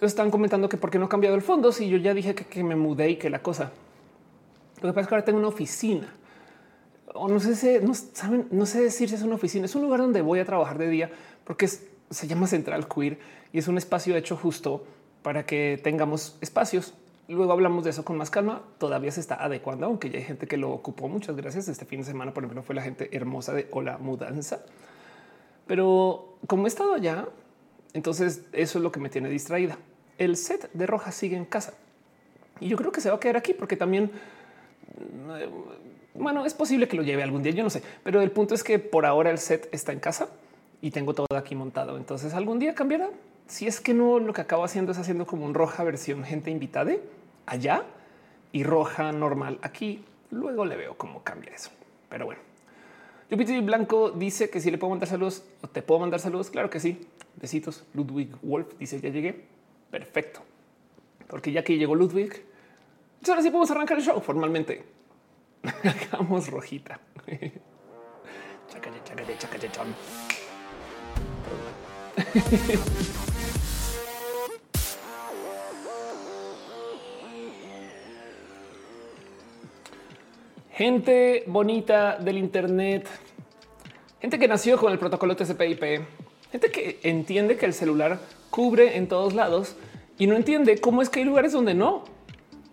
Entonces 0.00 0.12
están 0.12 0.30
comentando 0.30 0.66
que 0.66 0.78
por 0.78 0.90
qué 0.90 0.98
no 0.98 1.04
he 1.04 1.08
cambiado 1.10 1.36
el 1.36 1.42
fondo 1.42 1.72
si 1.72 1.86
yo 1.86 1.98
ya 1.98 2.14
dije 2.14 2.34
que, 2.34 2.64
me 2.64 2.74
mudé 2.74 3.10
y 3.10 3.16
que 3.16 3.28
la 3.28 3.42
cosa. 3.42 3.70
Lo 4.76 4.88
que 4.88 4.94
pasa 4.94 5.00
es 5.02 5.08
que 5.08 5.14
ahora 5.14 5.24
tengo 5.26 5.38
una 5.38 5.48
oficina 5.48 6.10
o 7.12 7.28
no 7.28 7.38
sé, 7.38 7.54
si, 7.54 7.84
no 7.84 7.92
saben, 7.92 8.48
no 8.50 8.64
sé 8.64 8.80
decir 8.80 9.10
si 9.10 9.16
es 9.16 9.20
una 9.20 9.34
oficina, 9.34 9.66
es 9.66 9.74
un 9.74 9.82
lugar 9.82 10.00
donde 10.00 10.22
voy 10.22 10.38
a 10.38 10.46
trabajar 10.46 10.78
de 10.78 10.88
día 10.88 11.10
porque 11.44 11.68
se 11.68 12.26
llama 12.26 12.46
Central 12.46 12.88
Queer 12.88 13.18
y 13.52 13.58
es 13.58 13.68
un 13.68 13.76
espacio 13.76 14.16
hecho 14.16 14.38
justo 14.38 14.86
para 15.20 15.44
que 15.44 15.78
tengamos 15.84 16.38
espacios. 16.40 16.94
Luego 17.28 17.52
hablamos 17.52 17.84
de 17.84 17.90
eso 17.90 18.02
con 18.02 18.16
más 18.16 18.30
calma. 18.30 18.62
Todavía 18.78 19.12
se 19.12 19.20
está 19.20 19.34
adecuando, 19.34 19.84
aunque 19.84 20.08
ya 20.08 20.16
hay 20.16 20.24
gente 20.24 20.46
que 20.46 20.56
lo 20.56 20.70
ocupó. 20.70 21.08
Muchas 21.08 21.36
gracias. 21.36 21.68
Este 21.68 21.84
fin 21.84 22.00
de 22.00 22.06
semana, 22.06 22.32
por 22.32 22.42
ejemplo, 22.42 22.62
fue 22.62 22.74
la 22.74 22.80
gente 22.80 23.14
hermosa 23.14 23.52
de 23.52 23.68
Hola 23.70 23.98
Mudanza. 23.98 24.64
Pero 25.66 26.38
como 26.46 26.64
he 26.64 26.68
estado 26.68 26.94
allá, 26.94 27.28
entonces 27.92 28.46
eso 28.54 28.78
es 28.78 28.82
lo 28.82 28.90
que 28.90 28.98
me 28.98 29.10
tiene 29.10 29.28
distraída. 29.28 29.76
El 30.20 30.36
set 30.36 30.70
de 30.72 30.86
Roja 30.86 31.10
sigue 31.10 31.36
en 31.36 31.44
casa 31.44 31.74
y 32.60 32.68
yo 32.68 32.76
creo 32.76 32.92
que 32.92 33.00
se 33.00 33.08
va 33.10 33.16
a 33.16 33.20
quedar 33.20 33.38
aquí 33.38 33.54
porque 33.54 33.76
también 33.76 34.12
bueno, 36.14 36.44
es 36.44 36.54
posible 36.54 36.86
que 36.88 36.96
lo 36.96 37.02
lleve 37.02 37.22
algún 37.22 37.42
día, 37.42 37.52
yo 37.52 37.62
no 37.62 37.70
sé, 37.70 37.82
pero 38.04 38.20
el 38.20 38.30
punto 38.30 38.54
es 38.54 38.62
que 38.62 38.78
por 38.78 39.06
ahora 39.06 39.30
el 39.30 39.38
set 39.38 39.68
está 39.72 39.92
en 39.92 40.00
casa 40.00 40.28
y 40.82 40.90
tengo 40.90 41.14
todo 41.14 41.26
aquí 41.34 41.54
montado. 41.54 41.96
Entonces 41.96 42.34
algún 42.34 42.58
día 42.58 42.74
cambiará. 42.74 43.08
Si 43.46 43.66
es 43.66 43.80
que 43.80 43.94
no, 43.94 44.18
lo 44.18 44.32
que 44.32 44.42
acabo 44.42 44.62
haciendo 44.64 44.92
es 44.92 44.98
haciendo 44.98 45.26
como 45.26 45.44
un 45.44 45.54
roja 45.54 45.82
versión 45.84 46.22
gente 46.24 46.50
invitada 46.50 46.92
allá 47.46 47.84
y 48.52 48.62
roja 48.62 49.12
normal 49.12 49.58
aquí. 49.62 50.04
Luego 50.30 50.64
le 50.64 50.76
veo 50.76 50.96
cómo 50.96 51.22
cambia 51.22 51.52
eso. 51.52 51.70
Pero 52.08 52.26
bueno, 52.26 52.40
Jupiter 53.30 53.60
Blanco 53.62 54.10
dice 54.10 54.50
que 54.50 54.60
si 54.60 54.70
le 54.70 54.78
puedo 54.78 54.90
mandar 54.90 55.08
saludos 55.08 55.42
o 55.62 55.68
te 55.68 55.82
puedo 55.82 56.00
mandar 56.00 56.20
saludos. 56.20 56.50
Claro 56.50 56.70
que 56.70 56.78
sí. 56.78 57.06
Besitos. 57.40 57.84
Ludwig 57.94 58.30
Wolf 58.42 58.74
dice 58.78 59.00
ya 59.00 59.08
llegué. 59.08 59.44
Perfecto. 59.90 60.40
Porque 61.26 61.52
ya 61.52 61.64
que 61.64 61.76
llegó 61.76 61.94
Ludwig, 61.94 62.44
ahora 63.28 63.42
sí 63.42 63.50
podemos 63.50 63.70
arrancar 63.70 63.98
el 63.98 64.04
show 64.04 64.20
formalmente. 64.20 64.84
Hagamos 66.12 66.48
rojita. 66.48 67.00
Gente 80.80 81.44
bonita 81.46 82.16
del 82.16 82.38
Internet, 82.38 83.06
gente 84.18 84.38
que 84.38 84.48
nació 84.48 84.78
con 84.78 84.90
el 84.90 84.98
protocolo 84.98 85.36
TCP/IP, 85.36 86.06
gente 86.50 86.70
que 86.70 87.00
entiende 87.02 87.58
que 87.58 87.66
el 87.66 87.74
celular 87.74 88.18
cubre 88.50 88.96
en 88.96 89.08
todos 89.08 89.34
lados 89.34 89.76
y 90.18 90.26
no 90.26 90.36
entiende 90.36 90.78
cómo 90.80 91.02
es 91.02 91.08
que 91.08 91.20
hay 91.20 91.24
lugares 91.24 91.52
donde 91.52 91.74
no 91.74 92.04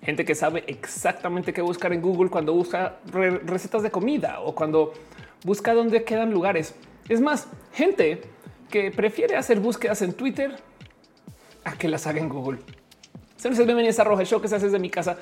gente 0.07 0.23
que 0.23 0.35
sabe 0.35 0.63
exactamente 0.67 1.51
qué 1.51 1.61
buscar 1.61 1.91
en 1.91 2.01
Google 2.01 2.29
cuando 2.29 2.53
busca 2.53 2.99
recetas 3.11 3.83
de 3.83 3.91
comida 3.91 4.39
o 4.39 4.55
cuando 4.55 4.93
busca 5.43 5.73
dónde 5.73 6.05
quedan 6.05 6.31
lugares. 6.31 6.75
Es 7.09 7.19
más, 7.19 7.47
gente 7.73 8.21
que 8.69 8.89
prefiere 8.91 9.35
hacer 9.35 9.59
búsquedas 9.59 10.01
en 10.01 10.13
Twitter 10.13 10.55
a 11.65 11.73
que 11.73 11.89
las 11.89 12.07
haga 12.07 12.21
en 12.21 12.29
Google. 12.29 12.59
Señores, 13.35 13.65
bienvenidos 13.65 13.99
a 13.99 14.05
Roja 14.05 14.23
Show 14.23 14.39
que 14.39 14.47
se 14.47 14.55
hace 14.55 14.67
desde 14.67 14.79
mi 14.79 14.89
casa. 14.89 15.17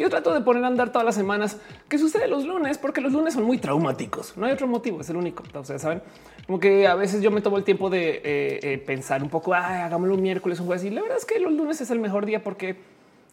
Yo 0.00 0.08
trato 0.08 0.32
de 0.32 0.40
poner 0.40 0.64
a 0.64 0.68
andar 0.68 0.92
todas 0.92 1.04
las 1.04 1.14
semanas 1.14 1.58
que 1.86 1.98
sucede 1.98 2.26
los 2.26 2.46
lunes, 2.46 2.78
porque 2.78 3.02
los 3.02 3.12
lunes 3.12 3.34
son 3.34 3.44
muy 3.44 3.58
traumáticos. 3.58 4.34
No 4.34 4.46
hay 4.46 4.52
otro 4.52 4.66
motivo, 4.66 5.02
es 5.02 5.10
el 5.10 5.16
único. 5.16 5.42
Ustedes 5.42 5.82
saben, 5.82 6.00
como 6.46 6.58
que 6.58 6.86
a 6.86 6.94
veces 6.94 7.20
yo 7.20 7.30
me 7.30 7.42
tomo 7.42 7.58
el 7.58 7.64
tiempo 7.64 7.90
de 7.90 8.12
eh, 8.12 8.20
eh, 8.62 8.78
pensar 8.78 9.22
un 9.22 9.28
poco, 9.28 9.52
hagámoslo 9.52 10.14
un 10.14 10.22
miércoles, 10.22 10.58
un 10.58 10.64
jueves. 10.64 10.84
Y 10.84 10.90
la 10.90 11.02
verdad 11.02 11.18
es 11.18 11.26
que 11.26 11.38
los 11.38 11.52
lunes 11.52 11.82
es 11.82 11.90
el 11.90 11.98
mejor 11.98 12.24
día 12.24 12.42
porque 12.42 12.76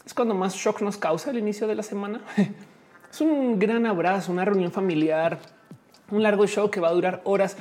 es 0.06 0.14
cuando 0.14 0.34
más 0.34 0.56
shock 0.56 0.82
nos 0.82 0.98
causa 0.98 1.32
el 1.32 1.38
inicio 1.38 1.68
de 1.68 1.76
la 1.76 1.84
semana. 1.84 2.20
es 3.10 3.22
un 3.22 3.60
gran 3.60 3.86
abrazo, 3.86 4.34
una 4.34 4.44
reunión 4.44 4.74
familiar, 4.74 5.40
un 6.12 6.22
largo 6.22 6.48
show 6.48 6.70
que 6.70 6.82
va 6.82 6.90
a 6.90 6.94
durar 6.94 7.22
horas. 7.24 7.56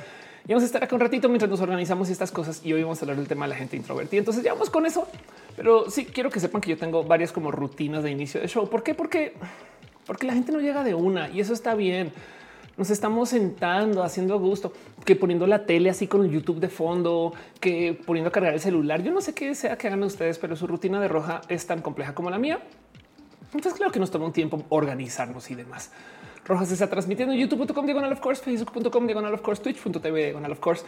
Y 0.47 0.53
vamos 0.53 0.63
a 0.63 0.65
estar 0.67 0.81
acá 0.81 0.95
un 0.95 1.01
ratito 1.01 1.27
mientras 1.27 1.49
nos 1.49 1.59
organizamos 1.59 2.09
estas 2.09 2.31
cosas 2.31 2.61
y 2.63 2.71
hoy 2.71 2.81
vamos 2.81 2.99
a 2.99 3.01
hablar 3.01 3.17
del 3.17 3.27
tema 3.27 3.45
de 3.45 3.49
la 3.49 3.55
gente 3.55 3.75
introvertida. 3.75 4.19
Entonces 4.19 4.43
ya 4.43 4.53
vamos 4.53 4.69
con 4.69 4.85
eso. 4.85 5.05
Pero 5.57 5.89
sí 5.89 6.05
quiero 6.05 6.29
que 6.29 6.39
sepan 6.39 6.61
que 6.61 6.69
yo 6.69 6.77
tengo 6.77 7.03
varias 7.03 7.33
como 7.33 7.51
rutinas 7.51 8.01
de 8.01 8.11
inicio 8.11 8.39
de 8.39 8.47
show. 8.47 8.69
¿Por 8.69 8.81
qué? 8.81 8.95
Porque, 8.95 9.33
porque 10.05 10.25
la 10.25 10.33
gente 10.33 10.53
no 10.53 10.61
llega 10.61 10.85
de 10.85 10.93
una 10.93 11.29
y 11.29 11.41
eso 11.41 11.51
está 11.51 11.75
bien 11.75 12.13
nos 12.77 12.91
estamos 12.91 13.29
sentando, 13.29 14.03
haciendo 14.03 14.39
gusto, 14.39 14.71
que 15.03 15.15
poniendo 15.15 15.47
la 15.47 15.65
tele 15.65 15.89
así 15.89 16.07
con 16.07 16.29
YouTube 16.29 16.59
de 16.59 16.69
fondo, 16.69 17.33
que 17.59 17.99
poniendo 18.05 18.29
a 18.29 18.31
cargar 18.31 18.53
el 18.53 18.59
celular. 18.59 19.01
Yo 19.01 19.11
no 19.11 19.19
sé 19.19 19.33
qué 19.33 19.55
sea 19.55 19.77
que 19.77 19.87
hagan 19.87 20.03
ustedes, 20.03 20.37
pero 20.37 20.55
su 20.55 20.67
rutina 20.67 21.01
de 21.01 21.07
roja 21.07 21.41
es 21.49 21.65
tan 21.65 21.81
compleja 21.81 22.13
como 22.13 22.29
la 22.29 22.37
mía. 22.37 22.59
Entonces, 23.45 23.73
claro 23.73 23.91
que 23.91 23.99
nos 23.99 24.11
toma 24.11 24.25
un 24.25 24.33
tiempo 24.33 24.63
organizarnos 24.69 25.49
y 25.49 25.55
demás. 25.55 25.91
Roja 26.47 26.65
se 26.65 26.73
está 26.73 26.89
transmitiendo 26.89 27.33
en 27.33 27.39
youtube.com 27.41 27.85
diagonal 27.85 28.13
of 28.13 28.19
course, 28.21 28.41
facebook.com 28.41 29.05
diagonal 29.05 29.33
of 29.33 29.41
course, 29.41 29.61
twitch.tv 29.61 30.23
diagonal 30.23 30.51
of 30.51 30.59
course 30.59 30.83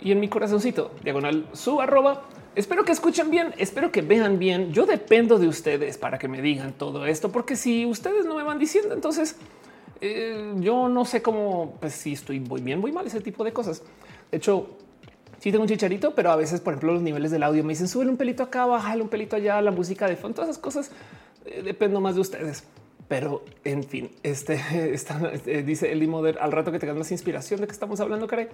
y 0.00 0.10
en 0.10 0.20
mi 0.20 0.28
corazoncito 0.28 0.92
diagonal 1.02 1.46
su 1.52 1.80
arroba. 1.80 2.22
Espero 2.54 2.84
que 2.84 2.92
escuchen 2.92 3.30
bien, 3.30 3.54
espero 3.56 3.90
que 3.90 4.02
vean 4.02 4.38
bien. 4.38 4.72
Yo 4.72 4.84
dependo 4.84 5.38
de 5.38 5.48
ustedes 5.48 5.96
para 5.96 6.18
que 6.18 6.28
me 6.28 6.42
digan 6.42 6.72
todo 6.72 7.06
esto, 7.06 7.32
porque 7.32 7.56
si 7.56 7.86
ustedes 7.86 8.26
no 8.26 8.34
me 8.34 8.42
van 8.42 8.58
diciendo, 8.58 8.94
entonces 8.94 9.36
eh, 10.00 10.52
yo 10.58 10.88
no 10.88 11.04
sé 11.04 11.22
cómo, 11.22 11.76
pues 11.80 11.94
si 11.94 12.12
estoy 12.12 12.40
muy 12.40 12.60
bien, 12.60 12.80
muy 12.80 12.92
mal, 12.92 13.06
ese 13.06 13.20
tipo 13.20 13.44
de 13.44 13.52
cosas. 13.52 13.82
De 14.30 14.36
hecho, 14.36 14.76
sí 15.38 15.50
tengo 15.50 15.62
un 15.62 15.68
chicharito, 15.68 16.14
pero 16.14 16.30
a 16.30 16.36
veces, 16.36 16.60
por 16.60 16.74
ejemplo, 16.74 16.92
los 16.92 17.02
niveles 17.02 17.30
del 17.30 17.42
audio 17.42 17.64
me 17.64 17.72
dicen 17.72 17.88
sube 17.88 18.06
un 18.06 18.16
pelito 18.16 18.42
acá, 18.42 18.66
bájale 18.66 19.02
un 19.02 19.08
pelito 19.08 19.36
allá, 19.36 19.60
la 19.62 19.70
música 19.70 20.06
de 20.06 20.16
fondo, 20.16 20.36
todas 20.36 20.50
esas 20.50 20.62
cosas 20.62 20.90
eh, 21.46 21.62
dependo 21.64 22.00
más 22.00 22.16
de 22.16 22.20
ustedes. 22.20 22.64
Pero 23.08 23.44
en 23.64 23.84
fin, 23.84 24.10
este, 24.22 24.60
eh, 25.46 25.62
dice 25.62 25.92
el 25.92 26.06
Moder 26.08 26.38
al 26.40 26.52
rato 26.52 26.72
que 26.72 26.78
tengas 26.78 26.96
más 26.96 27.12
inspiración 27.12 27.60
de 27.60 27.66
que 27.66 27.72
estamos 27.72 28.00
hablando, 28.00 28.26
caray. 28.26 28.48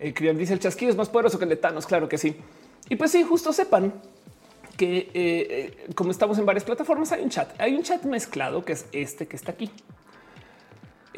Eh, 0.00 0.12
dice 0.34 0.54
el 0.54 0.60
chasquido 0.60 0.90
es 0.90 0.96
más 0.96 1.08
poderoso 1.08 1.38
que 1.38 1.44
el 1.44 1.50
de 1.50 1.56
Thanos. 1.56 1.86
Claro 1.86 2.08
que 2.08 2.18
sí. 2.18 2.36
Y 2.88 2.96
pues 2.96 3.10
sí, 3.10 3.22
justo 3.22 3.52
sepan 3.52 3.92
que 4.76 5.74
como 5.96 6.12
estamos 6.12 6.38
en 6.38 6.46
varias 6.46 6.64
plataformas, 6.64 7.10
hay 7.10 7.22
un 7.22 7.30
chat, 7.30 7.60
hay 7.60 7.74
un 7.74 7.82
chat 7.82 8.04
mezclado 8.04 8.64
que 8.64 8.74
es 8.74 8.86
este 8.92 9.26
que 9.26 9.36
está 9.36 9.52
aquí. 9.52 9.70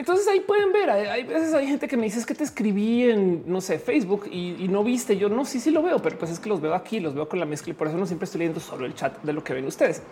Entonces 0.00 0.26
ahí 0.28 0.40
pueden 0.40 0.72
ver, 0.72 0.88
hay, 0.88 1.24
veces 1.24 1.52
hay 1.52 1.66
gente 1.66 1.86
que 1.86 1.94
me 1.94 2.04
dice 2.04 2.20
es 2.20 2.24
que 2.24 2.34
te 2.34 2.42
escribí 2.42 3.04
en, 3.10 3.42
no 3.46 3.60
sé, 3.60 3.78
Facebook 3.78 4.28
y, 4.32 4.66
no 4.68 4.82
viste. 4.82 5.18
Yo 5.18 5.28
no, 5.28 5.44
sí, 5.44 5.60
sí 5.60 5.70
lo 5.70 5.82
veo, 5.82 6.00
pero 6.00 6.16
pues 6.16 6.30
es 6.30 6.40
que 6.40 6.48
los 6.48 6.60
veo 6.60 6.74
aquí, 6.74 7.00
los 7.00 7.14
veo 7.14 7.28
con 7.28 7.38
la 7.38 7.44
mezcla 7.44 7.72
y 7.72 7.74
por 7.74 7.86
eso 7.86 7.98
no 7.98 8.06
siempre 8.06 8.24
estoy 8.24 8.38
leyendo 8.38 8.60
solo 8.60 8.86
el 8.86 8.94
chat 8.94 9.20
de 9.22 9.34
lo 9.34 9.44
que 9.44 9.52
ven 9.52 9.66
ustedes. 9.66 10.02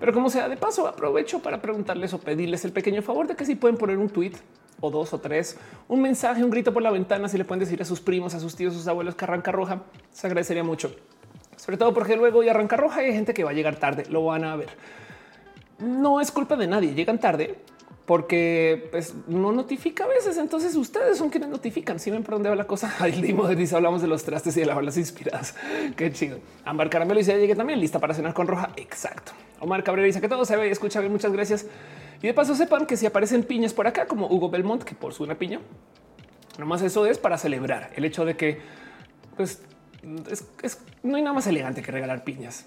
Pero 0.00 0.12
como 0.12 0.30
sea, 0.30 0.48
de 0.48 0.56
paso 0.56 0.88
aprovecho 0.88 1.40
para 1.40 1.60
preguntarles 1.60 2.12
o 2.14 2.18
pedirles 2.18 2.64
el 2.64 2.72
pequeño 2.72 3.02
favor 3.02 3.26
de 3.26 3.36
que 3.36 3.44
si 3.44 3.54
pueden 3.54 3.76
poner 3.76 3.98
un 3.98 4.08
tweet 4.08 4.32
o 4.80 4.90
dos 4.90 5.12
o 5.12 5.18
tres, 5.18 5.58
un 5.88 6.00
mensaje, 6.00 6.42
un 6.42 6.50
grito 6.50 6.72
por 6.72 6.82
la 6.82 6.90
ventana, 6.90 7.28
si 7.28 7.36
le 7.36 7.44
pueden 7.44 7.60
decir 7.60 7.80
a 7.82 7.84
sus 7.84 8.00
primos, 8.00 8.34
a 8.34 8.40
sus 8.40 8.56
tíos, 8.56 8.74
a 8.74 8.78
sus 8.78 8.88
abuelos 8.88 9.14
que 9.14 9.24
arranca 9.24 9.52
roja, 9.52 9.82
se 10.10 10.26
agradecería 10.26 10.64
mucho. 10.64 10.90
Sobre 11.56 11.76
todo 11.76 11.92
porque 11.92 12.16
luego 12.16 12.42
y 12.42 12.48
arranca 12.48 12.78
roja 12.78 13.02
y 13.02 13.06
hay 13.06 13.12
gente 13.12 13.34
que 13.34 13.44
va 13.44 13.50
a 13.50 13.52
llegar 13.52 13.76
tarde, 13.76 14.04
lo 14.08 14.24
van 14.24 14.44
a 14.44 14.56
ver. 14.56 14.70
No 15.78 16.20
es 16.20 16.30
culpa 16.30 16.56
de 16.56 16.66
nadie, 16.66 16.94
llegan 16.94 17.20
tarde 17.20 17.58
porque 18.10 18.88
pues, 18.90 19.14
no 19.28 19.52
notifica 19.52 20.02
a 20.02 20.08
veces. 20.08 20.36
Entonces 20.36 20.74
ustedes 20.74 21.16
son 21.16 21.30
quienes 21.30 21.48
notifican. 21.48 22.00
Si 22.00 22.10
ven 22.10 22.24
por 22.24 22.34
dónde 22.34 22.48
va 22.48 22.56
la 22.56 22.66
cosa. 22.66 22.92
Ahí 22.98 23.12
dice 23.54 23.76
hablamos 23.76 24.02
de 24.02 24.08
los 24.08 24.24
trastes 24.24 24.56
y 24.56 24.60
de 24.60 24.66
las 24.66 24.96
inspiradas. 24.96 25.54
Qué 25.96 26.10
chido. 26.10 26.40
Ambar 26.64 26.90
Caramelo 26.90 27.18
dice 27.18 27.38
llegué 27.38 27.54
también 27.54 27.78
lista 27.78 28.00
para 28.00 28.12
cenar 28.12 28.34
con 28.34 28.48
roja. 28.48 28.70
Exacto. 28.76 29.30
Omar 29.60 29.84
Cabrera 29.84 30.06
dice 30.06 30.20
que 30.20 30.28
todo 30.28 30.44
se 30.44 30.56
ve 30.56 30.68
y 30.68 30.70
escucha 30.70 31.00
bien. 31.00 31.12
Muchas 31.12 31.32
gracias. 31.32 31.66
Y 32.22 32.26
de 32.26 32.34
paso 32.34 32.54
sepan 32.54 32.86
que 32.86 32.96
si 32.96 33.06
aparecen 33.06 33.44
piñas 33.44 33.72
por 33.72 33.86
acá, 33.86 34.06
como 34.06 34.26
Hugo 34.26 34.50
Belmont, 34.50 34.82
que 34.82 34.94
por 34.94 35.14
su 35.14 35.22
una 35.22 35.36
piña, 35.36 35.60
nomás 36.58 36.82
eso 36.82 37.06
es 37.06 37.18
para 37.18 37.38
celebrar 37.38 37.90
el 37.96 38.04
hecho 38.04 38.24
de 38.24 38.36
que 38.36 38.58
pues 39.36 39.62
no 41.02 41.16
hay 41.16 41.22
nada 41.22 41.34
más 41.34 41.46
elegante 41.46 41.82
que 41.82 41.92
regalar 41.92 42.24
piñas. 42.24 42.66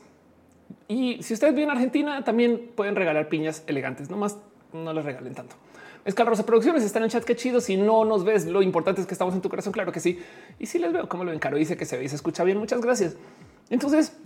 Y 0.88 1.22
si 1.22 1.34
ustedes 1.34 1.54
vienen 1.54 1.72
a 1.72 1.74
Argentina, 1.74 2.24
también 2.24 2.72
pueden 2.76 2.96
regalar 2.96 3.30
piñas 3.30 3.64
elegantes. 3.68 4.10
Nomás 4.10 4.38
no 4.72 4.94
les 4.94 5.06
regalen 5.06 5.34
tanto. 5.34 5.56
Es 6.06 6.16
Producciones 6.16 6.84
está 6.84 7.00
en 7.00 7.06
el 7.06 7.12
chat. 7.12 7.24
Qué 7.24 7.36
chido. 7.36 7.62
Si 7.62 7.78
no 7.78 8.06
nos 8.06 8.24
ves, 8.24 8.46
lo 8.46 8.62
importante 8.62 9.02
es 9.02 9.08
que 9.08 9.14
estamos 9.14 9.34
en 9.34 9.42
tu 9.42 9.50
corazón. 9.50 9.72
Claro 9.72 9.92
que 9.92 10.00
sí. 10.00 10.20
Y 10.60 10.66
si 10.66 10.80
les 10.80 10.92
veo 10.92 11.08
cómo 11.08 11.24
lo 11.24 11.32
encaro, 11.32 11.58
dice 11.58 11.78
que 11.78 11.86
se 11.86 11.98
ve 11.98 12.04
y 12.04 12.10
se 12.10 12.16
escucha 12.16 12.44
bien. 12.44 12.58
Muchas 12.58 12.82
gracias. 12.82 13.16
Entonces, 13.70 14.18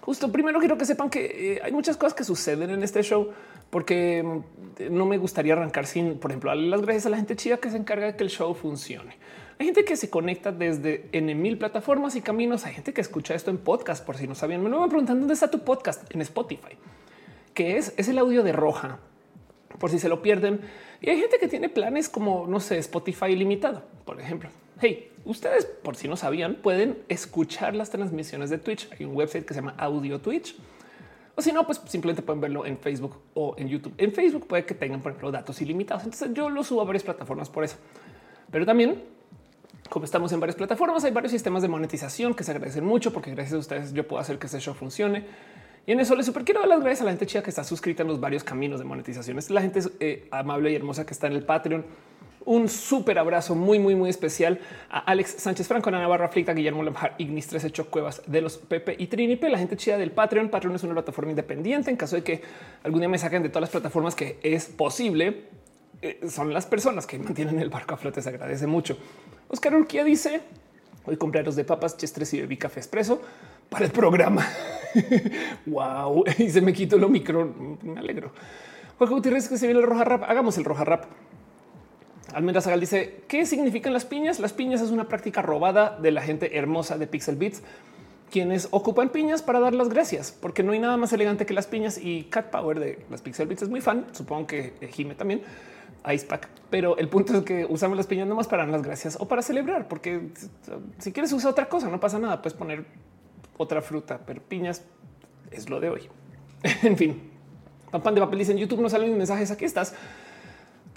justo 0.00 0.30
primero 0.32 0.58
quiero 0.58 0.78
que 0.78 0.84
sepan 0.84 1.10
que 1.10 1.54
eh, 1.54 1.60
hay 1.62 1.72
muchas 1.72 1.96
cosas 1.96 2.14
que 2.14 2.24
suceden 2.24 2.70
en 2.70 2.82
este 2.82 3.02
show 3.02 3.32
porque 3.70 4.22
mm, 4.22 4.96
no 4.96 5.06
me 5.06 5.18
gustaría 5.18 5.52
arrancar 5.52 5.86
sin, 5.86 6.18
por 6.18 6.30
ejemplo, 6.30 6.50
darle 6.50 6.68
las 6.68 6.82
gracias 6.82 7.06
a 7.06 7.10
la 7.10 7.16
gente 7.16 7.36
chida 7.36 7.58
que 7.58 7.70
se 7.70 7.76
encarga 7.76 8.06
de 8.06 8.16
que 8.16 8.24
el 8.24 8.30
show 8.30 8.54
funcione. 8.54 9.16
Hay 9.58 9.66
gente 9.66 9.84
que 9.84 9.96
se 9.96 10.08
conecta 10.08 10.52
desde 10.52 11.08
en 11.12 11.42
mil 11.42 11.58
plataformas 11.58 12.14
y 12.14 12.20
caminos. 12.20 12.64
Hay 12.64 12.74
gente 12.74 12.92
que 12.92 13.00
escucha 13.00 13.34
esto 13.34 13.50
en 13.50 13.58
podcast, 13.58 14.06
por 14.06 14.16
si 14.16 14.28
no 14.28 14.36
sabían. 14.36 14.62
Me 14.62 14.70
lo 14.70 14.78
van 14.78 14.88
preguntando 14.88 15.20
dónde 15.20 15.34
está 15.34 15.50
tu 15.50 15.64
podcast 15.64 16.08
en 16.14 16.20
Spotify, 16.20 16.78
que 17.54 17.76
es, 17.76 17.92
es 17.96 18.06
el 18.06 18.18
audio 18.18 18.44
de 18.44 18.52
Roja 18.52 19.00
por 19.78 19.90
si 19.90 19.98
se 19.98 20.08
lo 20.08 20.22
pierden. 20.22 20.60
Y 21.00 21.10
hay 21.10 21.20
gente 21.20 21.38
que 21.38 21.48
tiene 21.48 21.68
planes 21.68 22.08
como, 22.08 22.46
no 22.46 22.60
sé, 22.60 22.78
Spotify 22.78 23.26
ilimitado, 23.26 23.82
por 24.04 24.20
ejemplo. 24.20 24.50
Hey, 24.80 25.12
ustedes, 25.28 25.66
por 25.66 25.94
si 25.94 26.08
no 26.08 26.16
sabían, 26.16 26.56
pueden 26.56 26.98
escuchar 27.08 27.76
las 27.76 27.90
transmisiones 27.90 28.50
de 28.50 28.58
Twitch. 28.58 28.88
Hay 28.98 29.04
un 29.04 29.14
website 29.14 29.44
que 29.44 29.54
se 29.54 29.60
llama 29.60 29.74
Audio 29.78 30.20
Twitch. 30.20 30.56
O 31.36 31.42
si 31.42 31.52
no, 31.52 31.64
pues 31.64 31.80
simplemente 31.86 32.22
pueden 32.22 32.40
verlo 32.40 32.66
en 32.66 32.78
Facebook 32.78 33.16
o 33.34 33.54
en 33.58 33.68
YouTube. 33.68 33.94
En 33.98 34.12
Facebook 34.12 34.48
puede 34.48 34.64
que 34.64 34.74
tengan, 34.74 35.00
por 35.00 35.12
ejemplo, 35.12 35.30
datos 35.30 35.60
ilimitados. 35.60 36.02
Entonces 36.02 36.30
yo 36.34 36.50
lo 36.50 36.64
subo 36.64 36.80
a 36.80 36.84
varias 36.84 37.04
plataformas 37.04 37.48
por 37.48 37.62
eso. 37.62 37.76
Pero 38.50 38.66
también, 38.66 39.04
como 39.88 40.04
estamos 40.04 40.32
en 40.32 40.40
varias 40.40 40.56
plataformas, 40.56 41.04
hay 41.04 41.12
varios 41.12 41.30
sistemas 41.30 41.62
de 41.62 41.68
monetización 41.68 42.34
que 42.34 42.42
se 42.42 42.50
agradecen 42.50 42.84
mucho 42.84 43.12
porque 43.12 43.30
gracias 43.30 43.54
a 43.54 43.58
ustedes 43.58 43.92
yo 43.92 44.08
puedo 44.08 44.20
hacer 44.20 44.38
que 44.38 44.46
este 44.46 44.58
show 44.58 44.74
funcione. 44.74 45.26
Y 45.86 45.92
en 45.92 46.00
eso 46.00 46.16
les 46.16 46.26
super 46.26 46.44
quiero 46.44 46.60
dar 46.60 46.68
las 46.68 46.80
gracias 46.80 47.02
a 47.02 47.04
la 47.04 47.10
gente 47.12 47.26
chida 47.26 47.42
que 47.42 47.50
está 47.50 47.64
suscrita 47.64 48.02
en 48.02 48.08
los 48.08 48.18
varios 48.18 48.42
caminos 48.42 48.80
de 48.80 48.86
monetización. 48.86 49.38
La 49.50 49.60
gente 49.60 49.80
eh, 50.00 50.26
amable 50.30 50.72
y 50.72 50.74
hermosa 50.74 51.06
que 51.06 51.12
está 51.12 51.28
en 51.28 51.34
el 51.34 51.44
Patreon. 51.44 51.84
Un 52.48 52.70
súper 52.70 53.18
abrazo 53.18 53.54
muy, 53.54 53.78
muy, 53.78 53.94
muy 53.94 54.08
especial 54.08 54.58
a 54.88 55.00
Alex 55.00 55.34
Sánchez 55.36 55.68
Franco, 55.68 55.90
Ana 55.90 56.00
Navarra 56.00 56.30
Flicta, 56.30 56.54
Guillermo 56.54 56.82
Lamjar, 56.82 57.14
Ignis 57.18 57.46
13 57.46 57.70
Cuevas 57.90 58.22
de 58.26 58.40
los 58.40 58.56
Pepe 58.56 58.96
y 58.98 59.08
Trinipe, 59.08 59.50
la 59.50 59.58
gente 59.58 59.76
chida 59.76 59.98
del 59.98 60.12
Patreon. 60.12 60.48
Patreon 60.48 60.74
es 60.74 60.82
una 60.82 60.94
plataforma 60.94 61.30
independiente. 61.30 61.90
En 61.90 61.98
caso 61.98 62.16
de 62.16 62.22
que 62.22 62.40
algún 62.84 63.00
día 63.00 63.08
me 63.10 63.18
saquen 63.18 63.42
de 63.42 63.50
todas 63.50 63.60
las 63.60 63.70
plataformas 63.70 64.14
que 64.14 64.38
es 64.42 64.64
posible, 64.64 65.42
eh, 66.00 66.20
son 66.26 66.54
las 66.54 66.64
personas 66.64 67.06
que 67.06 67.18
mantienen 67.18 67.58
el 67.58 67.68
barco 67.68 67.92
a 67.92 67.96
flote. 67.98 68.22
Se 68.22 68.30
agradece 68.30 68.66
mucho. 68.66 68.96
Oscar 69.48 69.74
Urquía 69.74 70.02
dice: 70.02 70.40
Hoy 71.04 71.18
los 71.44 71.54
de 71.54 71.64
papas, 71.64 71.98
chestres 71.98 72.32
y 72.32 72.40
bebí 72.40 72.56
café 72.56 72.80
expreso 72.80 73.20
para 73.68 73.84
el 73.84 73.90
programa. 73.90 74.48
wow. 75.66 76.24
Y 76.38 76.48
se 76.48 76.62
me 76.62 76.72
quitó 76.72 76.96
el 76.96 77.06
micro. 77.10 77.78
Me 77.82 78.00
alegro. 78.00 78.32
Jorge 78.98 79.12
Gutiérrez 79.12 79.50
que 79.50 79.58
se 79.58 79.66
viene 79.66 79.80
el 79.80 79.86
roja 79.86 80.04
rap. 80.04 80.22
Hagamos 80.22 80.56
el 80.56 80.64
roja 80.64 80.86
rap. 80.86 81.04
Almendra 82.34 82.60
Zagal 82.60 82.80
dice 82.80 83.22
qué 83.28 83.46
significan 83.46 83.92
las 83.92 84.04
piñas. 84.04 84.38
Las 84.38 84.52
piñas 84.52 84.80
es 84.80 84.90
una 84.90 85.08
práctica 85.08 85.42
robada 85.42 85.98
de 86.00 86.10
la 86.10 86.22
gente 86.22 86.56
hermosa 86.58 86.98
de 86.98 87.06
Pixel 87.06 87.36
Beats, 87.36 87.62
quienes 88.30 88.68
ocupan 88.70 89.08
piñas 89.08 89.42
para 89.42 89.60
dar 89.60 89.74
las 89.74 89.88
gracias, 89.88 90.32
porque 90.32 90.62
no 90.62 90.72
hay 90.72 90.78
nada 90.78 90.96
más 90.96 91.12
elegante 91.12 91.46
que 91.46 91.54
las 91.54 91.66
piñas 91.66 91.98
y 91.98 92.24
Cat 92.24 92.50
Power 92.50 92.78
de 92.78 93.04
las 93.10 93.22
Pixel 93.22 93.46
Beats 93.46 93.62
es 93.62 93.68
muy 93.68 93.80
fan. 93.80 94.06
Supongo 94.12 94.46
que 94.46 94.74
Jime 94.92 95.14
también. 95.14 95.42
Icepack, 96.06 96.48
pero 96.70 96.96
el 96.96 97.08
punto 97.08 97.36
es 97.36 97.42
que 97.42 97.66
usamos 97.68 97.96
las 97.96 98.06
piñas 98.06 98.28
nomás 98.28 98.46
para 98.46 98.62
dar 98.62 98.72
las 98.72 98.82
gracias 98.82 99.16
o 99.20 99.26
para 99.26 99.42
celebrar, 99.42 99.88
porque 99.88 100.28
si 100.98 101.12
quieres 101.12 101.32
usar 101.32 101.50
otra 101.50 101.68
cosa, 101.68 101.88
no 101.88 101.98
pasa 101.98 102.18
nada. 102.18 102.40
Puedes 102.40 102.56
poner 102.56 102.84
otra 103.56 103.82
fruta, 103.82 104.20
pero 104.24 104.40
piñas 104.40 104.84
es 105.50 105.68
lo 105.68 105.80
de 105.80 105.90
hoy. 105.90 106.08
en 106.82 106.96
fin, 106.96 107.30
pan 107.90 108.14
de 108.14 108.20
papel 108.20 108.38
dice 108.38 108.52
en 108.52 108.58
YouTube 108.58 108.80
no 108.80 108.88
salen 108.88 109.16
mensajes. 109.18 109.50
Aquí 109.50 109.64
estás. 109.64 109.94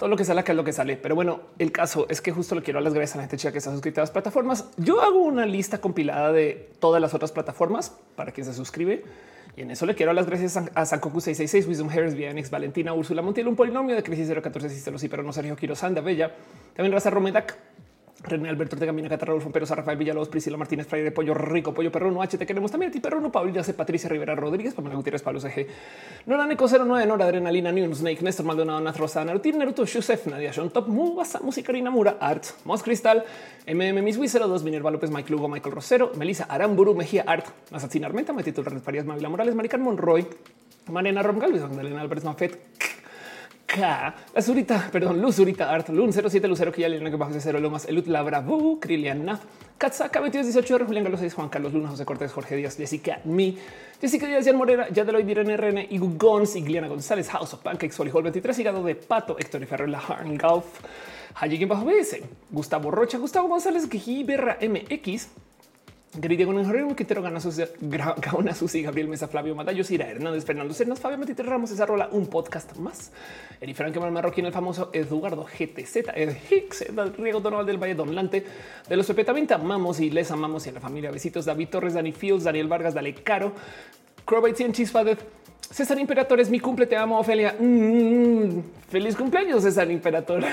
Todo 0.02 0.08
lo 0.08 0.16
que 0.16 0.24
sale 0.24 0.40
acá 0.40 0.50
es 0.50 0.56
lo 0.56 0.64
que 0.64 0.72
sale. 0.72 0.96
Pero 0.96 1.14
bueno, 1.14 1.42
el 1.60 1.70
caso 1.70 2.06
es 2.08 2.20
que 2.20 2.32
justo 2.32 2.56
lo 2.56 2.62
quiero 2.64 2.80
a 2.80 2.82
las 2.82 2.92
gracias 2.92 3.14
a 3.14 3.18
la 3.18 3.22
gente 3.22 3.36
chica 3.36 3.52
que 3.52 3.58
está 3.58 3.70
suscrita 3.70 4.00
a 4.00 4.02
las 4.02 4.10
plataformas. 4.10 4.68
Yo 4.76 5.00
hago 5.00 5.20
una 5.20 5.46
lista 5.46 5.80
compilada 5.80 6.32
de 6.32 6.70
todas 6.80 7.00
las 7.00 7.14
otras 7.14 7.30
plataformas 7.30 7.96
para 8.16 8.32
quien 8.32 8.44
se 8.44 8.52
suscribe. 8.52 9.04
Y 9.56 9.60
en 9.60 9.70
eso 9.70 9.86
le 9.86 9.94
quiero 9.94 10.12
las 10.12 10.26
gracias 10.26 10.56
a 10.56 10.86
Sankoku 10.86 11.20
666, 11.20 11.68
Wisdom 11.68 11.88
Harris, 11.88 12.16
Vianix, 12.16 12.50
Valentina, 12.50 12.92
Úrsula 12.92 13.22
Montiel, 13.22 13.46
un 13.46 13.54
polinomio 13.54 13.94
de 13.94 14.02
crisis 14.02 14.28
014, 14.28 14.70
Cisteros 14.70 15.04
y 15.04 15.08
pero 15.08 15.22
no 15.22 15.32
Sergio 15.32 15.54
Quiro, 15.54 15.76
Sanda 15.76 16.00
Bella, 16.00 16.34
también 16.74 16.92
Raza 16.92 17.10
Romedac, 17.10 17.56
René 18.24 18.48
Alberto 18.48 18.76
Ortega, 18.76 18.92
Mina 18.92 19.08
Cata, 19.08 19.26
Rodolfo 19.26 19.50
Rafael 19.74 19.98
Villalobos, 19.98 20.28
Priscila 20.28 20.56
Martínez, 20.56 20.86
Freire, 20.86 21.10
Pollo 21.10 21.34
Rico, 21.34 21.74
Pollo 21.74 21.90
Perro, 21.90 22.22
H, 22.22 22.38
te 22.38 22.46
queremos 22.46 22.70
también 22.70 22.90
a 22.90 22.92
ti, 22.92 23.00
Perro, 23.00 23.32
Pablo 23.32 23.52
Yace, 23.52 23.74
Patricia 23.74 24.08
Rivera 24.08 24.36
Rodríguez, 24.36 24.74
Pamela 24.74 24.94
Gutiérrez, 24.94 25.22
Pablo 25.22 25.40
CG, 25.40 25.66
Nora 26.26 26.46
Neco 26.46 26.66
09, 26.68 27.06
Nora 27.06 27.24
Adrenalina, 27.24 27.72
News, 27.72 27.98
Snake, 27.98 28.22
Néstor 28.22 28.46
Maldonado, 28.46 28.80
Nath 28.80 28.96
Rosa, 28.96 29.24
Naruto, 29.24 29.50
Naruto, 29.50 29.84
Shusef, 29.84 30.26
Nadia, 30.26 30.52
Sean 30.52 30.70
Top, 30.70 30.86
Mubasa, 30.86 31.40
Música, 31.40 31.72
Mura, 31.90 32.16
Art, 32.20 32.44
Mos 32.64 32.82
Cristal, 32.82 33.24
MM, 33.66 34.02
Miss 34.02 34.18
02, 34.18 34.62
Minerva 34.62 34.90
López, 34.90 35.10
Mike 35.10 35.32
Lugo, 35.32 35.48
Michael 35.48 35.74
Rosero, 35.74 36.12
Melissa 36.16 36.44
Aramburu, 36.44 36.94
Mejía 36.94 37.24
Art, 37.26 37.46
Mazatzin 37.70 38.04
Armenta, 38.04 38.32
Matito 38.32 38.62
Renes 38.62 38.82
Parias, 38.82 39.04
Mavila 39.04 39.28
Morales, 39.28 39.54
Marican 39.54 39.82
Monroy, 39.82 40.26
Mariana 40.90 41.22
Rom 41.22 41.38
Galvez, 41.38 41.62
Magdalena 41.62 42.00
Álvarez 42.00 42.24
Mafet, 42.24 42.58
la 43.78 44.14
Zurita, 44.40 44.88
perdón, 44.92 45.20
Luz 45.20 45.36
Zurita 45.36 45.70
Art, 45.70 45.88
Lun 45.88 46.12
07 46.12 46.46
Lucero, 46.46 46.72
que 46.72 46.82
ya 46.82 46.88
le 46.88 46.98
que 46.98 47.16
bajo 47.16 47.32
cero 47.38 47.60
Lomas, 47.60 47.86
Elut 47.86 48.06
Labra, 48.06 48.40
Bu, 48.40 48.78
Krilian 48.80 49.24
Nath, 49.24 49.40
Katsaka 49.78 50.20
2218, 50.20 50.86
Julián 50.86 51.04
Galo 51.04 51.16
6, 51.16 51.34
Juan 51.34 51.48
Carlos 51.48 51.72
Luna, 51.72 51.88
José 51.88 52.04
Cortés, 52.04 52.32
Jorge 52.32 52.56
Díaz, 52.56 52.76
Jessica 52.76 53.20
Mi, 53.24 53.58
Jessica 54.00 54.26
Díaz, 54.26 54.44
Jan 54.44 54.56
Morera, 54.56 54.88
Yadeloid, 54.90 55.28
Irene 55.28 55.56
RN, 55.56 55.86
Igu 55.90 56.16
Gons, 56.18 56.54
Igliana 56.56 56.88
González, 56.88 57.28
House 57.30 57.54
of 57.54 57.60
Pancakes, 57.60 57.98
Hall 57.98 58.10
23, 58.10 58.58
Hígado 58.58 58.82
de 58.84 58.94
Pato, 58.94 59.36
Héctor 59.38 59.64
Ferrer, 59.66 59.88
La 59.88 59.98
Harn 59.98 60.36
Golf, 60.36 60.66
Haji 61.34 61.64
bajo 61.64 61.86
BS, 61.86 62.20
Gustavo 62.50 62.90
Rocha, 62.90 63.18
Gustavo 63.18 63.48
González, 63.48 63.88
Giberra 63.88 64.58
MX, 64.60 65.28
Querida 66.20 66.44
con 66.44 66.58
Enjorero, 66.58 66.94
Quintero, 66.94 67.22
Gana 67.22 67.40
Gaona 67.80 68.54
Susi, 68.54 68.82
Gabriel 68.82 69.08
Mesa, 69.08 69.28
Flavio 69.28 69.54
Matayos, 69.54 69.90
Ira 69.90 70.10
Hernández, 70.10 70.44
Fernando 70.44 70.74
Cernas, 70.74 71.00
Fabio 71.00 71.16
Matiter 71.16 71.46
Ramos, 71.46 71.70
esa 71.70 71.86
rola, 71.86 72.10
un 72.12 72.26
podcast 72.26 72.76
más. 72.76 73.12
Eri 73.62 73.72
Frank 73.72 73.96
Marroquín, 73.96 74.44
el 74.44 74.52
famoso 74.52 74.90
Eduardo 74.92 75.46
GTZ, 75.46 76.08
Ed 76.14 76.36
Hicks, 76.50 76.84
Riego 77.16 77.40
Donoval 77.40 77.64
del 77.64 77.82
Valle, 77.82 77.94
Don 77.94 78.14
Lante, 78.14 78.44
de 78.86 78.96
los 78.96 79.06
Pepe 79.06 79.24
también 79.24 79.50
amamos 79.54 80.00
y 80.00 80.10
les 80.10 80.30
amamos 80.30 80.66
y 80.66 80.68
a 80.68 80.72
la 80.72 80.80
familia. 80.80 81.10
Besitos, 81.10 81.46
David 81.46 81.68
Torres, 81.70 81.94
Dani 81.94 82.12
Fields, 82.12 82.44
Daniel 82.44 82.68
Vargas, 82.68 82.92
Dale 82.92 83.14
Caro, 83.14 83.54
Crowbait 84.26 84.60
y 84.60 84.70
Chispadez, 84.72 85.18
César 85.72 85.98
Imperator 85.98 86.38
es 86.38 86.50
mi 86.50 86.60
cumple. 86.60 86.86
Te 86.86 86.96
amo, 86.96 87.18
Ofelia. 87.18 87.56
Mm, 87.58 88.60
feliz 88.90 89.16
cumpleaños, 89.16 89.62
César 89.62 89.90
Imperator. 89.90 90.44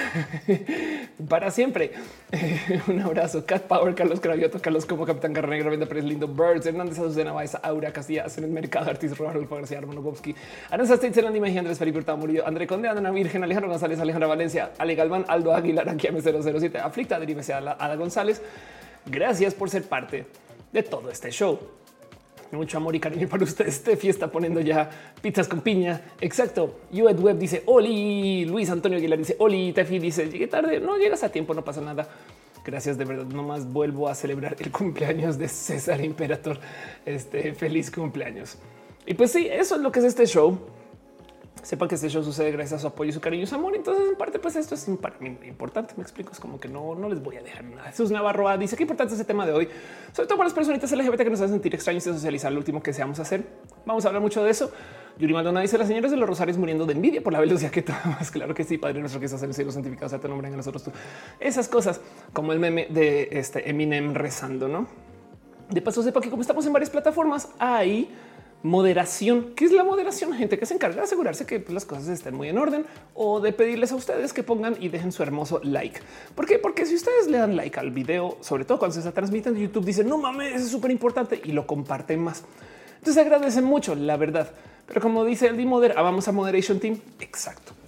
Para 1.29 1.51
siempre. 1.51 1.91
Un 2.87 3.01
abrazo. 3.01 3.45
Cat 3.45 3.63
Power, 3.63 3.93
Carlos 3.95 4.21
Cravioto, 4.21 4.61
Carlos 4.61 4.85
como 4.85 5.05
Capitán 5.05 5.33
Carrera, 5.33 5.69
Venda 5.69 5.85
Pérez, 5.87 6.05
Lindo 6.05 6.25
Birds, 6.25 6.65
Hernández 6.65 6.97
Azucena 6.99 7.33
Baeza, 7.33 7.59
Aura 7.61 7.91
Castilla, 7.91 8.27
en 8.37 8.43
el 8.45 8.49
mercado, 8.49 8.89
Artis 8.89 9.17
Rodolfo 9.17 9.55
García, 9.55 9.79
Armando 9.79 10.01
Bobsky, 10.01 10.33
Aranza 10.69 10.93
States, 10.93 11.17
Hernández 11.17 11.41
Mejía, 11.41 11.59
Andrés 11.59 11.77
Felipe 11.77 11.97
Hurtado 11.97 12.17
Murillo, 12.17 12.47
André 12.47 12.65
Conde, 12.65 12.87
Ana 12.87 13.11
Virgen, 13.11 13.43
Alejandro 13.43 13.69
González, 13.69 13.99
Alejandra 13.99 14.29
Valencia, 14.29 14.71
Ale 14.77 14.95
Galván, 14.95 15.25
Aldo 15.27 15.53
Aguilar, 15.53 15.89
aquí 15.89 16.07
a 16.07 16.11
007, 16.13 16.77
Aflicta, 16.77 17.19
Derive 17.19 17.41
Ada 17.51 17.95
González. 17.97 18.41
Gracias 19.05 19.53
por 19.53 19.69
ser 19.69 19.83
parte 19.83 20.27
de 20.71 20.83
todo 20.83 21.11
este 21.11 21.29
show 21.29 21.78
mucho 22.51 22.77
amor 22.77 22.95
y 22.95 22.99
cariño 22.99 23.27
para 23.27 23.43
ustedes. 23.43 23.83
Tefi 23.83 24.09
está 24.09 24.31
poniendo 24.31 24.59
ya 24.61 24.89
pizzas 25.21 25.47
con 25.47 25.61
piña. 25.61 26.01
Exacto. 26.21 26.79
Ued 26.91 27.19
Web 27.19 27.37
dice 27.37 27.63
Oli. 27.65 28.45
Luis 28.45 28.69
Antonio 28.69 28.97
Aguilar 28.97 29.19
dice 29.19 29.35
Oli. 29.39 29.73
Tefi 29.73 29.99
dice 29.99 30.29
llegué 30.29 30.47
tarde. 30.47 30.79
No 30.79 30.97
llegas 30.97 31.23
a 31.23 31.29
tiempo, 31.29 31.53
no 31.53 31.63
pasa 31.63 31.81
nada. 31.81 32.07
Gracias 32.65 32.97
de 32.97 33.05
verdad. 33.05 33.25
Nomás 33.25 33.71
vuelvo 33.71 34.07
a 34.07 34.15
celebrar 34.15 34.55
el 34.59 34.71
cumpleaños 34.71 35.37
de 35.37 35.47
César 35.47 36.03
Imperator. 36.03 36.59
Este 37.05 37.53
feliz 37.53 37.91
cumpleaños. 37.91 38.57
Y 39.05 39.13
pues 39.13 39.31
sí, 39.31 39.47
eso 39.49 39.75
es 39.75 39.81
lo 39.81 39.91
que 39.91 39.99
es 39.99 40.05
este 40.05 40.25
show 40.25 40.59
sepan 41.69 41.87
que 41.87 41.93
este 41.93 42.09
show 42.09 42.23
sucede 42.23 42.51
gracias 42.51 42.79
a 42.79 42.81
su 42.81 42.87
apoyo 42.87 43.11
y 43.11 43.13
su 43.13 43.21
cariño 43.21 43.43
y 43.43 43.45
su 43.45 43.53
amor. 43.53 43.75
Entonces, 43.75 44.09
en 44.09 44.15
parte, 44.15 44.39
pues 44.39 44.55
esto 44.55 44.73
es 44.73 44.89
para 44.99 45.19
mí 45.19 45.37
importante. 45.43 45.93
Me 45.97 46.01
explico, 46.01 46.31
es 46.31 46.39
como 46.39 46.59
que 46.59 46.67
no, 46.67 46.95
no 46.95 47.07
les 47.07 47.21
voy 47.21 47.37
a 47.37 47.43
dejar 47.43 47.63
nada. 47.63 47.83
Jesús 47.91 48.09
Navarro 48.09 48.57
dice 48.57 48.75
que 48.75 48.81
importante 48.81 49.13
es 49.13 49.19
ese 49.19 49.27
tema 49.27 49.45
de 49.45 49.51
hoy, 49.51 49.69
sobre 50.11 50.27
todo 50.27 50.39
para 50.39 50.47
las 50.47 50.55
personitas 50.55 50.91
LGBT 50.91 51.17
que 51.17 51.29
nos 51.29 51.41
hacen 51.41 51.53
sentir 51.53 51.75
extraños 51.75 52.07
y 52.07 52.11
socializar. 52.11 52.51
Lo 52.51 52.57
último 52.57 52.81
que 52.81 52.91
seamos 52.91 53.19
hacer. 53.19 53.45
Vamos 53.85 54.03
a 54.03 54.07
hablar 54.07 54.19
mucho 54.19 54.43
de 54.43 54.49
eso. 54.49 54.71
Yuri 55.19 55.31
Maldonado 55.31 55.61
dice 55.61 55.77
las 55.77 55.87
señoras 55.87 56.09
de 56.09 56.17
los 56.17 56.27
rosarios 56.27 56.57
muriendo 56.57 56.87
de 56.87 56.93
envidia 56.93 57.21
por 57.21 57.33
la 57.33 57.39
velocidad 57.39 57.69
que 57.69 57.85
más 58.03 58.31
Claro 58.31 58.55
que 58.55 58.63
sí, 58.63 58.79
padre 58.79 58.99
nuestro 58.99 59.19
que 59.19 59.27
estás 59.27 59.43
en 59.43 59.49
el 59.49 59.53
cielo 59.53 59.71
santificado 59.71 60.09
sea 60.09 60.19
tu 60.19 60.27
nombre 60.27 60.47
en 60.47 60.57
nosotros 60.57 60.83
tú. 60.83 60.91
Esas 61.39 61.67
cosas 61.67 62.01
como 62.33 62.51
el 62.51 62.57
meme 62.57 62.87
de 62.89 63.29
este 63.31 63.69
Eminem 63.69 64.15
rezando, 64.15 64.67
no? 64.67 64.87
De 65.69 65.83
paso, 65.83 66.01
sepa 66.01 66.19
que 66.19 66.31
como 66.31 66.41
estamos 66.41 66.65
en 66.65 66.73
varias 66.73 66.89
plataformas, 66.89 67.49
hay 67.59 68.09
moderación. 68.63 69.53
¿Qué 69.55 69.65
es 69.65 69.71
la 69.71 69.83
moderación? 69.83 70.33
Gente 70.33 70.59
que 70.59 70.65
se 70.65 70.73
encarga 70.73 70.97
de 70.97 71.03
asegurarse 71.03 71.45
que 71.45 71.59
pues, 71.59 71.73
las 71.73 71.85
cosas 71.85 72.07
estén 72.09 72.35
muy 72.35 72.49
en 72.49 72.57
orden 72.57 72.85
o 73.13 73.39
de 73.39 73.53
pedirles 73.53 73.91
a 73.91 73.95
ustedes 73.95 74.33
que 74.33 74.43
pongan 74.43 74.75
y 74.79 74.89
dejen 74.89 75.11
su 75.11 75.23
hermoso 75.23 75.61
like. 75.63 75.99
¿Por 76.35 76.45
qué? 76.45 76.59
Porque 76.59 76.85
si 76.85 76.95
ustedes 76.95 77.27
le 77.27 77.37
dan 77.37 77.55
like 77.55 77.79
al 77.79 77.91
video, 77.91 78.37
sobre 78.41 78.65
todo 78.65 78.79
cuando 78.79 78.93
se 78.93 78.99
está 78.99 79.11
transmitiendo 79.11 79.59
YouTube, 79.59 79.85
dicen 79.85 80.09
no 80.09 80.17
mames, 80.17 80.61
es 80.61 80.69
súper 80.69 80.91
importante 80.91 81.41
y 81.43 81.51
lo 81.51 81.65
comparten 81.65 82.19
más. 82.19 82.43
Entonces 82.97 83.23
agradecen 83.23 83.63
mucho, 83.63 83.95
la 83.95 84.17
verdad. 84.17 84.51
Pero 84.87 85.01
como 85.01 85.23
dice 85.23 85.47
el 85.47 85.55
D-Moder, 85.55 85.93
ah, 85.95 86.01
vamos 86.01 86.27
a 86.27 86.31
Moderation 86.31 86.79
Team. 86.79 86.99
Exacto. 87.19 87.78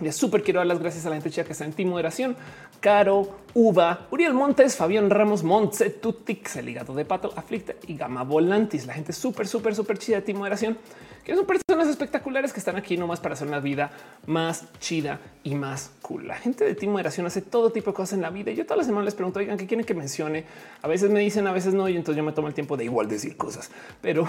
Ya 0.00 0.12
súper 0.12 0.42
quiero 0.42 0.60
dar 0.60 0.66
las 0.66 0.78
gracias 0.78 1.04
a 1.04 1.10
la 1.10 1.16
gente 1.16 1.30
chica 1.30 1.44
que 1.44 1.52
está 1.52 1.64
en 1.64 1.72
Team 1.72 1.90
Moderación. 1.90 2.36
Caro, 2.80 3.28
Uva, 3.52 4.06
Uriel 4.10 4.32
Montes, 4.32 4.76
Fabián 4.76 5.10
Ramos, 5.10 5.42
Montse, 5.42 5.90
Tutix, 5.90 6.56
el 6.56 6.70
hígado 6.70 6.94
de 6.94 7.04
pato, 7.04 7.32
Aflicta 7.36 7.74
y 7.86 7.96
Gama 7.96 8.24
Volantis. 8.24 8.86
La 8.86 8.94
gente 8.94 9.12
súper, 9.12 9.46
súper, 9.46 9.74
súper 9.74 9.98
chida 9.98 10.16
de 10.16 10.22
Team 10.22 10.38
Moderación 10.38 10.78
que 11.24 11.34
son 11.34 11.46
personas 11.46 11.88
espectaculares 11.88 12.52
que 12.52 12.58
están 12.58 12.76
aquí 12.76 12.96
nomás 12.96 13.20
para 13.20 13.34
hacer 13.34 13.46
una 13.46 13.60
vida 13.60 13.90
más 14.26 14.64
chida 14.80 15.20
y 15.44 15.54
más 15.54 15.92
cool. 16.02 16.26
La 16.26 16.36
gente 16.36 16.64
de 16.64 16.74
Team 16.74 16.92
Moderación 16.92 17.26
hace 17.26 17.42
todo 17.42 17.70
tipo 17.70 17.90
de 17.90 17.94
cosas 17.94 18.14
en 18.14 18.22
la 18.22 18.30
vida. 18.30 18.50
Y 18.50 18.56
yo 18.56 18.64
todas 18.64 18.78
las 18.78 18.86
semanas 18.86 19.06
les 19.06 19.14
pregunto, 19.14 19.38
oigan, 19.38 19.56
¿qué 19.56 19.66
quieren 19.66 19.84
que 19.84 19.94
mencione? 19.94 20.44
A 20.82 20.88
veces 20.88 21.10
me 21.10 21.20
dicen, 21.20 21.46
a 21.46 21.52
veces 21.52 21.74
no, 21.74 21.88
y 21.88 21.96
entonces 21.96 22.16
yo 22.16 22.24
me 22.24 22.32
tomo 22.32 22.48
el 22.48 22.54
tiempo 22.54 22.76
de 22.76 22.84
igual 22.84 23.08
decir 23.08 23.36
cosas, 23.36 23.70
pero 24.00 24.26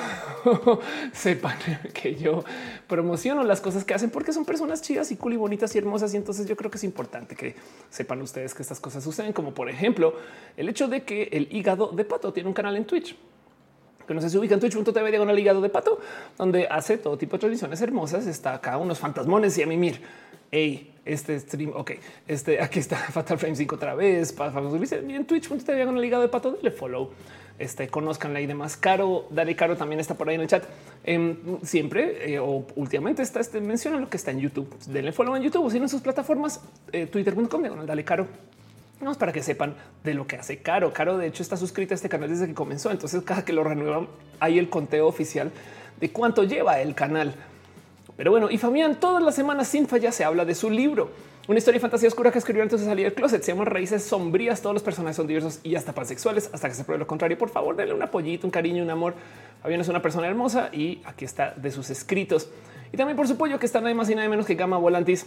sepan 1.13 1.57
que 1.93 2.15
yo 2.15 2.43
promociono 2.87 3.43
las 3.43 3.61
cosas 3.61 3.83
que 3.83 3.93
hacen 3.93 4.09
porque 4.09 4.33
son 4.33 4.45
personas 4.45 4.81
chidas 4.81 5.11
y 5.11 5.15
cool 5.15 5.33
y 5.33 5.37
bonitas 5.37 5.73
y 5.75 5.77
hermosas. 5.77 6.13
Y 6.13 6.17
entonces 6.17 6.47
yo 6.47 6.55
creo 6.55 6.71
que 6.71 6.77
es 6.77 6.83
importante 6.83 7.35
que 7.35 7.55
sepan 7.89 8.21
ustedes 8.21 8.53
que 8.53 8.61
estas 8.61 8.79
cosas 8.79 9.03
suceden, 9.03 9.33
como 9.33 9.53
por 9.53 9.69
ejemplo 9.69 10.15
el 10.57 10.69
hecho 10.69 10.87
de 10.87 11.03
que 11.03 11.29
el 11.31 11.47
hígado 11.51 11.87
de 11.87 12.05
pato 12.05 12.33
tiene 12.33 12.49
un 12.49 12.53
canal 12.53 12.75
en 12.75 12.85
Twitch 12.85 13.15
que 14.11 14.15
no 14.15 14.21
sé 14.21 14.29
si 14.29 14.37
ubican 14.37 14.59
twitch.tv 14.59 15.09
diagonal 15.09 15.39
hígado 15.39 15.61
de 15.61 15.69
pato, 15.69 15.97
donde 16.37 16.67
hace 16.69 16.97
todo 16.97 17.17
tipo 17.17 17.37
de 17.37 17.39
transmisiones 17.39 17.81
hermosas. 17.81 18.27
Está 18.27 18.55
acá 18.55 18.77
unos 18.77 18.99
fantasmones 18.99 19.57
y 19.57 19.63
a 19.63 19.67
mí, 19.67 19.77
mir, 19.77 20.01
hey, 20.51 20.93
este 21.05 21.39
stream, 21.39 21.71
ok, 21.73 21.91
este 22.27 22.61
aquí 22.61 22.79
está 22.79 22.97
Fatal 23.13 23.37
Frame 23.37 23.55
5 23.55 23.75
otra 23.75 23.95
vez. 23.95 24.33
Para 24.33 24.51
en 24.59 25.25
twitch.tv 25.25 25.75
diagonal 25.75 26.03
hígado 26.03 26.23
de 26.23 26.29
pato, 26.29 26.51
dale 26.51 26.71
follow. 26.71 27.11
Este, 27.57 27.87
conozcanla 27.87 28.41
y 28.41 28.47
demás. 28.47 28.75
Caro, 28.75 29.27
Dale 29.29 29.55
Caro 29.55 29.77
también 29.77 30.01
está 30.01 30.15
por 30.15 30.27
ahí 30.27 30.35
en 30.35 30.41
el 30.41 30.47
chat. 30.47 30.65
Em, 31.05 31.37
siempre 31.63 32.33
eh, 32.33 32.39
o 32.39 32.65
últimamente 32.75 33.21
está 33.21 33.39
este, 33.39 33.61
menciona 33.61 33.97
lo 33.97 34.09
que 34.09 34.17
está 34.17 34.31
en 34.31 34.39
YouTube. 34.39 34.75
Denle 34.87 35.13
follow 35.13 35.37
en 35.37 35.43
YouTube 35.43 35.65
o 35.65 35.69
si 35.69 35.77
en 35.77 35.87
sus 35.87 36.01
plataformas, 36.01 36.59
eh, 36.91 37.05
twitter.com, 37.05 37.85
Dale 37.85 38.03
Caro 38.03 38.27
no, 39.01 39.13
para 39.15 39.31
que 39.31 39.43
sepan 39.43 39.75
de 40.03 40.13
lo 40.13 40.27
que 40.27 40.35
hace 40.35 40.61
Caro. 40.61 40.93
Caro, 40.93 41.17
de 41.17 41.27
hecho, 41.27 41.43
está 41.43 41.57
suscrita 41.57 41.93
a 41.93 41.95
este 41.95 42.09
canal 42.09 42.29
desde 42.29 42.47
que 42.47 42.53
comenzó. 42.53 42.91
Entonces, 42.91 43.21
cada 43.23 43.43
que 43.43 43.53
lo 43.53 43.63
renuevan, 43.63 44.07
hay 44.39 44.59
el 44.59 44.69
conteo 44.69 45.07
oficial 45.07 45.51
de 45.99 46.11
cuánto 46.11 46.43
lleva 46.43 46.79
el 46.81 46.95
canal. 46.95 47.35
Pero 48.17 48.31
bueno, 48.31 48.49
y 48.51 48.57
Fabián, 48.57 48.99
todas 48.99 49.23
las 49.23 49.35
semanas 49.35 49.67
sin 49.67 49.87
falla 49.87 50.11
se 50.11 50.23
habla 50.23 50.45
de 50.45 50.55
su 50.55 50.69
libro. 50.69 51.09
Una 51.47 51.57
historia 51.57 51.77
de 51.77 51.81
fantasía 51.81 52.07
oscura 52.07 52.31
que 52.31 52.37
escribió 52.37 52.61
antes 52.61 52.79
de 52.79 52.85
salir 52.85 53.05
del 53.05 53.13
closet. 53.13 53.41
Se 53.41 53.51
llama 53.51 53.65
Raíces 53.65 54.03
Sombrías. 54.03 54.61
Todos 54.61 54.75
los 54.75 54.83
personajes 54.83 55.15
son 55.15 55.27
diversos 55.27 55.59
y 55.63 55.75
hasta 55.75 55.91
pansexuales. 55.91 56.49
Hasta 56.53 56.69
que 56.69 56.75
se 56.75 56.83
pruebe 56.83 56.99
lo 56.99 57.07
contrario. 57.07 57.37
Por 57.37 57.49
favor, 57.49 57.75
denle 57.75 57.93
un 57.93 58.03
apoyito, 58.03 58.45
un 58.45 58.51
cariño, 58.51 58.83
un 58.83 58.89
amor. 58.89 59.15
Fabián 59.63 59.81
es 59.81 59.87
una 59.87 60.01
persona 60.01 60.27
hermosa 60.27 60.69
y 60.71 61.01
aquí 61.03 61.25
está 61.25 61.51
de 61.55 61.71
sus 61.71 61.89
escritos. 61.89 62.49
Y 62.93 62.97
también 62.97 63.17
por 63.17 63.27
su 63.27 63.37
pollo 63.37 63.57
que 63.57 63.65
está 63.65 63.81
nada 63.81 63.93
más 63.95 64.09
y 64.09 64.15
nada 64.15 64.29
menos 64.29 64.45
que 64.45 64.55
Gama 64.55 64.77
Volantis 64.77 65.25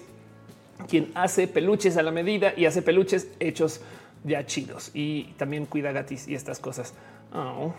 quien 0.89 1.11
hace 1.15 1.49
peluches 1.49 1.97
a 1.97 2.03
la 2.03 2.11
medida 2.11 2.53
y 2.57 2.67
hace 2.67 2.83
peluches 2.83 3.29
hechos 3.41 3.81
ya 4.25 4.47
chidos 4.47 4.91
y 4.95 5.25
también 5.37 5.67
cuida 5.67 5.93
gatis 5.93 6.29
y 6.29 6.35
estas 6.35 6.59
cosas. 6.59 6.95
Oh, 7.33 7.73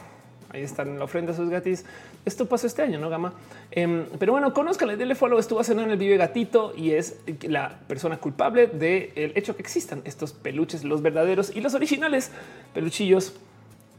ahí 0.50 0.62
están 0.62 0.90
en 0.90 1.00
la 1.00 1.06
ofrenda 1.06 1.34
sus 1.34 1.50
gatis. 1.50 1.86
Esto 2.24 2.48
pasó 2.48 2.68
este 2.68 2.82
año, 2.82 3.00
no 3.00 3.10
gama. 3.10 3.34
Em, 3.72 4.06
pero 4.20 4.32
bueno, 4.32 4.54
conózcale, 4.54 4.96
dele 4.96 5.16
follow. 5.16 5.40
Estuvo 5.40 5.60
haciendo 5.60 5.84
en 5.84 5.92
el 5.92 5.98
Vive 5.98 6.18
Gatito 6.18 6.74
y 6.76 6.92
es 6.92 7.20
la 7.42 7.80
persona 7.88 8.18
culpable 8.18 8.68
del 8.68 9.34
hecho 9.36 9.56
que 9.56 9.62
existan 9.62 10.02
estos 10.06 10.34
peluches, 10.34 10.84
los 10.84 11.02
verdaderos 11.02 11.56
y 11.56 11.62
los 11.62 11.74
originales 11.74 12.32
peluchillos 12.74 13.34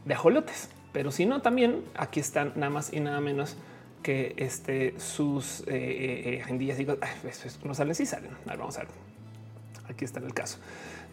de 0.04 0.14
ajolotes. 0.14 0.70
Pero 0.92 1.10
si 1.10 1.26
no, 1.26 1.42
también 1.42 1.82
aquí 1.94 2.20
están 2.20 2.52
nada 2.56 2.70
más 2.70 2.92
y 2.92 3.00
nada 3.00 3.20
menos 3.20 3.56
que 4.06 4.34
este, 4.36 4.94
sus 5.00 5.62
eh, 5.62 6.36
eh, 6.36 6.40
agendillas 6.40 6.78
digo, 6.78 6.96
pues, 7.22 7.58
no 7.64 7.74
salen, 7.74 7.92
si 7.92 8.06
salen. 8.06 8.30
vamos 8.46 8.76
a 8.76 8.82
ver. 8.82 8.88
Aquí 9.88 10.04
está 10.04 10.20
el 10.20 10.32
caso. 10.32 10.58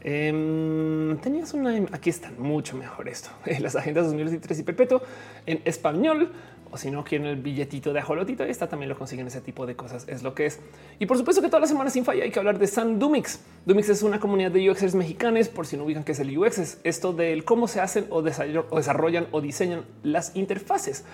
Em, 0.02 1.18
tenías 1.18 1.56
una, 1.56 1.72
aquí 1.92 2.12
están 2.12 2.40
mucho 2.40 2.78
mejor 2.78 3.10
esto. 3.10 3.32
Las 3.60 3.76
agendas 3.76 4.04
2023 4.06 4.60
y 4.60 4.64
perpetuo 4.64 5.02
en 5.48 5.60
español 5.66 6.34
o 6.70 6.78
si 6.78 6.92
no 6.92 7.04
quieren 7.04 7.26
el 7.26 7.38
billetito 7.38 7.94
de 7.94 8.00
ajolotito, 8.00 8.44
está 8.44 8.70
también 8.70 8.90
lo 8.90 8.98
consiguen 8.98 9.26
ese 9.26 9.42
tipo 9.42 9.66
de 9.66 9.76
cosas. 9.76 10.06
Es 10.08 10.22
lo 10.22 10.36
que 10.36 10.46
es. 10.46 10.60
Y 11.00 11.08
por 11.08 11.18
supuesto 11.18 11.42
que 11.42 11.48
todas 11.48 11.62
las 11.62 11.70
semanas 11.72 11.94
sin 11.94 12.06
falla 12.06 12.24
hay 12.24 12.30
que 12.30 12.38
hablar 12.38 12.60
de 12.60 12.68
San 12.68 13.00
Dumix. 13.00 13.40
Dumix 13.66 13.90
es 13.90 14.04
una 14.04 14.20
comunidad 14.20 14.52
de 14.52 14.70
UXers 14.70 14.94
mexicanos, 14.94 15.50
por 15.50 15.66
si 15.66 15.78
no 15.78 15.86
ubican 15.86 16.04
qué 16.04 16.12
es 16.12 16.20
el 16.20 16.38
UX, 16.38 16.60
es 16.60 16.80
esto 16.84 17.12
del 17.12 17.44
cómo 17.44 17.68
se 17.68 17.80
hacen 17.80 18.06
o 18.12 18.22
desarrollan 18.22 19.26
o 19.32 19.42
diseñan 19.42 19.84
las 20.04 20.36
interfaces. 20.36 21.06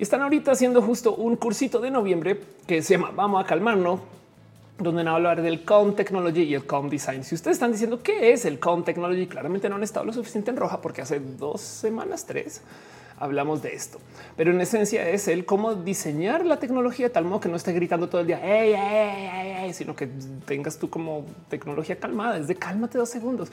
Y 0.00 0.02
están 0.02 0.22
ahorita 0.22 0.52
haciendo 0.52 0.80
justo 0.80 1.14
un 1.14 1.36
cursito 1.36 1.78
de 1.78 1.90
noviembre 1.90 2.40
que 2.66 2.80
se 2.80 2.94
llama 2.94 3.12
Vamos 3.14 3.44
a 3.44 3.46
calmarnos, 3.46 4.00
donde 4.78 5.02
van 5.02 5.08
a 5.08 5.16
hablar 5.16 5.42
del 5.42 5.62
Calm 5.62 5.94
Technology 5.94 6.44
y 6.44 6.54
el 6.54 6.64
Calm 6.64 6.88
Design. 6.88 7.22
Si 7.22 7.34
ustedes 7.34 7.56
están 7.56 7.70
diciendo 7.70 8.02
qué 8.02 8.32
es 8.32 8.46
el 8.46 8.58
Calm 8.58 8.82
Technology, 8.82 9.26
claramente 9.26 9.68
no 9.68 9.76
han 9.76 9.82
estado 9.82 10.06
lo 10.06 10.14
suficiente 10.14 10.50
en 10.50 10.56
roja 10.56 10.80
porque 10.80 11.02
hace 11.02 11.20
dos 11.20 11.60
semanas, 11.60 12.24
tres, 12.24 12.62
hablamos 13.18 13.60
de 13.60 13.74
esto. 13.74 14.00
Pero 14.38 14.52
en 14.52 14.62
esencia 14.62 15.06
es 15.06 15.28
el 15.28 15.44
cómo 15.44 15.74
diseñar 15.74 16.46
la 16.46 16.58
tecnología 16.58 17.08
de 17.08 17.12
tal 17.12 17.26
modo 17.26 17.40
que 17.40 17.50
no 17.50 17.56
esté 17.56 17.74
gritando 17.74 18.08
todo 18.08 18.22
el 18.22 18.26
día, 18.26 18.40
sino 19.74 19.94
que 19.94 20.08
tengas 20.46 20.78
tú 20.78 20.88
como 20.88 21.26
tecnología 21.50 21.96
calmada, 21.96 22.38
es 22.38 22.48
de 22.48 22.54
cálmate 22.54 22.96
dos 22.96 23.10
segundos, 23.10 23.50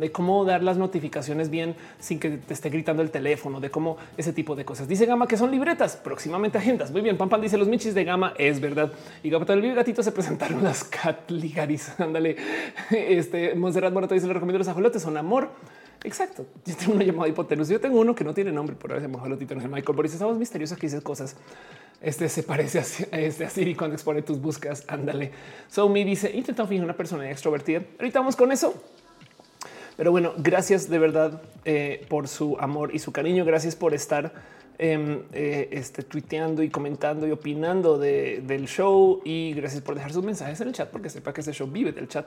de 0.00 0.10
cómo 0.10 0.44
dar 0.44 0.62
las 0.62 0.78
notificaciones 0.78 1.50
bien 1.50 1.76
sin 1.98 2.18
que 2.18 2.30
te 2.30 2.54
esté 2.54 2.70
gritando 2.70 3.02
el 3.02 3.10
teléfono, 3.10 3.60
de 3.60 3.70
cómo 3.70 3.98
ese 4.16 4.32
tipo 4.32 4.56
de 4.56 4.64
cosas. 4.64 4.88
Dice 4.88 5.04
Gama 5.06 5.28
que 5.28 5.36
son 5.36 5.50
libretas, 5.50 5.96
próximamente 5.96 6.58
agendas. 6.58 6.90
Muy 6.90 7.02
bien, 7.02 7.18
Pam 7.18 7.28
Pam 7.28 7.40
dice 7.40 7.58
los 7.58 7.68
michis 7.68 7.94
de 7.94 8.04
Gama, 8.04 8.32
es 8.38 8.60
verdad. 8.60 8.90
Y 9.22 9.30
Gama 9.30 9.44
el 9.48 9.74
gatito 9.74 10.02
se 10.02 10.10
presentaron 10.10 10.64
las 10.64 10.84
cat 10.84 11.30
ligaris. 11.30 11.92
Ándale, 12.00 12.36
este 12.90 13.54
Monserrat 13.54 13.92
Morato 13.92 14.14
dice 14.14 14.26
le 14.26 14.32
recomiendo 14.32 14.58
los 14.58 14.68
ajolotes, 14.68 15.02
son 15.02 15.16
amor. 15.16 15.50
Exacto. 16.02 16.46
Yo 16.64 16.74
tengo 16.76 16.94
una 16.94 17.04
llamada 17.04 17.28
hipotenusa. 17.28 17.72
Yo 17.72 17.80
tengo 17.80 18.00
uno 18.00 18.14
que 18.14 18.24
no 18.24 18.32
tiene 18.32 18.52
nombre, 18.52 18.74
por 18.74 18.90
ahora 18.90 19.02
se 19.02 19.08
llama 19.08 19.36
Tito 19.36 19.54
Michael. 19.54 19.96
Por 19.96 20.06
eso 20.06 20.14
estamos 20.14 20.38
misteriosos 20.38 20.78
que 20.78 20.86
dices 20.86 21.02
cosas. 21.02 21.36
Este 22.00 22.30
se 22.30 22.42
parece 22.42 22.78
a, 22.78 23.18
este 23.18 23.44
a 23.44 23.50
Siri 23.50 23.74
cuando 23.74 23.94
expone 23.94 24.22
tus 24.22 24.40
buscas. 24.40 24.84
Ándale. 24.88 25.32
So 25.68 25.88
me 25.88 26.04
dice 26.04 26.30
intenta 26.34 26.66
fingir 26.66 26.84
una 26.84 26.96
persona 26.96 27.30
extrovertida. 27.30 27.82
Ahorita 27.98 28.20
vamos 28.20 28.36
con 28.36 28.50
eso. 28.50 28.82
Pero 30.00 30.12
bueno, 30.12 30.32
gracias 30.38 30.88
de 30.88 30.98
verdad 30.98 31.42
eh, 31.66 32.06
por 32.08 32.26
su 32.26 32.56
amor 32.58 32.94
y 32.94 32.98
su 33.00 33.12
cariño. 33.12 33.44
Gracias 33.44 33.76
por 33.76 33.92
estar 33.92 34.32
em, 34.78 35.24
eh, 35.34 35.68
este, 35.72 36.02
tuiteando 36.02 36.62
y 36.62 36.70
comentando 36.70 37.28
y 37.28 37.32
opinando 37.32 37.98
del 37.98 38.66
show. 38.66 39.20
Y 39.26 39.52
gracias 39.52 39.82
por 39.82 39.94
dejar 39.94 40.10
sus 40.10 40.24
mensajes 40.24 40.58
en 40.62 40.68
el 40.68 40.72
chat, 40.72 40.88
porque 40.88 41.10
sepa 41.10 41.34
que 41.34 41.42
este 41.42 41.52
show 41.52 41.70
vive 41.70 41.92
del 41.92 42.08
chat. 42.08 42.26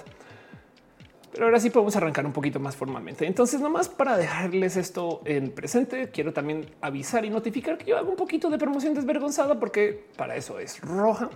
Pero 1.32 1.46
ahora 1.46 1.60
sí 1.60 1.72
podemos 1.72 1.96
arrancar 1.96 2.28
un 2.28 2.32
poquito 2.32 2.60
más 2.60 2.76
formalmente. 2.76 3.26
Entonces, 3.26 3.60
nomás 3.60 3.90
para 3.90 4.18
dejarles 4.18 4.78
esto 4.78 5.24
en 5.26 5.50
presente, 5.50 6.12
quiero 6.12 6.32
también 6.32 6.68
avisar 6.80 7.26
y 7.26 7.32
notificar 7.32 7.80
que 7.80 7.86
yo 7.86 7.98
hago 7.98 8.12
un 8.12 8.18
poquito 8.18 8.52
de 8.52 8.60
promoción 8.60 8.94
desvergonzada 8.94 9.60
porque 9.60 10.06
para 10.16 10.36
eso 10.36 10.60
es 10.60 10.80
roja. 10.80 11.32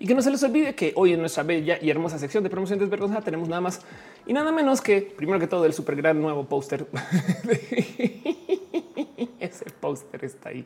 Y 0.00 0.06
que 0.06 0.14
no 0.14 0.22
se 0.22 0.30
les 0.30 0.42
olvide 0.42 0.74
que 0.74 0.92
hoy 0.94 1.12
en 1.12 1.20
nuestra 1.20 1.42
bella 1.42 1.78
y 1.80 1.90
hermosa 1.90 2.18
sección 2.18 2.44
de 2.44 2.50
promoción 2.50 2.78
desvergonzada 2.78 3.22
tenemos 3.22 3.48
nada 3.48 3.60
más 3.60 3.80
y 4.26 4.32
nada 4.32 4.52
menos 4.52 4.80
que, 4.80 5.02
primero 5.02 5.40
que 5.40 5.48
todo, 5.48 5.64
el 5.64 5.72
super 5.72 5.96
gran 5.96 6.20
nuevo 6.20 6.44
póster. 6.44 6.86
Ese 9.40 9.64
póster 9.80 10.24
está 10.24 10.50
ahí 10.50 10.64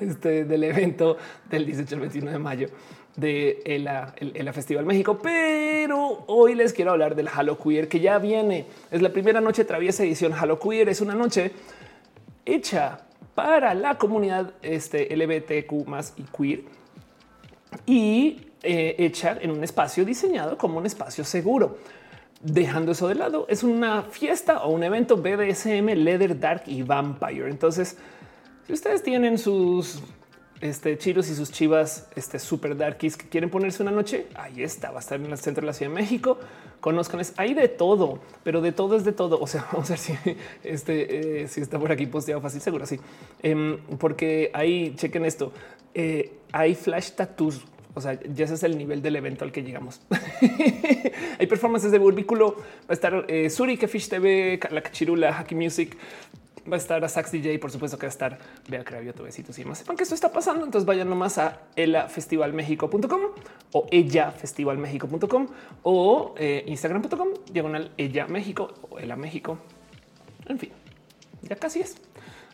este, 0.00 0.44
del 0.44 0.64
evento 0.64 1.16
del 1.48 1.64
18 1.66 1.94
al 1.94 2.00
21 2.00 2.30
de 2.32 2.38
mayo 2.38 2.68
de 3.16 3.62
el, 3.64 4.52
Festival 4.52 4.84
México, 4.84 5.18
pero 5.22 6.24
hoy 6.26 6.54
les 6.54 6.72
quiero 6.72 6.90
hablar 6.90 7.14
del 7.14 7.28
Halo 7.28 7.58
Queer 7.58 7.88
que 7.88 8.00
ya 8.00 8.18
viene. 8.18 8.66
Es 8.90 9.00
la 9.00 9.10
primera 9.10 9.40
noche 9.40 9.64
traviesa 9.64 10.02
edición 10.02 10.32
Halo 10.32 10.58
Queer. 10.58 10.88
Es 10.88 11.00
una 11.00 11.14
noche 11.14 11.52
hecha 12.44 13.06
para 13.34 13.74
la 13.74 13.96
comunidad 13.96 14.54
este, 14.62 15.14
LGBTQ 15.14 15.86
más 15.86 16.14
y 16.16 16.22
queer 16.22 16.76
y 17.84 18.45
eh, 18.62 18.96
hecha 18.98 19.38
en 19.40 19.50
un 19.50 19.62
espacio 19.62 20.04
diseñado 20.04 20.56
como 20.58 20.78
un 20.78 20.86
espacio 20.86 21.24
seguro. 21.24 21.78
Dejando 22.40 22.92
eso 22.92 23.08
de 23.08 23.14
lado, 23.14 23.46
es 23.48 23.62
una 23.62 24.02
fiesta 24.02 24.64
o 24.64 24.70
un 24.70 24.82
evento 24.82 25.16
BDSM, 25.16 25.86
Leather, 25.94 26.38
Dark 26.38 26.64
y 26.66 26.82
Vampire. 26.82 27.48
Entonces, 27.48 27.96
si 28.66 28.72
ustedes 28.72 29.02
tienen 29.02 29.38
sus 29.38 30.02
este 30.60 30.96
Chiros 30.96 31.28
y 31.28 31.34
sus 31.34 31.50
chivas 31.50 32.08
este 32.16 32.38
super 32.38 32.76
darkies 32.76 33.16
que 33.16 33.28
quieren 33.28 33.50
ponerse 33.50 33.82
una 33.82 33.92
noche. 33.92 34.26
Ahí 34.34 34.62
está, 34.62 34.90
va 34.90 34.98
a 34.98 35.00
estar 35.00 35.20
en 35.20 35.30
el 35.30 35.38
centro 35.38 35.62
de 35.62 35.66
la 35.66 35.72
Ciudad 35.72 35.92
de 35.92 36.00
México. 36.00 36.38
Conozcan, 36.80 37.20
es 37.20 37.34
hay 37.36 37.54
de 37.54 37.68
todo, 37.68 38.20
pero 38.42 38.60
de 38.60 38.72
todo 38.72 38.96
es 38.96 39.04
de 39.04 39.12
todo. 39.12 39.38
O 39.40 39.46
sea, 39.46 39.66
vamos 39.72 39.90
a 39.90 39.94
ver 39.94 39.98
si 39.98 40.14
este 40.62 41.42
eh, 41.42 41.48
si 41.48 41.60
está 41.60 41.78
por 41.78 41.92
aquí 41.92 42.06
posteado 42.06 42.40
fácil, 42.40 42.60
seguro 42.60 42.86
sí, 42.86 42.98
em, 43.42 43.78
porque 43.98 44.50
ahí 44.54 44.94
chequen 44.96 45.24
esto. 45.24 45.52
Eh, 45.94 46.38
hay 46.52 46.74
flash 46.74 47.10
tattoos. 47.12 47.62
O 47.96 48.00
sea, 48.02 48.20
ya 48.20 48.44
ese 48.44 48.54
es 48.54 48.62
el 48.62 48.76
nivel 48.76 49.00
del 49.00 49.16
evento 49.16 49.46
al 49.46 49.52
que 49.52 49.62
llegamos. 49.62 50.02
hay 51.38 51.46
performances 51.46 51.90
de 51.90 51.98
burbículo. 51.98 52.56
Va 52.82 52.90
a 52.90 52.92
estar 52.92 53.24
eh, 53.26 53.48
Suri, 53.48 53.78
que 53.78 53.88
Fish 53.88 54.10
TV, 54.10 54.60
la 54.70 54.82
Cachirula, 54.82 55.32
Hacky 55.32 55.54
Music, 55.54 55.96
va 56.70 56.74
a 56.74 56.76
estar 56.76 57.02
a 57.02 57.08
Sax 57.08 57.32
DJ, 57.32 57.58
por 57.58 57.70
supuesto 57.70 57.96
que 57.96 58.04
va 58.04 58.08
a 58.08 58.12
estar 58.12 58.38
Vea 58.68 58.84
Cravioto, 58.84 59.22
besitos 59.22 59.58
y 59.58 59.62
demás. 59.62 59.78
Sepan 59.78 59.96
que 59.96 60.02
esto 60.02 60.14
está 60.14 60.30
pasando, 60.30 60.66
entonces 60.66 60.84
vayan 60.84 61.08
nomás 61.08 61.38
a 61.38 61.62
elafestivalmexico.com 61.74 63.20
o 63.72 63.86
ellafestivalmexico.com 63.90 65.46
o 65.82 66.34
eh, 66.36 66.64
instagram.com 66.66 67.28
diagonal 67.50 67.92
ella 67.96 68.26
México 68.26 68.74
o 68.90 68.98
ella 68.98 69.16
México. 69.16 69.56
En 70.46 70.58
fin, 70.58 70.70
ya 71.40 71.56
casi 71.56 71.80
es. 71.80 71.96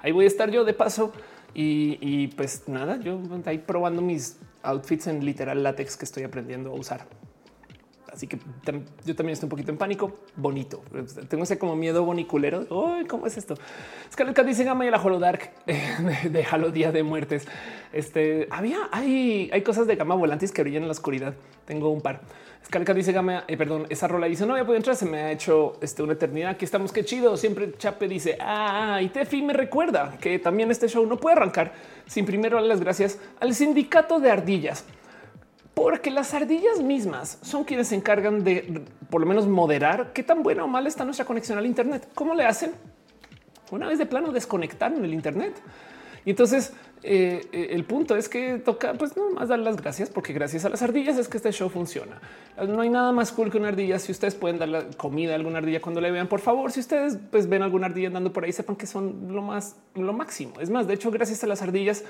Ahí 0.02 0.12
voy 0.12 0.26
a 0.26 0.28
estar 0.28 0.52
yo 0.52 0.64
de 0.64 0.72
paso 0.72 1.12
y, 1.52 1.99
y 2.00 2.28
pues 2.28 2.68
nada, 2.68 3.00
yo 3.00 3.20
ahí 3.46 3.58
probando 3.58 4.02
mis 4.02 4.38
outfits 4.62 5.07
en 5.07 5.25
literal 5.25 5.62
látex 5.62 5.97
que 5.97 6.04
estoy 6.04 6.25
aprendiendo 6.25 6.71
a 6.71 6.75
usar. 6.75 7.07
Así 8.12 8.26
que 8.26 8.37
yo 8.37 9.16
también 9.16 9.33
estoy 9.33 9.47
un 9.47 9.49
poquito 9.49 9.71
en 9.71 9.78
pánico. 9.78 10.19
Bonito. 10.37 10.83
Tengo 11.28 11.45
ese 11.45 11.59
como 11.59 11.76
miedo 11.76 12.04
boniculero. 12.04 12.66
Uy, 12.69 13.07
¿Cómo 13.07 13.26
es 13.26 13.38
esto? 13.38 13.54
Scarlett 14.12 14.38
dice 14.45 14.64
Gama 14.64 14.85
y 14.85 14.90
la 14.90 15.02
Holo 15.02 15.19
Dark 15.19 15.50
eh, 15.66 16.28
de 16.28 16.45
Halo 16.45 16.71
Día 16.71 16.92
de 16.92 17.02
Muertes. 17.02 17.49
Este 17.92 18.49
había, 18.50 18.88
hay, 18.92 19.49
hay 19.50 19.62
cosas 19.62 19.87
de 19.87 19.97
gama 19.97 20.14
volantes 20.14 20.52
que 20.52 20.62
brillan 20.62 20.83
en 20.83 20.88
la 20.88 20.92
oscuridad. 20.92 21.35
Tengo 21.64 21.88
un 21.88 22.02
par. 22.02 22.21
Scarlett 22.73 22.97
dice 22.97 23.12
Gama, 23.12 23.45
eh, 23.47 23.59
perdón, 23.59 23.85
esa 23.91 24.09
rola 24.09 24.26
dice 24.26 24.47
no 24.47 24.55
había 24.55 24.64
podido 24.64 24.79
entrar. 24.79 24.97
Se 24.97 25.05
me 25.05 25.19
ha 25.19 25.31
hecho 25.31 25.75
este, 25.83 26.02
una 26.02 26.14
eternidad. 26.14 26.52
Aquí 26.52 26.64
estamos. 26.64 26.91
Qué 26.91 27.05
chido. 27.05 27.37
Siempre 27.37 27.76
Chape 27.76 28.09
dice 28.09 28.38
ah, 28.41 28.99
y 29.02 29.11
Tefi 29.11 29.43
me 29.43 29.52
recuerda 29.52 30.17
que 30.19 30.38
también 30.38 30.71
este 30.71 30.88
show 30.88 31.05
no 31.05 31.19
puede 31.19 31.37
arrancar 31.37 31.73
sin 32.07 32.25
primero 32.25 32.57
darle 32.57 32.71
las 32.71 32.81
gracias 32.81 33.19
al 33.41 33.55
sindicato 33.55 34.21
de 34.21 34.31
ardillas 34.31 34.87
porque 35.75 36.11
las 36.11 36.33
ardillas 36.33 36.81
mismas 36.81 37.38
son 37.43 37.64
quienes 37.64 37.88
se 37.88 37.95
encargan 37.95 38.43
de 38.43 38.83
por 39.11 39.21
lo 39.21 39.26
menos 39.26 39.47
moderar 39.47 40.12
qué 40.14 40.23
tan 40.23 40.43
buena 40.43 40.64
o 40.64 40.69
mal 40.69 40.87
está 40.87 41.05
nuestra 41.05 41.26
conexión 41.26 41.59
al 41.59 41.67
Internet. 41.67 42.09
¿Cómo 42.14 42.35
le 42.35 42.45
hacen? 42.45 42.73
Una 43.71 43.87
vez 43.87 43.99
de 43.99 44.07
plano 44.07 44.33
desconectaron 44.33 45.05
el 45.05 45.12
Internet. 45.12 45.61
Y 46.25 46.31
entonces 46.31 46.73
eh, 47.04 47.49
eh, 47.52 47.68
el 47.71 47.85
punto 47.85 48.16
es 48.16 48.28
que 48.28 48.59
toca 48.59 48.94
pues 48.94 49.16
no 49.16 49.30
más 49.30 49.49
dar 49.49 49.59
las 49.59 49.76
gracias 49.76 50.09
porque 50.09 50.32
gracias 50.32 50.64
a 50.64 50.68
las 50.68 50.82
ardillas 50.82 51.18
es 51.18 51.28
que 51.28 51.37
este 51.37 51.50
show 51.50 51.68
funciona. 51.68 52.21
No 52.56 52.80
hay 52.80 52.90
nada 52.90 53.11
más 53.12 53.32
cool 53.32 53.50
que 53.50 53.59
una 53.59 53.68
ardilla. 53.68 53.99
Si 53.99 54.12
ustedes 54.12 54.35
pueden 54.35 54.59
dar 54.59 54.68
la 54.68 54.85
comida 54.97 55.32
a 55.32 55.35
alguna 55.37 55.59
ardilla 55.59 55.80
cuando 55.80 56.00
le 56.00 56.11
vean, 56.11 56.28
por 56.28 56.40
favor, 56.40 56.71
si 56.71 56.80
ustedes 56.80 57.18
pues 57.30 57.49
ven 57.49 57.62
alguna 57.62 57.87
ardilla 57.87 58.09
andando 58.09 58.32
por 58.32 58.44
ahí, 58.44 58.52
sepan 58.52 58.76
que 58.76 58.87
son 58.87 59.32
lo 59.32 59.42
más, 59.42 59.76
lo 59.94 60.12
máximo. 60.12 60.61
Es 60.61 60.71
más, 60.71 60.87
de 60.87 60.94
hecho, 60.94 61.11
gracias 61.11 61.42
a 61.42 61.47
las 61.49 61.61
ardillas, 61.62 62.04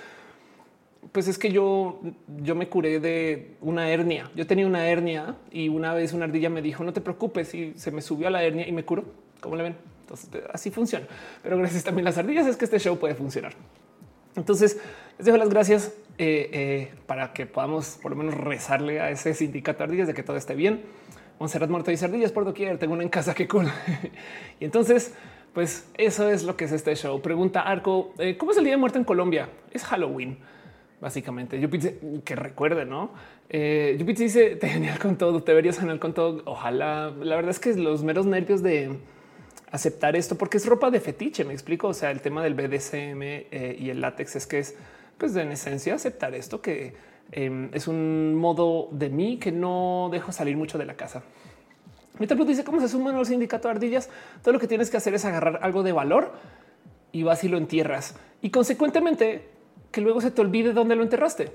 pues 1.12 1.26
es 1.28 1.38
que 1.38 1.50
yo, 1.50 2.00
yo 2.42 2.54
me 2.54 2.68
curé 2.68 3.00
de 3.00 3.56
una 3.60 3.90
hernia. 3.90 4.30
Yo 4.34 4.46
tenía 4.46 4.66
una 4.66 4.86
hernia 4.86 5.36
y 5.50 5.68
una 5.68 5.94
vez 5.94 6.12
una 6.12 6.26
ardilla 6.26 6.50
me 6.50 6.60
dijo, 6.60 6.84
no 6.84 6.92
te 6.92 7.00
preocupes, 7.00 7.54
y 7.54 7.72
se 7.76 7.90
me 7.90 8.02
subió 8.02 8.28
a 8.28 8.30
la 8.30 8.42
hernia 8.42 8.68
y 8.68 8.72
me 8.72 8.84
curó. 8.84 9.04
¿Cómo 9.40 9.56
le 9.56 9.62
ven? 9.62 9.76
Entonces 10.02 10.28
así 10.52 10.70
funciona. 10.70 11.06
Pero 11.42 11.56
gracias 11.56 11.82
también 11.82 12.06
a 12.06 12.10
las 12.10 12.18
ardillas 12.18 12.46
es 12.46 12.56
que 12.56 12.66
este 12.66 12.78
show 12.78 12.98
puede 12.98 13.14
funcionar. 13.14 13.54
Entonces 14.36 14.78
les 15.18 15.26
dejo 15.26 15.36
las 15.36 15.50
gracias 15.50 15.92
eh, 16.18 16.50
eh, 16.52 16.94
para 17.06 17.32
que 17.32 17.46
podamos 17.46 17.98
por 18.02 18.12
lo 18.12 18.16
menos 18.16 18.34
rezarle 18.34 19.00
a 19.00 19.10
ese 19.10 19.34
sindicato 19.34 19.84
ardillas 19.84 20.06
de 20.06 20.14
que 20.14 20.22
todo 20.22 20.36
esté 20.36 20.54
bien. 20.54 20.82
Monserrat 21.38 21.70
Muerto 21.70 21.90
y 21.90 21.96
ardillas 22.02 22.32
por 22.32 22.44
doquier. 22.44 22.78
Tengo 22.78 22.94
una 22.94 23.02
en 23.02 23.08
casa 23.08 23.34
que 23.34 23.48
cool. 23.48 23.66
y 24.60 24.64
entonces, 24.64 25.14
pues 25.52 25.88
eso 25.94 26.30
es 26.30 26.44
lo 26.44 26.56
que 26.56 26.64
es 26.64 26.72
este 26.72 26.94
show. 26.94 27.20
Pregunta 27.20 27.62
Arco: 27.62 28.14
eh, 28.18 28.36
¿Cómo 28.36 28.52
es 28.52 28.58
el 28.58 28.64
día 28.64 28.74
de 28.74 28.78
muerte 28.78 28.98
en 28.98 29.04
Colombia? 29.04 29.48
Es 29.70 29.84
Halloween 29.84 30.38
básicamente. 31.00 31.58
Yo 31.58 31.68
pienso 31.68 31.90
que 32.24 32.36
recuerde, 32.36 32.84
no? 32.84 33.10
Yo 33.50 34.04
dice 34.04 34.54
te 34.54 34.68
genial 34.68 35.00
con 35.00 35.18
todo, 35.18 35.42
te 35.42 35.52
verías 35.52 35.78
genial 35.78 35.98
con 35.98 36.14
todo. 36.14 36.42
Ojalá. 36.46 37.12
La 37.20 37.34
verdad 37.34 37.50
es 37.50 37.58
que 37.58 37.74
los 37.74 38.04
meros 38.04 38.24
nervios 38.24 38.62
de 38.62 38.98
aceptar 39.72 40.14
esto, 40.14 40.36
porque 40.36 40.58
es 40.58 40.66
ropa 40.66 40.90
de 40.90 41.00
fetiche. 41.00 41.44
Me 41.44 41.52
explico. 41.52 41.88
O 41.88 41.94
sea, 41.94 42.10
el 42.10 42.20
tema 42.20 42.42
del 42.42 42.54
BDSM 42.54 43.22
eh, 43.22 43.76
y 43.78 43.90
el 43.90 44.00
látex 44.00 44.36
es 44.36 44.46
que 44.46 44.60
es, 44.60 44.76
pues, 45.18 45.34
en 45.34 45.50
esencia, 45.50 45.94
aceptar 45.94 46.34
esto 46.34 46.62
que 46.62 46.94
em, 47.32 47.70
es 47.72 47.88
un 47.88 48.34
modo 48.36 48.88
de 48.92 49.08
mí 49.08 49.38
que 49.38 49.50
no 49.50 50.08
dejo 50.12 50.30
salir 50.30 50.56
mucho 50.56 50.78
de 50.78 50.84
la 50.84 50.94
casa. 50.94 51.22
Mi 52.18 52.26
dice 52.26 52.62
cómo 52.62 52.80
se 52.80 52.88
suman 52.88 53.16
los 53.16 53.28
sindicatos 53.28 53.64
de 53.64 53.70
ardillas. 53.70 54.10
Todo 54.42 54.52
lo 54.52 54.60
que 54.60 54.68
tienes 54.68 54.90
que 54.90 54.98
hacer 54.98 55.14
es 55.14 55.24
agarrar 55.24 55.60
algo 55.62 55.82
de 55.82 55.92
valor 55.92 56.32
y 57.10 57.22
vas 57.22 57.42
y 57.42 57.48
lo 57.48 57.56
entierras. 57.56 58.14
Y 58.42 58.50
consecuentemente 58.50 59.48
que 59.90 60.00
luego 60.02 60.20
se 60.20 60.30
te 60.30 60.40
olvide 60.42 60.72
dónde 60.72 60.94
lo 60.94 61.02
enterraste. 61.02 61.52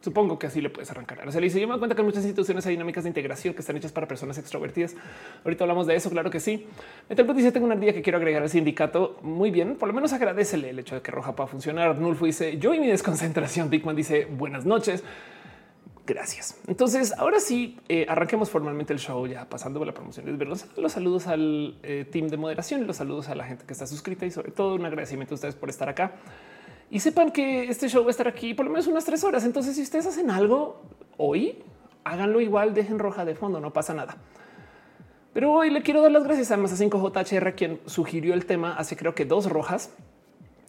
Supongo 0.00 0.38
que 0.38 0.46
así 0.46 0.62
le 0.62 0.70
puedes 0.70 0.90
arrancar. 0.90 1.28
O 1.28 1.30
sea, 1.30 1.40
le 1.40 1.48
dice, 1.48 1.60
yo 1.60 1.66
me 1.66 1.72
doy 1.72 1.80
cuenta 1.80 1.94
que 1.94 2.02
muchas 2.02 2.22
instituciones 2.22 2.64
hay 2.64 2.72
dinámicas 2.72 3.04
de 3.04 3.10
integración 3.10 3.52
que 3.52 3.60
están 3.60 3.76
hechas 3.76 3.92
para 3.92 4.08
personas 4.08 4.38
extrovertidas. 4.38 4.96
Ahorita 5.44 5.64
hablamos 5.64 5.86
de 5.86 5.94
eso, 5.94 6.08
claro 6.08 6.30
que 6.30 6.40
sí. 6.40 6.66
Metalbot 7.10 7.36
dice, 7.36 7.52
tengo 7.52 7.66
una 7.66 7.76
día 7.76 7.92
que 7.92 8.00
quiero 8.00 8.16
agregar 8.16 8.42
al 8.42 8.48
sindicato. 8.48 9.18
Muy 9.20 9.50
bien, 9.50 9.76
por 9.76 9.88
lo 9.88 9.94
menos 9.94 10.14
agradecele 10.14 10.70
el 10.70 10.78
hecho 10.78 10.94
de 10.94 11.02
que 11.02 11.10
Roja 11.10 11.36
pueda 11.36 11.48
funcionar. 11.48 11.98
Nulfo 11.98 12.24
dice, 12.24 12.56
yo 12.56 12.72
y 12.72 12.80
mi 12.80 12.86
desconcentración. 12.86 13.68
Bigman 13.68 13.94
dice, 13.94 14.24
buenas 14.24 14.64
noches. 14.64 15.04
Gracias. 16.06 16.58
Entonces, 16.66 17.12
ahora 17.18 17.38
sí, 17.38 17.78
eh, 17.88 18.06
arranquemos 18.08 18.48
formalmente 18.50 18.92
el 18.92 18.98
show, 18.98 19.26
ya 19.26 19.48
pasando 19.48 19.78
por 19.78 19.86
la 19.86 19.94
promoción. 19.94 20.38
Los, 20.38 20.66
los 20.78 20.92
saludos 20.92 21.26
al 21.26 21.78
eh, 21.82 22.06
team 22.10 22.28
de 22.28 22.38
moderación, 22.38 22.86
los 22.86 22.96
saludos 22.96 23.28
a 23.28 23.34
la 23.34 23.44
gente 23.44 23.66
que 23.66 23.72
está 23.74 23.86
suscrita 23.86 24.24
y 24.24 24.30
sobre 24.30 24.50
todo 24.50 24.74
un 24.74 24.86
agradecimiento 24.86 25.34
a 25.34 25.36
ustedes 25.36 25.54
por 25.54 25.68
estar 25.68 25.88
acá. 25.88 26.14
Y 26.90 27.00
sepan 27.00 27.30
que 27.30 27.70
este 27.70 27.88
show 27.88 28.02
va 28.02 28.08
a 28.08 28.10
estar 28.10 28.26
aquí 28.26 28.52
por 28.52 28.66
lo 28.66 28.72
menos 28.72 28.88
unas 28.88 29.04
tres 29.04 29.22
horas. 29.22 29.44
Entonces, 29.44 29.76
si 29.76 29.82
ustedes 29.82 30.06
hacen 30.06 30.30
algo 30.30 30.82
hoy, 31.16 31.62
háganlo 32.02 32.40
igual, 32.40 32.74
dejen 32.74 32.98
roja 32.98 33.24
de 33.24 33.36
fondo, 33.36 33.60
no 33.60 33.72
pasa 33.72 33.94
nada. 33.94 34.16
Pero 35.32 35.52
hoy 35.52 35.70
le 35.70 35.82
quiero 35.82 36.02
dar 36.02 36.10
las 36.10 36.24
gracias 36.24 36.50
a 36.50 36.56
más 36.56 36.72
a 36.72 36.84
5JHR, 36.84 37.54
quien 37.54 37.80
sugirió 37.86 38.34
el 38.34 38.46
tema 38.46 38.74
hace 38.74 38.96
creo 38.96 39.14
que 39.14 39.24
dos 39.24 39.48
rojas, 39.48 39.90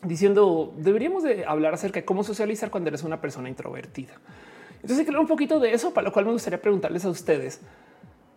diciendo 0.03 0.71
deberíamos 0.77 1.23
de 1.23 1.45
hablar 1.45 1.73
acerca 1.73 1.99
de 1.99 2.05
cómo 2.05 2.23
socializar 2.23 2.69
cuando 2.69 2.89
eres 2.89 3.03
una 3.03 3.19
persona 3.19 3.49
introvertida. 3.49 4.13
Entonces, 4.83 5.03
quiero 5.05 5.21
un 5.21 5.27
poquito 5.27 5.59
de 5.59 5.73
eso, 5.73 5.93
para 5.93 6.07
lo 6.07 6.13
cual 6.13 6.25
me 6.25 6.31
gustaría 6.31 6.61
preguntarles 6.61 7.05
a 7.05 7.09
ustedes 7.09 7.61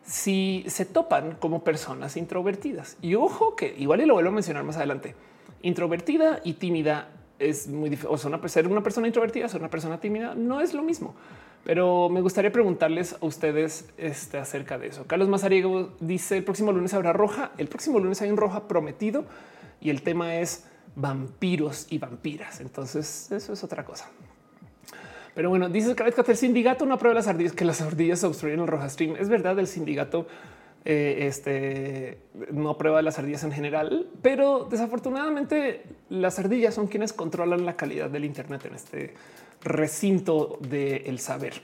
si 0.02 0.64
se 0.68 0.86
topan 0.86 1.36
como 1.36 1.64
personas 1.64 2.16
introvertidas. 2.16 2.96
Y 3.02 3.14
ojo 3.14 3.56
que 3.56 3.74
igual 3.78 4.00
y 4.00 4.06
lo 4.06 4.14
vuelvo 4.14 4.30
a 4.30 4.34
mencionar 4.34 4.62
más 4.64 4.76
adelante. 4.76 5.14
Introvertida 5.62 6.40
y 6.44 6.54
tímida 6.54 7.08
es 7.50 7.68
muy 7.68 7.90
difícil. 7.90 8.10
O 8.12 8.18
sea, 8.18 8.28
una, 8.28 8.48
ser 8.48 8.66
una 8.66 8.82
persona 8.82 9.06
introvertida, 9.06 9.48
ser 9.48 9.60
una 9.60 9.70
persona 9.70 10.00
tímida, 10.00 10.34
no 10.34 10.60
es 10.60 10.74
lo 10.74 10.82
mismo. 10.82 11.14
Pero 11.64 12.08
me 12.08 12.20
gustaría 12.20 12.52
preguntarles 12.52 13.14
a 13.14 13.24
ustedes 13.24 13.88
este, 13.96 14.38
acerca 14.38 14.78
de 14.78 14.88
eso. 14.88 15.06
Carlos 15.06 15.28
Mazariego 15.28 15.92
dice 16.00 16.36
el 16.36 16.44
próximo 16.44 16.72
lunes 16.72 16.92
habrá 16.94 17.12
roja. 17.12 17.52
El 17.56 17.68
próximo 17.68 17.98
lunes 17.98 18.20
hay 18.20 18.30
un 18.30 18.36
roja 18.36 18.68
prometido 18.68 19.24
y 19.80 19.90
el 19.90 20.02
tema 20.02 20.36
es 20.36 20.66
vampiros 20.94 21.86
y 21.90 21.98
vampiras. 21.98 22.60
Entonces 22.60 23.32
eso 23.32 23.52
es 23.52 23.64
otra 23.64 23.84
cosa. 23.84 24.10
Pero 25.34 25.48
bueno, 25.48 25.68
dice 25.68 25.94
que 25.96 26.30
el 26.30 26.36
sindicato 26.36 26.86
no 26.86 26.94
aprueba 26.94 27.14
las 27.14 27.26
ardillas, 27.26 27.52
que 27.52 27.64
las 27.64 27.80
ardillas 27.80 28.22
obstruyen 28.22 28.60
el 28.60 28.66
roja 28.66 28.88
stream. 28.88 29.16
Es 29.16 29.28
verdad, 29.28 29.58
el 29.58 29.66
sindicato 29.66 30.26
eh, 30.84 31.26
este, 31.26 32.18
no 32.52 32.70
aprueba 32.70 33.00
las 33.00 33.18
ardillas 33.18 33.42
en 33.44 33.52
general, 33.52 34.06
pero 34.20 34.66
desafortunadamente 34.70 35.82
las 36.10 36.38
ardillas 36.38 36.74
son 36.74 36.88
quienes 36.88 37.12
controlan 37.12 37.64
la 37.64 37.74
calidad 37.74 38.10
del 38.10 38.24
Internet 38.24 38.66
en 38.66 38.74
este 38.74 39.14
recinto 39.62 40.58
del 40.60 41.18
saber. 41.18 41.54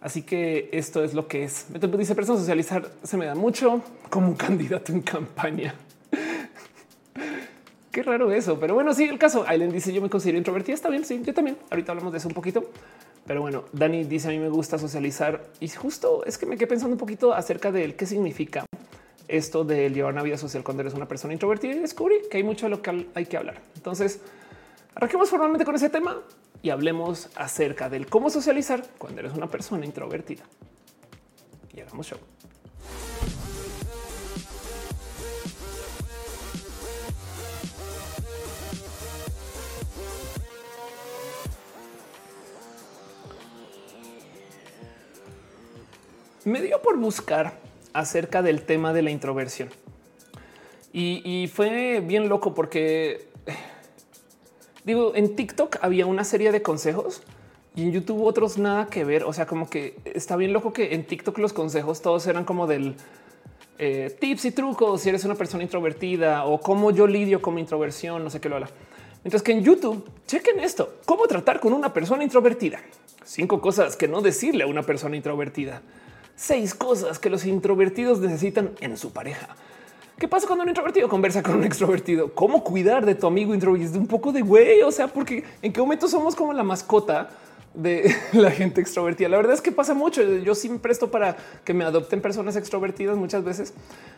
Así 0.00 0.22
que 0.22 0.70
esto 0.72 1.04
es 1.04 1.14
lo 1.14 1.28
que 1.28 1.44
es. 1.44 1.66
Dice 1.98 2.14
persona 2.14 2.38
socializar 2.38 2.90
se 3.02 3.16
me 3.16 3.26
da 3.26 3.34
mucho 3.34 3.82
como 4.10 4.28
un 4.28 4.34
candidato 4.34 4.90
en 4.90 5.02
campaña. 5.02 5.74
Qué 7.92 8.02
raro 8.02 8.32
eso, 8.32 8.58
pero 8.58 8.74
bueno, 8.74 8.94
sí, 8.94 9.04
el 9.04 9.18
caso. 9.18 9.44
Aileen 9.46 9.70
dice 9.70 9.92
yo 9.92 10.00
me 10.00 10.08
considero 10.08 10.38
introvertida. 10.38 10.74
Está 10.74 10.88
bien. 10.88 11.04
Sí, 11.04 11.20
yo 11.22 11.34
también. 11.34 11.58
Ahorita 11.70 11.92
hablamos 11.92 12.12
de 12.12 12.18
eso 12.18 12.26
un 12.26 12.34
poquito. 12.34 12.70
Pero 13.26 13.40
bueno, 13.40 13.64
Dani 13.72 14.04
dice 14.04 14.28
a 14.28 14.30
mí 14.30 14.38
me 14.38 14.48
gusta 14.48 14.78
socializar 14.78 15.46
y 15.60 15.68
justo 15.68 16.24
es 16.24 16.38
que 16.38 16.46
me 16.46 16.56
quedé 16.56 16.66
pensando 16.66 16.94
un 16.94 16.98
poquito 16.98 17.32
acerca 17.32 17.70
de 17.70 17.94
qué 17.94 18.06
significa 18.06 18.64
esto 19.28 19.64
de 19.64 19.90
llevar 19.90 20.12
una 20.12 20.22
vida 20.22 20.36
social 20.36 20.64
cuando 20.64 20.82
eres 20.82 20.94
una 20.94 21.06
persona 21.06 21.32
introvertida 21.32 21.72
y 21.72 21.78
descubrí 21.78 22.16
que 22.30 22.38
hay 22.38 22.42
mucho 22.42 22.66
de 22.66 22.70
lo 22.70 22.82
que 22.82 23.06
hay 23.14 23.26
que 23.26 23.36
hablar. 23.36 23.60
Entonces, 23.76 24.20
arranquemos 24.94 25.30
formalmente 25.30 25.64
con 25.64 25.74
ese 25.74 25.88
tema 25.88 26.20
y 26.62 26.70
hablemos 26.70 27.28
acerca 27.36 27.88
del 27.88 28.06
cómo 28.06 28.28
socializar 28.28 28.84
cuando 28.98 29.20
eres 29.20 29.34
una 29.34 29.48
persona 29.48 29.86
introvertida. 29.86 30.42
Y 31.74 31.80
hagamos 31.80 32.06
show. 32.06 32.18
Me 46.44 46.60
dio 46.60 46.80
por 46.82 46.98
buscar 46.98 47.58
acerca 47.92 48.42
del 48.42 48.62
tema 48.62 48.92
de 48.92 49.02
la 49.02 49.10
introversión. 49.10 49.68
Y, 50.94 51.48
fue 51.52 52.00
bien 52.00 52.28
loco 52.28 52.54
porque 52.54 53.28
digo, 54.84 55.12
en 55.14 55.34
TikTok 55.34 55.78
había 55.80 56.04
una 56.04 56.22
serie 56.22 56.52
de 56.52 56.60
consejos 56.60 57.22
y 57.74 57.84
en 57.84 57.92
YouTube 57.92 58.22
otros 58.24 58.58
nada 58.58 58.86
que 58.86 59.04
ver. 59.04 59.24
O 59.24 59.32
sea, 59.32 59.46
como 59.46 59.70
que 59.70 59.96
está 60.04 60.36
bien 60.36 60.52
loco 60.52 60.72
que 60.72 60.94
en 60.94 61.06
TikTok 61.06 61.38
los 61.38 61.54
consejos 61.54 62.02
todos 62.02 62.26
eran 62.26 62.44
como 62.44 62.66
del 62.66 62.94
eh, 63.78 64.14
tips 64.20 64.44
y 64.44 64.50
trucos 64.50 65.00
si 65.00 65.08
eres 65.08 65.24
una 65.24 65.34
persona 65.34 65.62
introvertida 65.62 66.44
o 66.44 66.60
cómo 66.60 66.90
yo 66.90 67.06
lidio 67.06 67.40
con 67.40 67.54
mi 67.54 67.62
introversión, 67.62 68.22
no 68.22 68.28
sé 68.28 68.40
qué 68.40 68.50
lo 68.50 68.56
habla. 68.56 68.68
Mientras 69.24 69.42
que 69.42 69.52
en 69.52 69.62
YouTube, 69.62 70.04
chequen 70.26 70.60
esto, 70.60 70.96
cómo 71.06 71.26
tratar 71.26 71.58
con 71.58 71.72
una 71.72 71.94
persona 71.94 72.22
introvertida. 72.22 72.80
Cinco 73.24 73.60
cosas 73.62 73.96
que 73.96 74.08
no 74.08 74.20
decirle 74.20 74.64
a 74.64 74.66
una 74.66 74.82
persona 74.82 75.16
introvertida 75.16 75.80
seis 76.42 76.74
cosas 76.74 77.20
que 77.20 77.30
los 77.30 77.46
introvertidos 77.46 78.18
necesitan 78.18 78.72
en 78.80 78.96
su 78.96 79.12
pareja. 79.12 79.48
¿Qué 80.18 80.26
pasa 80.26 80.46
cuando 80.48 80.64
un 80.64 80.68
introvertido 80.68 81.08
conversa 81.08 81.40
con 81.40 81.54
un 81.54 81.64
extrovertido? 81.64 82.34
¿Cómo 82.34 82.64
cuidar 82.64 83.06
de 83.06 83.14
tu 83.14 83.28
amigo 83.28 83.54
introvertido? 83.54 84.00
Un 84.00 84.08
poco 84.08 84.32
de 84.32 84.42
güey, 84.42 84.82
o 84.82 84.90
sea, 84.90 85.06
porque 85.06 85.44
en 85.62 85.72
qué 85.72 85.80
momento 85.80 86.08
somos 86.08 86.34
como 86.34 86.52
la 86.52 86.64
mascota 86.64 87.30
de 87.74 88.12
la 88.32 88.50
gente 88.50 88.80
extrovertida. 88.80 89.28
La 89.28 89.36
verdad 89.36 89.54
es 89.54 89.60
que 89.60 89.70
pasa 89.70 89.94
mucho. 89.94 90.20
Yo 90.20 90.56
sí 90.56 90.68
me 90.68 90.80
presto 90.80 91.12
para 91.12 91.36
que 91.64 91.74
me 91.74 91.84
adopten 91.84 92.20
personas 92.20 92.56
extrovertidas 92.56 93.16
muchas 93.16 93.44
veces. 93.44 93.72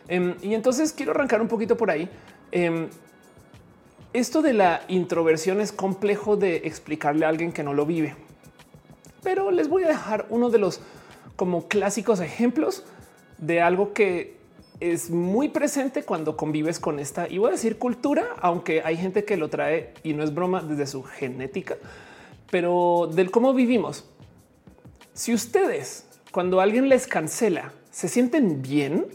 Em, 0.07 0.33
y 0.41 0.55
entonces 0.55 0.93
quiero 0.93 1.11
arrancar 1.11 1.43
un 1.43 1.47
poquito 1.47 1.77
por 1.77 1.91
ahí. 1.91 2.09
Em, 2.51 2.87
esto 4.13 4.41
de 4.41 4.53
la 4.53 4.81
introversión 4.87 5.61
es 5.61 5.71
complejo 5.71 6.37
de 6.37 6.55
explicarle 6.65 7.25
a 7.25 7.29
alguien 7.29 7.51
que 7.51 7.63
no 7.63 7.75
lo 7.75 7.85
vive, 7.85 8.15
pero 9.21 9.51
les 9.51 9.67
voy 9.67 9.83
a 9.83 9.89
dejar 9.89 10.25
uno 10.29 10.49
de 10.49 10.57
los 10.57 10.81
como 11.35 11.67
clásicos 11.67 12.19
ejemplos 12.19 12.83
de 13.37 13.61
algo 13.61 13.93
que 13.93 14.35
es 14.79 15.09
muy 15.09 15.49
presente 15.49 16.03
cuando 16.03 16.35
convives 16.35 16.79
con 16.79 16.99
esta, 16.99 17.29
y 17.29 17.37
voy 17.37 17.49
a 17.49 17.51
decir 17.51 17.77
cultura, 17.77 18.27
aunque 18.41 18.81
hay 18.83 18.97
gente 18.97 19.23
que 19.23 19.37
lo 19.37 19.49
trae 19.49 19.93
y 20.03 20.13
no 20.13 20.23
es 20.23 20.33
broma 20.33 20.61
desde 20.61 20.85
su 20.87 21.03
genética, 21.03 21.77
pero 22.51 23.09
del 23.13 23.31
cómo 23.31 23.53
vivimos. 23.53 24.05
Si 25.13 25.33
ustedes, 25.33 26.07
cuando 26.31 26.59
alguien 26.59 26.89
les 26.89 27.07
cancela, 27.07 27.71
se 27.89 28.09
sienten 28.09 28.61
bien, 28.61 29.07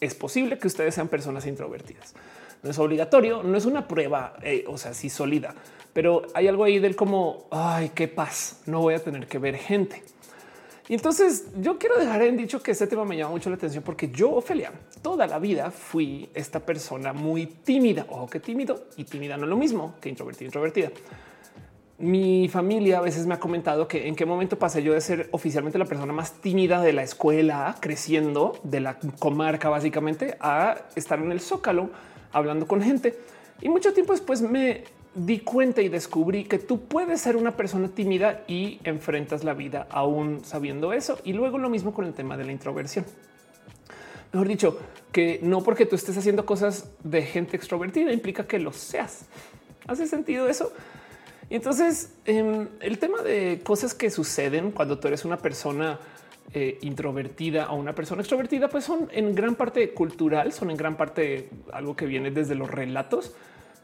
es 0.00 0.14
posible 0.14 0.58
que 0.58 0.66
ustedes 0.66 0.94
sean 0.94 1.08
personas 1.08 1.46
introvertidas. 1.46 2.14
No 2.62 2.70
es 2.70 2.78
obligatorio, 2.78 3.44
no 3.44 3.56
es 3.56 3.66
una 3.66 3.86
prueba, 3.86 4.36
eh, 4.42 4.64
o 4.66 4.78
sea, 4.78 4.94
sí 4.94 5.10
sólida, 5.10 5.54
pero 5.92 6.22
hay 6.34 6.48
algo 6.48 6.64
ahí 6.64 6.80
del 6.80 6.96
como, 6.96 7.46
ay, 7.52 7.92
qué 7.94 8.08
paz, 8.08 8.62
no 8.66 8.80
voy 8.80 8.94
a 8.94 9.02
tener 9.02 9.28
que 9.28 9.38
ver 9.38 9.56
gente. 9.56 10.02
Y 10.88 10.94
entonces 10.94 11.48
yo 11.60 11.78
quiero 11.78 11.98
dejar 11.98 12.22
en 12.22 12.36
dicho 12.36 12.62
que 12.62 12.70
este 12.70 12.86
tema 12.86 13.04
me 13.04 13.16
llama 13.16 13.32
mucho 13.32 13.50
la 13.50 13.56
atención 13.56 13.84
porque 13.84 14.08
yo, 14.08 14.30
Ofelia, 14.30 14.72
toda 15.02 15.26
la 15.26 15.38
vida 15.38 15.70
fui 15.70 16.30
esta 16.32 16.60
persona 16.60 17.12
muy 17.12 17.46
tímida. 17.46 18.06
Ojo 18.08 18.26
que 18.26 18.40
tímido 18.40 18.86
y 18.96 19.04
tímida 19.04 19.36
no 19.36 19.44
es 19.44 19.50
lo 19.50 19.56
mismo 19.58 19.96
que 20.00 20.08
introvertida, 20.08 20.46
introvertida. 20.46 20.90
Mi 21.98 22.48
familia 22.48 22.98
a 22.98 23.00
veces 23.02 23.26
me 23.26 23.34
ha 23.34 23.40
comentado 23.40 23.86
que 23.86 24.08
en 24.08 24.16
qué 24.16 24.24
momento 24.24 24.58
pasé 24.58 24.82
yo 24.82 24.94
de 24.94 25.00
ser 25.02 25.28
oficialmente 25.32 25.78
la 25.78 25.84
persona 25.84 26.12
más 26.12 26.32
tímida 26.40 26.80
de 26.80 26.94
la 26.94 27.02
escuela, 27.02 27.76
creciendo 27.80 28.58
de 28.62 28.80
la 28.80 28.98
comarca 29.18 29.68
básicamente, 29.68 30.38
a 30.40 30.76
estar 30.94 31.18
en 31.18 31.32
el 31.32 31.40
zócalo 31.40 31.90
hablando 32.32 32.66
con 32.66 32.80
gente. 32.80 33.18
Y 33.60 33.68
mucho 33.68 33.92
tiempo 33.92 34.12
después 34.12 34.40
me 34.40 34.84
di 35.14 35.40
cuenta 35.40 35.82
y 35.82 35.88
descubrí 35.88 36.44
que 36.44 36.58
tú 36.58 36.82
puedes 36.86 37.20
ser 37.20 37.36
una 37.36 37.56
persona 37.56 37.88
tímida 37.88 38.44
y 38.46 38.80
enfrentas 38.84 39.44
la 39.44 39.54
vida 39.54 39.86
aún 39.90 40.44
sabiendo 40.44 40.92
eso. 40.92 41.18
Y 41.24 41.32
luego 41.32 41.58
lo 41.58 41.68
mismo 41.68 41.92
con 41.92 42.04
el 42.06 42.14
tema 42.14 42.36
de 42.36 42.44
la 42.44 42.52
introversión. 42.52 43.04
Mejor 44.32 44.48
dicho, 44.48 44.78
que 45.12 45.40
no 45.42 45.62
porque 45.62 45.86
tú 45.86 45.96
estés 45.96 46.16
haciendo 46.16 46.44
cosas 46.44 46.90
de 47.02 47.22
gente 47.22 47.56
extrovertida 47.56 48.12
implica 48.12 48.46
que 48.46 48.58
lo 48.58 48.72
seas. 48.72 49.26
¿Hace 49.86 50.06
sentido 50.06 50.48
eso? 50.48 50.72
Y 51.50 51.56
entonces 51.56 52.12
em, 52.26 52.68
el 52.80 52.98
tema 52.98 53.22
de 53.22 53.60
cosas 53.64 53.94
que 53.94 54.10
suceden 54.10 54.70
cuando 54.70 54.98
tú 54.98 55.08
eres 55.08 55.24
una 55.24 55.38
persona 55.38 55.98
eh, 56.52 56.78
introvertida 56.82 57.70
o 57.70 57.76
una 57.76 57.94
persona 57.94 58.20
extrovertida, 58.20 58.68
pues 58.68 58.84
son 58.84 59.08
en 59.12 59.34
gran 59.34 59.54
parte 59.54 59.94
cultural, 59.94 60.52
son 60.52 60.70
en 60.70 60.76
gran 60.76 60.96
parte 60.96 61.48
algo 61.72 61.96
que 61.96 62.06
viene 62.06 62.30
desde 62.30 62.54
los 62.54 62.70
relatos 62.70 63.34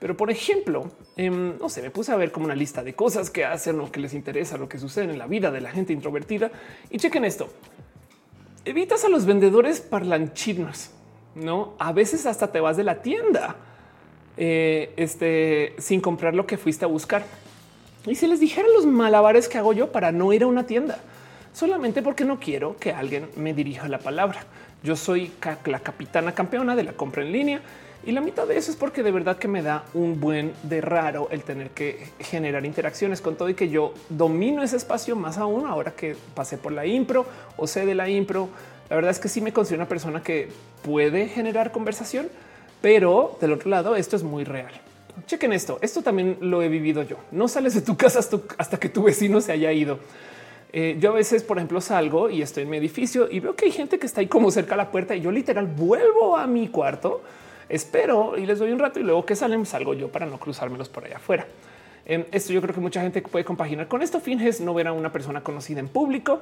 pero 0.01 0.17
por 0.17 0.31
ejemplo, 0.31 0.91
em, 1.17 1.59
no 1.59 1.69
sé, 1.69 1.83
me 1.83 1.91
puse 1.91 2.13
a 2.13 2.17
ver 2.17 2.33
como 2.33 2.47
una 2.47 2.55
lista 2.55 2.83
de 2.83 2.95
cosas 2.95 3.31
que 3.31 3.45
hacen 3.45 3.81
o 3.81 3.91
que 3.91 4.01
les 4.01 4.15
interesa, 4.15 4.57
lo 4.59 4.69
que 4.69 4.79
sucede 4.79 5.05
en 5.05 5.19
la 5.19 5.27
vida 5.27 5.51
de 5.51 5.61
la 5.61 5.71
gente 5.71 5.93
introvertida. 5.93 6.51
Y 6.91 6.99
chequen 6.99 7.25
esto. 7.25 7.49
Evitas 8.65 9.05
a 9.05 9.09
los 9.09 9.27
vendedores 9.27 9.81
parlanchinos, 9.81 10.91
no? 11.35 11.75
A 11.79 11.93
veces 11.93 12.27
hasta 12.27 12.51
te 12.51 12.61
vas 12.61 12.77
de 12.77 12.85
la 12.85 13.03
tienda 13.03 13.57
eh, 14.37 14.93
este, 14.97 15.75
sin 15.79 16.01
comprar 16.01 16.35
lo 16.35 16.47
que 16.47 16.57
fuiste 16.57 16.85
a 16.85 16.89
buscar. 16.89 17.25
Y 18.07 18.15
si 18.17 18.27
les 18.27 18.41
dijera 18.41 18.69
los 18.69 18.85
malabares 18.85 19.49
que 19.49 19.59
hago 19.59 19.73
yo 19.73 19.93
para 19.93 20.13
no 20.13 20.33
ir 20.33 20.43
a 20.43 20.47
una 20.47 20.67
tienda, 20.67 20.99
solamente 21.53 22.03
porque 22.03 22.25
no 22.25 22.41
quiero 22.41 22.77
que 22.77 22.93
alguien 22.93 23.29
me 23.37 23.55
dirija 23.55 23.89
la 23.89 23.99
palabra. 23.99 24.45
Yo 24.83 24.97
soy 24.97 25.33
la 25.65 25.81
capitana 25.81 26.35
campeona 26.35 26.77
de 26.77 26.85
la 26.85 26.93
compra 26.93 27.23
en 27.23 27.33
línea 27.33 27.63
y 28.07 28.13
la 28.13 28.21
mitad 28.21 28.47
de 28.47 28.57
eso 28.57 28.71
es 28.71 28.77
porque 28.77 29.03
de 29.03 29.11
verdad 29.11 29.39
que 29.39 29.49
me 29.49 29.63
da 29.63 29.85
un 29.95 30.21
buen 30.21 30.53
de 30.63 30.81
raro 30.81 31.29
el 31.31 31.43
tener 31.43 31.71
que 31.71 32.09
generar 32.21 32.65
interacciones 32.67 33.21
con 33.21 33.37
todo 33.37 33.49
y 33.49 33.55
que 33.55 33.69
yo 33.69 33.95
domino 34.09 34.63
ese 34.63 34.77
espacio 34.77 35.17
más 35.17 35.39
aún 35.39 35.67
ahora 35.67 35.93
que 35.93 36.17
pasé 36.35 36.59
por 36.59 36.73
la 36.73 36.87
impro 36.87 37.27
o 37.57 37.67
sé 37.67 37.87
de 37.87 37.95
la 37.95 38.09
impro. 38.09 38.49
La 38.91 38.97
verdad 38.97 39.11
es 39.11 39.19
que 39.19 39.29
sí 39.29 39.41
me 39.41 39.53
considero 39.53 39.83
una 39.83 39.89
persona 39.89 40.23
que 40.23 40.49
puede 40.83 41.29
generar 41.29 41.73
conversación, 41.73 42.29
pero 42.83 43.39
del 43.41 43.53
otro 43.53 43.71
lado 43.71 43.97
esto 43.97 44.17
es 44.17 44.23
muy 44.23 44.45
real. 44.45 44.73
Chequen 45.27 45.53
esto. 45.53 45.79
Esto 45.81 46.03
también 46.03 46.37
lo 46.41 46.63
he 46.63 46.69
vivido 46.69 47.03
yo. 47.03 47.17
No 47.31 47.49
sales 47.49 47.75
de 47.75 47.81
tu 47.81 47.97
casa 47.97 48.19
hasta, 48.59 48.79
que 48.79 48.89
tu 48.89 49.05
vecino 49.05 49.41
se 49.41 49.53
haya 49.53 49.73
ido. 49.73 49.99
Eh, 50.73 50.97
yo 50.99 51.11
a 51.11 51.15
veces, 51.15 51.45
por 51.45 51.57
ejemplo, 51.57 51.81
salgo 51.81 52.29
y 52.29 52.43
estoy 52.43 52.65
en 52.65 52.71
mi 52.71 52.77
edificio 52.77 53.31
y 53.31 53.41
veo 53.41 53.55
que 53.55 53.67
hay 53.67 53.71
gente 53.71 53.99
que 53.99 54.07
está 54.07 54.21
ahí 54.21 54.27
como 54.27 54.51
cerca 54.51 54.75
a 54.75 54.77
la 54.77 54.91
puerta 54.91 55.15
y 55.15 55.21
yo 55.21 55.31
literal 55.31 55.67
vuelvo 55.67 56.37
a 56.37 56.47
mi 56.49 56.67
cuarto 56.67 57.23
espero 57.69 58.37
y 58.37 58.47
les 58.47 58.59
doy 58.59 58.73
un 58.73 58.79
rato 58.79 59.01
y 59.01 59.03
luego 59.03 59.25
que 59.25 59.37
salen 59.37 59.67
salgo 59.67 59.95
yo 59.95 60.09
para 60.09 60.27
no 60.27 60.39
cruzármelos 60.39 60.89
por 60.89 61.05
allá 61.05 61.17
afuera. 61.17 61.47
Em, 62.07 62.25
esto 62.33 62.53
yo 62.53 62.61
creo 62.61 62.75
que 62.75 62.81
mucha 62.81 63.01
gente 63.01 63.23
puede 63.23 63.45
compaginar 63.45 63.89
con 63.89 64.03
esto. 64.03 64.21
Finges 64.21 64.61
no 64.61 64.75
ver 64.75 64.89
a 64.89 64.93
una 64.93 65.13
persona 65.13 65.43
conocida 65.43 65.81
en 65.81 65.89
público. 65.89 66.41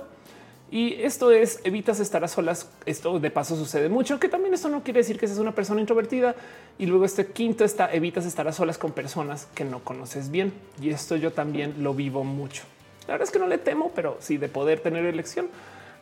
Y 0.70 0.94
esto 1.02 1.30
es 1.30 1.60
evitas 1.64 2.00
estar 2.00 2.24
a 2.24 2.28
solas. 2.28 2.70
Esto 2.86 3.20
de 3.20 3.30
paso 3.30 3.56
sucede 3.56 3.88
mucho, 3.88 4.18
que 4.18 4.28
también 4.28 4.54
esto 4.54 4.70
no 4.70 4.82
quiere 4.82 5.00
decir 5.00 5.18
que 5.18 5.26
seas 5.26 5.38
una 5.38 5.54
persona 5.54 5.80
introvertida. 5.80 6.34
Y 6.78 6.86
luego 6.86 7.04
este 7.04 7.26
quinto 7.26 7.64
está 7.64 7.92
evitas 7.92 8.24
estar 8.24 8.48
a 8.48 8.52
solas 8.52 8.78
con 8.78 8.92
personas 8.92 9.46
que 9.54 9.64
no 9.64 9.80
conoces 9.80 10.30
bien. 10.30 10.52
Y 10.80 10.90
esto 10.90 11.16
yo 11.16 11.32
también 11.32 11.82
lo 11.82 11.94
vivo 11.94 12.24
mucho. 12.24 12.64
La 13.06 13.14
verdad 13.14 13.28
es 13.28 13.32
que 13.32 13.38
no 13.38 13.46
le 13.46 13.58
temo, 13.58 13.92
pero 13.94 14.16
sí 14.20 14.36
de 14.38 14.48
poder 14.48 14.80
tener 14.80 15.04
elección, 15.04 15.48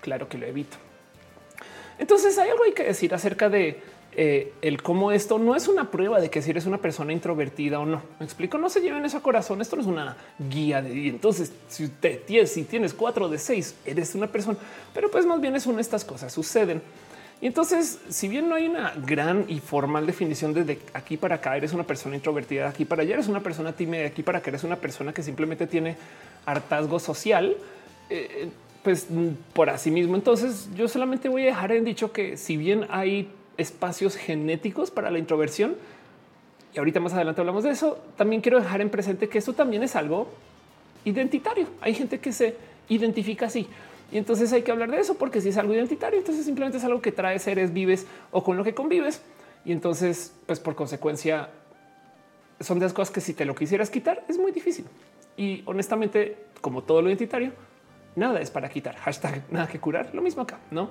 claro 0.00 0.28
que 0.28 0.38
lo 0.38 0.46
evito. 0.46 0.76
Entonces 1.98 2.38
hay 2.38 2.50
algo 2.50 2.64
hay 2.64 2.72
que 2.72 2.85
decir 2.85 3.14
acerca 3.14 3.48
de 3.48 3.83
eh, 4.12 4.53
el 4.61 4.83
cómo 4.83 5.12
esto 5.12 5.38
no 5.38 5.55
es 5.55 5.68
una 5.68 5.90
prueba 5.90 6.20
de 6.20 6.31
que 6.31 6.42
si 6.42 6.51
eres 6.51 6.66
una 6.66 6.79
persona 6.79 7.12
introvertida 7.12 7.79
o 7.79 7.87
no. 7.87 8.03
Me 8.18 8.27
explico, 8.27 8.59
no 8.59 8.68
se 8.68 8.81
lleven 8.81 9.05
eso 9.05 9.18
a 9.18 9.23
corazón. 9.23 9.61
Esto 9.61 9.77
no 9.77 9.83
es 9.83 9.88
una 9.88 10.16
guía 10.51 10.83
de 10.83 11.09
entonces 11.09 11.53
si 11.68 11.88
te 11.88 12.16
tienes, 12.16 12.53
si 12.53 12.64
tienes 12.64 12.92
cuatro 12.92 13.29
de 13.29 13.38
seis, 13.38 13.75
eres 13.85 14.14
una 14.14 14.27
persona, 14.27 14.59
pero 14.92 15.11
pues 15.11 15.27
más 15.27 15.40
bien 15.40 15.55
es 15.55 15.66
una 15.66 15.81
estas 15.81 16.05
cosas 16.05 16.33
suceden. 16.33 16.83
Y 17.42 17.46
entonces, 17.46 17.99
si 18.11 18.29
bien 18.29 18.51
no 18.51 18.55
hay 18.55 18.66
una 18.66 18.92
gran 18.94 19.46
y 19.49 19.61
formal 19.61 20.05
definición 20.07 20.53
desde 20.53 20.79
aquí 20.92 21.16
para 21.16 21.37
acá, 21.37 21.57
eres 21.57 21.73
una 21.73 21.85
persona 21.85 22.14
introvertida, 22.14 22.68
aquí 22.68 22.85
para 22.85 23.03
allá 23.03 23.14
eres 23.14 23.29
una 23.29 23.40
persona 23.40 23.73
tímida, 23.73 24.07
aquí 24.07 24.23
para 24.23 24.38
acá 24.38 24.51
eres 24.51 24.62
una 24.62 24.77
persona 24.77 25.14
que 25.14 25.23
simplemente 25.23 25.66
tiene 25.66 25.96
hartazgo 26.44 26.99
social. 26.99 27.57
Eh, 28.11 28.51
pues 28.83 29.07
por 29.53 29.70
así 29.70 29.90
mismo. 29.90 30.16
Entonces, 30.16 30.68
yo 30.75 30.88
solamente 30.88 31.29
voy 31.29 31.42
a 31.42 31.46
dejar 31.46 31.73
en 31.73 31.85
dicho 31.85 32.12
que 32.12 32.37
si 32.37 32.57
bien 32.57 32.87
hay 32.88 33.29
espacios 33.61 34.16
genéticos 34.16 34.90
para 34.90 35.11
la 35.11 35.18
introversión. 35.18 35.77
Y 36.75 36.79
ahorita 36.79 37.01
más 37.01 37.12
adelante 37.12 37.40
hablamos 37.40 37.64
de 37.64 37.70
eso. 37.70 37.99
También 38.16 38.40
quiero 38.42 38.59
dejar 38.59 38.81
en 38.81 38.90
presente 38.90 39.29
que 39.29 39.38
esto 39.38 39.53
también 39.53 39.83
es 39.83 39.96
algo 39.96 40.29
identitario. 41.05 41.66
Hay 41.81 41.94
gente 41.94 42.20
que 42.20 42.33
se 42.33 42.57
identifica 42.88 43.46
así. 43.46 43.66
Y 44.12 44.18
entonces 44.18 44.53
hay 44.53 44.62
que 44.62 44.73
hablar 44.73 44.90
de 44.90 44.99
eso 44.99 45.14
porque 45.14 45.40
si 45.40 45.51
es 45.51 45.57
algo 45.57 45.75
identitario, 45.75 46.18
entonces 46.18 46.44
simplemente 46.44 46.79
es 46.79 46.85
algo 46.85 47.01
que 47.01 47.12
trae 47.12 47.38
seres 47.38 47.73
vives 47.73 48.07
o 48.33 48.42
con 48.42 48.57
lo 48.57 48.64
que 48.64 48.75
convives. 48.75 49.23
Y 49.64 49.73
entonces, 49.73 50.35
pues 50.46 50.59
por 50.59 50.75
consecuencia, 50.75 51.51
son 52.61 52.79
de 52.79 52.87
las 52.87 52.92
cosas 52.92 53.12
que 53.12 53.20
si 53.20 53.35
te 53.35 53.44
lo 53.44 53.55
quisieras 53.55 53.90
quitar 53.90 54.25
es 54.29 54.38
muy 54.38 54.53
difícil. 54.53 54.85
Y 55.37 55.62
honestamente, 55.66 56.37
como 56.61 56.83
todo 56.83 57.03
lo 57.03 57.09
identitario, 57.09 57.53
nada 58.16 58.40
es 58.40 58.51
para 58.51 58.68
quitar. 58.68 58.96
Hashtag 58.96 59.42
nada 59.51 59.68
que 59.68 59.79
curar. 59.79 60.11
Lo 60.12 60.23
mismo 60.23 60.42
acá, 60.42 60.59
no? 60.70 60.90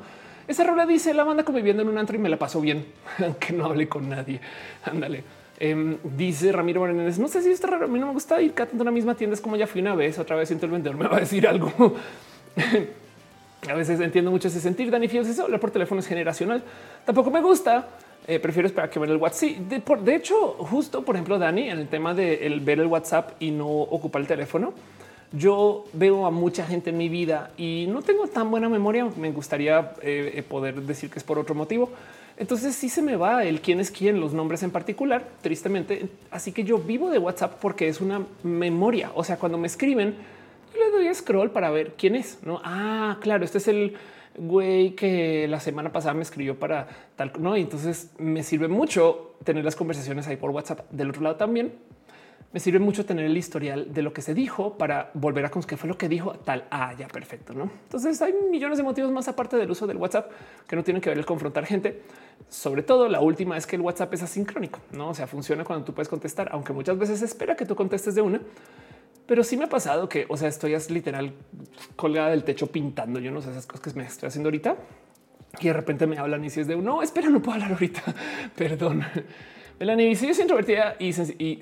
Esa 0.49 0.63
rola 0.63 0.87
dice 0.87 1.13
la 1.13 1.23
banda 1.23 1.43
conviviendo 1.43 1.83
en 1.83 1.89
un 1.89 1.97
antro 1.99 2.15
y 2.15 2.19
me 2.19 2.27
la 2.27 2.39
pasó 2.39 2.59
bien, 2.59 2.83
aunque 3.23 3.53
no 3.53 3.65
hable 3.65 3.87
con 3.87 4.09
nadie. 4.09 4.41
Ándale. 4.83 5.23
Em, 5.59 5.97
dice 6.03 6.51
Ramiro 6.51 6.79
Morales, 6.79 7.19
no 7.19 7.27
sé 7.27 7.43
si 7.43 7.51
está 7.51 7.67
raro, 7.67 7.85
a 7.85 7.87
mí 7.87 7.99
no 7.99 8.07
me 8.07 8.13
gusta 8.13 8.41
ir 8.41 8.53
tanto 8.53 8.75
a 8.75 8.81
una 8.81 8.89
misma 8.89 9.13
tienda, 9.13 9.35
es 9.35 9.41
como 9.41 9.57
ya 9.57 9.67
fui 9.67 9.81
una 9.81 9.93
vez, 9.93 10.17
otra 10.17 10.35
vez 10.35 10.47
siento 10.47 10.65
el 10.65 10.71
vendedor 10.71 10.97
me 10.97 11.07
va 11.07 11.17
a 11.17 11.19
decir 11.19 11.47
algo. 11.47 11.71
a 13.69 13.73
veces 13.75 13.99
entiendo 13.99 14.31
mucho 14.31 14.47
ese 14.47 14.59
sentir. 14.59 14.89
Dani 14.89 15.07
Fields 15.07 15.29
eso 15.29 15.43
hablar 15.43 15.59
por 15.59 15.69
teléfono 15.69 15.99
es 15.99 16.07
generacional. 16.07 16.63
Tampoco 17.05 17.29
me 17.29 17.41
gusta. 17.41 17.87
Eh, 18.25 18.39
prefiero 18.39 18.65
esperar 18.65 18.89
que 18.89 18.97
ver 18.97 19.11
el 19.11 19.17
WhatsApp. 19.17 19.49
de, 19.49 19.83
de, 20.03 20.15
hecho, 20.15 20.55
justo 20.57 21.05
por 21.05 21.13
ejemplo, 21.13 21.37
Dani, 21.37 21.69
en 21.69 21.77
el 21.77 21.87
tema 21.89 22.15
de 22.15 22.59
ver 22.63 22.79
el 22.79 22.87
WhatsApp 22.87 23.33
y 23.39 23.51
no 23.51 23.67
ocupar 23.67 24.21
el 24.21 24.27
teléfono, 24.27 24.73
yo 25.31 25.85
veo 25.93 26.25
a 26.25 26.31
mucha 26.31 26.65
gente 26.65 26.89
en 26.89 26.97
mi 26.97 27.09
vida 27.09 27.51
y 27.57 27.85
no 27.89 28.01
tengo 28.01 28.27
tan 28.27 28.49
buena 28.49 28.69
memoria. 28.69 29.07
Me 29.17 29.31
gustaría 29.31 29.93
eh, 30.01 30.33
eh, 30.35 30.43
poder 30.43 30.81
decir 30.81 31.09
que 31.09 31.19
es 31.19 31.23
por 31.23 31.37
otro 31.37 31.55
motivo. 31.55 31.89
Entonces 32.37 32.73
sí 32.75 32.89
se 32.89 33.01
me 33.01 33.15
va 33.15 33.43
el 33.43 33.61
quién 33.61 33.79
es 33.79 33.91
quién, 33.91 34.19
los 34.19 34.33
nombres 34.33 34.63
en 34.63 34.71
particular, 34.71 35.27
tristemente. 35.41 36.07
Así 36.31 36.51
que 36.51 36.63
yo 36.63 36.79
vivo 36.79 37.09
de 37.09 37.19
WhatsApp 37.19 37.59
porque 37.61 37.87
es 37.89 38.01
una 38.01 38.25
memoria. 38.43 39.11
O 39.13 39.23
sea, 39.23 39.37
cuando 39.37 39.57
me 39.57 39.67
escriben, 39.67 40.15
yo 40.73 40.79
le 40.79 40.91
doy 40.91 41.13
scroll 41.13 41.51
para 41.51 41.69
ver 41.69 41.93
quién 41.97 42.15
es. 42.15 42.39
No, 42.43 42.61
ah, 42.63 43.17
claro, 43.21 43.43
este 43.43 43.57
es 43.57 43.67
el 43.67 43.97
güey 44.37 44.91
que 44.91 45.47
la 45.49 45.59
semana 45.59 45.91
pasada 45.91 46.13
me 46.13 46.21
escribió 46.21 46.57
para 46.57 46.87
tal. 47.17 47.33
No, 47.39 47.57
y 47.57 47.61
entonces 47.61 48.11
me 48.17 48.41
sirve 48.41 48.69
mucho 48.69 49.35
tener 49.43 49.65
las 49.65 49.75
conversaciones 49.75 50.27
ahí 50.27 50.37
por 50.37 50.51
WhatsApp. 50.51 50.89
Del 50.91 51.09
otro 51.09 51.21
lado 51.21 51.35
también 51.35 51.73
me 52.51 52.59
sirve 52.59 52.79
mucho 52.79 53.05
tener 53.05 53.25
el 53.25 53.37
historial 53.37 53.93
de 53.93 54.01
lo 54.01 54.11
que 54.11 54.21
se 54.21 54.33
dijo 54.33 54.77
para 54.77 55.11
volver 55.13 55.45
a 55.45 55.51
con 55.51 55.61
qué 55.63 55.77
fue 55.77 55.87
lo 55.87 55.97
que 55.97 56.09
dijo 56.09 56.33
tal. 56.33 56.65
Ah, 56.71 56.93
ya 56.97 57.07
perfecto. 57.07 57.53
No, 57.53 57.69
entonces 57.83 58.19
hay 58.21 58.33
millones 58.49 58.77
de 58.77 58.83
motivos 58.83 59.11
más 59.11 59.27
aparte 59.27 59.55
del 59.55 59.69
uso 59.69 59.85
del 59.85 59.97
WhatsApp 59.97 60.31
que 60.67 60.75
no 60.75 60.83
tienen 60.83 61.01
que 61.01 61.09
ver 61.09 61.17
el 61.19 61.25
confrontar 61.25 61.65
gente. 61.65 62.01
Sobre 62.49 62.81
todo 62.81 63.07
la 63.07 63.21
última 63.21 63.55
es 63.55 63.67
que 63.67 63.75
el 63.75 63.81
WhatsApp 63.81 64.13
es 64.15 64.23
asincrónico, 64.23 64.79
no? 64.91 65.09
O 65.09 65.13
sea, 65.13 65.27
funciona 65.27 65.63
cuando 65.63 65.85
tú 65.85 65.93
puedes 65.93 66.09
contestar, 66.09 66.49
aunque 66.51 66.73
muchas 66.73 66.97
veces 66.97 67.21
espera 67.21 67.55
que 67.55 67.65
tú 67.65 67.75
contestes 67.75 68.15
de 68.15 68.21
una. 68.21 68.41
Pero 69.27 69.43
sí 69.43 69.55
me 69.55 69.65
ha 69.65 69.69
pasado 69.69 70.09
que, 70.09 70.25
o 70.27 70.35
sea, 70.35 70.47
estoy 70.47 70.75
literal 70.89 71.33
colgada 71.95 72.31
del 72.31 72.43
techo 72.43 72.67
pintando. 72.67 73.19
Yo 73.19 73.29
no 73.29 73.41
sé 73.43 73.51
esas 73.51 73.67
cosas 73.67 73.93
que 73.93 73.99
me 73.99 74.05
estoy 74.07 74.25
haciendo 74.25 74.47
ahorita 74.47 74.75
y 75.59 75.67
de 75.67 75.73
repente 75.73 76.07
me 76.07 76.17
hablan 76.17 76.43
y 76.45 76.49
si 76.49 76.61
es 76.61 76.67
de 76.67 76.75
no, 76.75 77.03
espera, 77.03 77.29
no 77.29 77.39
puedo 77.39 77.53
hablar 77.53 77.73
ahorita. 77.73 78.01
Perdón. 78.55 79.03
Dice 79.79 80.27
yo 80.27 80.33
soy 80.33 80.41
introvertida 80.41 80.97
y, 80.99 81.13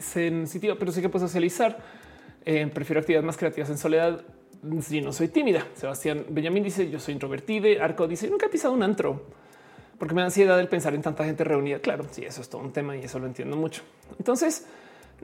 sensitiva, 0.01 0.75
pero 0.80 0.91
sí 0.91 1.01
que 1.01 1.10
puedo 1.10 1.27
socializar. 1.27 1.77
Eh, 2.45 2.67
prefiero 2.73 2.99
actividades 2.99 3.25
más 3.25 3.38
creativas 3.38 3.69
en 3.69 3.77
soledad. 3.77 4.21
Si 4.82 5.01
no 5.01 5.13
soy 5.13 5.27
tímida. 5.27 5.67
Sebastián 5.75 6.25
Benjamín 6.30 6.63
dice 6.63 6.89
yo 6.89 6.99
soy 6.99 7.13
introvertida. 7.13 7.84
Arco 7.84 8.08
dice 8.08 8.27
nunca 8.27 8.47
he 8.47 8.49
pisado 8.49 8.73
un 8.73 8.82
antro 8.82 9.21
porque 9.99 10.15
me 10.15 10.21
da 10.21 10.25
ansiedad 10.25 10.60
el 10.60 10.67
pensar 10.67 10.95
en 10.95 11.03
tanta 11.03 11.25
gente 11.25 11.43
reunida. 11.43 11.77
Claro, 11.80 12.06
sí, 12.10 12.25
eso 12.25 12.41
es 12.41 12.49
todo 12.49 12.62
un 12.62 12.73
tema 12.73 12.97
y 12.97 13.01
eso 13.01 13.19
lo 13.19 13.27
entiendo 13.27 13.56
mucho. 13.56 13.84
Entonces, 14.17 14.65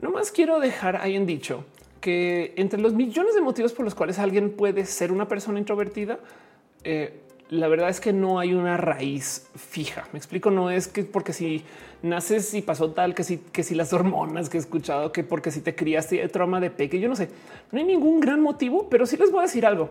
no 0.00 0.10
más 0.10 0.30
quiero 0.30 0.60
dejar 0.60 0.96
ahí 0.96 1.16
en 1.16 1.26
dicho 1.26 1.64
que 2.00 2.54
entre 2.56 2.80
los 2.80 2.92
millones 2.92 3.34
de 3.34 3.40
motivos 3.40 3.72
por 3.72 3.84
los 3.84 3.94
cuales 3.94 4.20
alguien 4.20 4.52
puede 4.52 4.86
ser 4.86 5.10
una 5.10 5.26
persona 5.26 5.58
introvertida, 5.58 6.20
eh, 6.84 7.20
la 7.50 7.68
verdad 7.68 7.88
es 7.88 8.00
que 8.00 8.12
no 8.12 8.38
hay 8.38 8.54
una 8.54 8.76
raíz 8.76 9.48
fija. 9.56 10.08
Me 10.12 10.18
explico, 10.18 10.50
no 10.50 10.70
es 10.70 10.88
que 10.88 11.04
porque 11.04 11.32
si 11.32 11.64
naces 12.04 12.52
y 12.54 12.62
pasó 12.62 12.90
tal, 12.92 13.14
que 13.14 13.24
si, 13.24 13.38
que 13.38 13.62
si 13.62 13.74
las 13.74 13.92
hormonas 13.92 14.48
que 14.48 14.58
he 14.58 14.60
escuchado, 14.60 15.10
que 15.10 15.24
porque 15.24 15.50
si 15.50 15.60
te 15.60 15.74
criaste 15.74 16.16
de 16.16 16.28
trauma 16.28 16.60
de 16.60 16.70
peque, 16.70 17.00
yo 17.00 17.08
no 17.08 17.16
sé, 17.16 17.30
no 17.72 17.78
hay 17.78 17.84
ningún 17.84 18.20
gran 18.20 18.40
motivo, 18.40 18.88
pero 18.88 19.06
sí 19.06 19.16
les 19.16 19.30
voy 19.30 19.40
a 19.40 19.42
decir 19.42 19.66
algo. 19.66 19.90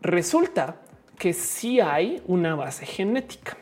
Resulta 0.00 0.76
que 1.18 1.32
sí 1.32 1.80
hay 1.80 2.22
una 2.26 2.54
base 2.54 2.86
genética. 2.86 3.56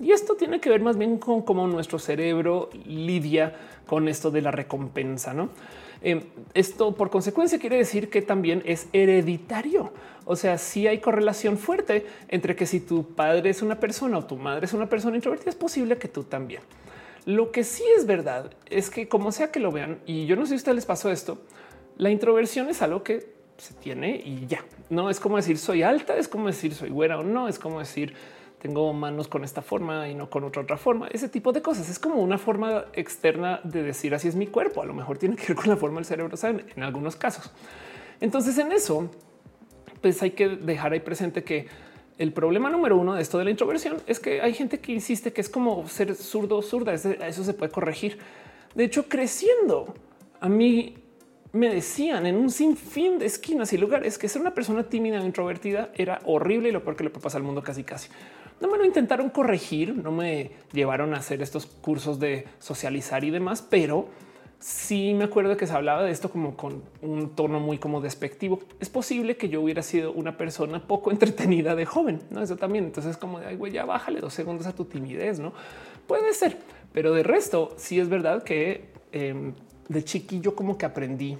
Y 0.00 0.12
esto 0.12 0.34
tiene 0.34 0.60
que 0.60 0.68
ver 0.68 0.80
más 0.80 0.98
bien 0.98 1.18
con 1.18 1.42
cómo 1.42 1.66
nuestro 1.66 1.98
cerebro 1.98 2.70
lidia 2.84 3.54
con 3.86 4.08
esto 4.08 4.30
de 4.30 4.42
la 4.42 4.50
recompensa, 4.50 5.32
¿no? 5.32 5.50
Em, 6.02 6.20
esto 6.52 6.94
por 6.94 7.08
consecuencia 7.08 7.58
quiere 7.58 7.76
decir 7.76 8.10
que 8.10 8.20
también 8.20 8.62
es 8.66 8.88
hereditario. 8.92 9.92
O 10.26 10.36
sea, 10.36 10.58
si 10.58 10.86
hay 10.86 10.98
correlación 10.98 11.56
fuerte 11.56 12.06
entre 12.28 12.56
que 12.56 12.66
si 12.66 12.80
tu 12.80 13.04
padre 13.14 13.50
es 13.50 13.62
una 13.62 13.80
persona 13.80 14.18
o 14.18 14.24
tu 14.24 14.36
madre 14.36 14.66
es 14.66 14.72
una 14.74 14.88
persona 14.88 15.16
introvertida, 15.16 15.50
es 15.50 15.56
posible 15.56 15.96
que 15.96 16.08
tú 16.08 16.24
también. 16.24 16.60
Lo 17.26 17.50
que 17.50 17.64
sí 17.64 17.82
es 17.98 18.06
verdad 18.06 18.52
es 18.70 18.88
que 18.88 19.08
como 19.08 19.32
sea 19.32 19.50
que 19.50 19.60
lo 19.60 19.72
vean, 19.72 19.98
y 20.06 20.26
yo 20.26 20.36
no 20.36 20.42
sé 20.42 20.50
si 20.50 20.54
a 20.54 20.56
ustedes 20.56 20.76
les 20.76 20.86
pasó 20.86 21.10
esto, 21.10 21.42
la 21.98 22.10
introversión 22.10 22.68
es 22.68 22.82
algo 22.82 23.02
que 23.02 23.34
se 23.58 23.74
tiene 23.74 24.22
y 24.24 24.46
ya. 24.46 24.64
No 24.90 25.10
es 25.10 25.18
como 25.18 25.36
decir 25.36 25.58
soy 25.58 25.82
alta, 25.82 26.16
es 26.16 26.28
como 26.28 26.46
decir 26.46 26.72
soy 26.72 26.90
güera 26.90 27.18
o 27.18 27.24
no, 27.24 27.48
es 27.48 27.58
como 27.58 27.80
decir 27.80 28.14
tengo 28.60 28.92
manos 28.92 29.28
con 29.28 29.44
esta 29.44 29.60
forma 29.60 30.08
y 30.08 30.14
no 30.14 30.30
con 30.30 30.44
otra 30.44 30.62
otra 30.62 30.76
forma. 30.76 31.08
Ese 31.08 31.28
tipo 31.28 31.52
de 31.52 31.62
cosas 31.62 31.88
es 31.90 31.98
como 31.98 32.22
una 32.22 32.38
forma 32.38 32.86
externa 32.92 33.60
de 33.64 33.82
decir 33.82 34.14
así 34.14 34.28
es 34.28 34.36
mi 34.36 34.46
cuerpo. 34.46 34.82
A 34.82 34.86
lo 34.86 34.94
mejor 34.94 35.18
tiene 35.18 35.36
que 35.36 35.48
ver 35.48 35.56
con 35.56 35.68
la 35.68 35.76
forma 35.76 35.96
del 35.96 36.04
cerebro, 36.04 36.36
saben, 36.36 36.64
en 36.74 36.82
algunos 36.82 37.16
casos. 37.16 37.50
Entonces, 38.20 38.56
en 38.58 38.72
eso, 38.72 39.10
pues 40.00 40.22
hay 40.22 40.30
que 40.30 40.48
dejar 40.48 40.92
ahí 40.92 41.00
presente 41.00 41.44
que 41.44 41.66
el 42.18 42.32
problema 42.32 42.70
número 42.70 42.96
uno 42.96 43.14
de 43.14 43.22
esto 43.22 43.38
de 43.38 43.44
la 43.44 43.50
introversión 43.50 43.98
es 44.06 44.20
que 44.20 44.40
hay 44.40 44.54
gente 44.54 44.78
que 44.78 44.92
insiste 44.92 45.32
que 45.32 45.40
es 45.40 45.48
como 45.48 45.88
ser 45.88 46.14
zurdo 46.14 46.62
zurda. 46.62 46.94
Eso 46.94 47.44
se 47.44 47.54
puede 47.54 47.70
corregir. 47.70 48.18
De 48.74 48.84
hecho, 48.84 49.08
creciendo, 49.08 49.94
a 50.40 50.48
mí 50.48 50.94
me 51.52 51.74
decían 51.74 52.26
en 52.26 52.36
un 52.36 52.50
sinfín 52.50 53.18
de 53.18 53.26
esquinas 53.26 53.72
y 53.72 53.78
lugares 53.78 54.18
que 54.18 54.28
ser 54.28 54.42
una 54.42 54.54
persona 54.54 54.84
tímida 54.84 55.20
o 55.20 55.24
introvertida 55.24 55.90
era 55.94 56.20
horrible 56.24 56.68
y 56.68 56.72
lo 56.72 56.82
peor 56.82 56.96
que 56.96 57.04
le 57.04 57.10
puede 57.10 57.22
pasar 57.22 57.40
al 57.40 57.46
mundo 57.46 57.62
casi 57.62 57.82
casi 57.82 58.08
no 58.60 58.68
me 58.68 58.78
lo 58.78 58.84
intentaron 58.84 59.28
corregir, 59.28 59.94
no 59.94 60.12
me 60.12 60.50
llevaron 60.72 61.14
a 61.14 61.18
hacer 61.18 61.42
estos 61.42 61.66
cursos 61.66 62.18
de 62.18 62.46
socializar 62.58 63.24
y 63.24 63.30
demás, 63.30 63.62
pero 63.62 64.08
sí 64.58 65.14
me 65.14 65.24
acuerdo 65.24 65.56
que 65.56 65.66
se 65.66 65.72
hablaba 65.72 66.02
de 66.02 66.10
esto 66.10 66.30
como 66.30 66.56
con 66.56 66.82
un 67.02 67.30
tono 67.30 67.60
muy 67.60 67.78
como 67.78 68.00
despectivo. 68.00 68.60
Es 68.80 68.88
posible 68.88 69.36
que 69.36 69.48
yo 69.48 69.60
hubiera 69.60 69.82
sido 69.82 70.12
una 70.12 70.36
persona 70.36 70.86
poco 70.86 71.10
entretenida 71.12 71.74
de 71.74 71.86
joven, 71.86 72.20
no? 72.30 72.42
Eso 72.42 72.56
también. 72.56 72.84
Entonces, 72.84 73.16
como 73.16 73.40
de 73.40 73.46
ay, 73.46 73.56
güey, 73.56 73.72
ya 73.72 73.84
bájale 73.84 74.20
dos 74.20 74.34
segundos 74.34 74.66
a 74.66 74.74
tu 74.74 74.84
timidez, 74.84 75.38
no 75.38 75.52
puede 76.06 76.32
ser, 76.34 76.58
pero 76.92 77.12
de 77.12 77.22
resto, 77.22 77.74
sí 77.76 77.98
es 77.98 78.08
verdad 78.08 78.42
que 78.42 78.84
em, 79.12 79.54
de 79.88 80.04
chiquillo, 80.04 80.54
como 80.54 80.78
que 80.78 80.86
aprendí 80.86 81.36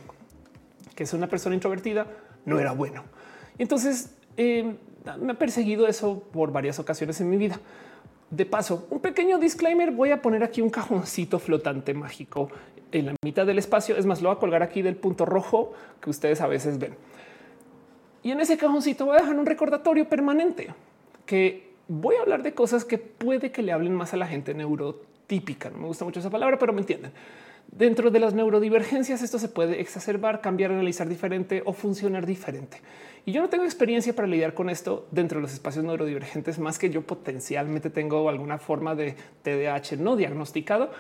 que 0.94 1.05
es 1.05 1.12
una 1.12 1.29
persona 1.29 1.55
introvertida, 1.55 2.07
no 2.46 2.59
era 2.59 2.72
bueno. 2.72 3.05
entonces, 3.59 4.14
em, 4.37 4.76
me 5.20 5.33
ha 5.33 5.38
perseguido 5.38 5.87
eso 5.87 6.22
por 6.33 6.50
varias 6.50 6.79
ocasiones 6.79 7.20
en 7.20 7.31
mi 7.31 7.37
vida. 7.37 7.61
De 8.31 8.45
paso, 8.45 8.87
un 8.91 9.01
pequeño 9.01 9.39
disclaimer. 9.39 9.93
Voy 9.93 10.11
a 10.11 10.21
poner 10.21 10.43
aquí 10.43 10.61
un 10.61 10.71
cajoncito 10.71 11.39
flotante 11.39 11.95
mágico 11.95 12.51
en 12.93 13.07
la 13.07 13.15
mitad 13.25 13.47
del 13.47 13.59
espacio. 13.59 13.97
Es 13.97 14.07
más, 14.07 14.21
lo 14.21 14.29
voy 14.31 14.37
a 14.37 14.41
colgar 14.41 14.62
aquí 14.62 14.83
del 14.83 14.97
punto 14.97 15.25
rojo 15.25 15.73
que 16.01 16.11
ustedes 16.11 16.41
a 16.41 16.47
veces 16.47 16.79
ven. 16.79 16.97
Y 18.23 18.33
en 18.33 18.41
ese 18.41 18.57
cajoncito 18.57 19.07
voy 19.07 19.17
a 19.17 19.21
dejar 19.21 19.39
un 19.39 19.47
recordatorio 19.47 20.09
permanente 20.09 20.75
que 21.25 21.71
voy 21.87 22.17
a 22.17 22.23
hablar 22.23 22.43
de 22.43 22.55
cosas 22.55 22.85
que 22.85 22.99
puede 22.99 23.53
que 23.53 23.62
le 23.62 23.73
hablen 23.73 23.95
más 23.95 24.12
a 24.15 24.17
la 24.17 24.27
gente 24.27 24.55
neurotípica. 24.55 25.71
No 25.71 25.79
me 25.79 25.87
gusta 25.87 26.05
mucho 26.05 26.21
esa 26.21 26.31
palabra, 26.31 26.59
pero 26.59 26.73
me 26.73 26.81
entienden. 26.81 27.12
Dentro 27.70 28.11
de 28.11 28.20
las 28.20 28.33
neurodivergencias, 28.33 29.22
esto 29.22 29.38
se 29.38 29.48
puede 29.48 29.81
exacerbar, 29.81 30.40
cambiar, 30.40 30.72
analizar 30.72 31.09
diferente 31.09 31.62
o 31.66 31.72
funcionar 31.72 32.24
diferente. 32.24 32.81
Y 33.26 33.33
yo 33.33 33.42
no 33.42 33.48
tengo 33.48 33.64
experiencia 33.64 34.14
para 34.14 34.29
lidiar 34.29 34.55
con 34.55 34.70
esto 34.70 35.07
dentro 35.11 35.38
de 35.38 35.42
los 35.42 35.52
espacios 35.52 35.85
neurodivergentes, 35.85 36.59
más 36.59 36.79
que 36.79 36.90
yo 36.90 37.02
potencialmente 37.02 37.90
tengo 37.90 38.29
alguna 38.29 38.59
forma 38.59 38.94
de 38.94 39.16
TDAH 39.42 39.96
no 39.98 40.16
diagnosticado. 40.16 40.90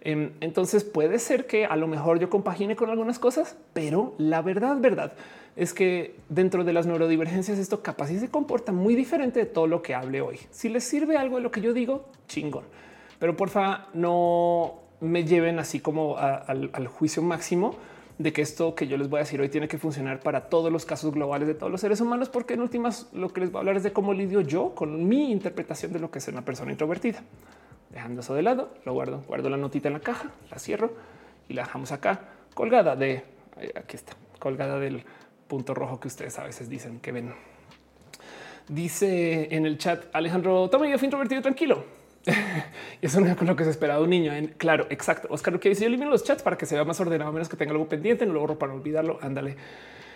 Em, 0.00 0.32
entonces 0.40 0.84
puede 0.84 1.18
ser 1.18 1.46
que 1.46 1.64
a 1.64 1.76
lo 1.76 1.86
mejor 1.86 2.18
yo 2.18 2.28
compagine 2.28 2.76
con 2.76 2.90
algunas 2.90 3.18
cosas, 3.18 3.56
pero 3.72 4.14
la 4.18 4.42
verdad, 4.42 4.76
verdad 4.78 5.14
es 5.56 5.72
que 5.72 6.16
dentro 6.28 6.64
de 6.64 6.72
las 6.74 6.86
neurodivergencias 6.86 7.58
esto 7.58 7.82
capaz 7.82 8.08
se 8.08 8.30
comporta 8.30 8.72
muy 8.72 8.94
diferente 8.94 9.40
de 9.40 9.46
todo 9.46 9.66
lo 9.66 9.80
que 9.82 9.94
hable 9.94 10.20
hoy. 10.20 10.38
Si 10.50 10.68
les 10.68 10.84
sirve 10.84 11.16
algo 11.16 11.36
de 11.36 11.42
lo 11.42 11.50
que 11.50 11.62
yo 11.62 11.72
digo, 11.72 12.10
chingón. 12.28 12.64
Pero 13.18 13.36
porfa, 13.36 13.86
no 13.94 14.82
me 15.00 15.24
lleven 15.24 15.58
así 15.58 15.80
como 15.80 16.16
al 16.18 16.86
juicio 16.88 17.22
máximo 17.22 17.76
de 18.18 18.32
que 18.32 18.42
esto 18.42 18.74
que 18.74 18.86
yo 18.86 18.96
les 18.96 19.08
voy 19.08 19.18
a 19.18 19.22
decir 19.22 19.40
hoy 19.40 19.48
tiene 19.48 19.68
que 19.68 19.78
funcionar 19.78 20.20
para 20.20 20.48
todos 20.48 20.72
los 20.72 20.86
casos 20.86 21.12
globales 21.12 21.46
de 21.46 21.54
todos 21.54 21.70
los 21.70 21.80
seres 21.80 22.00
humanos, 22.00 22.28
porque 22.28 22.54
en 22.54 22.60
últimas 22.60 23.08
lo 23.12 23.32
que 23.32 23.42
les 23.42 23.52
voy 23.52 23.58
a 23.58 23.60
hablar 23.60 23.76
es 23.76 23.82
de 23.82 23.92
cómo 23.92 24.14
lidio 24.14 24.40
yo 24.40 24.74
con 24.74 25.06
mi 25.06 25.30
interpretación 25.30 25.92
de 25.92 25.98
lo 25.98 26.10
que 26.10 26.18
es 26.18 26.28
una 26.28 26.42
persona 26.42 26.72
introvertida. 26.72 27.22
Dejando 27.90 28.20
eso 28.22 28.34
de 28.34 28.42
lado, 28.42 28.70
lo 28.84 28.94
guardo, 28.94 29.22
guardo 29.26 29.50
la 29.50 29.56
notita 29.56 29.88
en 29.88 29.94
la 29.94 30.00
caja, 30.00 30.30
la 30.50 30.58
cierro 30.58 30.92
y 31.48 31.54
la 31.54 31.62
dejamos 31.62 31.92
acá 31.92 32.20
colgada 32.54 32.96
de 32.96 33.22
eh, 33.60 33.72
aquí 33.74 33.96
está, 33.96 34.14
colgada 34.38 34.78
del 34.78 35.04
punto 35.46 35.74
rojo 35.74 36.00
que 36.00 36.08
ustedes 36.08 36.38
a 36.38 36.44
veces 36.44 36.68
dicen 36.68 37.00
que 37.00 37.12
ven. 37.12 37.34
Dice 38.68 39.54
en 39.54 39.66
el 39.66 39.78
chat 39.78 40.04
Alejandro, 40.12 40.68
toma 40.70 40.88
yo 40.88 40.98
fui 40.98 41.06
introvertido 41.06 41.42
tranquilo. 41.42 41.84
eso 43.02 43.20
no 43.20 43.26
es 43.26 43.40
lo 43.40 43.56
que 43.56 43.64
se 43.64 43.70
esperaba 43.70 44.00
un 44.00 44.10
niño. 44.10 44.32
En, 44.32 44.48
claro, 44.48 44.86
exacto. 44.90 45.28
Oscar, 45.30 45.52
lo 45.52 45.60
que 45.60 45.68
dice 45.68 45.82
yo 45.82 45.88
elimino 45.88 46.10
los 46.10 46.24
chats 46.24 46.42
para 46.42 46.58
que 46.58 46.66
se 46.66 46.74
vea 46.74 46.84
más 46.84 47.00
ordenado, 47.00 47.32
menos 47.32 47.48
que 47.48 47.56
tenga 47.56 47.72
algo 47.72 47.88
pendiente, 47.88 48.26
no 48.26 48.32
lo 48.32 48.40
borro 48.40 48.58
para 48.58 48.72
olvidarlo. 48.72 49.18
Ándale. 49.22 49.56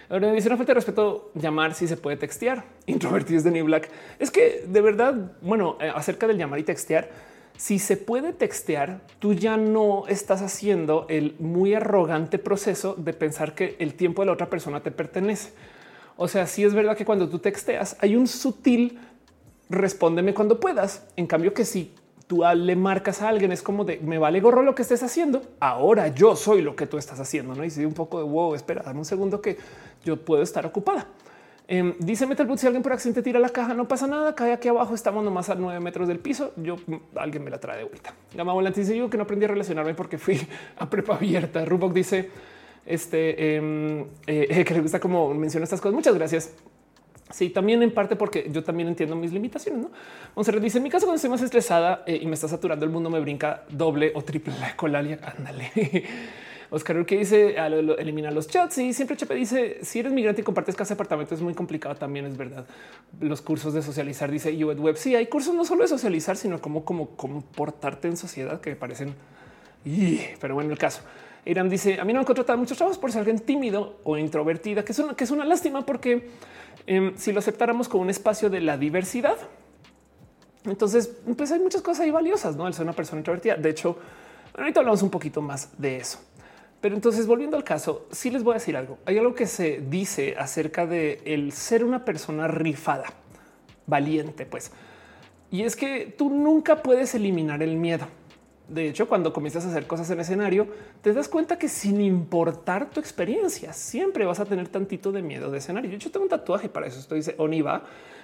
Ahora 0.09 0.33
dice 0.33 0.49
una 0.49 0.57
falta 0.57 0.73
de 0.73 0.75
respeto 0.75 1.31
llamar 1.35 1.75
si 1.75 1.87
se 1.87 1.97
puede 1.97 2.17
textear. 2.17 2.65
Introvertidos 2.87 3.45
de 3.45 3.53
New 3.53 3.65
Black. 3.65 3.91
Es 4.19 4.31
que 4.31 4.65
de 4.67 4.81
verdad, 4.81 5.33
bueno, 5.41 5.79
eh, 5.81 5.93
acerca 5.95 6.27
del 6.27 6.37
llamar 6.37 6.59
y 6.59 6.65
textear, 6.65 7.09
si 7.57 7.79
se 7.79 7.97
puede 7.97 8.33
textear, 8.33 9.03
tú 9.19 9.35
ya 9.35 9.57
no 9.57 10.05
estás 10.09 10.43
haciendo 10.43 11.07
el 11.09 11.37
muy 11.39 11.75
arrogante 11.75 12.39
proceso 12.39 12.95
de 12.97 13.13
pensar 13.13 13.55
que 13.55 13.77
el 13.79 13.95
tiempo 13.95 14.23
de 14.23 14.27
la 14.27 14.33
otra 14.33 14.49
persona 14.49 14.83
te 14.83 14.91
pertenece. 14.91 15.53
O 16.17 16.27
sea, 16.27 16.47
sí 16.47 16.65
es 16.65 16.75
verdad 16.75 16.97
que 16.97 17.05
cuando 17.05 17.29
tú 17.29 17.39
texteas 17.39 17.97
hay 18.01 18.17
un 18.17 18.27
sutil 18.27 18.99
respóndeme 19.71 20.35
cuando 20.35 20.61
puedas. 20.61 21.07
En 21.17 21.27
cambio 21.27 21.55
que 21.55 21.65
si 21.65 21.95
tú 22.31 22.45
le 22.55 22.77
marcas 22.77 23.23
a 23.23 23.29
alguien 23.29 23.51
es 23.51 23.61
como 23.61 23.85
de 23.85 23.99
me 23.99 24.17
vale 24.17 24.41
gorro 24.41 24.63
lo 24.63 24.77
que 24.77 24.83
estés 24.83 25.03
haciendo. 25.03 25.43
Ahora 25.59 26.07
yo 26.07 26.37
soy 26.37 26.63
lo 26.63 26.77
que 26.77 26.87
tú 26.87 26.97
estás 26.97 27.19
haciendo. 27.19 27.57
No 27.57 27.65
y 27.65 27.71
si 27.71 27.85
un 27.85 27.93
poco 27.93 28.19
de 28.19 28.25
wow, 28.25 28.55
espera, 28.55 28.85
dame 28.85 29.01
un 29.01 29.05
segundo 29.05 29.43
que 29.43 29.59
yo 30.05 30.17
puedo 30.17 30.41
estar 30.41 30.65
ocupada. 30.65 31.09
Eh, 31.67 31.97
dice 31.99 32.29
Metalboot, 32.29 32.61
si 32.61 32.69
alguien 32.69 32.85
por 32.85 32.93
accidente 32.93 33.23
tira 33.23 33.41
la 33.41 33.49
caja, 33.49 33.75
no 33.75 33.89
pasa 33.89 34.07
nada, 34.07 34.33
cae 34.37 34.53
aquí 34.53 34.69
abajo, 34.69 34.95
estamos 34.95 35.25
nomás 35.25 35.51
a 35.51 35.57
nueve 35.57 35.81
metros 35.81 36.07
del 36.07 36.21
piso, 36.21 36.53
yo 36.57 36.77
mm, 36.87 36.95
alguien 37.17 37.43
me 37.43 37.51
la 37.51 37.59
trae 37.59 37.79
de 37.79 37.85
vuelta. 37.85 38.15
Gama 38.33 38.53
Volante 38.53 38.79
dice 38.79 38.97
yo 38.97 39.11
que 39.11 39.17
no 39.17 39.25
aprendí 39.25 39.47
a 39.47 39.49
relacionarme 39.49 39.95
porque 39.95 40.17
fui 40.17 40.41
a 40.79 40.89
prepa 40.89 41.17
abierta. 41.17 41.65
Rubok 41.65 41.93
dice 41.93 42.31
este 42.87 43.57
em, 43.57 44.07
eh, 44.29 44.65
que 44.69 44.75
le 44.75 44.83
gusta 44.83 45.01
como 45.01 45.35
menciona 45.35 45.65
estas 45.65 45.81
cosas. 45.81 45.97
Muchas 45.97 46.15
gracias. 46.15 46.53
Sí, 47.31 47.51
también 47.51 47.83
en 47.83 47.93
parte 47.93 48.17
porque 48.17 48.49
yo 48.51 48.65
también 48.65 48.89
entiendo 48.89 49.15
mis 49.17 49.33
limitaciones. 49.33 49.83
¿no? 49.83 49.91
Monserrat 50.35 50.63
dice: 50.63 50.79
En 50.79 50.85
mi 50.85 50.91
caso, 50.91 51.07
cuando 51.07 51.17
estoy 51.17 51.31
más 51.31 51.43
estresada 51.43 52.03
eh, 52.07 52.19
y 52.21 52.27
me 52.27 52.35
está 52.35 52.49
saturando 52.49 52.85
el 52.85 52.91
mundo, 52.91 53.11
me 53.11 53.21
brinca 53.21 53.65
doble 53.69 54.13
o 54.15 54.23
triple 54.23 54.55
la 54.59 54.77
colalia. 54.77 55.19
Ándale. 55.39 55.71
Oscar 56.71 57.05
que 57.05 57.19
dice 57.19 57.57
eliminar 57.99 58.33
los 58.33 58.47
chats 58.47 58.79
y 58.79 58.93
siempre 58.93 59.17
Chepe 59.17 59.35
dice 59.35 59.79
si 59.83 59.99
eres 59.99 60.13
migrante 60.13 60.41
y 60.41 60.45
compartes 60.45 60.77
casa 60.77 60.95
apartamento 60.95 61.35
es 61.35 61.41
muy 61.41 61.53
complicado 61.53 61.97
también 61.97 62.27
es 62.27 62.37
verdad. 62.37 62.65
Los 63.21 63.43
cursos 63.43 63.75
de 63.75 63.83
socializar 63.83 64.31
dice 64.31 64.53
UED 64.65 64.79
Web. 64.79 64.97
Sí, 64.97 65.17
hay 65.17 65.27
cursos 65.27 65.53
no 65.53 65.65
solo 65.65 65.83
de 65.83 65.89
socializar, 65.89 66.37
sino 66.37 66.61
como 66.61 66.85
como 66.85 67.17
comportarte 67.17 68.07
en 68.07 68.17
sociedad 68.17 68.61
que 68.61 68.71
me 68.71 68.77
parecen. 68.77 69.15
Y, 69.85 70.21
pero 70.41 70.55
bueno, 70.55 70.71
el 70.71 70.79
caso. 70.79 71.03
Irán 71.45 71.69
dice 71.69 72.01
a 72.01 72.05
mí 72.05 72.13
no 72.13 72.19
me 72.19 72.21
han 72.21 72.27
contratado 72.27 72.59
muchos 72.59 72.77
trabajos 72.77 72.99
por 72.99 73.11
ser 73.13 73.21
alguien 73.21 73.41
tímido 73.41 74.01
o 74.05 74.17
introvertida, 74.19 74.85
que 74.85 74.93
es 74.93 74.99
una, 74.99 75.15
que 75.15 75.25
es 75.25 75.31
una 75.31 75.45
lástima 75.45 75.87
porque 75.87 76.31
em, 76.87 77.17
si 77.17 77.33
lo 77.33 77.39
aceptáramos 77.39 77.89
como 77.89 78.03
un 78.03 78.11
espacio 78.11 78.51
de 78.51 78.61
la 78.61 78.77
diversidad, 78.77 79.37
entonces 80.65 81.11
pues 81.37 81.51
hay 81.53 81.61
muchas 81.61 81.83
cosas 81.83 82.05
ahí 82.05 82.11
valiosas, 82.11 82.57
no? 82.57 82.67
El 82.67 82.75
ser 82.75 82.85
una 82.85 82.93
persona 82.93 83.21
introvertida. 83.21 83.57
De 83.57 83.71
hecho, 83.71 83.97
ahorita 84.57 84.81
hablamos 84.81 85.03
un 85.03 85.11
poquito 85.11 85.41
más 85.41 85.71
de 85.79 85.97
eso. 85.97 86.19
Pero 86.81 86.95
entonces, 86.95 87.27
volviendo 87.27 87.57
al 87.57 87.65
caso, 87.65 88.07
sí 88.11 88.31
les 88.31 88.43
voy 88.43 88.53
a 88.53 88.55
decir 88.55 88.77
algo. 88.77 88.99
Hay 89.05 89.19
algo 89.19 89.35
que 89.35 89.47
se 89.47 89.81
dice 89.81 90.35
acerca 90.39 90.87
de 90.87 91.21
el 91.27 91.53
ser 91.53 91.85
una 91.85 92.05
persona 92.05 92.49
rifada, 92.49 93.05
valiente, 93.87 94.47
pues. 94.47 94.73
Y 95.51 95.63
es 95.63 95.77
que 95.77 96.15
tú 96.17 96.31
nunca 96.31 96.83
puedes 96.83 97.15
eliminar 97.15 97.63
el 97.63 97.77
miedo. 97.77 98.07
De 98.71 98.89
hecho, 98.89 99.09
cuando 99.09 99.33
comienzas 99.33 99.67
a 99.67 99.71
hacer 99.71 99.89
cosas 99.89 100.09
en 100.11 100.21
escenario, 100.21 100.69
te 101.03 101.13
das 101.13 101.27
cuenta 101.27 101.59
que 101.59 101.69
sin 101.69 102.01
importar 102.01 102.89
tu 102.89 103.01
experiencia, 103.01 103.73
siempre 103.73 104.25
vas 104.25 104.39
a 104.39 104.45
tener 104.45 104.69
tantito 104.69 105.11
de 105.11 105.23
miedo 105.23 105.51
de 105.51 105.59
escenario. 105.59 105.91
Yo, 105.91 106.09
tengo 106.13 106.23
un 106.23 106.29
tatuaje 106.29 106.69
para 106.69 106.87
eso. 106.87 107.01
Esto 107.01 107.17
dice 107.17 107.35
Oniva. 107.39 107.83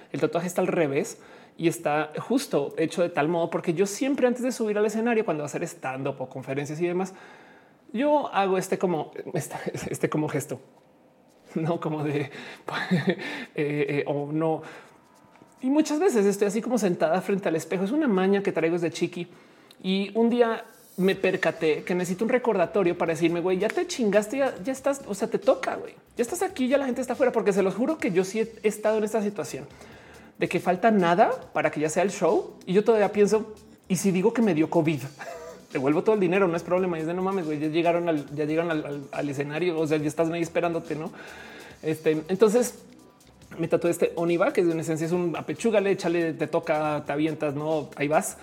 El 0.09 0.21
tatuaje 0.21 0.47
está 0.47 0.61
al 0.61 0.67
revés 0.67 1.19
y 1.57 1.67
está 1.67 2.13
justo 2.17 2.73
hecho 2.77 3.01
de 3.01 3.09
tal 3.09 3.27
modo 3.27 3.49
porque 3.49 3.73
yo 3.73 3.85
siempre 3.85 4.25
antes 4.25 4.41
de 4.41 4.53
subir 4.53 4.77
al 4.77 4.85
escenario, 4.85 5.25
cuando 5.25 5.43
hacer 5.43 5.63
stand 5.63 6.07
up 6.07 6.15
o 6.19 6.29
conferencias 6.29 6.79
y 6.79 6.87
demás, 6.87 7.13
yo 7.91 8.33
hago 8.33 8.57
este 8.57 8.77
como 8.77 9.11
este, 9.33 10.09
como 10.09 10.29
gesto, 10.29 10.61
no 11.55 11.81
como 11.81 12.05
de 12.05 12.21
eh, 12.21 12.31
eh, 13.55 14.03
o 14.07 14.31
no. 14.31 14.61
Y 15.59 15.69
muchas 15.69 15.99
veces 15.99 16.25
estoy 16.25 16.47
así 16.47 16.61
como 16.61 16.77
sentada 16.77 17.19
frente 17.19 17.49
al 17.49 17.57
espejo. 17.57 17.83
Es 17.83 17.91
una 17.91 18.07
maña 18.07 18.41
que 18.41 18.53
traigo 18.53 18.75
desde 18.75 18.91
chiqui 18.91 19.27
y 19.81 20.11
un 20.15 20.29
día 20.29 20.63
me 20.97 21.15
percaté 21.15 21.83
que 21.83 21.93
necesito 21.93 22.25
un 22.25 22.29
recordatorio 22.29 22.97
para 22.97 23.13
decirme, 23.13 23.39
güey, 23.39 23.59
ya 23.59 23.67
te 23.67 23.85
chingaste, 23.85 24.37
ya, 24.39 24.55
ya, 24.63 24.71
estás, 24.71 25.01
o 25.07 25.13
sea, 25.13 25.27
te 25.27 25.37
toca, 25.37 25.75
güey, 25.75 25.93
ya 26.15 26.23
estás 26.23 26.41
aquí, 26.41 26.67
ya 26.67 26.77
la 26.77 26.85
gente 26.85 27.01
está 27.01 27.13
afuera, 27.13 27.31
porque 27.31 27.53
se 27.53 27.61
los 27.61 27.75
juro 27.75 27.97
que 27.97 28.11
yo 28.11 28.23
sí 28.23 28.39
he 28.39 28.67
estado 28.67 28.97
en 28.97 29.03
esta 29.03 29.21
situación 29.21 29.65
de 30.37 30.47
que 30.47 30.59
falta 30.59 30.91
nada 30.91 31.31
para 31.53 31.71
que 31.71 31.79
ya 31.79 31.89
sea 31.89 32.03
el 32.03 32.11
show 32.11 32.55
y 32.65 32.73
yo 32.73 32.83
todavía 32.83 33.11
pienso, 33.11 33.53
y 33.87 33.95
si 33.95 34.11
digo 34.11 34.33
que 34.33 34.41
me 34.41 34.53
dio 34.53 34.69
COVID, 34.69 35.01
devuelvo 35.73 36.03
todo 36.03 36.15
el 36.15 36.21
dinero, 36.21 36.47
no 36.47 36.55
es 36.55 36.63
problema. 36.63 36.97
Y 36.97 37.01
es 37.01 37.07
de 37.07 37.13
no 37.13 37.21
mames, 37.21 37.45
güey, 37.45 37.59
ya 37.59 37.67
llegaron 37.67 38.09
al, 38.09 38.33
ya 38.35 38.45
llegaron 38.45 38.71
al, 39.11 39.29
escenario, 39.29 39.79
o 39.79 39.87
sea, 39.87 39.97
ya 39.97 40.07
estás 40.07 40.29
ahí 40.29 40.41
esperándote, 40.41 40.95
¿no? 40.95 41.11
Este, 41.83 42.23
entonces 42.27 42.75
me 43.57 43.67
tatué 43.67 43.91
este 43.91 44.11
Oniva, 44.15 44.51
que 44.53 44.61
en 44.61 44.79
esencia 44.79 45.05
es 45.05 45.11
un 45.11 45.35
apechúgale, 45.35 45.91
échale, 45.91 46.33
te 46.33 46.47
toca, 46.47 47.03
te 47.05 47.11
avientas, 47.11 47.55
no, 47.55 47.89
ahí 47.95 48.07
vas. 48.07 48.37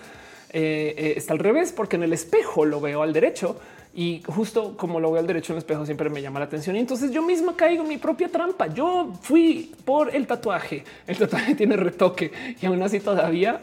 Eh, 0.57 0.95
eh, 0.97 1.13
está 1.17 1.33
al 1.33 1.39
revés, 1.39 1.73
porque 1.73 1.97
en 1.97 2.03
el 2.03 2.13
espejo 2.13 2.63
lo 2.63 2.79
veo 2.79 3.01
al 3.01 3.11
derecho 3.11 3.57
y 3.93 4.23
justo 4.25 4.77
como 4.77 5.01
lo 5.01 5.11
veo 5.11 5.19
al 5.19 5.27
derecho 5.27 5.51
en 5.51 5.57
el 5.57 5.57
espejo 5.57 5.85
siempre 5.85 6.09
me 6.09 6.21
llama 6.21 6.39
la 6.39 6.45
atención 6.45 6.77
y 6.77 6.79
entonces 6.79 7.11
yo 7.11 7.21
misma 7.21 7.57
caigo 7.57 7.83
en 7.83 7.89
mi 7.89 7.97
propia 7.97 8.29
trampa. 8.29 8.67
Yo 8.67 9.11
fui 9.21 9.73
por 9.83 10.15
el 10.15 10.25
tatuaje. 10.25 10.85
El 11.07 11.17
tatuaje 11.17 11.55
tiene 11.57 11.75
retoque 11.75 12.31
y 12.61 12.65
aún 12.67 12.81
así 12.81 13.01
todavía 13.01 13.59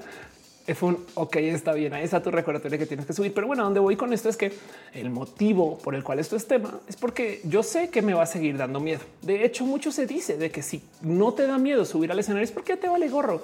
fue 0.75 0.91
un 0.91 1.07
ok, 1.15 1.37
está 1.37 1.73
bien. 1.73 1.95
Ahí 1.95 2.05
está 2.05 2.23
tu 2.23 2.31
recordatorio 2.31 2.79
que 2.79 2.85
tienes 2.85 3.07
que 3.07 3.15
subir. 3.15 3.33
Pero 3.33 3.47
bueno, 3.47 3.65
donde 3.65 3.81
voy 3.81 3.97
con 3.97 4.13
esto 4.13 4.29
es 4.29 4.37
que 4.37 4.53
el 4.93 5.09
motivo 5.09 5.79
por 5.79 5.95
el 5.95 6.05
cual 6.05 6.19
esto 6.19 6.37
es 6.37 6.47
tema 6.47 6.79
es 6.87 6.97
porque 6.97 7.41
yo 7.45 7.63
sé 7.63 7.89
que 7.89 8.03
me 8.03 8.13
va 8.13 8.25
a 8.25 8.27
seguir 8.27 8.59
dando 8.59 8.81
miedo. 8.81 9.01
De 9.23 9.47
hecho, 9.47 9.65
mucho 9.65 9.93
se 9.93 10.07
dice 10.07 10.37
de 10.37 10.51
que 10.51 10.61
si 10.61 10.83
no 11.01 11.33
te 11.33 11.47
da 11.47 11.57
miedo 11.57 11.87
subir 11.87 12.13
al 12.13 12.19
escenario 12.19 12.45
es 12.45 12.53
porque 12.53 12.77
te 12.77 12.91
vale 12.91 13.09
gorro. 13.09 13.41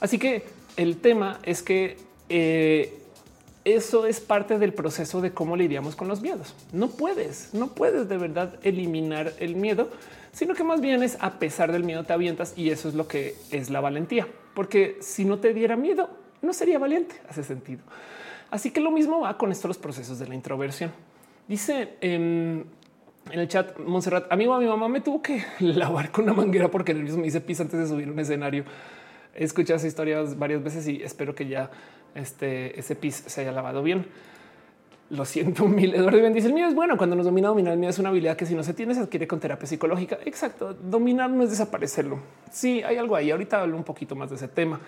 Así 0.00 0.18
que 0.18 0.42
el 0.76 0.96
tema 0.96 1.38
es 1.44 1.62
que 1.62 2.10
eh, 2.28 2.98
eso 3.64 4.06
es 4.06 4.20
parte 4.20 4.58
del 4.58 4.72
proceso 4.72 5.20
de 5.20 5.32
cómo 5.32 5.56
lidiamos 5.56 5.94
con 5.94 6.08
los 6.08 6.20
miedos. 6.20 6.54
No 6.72 6.88
puedes, 6.88 7.54
no 7.54 7.68
puedes 7.68 8.08
de 8.08 8.18
verdad 8.18 8.58
eliminar 8.62 9.32
el 9.38 9.54
miedo, 9.54 9.88
sino 10.32 10.54
que 10.54 10.64
más 10.64 10.80
bien 10.80 11.02
es 11.02 11.16
a 11.20 11.38
pesar 11.38 11.70
del 11.70 11.84
miedo 11.84 12.02
te 12.02 12.12
avientas 12.12 12.54
y 12.56 12.70
eso 12.70 12.88
es 12.88 12.94
lo 12.94 13.06
que 13.06 13.36
es 13.50 13.70
la 13.70 13.80
valentía. 13.80 14.26
Porque 14.54 14.98
si 15.00 15.24
no 15.24 15.38
te 15.38 15.54
diera 15.54 15.76
miedo, 15.76 16.10
no 16.42 16.52
sería 16.52 16.78
valiente. 16.78 17.20
Hace 17.28 17.44
sentido. 17.44 17.82
Así 18.50 18.70
que 18.70 18.80
lo 18.80 18.90
mismo 18.90 19.20
va 19.20 19.38
con 19.38 19.52
estos 19.52 19.68
los 19.68 19.78
procesos 19.78 20.18
de 20.18 20.26
la 20.26 20.34
introversión. 20.34 20.90
Dice 21.46 21.94
en, 22.00 22.66
el 23.30 23.48
chat 23.48 23.78
Montserrat, 23.78 24.30
amigo, 24.32 24.58
mi 24.58 24.66
mamá 24.66 24.88
me 24.88 25.00
tuvo 25.00 25.22
que 25.22 25.44
lavar 25.60 26.10
con 26.10 26.24
una 26.24 26.34
manguera 26.34 26.68
porque 26.68 26.94
mismo 26.94 27.20
me 27.20 27.28
hice 27.28 27.40
pis 27.40 27.60
antes 27.60 27.78
de 27.78 27.86
subir 27.86 28.10
un 28.10 28.18
escenario. 28.18 28.64
He 29.34 29.44
escuchado 29.44 29.76
esa 29.76 29.86
historia 29.86 30.20
varias 30.36 30.62
veces 30.62 30.86
y 30.88 31.02
espero 31.02 31.34
que 31.34 31.46
ya 31.46 31.70
este, 32.14 32.78
ese 32.78 32.96
pis 32.96 33.24
se 33.26 33.40
haya 33.40 33.52
lavado 33.52 33.82
bien. 33.82 34.06
Lo 35.10 35.24
siento 35.24 35.64
mil. 35.68 35.94
Eduardo 35.94 36.18
dice 36.30 36.48
el 36.48 36.54
mío 36.54 36.66
es 36.66 36.74
bueno 36.74 36.96
cuando 36.96 37.16
nos 37.16 37.26
domina 37.26 37.48
dominar. 37.48 37.74
El 37.74 37.78
mío 37.78 37.90
es 37.90 37.98
una 37.98 38.08
habilidad 38.08 38.36
que 38.36 38.46
si 38.46 38.54
no 38.54 38.62
se 38.62 38.74
tiene 38.74 38.94
se 38.94 39.00
adquiere 39.00 39.26
con 39.26 39.40
terapia 39.40 39.66
psicológica. 39.66 40.18
Exacto. 40.24 40.74
Dominar 40.74 41.30
no 41.30 41.42
es 41.44 41.50
desaparecerlo. 41.50 42.20
Sí, 42.50 42.82
hay 42.82 42.96
algo 42.96 43.16
ahí. 43.16 43.30
Ahorita 43.30 43.60
hablo 43.60 43.76
un 43.76 43.84
poquito 43.84 44.14
más 44.16 44.30
de 44.30 44.36
ese 44.36 44.48
tema. 44.48 44.80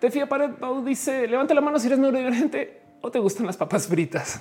Te 0.00 0.10
fía 0.10 0.28
Pared 0.28 0.50
dice 0.84 1.26
levanta 1.26 1.54
la 1.54 1.60
mano 1.60 1.78
si 1.78 1.86
eres 1.86 1.98
neurodivergente 1.98 2.80
o 3.00 3.10
te 3.10 3.18
gustan 3.18 3.46
las 3.46 3.56
papas 3.56 3.86
fritas. 3.86 4.40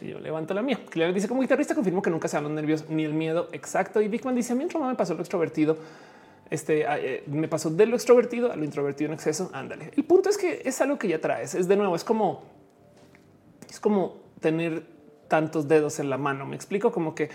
y 0.00 0.08
yo 0.08 0.20
levanto 0.20 0.54
la 0.54 0.62
mía. 0.62 0.78
Claire 0.88 1.12
dice 1.12 1.28
como 1.28 1.40
guitarrista 1.40 1.74
confirmo 1.74 2.02
que 2.02 2.10
nunca 2.10 2.28
se 2.28 2.36
dan 2.36 2.44
los 2.44 2.52
nervios 2.52 2.88
ni 2.88 3.04
el 3.04 3.14
miedo. 3.14 3.48
Exacto. 3.52 4.00
Y 4.00 4.08
Bigman 4.08 4.34
dice 4.34 4.52
a 4.52 4.56
mí 4.56 4.66
me 4.66 4.94
pasó 4.94 5.14
lo 5.14 5.20
extrovertido. 5.20 5.76
Este 6.52 6.86
ah, 6.86 6.98
eh, 6.98 7.24
me 7.26 7.48
pasó 7.48 7.70
de 7.70 7.86
lo 7.86 7.96
extrovertido 7.96 8.52
a 8.52 8.56
lo 8.56 8.64
introvertido 8.64 9.08
en 9.08 9.14
exceso. 9.14 9.50
Ándale. 9.54 9.90
El 9.96 10.04
punto 10.04 10.28
es 10.28 10.36
que 10.36 10.60
es 10.64 10.80
algo 10.82 10.98
que 10.98 11.08
ya 11.08 11.18
traes. 11.18 11.54
Es 11.54 11.66
de 11.66 11.76
nuevo, 11.76 11.96
es 11.96 12.04
como 12.04 12.42
es 13.70 13.80
como 13.80 14.18
tener 14.38 14.84
tantos 15.28 15.66
dedos 15.66 15.98
en 15.98 16.10
la 16.10 16.18
mano. 16.18 16.44
Me 16.44 16.54
explico 16.54 16.92
como 16.92 17.14
que 17.14 17.30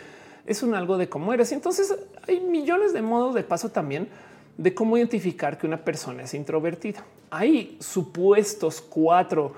es 0.45 0.61
un 0.61 0.75
algo 0.75 0.99
de 0.99 1.09
cómo 1.09 1.33
eres. 1.33 1.51
Entonces 1.51 1.97
hay 2.27 2.41
millones 2.41 2.93
de 2.93 3.01
modos 3.01 3.33
de 3.33 3.41
paso 3.41 3.69
también 3.69 4.07
de 4.55 4.75
cómo 4.75 4.97
identificar 4.97 5.57
que 5.57 5.65
una 5.65 5.83
persona 5.83 6.21
es 6.23 6.35
introvertida. 6.35 7.03
Hay 7.31 7.77
supuestos 7.79 8.81
cuatro 8.81 9.53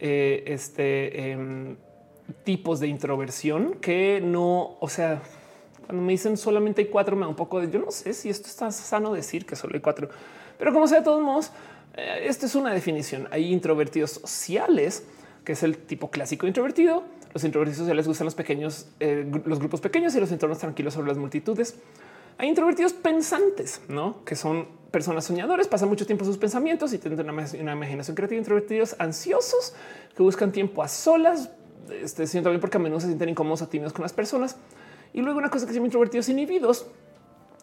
eh, 0.00 0.42
este, 0.48 1.30
em, 1.30 1.76
tipos 2.42 2.80
de 2.80 2.88
introversión 2.88 3.74
que 3.74 4.20
no, 4.20 4.76
o 4.80 4.88
sea, 4.88 5.22
cuando 5.86 6.02
me 6.02 6.12
dicen 6.12 6.36
solamente 6.36 6.82
hay 6.82 6.88
cuatro, 6.88 7.16
me 7.16 7.22
da 7.22 7.28
un 7.28 7.36
poco 7.36 7.60
de 7.60 7.70
yo 7.70 7.78
no 7.78 7.90
sé 7.90 8.14
si 8.14 8.30
esto 8.30 8.48
está 8.48 8.70
sano 8.70 9.12
decir 9.12 9.46
que 9.46 9.56
solo 9.56 9.74
hay 9.74 9.80
cuatro, 9.80 10.08
pero 10.58 10.72
como 10.72 10.86
sea, 10.86 10.98
de 10.98 11.04
todos 11.04 11.22
modos, 11.22 11.50
eh, 11.96 12.24
esta 12.26 12.46
es 12.46 12.54
una 12.54 12.72
definición. 12.72 13.28
Hay 13.30 13.52
introvertidos 13.52 14.12
sociales, 14.12 15.04
que 15.44 15.52
es 15.52 15.62
el 15.62 15.76
tipo 15.76 16.10
clásico 16.10 16.46
introvertido. 16.46 17.04
Los 17.32 17.44
introvertidos 17.44 17.78
sociales 17.78 18.06
gustan 18.06 18.26
los 18.26 18.34
pequeños, 18.34 18.86
eh, 19.00 19.30
los 19.44 19.58
grupos 19.58 19.80
pequeños 19.80 20.14
y 20.14 20.20
los 20.20 20.30
entornos 20.30 20.58
tranquilos 20.58 20.94
sobre 20.94 21.08
las 21.08 21.18
multitudes. 21.18 21.76
Hay 22.38 22.48
introvertidos 22.48 22.92
pensantes, 22.92 23.80
¿no? 23.88 24.24
que 24.24 24.34
son 24.34 24.66
personas 24.90 25.24
soñadores, 25.24 25.68
pasan 25.68 25.88
mucho 25.88 26.06
tiempo 26.06 26.24
en 26.24 26.30
sus 26.30 26.38
pensamientos 26.38 26.92
y 26.92 26.98
tienen 26.98 27.20
una, 27.28 27.72
imaginación 27.72 28.16
creativa. 28.16 28.38
Introvertidos 28.38 28.96
ansiosos 28.98 29.74
que 30.16 30.22
buscan 30.22 30.52
tiempo 30.52 30.82
a 30.82 30.88
solas, 30.88 31.50
este, 31.90 32.26
siento 32.26 32.50
bien 32.50 32.60
porque 32.60 32.76
a 32.76 32.80
menudo 32.80 33.00
se 33.00 33.06
sienten 33.06 33.28
incómodos 33.28 33.62
o 33.62 33.68
tímidos 33.68 33.92
con 33.92 34.02
las 34.02 34.12
personas. 34.12 34.56
Y 35.14 35.22
luego 35.22 35.38
una 35.38 35.48
cosa 35.48 35.64
que 35.64 35.72
se 35.72 35.76
llama 35.76 35.86
introvertidos 35.86 36.28
inhibidos, 36.28 36.86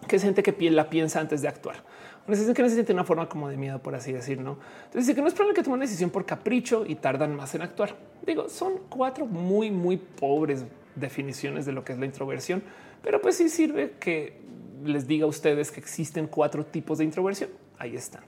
que 0.07 0.15
es 0.15 0.23
gente 0.23 0.41
que 0.41 0.71
la 0.71 0.89
piensa 0.89 1.19
antes 1.19 1.41
de 1.41 1.47
actuar. 1.47 1.83
Una 2.27 2.53
que 2.53 2.63
necesita 2.63 2.93
una 2.93 3.03
forma 3.03 3.27
como 3.27 3.49
de 3.49 3.57
miedo, 3.57 3.79
por 3.79 3.93
así 3.93 4.13
decir, 4.13 4.39
¿no? 4.39 4.57
Entonces 4.85 5.07
dice 5.07 5.15
que 5.15 5.21
no 5.21 5.27
es 5.27 5.33
probable 5.33 5.55
que 5.55 5.63
tomen 5.63 5.79
una 5.79 5.85
decisión 5.85 6.09
por 6.11 6.25
capricho 6.25 6.85
y 6.87 6.95
tardan 6.95 7.35
más 7.35 7.53
en 7.55 7.61
actuar. 7.61 7.95
Digo, 8.25 8.47
son 8.47 8.73
cuatro 8.89 9.25
muy, 9.25 9.69
muy 9.69 9.97
pobres 9.97 10.63
definiciones 10.95 11.65
de 11.65 11.73
lo 11.73 11.83
que 11.83 11.93
es 11.93 11.99
la 11.99 12.05
introversión, 12.05 12.63
pero 13.03 13.21
pues 13.21 13.37
sí 13.37 13.49
sirve 13.49 13.95
que 13.99 14.39
les 14.83 15.07
diga 15.07 15.25
a 15.25 15.27
ustedes 15.27 15.71
que 15.71 15.79
existen 15.79 16.27
cuatro 16.27 16.65
tipos 16.65 16.99
de 16.99 17.03
introversión. 17.03 17.49
Ahí 17.77 17.95
están. 17.95 18.21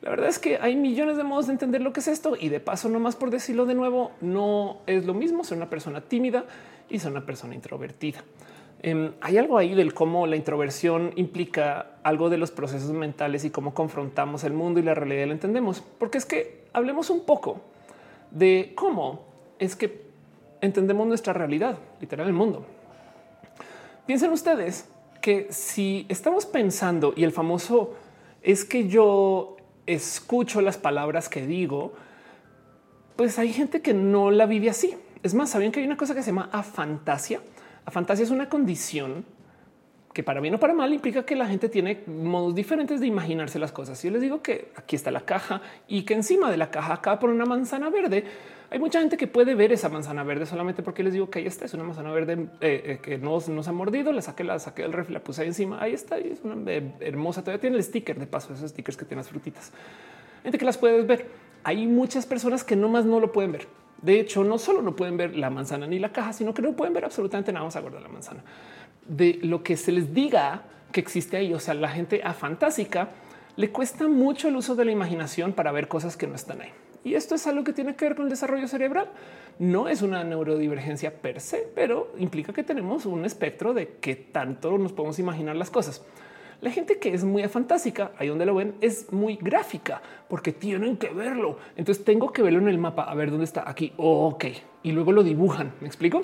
La 0.00 0.10
verdad 0.10 0.28
es 0.28 0.38
que 0.38 0.58
hay 0.58 0.76
millones 0.76 1.16
de 1.16 1.24
modos 1.24 1.46
de 1.46 1.52
entender 1.52 1.80
lo 1.80 1.92
que 1.92 2.00
es 2.00 2.08
esto 2.08 2.36
y 2.38 2.48
de 2.48 2.60
paso, 2.60 2.88
no 2.88 3.00
más 3.00 3.16
por 3.16 3.30
decirlo 3.30 3.66
de 3.66 3.74
nuevo, 3.74 4.12
no 4.20 4.78
es 4.86 5.04
lo 5.04 5.12
mismo 5.12 5.44
ser 5.44 5.56
una 5.56 5.68
persona 5.68 6.00
tímida 6.00 6.44
y 6.88 6.98
ser 6.98 7.12
una 7.12 7.24
persona 7.24 7.54
introvertida. 7.54 8.24
Em, 8.80 9.12
hay 9.20 9.38
algo 9.38 9.58
ahí 9.58 9.74
del 9.74 9.92
cómo 9.92 10.26
la 10.26 10.36
introversión 10.36 11.12
implica 11.16 11.98
algo 12.04 12.30
de 12.30 12.38
los 12.38 12.50
procesos 12.50 12.90
mentales 12.92 13.44
y 13.44 13.50
cómo 13.50 13.74
confrontamos 13.74 14.44
el 14.44 14.52
mundo 14.52 14.78
y 14.78 14.84
la 14.84 14.94
realidad 14.94 15.26
lo 15.26 15.32
entendemos. 15.32 15.82
Porque 15.98 16.18
es 16.18 16.24
que 16.24 16.64
hablemos 16.72 17.10
un 17.10 17.24
poco 17.24 17.60
de 18.30 18.72
cómo 18.76 19.24
es 19.58 19.74
que 19.74 20.08
entendemos 20.60 21.06
nuestra 21.06 21.32
realidad, 21.32 21.78
literal 22.00 22.26
el 22.28 22.32
mundo. 22.32 22.64
Piensen 24.06 24.30
ustedes 24.30 24.88
que 25.20 25.48
si 25.50 26.06
estamos 26.08 26.46
pensando 26.46 27.12
y 27.16 27.24
el 27.24 27.32
famoso 27.32 27.94
es 28.42 28.64
que 28.64 28.88
yo 28.88 29.56
escucho 29.86 30.60
las 30.60 30.78
palabras 30.78 31.28
que 31.28 31.46
digo, 31.46 31.92
pues 33.16 33.38
hay 33.38 33.52
gente 33.52 33.82
que 33.82 33.94
no 33.94 34.30
la 34.30 34.46
vive 34.46 34.70
así. 34.70 34.94
Es 35.22 35.34
más, 35.34 35.50
saben 35.50 35.72
que 35.72 35.80
hay 35.80 35.86
una 35.86 35.96
cosa 35.96 36.14
que 36.14 36.22
se 36.22 36.30
llama 36.30 36.48
afantasia. 36.52 37.40
fantasía 37.86 38.24
es 38.24 38.30
una 38.30 38.48
condición 38.48 39.24
que 40.12 40.22
para 40.22 40.40
bien 40.40 40.54
o 40.54 40.58
para 40.58 40.74
mal 40.74 40.92
implica 40.92 41.24
que 41.24 41.36
la 41.36 41.46
gente 41.46 41.68
tiene 41.68 42.02
modos 42.06 42.54
diferentes 42.54 43.00
de 43.00 43.06
imaginarse 43.06 43.58
las 43.58 43.72
cosas. 43.72 44.02
Yo 44.02 44.10
les 44.10 44.20
digo 44.20 44.42
que 44.42 44.72
aquí 44.74 44.96
está 44.96 45.10
la 45.10 45.20
caja 45.20 45.60
y 45.86 46.02
que 46.02 46.14
encima 46.14 46.50
de 46.50 46.56
la 46.56 46.70
caja 46.70 46.94
acaba 46.94 47.18
por 47.18 47.30
una 47.30 47.44
manzana 47.44 47.90
verde, 47.90 48.24
hay 48.70 48.78
mucha 48.78 49.00
gente 49.00 49.16
que 49.16 49.26
puede 49.26 49.54
ver 49.54 49.72
esa 49.72 49.88
manzana 49.88 50.24
verde 50.24 50.44
solamente 50.44 50.82
porque 50.82 51.02
les 51.02 51.14
digo 51.14 51.30
que 51.30 51.38
ahí 51.38 51.46
está, 51.46 51.64
es 51.64 51.74
una 51.74 51.84
manzana 51.84 52.10
verde 52.10 52.48
eh, 52.60 52.82
eh, 52.84 52.98
que 53.00 53.16
no 53.16 53.38
nos 53.48 53.68
ha 53.68 53.72
mordido, 53.72 54.12
la 54.12 54.20
saqué, 54.20 54.44
la 54.44 54.58
saqué 54.58 54.82
del 54.82 54.92
refri, 54.92 55.14
la 55.14 55.20
puse 55.20 55.42
ahí 55.42 55.48
encima, 55.48 55.80
ahí 55.80 55.94
está, 55.94 56.18
es 56.18 56.40
una 56.42 56.70
eh, 56.70 56.92
hermosa, 57.00 57.40
todavía 57.40 57.60
tiene 57.60 57.76
el 57.76 57.82
sticker 57.82 58.18
de 58.18 58.26
paso, 58.26 58.52
esos 58.52 58.70
stickers 58.70 58.96
que 58.96 59.06
tienen 59.06 59.18
las 59.18 59.28
frutitas. 59.28 59.72
Gente 60.42 60.58
que 60.58 60.64
las 60.64 60.76
puedes 60.76 61.06
ver. 61.06 61.26
Hay 61.64 61.86
muchas 61.86 62.26
personas 62.26 62.62
que 62.62 62.76
no 62.76 62.88
más 62.88 63.04
no 63.04 63.20
lo 63.20 63.32
pueden 63.32 63.52
ver. 63.52 63.68
De 64.02 64.20
hecho, 64.20 64.44
no 64.44 64.58
solo 64.58 64.82
no 64.82 64.94
pueden 64.94 65.16
ver 65.16 65.36
la 65.36 65.50
manzana 65.50 65.86
ni 65.86 65.98
la 65.98 66.12
caja, 66.12 66.32
sino 66.32 66.54
que 66.54 66.62
no 66.62 66.72
pueden 66.72 66.94
ver 66.94 67.04
absolutamente 67.04 67.52
nada. 67.52 67.62
Vamos 67.62 67.76
a 67.76 67.80
guardar 67.80 68.02
la 68.02 68.08
manzana 68.08 68.42
de 69.08 69.38
lo 69.42 69.62
que 69.62 69.76
se 69.76 69.90
les 69.90 70.14
diga 70.14 70.62
que 70.92 71.00
existe 71.00 71.36
ahí. 71.36 71.52
O 71.52 71.58
sea, 71.58 71.74
la 71.74 71.88
gente 71.88 72.20
afantástica 72.22 73.08
le 73.56 73.70
cuesta 73.70 74.06
mucho 74.06 74.48
el 74.48 74.56
uso 74.56 74.76
de 74.76 74.84
la 74.84 74.92
imaginación 74.92 75.52
para 75.52 75.72
ver 75.72 75.88
cosas 75.88 76.16
que 76.16 76.26
no 76.26 76.36
están 76.36 76.60
ahí. 76.60 76.70
Y 77.04 77.14
esto 77.14 77.34
es 77.34 77.46
algo 77.46 77.64
que 77.64 77.72
tiene 77.72 77.96
que 77.96 78.04
ver 78.04 78.14
con 78.14 78.26
el 78.26 78.30
desarrollo 78.30 78.68
cerebral. 78.68 79.10
No 79.58 79.88
es 79.88 80.02
una 80.02 80.22
neurodivergencia 80.24 81.14
per 81.14 81.40
se, 81.40 81.68
pero 81.74 82.12
implica 82.18 82.52
que 82.52 82.62
tenemos 82.62 83.06
un 83.06 83.24
espectro 83.24 83.74
de 83.74 83.96
qué 84.00 84.14
tanto 84.14 84.78
nos 84.78 84.92
podemos 84.92 85.18
imaginar 85.18 85.56
las 85.56 85.70
cosas. 85.70 86.04
La 86.60 86.70
gente 86.70 86.98
que 86.98 87.14
es 87.14 87.24
muy 87.24 87.46
fantástica, 87.48 88.12
ahí 88.18 88.28
donde 88.28 88.44
lo 88.44 88.54
ven, 88.54 88.74
es 88.80 89.12
muy 89.12 89.36
gráfica 89.36 90.02
porque 90.28 90.52
tienen 90.52 90.96
que 90.96 91.08
verlo. 91.10 91.58
Entonces 91.76 92.04
tengo 92.04 92.32
que 92.32 92.42
verlo 92.42 92.58
en 92.58 92.68
el 92.68 92.78
mapa, 92.78 93.04
a 93.04 93.14
ver 93.14 93.30
dónde 93.30 93.44
está 93.44 93.68
aquí. 93.68 93.92
ok. 93.96 94.44
Y 94.82 94.92
luego 94.92 95.12
lo 95.12 95.22
dibujan. 95.22 95.72
¿Me 95.80 95.86
explico? 95.86 96.22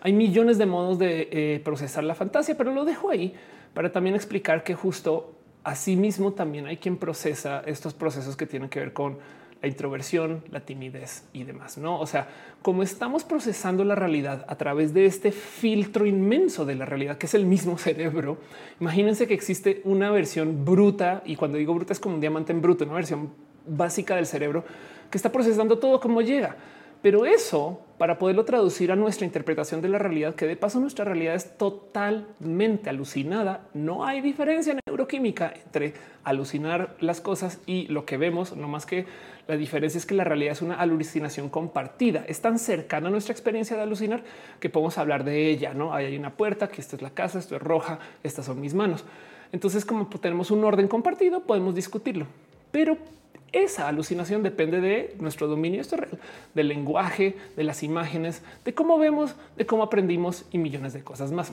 Hay 0.00 0.12
millones 0.12 0.58
de 0.58 0.66
modos 0.66 0.98
de 0.98 1.28
eh, 1.30 1.60
procesar 1.64 2.04
la 2.04 2.14
fantasía, 2.14 2.56
pero 2.56 2.72
lo 2.72 2.84
dejo 2.84 3.10
ahí 3.10 3.34
para 3.74 3.90
también 3.90 4.14
explicar 4.14 4.62
que 4.64 4.74
justo 4.74 5.34
Asimismo, 5.64 6.32
también 6.32 6.66
hay 6.66 6.78
quien 6.78 6.96
procesa 6.96 7.62
estos 7.66 7.94
procesos 7.94 8.36
que 8.36 8.46
tienen 8.46 8.68
que 8.68 8.80
ver 8.80 8.92
con 8.92 9.18
la 9.62 9.68
introversión, 9.68 10.42
la 10.50 10.60
timidez 10.60 11.24
y 11.32 11.44
demás. 11.44 11.78
No, 11.78 12.00
o 12.00 12.06
sea, 12.06 12.28
como 12.62 12.82
estamos 12.82 13.22
procesando 13.22 13.84
la 13.84 13.94
realidad 13.94 14.44
a 14.48 14.56
través 14.56 14.92
de 14.92 15.06
este 15.06 15.30
filtro 15.30 16.04
inmenso 16.04 16.66
de 16.66 16.74
la 16.74 16.84
realidad, 16.84 17.16
que 17.16 17.26
es 17.26 17.34
el 17.34 17.46
mismo 17.46 17.78
cerebro. 17.78 18.38
Imagínense 18.80 19.28
que 19.28 19.34
existe 19.34 19.80
una 19.84 20.10
versión 20.10 20.64
bruta 20.64 21.22
y 21.24 21.36
cuando 21.36 21.58
digo 21.58 21.74
bruta 21.74 21.92
es 21.92 22.00
como 22.00 22.16
un 22.16 22.20
diamante 22.20 22.52
en 22.52 22.60
bruto, 22.60 22.84
una 22.84 22.94
versión 22.94 23.30
básica 23.64 24.16
del 24.16 24.26
cerebro 24.26 24.64
que 25.10 25.16
está 25.16 25.30
procesando 25.30 25.78
todo 25.78 26.00
como 26.00 26.22
llega. 26.22 26.56
Pero 27.02 27.26
eso, 27.26 27.80
para 27.98 28.18
poderlo 28.18 28.44
traducir 28.44 28.92
a 28.92 28.96
nuestra 28.96 29.26
interpretación 29.26 29.82
de 29.82 29.88
la 29.88 29.98
realidad, 29.98 30.36
que 30.36 30.46
de 30.46 30.56
paso 30.56 30.78
nuestra 30.78 31.04
realidad 31.04 31.34
es 31.34 31.58
totalmente 31.58 32.88
alucinada, 32.88 33.66
no 33.74 34.04
hay 34.04 34.20
diferencia 34.20 34.78
neuroquímica 34.86 35.52
entre 35.64 35.94
alucinar 36.22 36.94
las 37.00 37.20
cosas 37.20 37.60
y 37.66 37.88
lo 37.88 38.06
que 38.06 38.18
vemos, 38.18 38.56
no 38.56 38.68
más 38.68 38.86
que 38.86 39.06
la 39.48 39.56
diferencia 39.56 39.98
es 39.98 40.06
que 40.06 40.14
la 40.14 40.22
realidad 40.22 40.52
es 40.52 40.62
una 40.62 40.76
alucinación 40.76 41.48
compartida, 41.48 42.24
es 42.28 42.40
tan 42.40 42.60
cercana 42.60 43.08
a 43.08 43.10
nuestra 43.10 43.32
experiencia 43.32 43.76
de 43.76 43.82
alucinar 43.82 44.22
que 44.60 44.70
podemos 44.70 44.96
hablar 44.96 45.24
de 45.24 45.50
ella, 45.50 45.74
¿no? 45.74 45.92
Hay 45.92 46.16
una 46.16 46.30
puerta, 46.34 46.68
que 46.68 46.80
esta 46.80 46.94
es 46.94 47.02
la 47.02 47.10
casa, 47.10 47.40
esto 47.40 47.56
es 47.56 47.62
roja, 47.62 47.98
estas 48.22 48.46
son 48.46 48.60
mis 48.60 48.74
manos. 48.74 49.04
Entonces, 49.50 49.84
como 49.84 50.06
tenemos 50.06 50.52
un 50.52 50.64
orden 50.64 50.86
compartido, 50.86 51.40
podemos 51.40 51.74
discutirlo. 51.74 52.26
Pero 52.70 52.96
esa 53.52 53.88
alucinación 53.88 54.42
depende 54.42 54.80
de 54.80 55.14
nuestro 55.20 55.46
dominio 55.46 55.80
esto 55.80 55.96
real, 55.96 56.18
del 56.54 56.68
lenguaje, 56.68 57.36
de 57.56 57.64
las 57.64 57.82
imágenes, 57.82 58.42
de 58.64 58.74
cómo 58.74 58.98
vemos, 58.98 59.34
de 59.56 59.66
cómo 59.66 59.82
aprendimos 59.82 60.46
y 60.52 60.58
millones 60.58 60.94
de 60.94 61.04
cosas 61.04 61.32
más. 61.32 61.52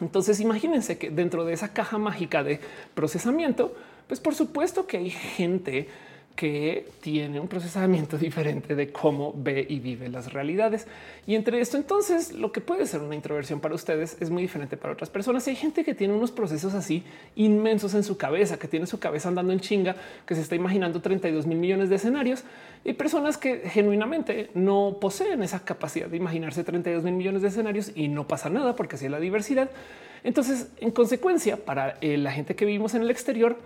Entonces 0.00 0.40
imagínense 0.40 0.98
que 0.98 1.10
dentro 1.10 1.44
de 1.44 1.52
esa 1.52 1.72
caja 1.72 1.98
mágica 1.98 2.42
de 2.42 2.60
procesamiento, 2.94 3.74
pues 4.08 4.20
por 4.20 4.34
supuesto 4.34 4.86
que 4.86 4.98
hay 4.98 5.10
gente 5.10 5.88
que 6.36 6.86
tiene 7.00 7.40
un 7.40 7.48
procesamiento 7.48 8.18
diferente 8.18 8.76
de 8.76 8.92
cómo 8.92 9.32
ve 9.34 9.66
y 9.68 9.80
vive 9.80 10.08
las 10.08 10.32
realidades. 10.32 10.86
Y 11.26 11.34
entre 11.34 11.60
esto, 11.60 11.76
entonces, 11.76 12.32
lo 12.32 12.52
que 12.52 12.60
puede 12.60 12.86
ser 12.86 13.00
una 13.00 13.14
introversión 13.14 13.58
para 13.58 13.74
ustedes 13.74 14.16
es 14.20 14.30
muy 14.30 14.42
diferente 14.42 14.76
para 14.76 14.92
otras 14.92 15.10
personas. 15.10 15.48
hay 15.48 15.56
gente 15.56 15.82
que 15.82 15.94
tiene 15.94 16.14
unos 16.14 16.30
procesos 16.30 16.74
así 16.74 17.02
inmensos 17.34 17.94
en 17.94 18.04
su 18.04 18.16
cabeza, 18.16 18.58
que 18.58 18.68
tiene 18.68 18.86
su 18.86 19.00
cabeza 19.00 19.28
andando 19.28 19.52
en 19.52 19.60
chinga, 19.60 19.96
que 20.26 20.34
se 20.34 20.42
está 20.42 20.54
imaginando 20.54 21.00
32 21.00 21.46
mil 21.46 21.58
millones 21.58 21.88
de 21.88 21.96
escenarios 21.96 22.44
y 22.84 22.92
personas 22.92 23.38
que 23.38 23.68
genuinamente 23.70 24.50
no 24.54 24.98
poseen 25.00 25.42
esa 25.42 25.64
capacidad 25.64 26.06
de 26.06 26.18
imaginarse 26.18 26.62
32 26.62 27.02
mil 27.02 27.14
millones 27.14 27.42
de 27.42 27.48
escenarios 27.48 27.90
y 27.94 28.08
no 28.08 28.28
pasa 28.28 28.50
nada 28.50 28.76
porque 28.76 28.96
así 28.96 29.06
es 29.06 29.10
la 29.10 29.18
diversidad. 29.18 29.70
Entonces, 30.22 30.68
en 30.78 30.90
consecuencia, 30.90 31.56
para 31.56 31.98
eh, 32.00 32.16
la 32.18 32.32
gente 32.32 32.56
que 32.56 32.64
vivimos 32.64 32.94
en 32.94 33.02
el 33.02 33.10
exterior, 33.10 33.56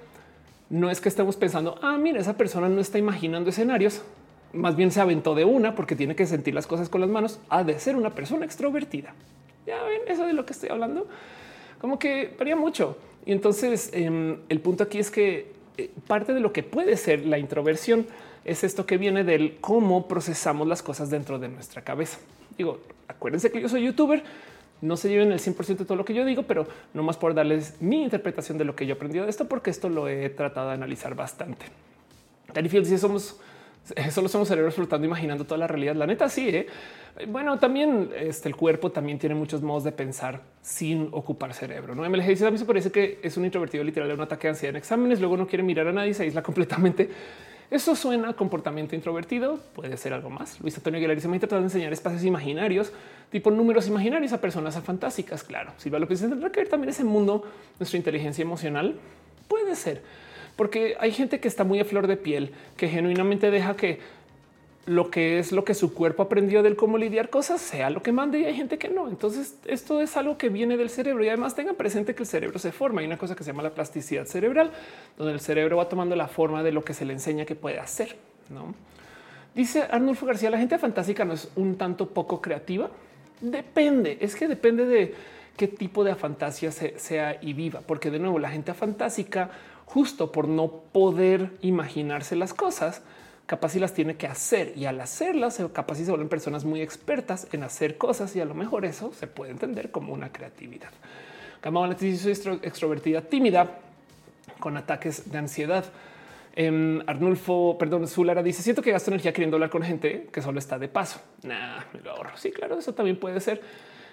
no 0.71 0.91
es 0.91 1.01
que 1.01 1.09
estemos 1.09 1.37
pensando, 1.37 1.79
ah, 1.83 1.99
mira, 1.99 2.21
esa 2.21 2.37
persona 2.37 2.69
no 2.69 2.81
está 2.81 2.99
imaginando 2.99 3.51
escenarios, 3.51 4.03
más 4.53 4.77
bien 4.77 4.91
se 4.91 5.01
aventó 5.01 5.35
de 5.35 5.45
una 5.45 5.75
porque 5.75 5.97
tiene 5.97 6.17
que 6.17 6.27
sentir 6.27 6.55
las 6.55 6.67
cosas 6.67 6.89
con 6.89 7.01
las 7.01 7.11
manos, 7.11 7.41
ha 7.49 7.65
de 7.65 7.79
ser 7.79 7.97
una 7.97 8.15
persona 8.15 8.45
extrovertida. 8.45 9.15
Ya 9.67 9.83
ven 9.83 10.03
eso 10.07 10.25
de 10.27 10.33
lo 10.33 10.47
que 10.47 10.53
estoy 10.53 10.71
hablando, 10.71 11.07
como 11.81 11.99
que 11.99 12.35
varía 12.39 12.57
mucho. 12.57 12.97
Y 13.27 13.33
entonces 13.33 13.91
em, 13.93 14.39
el 14.49 14.61
punto 14.61 14.85
aquí 14.85 14.99
es 14.99 15.11
que 15.11 15.53
eh, 15.77 15.91
parte 16.07 16.33
de 16.33 16.41
lo 16.41 16.53
que 16.53 16.63
puede 16.63 16.97
ser 16.97 17.27
la 17.27 17.39
introversión 17.39 18.07
es 18.45 18.65
esto 18.65 18.87
que 18.87 18.97
viene 18.97 19.25
del 19.25 19.59
cómo 19.61 20.09
procesamos 20.09 20.67
las 20.67 20.83
cosas 20.83 21.11
dentro 21.11 21.39
de 21.39 21.49
nuestra 21.49 21.83
cabeza. 21.83 22.19
Digo, 22.57 22.81
acuérdense 23.09 23.51
que 23.51 23.61
yo 23.61 23.69
soy 23.69 23.85
youtuber, 23.85 24.23
no 24.83 24.97
se 24.97 25.09
lleven 25.09 25.33
el 25.33 25.39
100% 25.39 25.79
de 25.79 25.85
todo 25.85 25.97
lo 25.97 26.05
que 26.05 26.15
yo 26.15 26.25
digo, 26.25 26.45
pero 26.45 26.67
no 26.95 27.03
más 27.03 27.17
por 27.17 27.35
darles 27.35 27.81
mi 27.81 28.03
interpretación 28.03 28.59
de 28.59 28.65
lo 28.65 28.75
que 28.75 28.87
yo 28.87 28.95
he 28.95 28.97
aprendido 28.97 29.25
de 29.25 29.31
esto, 29.31 29.49
porque 29.49 29.71
esto 29.71 29.89
lo 29.89 30.09
he 30.09 30.29
tratado 30.31 30.69
de 30.69 30.75
analizar 30.75 31.15
bastante. 31.15 31.67
Field, 32.69 32.87
si 32.87 32.99
somos 32.99 33.39
solo 34.11 34.29
somos 34.29 34.49
cerebros 34.49 34.75
flotando, 34.75 35.07
imaginando 35.07 35.45
toda 35.45 35.59
la 35.59 35.67
realidad. 35.67 35.95
La 35.97 36.07
neta, 36.07 36.29
sí. 36.29 36.49
¿eh? 36.49 36.67
Bueno, 37.29 37.59
también 37.59 38.11
este, 38.17 38.49
el 38.49 38.57
cuerpo 38.57 38.91
también 38.91 39.19
tiene 39.19 39.35
muchos 39.35 39.63
modos 39.63 39.85
de 39.85 39.93
pensar 39.93 40.43
sin 40.63 41.09
ocupar 41.13 41.53
cerebro. 41.55 41.95
No 41.95 42.09
me 42.09 42.27
dice 42.27 42.47
a 42.47 42.51
mí 42.51 42.59
se 42.59 42.65
parece 42.65 42.91
que 42.91 43.19
es 43.23 43.37
un 43.37 43.45
introvertido 43.45 43.85
literal 43.85 44.09
de 44.09 44.15
un 44.15 44.21
ataque 44.21 44.47
de 44.47 44.51
ansiedad 44.51 44.71
en 44.71 44.77
exámenes. 44.77 45.21
Luego 45.21 45.37
no 45.37 45.47
quiere 45.47 45.63
mirar 45.63 45.89
a 45.89 45.93
nadie, 45.93 46.15
se 46.15 46.23
aísla 46.23 46.43
completamente. 46.43 47.11
Eso 47.71 47.95
suena 47.95 48.31
a 48.31 48.33
comportamiento 48.33 48.97
introvertido. 48.97 49.61
Puede 49.75 49.97
ser 49.97 50.13
algo 50.13 50.29
más. 50.29 50.61
Luis 50.61 50.77
Antonio 50.77 50.99
Aguilar 50.99 51.17
dice: 51.17 51.29
Me 51.29 51.39
tratado 51.39 51.61
de 51.61 51.67
enseñar 51.67 51.93
espacios 51.93 52.25
imaginarios 52.25 52.93
tipo 53.31 53.51
números 53.51 53.87
imaginarios 53.87 54.33
a 54.33 54.41
personas 54.41 54.79
fantásticas. 54.83 55.45
Claro, 55.45 55.73
si 55.77 55.89
va 55.89 55.99
lo 55.99 56.09
que 56.09 56.17
se 56.17 56.29
tendrá 56.29 56.51
que 56.51 56.61
ver 56.61 56.69
también 56.69 56.91
ese 56.91 57.05
mundo, 57.05 57.45
nuestra 57.79 57.97
inteligencia 57.97 58.43
emocional 58.43 58.97
puede 59.49 59.75
ser, 59.77 60.03
porque 60.57 60.97
hay 61.01 61.13
gente 61.13 61.41
que 61.41 61.49
está 61.49 61.65
muy 61.65 61.81
a 61.81 61.85
flor 61.85 62.07
de 62.07 62.17
piel, 62.17 62.53
que 62.77 62.89
genuinamente 62.89 63.51
deja 63.51 63.77
que 63.77 64.01
lo 64.91 65.09
que 65.09 65.39
es 65.39 65.53
lo 65.53 65.65
que 65.65 65.75
su 65.75 65.95
cuerpo 65.95 66.25
aprendió 66.25 66.65
del 66.65 66.75
cómo 66.75 66.99
lidiar 66.99 67.31
cosas 67.31 67.61
sea 67.61 67.91
lo 67.91 68.03
que 68.03 68.11
mande 68.11 68.41
y 68.41 68.45
hay 68.45 68.57
gente 68.57 68.77
que 68.77 68.89
no. 68.89 69.07
Entonces 69.07 69.55
esto 69.67 70.01
es 70.01 70.17
algo 70.17 70.37
que 70.37 70.49
viene 70.49 70.77
del 70.77 70.91
cerebro 70.91 71.23
y 71.23 71.29
además 71.29 71.55
tengan 71.55 71.77
presente 71.77 72.13
que 72.13 72.25
el 72.25 72.27
cerebro 72.27 72.59
se 72.59 72.73
forma. 72.73 73.01
Hay 73.01 73.07
una 73.07 73.17
cosa 73.17 73.37
que 73.37 73.45
se 73.45 73.53
llama 73.53 73.63
la 73.63 73.71
plasticidad 73.71 74.27
cerebral, 74.27 74.73
donde 75.17 75.33
el 75.33 75.41
cerebro 75.41 75.77
va 75.77 75.89
tomando 75.89 76.17
la 76.17 76.27
forma 76.27 76.65
de 76.65 76.73
lo 76.73 76.83
que 76.83 76.93
se 76.93 77.05
le 77.05 77.13
enseña 77.13 77.45
que 77.45 77.55
puede 77.55 77.79
hacer. 77.79 78.17
¿no? 78.49 78.75
Dice 79.55 79.85
Arnulfo 79.89 80.27
García, 80.27 80.51
la 80.51 80.59
gente 80.59 80.77
fantástica 80.77 81.25
no 81.25 81.35
es 81.35 81.53
un 81.55 81.77
tanto 81.77 82.09
poco 82.09 82.41
creativa. 82.41 82.91
Depende, 83.41 84.19
es 84.21 84.35
que 84.35 84.49
depende 84.49 84.87
de 84.87 85.15
qué 85.57 85.69
tipo 85.69 86.03
de 86.03 86.17
fantasía 86.17 86.73
sea 86.73 87.39
y 87.41 87.53
viva, 87.53 87.81
porque 87.87 88.11
de 88.11 88.19
nuevo 88.19 88.41
la 88.41 88.51
gente 88.51 88.75
fantástica, 88.75 89.51
justo 89.87 90.33
por 90.33 90.49
no 90.49 90.69
poder 90.93 91.53
imaginarse 91.61 92.35
las 92.35 92.55
cosas, 92.55 93.03
capaz 93.51 93.71
si 93.71 93.81
las 93.81 93.93
tiene 93.93 94.15
que 94.15 94.29
hacer 94.29 94.75
y 94.77 94.85
al 94.85 95.01
hacerlas, 95.01 95.61
capaz 95.73 95.97
si 95.97 96.05
se 96.05 96.13
vuelven 96.13 96.29
personas 96.29 96.65
muy 96.65 96.83
expertas 96.83 97.49
en 97.51 97.65
hacer 97.65 97.99
cosas 97.99 98.37
y 98.37 98.41
a 98.41 98.45
lo 98.45 98.55
mejor 98.55 98.85
eso 98.85 99.13
se 99.13 99.27
puede 99.27 99.51
entender 99.51 99.91
como 99.91 100.13
una 100.13 100.31
creatividad. 100.31 100.91
Camila 101.61 101.97
soy 101.99 102.31
extrovertida, 102.63 103.23
tímida, 103.23 103.81
con 104.61 104.77
ataques 104.77 105.33
de 105.33 105.39
ansiedad. 105.39 105.85
Em, 106.55 107.01
Arnulfo, 107.09 107.77
perdón, 107.77 108.07
Zulara 108.07 108.41
dice: 108.41 108.63
Siento 108.63 108.83
que 108.83 108.93
gasto 108.93 109.11
energía 109.11 109.33
queriendo 109.33 109.57
hablar 109.57 109.71
con 109.71 109.83
gente 109.83 110.29
que 110.33 110.43
solo 110.43 110.61
está 110.61 110.79
de 110.79 110.87
paso. 110.87 111.21
Nah, 111.43 111.81
me 111.93 112.03
lo 112.03 112.13
ahorro. 112.13 112.37
Sí, 112.37 112.53
claro, 112.53 112.79
eso 112.79 112.95
también 112.95 113.19
puede 113.19 113.41
ser. 113.41 113.61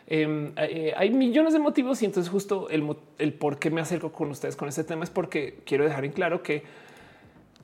Em, 0.08 0.52
eh, 0.58 0.96
hay 0.98 1.12
millones 1.12 1.54
de 1.54 1.60
motivos 1.60 2.02
y 2.02 2.06
entonces 2.06 2.32
justo 2.32 2.70
el, 2.70 2.84
el 3.20 3.34
por 3.34 3.60
qué 3.60 3.70
me 3.70 3.82
acerco 3.82 4.12
con 4.12 4.32
ustedes 4.32 4.56
con 4.56 4.68
este 4.68 4.84
tema 4.84 5.04
es 5.04 5.12
porque 5.12 5.60
quiero 5.64 5.84
dejar 5.84 6.06
en 6.06 6.12
claro 6.12 6.42
que 6.42 6.64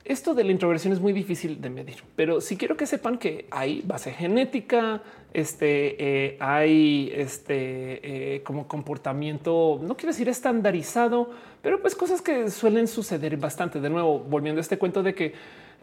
esto 0.04 0.34
de 0.34 0.44
la 0.44 0.52
introversión 0.52 0.92
es 0.92 1.00
muy 1.00 1.14
difícil 1.14 1.62
de 1.62 1.70
medir, 1.70 1.96
pero 2.14 2.42
sí 2.42 2.58
quiero 2.58 2.76
que 2.76 2.86
sepan 2.86 3.16
que 3.16 3.46
hay 3.50 3.80
base 3.82 4.12
genética, 4.12 5.02
este, 5.32 5.96
eh, 5.98 6.36
hay 6.40 7.10
este 7.14 8.34
eh, 8.36 8.42
como 8.42 8.68
comportamiento, 8.68 9.80
no 9.82 9.96
quiero 9.96 10.12
decir 10.12 10.28
estandarizado, 10.28 11.30
pero 11.62 11.80
pues 11.80 11.94
cosas 11.94 12.20
que 12.20 12.50
suelen 12.50 12.86
suceder 12.86 13.36
bastante. 13.38 13.80
De 13.80 13.88
nuevo, 13.88 14.18
volviendo 14.18 14.60
a 14.60 14.62
este 14.62 14.76
cuento 14.76 15.02
de 15.02 15.14
que 15.14 15.32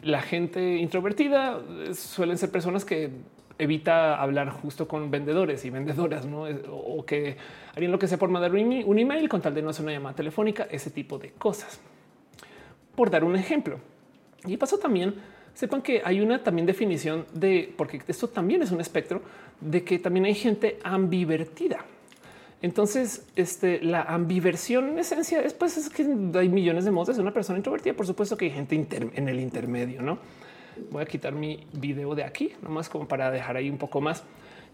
la 0.02 0.22
gente 0.22 0.76
introvertida 0.76 1.60
eh, 1.86 1.94
suelen 1.94 2.38
ser 2.38 2.52
personas 2.52 2.84
que 2.84 3.10
evita 3.58 4.20
hablar 4.20 4.50
justo 4.50 4.86
con 4.86 5.10
vendedores 5.10 5.64
y 5.64 5.70
vendedoras, 5.70 6.26
¿no? 6.26 6.44
O 6.70 7.04
que 7.04 7.36
harían 7.74 7.90
lo 7.90 7.98
que 7.98 8.06
sea 8.06 8.18
por 8.18 8.30
mandar 8.30 8.52
un 8.52 8.98
email 8.98 9.28
con 9.28 9.40
tal 9.40 9.52
de 9.52 9.62
no 9.62 9.70
hacer 9.70 9.84
una 9.84 9.92
llamada 9.92 10.14
telefónica, 10.14 10.68
ese 10.70 10.90
tipo 10.90 11.18
de 11.18 11.32
cosas. 11.32 11.80
Por 12.94 13.10
dar 13.10 13.24
un 13.24 13.36
ejemplo. 13.36 13.78
Y 14.46 14.56
pasó 14.56 14.78
también, 14.78 15.14
sepan 15.54 15.82
que 15.82 16.02
hay 16.04 16.20
una 16.20 16.42
también 16.42 16.66
definición 16.66 17.26
de, 17.32 17.72
porque 17.76 18.02
esto 18.06 18.28
también 18.28 18.62
es 18.62 18.70
un 18.70 18.80
espectro, 18.80 19.22
de 19.60 19.84
que 19.84 19.98
también 19.98 20.24
hay 20.24 20.34
gente 20.34 20.78
ambivertida. 20.82 21.84
Entonces, 22.62 23.26
este, 23.34 23.82
la 23.82 24.02
ambiversión 24.02 24.90
en 24.90 24.98
esencia 25.00 25.40
es, 25.40 25.52
pues, 25.52 25.76
es 25.76 25.88
que 25.90 26.02
hay 26.34 26.48
millones 26.48 26.84
de 26.84 26.92
modos 26.92 27.16
de 27.16 27.22
una 27.22 27.32
persona 27.32 27.58
introvertida. 27.58 27.94
Por 27.94 28.06
supuesto 28.06 28.36
que 28.36 28.44
hay 28.46 28.50
gente 28.52 28.86
en 29.14 29.28
el 29.28 29.40
intermedio, 29.40 30.00
no? 30.00 30.18
Voy 30.90 31.02
a 31.02 31.06
quitar 31.06 31.34
mi 31.34 31.66
video 31.72 32.14
de 32.14 32.24
aquí, 32.24 32.52
nomás 32.62 32.88
como 32.88 33.06
para 33.06 33.30
dejar 33.30 33.56
ahí 33.56 33.68
un 33.68 33.78
poco 33.78 34.00
más. 34.00 34.22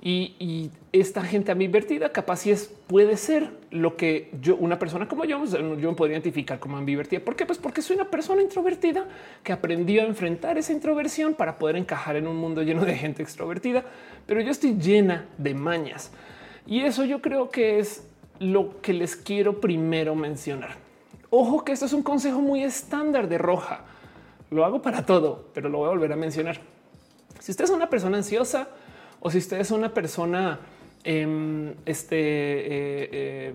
Y, 0.00 0.70
esta 0.90 1.22
gente 1.22 1.52
ambivertida 1.52 2.10
capaz 2.12 2.38
si 2.38 2.50
es 2.50 2.72
puede 2.86 3.18
ser 3.18 3.50
lo 3.70 3.96
que 3.96 4.30
yo, 4.40 4.56
una 4.56 4.78
persona 4.78 5.06
como 5.06 5.26
yo, 5.26 5.44
yo 5.44 5.90
me 5.90 5.94
podría 5.94 6.16
identificar 6.16 6.58
como 6.58 6.78
ambivertida. 6.78 7.20
¿Por 7.20 7.36
qué? 7.36 7.44
Pues 7.44 7.58
porque 7.58 7.82
soy 7.82 7.96
una 7.96 8.06
persona 8.06 8.40
introvertida 8.40 9.06
que 9.42 9.52
aprendió 9.52 10.02
a 10.02 10.06
enfrentar 10.06 10.56
esa 10.56 10.72
introversión 10.72 11.34
para 11.34 11.58
poder 11.58 11.76
encajar 11.76 12.16
en 12.16 12.26
un 12.26 12.36
mundo 12.36 12.62
lleno 12.62 12.84
de 12.86 12.96
gente 12.96 13.22
extrovertida. 13.22 13.84
Pero 14.26 14.40
yo 14.40 14.50
estoy 14.50 14.78
llena 14.78 15.26
de 15.36 15.54
mañas 15.54 16.10
y 16.66 16.80
eso 16.80 17.04
yo 17.04 17.20
creo 17.20 17.50
que 17.50 17.78
es 17.78 18.08
lo 18.38 18.80
que 18.80 18.94
les 18.94 19.14
quiero 19.14 19.60
primero 19.60 20.14
mencionar. 20.14 20.76
Ojo 21.28 21.64
que 21.64 21.72
esto 21.72 21.84
es 21.84 21.92
un 21.92 22.02
consejo 22.02 22.40
muy 22.40 22.64
estándar 22.64 23.28
de 23.28 23.36
roja 23.36 23.84
lo 24.50 24.64
hago 24.64 24.80
para 24.80 25.04
todo, 25.04 25.46
pero 25.52 25.68
lo 25.68 25.78
voy 25.78 25.86
a 25.88 25.90
volver 25.90 26.12
a 26.12 26.16
mencionar. 26.16 26.60
Si 27.40 27.50
usted 27.50 27.64
es 27.64 27.70
una 27.70 27.90
persona 27.90 28.16
ansiosa 28.18 28.68
o 29.20 29.30
si 29.30 29.38
usted 29.38 29.60
es 29.60 29.70
una 29.70 29.92
persona 29.92 30.60
em, 31.04 31.74
este, 31.86 32.16
eh, 32.16 33.08
eh, 33.12 33.54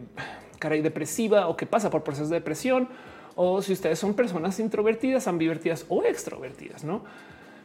cara 0.60 0.76
y 0.76 0.82
depresiva 0.82 1.48
o 1.48 1.58
que 1.58 1.66
pasa 1.66 1.90
por 1.90 2.04
procesos 2.04 2.30
de 2.30 2.38
depresión, 2.38 2.88
o 3.36 3.62
si 3.62 3.74
ustedes 3.74 4.00
son 4.00 4.14
personas 4.14 4.60
introvertidas, 4.60 5.28
ambivertidas 5.28 5.86
o 5.90 6.04
extrovertidas, 6.04 6.84
no? 6.84 7.04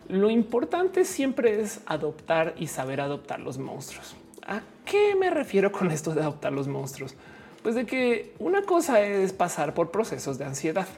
Lo 0.08 0.30
importante 0.30 1.04
siempre 1.04 1.60
es 1.60 1.80
adoptar 1.84 2.54
y 2.56 2.68
saber 2.68 3.00
adoptar 3.00 3.40
los 3.40 3.58
monstruos. 3.58 4.16
¿A 4.46 4.62
qué 4.86 5.14
me 5.14 5.28
refiero 5.28 5.70
con 5.70 5.90
esto 5.90 6.14
de 6.14 6.22
adoptar 6.22 6.52
los 6.52 6.66
monstruos? 6.66 7.14
Pues 7.62 7.74
de 7.74 7.84
que 7.84 8.32
una 8.38 8.62
cosa 8.62 9.02
es 9.02 9.34
pasar 9.34 9.74
por 9.74 9.90
procesos 9.90 10.38
de 10.38 10.46
ansiedad. 10.46 10.88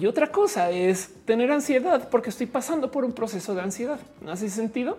Y 0.00 0.06
otra 0.06 0.32
cosa 0.32 0.70
es 0.70 1.10
tener 1.26 1.52
ansiedad 1.52 2.08
porque 2.08 2.30
estoy 2.30 2.46
pasando 2.46 2.90
por 2.90 3.04
un 3.04 3.12
proceso 3.12 3.54
de 3.54 3.60
ansiedad. 3.60 4.00
¿No 4.22 4.32
hace 4.32 4.48
sentido? 4.48 4.96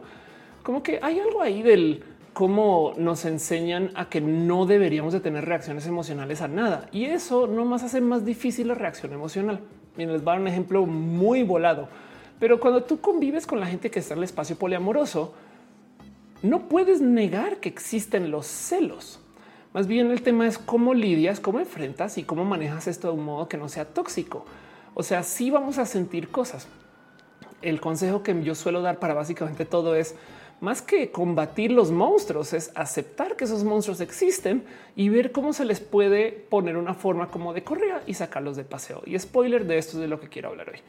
Como 0.68 0.84
que 0.84 1.00
hay 1.02 1.18
algo 1.18 1.42
ahí 1.42 1.62
del 1.62 2.04
cómo 2.34 2.94
nos 2.98 3.24
enseñan 3.24 3.90
a 3.96 4.10
que 4.10 4.20
no 4.20 4.66
deberíamos 4.66 5.14
de 5.14 5.22
tener 5.22 5.46
reacciones 5.46 5.88
emocionales 5.88 6.42
a 6.42 6.50
nada. 6.50 6.90
Y 6.92 7.06
eso 7.06 7.48
no 7.48 7.64
más 7.64 7.84
hace 7.84 8.02
más 8.02 8.26
difícil 8.26 8.68
la 8.68 8.74
reacción 8.74 9.14
emocional. 9.14 9.62
Miren, 9.96 10.12
les 10.12 10.26
voy 10.26 10.32
a 10.32 10.34
dar 10.34 10.42
un 10.42 10.50
ejemplo 10.50 10.86
muy 10.86 11.44
volado. 11.44 11.88
Pero 12.38 12.60
cuando 12.60 12.84
tú 12.84 13.00
convives 13.00 13.48
con 13.48 13.62
la 13.62 13.68
gente 13.68 13.90
que 13.90 14.00
está 14.00 14.14
en 14.14 14.18
el 14.18 14.26
espacio 14.26 14.58
poliamoroso, 14.58 15.34
no 16.44 16.68
puedes 16.68 17.00
negar 17.00 17.62
que 17.62 17.70
existen 17.70 18.30
los 18.30 18.46
celos. 18.46 19.22
Más 19.72 19.88
bien 19.88 20.12
el 20.12 20.22
tema 20.22 20.48
es 20.48 20.58
cómo 20.58 20.94
lidias, 20.94 21.40
cómo 21.40 21.62
enfrentas 21.62 22.18
y 22.18 22.24
cómo 22.24 22.44
manejas 22.44 22.88
esto 22.88 23.08
de 23.08 23.14
un 23.14 23.24
modo 23.24 23.48
que 23.48 23.56
no 23.56 23.70
sea 23.70 23.86
tóxico. 23.86 24.44
O 24.96 25.04
sea, 25.04 25.24
sí 25.24 25.50
vamos 25.50 25.78
a 25.78 25.86
sentir 25.86 26.28
cosas. 26.28 26.68
El 27.62 27.80
consejo 27.80 28.22
que 28.22 28.44
yo 28.44 28.54
suelo 28.54 28.82
dar 28.82 29.00
para 29.00 29.14
básicamente 29.14 29.64
todo 29.64 29.96
es 29.96 30.14
más 30.60 30.82
que 30.82 31.12
combatir 31.12 31.72
los 31.72 31.92
monstruos, 31.92 32.54
es 32.54 32.72
aceptar 32.76 33.36
que 33.36 33.44
esos 33.44 33.64
monstruos 33.64 34.02
existen 34.02 34.64
y 34.96 35.10
ver 35.10 35.32
cómo 35.32 35.54
se 35.54 35.66
les 35.66 35.80
puede 35.80 36.32
poner 36.32 36.78
una 36.78 36.94
forma 36.94 37.30
como 37.30 37.54
de 37.54 37.64
correa 37.64 38.02
y 38.08 38.16
sacarlos 38.16 38.58
de 38.58 38.64
paseo. 38.64 39.02
Y 39.06 39.18
spoiler 39.20 39.66
de 39.66 39.78
esto 39.78 39.98
es 39.98 40.02
de 40.02 40.08
lo 40.08 40.20
que 40.20 40.30
quiero 40.30 40.50
hablar 40.50 40.70
hoy. 40.70 40.80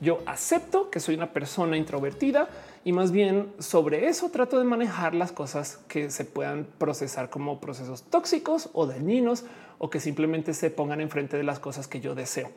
Yo 0.00 0.18
acepto 0.26 0.90
que 0.90 1.00
soy 1.00 1.14
una 1.14 1.32
persona 1.32 1.76
introvertida 1.76 2.48
y 2.84 2.92
más 2.92 3.12
bien 3.12 3.52
sobre 3.58 4.08
eso 4.08 4.28
trato 4.30 4.58
de 4.58 4.64
manejar 4.64 5.14
las 5.14 5.32
cosas 5.32 5.78
que 5.88 6.10
se 6.10 6.24
puedan 6.24 6.66
procesar 6.78 7.30
como 7.30 7.60
procesos 7.60 8.02
tóxicos 8.02 8.68
o 8.72 8.86
dañinos 8.86 9.44
o 9.78 9.88
que 9.88 10.00
simplemente 10.00 10.52
se 10.52 10.70
pongan 10.70 11.00
enfrente 11.00 11.36
de 11.36 11.44
las 11.44 11.60
cosas 11.60 11.88
que 11.88 12.00
yo 12.00 12.14
deseo 12.14 12.50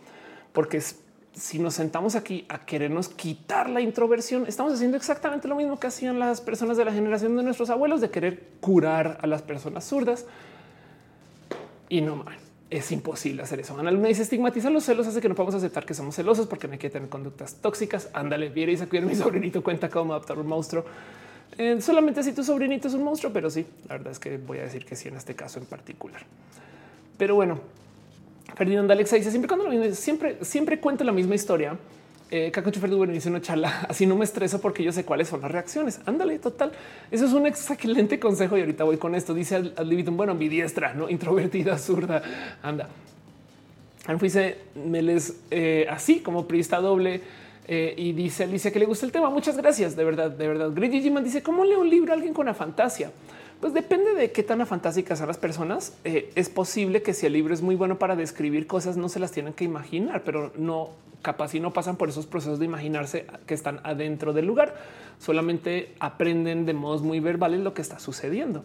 porque 0.57 0.81
si 1.37 1.59
nos 1.59 1.75
sentamos 1.75 2.15
aquí 2.15 2.45
a 2.49 2.65
querernos 2.65 3.09
quitar 3.09 3.69
la 3.69 3.79
introversión, 3.79 4.45
estamos 4.47 4.73
haciendo 4.73 4.97
exactamente 4.97 5.47
lo 5.47 5.55
mismo 5.55 5.79
que 5.79 5.87
hacían 5.87 6.17
las 6.17 6.41
personas 6.41 6.77
de 6.77 6.85
la 6.85 6.91
generación 6.91 7.37
de 7.37 7.43
nuestros 7.43 7.69
abuelos 7.69 8.01
de 8.01 8.09
querer 8.09 8.43
curar 8.59 9.19
a 9.21 9.27
las 9.27 9.43
personas 9.43 9.85
zurdas. 9.85 10.25
Y 11.89 12.01
no 12.01 12.25
es 12.69 12.91
imposible 12.91 13.43
hacer 13.43 13.59
eso. 13.59 13.77
Ana 13.77 13.91
me 13.91 14.09
dice 14.09 14.23
estigmatizar 14.23 14.71
los 14.71 14.83
celos 14.83 15.07
hace 15.07 15.21
que 15.21 15.29
no 15.29 15.35
podamos 15.35 15.55
aceptar 15.55 15.85
que 15.85 15.93
somos 15.93 16.15
celosos 16.15 16.47
porque 16.47 16.67
no 16.67 16.73
hay 16.73 16.79
que 16.79 16.89
tener 16.89 17.07
conductas 17.07 17.55
tóxicas. 17.55 18.09
Ándale, 18.13 18.49
viene 18.49 18.73
y 18.73 18.77
cuidar 18.77 19.05
mi 19.05 19.15
sobrinito 19.15 19.63
cuenta 19.63 19.89
cómo 19.89 20.13
adaptar 20.13 20.39
un 20.39 20.47
monstruo. 20.47 20.83
Eh, 21.57 21.79
solamente 21.81 22.23
si 22.23 22.33
tu 22.33 22.43
sobrinito 22.43 22.87
es 22.87 22.93
un 22.95 23.03
monstruo, 23.03 23.31
pero 23.31 23.49
sí, 23.49 23.65
la 23.87 23.97
verdad 23.97 24.11
es 24.11 24.19
que 24.19 24.37
voy 24.37 24.57
a 24.57 24.63
decir 24.63 24.85
que 24.85 24.95
sí 24.95 25.07
en 25.07 25.15
este 25.15 25.35
caso 25.35 25.59
en 25.59 25.65
particular. 25.65 26.23
Pero 27.17 27.35
bueno, 27.35 27.59
Ferdinand 28.55 28.89
Alexa 28.89 29.15
dice 29.15 29.29
siempre 29.29 29.47
cuando 29.47 29.67
lo 29.67 29.95
siempre, 29.95 30.37
siempre 30.41 30.79
cuento 30.79 31.03
la 31.03 31.11
misma 31.11 31.35
historia. 31.35 31.77
Eh, 32.29 32.51
Cacocho 32.51 32.81
Ferdu 32.81 33.01
una 33.01 33.41
charla 33.41 33.85
así 33.89 34.05
no 34.05 34.17
me 34.17 34.25
estreso 34.25 34.59
porque 34.59 34.83
yo 34.83 34.91
sé 34.91 35.05
cuáles 35.05 35.29
son 35.29 35.41
las 35.41 35.51
reacciones. 35.51 36.01
Ándale, 36.05 36.39
total. 36.39 36.71
Eso 37.09 37.25
es 37.25 37.33
un 37.33 37.47
excelente 37.47 38.19
consejo. 38.19 38.57
Y 38.57 38.61
ahorita 38.61 38.83
voy 38.83 38.97
con 38.97 39.15
esto. 39.15 39.33
Dice 39.33 39.55
al, 39.55 39.73
bueno, 40.11 40.35
mi 40.35 40.49
diestra, 40.49 40.93
no 40.93 41.09
introvertida, 41.09 41.77
zurda. 41.77 42.21
Anda. 42.61 42.89
Dice 44.21 44.57
me 44.75 45.01
les 45.01 45.35
eh, 45.51 45.85
así 45.89 46.19
como 46.19 46.47
prista 46.47 46.79
doble. 46.79 47.21
Eh, 47.69 47.93
y 47.97 48.13
dice 48.13 48.45
Alicia 48.45 48.71
que 48.71 48.79
le 48.79 48.85
gusta 48.85 49.05
el 49.05 49.11
tema. 49.11 49.29
Muchas 49.29 49.57
gracias. 49.57 49.95
De 49.95 50.03
verdad, 50.03 50.31
de 50.31 50.47
verdad. 50.47 50.71
Grady 50.73 51.01
Jiman 51.01 51.23
dice 51.23 51.41
cómo 51.43 51.63
leo 51.63 51.81
un 51.81 51.89
libro 51.89 52.11
a 52.11 52.15
alguien 52.15 52.33
con 52.33 52.43
una 52.43 52.53
fantasía. 52.53 53.11
Pues 53.59 53.73
depende 53.73 54.13
de 54.13 54.31
qué 54.31 54.43
tan 54.43 54.65
fantásticas 54.67 55.17
son 55.17 55.27
las 55.27 55.37
personas. 55.39 55.97
Eh, 56.03 56.31
es 56.35 56.47
posible 56.47 57.01
que 57.01 57.15
si 57.15 57.25
el 57.25 57.33
libro 57.33 57.55
es 57.55 57.63
muy 57.63 57.75
bueno 57.75 57.97
para 57.97 58.15
describir 58.15 58.67
cosas, 58.67 58.97
no 58.97 59.09
se 59.09 59.19
las 59.19 59.31
tienen 59.31 59.53
que 59.53 59.63
imaginar, 59.63 60.21
pero 60.23 60.51
no 60.55 60.91
capaz 61.23 61.55
y 61.55 61.59
no 61.59 61.73
pasan 61.73 61.95
por 61.95 62.09
esos 62.09 62.27
procesos 62.27 62.59
de 62.59 62.65
imaginarse 62.65 63.25
que 63.47 63.55
están 63.55 63.79
adentro 63.83 64.31
del 64.31 64.45
lugar. 64.45 64.75
Solamente 65.17 65.95
aprenden 65.99 66.67
de 66.67 66.73
modos 66.73 67.01
muy 67.01 67.19
verbales 67.19 67.61
lo 67.61 67.73
que 67.73 67.81
está 67.81 67.97
sucediendo. 67.97 68.63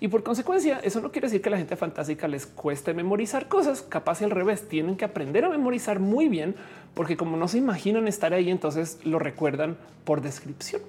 Y 0.00 0.08
por 0.08 0.22
consecuencia, 0.22 0.80
eso 0.82 1.00
no 1.00 1.10
quiere 1.10 1.28
decir 1.28 1.40
que 1.40 1.48
la 1.48 1.56
gente 1.56 1.74
fantástica 1.74 2.28
les 2.28 2.44
cueste 2.44 2.92
memorizar 2.92 3.48
cosas. 3.48 3.80
Capaz 3.80 4.20
y 4.20 4.24
al 4.24 4.30
revés, 4.32 4.68
tienen 4.68 4.98
que 4.98 5.06
aprender 5.06 5.46
a 5.46 5.48
memorizar 5.48 5.98
muy 5.98 6.28
bien, 6.28 6.54
porque 6.92 7.16
como 7.16 7.38
no 7.38 7.48
se 7.48 7.56
imaginan 7.56 8.06
estar 8.06 8.34
ahí, 8.34 8.50
entonces 8.50 8.98
lo 9.04 9.18
recuerdan 9.18 9.78
por 10.04 10.20
descripción 10.20 10.82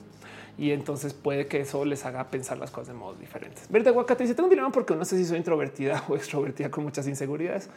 y 0.58 0.72
entonces 0.72 1.14
puede 1.14 1.47
que 1.47 1.62
eso 1.62 1.86
les 1.86 2.05
haga 2.05 2.30
pensar 2.30 2.58
las 2.58 2.72
cosas 2.72 2.89
de 2.89 2.93
modos 2.93 3.20
diferentes. 3.20 3.70
Verde 3.70 3.89
aguacate 3.89 4.24
dice 4.24 4.34
tengo 4.34 4.47
un 4.47 4.49
dilema 4.49 4.72
porque 4.72 4.95
no 4.95 5.05
sé 5.05 5.18
si 5.18 5.26
soy 5.26 5.38
introvertida 5.38 6.03
o 6.10 6.16
extrovertida 6.16 6.72
con 6.72 6.84
muchas 6.84 7.08
inseguridades. 7.08 7.70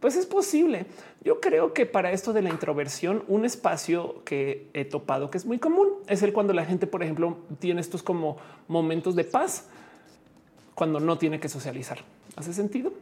Pues 0.00 0.16
es 0.16 0.26
posible. 0.26 0.86
Yo 1.22 1.40
creo 1.40 1.72
que 1.72 1.86
para 1.86 2.10
esto 2.10 2.32
de 2.32 2.42
la 2.42 2.48
introversión, 2.48 3.22
un 3.28 3.44
espacio 3.44 4.24
que 4.24 4.68
he 4.74 4.84
topado 4.84 5.30
que 5.30 5.38
es 5.38 5.46
muy 5.46 5.58
común 5.58 5.90
es 6.08 6.22
el 6.24 6.32
cuando 6.32 6.52
la 6.52 6.64
gente, 6.64 6.88
por 6.88 7.04
ejemplo, 7.04 7.36
tiene 7.60 7.80
estos 7.80 8.02
como 8.02 8.36
momentos 8.66 9.14
de 9.14 9.22
paz 9.22 9.68
cuando 10.74 10.98
no 10.98 11.18
tiene 11.18 11.38
que 11.38 11.48
socializar. 11.48 11.98
¿Hace 12.34 12.52
sentido? 12.52 12.92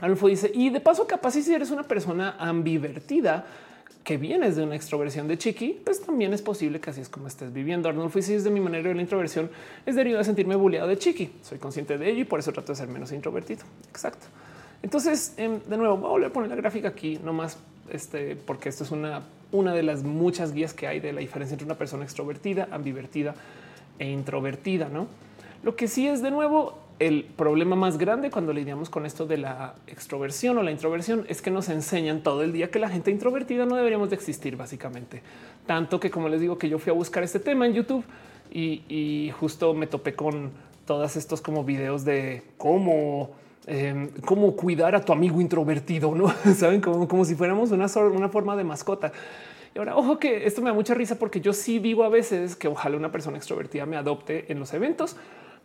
Alfo 0.00 0.28
dice, 0.28 0.50
y 0.54 0.70
de 0.70 0.80
paso, 0.80 1.06
capaz 1.06 1.32
si 1.32 1.52
eres 1.52 1.70
una 1.70 1.82
persona 1.82 2.36
ambivertida, 2.38 3.44
que 4.04 4.16
vienes 4.16 4.56
de 4.56 4.64
una 4.64 4.74
extroversión 4.74 5.28
de 5.28 5.38
chiqui, 5.38 5.80
pues 5.84 6.02
también 6.02 6.32
es 6.32 6.42
posible 6.42 6.80
que 6.80 6.90
así 6.90 7.00
es 7.00 7.08
como 7.08 7.28
estés 7.28 7.52
viviendo. 7.52 7.88
Arnold 7.88 8.16
es 8.16 8.44
de 8.44 8.50
mi 8.50 8.60
manera 8.60 8.88
de 8.88 8.94
la 8.94 9.02
introversión 9.02 9.50
es 9.86 9.94
derivado 9.94 10.18
de 10.18 10.24
sentirme 10.24 10.56
bulleado 10.56 10.88
de 10.88 10.98
chiqui. 10.98 11.30
Soy 11.42 11.58
consciente 11.58 11.98
de 11.98 12.10
ello 12.10 12.22
y 12.22 12.24
por 12.24 12.40
eso 12.40 12.52
trato 12.52 12.72
de 12.72 12.76
ser 12.76 12.88
menos 12.88 13.12
introvertido. 13.12 13.62
Exacto. 13.90 14.26
Entonces, 14.82 15.34
em, 15.36 15.60
de 15.60 15.76
nuevo, 15.76 15.96
voy 15.96 16.06
a 16.06 16.10
volver 16.10 16.30
a 16.30 16.32
poner 16.32 16.50
la 16.50 16.56
gráfica 16.56 16.88
aquí 16.88 17.20
nomás, 17.22 17.58
este, 17.90 18.34
porque 18.34 18.68
esto 18.68 18.82
es 18.82 18.90
una, 18.90 19.22
una 19.52 19.72
de 19.72 19.84
las 19.84 20.02
muchas 20.02 20.52
guías 20.52 20.74
que 20.74 20.88
hay 20.88 20.98
de 20.98 21.12
la 21.12 21.20
diferencia 21.20 21.54
entre 21.54 21.66
una 21.66 21.76
persona 21.76 22.02
extrovertida, 22.02 22.68
ambivertida 22.72 23.34
e 24.00 24.10
introvertida. 24.10 24.88
No, 24.88 25.06
lo 25.62 25.76
que 25.76 25.86
sí 25.86 26.08
es 26.08 26.22
de 26.22 26.32
nuevo 26.32 26.81
el 27.06 27.24
problema 27.24 27.74
más 27.74 27.98
grande 27.98 28.30
cuando 28.30 28.52
lidiamos 28.52 28.88
con 28.88 29.06
esto 29.06 29.26
de 29.26 29.36
la 29.36 29.74
extroversión 29.88 30.56
o 30.58 30.62
la 30.62 30.70
introversión 30.70 31.24
es 31.28 31.42
que 31.42 31.50
nos 31.50 31.68
enseñan 31.68 32.22
todo 32.22 32.42
el 32.44 32.52
día 32.52 32.70
que 32.70 32.78
la 32.78 32.88
gente 32.88 33.10
introvertida 33.10 33.66
no 33.66 33.74
deberíamos 33.74 34.10
de 34.10 34.14
existir 34.14 34.56
básicamente. 34.56 35.20
Tanto 35.66 35.98
que 35.98 36.12
como 36.12 36.28
les 36.28 36.40
digo 36.40 36.58
que 36.58 36.68
yo 36.68 36.78
fui 36.78 36.90
a 36.90 36.94
buscar 36.94 37.24
este 37.24 37.40
tema 37.40 37.66
en 37.66 37.72
YouTube 37.74 38.04
y, 38.52 39.32
justo 39.40 39.74
me 39.74 39.88
topé 39.88 40.14
con 40.14 40.52
todos 40.86 41.16
estos 41.16 41.40
como 41.40 41.64
videos 41.64 42.04
de 42.04 42.42
cómo 42.56 43.30
em, 43.66 44.10
cómo 44.24 44.54
cuidar 44.54 44.94
a 44.94 45.04
tu 45.04 45.12
amigo 45.12 45.40
introvertido, 45.40 46.14
no 46.14 46.32
saben 46.54 46.80
como, 46.80 47.08
como 47.08 47.24
si 47.24 47.34
fuéramos 47.34 47.72
una, 47.72 47.86
una 48.12 48.28
forma 48.28 48.54
de 48.54 48.62
mascota. 48.62 49.12
Y 49.74 49.78
ahora, 49.78 49.96
ojo 49.96 50.18
que 50.18 50.46
esto 50.46 50.60
me 50.60 50.70
da 50.70 50.74
mucha 50.74 50.94
risa 50.94 51.18
porque 51.18 51.40
yo 51.40 51.52
sí 51.52 51.80
digo 51.80 52.04
a 52.04 52.08
veces 52.10 52.54
que 52.54 52.68
ojalá 52.68 52.96
una 52.96 53.10
persona 53.10 53.38
extrovertida 53.38 53.86
me 53.86 53.96
adopte 53.96 54.52
en 54.52 54.60
los 54.60 54.72
eventos, 54.74 55.16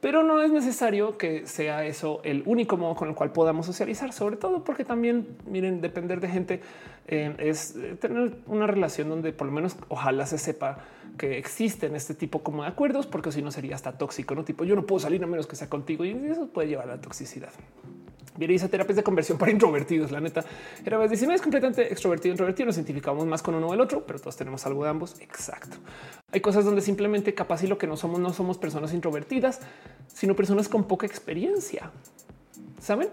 pero 0.02 0.24
no 0.24 0.41
es 0.41 0.52
necesario 0.52 1.18
que 1.18 1.48
sea 1.48 1.86
eso 1.86 2.22
el 2.24 2.43
único 2.45 2.78
modo 2.78 2.95
con 2.95 3.10
el 3.10 3.16
cual 3.16 3.32
podamos 3.32 3.66
socializar, 3.66 4.14
sobre 4.14 4.38
todo 4.38 4.64
porque 4.64 4.86
también 4.86 5.38
miren, 5.45 5.82
depender 5.82 6.20
de 6.20 6.30
gente 6.30 6.62
eh, 7.08 7.34
es 7.39 7.76
eh, 7.76 7.95
tener 8.00 8.38
una 8.45 8.68
relación 8.68 9.10
donde 9.10 9.34
por 9.34 9.48
lo 9.48 9.54
menos 9.54 9.78
ojalá 9.89 10.26
se 10.26 10.38
sepa 10.38 10.80
que 11.18 11.38
existen 11.38 11.95
este 11.95 12.14
tipo 12.14 12.43
como 12.43 12.64
de 12.64 12.70
acuerdos, 12.70 13.08
porque 13.08 13.32
si 13.32 13.41
no 13.41 13.51
sería 13.51 13.76
hasta 13.76 13.97
tóxico, 13.97 14.36
no 14.36 14.43
tipo 14.43 14.64
yo 14.64 14.76
no 14.76 14.86
puedo 14.86 14.99
salir 14.99 15.24
a 15.24 15.28
menos 15.28 15.47
que 15.47 15.55
sea 15.55 15.70
contigo 15.70 16.05
y 16.05 16.12
eso 16.12 16.47
puede 16.47 16.68
llevar 16.68 16.89
a 16.89 16.95
la 16.95 17.01
toxicidad. 17.01 17.51
Viene 18.38 18.53
dice 18.53 18.70
terapias 18.70 18.95
de 18.95 19.03
conversión 19.03 19.38
para 19.38 19.51
introvertidos. 19.51 20.12
La 20.12 20.20
neta 20.20 20.45
era 20.86 20.97
vez 20.97 21.10
dice 21.10 21.26
no 21.26 21.34
es 21.34 21.41
completamente 21.41 21.91
extrovertido, 21.91 22.34
introvertido. 22.34 22.68
Nos 22.68 22.76
identificamos 22.76 23.26
más 23.26 23.41
con 23.41 23.55
uno 23.55 23.68
o 23.68 23.74
el 23.74 23.82
otro, 23.82 24.05
pero 24.05 24.20
todos 24.20 24.38
tenemos 24.38 24.66
algo 24.68 24.84
de 24.84 24.89
ambos. 24.91 25.20
Exacto. 25.20 25.78
Hay 26.32 26.41
cosas 26.41 26.64
donde 26.64 26.82
simplemente 26.82 27.34
capaz 27.34 27.64
y 27.64 27.68
lo 27.68 27.78
que 27.80 27.88
no 27.88 27.97
somos, 27.97 28.20
no 28.20 28.32
somos 28.34 28.58
personas 28.60 28.93
introvertidas, 28.93 29.62
sino 30.08 30.36
personas 30.36 30.70
con 30.70 30.84
poca 30.84 31.08
experiencia. 31.08 31.91
Saben? 32.80 33.10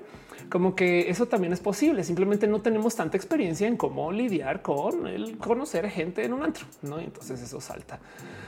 Como 0.48 0.74
que 0.74 1.10
eso 1.10 1.26
también 1.26 1.52
es 1.52 1.60
posible. 1.60 2.04
Simplemente 2.04 2.46
no 2.46 2.60
tenemos 2.60 2.94
tanta 2.96 3.16
experiencia 3.16 3.66
en 3.66 3.76
cómo 3.76 4.12
lidiar 4.12 4.62
con 4.62 5.06
el 5.06 5.38
conocer 5.38 5.88
gente 5.90 6.24
en 6.24 6.32
un 6.32 6.42
antro, 6.42 6.66
no? 6.82 6.98
entonces 6.98 7.40
eso 7.42 7.60
salta. 7.60 7.98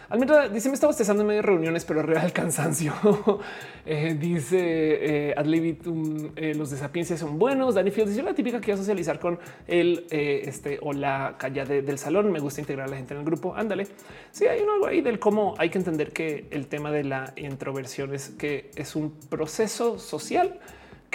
Almendra 0.09 0.49
dice: 0.49 0.69
Me 0.69 0.75
estaba 0.75 0.93
estresando 0.93 1.23
en 1.23 1.29
medio 1.29 1.43
de 1.43 1.47
reuniones, 1.47 1.85
pero 1.85 2.03
real 2.03 2.33
cansancio. 2.35 2.93
eh, 3.87 4.17
dice 4.19 4.59
eh, 4.61 5.35
Adlibitum, 5.37 6.33
eh, 6.37 6.55
los 6.55 6.71
de 6.71 6.77
sapiencia 6.77 7.17
son 7.17 7.39
buenos. 7.39 7.75
Dani 7.75 7.91
Fields 7.91 8.11
dice: 8.11 8.23
La 8.23 8.35
típica 8.35 8.61
que 8.61 8.71
iba 8.71 8.77
a 8.77 8.79
socializar 8.79 9.19
con 9.19 9.39
el 9.67 10.07
eh, 10.11 10.43
este 10.45 10.79
o 10.83 10.93
la 10.93 11.35
calle 11.39 11.65
del 11.65 11.99
salón. 11.99 12.31
Me 12.31 12.39
gusta 12.39 12.61
integrar 12.61 12.87
a 12.87 12.91
la 12.91 12.97
gente 12.97 13.15
en 13.15 13.21
el 13.21 13.27
grupo. 13.27 13.55
Ándale. 13.55 13.89
Sí, 14.31 14.47
hay 14.47 14.61
algo 14.61 14.87
ahí 14.87 15.01
del 15.01 15.19
cómo 15.19 15.55
hay 15.59 15.71
que 15.71 15.79
entender 15.79 16.13
que 16.13 16.47
el 16.51 16.69
tema 16.69 16.91
de 16.93 17.05
la 17.05 17.33
introversión 17.37 18.15
es 18.15 18.31
que 18.31 18.71
es 18.77 18.95
un 18.95 19.11
proceso 19.29 19.99
social 19.99 20.61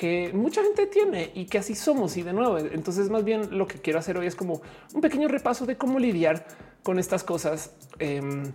que 0.02 0.32
mucha 0.34 0.64
gente 0.64 0.88
tiene 0.88 1.30
y 1.36 1.46
que 1.46 1.60
así 1.60 1.76
somos. 1.76 2.18
Y 2.18 2.24
de 2.24 2.34
nuevo, 2.34 2.58
entonces 2.58 3.12
más 3.12 3.24
bien 3.24 3.56
lo 3.56 3.68
que 3.68 3.78
quiero 3.78 4.00
hacer 4.00 4.18
hoy 4.18 4.26
es 4.26 4.36
como 4.36 4.64
un 4.96 5.00
pequeño 5.00 5.28
repaso 5.28 5.68
de 5.68 5.78
cómo 5.78 6.00
lidiar 6.00 6.44
con 6.82 6.98
estas 6.98 7.24
cosas. 7.24 7.76
Em, 8.00 8.52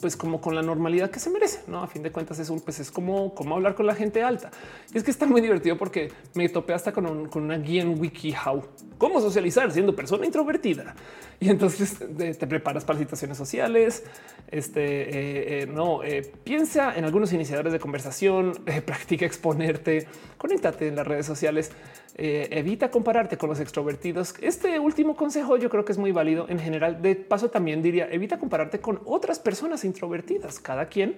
pues 0.00 0.16
como 0.16 0.40
con 0.40 0.54
la 0.54 0.62
normalidad 0.62 1.10
que 1.10 1.20
se 1.20 1.30
merece, 1.30 1.60
¿no? 1.66 1.82
A 1.82 1.86
fin 1.86 2.02
de 2.02 2.10
cuentas 2.10 2.38
es 2.38 2.50
un, 2.50 2.60
pues 2.60 2.80
es 2.80 2.90
como, 2.90 3.34
como 3.34 3.54
hablar 3.54 3.74
con 3.74 3.86
la 3.86 3.94
gente 3.94 4.22
alta. 4.22 4.50
Y 4.92 4.98
es 4.98 5.04
que 5.04 5.10
está 5.10 5.26
muy 5.26 5.40
divertido 5.40 5.76
porque 5.78 6.12
me 6.34 6.48
topé 6.48 6.74
hasta 6.74 6.92
con, 6.92 7.28
con 7.28 7.44
una 7.44 7.58
guía 7.58 7.82
en 7.82 7.98
WikiHow, 7.98 8.62
cómo 8.98 9.20
socializar 9.20 9.70
siendo 9.72 9.94
persona 9.94 10.26
introvertida. 10.26 10.94
Y 11.40 11.50
entonces 11.50 11.98
te, 12.16 12.46
preparas 12.46 12.84
para 12.84 12.98
situaciones 12.98 13.36
sociales, 13.36 14.04
este, 14.50 14.82
eh, 14.82 15.62
eh, 15.62 15.66
no, 15.66 16.02
eh, 16.02 16.32
piensa 16.44 16.96
en 16.96 17.04
algunos 17.04 17.32
iniciadores 17.32 17.72
de 17.72 17.78
conversación, 17.78 18.52
practica 18.86 19.26
exponerte, 19.26 20.06
conéctate 20.38 20.88
en 20.88 20.96
las 20.96 21.06
redes 21.06 21.26
sociales, 21.26 21.72
evita 22.16 22.90
compararte 22.90 23.36
con 23.36 23.48
los 23.48 23.60
extrovertidos. 23.60 24.34
Este 24.40 24.78
último 24.78 25.16
consejo 25.16 25.56
yo 25.56 25.68
creo 25.68 25.84
que 25.84 25.92
es 25.92 25.98
muy 25.98 26.12
válido 26.12 26.46
en 26.48 26.58
general. 26.58 27.02
De 27.02 27.16
paso 27.16 27.50
también 27.50 27.82
diría, 27.82 28.08
evita 28.10 28.38
compararte 28.38 28.78
con 28.78 29.00
otras 29.04 29.38
personas 29.38 29.84
introvertidas. 29.84 30.60
Cada 30.60 30.86
quien 30.86 31.16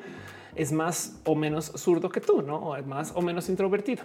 es 0.55 0.73
más 0.73 1.21
o 1.25 1.35
menos 1.35 1.73
zurdo 1.77 2.09
que 2.09 2.21
tú, 2.21 2.43
¿no? 2.43 2.57
O 2.57 2.83
más 2.85 3.13
o 3.15 3.23
menos 3.23 3.49
introvertido. 3.49 4.05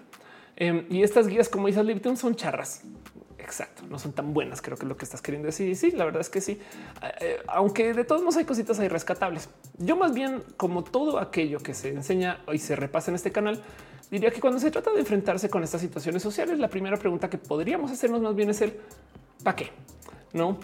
Em, 0.55 0.85
y 0.89 1.03
estas 1.03 1.27
guías, 1.27 1.49
como 1.49 1.67
dice 1.67 1.83
Lipton, 1.83 2.17
son 2.17 2.35
charras. 2.35 2.83
Exacto, 3.41 3.83
no 3.89 3.97
son 3.97 4.13
tan 4.13 4.33
buenas, 4.33 4.61
creo 4.61 4.77
que 4.77 4.85
es 4.85 4.89
lo 4.89 4.95
que 4.95 5.05
estás 5.05 5.21
queriendo 5.21 5.47
decir. 5.47 5.67
Y 5.67 5.75
sí, 5.75 5.91
la 5.91 6.05
verdad 6.05 6.21
es 6.21 6.29
que 6.29 6.41
sí. 6.41 6.59
Eh, 7.19 7.37
aunque 7.47 7.93
de 7.93 8.03
todos 8.03 8.21
modos 8.21 8.37
hay 8.37 8.45
cositas 8.45 8.79
ahí 8.79 8.87
rescatables. 8.87 9.49
Yo 9.77 9.95
más 9.97 10.13
bien, 10.13 10.43
como 10.57 10.83
todo 10.83 11.19
aquello 11.19 11.59
que 11.59 11.73
se 11.73 11.89
enseña 11.89 12.41
y 12.51 12.59
se 12.59 12.75
repasa 12.75 13.11
en 13.11 13.15
este 13.15 13.31
canal, 13.31 13.61
diría 14.09 14.31
que 14.31 14.39
cuando 14.39 14.59
se 14.59 14.69
trata 14.69 14.91
de 14.91 14.99
enfrentarse 14.99 15.49
con 15.49 15.63
estas 15.63 15.81
situaciones 15.81 16.21
sociales, 16.21 16.59
la 16.59 16.67
primera 16.67 16.97
pregunta 16.97 17.29
que 17.29 17.37
podríamos 17.37 17.91
hacernos 17.91 18.21
más 18.21 18.35
bien 18.35 18.49
es 18.49 18.61
el 18.61 18.73
¿para 19.43 19.55
qué? 19.55 19.71
No. 20.33 20.57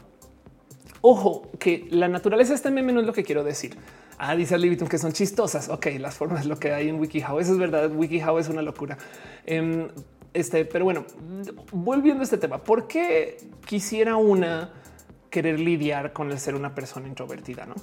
Ojo, 1.02 1.50
que 1.60 1.88
la 1.90 2.08
naturaleza 2.08 2.50
de 2.50 2.56
este 2.56 2.72
meme 2.72 2.94
no 2.94 3.02
es 3.02 3.08
lo 3.08 3.14
que 3.14 3.24
quiero 3.24 3.44
decir. 3.44 3.76
Ah, 4.20 4.36
dice 4.36 4.58
Libitum 4.58 4.88
que 4.88 4.98
son 4.98 5.14
chistosas. 5.14 5.70
Ok, 5.70 5.88
las 6.00 6.16
formas, 6.16 6.46
lo 6.46 6.58
que 6.58 6.74
hay 6.74 6.90
en 6.90 7.00
WikiHow. 7.00 7.40
Eso 7.40 7.54
es 7.54 7.58
verdad. 7.58 7.92
WikiHow 7.92 8.38
es 8.40 8.50
una 8.50 8.62
locura. 8.62 8.98
Em, 9.46 9.90
este, 10.38 10.66
pero 10.66 10.86
bueno, 10.86 11.04
volviendo 11.72 12.22
a 12.22 12.24
este 12.24 12.38
tema, 12.38 12.64
¿por 12.64 12.88
qué 12.88 13.38
quisiera 13.66 14.18
una 14.18 14.72
querer 15.32 15.60
lidiar 15.60 16.14
con 16.14 16.32
el 16.32 16.40
ser 16.40 16.54
una 16.54 16.76
persona 16.76 17.08
introvertida? 17.08 17.66
No? 17.66 17.74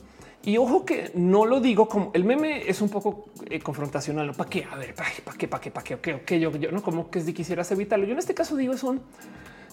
Y 0.45 0.57
ojo 0.57 0.85
que 0.85 1.11
no 1.15 1.47
lo 1.47 1.61
digo 1.61 1.89
como 1.89 2.13
el 2.15 2.25
meme 2.25 2.69
es 2.69 2.81
un 2.81 2.91
poco 2.91 3.31
eh, 3.51 3.59
confrontacional. 3.59 4.29
¿no? 4.29 4.35
¿Para 4.35 4.49
qué? 4.49 4.65
A 4.71 4.77
ver, 4.77 4.95
¿para 4.95 5.11
qué? 5.11 5.23
¿Para 5.23 5.37
qué? 5.37 5.49
¿Para 5.49 5.85
qué? 5.85 5.97
¿Para 5.97 6.21
qué? 6.25 6.39
Yo, 6.39 6.53
yo 6.57 6.71
no 6.71 6.81
como 6.81 7.11
que 7.11 7.21
si 7.23 7.33
quisieras 7.33 7.73
evitarlo. 7.73 8.07
Yo 8.07 8.13
en 8.13 8.19
este 8.19 8.35
caso 8.35 8.55
digo 8.55 8.73
es 8.73 8.85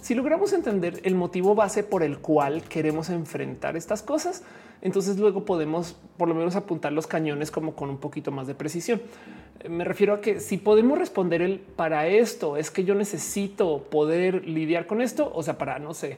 si 0.02 0.16
logramos 0.16 0.52
entender 0.52 1.02
el 1.04 1.14
motivo 1.14 1.54
base 1.54 1.84
por 1.84 2.02
el 2.02 2.18
cual 2.18 2.64
queremos 2.64 3.10
enfrentar 3.10 3.78
estas 3.78 4.02
cosas, 4.02 4.42
entonces 4.82 5.18
luego 5.18 5.46
podemos 5.46 5.96
por 6.18 6.28
lo 6.28 6.36
menos 6.36 6.56
apuntar 6.56 6.92
los 6.92 7.08
cañones 7.08 7.52
como 7.52 7.76
con 7.76 7.90
un 7.90 7.98
poquito 7.98 8.32
más 8.32 8.48
de 8.48 8.56
precisión. 8.56 9.02
Me 9.70 9.84
refiero 9.84 10.14
a 10.14 10.22
que 10.22 10.40
si 10.40 10.58
podemos 10.58 10.98
responder 10.98 11.42
el 11.42 11.60
para 11.60 12.08
esto 12.08 12.58
es 12.58 12.72
que 12.72 12.84
yo 12.84 12.96
necesito 12.96 13.84
poder 13.84 14.48
lidiar 14.48 14.88
con 14.88 15.02
esto, 15.02 15.32
o 15.34 15.44
sea, 15.44 15.58
para 15.58 15.78
no 15.80 15.94
sé, 15.94 16.18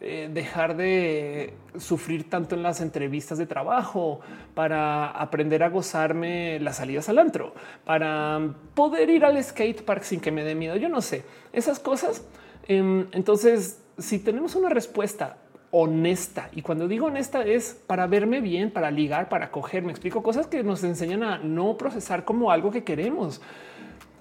eh, 0.00 0.28
dejar 0.32 0.76
de 0.76 1.54
sufrir 1.78 2.28
tanto 2.28 2.54
en 2.54 2.62
las 2.62 2.80
entrevistas 2.80 3.38
de 3.38 3.46
trabajo, 3.46 4.20
para 4.54 5.10
aprender 5.10 5.62
a 5.62 5.68
gozarme 5.68 6.58
las 6.60 6.76
salidas 6.76 7.08
al 7.08 7.18
antro, 7.18 7.54
para 7.84 8.40
poder 8.74 9.08
ir 9.10 9.24
al 9.24 9.42
skate 9.42 9.82
park 9.82 10.02
sin 10.02 10.20
que 10.20 10.30
me 10.30 10.44
dé 10.44 10.54
miedo. 10.54 10.76
Yo 10.76 10.88
no 10.88 11.00
sé 11.00 11.24
esas 11.52 11.78
cosas 11.78 12.22
Em, 12.68 13.06
entonces, 13.12 13.80
si 13.98 14.18
tenemos 14.18 14.54
una 14.54 14.68
respuesta 14.68 15.36
honesta, 15.74 16.50
y 16.52 16.60
cuando 16.60 16.86
digo 16.86 17.06
honesta 17.06 17.42
es 17.42 17.82
para 17.86 18.06
verme 18.06 18.42
bien, 18.42 18.70
para 18.70 18.90
ligar, 18.90 19.30
para 19.30 19.50
coger, 19.50 19.82
me 19.82 19.90
explico 19.90 20.22
cosas 20.22 20.46
que 20.46 20.62
nos 20.62 20.84
enseñan 20.84 21.24
a 21.24 21.38
no 21.38 21.78
procesar 21.78 22.26
como 22.26 22.50
algo 22.50 22.70
que 22.70 22.84
queremos. 22.84 23.40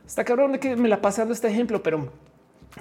Está 0.07 0.23
cabrón 0.23 0.53
de 0.53 0.59
que 0.59 0.77
me 0.77 0.87
la 0.87 1.01
pasando 1.01 1.33
este 1.33 1.49
ejemplo, 1.49 1.83
pero 1.83 2.09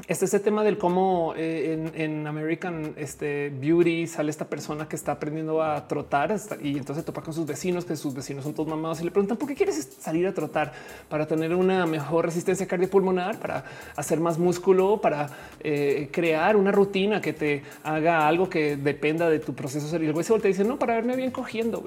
este 0.06 0.24
es 0.24 0.34
el 0.34 0.40
tema 0.40 0.62
del 0.62 0.78
cómo 0.78 1.34
eh, 1.36 1.90
en, 1.94 2.26
American 2.26 2.94
este, 2.96 3.50
Beauty 3.50 4.06
sale 4.06 4.30
esta 4.30 4.44
persona 4.44 4.88
que 4.88 4.94
está 4.94 5.12
aprendiendo 5.12 5.62
a 5.62 5.88
trotar 5.88 6.36
y 6.62 6.76
entonces 6.76 7.04
topa 7.04 7.22
con 7.22 7.34
sus 7.34 7.44
vecinos, 7.44 7.84
que 7.84 7.96
sus 7.96 8.14
vecinos 8.14 8.44
son 8.44 8.54
todos 8.54 8.68
mamados 8.68 9.00
y 9.00 9.04
le 9.04 9.10
preguntan 9.10 9.36
por 9.36 9.48
qué 9.48 9.54
quieres 9.54 9.96
salir 9.98 10.26
a 10.28 10.34
trotar 10.34 10.72
para 11.08 11.26
tener 11.26 11.54
una 11.54 11.86
mejor 11.86 12.26
resistencia 12.26 12.68
cardiopulmonar, 12.68 13.38
para 13.40 13.64
hacer 13.96 14.20
más 14.20 14.38
músculo, 14.38 15.00
para 15.00 15.28
eh, 15.60 16.08
crear 16.12 16.56
una 16.56 16.70
rutina 16.70 17.20
que 17.20 17.32
te 17.32 17.62
haga 17.82 18.28
algo 18.28 18.48
que 18.48 18.76
dependa 18.76 19.28
de 19.28 19.40
tu 19.40 19.54
proceso 19.54 19.88
cerebral. 19.88 20.16
El 20.16 20.24
se 20.24 20.32
voltea 20.32 20.50
y 20.50 20.52
dice 20.52 20.64
no 20.64 20.78
para 20.78 20.94
verme 20.94 21.16
bien 21.16 21.32
cogiendo. 21.32 21.82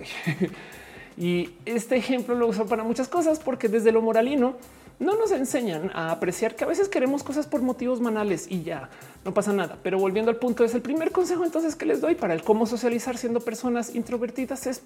y 1.18 1.52
este 1.66 1.96
ejemplo 1.96 2.36
lo 2.36 2.48
uso 2.48 2.66
para 2.66 2.84
muchas 2.84 3.08
cosas 3.08 3.40
porque 3.40 3.70
desde 3.70 3.94
lo 3.94 4.02
moralino 4.02 4.56
no 5.00 5.16
nos 5.16 5.32
enseñan 5.32 5.92
a 5.94 6.12
apreciar 6.12 6.56
que 6.56 6.64
a 6.64 6.68
veces 6.68 6.90
queremos 6.90 7.24
cosas 7.24 7.48
por 7.48 7.62
motivos 7.62 8.00
manales 8.00 8.48
y 8.50 8.64
ya 8.64 8.90
no 9.26 9.34
pasa 9.34 9.54
nada. 9.54 9.78
Pero 9.84 10.00
volviendo 10.00 10.32
al 10.32 10.38
punto, 10.38 10.64
es 10.64 10.74
el 10.74 10.82
primer 10.82 11.12
consejo 11.12 11.44
entonces 11.44 11.76
que 11.76 11.86
les 11.86 12.02
doy 12.02 12.16
para 12.16 12.34
el 12.34 12.44
cómo 12.44 12.66
socializar 12.66 13.18
siendo 13.18 13.40
personas 13.40 13.96
introvertidas 13.96 14.68
es 14.68 14.82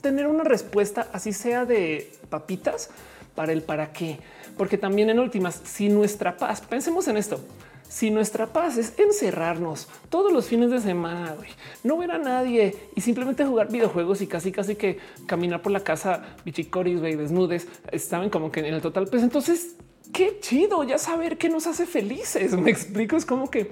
tener 0.00 0.26
una 0.26 0.44
respuesta, 0.44 1.08
así 1.12 1.32
sea 1.32 1.64
de 1.64 2.12
papitas, 2.28 2.90
para 3.34 3.52
el 3.52 3.62
para 3.62 3.92
qué. 3.92 4.18
Porque 4.56 4.78
también 4.78 5.10
en 5.10 5.18
últimas, 5.18 5.60
si 5.64 5.88
nuestra 5.88 6.36
paz, 6.36 6.60
pensemos 6.60 7.08
en 7.08 7.16
esto, 7.16 7.40
si 7.92 8.10
nuestra 8.10 8.46
paz 8.46 8.78
es 8.78 8.94
encerrarnos 8.98 9.86
todos 10.08 10.32
los 10.32 10.46
fines 10.46 10.70
de 10.70 10.80
semana, 10.80 11.36
no 11.84 11.98
ver 11.98 12.12
a 12.12 12.18
nadie 12.18 12.74
y 12.96 13.02
simplemente 13.02 13.44
jugar 13.44 13.70
videojuegos 13.70 14.22
y 14.22 14.26
casi 14.26 14.50
casi 14.50 14.76
que 14.76 14.96
caminar 15.26 15.60
por 15.60 15.72
la 15.72 15.80
casa 15.80 16.22
bichicoris, 16.42 17.00
güey, 17.00 17.16
desnudes, 17.16 17.68
estaban 17.90 18.30
como 18.30 18.50
que 18.50 18.60
en 18.60 18.72
el 18.72 18.80
total, 18.80 19.08
pues 19.08 19.22
entonces 19.22 19.76
qué 20.10 20.38
chido 20.40 20.84
ya 20.84 20.96
saber 20.96 21.36
qué 21.36 21.50
nos 21.50 21.66
hace 21.66 21.84
felices. 21.84 22.52
Me 22.58 22.70
explico, 22.70 23.14
es 23.14 23.26
como 23.26 23.50
que 23.50 23.70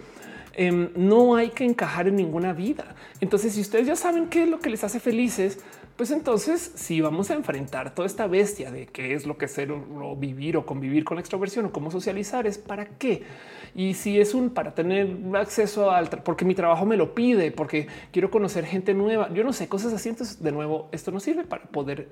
em, 0.52 0.90
no 0.96 1.34
hay 1.34 1.48
que 1.48 1.64
encajar 1.64 2.06
en 2.06 2.16
ninguna 2.16 2.52
vida. 2.52 2.94
Entonces, 3.22 3.54
si 3.54 3.62
ustedes 3.62 3.86
ya 3.86 3.96
saben 3.96 4.28
qué 4.28 4.42
es 4.42 4.50
lo 4.50 4.60
que 4.60 4.68
les 4.68 4.84
hace 4.84 5.00
felices, 5.00 5.60
pues 6.01 6.12
entonces 6.12 6.72
si 6.76 7.03
vamos 7.03 7.30
a 7.30 7.34
enfrentar 7.34 7.94
toda 7.94 8.07
esta 8.07 8.26
bestia 8.26 8.70
de 8.70 8.86
qué 8.86 9.12
es 9.12 9.26
lo 9.26 9.36
que 9.36 9.46
ser 9.48 9.70
o 9.70 10.16
vivir 10.16 10.57
o 10.57 10.64
convivir 10.64 11.05
con 11.05 11.16
la 11.16 11.20
extroversión 11.20 11.66
o 11.66 11.72
cómo 11.72 11.90
socializar 11.90 12.46
es 12.46 12.57
para 12.57 12.86
qué. 12.86 13.24
Y 13.74 13.92
si 13.92 14.18
es 14.18 14.32
un 14.32 14.48
para 14.48 14.74
tener 14.74 15.14
acceso 15.34 15.90
al 15.90 16.09
porque 16.09 16.46
mi 16.46 16.55
trabajo 16.55 16.86
me 16.86 16.96
lo 16.96 17.14
pide, 17.14 17.51
porque 17.51 17.86
quiero 18.12 18.30
conocer 18.30 18.64
gente 18.64 18.94
nueva, 18.94 19.30
yo 19.34 19.44
no 19.44 19.53
sé, 19.53 19.68
cosas 19.68 19.92
así. 19.92 20.09
Entonces, 20.09 20.42
de 20.42 20.53
nuevo, 20.53 20.88
esto 20.90 21.11
nos 21.11 21.22
sirve 21.22 21.44
para 21.44 21.64
poder 21.64 22.09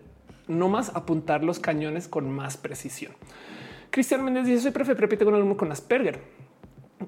no 0.48 0.68
más 0.68 0.94
apuntar 0.94 1.42
los 1.42 1.58
cañones 1.58 2.08
con 2.08 2.30
más 2.30 2.58
precisión. 2.58 3.12
Cristian 3.88 4.22
Méndez 4.22 4.44
dice: 4.44 4.60
Soy 4.64 4.72
prefe, 4.72 5.16
con 5.24 5.34
alumno 5.34 5.56
con 5.56 5.72
Asperger. 5.72 6.20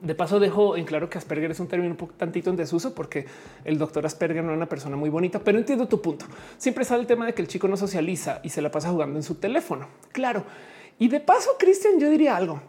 De 0.03 0.15
paso, 0.15 0.39
dejo 0.39 0.77
en 0.77 0.85
claro 0.85 1.11
que 1.11 1.19
Asperger 1.19 1.51
es 1.51 1.59
un 1.59 1.67
término 1.67 1.91
un 1.91 1.97
poco 1.97 2.15
tantito 2.15 2.49
en 2.49 2.57
desuso 2.57 2.95
porque 2.95 3.27
el 3.65 3.77
doctor 3.77 4.07
Asperger 4.07 4.45
no 4.45 4.53
es 4.53 4.57
una 4.57 4.69
persona 4.69 4.97
muy 4.97 5.11
bonita, 5.11 5.41
pero 5.41 5.59
entiendo 5.59 5.89
tu 5.89 6.01
punto. 6.01 6.27
Siempre 6.59 6.85
sale 6.85 7.01
el 7.01 7.07
tema 7.09 7.27
de 7.27 7.35
que 7.35 7.43
el 7.43 7.49
chico 7.49 7.67
no 7.67 7.77
socializa 7.77 8.41
y 8.45 8.51
se 8.51 8.63
la 8.63 8.71
pasa 8.71 8.91
jugando 8.91 9.19
en 9.19 9.25
su 9.25 9.35
teléfono. 9.35 9.89
Claro. 10.13 10.45
Y 10.99 11.09
de 11.09 11.19
paso, 11.19 11.51
Cristian, 11.59 11.99
yo 11.99 12.09
diría 12.09 12.37
algo. 12.37 12.61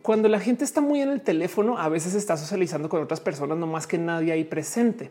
Cuando 0.00 0.28
la 0.28 0.40
gente 0.40 0.64
está 0.64 0.80
muy 0.80 1.02
en 1.02 1.10
el 1.10 1.20
teléfono, 1.20 1.76
a 1.76 1.88
veces 1.88 2.14
está 2.14 2.36
socializando 2.36 2.88
con 2.88 3.02
otras 3.02 3.20
personas, 3.20 3.58
no 3.58 3.66
más 3.66 3.86
que 3.86 3.98
nadie 3.98 4.32
ahí 4.32 4.44
presente. 4.44 5.10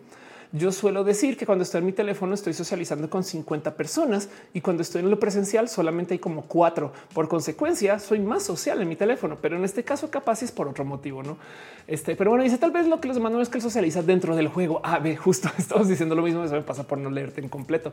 Yo 0.53 0.71
suelo 0.71 1.03
decir 1.03 1.35
que 1.35 1.45
cuando 1.45 1.63
estoy 1.63 1.79
en 1.79 1.85
mi 1.85 1.91
teléfono 1.91 2.33
estoy 2.33 2.53
socializando 2.53 3.09
con 3.09 3.23
50 3.23 3.75
personas 3.75 4.29
y 4.53 4.61
cuando 4.61 4.81
estoy 4.81 5.01
en 5.01 5.09
lo 5.09 5.19
presencial 5.19 5.67
solamente 5.67 6.13
hay 6.13 6.19
como 6.19 6.43
cuatro. 6.43 6.93
Por 7.13 7.27
consecuencia, 7.27 7.99
soy 7.99 8.19
más 8.19 8.43
social 8.43 8.81
en 8.81 8.87
mi 8.87 8.95
teléfono, 8.95 9.37
pero 9.41 9.57
en 9.57 9.65
este 9.65 9.83
caso 9.83 10.09
capaz 10.09 10.43
es 10.43 10.53
por 10.53 10.69
otro 10.69 10.85
motivo, 10.85 11.21
¿no? 11.21 11.37
Este, 11.85 12.15
pero 12.15 12.29
bueno, 12.29 12.43
dice 12.43 12.57
tal 12.57 12.71
vez 12.71 12.87
lo 12.87 13.01
que 13.01 13.09
les 13.09 13.19
mando 13.19 13.41
es 13.41 13.49
que 13.49 13.57
él 13.57 13.61
socializa 13.61 14.01
dentro 14.03 14.35
del 14.35 14.47
juego. 14.47 14.79
Ah, 14.83 14.99
ve, 15.03 15.17
justo 15.17 15.49
estamos 15.57 15.89
diciendo 15.89 16.15
lo 16.15 16.21
mismo, 16.21 16.43
eso 16.43 16.53
me 16.53 16.61
pasa 16.61 16.83
por 16.83 16.97
no 16.97 17.09
leerte 17.09 17.41
en 17.41 17.49
completo. 17.49 17.91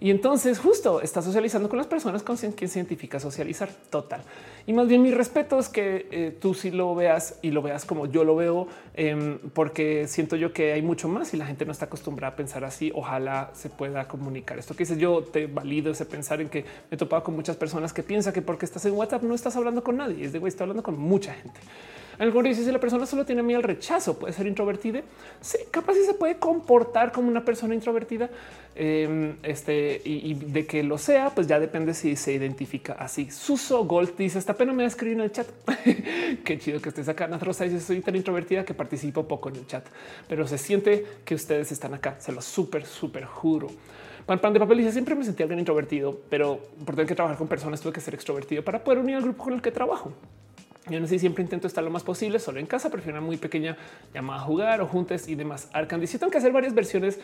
Y 0.00 0.10
entonces 0.10 0.60
justo 0.60 1.00
está 1.00 1.22
socializando 1.22 1.68
con 1.68 1.76
las 1.76 1.88
personas 1.88 2.22
con 2.22 2.36
quien 2.36 2.70
se 2.70 2.78
identifica 2.78 3.18
socializar 3.18 3.68
total. 3.90 4.22
Y 4.66 4.72
más 4.72 4.86
bien 4.86 5.02
mi 5.02 5.10
respeto 5.10 5.58
es 5.58 5.68
que 5.68 6.06
eh, 6.10 6.36
tú 6.40 6.54
sí 6.54 6.70
lo 6.70 6.94
veas 6.94 7.38
y 7.42 7.50
lo 7.50 7.62
veas 7.62 7.84
como 7.84 8.06
yo 8.06 8.22
lo 8.22 8.36
veo, 8.36 8.68
em, 8.94 9.38
porque 9.54 10.06
siento 10.06 10.36
yo 10.36 10.52
que 10.52 10.72
hay 10.72 10.82
mucho 10.82 11.08
más 11.08 11.34
y 11.34 11.36
la 11.36 11.46
gente 11.46 11.64
no 11.64 11.72
está 11.72 11.86
acostumbrada 11.86 12.34
a 12.34 12.36
pensar 12.36 12.64
así. 12.64 12.92
Ojalá 12.94 13.50
se 13.54 13.70
pueda 13.70 14.06
comunicar 14.06 14.58
esto 14.58 14.74
que 14.74 14.84
dices. 14.84 14.98
Yo 14.98 15.24
te 15.24 15.46
valido 15.46 15.90
ese 15.90 16.04
pensar 16.04 16.40
en 16.40 16.48
que 16.48 16.62
me 16.62 16.94
he 16.94 16.96
topado 16.96 17.24
con 17.24 17.34
muchas 17.34 17.56
personas 17.56 17.92
que 17.92 18.02
piensan 18.02 18.32
que 18.32 18.42
porque 18.42 18.66
estás 18.66 18.84
en 18.84 18.92
WhatsApp 18.92 19.22
no 19.22 19.34
estás 19.34 19.56
hablando 19.56 19.82
con 19.82 19.96
nadie. 19.96 20.24
Es 20.24 20.32
de 20.32 20.38
güey, 20.38 20.48
estoy 20.48 20.64
hablando 20.64 20.82
con 20.82 20.96
mucha 20.96 21.34
gente. 21.34 21.58
Algo 22.18 22.42
dice 22.42 22.64
si 22.64 22.72
la 22.72 22.80
persona 22.80 23.06
solo 23.06 23.24
tiene 23.24 23.42
miedo 23.42 23.58
al 23.58 23.64
rechazo, 23.64 24.18
puede 24.18 24.32
ser 24.32 24.46
introvertida. 24.46 25.02
Sí, 25.40 25.58
capaz 25.70 25.94
si 25.94 26.04
se 26.04 26.14
puede 26.14 26.36
comportar 26.38 27.12
como 27.12 27.28
una 27.28 27.44
persona 27.44 27.74
introvertida. 27.74 28.28
Em, 28.74 29.36
este 29.42 30.00
y, 30.04 30.34
de 30.34 30.66
que 30.66 30.82
lo 30.82 30.98
sea, 30.98 31.30
pues 31.30 31.46
ya 31.46 31.58
depende 31.58 31.94
si 31.94 32.16
se 32.16 32.32
identifica 32.32 32.94
así. 32.94 33.30
Suso 33.30 33.84
Gold 33.84 34.16
dice: 34.16 34.38
Esta 34.38 34.54
pena 34.54 34.72
me 34.72 34.82
va 34.82 34.84
a 34.84 34.88
escribir 34.88 35.18
en 35.18 35.24
el 35.24 35.32
chat. 35.32 35.46
Qué 36.44 36.58
chido 36.58 36.80
que 36.80 36.88
estés 36.88 37.08
acá. 37.08 37.26
Nat 37.26 37.42
Rosa 37.42 37.64
dice: 37.64 37.80
Soy 37.80 38.00
tan 38.00 38.16
introvertida 38.16 38.64
que 38.64 38.74
participo 38.74 39.26
poco 39.26 39.48
en 39.48 39.56
el 39.56 39.66
chat, 39.66 39.86
pero 40.28 40.46
se 40.46 40.58
siente 40.58 41.06
que 41.24 41.34
ustedes 41.34 41.70
están 41.72 41.94
acá. 41.94 42.16
Se 42.18 42.32
lo 42.32 42.42
súper, 42.42 42.84
súper 42.84 43.24
juro. 43.24 43.68
Pan, 44.26 44.40
pan 44.40 44.52
de 44.52 44.60
papel 44.60 44.78
dice 44.78 44.92
siempre 44.92 45.14
me 45.14 45.24
sentí 45.24 45.42
alguien 45.42 45.58
introvertido, 45.58 46.20
pero 46.28 46.60
por 46.84 46.94
tener 46.94 47.08
que 47.08 47.14
trabajar 47.14 47.38
con 47.38 47.48
personas 47.48 47.80
tuve 47.80 47.92
que 47.92 48.00
ser 48.00 48.14
extrovertido 48.14 48.62
para 48.62 48.84
poder 48.84 48.98
unir 48.98 49.16
al 49.16 49.22
grupo 49.22 49.44
con 49.44 49.54
el 49.54 49.62
que 49.62 49.70
trabajo. 49.70 50.12
Yo 50.90 51.00
no 51.00 51.06
sé, 51.06 51.18
siempre 51.18 51.42
intento 51.42 51.66
estar 51.66 51.84
lo 51.84 51.90
más 51.90 52.02
posible 52.02 52.38
solo 52.38 52.60
en 52.60 52.66
casa, 52.66 52.90
prefiero 52.90 53.18
una 53.18 53.26
muy 53.26 53.36
pequeña 53.36 53.76
llamada 54.14 54.40
a 54.40 54.44
jugar 54.44 54.80
o 54.80 54.86
juntes 54.86 55.28
y 55.28 55.34
demás. 55.34 55.68
Arcan 55.72 56.00
dice 56.00 56.18
tengo 56.18 56.30
que 56.30 56.38
hacer 56.38 56.52
varias 56.52 56.74
versiones 56.74 57.18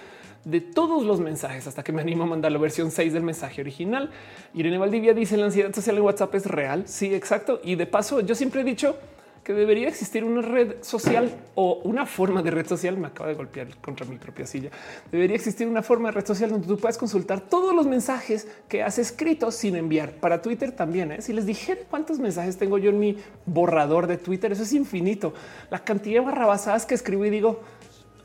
de 0.44 0.60
todos 0.60 1.04
los 1.04 1.20
mensajes 1.20 1.66
hasta 1.66 1.82
que 1.82 1.92
me 1.92 2.02
animo 2.02 2.24
a 2.24 2.26
mandar 2.26 2.52
la 2.52 2.58
versión 2.58 2.90
6 2.90 3.12
del 3.12 3.22
mensaje 3.22 3.60
original. 3.60 4.10
Irene 4.52 4.78
Valdivia 4.78 5.14
dice 5.14 5.36
la 5.36 5.46
ansiedad 5.46 5.74
social 5.74 5.96
en 5.96 6.02
WhatsApp 6.02 6.34
es 6.34 6.46
real. 6.46 6.84
Sí, 6.86 7.14
exacto. 7.14 7.60
Y 7.64 7.76
de 7.76 7.86
paso, 7.86 8.20
yo 8.20 8.34
siempre 8.34 8.60
he 8.60 8.64
dicho 8.64 8.96
que 9.45 9.53
debería 9.53 9.88
existir 9.88 10.24
una 10.24 10.40
red 10.40 10.76
social 10.82 11.30
o 11.55 11.80
una 11.84 12.07
forma 12.07 12.42
de 12.42 12.51
red 12.51 12.66
social. 12.66 12.97
Me 12.97 13.09
acaba 13.09 13.28
de 13.28 13.34
golpear 13.34 13.76
contra 13.76 14.07
mi 14.07 14.16
propia 14.16 14.47
silla. 14.47 14.70
Debería 15.12 15.36
existir 15.36 15.68
una 15.68 15.82
forma 15.82 16.09
de 16.09 16.12
red 16.12 16.26
social 16.26 16.51
donde 16.51 16.66
tú 16.66 16.78
puedas 16.78 16.97
consultar 16.97 17.40
todos 17.40 17.74
los 17.74 17.86
mensajes 17.86 18.49
que 18.68 18.82
has 18.82 18.99
escrito 18.99 19.51
sin 19.51 19.76
enviar. 19.76 20.12
Para 20.12 20.40
Twitter 20.40 20.72
también. 20.72 21.12
¿eh? 21.12 21.20
Si 21.20 21.34
les 21.34 21.45
dijera 21.45 21.82
cuántos 21.90 22.18
mensajes 22.18 22.57
tengo 22.57 22.78
yo 22.78 22.88
en 22.88 22.99
mi 22.99 23.18
borrador 23.45 24.07
de 24.07 24.16
Twitter, 24.16 24.51
eso 24.51 24.62
es 24.62 24.72
infinito. 24.72 25.34
La 25.70 25.84
cantidad 25.84 26.20
de 26.20 26.26
barrabasadas 26.26 26.86
que 26.86 26.95
escribo 26.95 27.26
y 27.26 27.30
digo, 27.30 27.61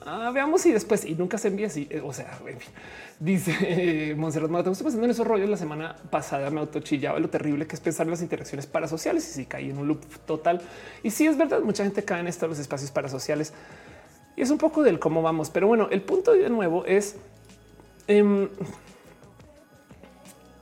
ah, 0.10 0.32
veamos 0.32 0.66
y 0.66 0.72
después 0.72 1.05
y 1.05 1.16
nunca 1.16 1.38
se 1.38 1.49
envía 1.49 1.68
así. 1.68 1.88
Eh, 1.89 2.01
o 2.03 2.14
sea. 2.14 2.39
Dice 3.20 3.53
eh, 3.62 4.16
Monserrat 4.16 4.49
estoy 4.49 4.84
pensando 4.84 5.03
en 5.03 5.12
esos 5.12 5.28
rollos 5.28 5.49
la 5.49 5.57
semana 5.57 5.97
pasada, 6.10 6.49
me 6.51 6.62
autochillaba 6.62 7.20
lo 7.20 7.30
terrible 7.30 7.68
que 7.68 7.76
es 7.76 7.82
pensar 7.82 8.07
en 8.07 8.12
las 8.12 8.22
interacciones 8.22 8.66
parasociales 8.66 9.28
y 9.30 9.34
si 9.34 9.45
caí 9.45 9.70
en 9.70 9.78
un 9.78 9.89
loop 9.89 10.05
total. 10.26 10.62
Y 11.03 11.12
sí, 11.12 11.28
es 11.28 11.38
verdad, 11.38 11.60
mucha 11.62 11.84
gente 11.84 12.05
cae 12.05 12.22
en 12.22 12.28
estos 12.28 12.47
los 12.47 12.60
espacios 12.60 12.91
parasociales 12.91 13.53
y 14.38 14.41
es 14.41 14.49
un 14.49 14.57
poco 14.57 14.84
del 14.84 14.99
cómo 14.99 15.22
vamos. 15.22 15.49
Pero 15.49 15.68
bueno, 15.68 15.89
el 15.91 16.01
punto 16.01 16.32
de 16.32 16.49
nuevo 16.49 16.86
es 16.86 17.18
em, 18.07 18.47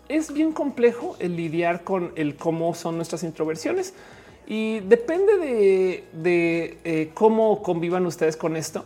es 0.09 0.33
bien 0.33 0.51
complejo 0.51 1.15
el 1.19 1.35
lidiar 1.35 1.83
con 1.83 2.11
el 2.15 2.37
cómo 2.37 2.73
son 2.73 2.95
nuestras 2.95 3.21
introversiones 3.21 3.93
y 4.47 4.79
depende 4.79 5.37
de, 5.37 6.77
eh, 6.83 7.11
cómo 7.13 7.61
convivan 7.61 8.07
ustedes 8.07 8.35
con 8.35 8.55
esto 8.55 8.83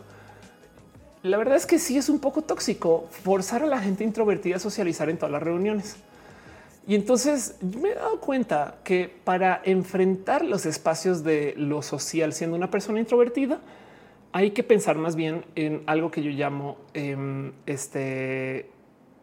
la 1.24 1.38
verdad 1.38 1.55
es 1.55 1.65
que 1.65 1.80
sí 1.80 1.97
es 1.97 2.09
un 2.09 2.19
poco 2.19 2.41
tóxico 2.41 3.07
forzar 3.24 3.63
a 3.63 3.67
la 3.67 3.80
gente 3.80 4.03
introvertida 4.03 4.55
a 4.55 4.59
socializar 4.59 5.09
en 5.09 5.17
todas 5.17 5.32
las 5.32 5.43
reuniones. 5.43 5.97
Y 6.88 6.95
entonces 6.95 7.57
me 7.61 7.89
he 7.89 7.95
dado 7.95 8.19
cuenta 8.19 8.80
que 8.84 9.13
para 9.24 9.61
enfrentar 9.63 10.43
los 10.43 10.65
espacios 10.65 11.24
de 11.24 11.53
lo 11.55 11.84
social 11.84 12.34
siendo 12.34 12.57
una 12.57 12.72
persona 12.72 12.99
introvertida, 12.99 13.59
hay 14.32 14.51
que 14.51 14.63
pensar 14.63 14.97
más 14.97 15.15
bien 15.15 15.45
en 15.55 15.84
algo 15.86 16.09
que 16.09 16.24
yo 16.24 16.32
llamo 16.32 16.78
em, 16.93 17.51
este 17.67 18.69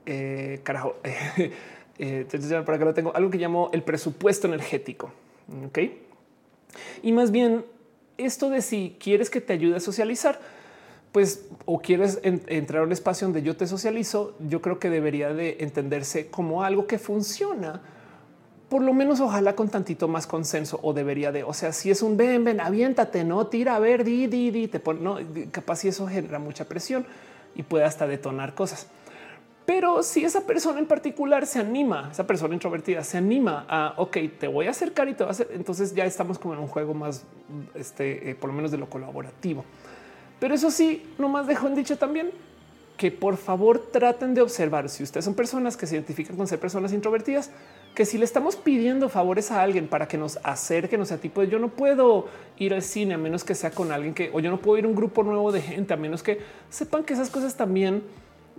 eh, 0.06 0.60
carajo. 0.62 0.96
eh, 1.98 2.26
para 2.64 2.78
que 2.78 2.84
lo 2.84 2.94
tengo, 2.94 3.14
algo 3.16 3.30
que 3.30 3.38
llamo 3.38 3.70
el 3.72 3.82
presupuesto 3.82 4.46
energético. 4.46 5.10
Ok. 5.66 5.78
Y 7.02 7.12
más 7.12 7.32
bien 7.32 7.64
esto 8.18 8.50
de 8.50 8.62
si 8.62 8.96
quieres 9.00 9.30
que 9.30 9.40
te 9.40 9.52
ayude 9.52 9.76
a 9.76 9.80
socializar, 9.80 10.40
pues 11.12 11.46
o 11.64 11.80
quieres 11.80 12.20
entrar 12.22 12.82
a 12.82 12.86
un 12.86 12.92
espacio 12.92 13.26
donde 13.26 13.42
yo 13.42 13.56
te 13.56 13.66
socializo, 13.66 14.34
yo 14.48 14.60
creo 14.60 14.78
que 14.78 14.90
debería 14.90 15.32
de 15.32 15.56
entenderse 15.60 16.28
como 16.28 16.62
algo 16.62 16.86
que 16.86 16.98
funciona, 16.98 17.80
por 18.68 18.82
lo 18.82 18.92
menos 18.92 19.20
ojalá 19.20 19.56
con 19.56 19.70
tantito 19.70 20.08
más 20.08 20.26
consenso 20.26 20.78
o 20.82 20.92
debería 20.92 21.32
de, 21.32 21.42
o 21.42 21.54
sea, 21.54 21.72
si 21.72 21.90
es 21.90 22.02
un 22.02 22.16
ven, 22.16 22.44
ven, 22.44 22.60
aviéntate, 22.60 23.24
no 23.24 23.46
tira, 23.46 23.76
a 23.76 23.78
ver, 23.78 24.04
di, 24.04 24.26
di, 24.26 24.50
di, 24.50 24.68
te 24.68 24.78
pone, 24.78 25.00
no, 25.00 25.18
capaz 25.50 25.76
si 25.76 25.88
eso 25.88 26.06
genera 26.06 26.38
mucha 26.38 26.66
presión 26.66 27.06
y 27.54 27.62
puede 27.62 27.84
hasta 27.84 28.06
detonar 28.06 28.54
cosas. 28.54 28.86
Pero 29.64 30.02
si 30.02 30.24
esa 30.24 30.46
persona 30.46 30.78
en 30.78 30.86
particular 30.86 31.46
se 31.46 31.58
anima, 31.58 32.08
esa 32.10 32.26
persona 32.26 32.54
introvertida 32.54 33.04
se 33.04 33.18
anima 33.18 33.66
a, 33.68 33.94
ok, 33.98 34.16
te 34.38 34.48
voy 34.48 34.66
a 34.66 34.70
acercar 34.70 35.08
y 35.08 35.14
te 35.14 35.24
va 35.24 35.30
a 35.30 35.32
hacer, 35.32 35.48
entonces 35.52 35.94
ya 35.94 36.04
estamos 36.04 36.38
como 36.38 36.54
en 36.54 36.60
un 36.60 36.68
juego 36.68 36.94
más, 36.94 37.24
este, 37.74 38.30
eh, 38.30 38.34
por 38.34 38.48
lo 38.48 38.56
menos 38.56 38.70
de 38.70 38.78
lo 38.78 38.88
colaborativo. 38.88 39.64
Pero 40.38 40.54
eso 40.54 40.70
sí, 40.70 41.04
nomás 41.18 41.46
dejo 41.46 41.66
en 41.66 41.74
dicho 41.74 41.96
también 41.98 42.30
que 42.96 43.12
por 43.12 43.36
favor 43.36 43.78
traten 43.92 44.34
de 44.34 44.42
observar 44.42 44.88
si 44.88 45.04
ustedes 45.04 45.24
son 45.24 45.34
personas 45.34 45.76
que 45.76 45.86
se 45.86 45.94
identifican 45.94 46.36
con 46.36 46.48
ser 46.48 46.58
personas 46.58 46.92
introvertidas, 46.92 47.50
que 47.94 48.04
si 48.04 48.18
le 48.18 48.24
estamos 48.24 48.56
pidiendo 48.56 49.08
favores 49.08 49.50
a 49.52 49.62
alguien 49.62 49.86
para 49.86 50.08
que 50.08 50.18
nos 50.18 50.38
acerque, 50.42 50.98
no 50.98 51.04
sea 51.04 51.18
tipo 51.18 51.40
de 51.40 51.48
yo 51.48 51.60
no 51.60 51.68
puedo 51.68 52.26
ir 52.58 52.74
al 52.74 52.82
cine 52.82 53.14
a 53.14 53.18
menos 53.18 53.44
que 53.44 53.54
sea 53.54 53.70
con 53.70 53.92
alguien 53.92 54.14
que 54.14 54.30
o 54.32 54.40
yo 54.40 54.50
no 54.50 54.58
puedo 54.60 54.78
ir 54.78 54.84
a 54.84 54.88
un 54.88 54.96
grupo 54.96 55.22
nuevo 55.22 55.52
de 55.52 55.62
gente 55.62 55.94
a 55.94 55.96
menos 55.96 56.22
que 56.24 56.40
sepan 56.70 57.04
que 57.04 57.14
esas 57.14 57.30
cosas 57.30 57.56
también 57.56 58.02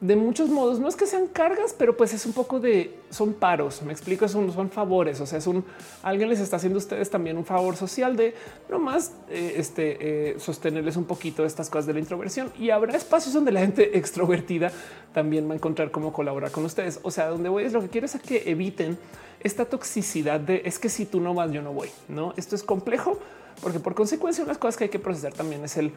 de 0.02 0.16
muchos 0.16 0.50
modos. 0.50 0.80
No 0.80 0.88
es 0.88 0.96
que 0.96 1.06
sean 1.06 1.28
cargas, 1.28 1.76
pero 1.78 1.98
pues 1.98 2.14
es 2.14 2.26
un 2.26 2.34
poco 2.34 2.60
de 2.60 2.96
son 3.10 3.34
paros. 3.34 3.82
Me 3.82 3.92
explico, 3.92 4.28
son, 4.28 4.52
son 4.54 4.70
favores. 4.70 5.20
O 5.20 5.26
sea, 5.26 5.40
es 5.40 5.48
un 5.48 5.66
alguien 6.04 6.30
les 6.30 6.40
está 6.40 6.56
haciendo 6.56 6.78
a 6.78 6.82
ustedes 6.82 7.10
también 7.10 7.38
un 7.38 7.46
favor 7.46 7.76
social 7.76 8.16
de 8.16 8.34
no 8.70 8.80
más 8.80 9.14
eh, 9.30 9.56
este, 9.58 9.98
eh, 10.32 10.40
sostenerles 10.40 10.96
un 10.96 11.06
poquito 11.06 11.46
estas 11.46 11.70
cosas 11.70 11.86
de 11.88 11.94
la 11.94 12.00
introversión 12.00 12.52
y 12.58 12.70
habrá 12.70 12.96
espacios 12.96 13.34
donde 13.34 13.52
la 13.52 13.62
gente 13.62 13.98
extrovertida 13.98 14.72
también 15.14 15.48
va 15.48 15.54
a 15.54 15.56
encontrar 15.56 15.92
cómo 15.92 16.14
colaborar 16.14 16.52
con 16.52 16.66
ustedes. 16.66 17.00
O 17.04 17.12
sea, 17.12 17.28
donde 17.28 17.50
voy 17.50 17.66
es 17.66 17.74
lo 17.74 17.82
que 17.82 17.90
quiero 17.90 18.06
es 18.06 18.18
que 18.20 18.50
eviten 18.50 18.98
esta 19.42 19.66
toxicidad 19.66 20.40
de 20.40 20.62
es 20.66 20.80
que 20.80 20.90
si 20.90 21.06
tú 21.06 21.20
no 21.20 21.34
vas, 21.34 21.52
yo 21.52 21.62
no 21.62 21.74
voy. 21.74 21.90
No, 22.08 22.34
esto 22.38 22.56
es 22.56 22.64
complejo 22.64 23.20
porque 23.62 23.80
por 23.80 23.94
consecuencia, 23.94 24.44
unas 24.44 24.58
cosas 24.58 24.78
que 24.78 24.86
hay 24.86 24.90
que 24.90 25.00
procesar 25.00 25.34
también 25.34 25.64
es 25.64 25.78
el 25.78 25.92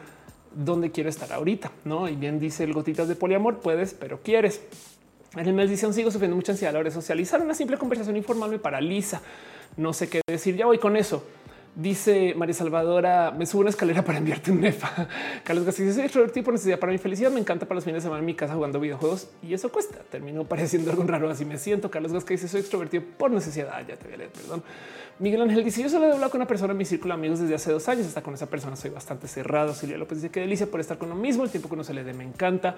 dónde 0.53 0.91
quiero 0.91 1.09
estar 1.09 1.31
ahorita, 1.31 1.71
¿no? 1.85 2.07
Y 2.07 2.15
bien 2.15 2.39
dice 2.39 2.63
el 2.63 2.73
gotitas 2.73 3.07
de 3.07 3.15
poliamor, 3.15 3.59
puedes, 3.59 3.93
pero 3.93 4.21
quieres. 4.21 4.61
En 5.35 5.47
el 5.47 5.53
maldición 5.53 5.93
sigo 5.93 6.11
sufriendo 6.11 6.35
mucha 6.35 6.51
ansiedad 6.51 6.69
a 6.69 6.73
la 6.73 6.79
hora 6.79 6.89
de 6.89 6.93
socializar. 6.93 7.41
Una 7.41 7.55
simple 7.55 7.77
conversación 7.77 8.15
informal 8.15 8.51
me 8.51 8.59
paraliza. 8.59 9.21
No 9.77 9.91
sé 9.91 10.07
qué 10.07 10.21
decir. 10.27 10.55
Ya 10.55 10.67
voy 10.67 10.77
con 10.77 10.95
eso. 10.95 11.23
Dice 11.75 12.35
María 12.35 12.53
Salvadora, 12.53 13.31
me 13.31 13.47
subo 13.47 13.61
una 13.61 13.71
escalera 13.71 14.05
para 14.05 14.19
enviarte 14.19 14.51
un 14.51 14.61
nefa. 14.61 15.07
Carlos 15.43 15.65
García 15.65 15.91
soy 15.91 16.03
extrovertido 16.03 16.43
por 16.43 16.53
necesidad 16.53 16.77
para 16.77 16.91
mi 16.91 16.99
felicidad. 16.99 17.31
Me 17.31 17.39
encanta 17.39 17.65
para 17.65 17.75
los 17.75 17.83
fines 17.83 18.03
de 18.03 18.07
semana 18.07 18.19
en 18.19 18.27
mi 18.27 18.35
casa 18.35 18.53
jugando 18.53 18.79
videojuegos 18.79 19.27
y 19.41 19.55
eso 19.55 19.71
cuesta. 19.71 19.97
Termino 20.11 20.43
pareciendo 20.43 20.91
algo 20.91 21.01
raro. 21.03 21.27
Así 21.31 21.45
me 21.45 21.57
siento. 21.57 21.89
Carlos 21.89 22.11
dice 22.27 22.47
soy 22.47 22.59
extrovertido 22.59 23.03
por 23.17 23.31
necesidad. 23.31 23.83
Ya 23.87 23.95
te 23.95 24.05
voy 24.05 24.13
a 24.13 24.17
leer, 24.17 24.29
perdón. 24.29 24.61
Miguel 25.19 25.41
Ángel 25.41 25.63
dice: 25.63 25.81
Yo 25.81 25.89
solo 25.89 26.07
he 26.07 26.11
hablado 26.11 26.31
con 26.31 26.39
una 26.39 26.47
persona 26.47 26.71
en 26.71 26.77
mi 26.77 26.85
círculo 26.85 27.13
de 27.13 27.19
amigos 27.19 27.39
desde 27.39 27.55
hace 27.55 27.71
dos 27.71 27.87
años. 27.87 28.07
Hasta 28.07 28.21
con 28.21 28.33
esa 28.33 28.47
persona 28.47 28.75
soy 28.75 28.89
bastante 28.89 29.27
cerrado. 29.27 29.73
Silvia 29.73 29.97
López 29.97 30.21
dice: 30.21 30.31
Qué 30.31 30.39
delicia 30.39 30.67
por 30.67 30.79
estar 30.79 30.97
con 30.97 31.09
lo 31.09 31.15
mismo. 31.15 31.43
El 31.43 31.49
tiempo 31.49 31.69
que 31.69 31.75
uno 31.75 31.83
se 31.83 31.93
le 31.93 32.03
dé 32.03 32.13
me 32.13 32.23
encanta. 32.23 32.75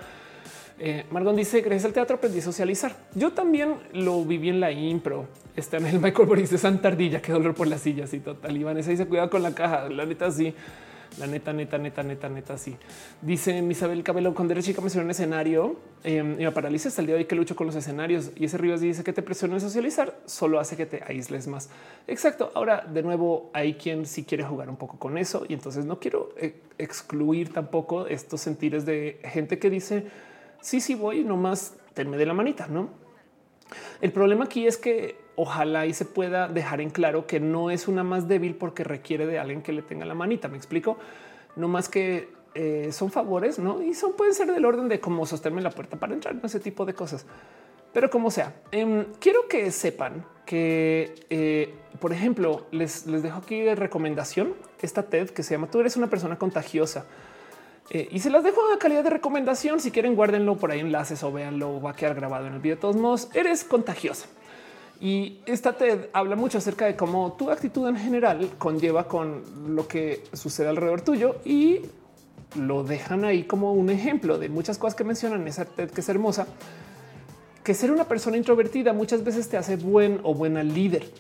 Eh, 0.78 1.06
Margon 1.12 1.36
dice: 1.36 1.62
Gracias 1.62 1.86
al 1.86 1.94
teatro 1.94 2.18
aprendí 2.18 2.40
a 2.40 2.42
socializar. 2.42 2.96
Yo 3.14 3.32
también 3.32 3.76
lo 3.94 4.24
viví 4.26 4.50
en 4.50 4.60
la 4.60 4.72
impro. 4.72 5.28
Está 5.56 5.78
en 5.78 5.86
el 5.88 6.00
Michael 6.02 6.28
Boris 6.28 6.50
de 6.50 6.58
Santa 6.58 6.90
Ardilla. 6.90 7.22
Qué 7.22 7.32
dolor 7.32 7.56
por 7.56 7.68
las 7.68 7.82
sillas 7.82 8.14
y 8.14 8.20
total. 8.20 8.56
Y 8.56 8.64
Vanessa 8.64 8.90
dice: 8.90 9.06
Cuidado 9.06 9.30
con 9.30 9.42
la 9.42 9.56
caja. 9.56 9.90
La 9.90 10.06
neta, 10.06 10.30
sí. 10.30 10.54
La 11.18 11.28
neta, 11.28 11.54
neta, 11.54 11.78
neta, 11.78 12.04
neta, 12.04 12.30
neta, 12.30 12.58
sí. 12.58 12.76
Dice 13.22 13.58
Isabel 13.58 14.04
Cabello, 14.04 14.34
con 14.34 14.48
derecho 14.48 14.68
chica 14.68 14.82
me 14.82 14.90
suena 14.90 15.06
un 15.06 15.12
escenario 15.12 15.78
em, 16.04 16.34
y 16.40 16.44
me 16.44 16.52
paraliza 16.52 16.90
hasta 16.90 17.02
el 17.02 17.08
día 17.08 17.16
de 17.16 17.22
hoy 17.22 17.28
que 17.28 17.36
lucho 17.36 17.56
con 17.56 17.68
los 17.68 17.76
escenarios. 17.76 18.32
Y 18.36 18.46
ese 18.46 18.58
Rivas 18.58 18.82
dice 18.82 19.04
que 19.04 19.14
te 19.14 19.22
presiona 19.22 19.60
socializar, 19.60 20.20
solo 20.26 20.60
hace 20.60 20.76
que 20.76 20.86
te 20.86 21.04
aísles 21.04 21.48
más. 21.48 21.70
Exacto. 22.08 22.52
Ahora, 22.54 22.86
de 22.86 23.02
nuevo, 23.04 23.50
hay 23.54 23.76
quien 23.76 24.06
sí 24.06 24.24
quiere 24.24 24.44
jugar 24.44 24.70
un 24.70 24.76
poco 24.76 25.00
con 25.00 25.18
eso 25.18 25.46
y 25.48 25.54
entonces 25.54 25.86
no 25.86 26.00
quiero 26.00 26.30
eh, 26.38 26.62
excluir 26.78 27.54
tampoco 27.54 28.08
estos 28.08 28.42
sentires 28.42 28.86
de 28.86 29.20
gente 29.24 29.58
que 29.60 29.70
dice, 29.70 30.06
sí, 30.62 30.82
sí 30.82 30.96
voy, 30.96 31.24
nomás 31.24 31.76
tenme 31.94 32.18
de 32.18 32.26
la 32.26 32.34
manita, 32.34 32.68
¿no? 32.68 32.90
El 34.02 34.12
problema 34.12 34.46
aquí 34.46 34.68
es 34.68 34.78
que 34.78 35.25
ojalá 35.36 35.86
y 35.86 35.94
se 35.94 36.06
pueda 36.06 36.48
dejar 36.48 36.82
en 36.82 36.90
claro 36.90 37.28
que 37.28 37.40
no 37.40 37.72
es 37.72 37.88
una 37.88 38.04
más 38.04 38.28
débil 38.28 38.56
porque 38.56 38.84
requiere 38.84 39.26
de 39.26 39.40
alguien 39.40 39.62
que 39.62 39.74
le 39.74 39.82
tenga 39.82 40.06
la 40.06 40.14
manita. 40.14 40.48
Me 40.48 40.58
explico, 40.58 40.98
no 41.56 41.68
más 41.68 41.90
que 41.90 42.30
eh, 42.54 42.90
son 42.92 43.12
favores, 43.12 43.60
no? 43.60 43.82
Y 43.82 43.94
son 43.94 44.14
pueden 44.14 44.34
ser 44.34 44.52
del 44.52 44.66
orden 44.66 44.88
de 44.88 45.00
cómo 45.00 45.26
sostenerme 45.26 45.62
la 45.62 45.72
puerta 45.72 45.98
para 45.98 46.14
entrar, 46.14 46.36
en 46.36 46.46
ese 46.46 46.60
tipo 46.60 46.86
de 46.86 46.94
cosas. 46.94 47.26
Pero 47.94 48.10
como 48.10 48.30
sea, 48.30 48.54
em, 48.72 49.06
quiero 49.20 49.48
que 49.48 49.72
sepan 49.72 50.26
que, 50.46 51.16
eh, 51.30 51.74
por 52.00 52.12
ejemplo, 52.12 52.66
les, 52.72 53.08
les 53.08 53.24
dejo 53.24 53.38
aquí 53.38 53.62
de 53.62 53.76
recomendación 53.76 54.54
esta 54.86 55.04
TED 55.04 55.30
que 55.32 55.44
se 55.44 55.56
llama 55.56 55.68
Tú 55.68 55.80
eres 55.80 55.98
una 55.98 56.08
persona 56.08 56.38
contagiosa. 56.38 57.06
Eh, 57.92 58.08
y 58.12 58.20
se 58.20 58.30
las 58.30 58.44
dejo 58.44 58.62
a 58.74 58.80
calidad 58.80 59.04
de 59.04 59.10
recomendación. 59.10 59.80
Si 59.80 59.92
quieren, 59.92 60.16
guárdenlo 60.16 60.56
por 60.58 60.72
ahí 60.72 60.80
enlaces 60.80 61.22
o 61.24 61.32
véanlo. 61.32 61.82
Va 61.82 61.92
a 61.92 61.96
quedar 61.96 62.16
grabado 62.16 62.48
en 62.48 62.54
el 62.54 62.60
video. 62.60 62.76
De 62.78 62.82
todos 62.82 62.96
modos, 62.96 63.30
eres 63.34 63.64
contagiosa. 63.64 64.28
Y 65.00 65.42
esta 65.46 65.74
TED 65.74 66.08
habla 66.14 66.36
mucho 66.36 66.58
acerca 66.58 66.86
de 66.86 66.96
cómo 66.96 67.34
tu 67.34 67.52
actitud 67.52 67.88
en 67.88 67.98
general 67.98 68.52
conlleva 68.58 69.08
con 69.08 69.76
lo 69.76 69.88
que 69.88 70.24
sucede 70.34 70.70
alrededor 70.70 71.02
tuyo 71.02 71.36
y 71.44 71.82
lo 72.56 72.84
dejan 72.84 73.26
ahí 73.26 73.44
como 73.44 73.74
un 73.74 73.90
ejemplo 73.90 74.38
de 74.38 74.50
muchas 74.50 74.78
cosas 74.78 74.96
que 74.96 75.04
mencionan 75.04 75.42
en 75.42 75.50
esa 75.50 75.66
TED 75.66 75.92
que 75.92 76.02
es 76.02 76.10
hermosa, 76.10 76.48
que 77.64 77.74
ser 77.74 77.92
una 77.92 78.06
persona 78.06 78.38
introvertida 78.38 78.94
muchas 78.94 79.24
veces 79.24 79.50
te 79.50 79.58
hace 79.58 79.76
buen 79.76 80.22
o 80.24 80.34
buena 80.34 80.64
líder. 80.64 81.12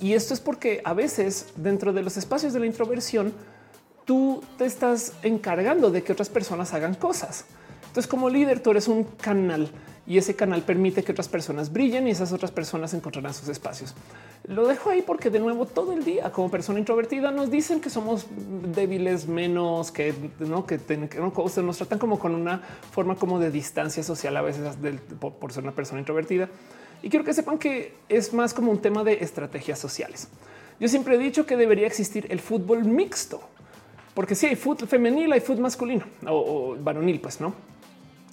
Y 0.00 0.12
esto 0.12 0.34
es 0.34 0.40
porque 0.40 0.80
a 0.84 0.94
veces 0.94 1.52
dentro 1.56 1.92
de 1.92 2.02
los 2.02 2.16
espacios 2.16 2.52
de 2.52 2.60
la 2.60 2.66
introversión, 2.66 3.32
tú 4.04 4.42
te 4.58 4.66
estás 4.66 5.12
encargando 5.22 5.90
de 5.90 6.02
que 6.02 6.12
otras 6.12 6.28
personas 6.28 6.72
hagan 6.74 6.94
cosas. 6.94 7.46
Entonces, 7.86 8.08
como 8.08 8.28
líder, 8.28 8.60
tú 8.60 8.70
eres 8.70 8.88
un 8.88 9.04
canal 9.04 9.70
y 10.06 10.18
ese 10.18 10.36
canal 10.36 10.62
permite 10.62 11.02
que 11.02 11.12
otras 11.12 11.28
personas 11.28 11.72
brillen 11.72 12.06
y 12.06 12.10
esas 12.10 12.32
otras 12.32 12.50
personas 12.50 12.92
encontrarán 12.92 13.32
sus 13.32 13.48
espacios. 13.48 13.94
Lo 14.46 14.66
dejo 14.66 14.90
ahí 14.90 15.00
porque 15.00 15.30
de 15.30 15.40
nuevo 15.40 15.64
todo 15.64 15.92
el 15.92 16.04
día 16.04 16.30
como 16.30 16.50
persona 16.50 16.78
introvertida 16.78 17.30
nos 17.30 17.50
dicen 17.50 17.80
que 17.80 17.88
somos 17.88 18.26
débiles 18.74 19.26
menos 19.26 19.90
que 19.90 20.14
no 20.40 20.66
que, 20.66 20.78
nos 20.78 21.78
tratan 21.78 21.98
como 21.98 22.18
con 22.18 22.34
una 22.34 22.60
forma 22.90 23.16
como 23.16 23.38
de 23.38 23.50
distancia 23.50 24.02
social 24.02 24.36
a 24.36 24.42
veces 24.42 24.76
por, 25.18 25.52
ser 25.52 25.62
una 25.62 25.72
persona 25.72 26.00
introvertida. 26.00 26.50
Y 27.02 27.08
quiero 27.08 27.24
que 27.24 27.32
sepan 27.32 27.58
que 27.58 27.94
es 28.08 28.32
más 28.34 28.52
como 28.52 28.70
un 28.70 28.80
tema 28.80 29.04
de 29.04 29.14
estrategias 29.22 29.78
sociales. 29.78 30.28
Yo 30.80 30.88
siempre 30.88 31.14
he 31.14 31.18
dicho 31.18 31.46
que 31.46 31.56
debería 31.56 31.86
existir 31.86 32.26
el 32.30 32.40
fútbol 32.40 32.84
mixto, 32.84 33.40
porque 34.14 34.34
si 34.34 34.46
hay 34.46 34.56
fútbol 34.56 34.88
femenil, 34.88 35.32
hay 35.32 35.40
fútbol 35.40 35.62
masculino 35.62 36.04
o, 36.26 36.72
o 36.72 36.76
varonil, 36.76 37.20
pues 37.20 37.40
no. 37.40 37.54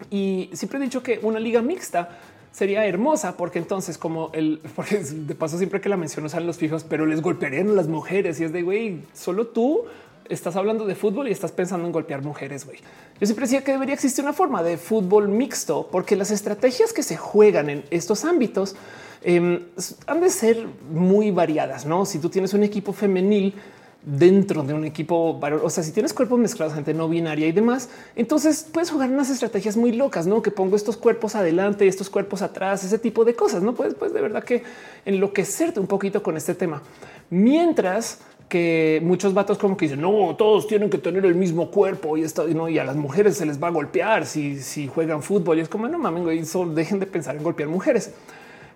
Y 0.09 0.49
siempre 0.53 0.79
he 0.79 0.81
dicho 0.81 1.03
que 1.03 1.19
una 1.21 1.39
liga 1.39 1.61
mixta 1.61 2.19
sería 2.51 2.85
hermosa 2.85 3.37
porque 3.37 3.59
entonces 3.59 3.97
como 3.97 4.29
el 4.33 4.59
porque 4.75 4.97
de 4.97 5.35
paso 5.35 5.57
siempre 5.57 5.81
que 5.81 5.89
la 5.89 5.97
menciono 5.97 6.29
salen 6.29 6.47
los 6.47 6.57
fijos, 6.57 6.83
pero 6.83 7.05
les 7.05 7.21
golpearían 7.21 7.69
a 7.69 7.73
las 7.73 7.87
mujeres 7.87 8.39
y 8.39 8.43
es 8.43 8.53
de 8.53 8.61
güey, 8.61 9.01
solo 9.13 9.47
tú 9.47 9.85
estás 10.29 10.55
hablando 10.55 10.85
de 10.85 10.95
fútbol 10.95 11.27
y 11.27 11.31
estás 11.31 11.51
pensando 11.51 11.85
en 11.85 11.91
golpear 11.91 12.23
mujeres. 12.23 12.65
güey. 12.65 12.77
Yo 13.19 13.27
siempre 13.27 13.45
decía 13.45 13.63
que 13.63 13.71
debería 13.71 13.95
existir 13.95 14.23
una 14.23 14.33
forma 14.33 14.63
de 14.63 14.77
fútbol 14.77 15.27
mixto 15.27 15.89
porque 15.91 16.15
las 16.15 16.31
estrategias 16.31 16.93
que 16.93 17.03
se 17.03 17.17
juegan 17.17 17.69
en 17.69 17.83
estos 17.89 18.23
ámbitos 18.23 18.75
em, 19.23 19.65
han 20.07 20.21
de 20.21 20.29
ser 20.29 20.65
muy 20.89 21.31
variadas. 21.31 21.85
No, 21.85 22.05
si 22.05 22.19
tú 22.19 22.29
tienes 22.29 22.53
un 22.53 22.63
equipo 22.63 22.93
femenil, 22.93 23.55
dentro 24.03 24.63
de 24.63 24.73
un 24.73 24.83
equipo, 24.83 25.39
o 25.39 25.69
sea, 25.69 25.83
si 25.83 25.91
tienes 25.91 26.13
cuerpos 26.13 26.39
mezclados, 26.39 26.73
gente 26.73 26.93
no 26.93 27.07
binaria 27.07 27.47
y 27.47 27.51
demás, 27.51 27.89
entonces 28.15 28.67
puedes 28.71 28.89
jugar 28.89 29.11
unas 29.11 29.29
estrategias 29.29 29.77
muy 29.77 29.91
locas, 29.91 30.25
no 30.25 30.41
que 30.41 30.49
pongo 30.49 30.75
estos 30.75 30.97
cuerpos 30.97 31.35
adelante, 31.35 31.87
estos 31.87 32.09
cuerpos 32.09 32.41
atrás, 32.41 32.83
ese 32.83 32.97
tipo 32.97 33.23
de 33.25 33.35
cosas. 33.35 33.61
No 33.61 33.75
puedes, 33.75 33.93
pues 33.93 34.13
de 34.13 34.21
verdad 34.21 34.43
que 34.43 34.63
enloquecerte 35.05 35.79
un 35.79 35.87
poquito 35.87 36.23
con 36.23 36.35
este 36.35 36.55
tema. 36.55 36.81
Mientras 37.29 38.19
que 38.49 38.99
muchos 39.01 39.33
vatos 39.33 39.57
como 39.57 39.77
que 39.77 39.85
dicen 39.85 40.01
no, 40.01 40.35
todos 40.35 40.67
tienen 40.67 40.89
que 40.89 40.97
tener 40.97 41.25
el 41.25 41.35
mismo 41.35 41.71
cuerpo 41.71 42.17
y 42.17 42.23
esto 42.23 42.45
no, 42.49 42.67
y 42.67 42.79
a 42.79 42.83
las 42.83 42.97
mujeres 42.97 43.37
se 43.37 43.45
les 43.45 43.63
va 43.63 43.67
a 43.67 43.71
golpear 43.71 44.25
si, 44.25 44.59
si 44.59 44.87
juegan 44.87 45.23
fútbol. 45.23 45.59
Y 45.59 45.61
es 45.61 45.69
como 45.69 45.87
no 45.87 45.97
mames, 45.97 46.49
solo 46.49 46.73
dejen 46.73 46.99
de 46.99 47.05
pensar 47.05 47.35
en 47.37 47.43
golpear 47.43 47.69
mujeres. 47.69 48.11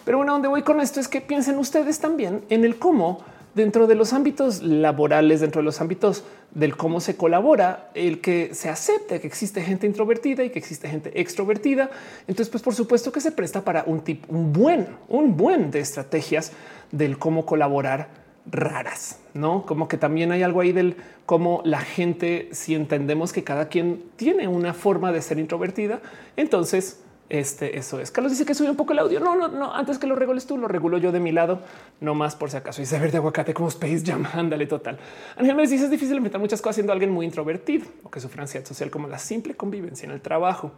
Pero 0.06 0.20
bueno, 0.20 0.34
donde 0.34 0.48
voy 0.48 0.62
con 0.62 0.80
esto 0.80 1.00
es 1.00 1.08
que 1.08 1.20
piensen 1.20 1.58
ustedes 1.58 2.00
también 2.00 2.44
en 2.50 2.64
el 2.64 2.78
cómo 2.78 3.26
dentro 3.56 3.88
de 3.88 3.96
los 3.96 4.14
ámbitos 4.14 4.62
laborales, 4.62 5.40
dentro 5.40 5.62
de 5.62 5.66
los 5.66 5.82
ámbitos 5.82 6.24
del 6.52 6.78
cómo 6.78 7.00
se 7.00 7.16
colabora, 7.16 7.90
el 7.96 8.22
que 8.22 8.54
se 8.54 8.70
acepte 8.70 9.20
que 9.20 9.28
existe 9.28 9.62
gente 9.62 9.88
introvertida 9.88 10.44
y 10.44 10.50
que 10.50 10.60
existe 10.60 10.88
gente 10.88 11.20
extrovertida. 11.20 11.90
Entonces, 12.28 12.50
pues 12.50 12.62
por 12.62 12.76
supuesto 12.76 13.12
que 13.12 13.22
se 13.22 13.32
presta 13.32 13.64
para 13.64 13.84
un 13.88 14.02
tipo, 14.02 14.32
un 14.32 14.54
buen, 14.54 14.88
un 15.08 15.38
buen 15.38 15.72
de 15.72 15.80
estrategias 15.80 16.52
del 16.92 17.18
cómo 17.18 17.46
colaborar 17.46 18.26
raras, 18.52 19.20
no 19.34 19.66
como 19.66 19.88
que 19.88 19.98
también 19.98 20.32
hay 20.32 20.44
algo 20.44 20.62
ahí 20.62 20.72
del 20.72 20.98
cómo 21.26 21.62
la 21.66 21.80
gente, 21.80 22.50
si 22.52 22.76
entendemos 22.76 23.34
que 23.34 23.44
cada 23.44 23.70
quien 23.70 24.04
tiene 24.18 24.48
una 24.48 24.74
forma 24.74 25.12
de 25.12 25.22
ser 25.22 25.40
introvertida, 25.40 26.00
entonces 26.38 27.00
este, 27.28 27.78
eso 27.78 28.00
es. 28.00 28.12
Carlos 28.12 28.32
dice 28.32 28.46
que 28.46 28.54
sube 28.54 28.70
un 28.70 28.76
poco 28.76 28.94
el 28.94 29.00
audio. 29.00 29.20
No, 29.20 29.36
no, 29.36 29.48
no. 29.48 29.74
Antes 29.74 29.98
que 29.98 30.06
lo 30.06 30.16
regules 30.16 30.46
tú, 30.46 30.58
lo 30.58 30.68
regulo 30.68 30.98
yo 31.00 31.12
de 31.12 31.20
mi 31.20 31.32
lado, 31.32 31.60
no 32.00 32.14
más 32.14 32.36
por 32.36 32.52
si 32.52 32.58
acaso. 32.58 32.82
Y 32.82 32.86
saber 32.86 33.12
de 33.12 33.18
aguacate 33.18 33.54
como 33.54 33.68
Space 33.70 34.04
Jam. 34.06 34.26
Ándale, 34.34 34.68
total. 34.68 35.00
Ángel 35.36 35.56
me 35.56 35.64
dice 35.64 35.76
es 35.76 35.90
difícil 35.90 36.16
enfrentar 36.18 36.40
muchas 36.40 36.62
cosas 36.62 36.76
siendo 36.76 36.94
alguien 36.94 37.12
muy 37.12 37.26
introvertido 37.26 37.88
o 38.04 38.12
que 38.12 38.20
sufre 38.20 38.42
ansiedad 38.42 38.66
social 38.66 38.92
como 38.92 39.08
la 39.08 39.18
simple 39.18 39.56
convivencia 39.56 40.06
en 40.06 40.12
el 40.12 40.22
trabajo. 40.22 40.72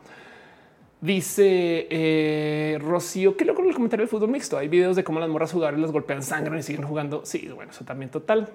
Dice 1.01 1.87
eh, 1.91 2.79
Rocío, 2.81 3.37
qué 3.37 3.45
loco 3.45 3.61
el 3.61 3.73
comentario 3.73 4.03
del 4.03 4.09
fútbol 4.09 4.29
mixto. 4.29 4.57
Hay 4.57 4.67
videos 4.67 4.95
de 4.95 5.03
cómo 5.03 5.19
las 5.19 5.29
morras 5.29 5.51
jugadores 5.51 5.79
las 5.79 5.91
golpean 5.91 6.23
sangre 6.23 6.57
y 6.57 6.63
siguen 6.63 6.83
jugando. 6.83 7.25
Sí, 7.25 7.47
bueno, 7.53 7.71
eso 7.71 7.83
también 7.83 8.09
total. 8.09 8.49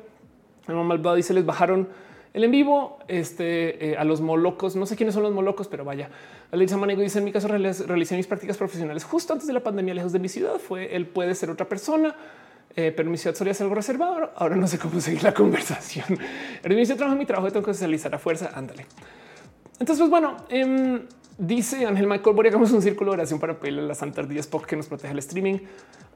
El 0.67 0.75
malvado 0.77 1.15
dice 1.15 1.35
les 1.35 1.45
bajaron 1.45 1.89
el 2.35 2.45
en 2.45 2.51
vivo 2.51 2.99
este, 3.09 3.91
eh, 3.91 3.97
a 3.97 4.05
los 4.05 4.21
molocos. 4.21 4.77
No 4.77 4.87
sé 4.87 4.97
quiénes 4.97 5.15
son 5.15 5.23
los 5.23 5.33
molocos, 5.33 5.69
pero 5.69 5.85
vaya. 5.85 6.09
Alisa 6.53 6.77
Manego 6.77 7.01
dice 7.01 7.19
en 7.19 7.25
mi 7.25 7.33
caso 7.33 7.49
realicé 7.49 8.15
mis 8.15 8.27
prácticas 8.27 8.59
profesionales 8.59 9.05
justo 9.05 9.33
antes 9.33 9.49
de 9.49 9.55
la 9.55 9.61
pandemia, 9.61 9.95
lejos 9.95 10.13
de 10.13 10.19
mi 10.19 10.29
ciudad. 10.29 10.59
Fue 10.59 10.95
él 10.95 11.07
puede 11.07 11.35
ser 11.35 11.49
otra 11.49 11.67
persona. 11.67 12.15
Eh, 12.77 12.93
pero 12.95 13.11
mi 13.11 13.19
ciudad 13.19 13.35
solía 13.35 13.55
ser 13.55 13.65
algo 13.65 13.75
reservado. 13.75 14.31
Ahora 14.37 14.57
no 14.57 14.67
sé 14.67 14.79
cómo 14.79 15.01
seguir 15.01 15.23
la 15.23 15.33
conversación. 15.35 16.19
El 16.63 16.73
inicio 16.73 16.95
trabajo, 16.97 17.19
mi 17.19 17.25
trabajo 17.25 17.51
tengo 17.51 17.65
que 17.65 17.73
socializar 17.73 18.15
a 18.15 18.19
fuerza. 18.19 18.51
Ándale. 18.55 18.87
Entonces, 19.79 19.99
pues 19.99 20.11
bueno, 20.11 20.37
em, 20.51 21.07
dice 21.39 21.87
Ángel 21.87 22.07
Michael, 22.07 22.47
hagamos 22.47 22.71
un 22.73 22.83
círculo 22.83 23.13
de 23.13 23.17
oración 23.17 23.41
para 23.41 23.59
pedirle 23.59 23.81
a 23.83 23.85
las 23.85 23.99
santardías 23.99 24.47
porque 24.47 24.77
nos 24.77 24.87
protege 24.87 25.13
el 25.13 25.19
streaming. 25.21 25.59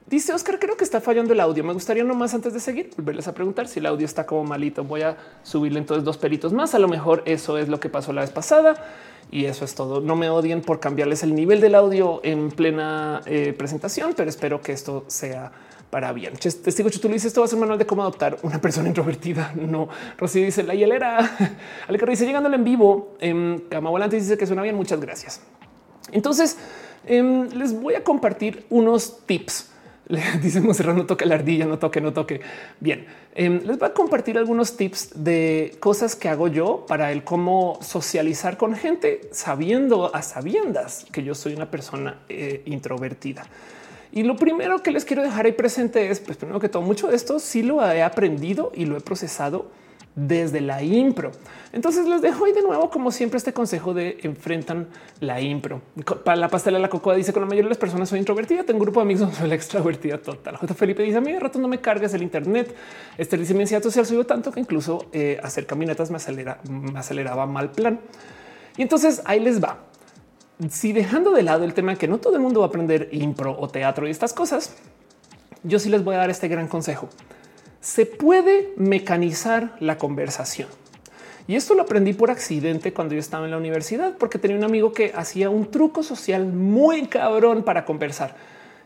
Dice 0.05 0.33
Oscar, 0.33 0.57
creo 0.57 0.77
que 0.77 0.83
está 0.83 1.01
fallando 1.01 1.33
el 1.33 1.39
audio. 1.39 1.63
Me 1.63 1.73
gustaría 1.73 2.03
nomás 2.03 2.33
antes 2.33 2.53
de 2.53 2.59
seguir 2.59 2.91
volverles 2.95 3.27
a 3.27 3.33
preguntar 3.33 3.67
si 3.67 3.79
el 3.79 3.87
audio 3.87 4.05
está 4.05 4.25
como 4.25 4.43
malito. 4.43 4.83
Voy 4.83 5.01
a 5.01 5.17
subirle 5.43 5.79
entonces 5.79 6.05
dos 6.05 6.17
peritos 6.17 6.53
más. 6.53 6.75
A 6.75 6.79
lo 6.79 6.87
mejor 6.87 7.23
eso 7.25 7.57
es 7.57 7.69
lo 7.69 7.79
que 7.79 7.89
pasó 7.89 8.13
la 8.13 8.21
vez 8.21 8.29
pasada 8.31 8.75
y 9.31 9.45
eso 9.45 9.65
es 9.65 9.75
todo. 9.75 9.99
No 10.01 10.15
me 10.15 10.29
odien 10.29 10.61
por 10.61 10.79
cambiarles 10.79 11.23
el 11.23 11.35
nivel 11.35 11.61
del 11.61 11.75
audio 11.75 12.21
en 12.23 12.49
plena 12.51 13.21
eh, 13.25 13.53
presentación, 13.57 14.13
pero 14.15 14.29
espero 14.29 14.61
que 14.61 14.71
esto 14.71 15.05
sea 15.07 15.51
para 15.89 16.11
bien. 16.11 16.33
Testigo 16.35 16.89
tú 16.89 17.07
dices 17.07 17.25
esto 17.25 17.41
va 17.41 17.45
a 17.45 17.47
ser 17.47 17.55
un 17.55 17.61
manual 17.61 17.79
de 17.79 17.85
cómo 17.85 18.01
adoptar 18.01 18.37
una 18.43 18.59
persona 18.59 18.87
introvertida. 18.87 19.53
No, 19.67 19.89
Rosy 20.17 20.43
dice 20.43 20.63
la 20.63 20.75
hielera. 20.75 21.19
Ale 21.87 21.99
dice 22.07 22.25
llegando 22.25 22.53
en 22.53 22.63
vivo. 22.63 23.15
En 23.19 23.65
Cama 23.69 23.89
Volante 23.89 24.15
dice 24.15 24.37
que 24.37 24.45
suena 24.45 24.61
bien. 24.61 24.75
Muchas 24.75 24.99
gracias. 24.99 25.41
Entonces 26.11 26.57
em, 27.05 27.49
les 27.49 27.73
voy 27.73 27.95
a 27.95 28.03
compartir 28.03 28.65
unos 28.69 29.25
tips 29.25 29.71
le 30.07 30.21
dice 30.41 30.61
Monserrat, 30.61 30.95
no 30.95 31.05
toque 31.05 31.25
la 31.25 31.35
ardilla, 31.35 31.65
no 31.65 31.79
toque, 31.79 32.01
no 32.01 32.13
toque. 32.13 32.41
Bien, 32.79 33.05
em, 33.35 33.61
les 33.65 33.77
voy 33.77 33.89
a 33.89 33.93
compartir 33.93 34.37
algunos 34.37 34.77
tips 34.77 35.11
de 35.15 35.75
cosas 35.79 36.15
que 36.15 36.29
hago 36.29 36.47
yo 36.47 36.85
para 36.87 37.11
el 37.11 37.23
cómo 37.23 37.79
socializar 37.81 38.57
con 38.57 38.75
gente, 38.75 39.21
sabiendo 39.31 40.13
a 40.15 40.21
sabiendas 40.21 41.05
que 41.11 41.23
yo 41.23 41.35
soy 41.35 41.53
una 41.53 41.69
persona 41.69 42.19
eh, 42.29 42.61
introvertida. 42.65 43.45
Y 44.11 44.23
lo 44.23 44.37
primero 44.37 44.81
que 44.81 44.91
les 44.91 45.05
quiero 45.05 45.21
dejar 45.21 45.45
ahí 45.45 45.51
presente 45.51 46.09
es, 46.09 46.19
pues 46.19 46.37
primero 46.37 46.59
que 46.59 46.69
todo, 46.69 46.81
mucho 46.81 47.09
de 47.09 47.15
esto 47.15 47.39
sí 47.39 47.61
lo 47.61 47.85
he 47.85 48.01
aprendido 48.01 48.71
y 48.73 48.85
lo 48.85 48.97
he 48.97 49.01
procesado 49.01 49.67
desde 50.17 50.61
la 50.61 50.81
impro. 50.81 51.31
Entonces 51.71 52.07
les 52.07 52.21
dejo 52.23 52.45
ahí 52.45 52.51
de 52.51 52.63
nuevo, 52.63 52.89
como 52.89 53.11
siempre, 53.11 53.37
este 53.37 53.53
consejo 53.53 53.93
de 53.93 54.17
enfrentan 54.23 54.87
la 55.19 55.39
impro. 55.39 55.81
La 56.25 56.49
pastela 56.49 56.79
la 56.79 56.89
cocoa 56.89 57.15
dice 57.15 57.31
con 57.31 57.43
la 57.43 57.45
mayoría 57.45 57.65
de 57.65 57.69
las 57.69 57.77
personas 57.77 58.09
soy 58.09 58.19
introvertida, 58.19 58.63
tengo 58.63 58.79
un 58.79 58.83
grupo 58.83 58.99
de 58.99 59.03
amigos, 59.03 59.29
soy 59.35 59.47
la 59.47 59.55
extrovertida 59.55 60.17
total. 60.17 60.57
J. 60.57 60.73
Felipe 60.73 61.03
dice 61.03 61.17
a 61.17 61.21
mí 61.21 61.31
de 61.31 61.39
rato 61.39 61.59
no 61.59 61.67
me 61.67 61.79
cargas 61.79 62.15
el 62.15 62.23
internet. 62.23 62.75
Este 63.17 63.37
dice 63.37 63.53
mi 63.53 63.61
ansiedad 63.61 63.83
social 63.83 64.07
subió 64.07 64.25
tanto 64.25 64.51
que 64.51 64.59
incluso 64.59 65.05
eh, 65.13 65.39
hacer 65.43 65.67
caminatas 65.67 66.09
me 66.09 66.17
acelera, 66.17 66.59
me 66.67 66.97
aceleraba 66.97 67.45
mal 67.45 67.71
plan. 67.71 67.99
Y 68.75 68.81
entonces 68.81 69.21
ahí 69.25 69.39
les 69.39 69.63
va. 69.63 69.83
Si 70.71 70.93
dejando 70.93 71.31
de 71.31 71.43
lado 71.43 71.63
el 71.63 71.75
tema 71.75 71.95
que 71.95 72.07
no 72.07 72.17
todo 72.17 72.35
el 72.35 72.41
mundo 72.41 72.61
va 72.61 72.65
a 72.65 72.69
aprender 72.69 73.09
impro 73.11 73.55
o 73.59 73.67
teatro 73.67 74.07
y 74.07 74.11
estas 74.11 74.33
cosas, 74.33 74.75
yo 75.61 75.77
sí 75.77 75.89
les 75.89 76.03
voy 76.03 76.15
a 76.15 76.17
dar 76.17 76.31
este 76.31 76.47
gran 76.47 76.67
consejo. 76.67 77.07
Se 77.87 78.05
puede 78.05 78.73
mecanizar 78.75 79.77
la 79.79 79.97
conversación. 79.97 80.67
Y 81.47 81.55
esto 81.55 81.73
lo 81.73 81.83
aprendí 81.83 82.11
por 82.11 82.29
accidente 82.29 82.91
cuando 82.91 83.13
yo 83.13 83.21
estaba 83.21 83.45
en 83.45 83.51
la 83.51 83.57
universidad, 83.57 84.17
porque 84.17 84.37
tenía 84.37 84.57
un 84.57 84.65
amigo 84.65 84.91
que 84.91 85.13
hacía 85.15 85.49
un 85.49 85.71
truco 85.71 86.03
social 86.03 86.45
muy 86.47 87.07
cabrón 87.07 87.63
para 87.63 87.85
conversar. 87.85 88.35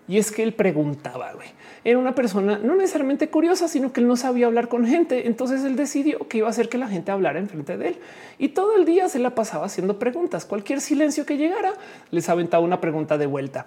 Y 0.07 0.19
es 0.19 0.31
que 0.31 0.43
él 0.43 0.53
preguntaba, 0.53 1.33
güey. 1.33 1.47
Era 1.83 1.97
una 1.97 2.13
persona 2.13 2.59
no 2.59 2.75
necesariamente 2.75 3.27
curiosa, 3.27 3.67
sino 3.67 3.91
que 3.91 4.01
él 4.01 4.07
no 4.07 4.15
sabía 4.17 4.45
hablar 4.45 4.67
con 4.67 4.85
gente. 4.85 5.25
Entonces 5.25 5.63
él 5.63 5.75
decidió 5.75 6.27
que 6.27 6.37
iba 6.37 6.47
a 6.47 6.51
hacer 6.51 6.69
que 6.69 6.77
la 6.77 6.87
gente 6.87 7.09
hablara 7.09 7.39
enfrente 7.39 7.77
de 7.77 7.87
él. 7.87 7.97
Y 8.37 8.49
todo 8.49 8.75
el 8.75 8.85
día 8.85 9.09
se 9.09 9.17
la 9.17 9.33
pasaba 9.33 9.65
haciendo 9.65 9.97
preguntas. 9.97 10.45
Cualquier 10.45 10.79
silencio 10.79 11.25
que 11.25 11.37
llegara, 11.37 11.73
les 12.11 12.29
aventaba 12.29 12.63
una 12.63 12.79
pregunta 12.79 13.17
de 13.17 13.25
vuelta. 13.25 13.65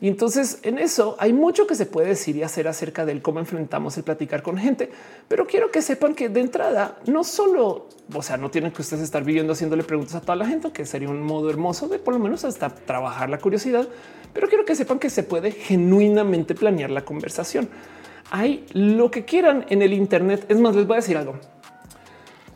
Y 0.00 0.08
entonces 0.08 0.58
en 0.62 0.78
eso 0.78 1.16
hay 1.18 1.32
mucho 1.32 1.66
que 1.66 1.74
se 1.74 1.86
puede 1.86 2.08
decir 2.08 2.36
y 2.36 2.42
hacer 2.42 2.68
acerca 2.68 3.06
del 3.06 3.22
cómo 3.22 3.38
enfrentamos 3.38 3.96
el 3.96 4.04
platicar 4.04 4.42
con 4.42 4.58
gente. 4.58 4.90
Pero 5.28 5.46
quiero 5.46 5.70
que 5.70 5.80
sepan 5.80 6.14
que 6.14 6.28
de 6.28 6.40
entrada 6.40 6.98
no 7.06 7.24
solo, 7.24 7.88
o 8.12 8.22
sea, 8.22 8.36
no 8.36 8.50
tienen 8.50 8.72
que 8.72 8.82
ustedes 8.82 9.02
estar 9.02 9.24
viviendo 9.24 9.54
haciéndole 9.54 9.84
preguntas 9.84 10.16
a 10.16 10.20
toda 10.20 10.36
la 10.36 10.46
gente, 10.46 10.70
que 10.70 10.84
sería 10.84 11.08
un 11.08 11.22
modo 11.22 11.48
hermoso 11.48 11.88
de 11.88 11.98
por 11.98 12.14
lo 12.14 12.20
menos 12.20 12.44
hasta 12.44 12.68
trabajar 12.68 13.30
la 13.30 13.38
curiosidad. 13.38 13.88
Pero 14.32 14.48
quiero 14.48 14.64
que 14.64 14.74
sepan 14.74 14.98
que 14.98 15.08
se 15.08 15.22
puede 15.22 15.50
genuinamente 15.50 16.54
planear 16.54 16.90
la 16.90 17.04
conversación. 17.04 17.68
Hay 18.30 18.66
lo 18.72 19.10
que 19.10 19.24
quieran 19.24 19.64
en 19.70 19.80
el 19.80 19.94
Internet. 19.94 20.44
Es 20.48 20.58
más, 20.60 20.76
les 20.76 20.86
voy 20.86 20.94
a 20.94 21.00
decir 21.00 21.16
algo 21.16 21.36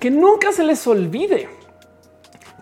que 0.01 0.11
nunca 0.11 0.51
se 0.51 0.65
les 0.65 0.85
olvide 0.87 1.49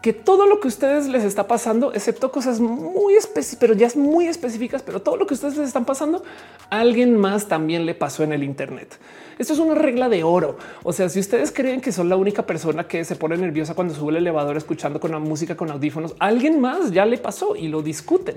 que 0.08 0.14
todo 0.14 0.46
lo 0.46 0.58
que 0.58 0.68
ustedes 0.68 1.06
les 1.06 1.22
está 1.22 1.46
pasando, 1.46 1.92
excepto 1.92 2.32
cosas 2.32 2.60
muy 2.60 3.12
específicas, 3.12 3.60
pero 3.60 3.74
ya 3.74 3.86
es 3.86 3.94
muy 3.94 4.26
específicas, 4.26 4.82
pero 4.82 5.02
todo 5.02 5.18
lo 5.18 5.26
que 5.26 5.34
ustedes 5.34 5.58
les 5.58 5.66
están 5.66 5.84
pasando, 5.84 6.22
alguien 6.70 7.14
más 7.14 7.46
también 7.46 7.84
le 7.84 7.94
pasó 7.94 8.22
en 8.22 8.32
el 8.32 8.42
Internet. 8.42 8.98
Esto 9.38 9.52
es 9.52 9.58
una 9.58 9.74
regla 9.74 10.08
de 10.08 10.24
oro. 10.24 10.56
O 10.82 10.94
sea, 10.94 11.10
si 11.10 11.20
ustedes 11.20 11.52
creen 11.52 11.82
que 11.82 11.92
son 11.92 12.08
la 12.08 12.16
única 12.16 12.46
persona 12.46 12.88
que 12.88 13.04
se 13.04 13.16
pone 13.16 13.36
nerviosa 13.36 13.74
cuando 13.74 13.94
sube 13.94 14.12
el 14.12 14.16
elevador 14.16 14.56
escuchando 14.56 14.98
con 14.98 15.10
la 15.10 15.18
música 15.18 15.58
con 15.58 15.70
audífonos, 15.70 16.14
alguien 16.20 16.58
más 16.58 16.90
ya 16.90 17.04
le 17.04 17.18
pasó 17.18 17.54
y 17.54 17.68
lo 17.68 17.82
discuten. 17.82 18.36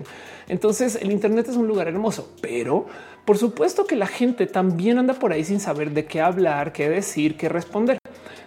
Entonces, 0.49 0.99
el 1.01 1.09
Internet 1.09 1.47
es 1.47 1.55
un 1.55 1.69
lugar 1.69 1.88
hermoso, 1.88 2.34
pero 2.41 2.88
por 3.26 3.38
supuesto 3.38 3.86
que 3.86 3.95
la 3.95 4.07
gente 4.07 4.47
también 4.47 4.97
anda 4.97 5.13
por 5.13 5.32
ahí 5.32 5.43
sin 5.43 5.59
saber 5.59 5.91
de 5.91 6.05
qué 6.05 6.22
hablar, 6.22 6.74
qué 6.74 6.89
decir, 6.89 7.38
qué 7.38 7.49
responder. 7.49 7.97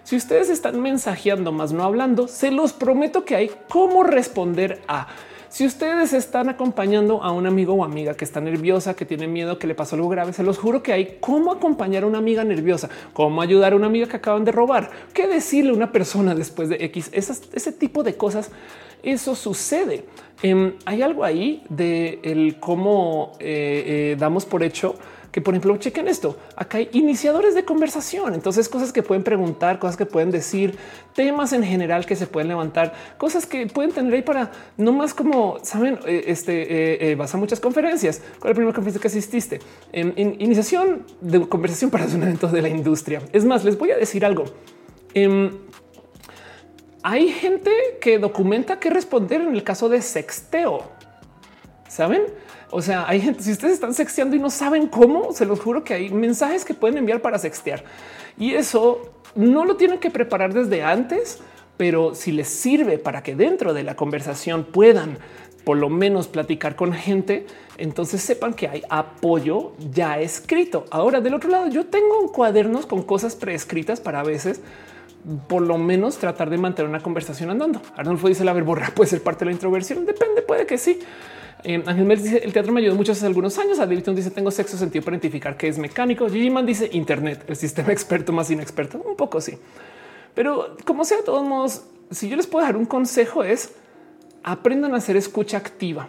Si 0.03 0.17
ustedes 0.17 0.51
están 0.51 0.81
mensajeando 0.83 1.53
más 1.53 1.73
no 1.73 1.85
hablando, 1.85 2.29
se 2.29 2.51
los 2.51 2.73
prometo 2.73 3.25
que 3.25 3.37
hay 3.37 3.51
cómo 3.69 4.03
responder 4.03 4.83
a. 4.87 5.09
Si 5.49 5.65
ustedes 5.65 6.13
están 6.13 6.49
acompañando 6.49 7.23
a 7.23 7.31
un 7.31 7.47
amigo 7.47 7.75
o 7.75 7.85
amiga 7.85 8.15
que 8.15 8.25
está 8.25 8.41
nerviosa, 8.41 8.95
que 8.95 9.07
tiene 9.07 9.29
miedo, 9.29 9.57
que 9.59 9.69
le 9.69 9.77
pasó 9.77 9.95
algo 9.95 10.09
grave, 10.09 10.33
se 10.33 10.43
los 10.43 10.59
juro 10.59 10.83
que 10.83 10.93
hay 10.93 11.19
cómo 11.21 11.53
acompañar 11.53 12.03
a 12.03 12.07
una 12.09 12.19
amiga 12.19 12.43
nerviosa, 12.43 12.91
cómo 13.13 13.41
ayudar 13.41 13.73
a 13.73 13.77
una 13.77 13.87
amiga 13.87 14.09
que 14.09 14.17
acaban 14.17 14.45
de 14.45 14.51
robar, 14.51 14.91
qué 15.13 15.29
decirle 15.29 15.71
a 15.71 15.75
una 15.75 15.93
persona 15.93 16.35
después 16.35 16.69
de 16.69 16.85
X, 16.87 17.09
ese 17.13 17.73
tipo 17.73 18.03
de 18.03 18.17
cosas. 18.17 18.51
Eso 19.05 19.35
sucede. 19.35 20.05
Em, 20.43 20.75
hay 20.85 21.03
algo 21.03 21.25
ahí 21.25 21.63
de 21.69 22.21
el 22.23 22.59
cómo 22.59 23.33
eh, 23.39 24.13
eh, 24.13 24.17
damos 24.19 24.45
por 24.45 24.63
hecho 24.63 24.97
que, 25.31 25.41
por 25.41 25.55
ejemplo, 25.55 25.77
chequen 25.79 26.07
esto. 26.07 26.39
Acá 26.55 26.79
hay 26.79 26.89
iniciadores 26.93 27.55
de 27.55 27.65
conversación. 27.65 28.35
Entonces, 28.35 28.69
cosas 28.69 28.93
que 28.93 29.03
pueden 29.03 29.25
preguntar, 29.25 29.79
cosas 29.81 29.97
que 29.97 30.07
pueden 30.07 30.31
decir, 30.31 30.77
temas 31.13 31.53
en 31.53 31.65
general 31.65 32.07
que 32.07 32.15
se 32.15 32.27
pueden 32.29 32.49
levantar, 32.49 32.95
cosas 33.19 33.45
que 33.45 33.67
pueden 33.67 33.91
tener 33.91 34.15
ahí 34.15 34.23
para 34.23 34.53
no 34.77 34.93
más 34.93 35.13
como 35.13 35.59
saben, 35.63 35.99
eh, 36.07 36.25
este 36.29 37.15
vas 37.17 37.35
a 37.35 37.39
muchas 37.39 37.59
conferencias. 37.59 38.23
¿Cuál 38.39 38.53
es 38.53 38.55
la 38.55 38.55
primera 38.55 38.75
conferencia 38.75 39.01
que 39.01 39.09
asististe? 39.09 39.61
En, 39.93 40.41
iniciación 40.41 41.05
de 41.21 41.49
conversación 41.49 41.91
para 41.91 42.05
un 42.05 42.23
evento 42.23 42.49
de 42.49 42.63
la 42.63 42.69
industria. 42.69 43.21
Es 43.33 43.45
más, 43.45 43.65
les 43.65 43.77
voy 43.77 43.91
a 43.91 43.97
decir 43.97 44.25
algo. 44.25 44.45
Hay 47.07 47.29
gente 47.29 47.71
que 48.01 48.19
documenta 48.19 48.81
qué 48.81 48.89
responder 48.89 49.43
en 49.43 49.55
el 49.55 49.63
caso 49.63 49.91
de 49.91 50.01
sexteo. 50.01 50.85
Saben? 51.87 52.23
O 52.71 52.81
sea, 52.81 53.07
hay 53.07 53.21
gente, 53.21 53.43
si 53.43 53.53
ustedes 53.53 53.75
están 53.75 53.93
sexteando 53.93 54.35
y 54.35 54.39
no 54.39 54.49
saben 54.49 54.87
cómo, 54.87 55.35
se 55.35 55.45
los 55.45 55.61
juro 55.61 55.85
que 55.85 55.93
hay 55.93 56.09
mensajes 56.09 56.65
que 56.65 56.73
pueden 56.73 56.97
enviar 56.97 57.21
para 57.21 57.39
sextear 57.39 57.85
y 58.39 58.55
eso 58.55 59.13
no 59.35 59.67
lo 59.67 59.77
tienen 59.77 59.99
que 59.99 60.11
preparar 60.11 60.55
desde 60.55 60.83
antes, 60.83 61.41
pero 61.77 62.15
si 62.15 62.33
les 62.33 62.49
sirve 62.49 62.97
para 62.97 63.23
que 63.23 63.37
dentro 63.37 63.75
de 63.75 63.83
la 63.83 63.97
conversación 63.97 64.65
puedan 64.65 65.19
por 65.65 65.77
lo 65.77 65.91
menos 65.91 66.27
platicar 66.27 66.75
con 66.75 66.95
gente, 66.95 67.47
entonces 67.77 68.23
sepan 68.23 68.55
que 68.55 68.67
hay 68.67 68.83
apoyo 68.89 69.73
ya 69.93 70.21
escrito. 70.21 70.87
Ahora, 70.91 71.21
del 71.21 71.35
otro 71.35 71.51
lado, 71.51 71.69
yo 71.69 71.85
tengo 71.85 72.33
cuadernos 72.33 72.87
con 72.87 73.03
cosas 73.03 73.37
preescritas 73.37 74.01
para 74.01 74.21
a 74.21 74.25
veces 74.25 74.63
por 75.47 75.63
lo 75.63 75.79
menos 75.79 76.19
tratar 76.19 76.51
de 76.51 76.59
mantener 76.59 76.89
una 76.89 77.01
conversación 77.01 77.51
andando. 77.51 77.81
Arnulfo 77.97 78.29
dice 78.29 78.45
la 78.45 78.53
verborra 78.53 78.91
puede 78.95 79.11
ser 79.11 79.23
parte 79.23 79.41
de 79.41 79.47
la 79.47 79.53
introversión. 79.53 80.05
Depende, 80.05 80.43
puede 80.43 80.67
que 80.67 80.79
sí. 80.79 81.01
Eh, 81.63 81.83
Ángel 81.87 82.05
Mel 82.05 82.23
dice 82.23 82.43
el 82.45 82.53
teatro 82.53 82.73
me 82.73 82.81
ayudó 82.81 82.95
mucho 82.95 83.13
hace 83.13 83.25
algunos 83.27 83.59
años. 83.59 83.79
A 83.79 83.87
dice 83.87 84.31
tengo 84.31 84.51
sexo 84.51 84.77
sentido 84.77 85.05
para 85.05 85.17
identificar 85.17 85.57
que 85.57 85.69
es 85.69 85.79
mecánico. 85.79 86.29
Gigi 86.29 86.51
Man 86.51 86.67
dice 86.67 86.91
Internet, 86.93 87.45
el 87.49 87.57
sistema 87.57 87.93
experto 87.93 88.33
más 88.33 88.51
inexperto. 88.51 88.99
Un 88.99 89.17
poco 89.17 89.41
sí, 89.41 89.59
pero 90.35 90.77
como 90.85 91.05
sea, 91.05 91.19
de 91.19 91.23
todos 91.23 91.47
modos, 91.47 91.85
si 92.11 92.29
yo 92.29 92.37
les 92.37 92.47
puedo 92.47 92.65
dar 92.67 92.77
un 92.77 92.87
consejo 92.87 93.45
es 93.45 93.73
aprendan 94.43 94.93
a 94.93 94.99
hacer 94.99 95.17
escucha 95.17 95.57
activa. 95.57 96.09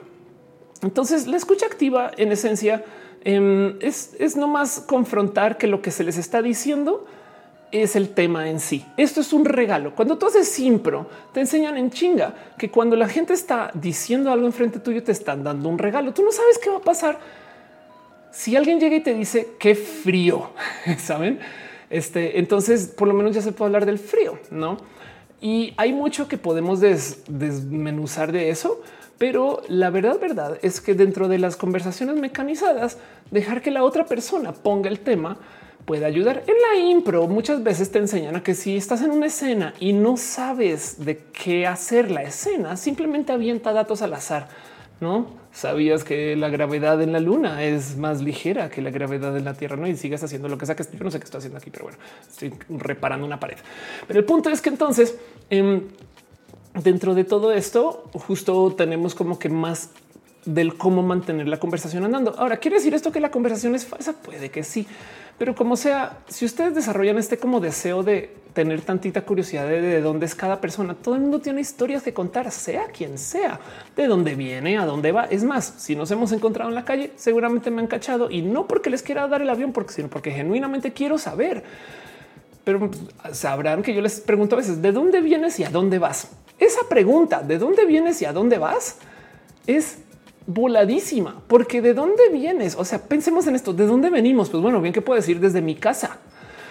Entonces, 0.82 1.26
la 1.26 1.38
escucha 1.38 1.66
activa 1.66 2.12
en 2.18 2.34
esencia 2.34 2.84
em, 3.24 3.78
es, 3.80 4.14
es 4.20 4.36
no 4.36 4.48
más 4.48 4.82
confrontar 4.82 5.58
que 5.58 5.68
lo 5.68 5.82
que 5.82 5.90
se 5.90 6.04
les 6.04 6.18
está 6.18 6.42
diciendo 6.42 7.08
es 7.72 7.96
el 7.96 8.10
tema 8.10 8.50
en 8.50 8.60
sí. 8.60 8.86
Esto 8.98 9.22
es 9.22 9.34
un 9.34 9.46
regalo. 9.46 9.96
Cuando 9.96 10.18
tú 10.18 10.28
haces 10.28 10.60
impro, 10.60 11.10
te 11.34 11.42
enseñan 11.42 11.78
en 11.78 11.90
chinga 11.90 12.34
que 12.58 12.70
cuando 12.72 12.96
la 12.96 13.08
gente 13.08 13.34
está 13.34 13.72
diciendo 13.74 14.32
algo 14.32 14.46
enfrente 14.46 14.80
tuyo, 14.80 15.04
te 15.04 15.12
están 15.12 15.44
dando 15.44 15.70
un 15.70 15.78
regalo. 15.78 16.14
Tú 16.14 16.24
no 16.24 16.32
sabes 16.32 16.58
qué 16.58 16.70
va 16.70 16.78
a 16.78 16.82
pasar 16.82 17.20
si 18.36 18.56
alguien 18.56 18.80
llega 18.80 18.98
y 18.98 19.02
te 19.02 19.14
dice 19.14 19.52
qué 19.58 19.76
frío, 19.76 20.52
saben? 20.98 21.40
Este, 21.90 22.40
entonces, 22.40 22.88
por 22.88 23.08
lo 23.08 23.14
menos 23.14 23.34
ya 23.34 23.42
se 23.42 23.54
puede 23.54 23.70
hablar 23.70 23.86
del 23.86 23.98
frío, 23.98 24.38
no? 24.52 24.78
Y 25.40 25.74
hay 25.78 25.94
mucho 25.94 26.28
que 26.28 26.38
podemos 26.38 26.82
desmenuzar 26.82 28.32
de 28.32 28.50
eso, 28.50 28.82
pero 29.18 29.62
la 29.70 29.90
verdad, 29.90 30.20
verdad 30.20 30.58
es 30.62 30.82
que 30.82 30.96
dentro 30.96 31.28
de 31.28 31.40
las 31.40 31.56
conversaciones 31.56 32.18
mecanizadas, 32.18 32.98
dejar 33.32 33.62
que 33.62 33.72
la 33.72 33.84
otra 33.84 34.06
persona 34.06 34.52
ponga 34.52 34.90
el 34.90 35.00
tema 35.00 35.38
puede 35.86 36.06
ayudar. 36.06 36.44
En 36.48 36.56
la 36.56 36.90
impro 36.90 37.28
muchas 37.28 37.64
veces 37.64 37.92
te 37.92 38.00
enseñan 38.00 38.36
a 38.36 38.44
que 38.44 38.56
si 38.56 38.76
estás 38.76 39.02
en 39.02 39.12
una 39.12 39.28
escena 39.28 39.74
y 39.80 39.94
no 39.94 40.18
sabes 40.18 41.06
de 41.06 41.18
qué 41.32 41.68
hacer 41.68 42.12
la 42.12 42.24
escena, 42.24 42.76
simplemente 42.76 43.32
avienta 43.32 43.72
datos 43.72 44.02
al 44.02 44.14
azar. 44.14 44.48
No 45.00 45.28
sabías 45.52 46.04
que 46.04 46.36
la 46.36 46.50
gravedad 46.50 47.02
en 47.02 47.14
la 47.14 47.20
luna 47.20 47.64
es 47.64 47.98
más 47.98 48.22
ligera 48.22 48.70
que 48.70 48.82
la 48.82 48.92
gravedad 48.92 49.36
en 49.38 49.46
la 49.46 49.54
Tierra, 49.54 49.78
no? 49.78 49.88
Y 49.88 49.96
sigas 49.96 50.24
haciendo 50.24 50.48
lo 50.48 50.58
que 50.58 50.66
sea 50.66 50.76
que 50.76 50.84
yo 50.84 51.04
no 51.04 51.12
sé 51.12 51.20
qué 51.20 51.26
estoy 51.26 51.40
haciendo 51.40 51.58
aquí, 51.58 51.70
pero 51.70 51.86
bueno, 51.86 51.98
estoy 52.28 52.54
reparando 52.70 53.26
una 53.26 53.40
pared. 53.40 53.58
Pero 54.08 54.20
el 54.20 54.26
punto 54.26 54.50
es 54.50 54.62
que 54.62 54.70
entonces, 54.70 55.18
em, 55.50 55.84
dentro 56.74 57.14
de 57.14 57.24
todo 57.24 57.52
esto, 57.52 58.10
justo 58.14 58.74
tenemos 58.76 59.16
como 59.16 59.38
que 59.38 59.50
más 59.50 59.92
del 60.46 60.78
cómo 60.78 61.02
mantener 61.02 61.48
la 61.48 61.60
conversación 61.60 62.06
andando. 62.06 62.36
Ahora, 62.38 62.58
¿quiere 62.58 62.78
decir 62.78 62.94
esto 62.94 63.12
que 63.12 63.20
la 63.20 63.32
conversación 63.32 63.76
es 63.76 63.86
falsa? 63.86 64.14
Puede 64.14 64.50
que 64.50 64.64
sí, 64.64 64.88
pero 65.38 65.54
como 65.54 65.76
sea, 65.76 66.20
si 66.28 66.46
ustedes 66.46 66.76
desarrollan 66.76 67.18
este 67.18 67.38
como 67.38 67.60
deseo 67.60 68.04
de 68.04 68.34
tener 68.54 68.82
tantita 68.82 69.22
curiosidad 69.24 69.68
de, 69.68 70.00
dónde 70.00 70.26
es 70.26 70.34
cada 70.34 70.62
persona, 70.62 70.96
todo 70.96 71.16
el 71.16 71.22
mundo 71.22 71.40
tiene 71.40 71.60
historias 71.60 72.04
que 72.04 72.14
contar, 72.14 72.50
sea 72.52 72.86
quien 72.86 73.18
sea, 73.18 73.60
de 73.98 74.08
dónde 74.08 74.34
viene, 74.36 74.78
a 74.78 74.86
dónde 74.86 75.12
va. 75.12 75.26
Es 75.26 75.44
más, 75.44 75.74
si 75.78 75.96
nos 75.96 76.10
hemos 76.12 76.32
encontrado 76.32 76.70
en 76.70 76.76
la 76.76 76.86
calle, 76.86 77.12
seguramente 77.18 77.70
me 77.70 77.82
han 77.82 77.88
cachado 77.88 78.32
y 78.32 78.42
no 78.42 78.66
porque 78.66 78.90
les 78.90 79.04
quiera 79.04 79.28
dar 79.28 79.42
el 79.42 79.50
avión, 79.50 79.74
porque, 79.74 79.94
sino 79.94 80.08
porque 80.08 80.32
genuinamente 80.32 80.94
quiero 80.94 81.18
saber. 81.18 81.64
Pero 82.64 82.90
sabrán 83.34 83.84
que 83.84 83.94
yo 83.94 84.02
les 84.02 84.22
pregunto 84.22 84.56
a 84.56 84.60
veces 84.60 84.82
de 84.82 84.94
dónde 84.94 85.20
vienes 85.20 85.60
y 85.60 85.66
a 85.66 85.70
dónde 85.70 86.00
vas. 86.00 86.30
Esa 86.58 86.88
pregunta 86.88 87.42
de 87.42 87.58
dónde 87.58 87.86
vienes 87.86 88.22
y 88.22 88.26
a 88.26 88.32
dónde 88.32 88.58
vas 88.58 88.98
es 89.68 89.98
voladísima, 90.48 91.42
porque 91.48 91.82
de 91.82 91.94
dónde 91.94 92.30
vienes? 92.32 92.76
O 92.76 92.86
sea, 92.86 93.00
pensemos 93.00 93.48
en 93.48 93.56
esto, 93.56 93.74
¿de 93.74 93.86
dónde 93.86 94.10
venimos? 94.10 94.50
Pues 94.50 94.62
bueno, 94.62 94.82
bien 94.82 94.94
que 94.94 95.02
puedo 95.02 95.16
decir 95.20 95.40
desde 95.40 95.62
mi 95.62 95.76
casa, 95.76 96.20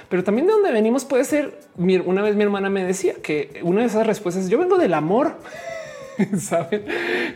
pero 0.09 0.23
también 0.23 0.47
de 0.47 0.53
donde 0.53 0.73
venimos 0.73 1.05
puede 1.05 1.25
ser. 1.25 1.59
Una 1.77 2.23
vez 2.23 2.37
mi 2.37 2.45
hermana 2.45 2.71
me 2.71 2.85
decía 2.85 3.15
que 3.23 3.61
una 3.63 3.81
de 3.81 3.87
esas 3.87 4.07
respuestas 4.07 4.49
yo 4.49 4.59
vengo 4.59 4.79
del 4.79 4.95
amor. 4.95 5.37
Saben 6.39 6.85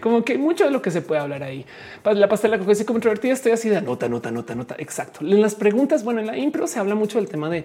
como 0.01 0.25
que 0.25 0.39
mucho 0.39 0.65
de 0.65 0.71
lo 0.71 0.81
que 0.81 0.93
se 0.93 1.03
puede 1.03 1.21
hablar 1.21 1.43
ahí. 1.43 1.67
La 2.05 2.29
pastela 2.29 2.59
que 2.59 2.65
dice 2.65 2.85
como 2.85 2.99
introvertida, 2.99 3.33
estoy 3.33 3.53
así 3.53 3.69
de 3.69 3.83
nota, 3.83 4.09
nota, 4.09 4.31
nota, 4.31 4.55
nota. 4.55 4.77
Exacto. 4.79 5.21
En 5.23 5.41
las 5.41 5.57
preguntas, 5.57 6.05
bueno, 6.05 6.21
en 6.21 6.27
la 6.27 6.37
impro 6.37 6.69
se 6.69 6.79
habla 6.79 6.95
mucho 6.95 7.19
del 7.19 7.29
tema 7.29 7.51
de 7.51 7.65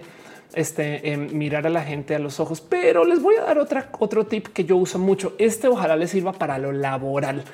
este, 0.54 1.12
em, 1.12 1.36
mirar 1.36 1.66
a 1.66 1.70
la 1.70 1.82
gente 1.82 2.14
a 2.14 2.18
los 2.18 2.40
ojos, 2.40 2.60
pero 2.60 3.04
les 3.04 3.22
voy 3.22 3.36
a 3.36 3.42
dar 3.42 3.58
otra, 3.58 3.90
otro 3.98 4.26
tip 4.26 4.48
que 4.48 4.64
yo 4.64 4.76
uso 4.76 4.98
mucho. 4.98 5.34
Este 5.38 5.68
ojalá 5.68 5.96
les 5.96 6.10
sirva 6.10 6.32
para 6.32 6.58
lo 6.58 6.72
laboral. 6.72 7.44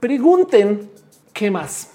Pregunten 0.00 0.90
qué 1.32 1.50
más 1.50 1.90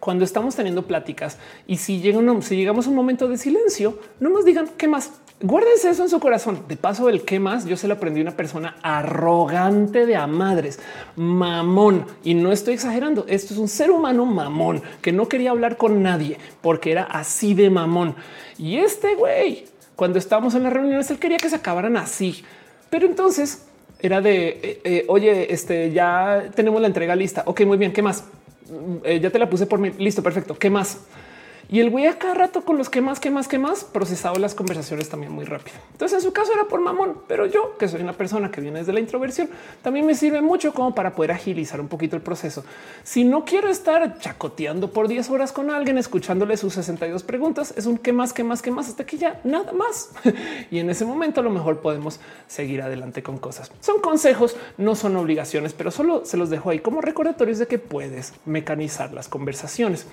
cuando 0.00 0.24
estamos 0.24 0.54
teniendo 0.54 0.86
pláticas 0.86 1.38
y 1.66 1.76
si, 1.76 2.00
llega 2.00 2.20
si 2.42 2.56
llegamos 2.56 2.86
a 2.86 2.90
un 2.90 2.96
momento 2.96 3.28
de 3.28 3.36
silencio, 3.36 3.98
no 4.20 4.30
nos 4.30 4.44
digan 4.44 4.68
qué 4.76 4.88
más. 4.88 5.12
Guárdense 5.40 5.90
eso 5.90 6.02
en 6.02 6.08
su 6.08 6.18
corazón. 6.18 6.64
De 6.66 6.76
paso, 6.76 7.08
el 7.08 7.22
qué 7.22 7.38
más 7.38 7.64
yo 7.64 7.76
se 7.76 7.86
lo 7.86 7.94
aprendí 7.94 8.18
a 8.18 8.22
una 8.24 8.36
persona 8.36 8.76
arrogante 8.82 10.04
de 10.04 10.16
a 10.16 10.26
madres, 10.26 10.80
mamón. 11.14 12.06
Y 12.24 12.34
no 12.34 12.50
estoy 12.50 12.74
exagerando. 12.74 13.24
Esto 13.28 13.54
es 13.54 13.60
un 13.60 13.68
ser 13.68 13.92
humano 13.92 14.24
mamón 14.26 14.82
que 15.00 15.12
no 15.12 15.28
quería 15.28 15.50
hablar 15.50 15.76
con 15.76 16.02
nadie 16.02 16.38
porque 16.60 16.90
era 16.90 17.04
así 17.04 17.54
de 17.54 17.70
mamón. 17.70 18.16
Y 18.58 18.78
este 18.78 19.14
güey, 19.14 19.66
cuando 19.94 20.18
estábamos 20.18 20.56
en 20.56 20.64
las 20.64 20.72
reuniones, 20.72 21.08
él 21.10 21.20
quería 21.20 21.38
que 21.38 21.50
se 21.50 21.56
acabaran 21.56 21.96
así. 21.96 22.42
Pero 22.90 23.06
entonces 23.06 23.67
era 24.00 24.20
de 24.20 24.48
eh, 24.48 24.80
eh, 24.84 25.04
oye, 25.08 25.52
este 25.52 25.90
ya 25.92 26.44
tenemos 26.54 26.80
la 26.80 26.86
entrega 26.86 27.16
lista. 27.16 27.42
Ok, 27.46 27.62
muy 27.62 27.78
bien. 27.78 27.92
¿Qué 27.92 28.02
más? 28.02 28.24
Mm, 28.70 28.96
eh, 29.04 29.20
ya 29.20 29.30
te 29.30 29.38
la 29.38 29.50
puse 29.50 29.66
por 29.66 29.78
mí. 29.78 29.90
Listo, 29.98 30.22
perfecto. 30.22 30.56
¿Qué 30.56 30.70
más? 30.70 30.98
Y 31.70 31.80
el 31.80 31.90
güey 31.90 32.06
a 32.06 32.18
cada 32.18 32.32
rato 32.32 32.62
con 32.62 32.78
los 32.78 32.88
que 32.88 33.02
más, 33.02 33.20
que 33.20 33.30
más, 33.30 33.46
que 33.46 33.58
más 33.58 33.84
procesado 33.84 34.36
las 34.36 34.54
conversaciones 34.54 35.10
también 35.10 35.32
muy 35.32 35.44
rápido. 35.44 35.76
Entonces 35.92 36.16
en 36.16 36.22
su 36.22 36.32
caso 36.32 36.50
era 36.54 36.64
por 36.64 36.80
mamón, 36.80 37.18
pero 37.28 37.44
yo 37.44 37.76
que 37.76 37.88
soy 37.88 38.00
una 38.00 38.14
persona 38.14 38.50
que 38.50 38.62
viene 38.62 38.78
desde 38.78 38.94
la 38.94 39.00
introversión, 39.00 39.50
también 39.82 40.06
me 40.06 40.14
sirve 40.14 40.40
mucho 40.40 40.72
como 40.72 40.94
para 40.94 41.14
poder 41.14 41.32
agilizar 41.32 41.78
un 41.78 41.88
poquito 41.88 42.16
el 42.16 42.22
proceso. 42.22 42.64
Si 43.02 43.22
no 43.22 43.44
quiero 43.44 43.68
estar 43.68 44.18
chacoteando 44.18 44.92
por 44.92 45.08
10 45.08 45.28
horas 45.28 45.52
con 45.52 45.70
alguien, 45.70 45.98
escuchándole 45.98 46.56
sus 46.56 46.72
62 46.72 47.22
preguntas, 47.22 47.74
es 47.76 47.84
un 47.84 47.98
qué 47.98 48.14
más, 48.14 48.32
qué 48.32 48.44
más, 48.44 48.62
qué 48.62 48.70
más, 48.70 48.88
hasta 48.88 49.04
que 49.04 49.18
ya 49.18 49.38
nada 49.44 49.72
más. 49.72 50.10
y 50.70 50.78
en 50.78 50.88
ese 50.88 51.04
momento 51.04 51.40
a 51.40 51.44
lo 51.44 51.50
mejor 51.50 51.80
podemos 51.80 52.18
seguir 52.46 52.80
adelante 52.80 53.22
con 53.22 53.36
cosas. 53.36 53.70
Son 53.80 54.00
consejos, 54.00 54.56
no 54.78 54.94
son 54.94 55.16
obligaciones, 55.16 55.74
pero 55.74 55.90
solo 55.90 56.24
se 56.24 56.38
los 56.38 56.48
dejo 56.48 56.70
ahí 56.70 56.78
como 56.78 57.02
recordatorios 57.02 57.58
de 57.58 57.66
que 57.66 57.78
puedes 57.78 58.32
mecanizar 58.46 59.12
las 59.12 59.28
conversaciones. 59.28 60.06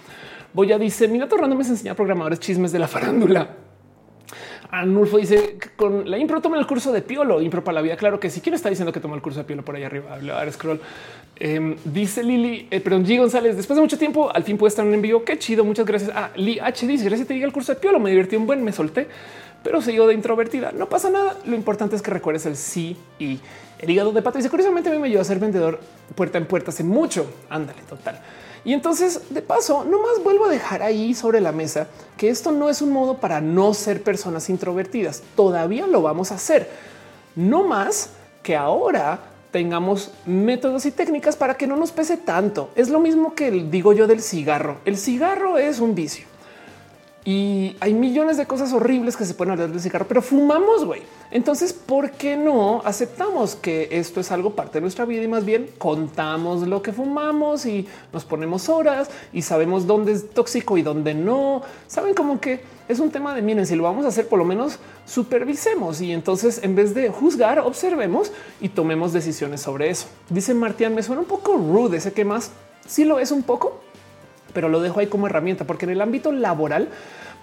Voy 0.55 0.71
a 0.71 0.79
dice, 0.79 1.09
mi 1.09 1.19
gato 1.19 1.35
random 1.35 1.57
me 1.57 1.67
enseña 1.67 1.93
programadores 1.95 2.39
chismes 2.39 2.71
de 2.71 2.79
la 2.79 2.87
farándula. 2.87 3.49
Anulfo 4.71 5.17
dice 5.17 5.57
con 5.75 6.09
la 6.09 6.17
impro 6.17 6.41
toma 6.41 6.57
el 6.57 6.65
curso 6.65 6.93
de 6.93 7.01
Piolo, 7.01 7.41
impro 7.41 7.61
para 7.61 7.75
la 7.75 7.81
vida. 7.81 7.97
Claro 7.97 8.21
que 8.21 8.29
sí. 8.29 8.39
¿Quién 8.39 8.55
está 8.55 8.69
diciendo 8.69 8.93
que 8.93 9.01
toma 9.01 9.17
el 9.17 9.21
curso 9.21 9.39
de 9.39 9.43
Piolo 9.43 9.65
por 9.65 9.75
ahí 9.75 9.83
arriba? 9.83 10.15
A 10.15 10.51
scroll. 10.53 10.79
Em, 11.35 11.75
dice 11.83 12.23
Lili, 12.23 12.69
eh, 12.71 12.79
perdón, 12.79 13.05
G 13.05 13.17
González. 13.17 13.57
Después 13.57 13.75
de 13.75 13.81
mucho 13.81 13.97
tiempo, 13.97 14.33
al 14.33 14.43
fin 14.43 14.57
puede 14.57 14.69
estar 14.69 14.85
en 14.85 15.01
vivo. 15.01 15.25
Qué 15.25 15.37
chido. 15.37 15.65
Muchas 15.65 15.85
gracias. 15.85 16.15
a 16.15 16.27
ah, 16.27 16.31
Li 16.37 16.57
H 16.57 16.87
dice 16.87 17.03
gracias. 17.03 17.27
Te 17.27 17.33
diga 17.33 17.45
el 17.45 17.51
curso 17.51 17.73
de 17.73 17.81
Piolo. 17.81 17.99
Me 17.99 18.09
divertí 18.09 18.37
un 18.37 18.47
buen, 18.47 18.63
me 18.63 18.71
solté, 18.71 19.09
pero 19.61 19.81
sigo 19.81 20.07
de 20.07 20.13
introvertida. 20.13 20.71
No 20.71 20.87
pasa 20.87 21.09
nada. 21.09 21.35
Lo 21.45 21.57
importante 21.57 21.97
es 21.97 22.01
que 22.01 22.11
recuerdes 22.11 22.45
el 22.45 22.55
sí 22.55 22.95
y 23.19 23.39
el 23.79 23.89
hígado 23.89 24.13
de 24.13 24.21
pato. 24.21 24.37
Dice 24.37 24.49
curiosamente 24.49 24.87
a 24.87 24.93
mí 24.93 24.99
me 24.99 25.07
ayudó 25.07 25.19
a 25.19 25.25
ser 25.25 25.37
vendedor 25.37 25.81
puerta 26.15 26.37
en 26.37 26.45
puerta 26.45 26.71
hace 26.71 26.85
mucho. 26.85 27.29
Ándale, 27.49 27.81
total. 27.89 28.21
Y 28.65 28.73
entonces, 28.73 29.21
de 29.29 29.43
paso, 29.43 29.85
no 29.85 30.01
más 30.01 30.23
vuelvo 30.23 30.45
a 30.45 30.49
dejar 30.49 30.81
ahí 30.81 31.13
sobre 31.13 31.39
la 31.39 31.51
mesa 31.51 31.87
que 32.17 32.29
esto 32.29 32.51
no 32.51 32.69
es 32.69 32.81
un 32.81 32.91
modo 32.91 33.19
para 33.19 33.39
no 33.39 33.75
ser 33.75 34.01
personas 34.01 34.49
introvertidas. 34.49 35.21
Todavía 35.35 35.85
lo 35.85 36.01
vamos 36.01 36.31
a 36.31 36.35
hacer. 36.35 36.69
No 37.35 37.63
más 37.63 38.09
que 38.41 38.55
ahora 38.55 39.19
tengamos 39.51 40.11
métodos 40.25 40.85
y 40.85 40.91
técnicas 40.91 41.35
para 41.35 41.55
que 41.55 41.67
no 41.67 41.77
nos 41.77 41.91
pese 41.91 42.17
tanto. 42.17 42.71
Es 42.75 42.89
lo 42.89 42.99
mismo 42.99 43.35
que 43.35 43.51
digo 43.51 43.93
yo 43.93 44.07
del 44.07 44.21
cigarro. 44.21 44.79
El 44.83 44.97
cigarro 44.97 45.59
es 45.59 45.79
un 45.79 45.93
vicio. 45.93 46.25
Y 47.27 47.75
hay 47.79 47.95
millones 47.95 48.37
de 48.37 48.45
cosas 48.45 48.71
horribles 48.71 49.17
que 49.17 49.25
se 49.25 49.33
pueden 49.33 49.53
hablar 49.53 49.71
del 49.71 49.81
cigarro, 49.81 50.05
pero 50.07 50.21
fumamos, 50.21 50.85
güey. 50.85 51.01
Entonces, 51.31 51.73
¿por 51.73 52.11
qué 52.11 52.37
no 52.37 52.83
aceptamos 52.85 53.55
que 53.55 53.89
esto 53.91 54.19
es 54.19 54.31
algo 54.31 54.51
parte 54.51 54.73
de 54.75 54.81
nuestra 54.81 55.05
vida 55.05 55.23
y 55.23 55.27
más 55.27 55.43
bien 55.43 55.67
contamos 55.79 56.67
lo 56.67 56.83
que 56.83 56.93
fumamos 56.93 57.65
y 57.65 57.87
nos 58.13 58.25
ponemos 58.25 58.69
horas 58.69 59.09
y 59.33 59.41
sabemos 59.41 59.87
dónde 59.87 60.11
es 60.11 60.29
tóxico 60.29 60.77
y 60.77 60.83
dónde 60.83 61.15
no? 61.15 61.63
Saben 61.87 62.13
como 62.13 62.39
que 62.39 62.61
es 62.87 62.99
un 62.99 63.09
tema 63.09 63.33
de 63.33 63.41
miren, 63.41 63.65
si 63.65 63.75
lo 63.75 63.81
vamos 63.81 64.05
a 64.05 64.09
hacer, 64.09 64.27
por 64.27 64.37
lo 64.37 64.45
menos 64.45 64.77
supervisemos 65.07 66.01
y 66.01 66.11
entonces 66.11 66.59
en 66.61 66.75
vez 66.75 66.93
de 66.93 67.09
juzgar, 67.09 67.57
observemos 67.57 68.31
y 68.61 68.69
tomemos 68.69 69.13
decisiones 69.13 69.61
sobre 69.61 69.89
eso. 69.89 70.05
Dice 70.29 70.53
Martian, 70.53 70.93
me 70.93 71.01
suena 71.01 71.21
un 71.21 71.27
poco 71.27 71.57
rude 71.57 71.97
ese 71.97 72.13
que 72.13 72.23
más. 72.23 72.51
Si 72.87 73.03
lo 73.03 73.17
es 73.17 73.31
un 73.31 73.41
poco, 73.41 73.81
pero 74.55 74.69
lo 74.69 74.81
dejo 74.81 74.99
ahí 74.99 75.07
como 75.07 75.27
herramienta, 75.27 75.65
porque 75.65 75.85
en 75.85 75.91
el 75.91 76.01
ámbito 76.01 76.31
laboral 76.31 76.89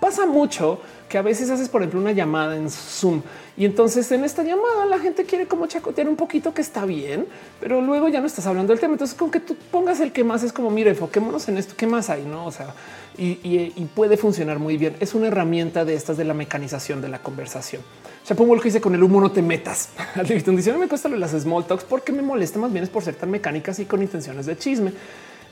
pasa 0.00 0.26
mucho 0.26 0.80
que 1.08 1.16
a 1.16 1.22
veces 1.22 1.48
haces, 1.50 1.68
por 1.68 1.82
ejemplo, 1.82 2.00
una 2.00 2.10
llamada 2.10 2.56
en 2.56 2.68
Zoom 2.68 3.22
y 3.56 3.66
entonces 3.66 4.10
en 4.12 4.24
esta 4.24 4.42
llamada 4.42 4.86
la 4.86 4.98
gente 4.98 5.24
quiere 5.24 5.46
como 5.46 5.66
chacotear 5.66 6.08
un 6.08 6.16
poquito 6.16 6.54
que 6.54 6.62
está 6.62 6.86
bien, 6.86 7.26
pero 7.60 7.82
luego 7.82 8.08
ya 8.08 8.20
no 8.20 8.26
estás 8.26 8.46
hablando 8.46 8.72
del 8.72 8.80
tema. 8.80 8.94
Entonces, 8.94 9.16
con 9.16 9.30
que 9.30 9.40
tú 9.40 9.54
pongas 9.70 10.00
el 10.00 10.10
que 10.10 10.24
más 10.24 10.42
es 10.42 10.52
como 10.52 10.70
mire, 10.70 10.90
enfoquémonos 10.90 11.48
en 11.48 11.58
esto, 11.58 11.74
qué 11.76 11.86
más 11.86 12.08
hay, 12.08 12.24
no? 12.24 12.46
O 12.46 12.50
sea, 12.50 12.74
y, 13.18 13.68
puede 13.94 14.16
funcionar 14.16 14.58
muy 14.58 14.78
bien. 14.78 14.96
Es 15.00 15.14
una 15.14 15.26
herramienta 15.26 15.84
de 15.84 15.94
estas 15.94 16.16
de 16.16 16.24
la 16.24 16.32
mecanización 16.32 17.02
de 17.02 17.10
la 17.10 17.18
conversación. 17.18 17.82
Chapo 18.24 18.56
que 18.56 18.64
dice 18.64 18.80
con 18.80 18.94
el 18.94 19.02
humo 19.02 19.20
no 19.20 19.30
te 19.30 19.42
metas. 19.42 19.90
Dice 20.26 20.72
me 20.72 20.88
cuesta 20.88 21.08
las 21.10 21.32
small 21.32 21.66
talks 21.66 21.84
porque 21.84 22.12
me 22.12 22.22
molesta 22.22 22.58
más 22.58 22.72
bien 22.72 22.84
es 22.84 22.90
por 22.90 23.02
ser 23.02 23.16
tan 23.16 23.30
mecánicas 23.30 23.78
y 23.80 23.84
con 23.84 24.00
intenciones 24.00 24.46
de 24.46 24.56
chisme. 24.56 24.92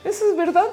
Eso 0.03 0.29
es 0.29 0.35
verdad. 0.35 0.65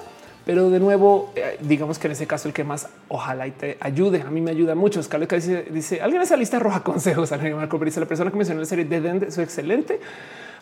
Pero 0.48 0.70
de 0.70 0.80
nuevo, 0.80 1.30
eh, 1.36 1.58
digamos 1.60 1.98
que 1.98 2.06
en 2.06 2.12
ese 2.12 2.26
caso 2.26 2.48
el 2.48 2.54
que 2.54 2.64
más 2.64 2.88
ojalá 3.08 3.46
y 3.46 3.50
te 3.50 3.76
ayude. 3.80 4.22
A 4.22 4.30
mí 4.30 4.40
me 4.40 4.50
ayuda 4.50 4.74
mucho. 4.74 4.98
Escalo 4.98 5.28
que 5.28 5.36
dice, 5.36 5.66
dice 5.70 6.00
alguien 6.00 6.22
esa 6.22 6.38
lista 6.38 6.58
roja 6.58 6.82
consejos. 6.82 7.30
Marco 7.54 7.78
dice 7.80 8.00
la 8.00 8.06
persona 8.06 8.30
que 8.30 8.38
mencionó 8.38 8.60
la 8.60 8.66
serie 8.66 8.86
de 8.86 8.98
Dende 8.98 9.26
es 9.26 9.36
excelente. 9.36 10.00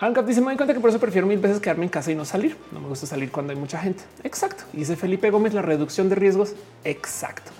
Ancap 0.00 0.26
dice 0.26 0.40
me 0.40 0.48
doy 0.48 0.56
cuenta 0.56 0.74
que 0.74 0.80
por 0.80 0.90
eso 0.90 0.98
prefiero 0.98 1.28
mil 1.28 1.38
veces 1.38 1.60
quedarme 1.60 1.84
en 1.84 1.90
casa 1.90 2.10
y 2.10 2.16
no 2.16 2.24
salir. 2.24 2.56
No 2.72 2.80
me 2.80 2.88
gusta 2.88 3.06
salir 3.06 3.30
cuando 3.30 3.52
hay 3.52 3.60
mucha 3.60 3.78
gente. 3.78 4.02
Exacto. 4.24 4.64
Y 4.72 4.78
dice 4.78 4.96
Felipe 4.96 5.30
Gómez 5.30 5.54
la 5.54 5.62
reducción 5.62 6.08
de 6.08 6.16
riesgos. 6.16 6.54
Exacto. 6.82 7.52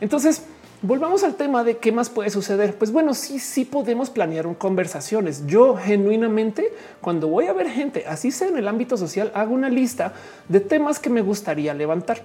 Entonces 0.00 0.44
volvamos 0.82 1.24
al 1.24 1.34
tema 1.34 1.64
de 1.64 1.78
qué 1.78 1.92
más 1.92 2.10
puede 2.10 2.30
suceder. 2.30 2.76
Pues 2.76 2.92
bueno, 2.92 3.14
sí, 3.14 3.38
sí 3.38 3.64
podemos 3.64 4.10
planear 4.10 4.46
conversaciones. 4.56 5.46
Yo 5.46 5.76
genuinamente, 5.76 6.72
cuando 7.00 7.28
voy 7.28 7.46
a 7.46 7.52
ver 7.52 7.68
gente, 7.68 8.04
así 8.06 8.30
sea 8.30 8.48
en 8.48 8.58
el 8.58 8.68
ámbito 8.68 8.96
social, 8.96 9.30
hago 9.34 9.54
una 9.54 9.68
lista 9.68 10.14
de 10.48 10.60
temas 10.60 10.98
que 10.98 11.10
me 11.10 11.22
gustaría 11.22 11.74
levantar. 11.74 12.22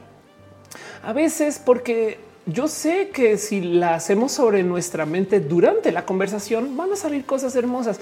A 1.04 1.14
veces 1.14 1.62
porque 1.64 2.20
yo 2.46 2.68
sé 2.68 3.10
que 3.10 3.38
si 3.38 3.62
la 3.62 3.96
hacemos 3.96 4.32
sobre 4.32 4.64
nuestra 4.64 5.06
mente 5.06 5.40
durante 5.40 5.92
la 5.92 6.06
conversación, 6.06 6.76
van 6.76 6.94
a 6.94 6.96
salir 6.96 7.26
cosas 7.26 7.56
hermosas. 7.56 8.00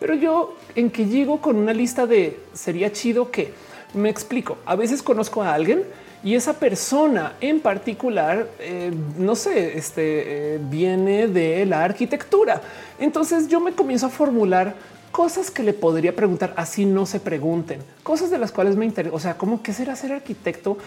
Pero 0.00 0.14
yo 0.14 0.56
en 0.74 0.90
que 0.90 1.06
llego 1.06 1.40
con 1.40 1.56
una 1.56 1.72
lista 1.72 2.06
de 2.06 2.40
sería 2.52 2.92
chido 2.92 3.30
que 3.30 3.52
me 3.94 4.08
explico. 4.08 4.58
A 4.64 4.74
veces 4.74 5.02
conozco 5.02 5.42
a 5.42 5.54
alguien 5.54 5.84
y 6.24 6.34
esa 6.34 6.54
persona 6.54 7.34
en 7.40 7.60
particular, 7.60 8.48
eh, 8.60 8.92
no 9.18 9.34
sé, 9.34 9.76
este 9.76 10.54
eh, 10.54 10.60
viene 10.62 11.26
de 11.26 11.66
la 11.66 11.84
arquitectura. 11.84 12.60
Entonces 12.98 13.48
yo 13.48 13.60
me 13.60 13.72
comienzo 13.72 14.06
a 14.06 14.10
formular 14.10 14.74
cosas 15.10 15.50
que 15.50 15.62
le 15.62 15.74
podría 15.74 16.16
preguntar 16.16 16.54
así 16.56 16.86
no 16.86 17.04
se 17.06 17.20
pregunten, 17.20 17.80
cosas 18.02 18.30
de 18.30 18.38
las 18.38 18.50
cuales 18.50 18.76
me 18.76 18.84
interesa. 18.84 19.14
O 19.14 19.20
sea, 19.20 19.36
cómo 19.36 19.62
qué 19.62 19.72
será 19.72 19.94
ser 19.94 20.12
arquitecto 20.12 20.78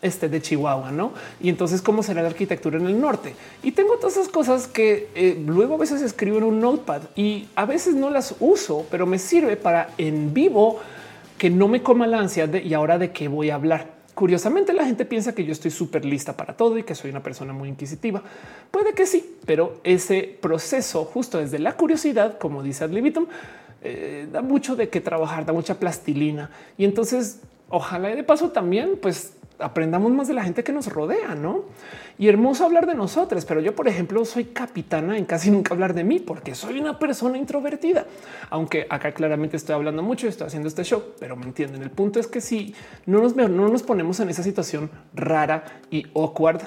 este 0.00 0.28
de 0.28 0.40
Chihuahua, 0.40 0.90
no? 0.90 1.12
Y 1.40 1.48
entonces 1.48 1.80
cómo 1.82 2.02
será 2.02 2.22
la 2.22 2.28
arquitectura 2.28 2.78
en 2.78 2.86
el 2.86 3.00
norte. 3.00 3.34
Y 3.62 3.72
tengo 3.72 3.96
todas 3.96 4.16
esas 4.16 4.28
cosas 4.28 4.66
que 4.66 5.08
eh, 5.14 5.42
luego 5.46 5.74
a 5.74 5.78
veces 5.78 6.02
escribo 6.02 6.38
en 6.38 6.44
un 6.44 6.60
notepad 6.60 7.02
y 7.16 7.48
a 7.56 7.64
veces 7.64 7.94
no 7.94 8.10
las 8.10 8.34
uso, 8.40 8.86
pero 8.90 9.06
me 9.06 9.18
sirve 9.18 9.56
para 9.56 9.90
en 9.98 10.32
vivo 10.34 10.78
que 11.38 11.50
no 11.50 11.68
me 11.68 11.82
coma 11.82 12.06
la 12.06 12.18
ansiedad 12.18 12.48
de 12.48 12.62
y 12.62 12.74
ahora 12.74 12.98
de 12.98 13.12
qué 13.12 13.28
voy 13.28 13.50
a 13.50 13.56
hablar. 13.56 13.93
Curiosamente, 14.14 14.72
la 14.72 14.84
gente 14.84 15.04
piensa 15.04 15.34
que 15.34 15.44
yo 15.44 15.52
estoy 15.52 15.72
súper 15.72 16.04
lista 16.04 16.36
para 16.36 16.56
todo 16.56 16.78
y 16.78 16.84
que 16.84 16.94
soy 16.94 17.10
una 17.10 17.22
persona 17.22 17.52
muy 17.52 17.68
inquisitiva. 17.68 18.22
Puede 18.70 18.92
que 18.92 19.06
sí, 19.06 19.38
pero 19.44 19.80
ese 19.82 20.38
proceso 20.40 21.04
justo 21.04 21.38
desde 21.38 21.58
la 21.58 21.76
curiosidad, 21.76 22.38
como 22.38 22.62
dice 22.62 22.84
Adlibitum, 22.84 23.26
eh, 23.82 24.28
da 24.32 24.40
mucho 24.40 24.76
de 24.76 24.88
qué 24.88 25.00
trabajar, 25.00 25.44
da 25.44 25.52
mucha 25.52 25.80
plastilina. 25.80 26.50
Y 26.78 26.84
entonces, 26.84 27.40
ojalá 27.68 28.12
y 28.12 28.16
de 28.16 28.22
paso 28.22 28.50
también, 28.50 28.98
pues 29.02 29.32
aprendamos 29.58 30.12
más 30.12 30.28
de 30.28 30.34
la 30.34 30.44
gente 30.44 30.64
que 30.64 30.72
nos 30.72 30.86
rodea, 30.86 31.34
¿no? 31.34 31.62
Y 32.18 32.28
hermoso 32.28 32.64
hablar 32.64 32.86
de 32.86 32.94
nosotros, 32.94 33.44
pero 33.44 33.60
yo, 33.60 33.74
por 33.74 33.88
ejemplo, 33.88 34.24
soy 34.24 34.44
capitana 34.46 35.18
en 35.18 35.24
casi 35.24 35.50
nunca 35.50 35.74
hablar 35.74 35.94
de 35.94 36.04
mí 36.04 36.20
porque 36.20 36.54
soy 36.54 36.78
una 36.78 36.98
persona 36.98 37.38
introvertida, 37.38 38.06
aunque 38.50 38.86
acá 38.88 39.12
claramente 39.12 39.56
estoy 39.56 39.74
hablando 39.74 40.02
mucho 40.02 40.26
y 40.26 40.30
estoy 40.30 40.46
haciendo 40.46 40.68
este 40.68 40.84
show, 40.84 41.02
pero 41.18 41.36
me 41.36 41.44
entienden. 41.44 41.82
El 41.82 41.90
punto 41.90 42.20
es 42.20 42.26
que 42.26 42.40
si 42.40 42.74
no 43.06 43.20
nos, 43.20 43.34
no 43.34 43.48
nos 43.48 43.82
ponemos 43.82 44.20
en 44.20 44.30
esa 44.30 44.42
situación 44.42 44.90
rara 45.14 45.64
y 45.90 46.06
awkward, 46.14 46.62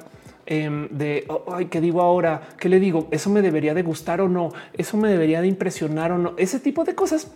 em, 0.45 0.89
de 0.89 1.25
oh, 1.29 1.45
ay, 1.53 1.65
qué 1.65 1.81
digo 1.81 2.01
ahora, 2.01 2.41
qué 2.57 2.69
le 2.69 2.79
digo, 2.79 3.07
eso 3.11 3.29
me 3.29 3.41
debería 3.41 3.73
de 3.73 3.83
gustar 3.83 4.21
o 4.21 4.29
no, 4.29 4.51
eso 4.73 4.97
me 4.97 5.09
debería 5.09 5.41
de 5.41 5.47
impresionar 5.47 6.11
o 6.11 6.17
no, 6.17 6.33
ese 6.37 6.59
tipo 6.59 6.83
de 6.83 6.95
cosas. 6.95 7.31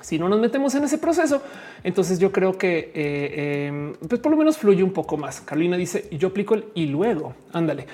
Si 0.00 0.18
no 0.18 0.28
nos 0.28 0.40
metemos 0.40 0.74
en 0.74 0.84
ese 0.84 0.98
proceso, 0.98 1.42
entonces 1.84 2.18
yo 2.18 2.32
creo 2.32 2.56
que 2.56 2.90
eh, 2.94 3.66
em, 3.66 3.94
pues 4.08 4.20
por 4.20 4.30
lo 4.32 4.38
menos 4.38 4.58
fluye 4.58 4.82
un 4.82 4.92
poco 4.92 5.16
más. 5.16 5.40
Carolina 5.40 5.76
dice 5.76 6.08
yo 6.12 6.28
aplico 6.28 6.54
el 6.54 6.64
y 6.74 6.86
luego 6.86 7.34
ándale. 7.52 7.86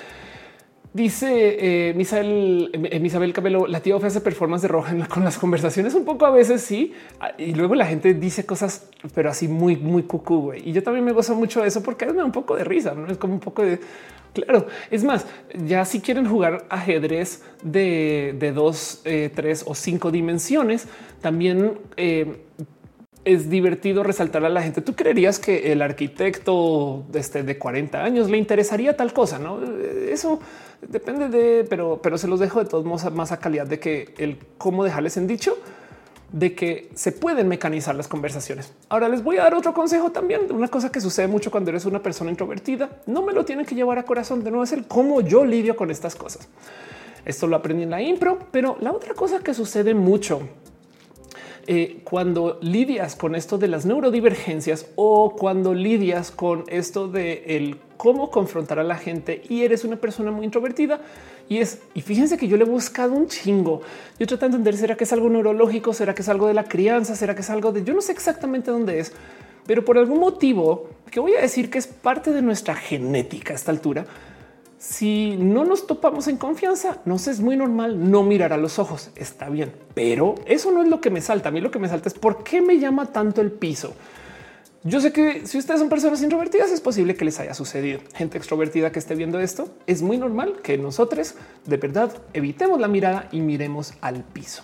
Dice 0.97 1.91
eh, 1.91 1.95
Misael, 1.95 2.71
eh, 2.73 3.33
Cabello, 3.35 3.67
la 3.67 3.81
tía 3.81 3.97
hace 3.97 4.23
performance 4.23 4.63
de 4.63 4.69
roja 4.69 4.95
con 5.09 5.25
las 5.25 5.37
conversaciones 5.37 5.95
un 5.95 6.07
poco 6.07 6.25
a 6.25 6.31
veces 6.31 6.63
sí. 6.63 6.95
Ah, 7.21 7.33
y 7.37 7.53
luego 7.53 7.75
la 7.75 7.85
gente 7.85 8.15
dice 8.15 8.47
cosas, 8.47 8.89
pero 9.15 9.29
así 9.29 9.47
muy, 9.47 9.77
muy 9.77 10.05
cucú. 10.05 10.41
güey. 10.41 10.67
Y 10.67 10.73
yo 10.73 10.83
también 10.83 11.05
me 11.05 11.13
gozo 11.13 11.35
mucho 11.35 11.61
de 11.61 11.69
eso 11.69 11.83
porque 11.83 12.07
me 12.07 12.15
da 12.15 12.25
un 12.25 12.33
poco 12.33 12.57
de 12.57 12.65
risa. 12.65 12.95
No 12.95 13.13
es 13.13 13.19
como 13.19 13.35
un 13.35 13.41
poco 13.41 13.61
de 13.61 13.79
claro. 14.45 14.67
Es 14.91 15.05
más, 15.05 15.27
ya 15.67 15.85
si 15.85 16.01
quieren 16.01 16.29
jugar 16.29 16.67
ajedrez 16.69 17.43
de, 17.63 18.53
dos, 18.55 19.01
eh, 19.05 19.31
tres 19.35 19.65
o 19.67 19.75
cinco 19.75 20.11
dimensiones, 20.11 20.87
también 21.21 21.79
eh, 21.97 22.45
es 23.25 23.51
divertido 23.51 24.03
resaltar 24.03 24.45
a 24.45 24.49
la 24.49 24.63
gente. 24.63 24.81
Tú 24.83 24.95
creerías 24.95 25.39
que 25.39 25.73
el 25.73 25.83
arquitecto 25.83 27.05
este, 27.15 27.43
de 27.43 27.59
40 27.59 28.03
años 28.03 28.31
le 28.31 28.39
interesaría 28.39 28.97
tal 28.97 29.13
cosa, 29.13 29.39
no? 29.39 29.61
Eso 30.09 30.41
depende 30.87 31.29
de, 31.29 31.65
pero, 31.69 32.01
pero 32.03 32.19
se 32.19 32.29
los 32.29 32.39
dejo 32.39 32.63
de 32.63 32.69
todos 32.69 32.85
modos 32.85 33.11
más 33.13 33.33
a 33.33 33.39
calidad 33.39 33.67
de 33.67 33.81
que 33.81 34.15
el 34.19 34.39
cómo 34.59 34.85
dejarles 34.85 35.17
en 35.17 35.27
dicho 35.27 35.57
de 36.33 36.55
que 36.55 36.91
se 36.95 37.13
pueden 37.13 37.49
mecanizar 37.49 37.95
las 37.95 38.09
conversaciones. 38.09 38.73
Ahora 38.89 39.09
les 39.09 39.23
voy 39.23 39.39
a 39.39 39.45
dar 39.45 39.55
otro 39.55 39.73
consejo 39.73 40.11
también 40.11 40.43
una 40.51 40.69
cosa 40.69 40.91
que 40.91 41.01
sucede 41.01 41.29
mucho 41.29 41.51
cuando 41.51 41.71
eres 41.71 41.85
una 41.85 42.03
persona 42.03 42.31
introvertida. 42.31 42.91
No 43.07 43.23
me 43.23 43.33
lo 43.33 43.45
tienen 43.45 43.65
que 43.65 43.75
llevar 43.75 43.99
a 43.99 44.05
corazón. 44.05 44.43
De 44.43 44.51
nuevo 44.51 44.65
es 44.65 44.75
cómo 44.89 45.21
yo 45.21 45.45
lidio 45.45 45.77
con 45.77 45.91
estas 45.91 46.17
cosas. 46.17 46.49
Esto 47.25 47.47
lo 47.47 47.57
aprendí 47.57 47.85
en 47.85 47.91
la 47.91 48.03
impro, 48.03 48.39
pero 48.51 48.77
la 48.81 48.93
otra 48.93 49.15
cosa 49.15 49.41
que 49.41 49.55
sucede 49.55 49.95
mucho 49.95 50.43
eh, 51.67 52.01
cuando 52.05 52.59
lidias 52.63 53.17
con 53.17 53.35
esto 53.35 53.59
de 53.59 53.67
las 53.67 53.85
neurodivergencias 53.87 54.87
o 54.95 55.35
cuando 55.35 55.75
lidias 55.75 56.31
con 56.31 56.65
esto 56.69 57.09
de 57.09 57.57
el 57.57 57.81
cómo 57.97 58.31
confrontar 58.31 58.79
a 58.79 58.85
la 58.85 58.97
gente 58.97 59.43
y 59.49 59.63
eres 59.63 59.85
una 59.85 59.97
persona 59.97 60.31
muy 60.31 60.45
introvertida 60.45 61.01
y 61.49 61.59
es, 61.59 61.81
y 61.95 62.01
fíjense 62.01 62.37
que 62.37 62.49
yo 62.49 62.57
le 62.57 62.65
he 62.65 62.69
buscado 62.69 63.13
un 63.13 63.29
chingo. 63.29 63.83
Yo 64.19 64.27
trato 64.27 64.43
de 64.43 64.47
entender, 64.47 64.77
¿será 64.77 64.97
que 64.97 65.05
es 65.05 65.13
algo 65.13 65.29
neurológico? 65.29 65.93
¿Será 65.93 66.15
que 66.15 66.23
es 66.23 66.29
algo 66.29 66.49
de 66.49 66.55
la 66.55 66.65
crianza? 66.65 67.15
¿Será 67.15 67.35
que 67.35 67.43
es 67.43 67.51
algo 67.51 67.73
de, 67.73 67.85
yo 67.85 67.95
no 67.95 68.01
sé 68.01 68.13
exactamente 68.13 68.71
dónde 68.71 68.99
es, 68.99 69.13
pero 69.67 69.85
por 69.85 69.99
algún 69.99 70.21
motivo 70.21 70.89
que 71.11 71.21
voy 71.21 71.35
a 71.35 71.41
decir 71.41 71.71
que 71.71 71.79
es 71.79 71.87
parte 71.87 72.33
de 72.33 72.43
nuestra 72.43 72.75
genética 72.75 73.53
a 73.53 73.57
esta 73.57 73.71
altura, 73.71 74.07
si 74.79 75.37
no 75.37 75.65
nos 75.65 75.87
topamos 75.87 76.29
en 76.29 76.37
confianza, 76.37 76.99
nos 77.05 77.27
es 77.29 77.41
muy 77.41 77.57
normal 77.57 78.11
no 78.11 78.23
mirar 78.23 78.53
a 78.53 78.57
los 78.57 78.79
ojos. 78.79 79.11
Está 79.17 79.49
bien, 79.49 79.73
pero 79.95 80.35
eso 80.45 80.71
no 80.71 80.83
es 80.83 80.89
lo 80.89 81.01
que 81.01 81.11
me 81.11 81.21
salta. 81.21 81.49
A 81.49 81.53
mí 81.53 81.61
lo 81.61 81.71
que 81.71 81.79
me 81.79 81.89
salta 81.89 82.09
es 82.09 82.15
por 82.15 82.45
qué 82.45 82.61
me 82.61 82.79
llama 82.79 83.07
tanto 83.07 83.41
el 83.41 83.51
piso. 83.51 83.95
Yo 84.85 85.01
sé 85.01 85.13
que 85.13 85.47
si 85.47 85.59
ustedes 85.59 85.81
son 85.81 85.89
personas 85.89 86.23
introvertidas, 86.23 86.71
es 86.71 86.81
posible 86.81 87.17
que 87.17 87.25
les 87.25 87.41
haya 87.41 87.55
sucedido. 87.55 88.01
Gente 88.15 88.39
extrovertida 88.39 88.93
que 88.93 88.99
esté 88.99 89.15
viendo 89.15 89.41
esto, 89.41 89.69
es 89.87 90.03
muy 90.03 90.17
normal 90.17 90.61
que 90.63 90.79
nosotros 90.79 91.35
de 91.65 91.77
verdad 91.77 92.13
evitemos 92.35 92.81
la 92.81 92.87
mirada 92.87 93.29
y 93.33 93.41
miremos 93.41 93.95
al 94.01 94.23
piso. 94.23 94.63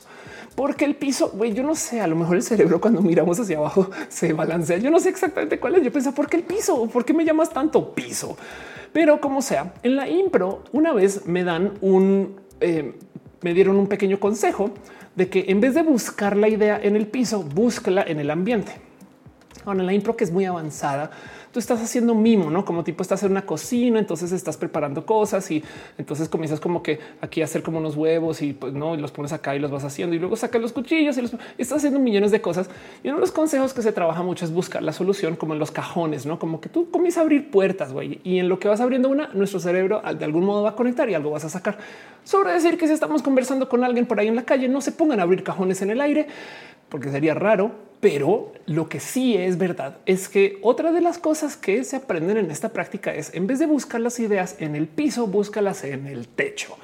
Porque 0.55 0.85
el 0.85 0.95
piso, 0.95 1.31
güey, 1.31 1.55
yo 1.55 1.63
no 1.63 1.75
sé, 1.75 2.01
a 2.01 2.07
lo 2.07 2.15
mejor 2.15 2.37
el 2.37 2.43
cerebro 2.43 2.81
cuando 2.81 3.01
miramos 3.01 3.41
hacia 3.41 3.59
abajo 3.59 3.91
se 4.09 4.33
balancea. 4.33 4.79
Yo 4.79 4.91
no 4.91 5.01
sé 5.01 5.09
exactamente 5.09 5.59
cuál 5.59 5.77
es. 5.77 5.83
Yo 5.83 5.93
pensaba, 5.93 6.15
¿por 6.15 6.29
qué 6.29 6.37
el 6.37 6.45
piso? 6.45 6.87
¿Por 6.89 7.05
qué 7.05 7.15
me 7.15 7.25
llamas 7.25 7.51
tanto 7.51 7.95
piso? 7.95 8.37
Pero 8.93 9.21
como 9.21 9.41
sea, 9.41 9.73
en 9.83 9.97
la 9.97 10.09
impro 10.09 10.63
una 10.73 10.93
vez 10.93 11.27
me 11.27 11.45
dan 11.45 11.73
un, 11.81 12.37
eh, 12.61 12.93
me 13.41 13.55
dieron 13.55 13.77
un 13.77 13.87
pequeño 13.87 14.21
consejo 14.21 14.71
de 15.17 15.29
que 15.29 15.47
en 15.49 15.61
vez 15.61 15.75
de 15.75 15.83
buscar 15.83 16.37
la 16.37 16.49
idea 16.49 16.79
en 16.83 16.97
el 16.97 17.07
piso, 17.07 17.43
búscala 17.43 18.05
en 18.07 18.21
el 18.21 18.31
ambiente. 18.31 18.82
Ahora, 19.65 19.81
en 19.81 19.87
la 19.87 19.93
impro 19.93 20.17
que 20.17 20.25
es 20.25 20.33
muy 20.33 20.45
avanzada, 20.45 21.11
tú 21.53 21.59
estás 21.59 21.81
haciendo 21.81 22.15
mimo, 22.15 22.51
no 22.51 22.65
como 22.65 22.83
tipo 22.83 23.03
estás 23.03 23.23
en 23.23 23.31
una 23.31 23.43
cocina, 23.43 23.99
entonces 23.99 24.33
estás 24.33 24.57
preparando 24.57 25.07
cosas 25.07 25.49
y 25.51 25.63
entonces 25.99 26.29
comienzas 26.29 26.59
como 26.59 26.83
que 26.83 26.99
aquí 27.21 27.43
a 27.43 27.45
hacer 27.45 27.63
como 27.63 27.79
unos 27.79 27.97
huevos 27.97 28.43
y 28.43 28.55
pues 28.55 28.73
no 28.73 28.95
y 28.95 28.99
los 28.99 29.13
pones 29.13 29.33
acá 29.33 29.55
y 29.55 29.59
los 29.59 29.71
vas 29.71 29.85
haciendo 29.85 30.17
y 30.17 30.19
luego 30.19 30.35
sacas 30.35 30.61
los 30.61 30.73
cuchillos 30.73 31.17
y 31.19 31.23
los 31.23 31.33
estás 31.59 31.79
haciendo 31.79 32.01
millones 32.01 32.31
de 32.31 32.41
cosas. 32.41 32.71
Y 33.05 33.09
uno 33.09 33.19
de 33.19 33.21
los 33.21 33.33
consejos 33.33 33.73
que 33.75 33.83
se 33.83 33.93
trabaja 33.93 34.23
mucho 34.23 34.45
es 34.45 34.53
buscar 34.53 34.83
la 34.83 34.93
solución 34.93 35.37
como 35.37 35.53
en 35.53 35.61
los 35.61 35.71
cajones, 35.71 36.27
no 36.27 36.39
como 36.39 36.61
que 36.61 36.69
tú 36.69 36.91
comienzas 36.91 37.19
a 37.19 37.21
abrir 37.23 37.51
puertas 37.51 37.93
güey, 37.93 38.21
y 38.25 38.39
en 38.39 38.49
lo 38.49 38.59
que 38.59 38.69
vas 38.69 38.81
abriendo 38.81 39.09
una, 39.09 39.29
nuestro 39.35 39.61
cerebro 39.61 40.03
de 40.19 40.25
algún 40.25 40.45
modo 40.45 40.63
va 40.63 40.71
a 40.71 40.77
conectar 40.77 41.09
y 41.09 41.15
algo 41.15 41.31
vas 41.31 41.45
a 41.45 41.49
sacar. 41.49 41.79
Sobre 42.25 42.53
decir 42.53 42.79
que 42.79 42.87
si 42.87 42.93
estamos 42.93 43.23
conversando 43.23 43.69
con 43.69 43.85
alguien 43.85 44.07
por 44.07 44.19
ahí 44.19 44.29
en 44.29 44.37
la 44.37 44.45
calle, 44.45 44.69
no 44.69 44.81
se 44.81 44.93
pongan 44.93 45.21
a 45.21 45.25
abrir 45.25 45.43
cajones 45.43 45.83
en 45.83 45.91
el 45.91 46.01
aire 46.01 46.27
porque 46.89 47.11
sería 47.11 47.35
raro, 47.35 47.73
pero 48.03 48.53
lo 48.67 48.89
que 48.89 48.99
sí 48.99 49.37
es 49.37 49.59
verdad 49.59 49.99
es 50.07 50.29
que 50.29 50.59
otra 50.61 50.91
de 50.91 51.01
las 51.01 51.19
cosas 51.19 51.57
que 51.57 51.85
se 51.85 51.95
aprenden 51.95 52.37
en 52.37 52.51
esta 52.51 52.71
práctica 52.71 53.15
es 53.15 53.33
en 53.33 53.47
vez 53.47 53.61
de 53.61 53.67
buscar 53.67 54.01
las 54.01 54.19
ideas 54.19 54.57
en 54.59 54.75
el 54.75 54.89
piso, 54.89 55.29
búscalas 55.29 55.85
en 55.85 56.09
el 56.09 56.27
techo. 56.27 56.77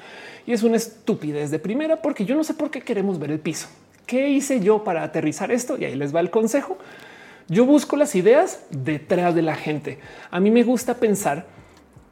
Y 0.47 0.53
es 0.53 0.63
una 0.63 0.77
estupidez 0.77 1.51
de 1.51 1.59
primera 1.59 2.01
porque 2.01 2.23
yo 2.23 2.35
no 2.35 2.45
sé 2.45 2.53
por 2.53 2.71
qué 2.71 2.79
queremos 2.79 3.19
ver 3.19 3.31
el 3.31 3.39
piso. 3.41 3.67
¿Qué 4.05 4.29
hice 4.29 4.61
yo 4.61 4.85
para 4.85 5.03
aterrizar 5.03 5.51
esto? 5.51 5.77
Y 5.77 5.83
ahí 5.83 5.95
les 5.97 6.15
va 6.15 6.21
el 6.21 6.29
consejo. 6.29 6.77
Yo 7.49 7.65
busco 7.65 7.97
las 7.97 8.15
ideas 8.15 8.61
detrás 8.69 9.35
de 9.35 9.41
la 9.41 9.55
gente. 9.55 9.99
A 10.31 10.39
mí 10.39 10.51
me 10.51 10.63
gusta 10.63 10.93
pensar 10.93 11.47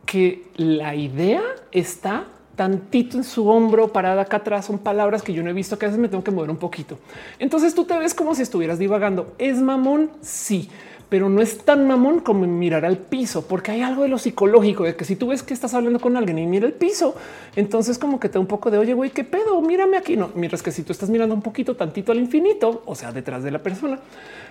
que 0.06 0.44
la 0.58 0.96
idea 0.96 1.44
está 1.72 2.28
tantito 2.58 3.18
en 3.18 3.24
su 3.24 3.48
hombro 3.48 3.94
parada 3.94 4.24
acá 4.24 4.38
atrás. 4.38 4.66
Son 4.66 4.80
palabras 4.80 5.22
que 5.22 5.32
yo 5.32 5.44
no 5.44 5.50
he 5.50 5.54
visto 5.54 5.80
que 5.80 5.86
a 5.86 5.90
veces 5.90 6.02
me 6.02 6.10
tengo 6.10 6.24
que 6.24 6.32
mover 6.32 6.50
un 6.50 6.58
poquito. 6.58 6.98
Entonces 7.40 7.74
tú 7.74 7.86
te 7.86 7.98
ves 7.98 8.14
como 8.14 8.36
si 8.36 8.42
estuvieras 8.42 8.80
divagando. 8.80 9.34
Es 9.38 9.62
mamón, 9.62 10.10
sí, 10.22 10.70
pero 11.08 11.30
no 11.30 11.42
es 11.42 11.60
tan 11.60 11.88
mamón 11.88 12.20
como 12.20 12.46
mirar 12.48 12.84
al 12.84 12.98
piso, 12.98 13.48
porque 13.48 13.72
hay 13.72 13.84
algo 13.84 14.02
de 14.04 14.10
lo 14.10 14.18
psicológico 14.18 14.84
de 14.84 14.96
que 14.96 15.06
si 15.06 15.16
tú 15.16 15.28
ves 15.28 15.44
que 15.44 15.54
estás 15.54 15.74
hablando 15.76 16.00
con 16.00 16.18
alguien 16.18 16.40
y 16.40 16.48
mira 16.48 16.66
el 16.66 16.74
piso, 16.74 17.16
entonces 17.56 17.98
como 17.98 18.20
que 18.20 18.28
te 18.28 18.34
da 18.34 18.40
un 18.40 18.48
poco 18.48 18.72
de 18.72 18.80
oye, 18.80 18.94
güey, 18.94 19.12
qué 19.12 19.24
pedo, 19.24 19.62
mírame 19.62 19.96
aquí. 19.96 20.18
No, 20.18 20.32
mientras 20.36 20.64
que 20.64 20.72
si 20.72 20.82
tú 20.82 20.92
estás 20.92 21.10
mirando 21.10 21.36
un 21.36 21.44
poquito 21.44 21.76
tantito 21.76 22.12
al 22.12 22.20
infinito, 22.20 22.82
o 22.86 22.96
sea, 22.96 23.12
detrás 23.12 23.44
de 23.44 23.52
la 23.52 23.60
persona, 23.60 24.00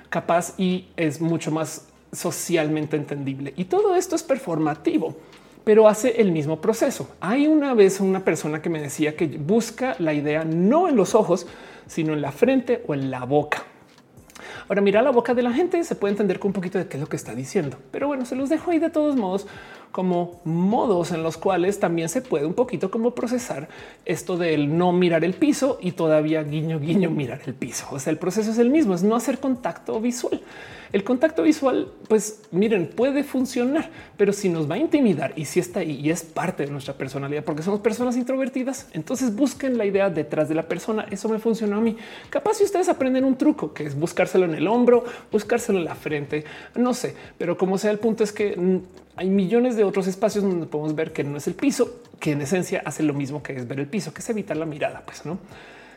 capaz 0.08 0.54
y 0.56 0.86
es 0.96 1.20
mucho 1.20 1.50
más 1.50 1.88
socialmente 2.12 2.96
entendible. 2.96 3.52
Y 3.56 3.64
todo 3.64 3.96
esto 3.96 4.14
es 4.14 4.22
performativo 4.22 5.16
pero 5.66 5.88
hace 5.88 6.20
el 6.20 6.30
mismo 6.30 6.60
proceso. 6.60 7.08
Hay 7.18 7.48
una 7.48 7.74
vez 7.74 7.98
una 7.98 8.20
persona 8.20 8.62
que 8.62 8.70
me 8.70 8.80
decía 8.80 9.16
que 9.16 9.26
busca 9.26 9.96
la 9.98 10.14
idea 10.14 10.44
no 10.44 10.86
en 10.86 10.94
los 10.94 11.16
ojos, 11.16 11.48
sino 11.88 12.12
en 12.12 12.22
la 12.22 12.30
frente 12.30 12.84
o 12.86 12.94
en 12.94 13.10
la 13.10 13.24
boca. 13.24 13.64
Ahora, 14.68 14.80
mira 14.80 15.02
la 15.02 15.10
boca 15.10 15.34
de 15.34 15.42
la 15.42 15.52
gente, 15.52 15.82
se 15.82 15.96
puede 15.96 16.12
entender 16.12 16.38
con 16.38 16.50
un 16.50 16.52
poquito 16.52 16.78
de 16.78 16.86
qué 16.86 16.98
es 16.98 17.00
lo 17.00 17.08
que 17.08 17.16
está 17.16 17.34
diciendo. 17.34 17.78
Pero 17.90 18.06
bueno, 18.06 18.24
se 18.26 18.36
los 18.36 18.48
dejo 18.48 18.70
ahí 18.70 18.78
de 18.78 18.90
todos 18.90 19.16
modos 19.16 19.48
como 19.92 20.40
modos 20.44 21.12
en 21.12 21.22
los 21.22 21.36
cuales 21.36 21.80
también 21.80 22.08
se 22.08 22.22
puede 22.22 22.46
un 22.46 22.54
poquito 22.54 22.90
como 22.90 23.14
procesar 23.14 23.68
esto 24.04 24.36
del 24.36 24.76
no 24.76 24.92
mirar 24.92 25.24
el 25.24 25.34
piso 25.34 25.78
y 25.80 25.92
todavía 25.92 26.42
guiño 26.42 26.78
guiño 26.80 27.10
mirar 27.10 27.40
el 27.46 27.54
piso. 27.54 27.86
O 27.90 27.98
sea, 27.98 28.10
el 28.10 28.18
proceso 28.18 28.50
es 28.50 28.58
el 28.58 28.70
mismo, 28.70 28.94
es 28.94 29.02
no 29.02 29.16
hacer 29.16 29.38
contacto 29.38 30.00
visual. 30.00 30.40
El 30.92 31.02
contacto 31.02 31.42
visual, 31.42 31.88
pues 32.08 32.42
miren, 32.52 32.86
puede 32.86 33.24
funcionar, 33.24 33.90
pero 34.16 34.32
si 34.32 34.48
nos 34.48 34.70
va 34.70 34.76
a 34.76 34.78
intimidar 34.78 35.32
y 35.36 35.44
si 35.44 35.60
está 35.60 35.80
ahí 35.80 36.00
y 36.00 36.10
es 36.10 36.22
parte 36.22 36.64
de 36.64 36.70
nuestra 36.70 36.94
personalidad, 36.94 37.44
porque 37.44 37.62
somos 37.62 37.80
personas 37.80 38.16
introvertidas, 38.16 38.88
entonces 38.92 39.34
busquen 39.34 39.78
la 39.78 39.84
idea 39.84 40.10
detrás 40.10 40.48
de 40.48 40.54
la 40.54 40.68
persona. 40.68 41.06
Eso 41.10 41.28
me 41.28 41.38
funcionó 41.38 41.76
a 41.76 41.80
mí. 41.80 41.96
Capaz 42.30 42.54
si 42.54 42.64
ustedes 42.64 42.88
aprenden 42.88 43.24
un 43.24 43.36
truco 43.36 43.74
que 43.74 43.84
es 43.84 43.98
buscárselo 43.98 44.44
en 44.44 44.54
el 44.54 44.68
hombro, 44.68 45.04
buscárselo 45.32 45.78
en 45.78 45.84
la 45.84 45.94
frente, 45.96 46.44
no 46.76 46.94
sé, 46.94 47.16
pero 47.36 47.56
como 47.56 47.78
sea, 47.78 47.90
el 47.90 47.98
punto 47.98 48.22
es 48.24 48.32
que 48.32 48.56
hay 49.16 49.30
millones 49.30 49.76
de 49.76 49.84
otros 49.84 50.06
espacios 50.06 50.44
donde 50.44 50.66
podemos 50.66 50.94
ver 50.94 51.12
que 51.12 51.24
no 51.24 51.38
es 51.38 51.46
el 51.46 51.54
piso, 51.54 52.02
que 52.20 52.32
en 52.32 52.42
esencia 52.42 52.82
hace 52.84 53.02
lo 53.02 53.14
mismo 53.14 53.42
que 53.42 53.56
es 53.56 53.66
ver 53.66 53.80
el 53.80 53.86
piso, 53.86 54.12
que 54.12 54.20
es 54.20 54.28
evitar 54.28 54.56
la 54.56 54.66
mirada, 54.66 55.02
pues 55.04 55.24
no. 55.24 55.38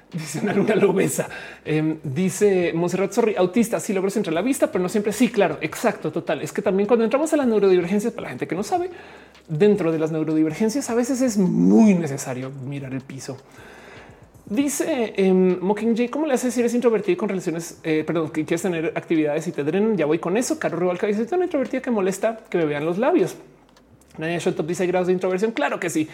Dice 0.11 0.39
una 0.39 0.53
luna 0.53 0.73
lobesa. 0.73 1.29
Em, 1.63 1.99
dice 2.03 2.71
Monserrat 2.73 3.11
Sorri, 3.11 3.35
autista, 3.35 3.79
sí 3.79 3.93
logro 3.93 4.09
centrar 4.09 4.33
la 4.33 4.41
vista, 4.41 4.71
pero 4.71 4.81
no 4.81 4.89
siempre. 4.89 5.13
Sí, 5.13 5.29
claro, 5.29 5.59
exacto, 5.61 6.11
total. 6.11 6.41
Es 6.41 6.51
que 6.51 6.63
también 6.63 6.87
cuando 6.87 7.05
entramos 7.05 7.31
a 7.33 7.37
las 7.37 7.45
neurodivergencias, 7.45 8.11
para 8.11 8.23
la 8.23 8.29
gente 8.29 8.47
que 8.47 8.55
no 8.55 8.63
sabe, 8.63 8.89
dentro 9.47 9.91
de 9.91 9.99
las 9.99 10.11
neurodivergencias 10.11 10.89
a 10.89 10.95
veces 10.95 11.21
es 11.21 11.37
muy 11.37 11.93
necesario 11.93 12.49
mirar 12.49 12.93
el 12.93 13.01
piso. 13.01 13.37
Dice 14.49 15.13
eh, 15.15 15.31
Mockingjay, 15.31 16.09
¿cómo 16.09 16.26
le 16.26 16.34
haces 16.34 16.55
si 16.55 16.59
eres 16.59 16.73
introvertido 16.73 17.15
con 17.19 17.30
relaciones? 17.30 17.80
Eh, 17.84 18.03
perdón, 18.05 18.31
que 18.31 18.45
quieres 18.45 18.63
tener 18.63 18.93
actividades 18.95 19.47
y 19.47 19.51
te 19.51 19.63
drenan. 19.63 19.95
Ya 19.95 20.07
voy 20.07 20.17
con 20.17 20.38
eso. 20.38 20.57
Carlos 20.57 20.80
Rubalca 20.80 21.05
dice: 21.05 21.23
tan 21.26 21.43
introvertida 21.43 21.81
que 21.81 21.91
molesta 21.91 22.39
que 22.49 22.57
me 22.57 22.65
vean 22.65 22.84
los 22.84 22.97
labios. 22.97 23.35
Nadia 24.17 24.39
Shotop 24.39 24.65
dice: 24.65 24.88
grados 24.88 25.05
de 25.05 25.13
introversión. 25.13 25.51
Claro 25.51 25.80
que 25.80 25.91
sí. 25.91 26.07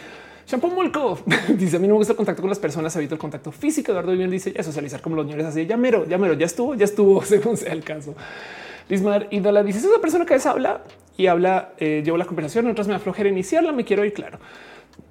Shampoo 0.46 0.70
Molco 0.70 1.18
dice: 1.58 1.78
A 1.78 1.80
mí 1.80 1.88
no 1.88 1.94
me 1.94 2.00
gusta 2.00 2.12
el 2.12 2.18
contacto 2.18 2.42
con 2.42 2.50
las 2.50 2.60
personas, 2.60 2.94
evito 2.98 3.16
el 3.16 3.20
contacto 3.20 3.54
físico. 3.54 3.94
Eduardo 3.94 4.12
Vivian 4.12 4.30
dice: 4.30 4.52
Ya 4.52 4.64
socializar 4.64 5.00
como 5.00 5.16
los 5.16 5.26
señores 5.26 5.46
así. 5.46 5.66
Ya 5.66 5.78
mero, 5.78 6.06
ya 6.06 6.18
mero, 6.18 6.34
ya 6.34 6.46
estuvo, 6.46 6.76
ya 6.76 6.84
estuvo, 6.84 7.22
según 7.24 7.56
sea 7.56 7.72
el 7.72 7.86
caso. 7.86 8.16
Lismar 8.90 9.28
Idola 9.32 9.64
dice: 9.64 9.80
Es 9.80 9.86
una 9.86 10.00
persona 10.00 10.26
que 10.26 10.38
habla 10.44 10.82
y 11.16 11.28
habla, 11.28 11.70
eh, 11.78 12.02
llevo 12.04 12.18
la 12.18 12.26
conversación, 12.26 12.68
otras 12.68 12.90
me 12.90 12.96
aflojera 12.96 13.30
iniciarla, 13.30 13.72
me 13.72 13.86
quiero 13.86 14.04
ir 14.04 14.12
claro. 14.12 14.40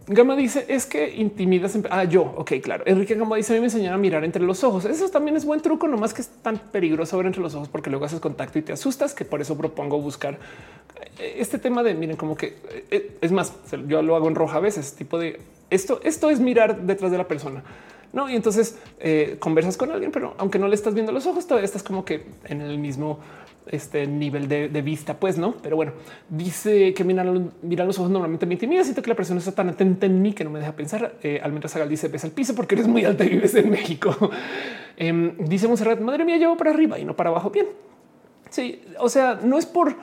Gama 0.07 0.37
dice 0.37 0.67
es 0.69 0.85
que 0.85 1.15
intimidas. 1.15 1.79
Ah, 1.91 2.05
yo. 2.05 2.23
Ok, 2.37 2.53
claro. 2.63 2.85
Enrique 2.87 3.15
Gama 3.15 3.37
dice 3.37 3.53
a 3.53 3.55
mí 3.55 3.61
me 3.61 3.67
enseñaron 3.67 3.99
a 3.99 4.03
mirar 4.03 4.25
entre 4.25 4.43
los 4.43 4.63
ojos. 4.63 4.85
Eso 4.85 5.09
también 5.09 5.37
es 5.37 5.45
buen 5.45 5.61
truco, 5.61 5.89
no 5.89 5.97
más 5.97 6.13
que 6.13 6.23
es 6.23 6.29
tan 6.43 6.59
peligroso 6.59 7.17
ver 7.17 7.27
entre 7.27 7.41
los 7.41 7.55
ojos 7.55 7.69
porque 7.69 7.91
luego 7.91 8.05
haces 8.05 8.21
contacto 8.21 8.59
y 8.59 8.63
te 8.63 8.73
asustas 8.73 9.15
que 9.15 9.25
por 9.25 9.41
eso 9.41 9.57
propongo 9.57 10.01
buscar 10.01 10.39
eh, 11.19 11.37
este 11.39 11.59
tema 11.59 11.83
de 11.83 11.95
miren, 11.95 12.17
como 12.17 12.37
que 12.37 12.57
eh, 12.91 13.17
es 13.21 13.33
más, 13.33 13.55
yo 13.87 14.03
lo 14.03 14.17
hago 14.17 14.29
en 14.29 14.35
roja 14.35 14.59
a 14.59 14.61
veces, 14.61 14.95
tipo 14.95 15.19
de 15.19 15.41
esto. 15.71 16.01
Esto 16.05 16.29
es 16.29 16.39
mirar 16.39 16.83
detrás 16.83 17.11
de 17.11 17.19
la 17.19 17.27
persona. 17.27 17.63
No, 18.13 18.31
y 18.31 18.37
entonces 18.37 18.79
eh, 19.01 19.37
conversas 19.41 19.77
con 19.77 19.91
alguien, 19.91 20.13
pero 20.13 20.35
aunque 20.39 20.59
no 20.59 20.69
le 20.69 20.75
estás 20.77 20.95
viendo 20.95 21.11
los 21.13 21.27
ojos, 21.27 21.47
todavía 21.47 21.65
estás 21.65 21.83
como 21.83 22.05
que 22.05 22.27
en 22.45 22.61
el 22.61 22.79
mismo 22.79 23.19
este 23.67 24.07
nivel 24.07 24.49
de, 24.49 24.83
vista, 24.83 25.15
pues 25.15 25.39
no. 25.39 25.55
Pero 25.63 25.77
bueno, 25.77 25.93
dice 26.29 26.95
que 26.95 27.05
mirar, 27.05 27.27
los 27.27 27.99
ojos 27.99 28.11
normalmente 28.11 28.47
me 28.47 28.55
intimida. 28.55 28.85
Siento 28.85 29.03
que 29.03 29.11
la 29.11 29.17
persona 29.17 29.39
está 29.39 29.53
tan 29.53 29.69
atenta 29.69 30.07
en 30.07 30.21
mí 30.21 30.33
que 30.33 30.45
no 30.45 30.51
me 30.51 30.59
deja 30.59 30.73
pensar. 30.73 31.15
Eh, 31.23 31.41
Almendra 31.43 31.69
Sagal 31.69 31.89
dice: 31.89 32.09
Ves 32.09 32.25
al 32.25 32.33
piso 32.33 32.55
porque 32.55 32.75
eres 32.75 32.87
muy 32.87 33.05
alta 33.05 33.25
y 33.25 33.31
vives 33.31 33.55
en 33.55 33.71
México. 33.71 34.31
eh, 34.97 35.35
dice 35.39 35.69
Monserrat: 35.69 36.01
Madre 36.01 36.25
mía, 36.25 36.37
llevo 36.37 36.57
para 36.57 36.71
arriba 36.71 36.99
y 36.99 37.05
no 37.05 37.15
para 37.17 37.31
abajo. 37.31 37.51
Bien. 37.51 37.67
Sí, 38.51 38.83
o 39.01 39.09
sea, 39.09 39.41
no 39.43 39.59
es 39.59 39.67
por 39.67 39.97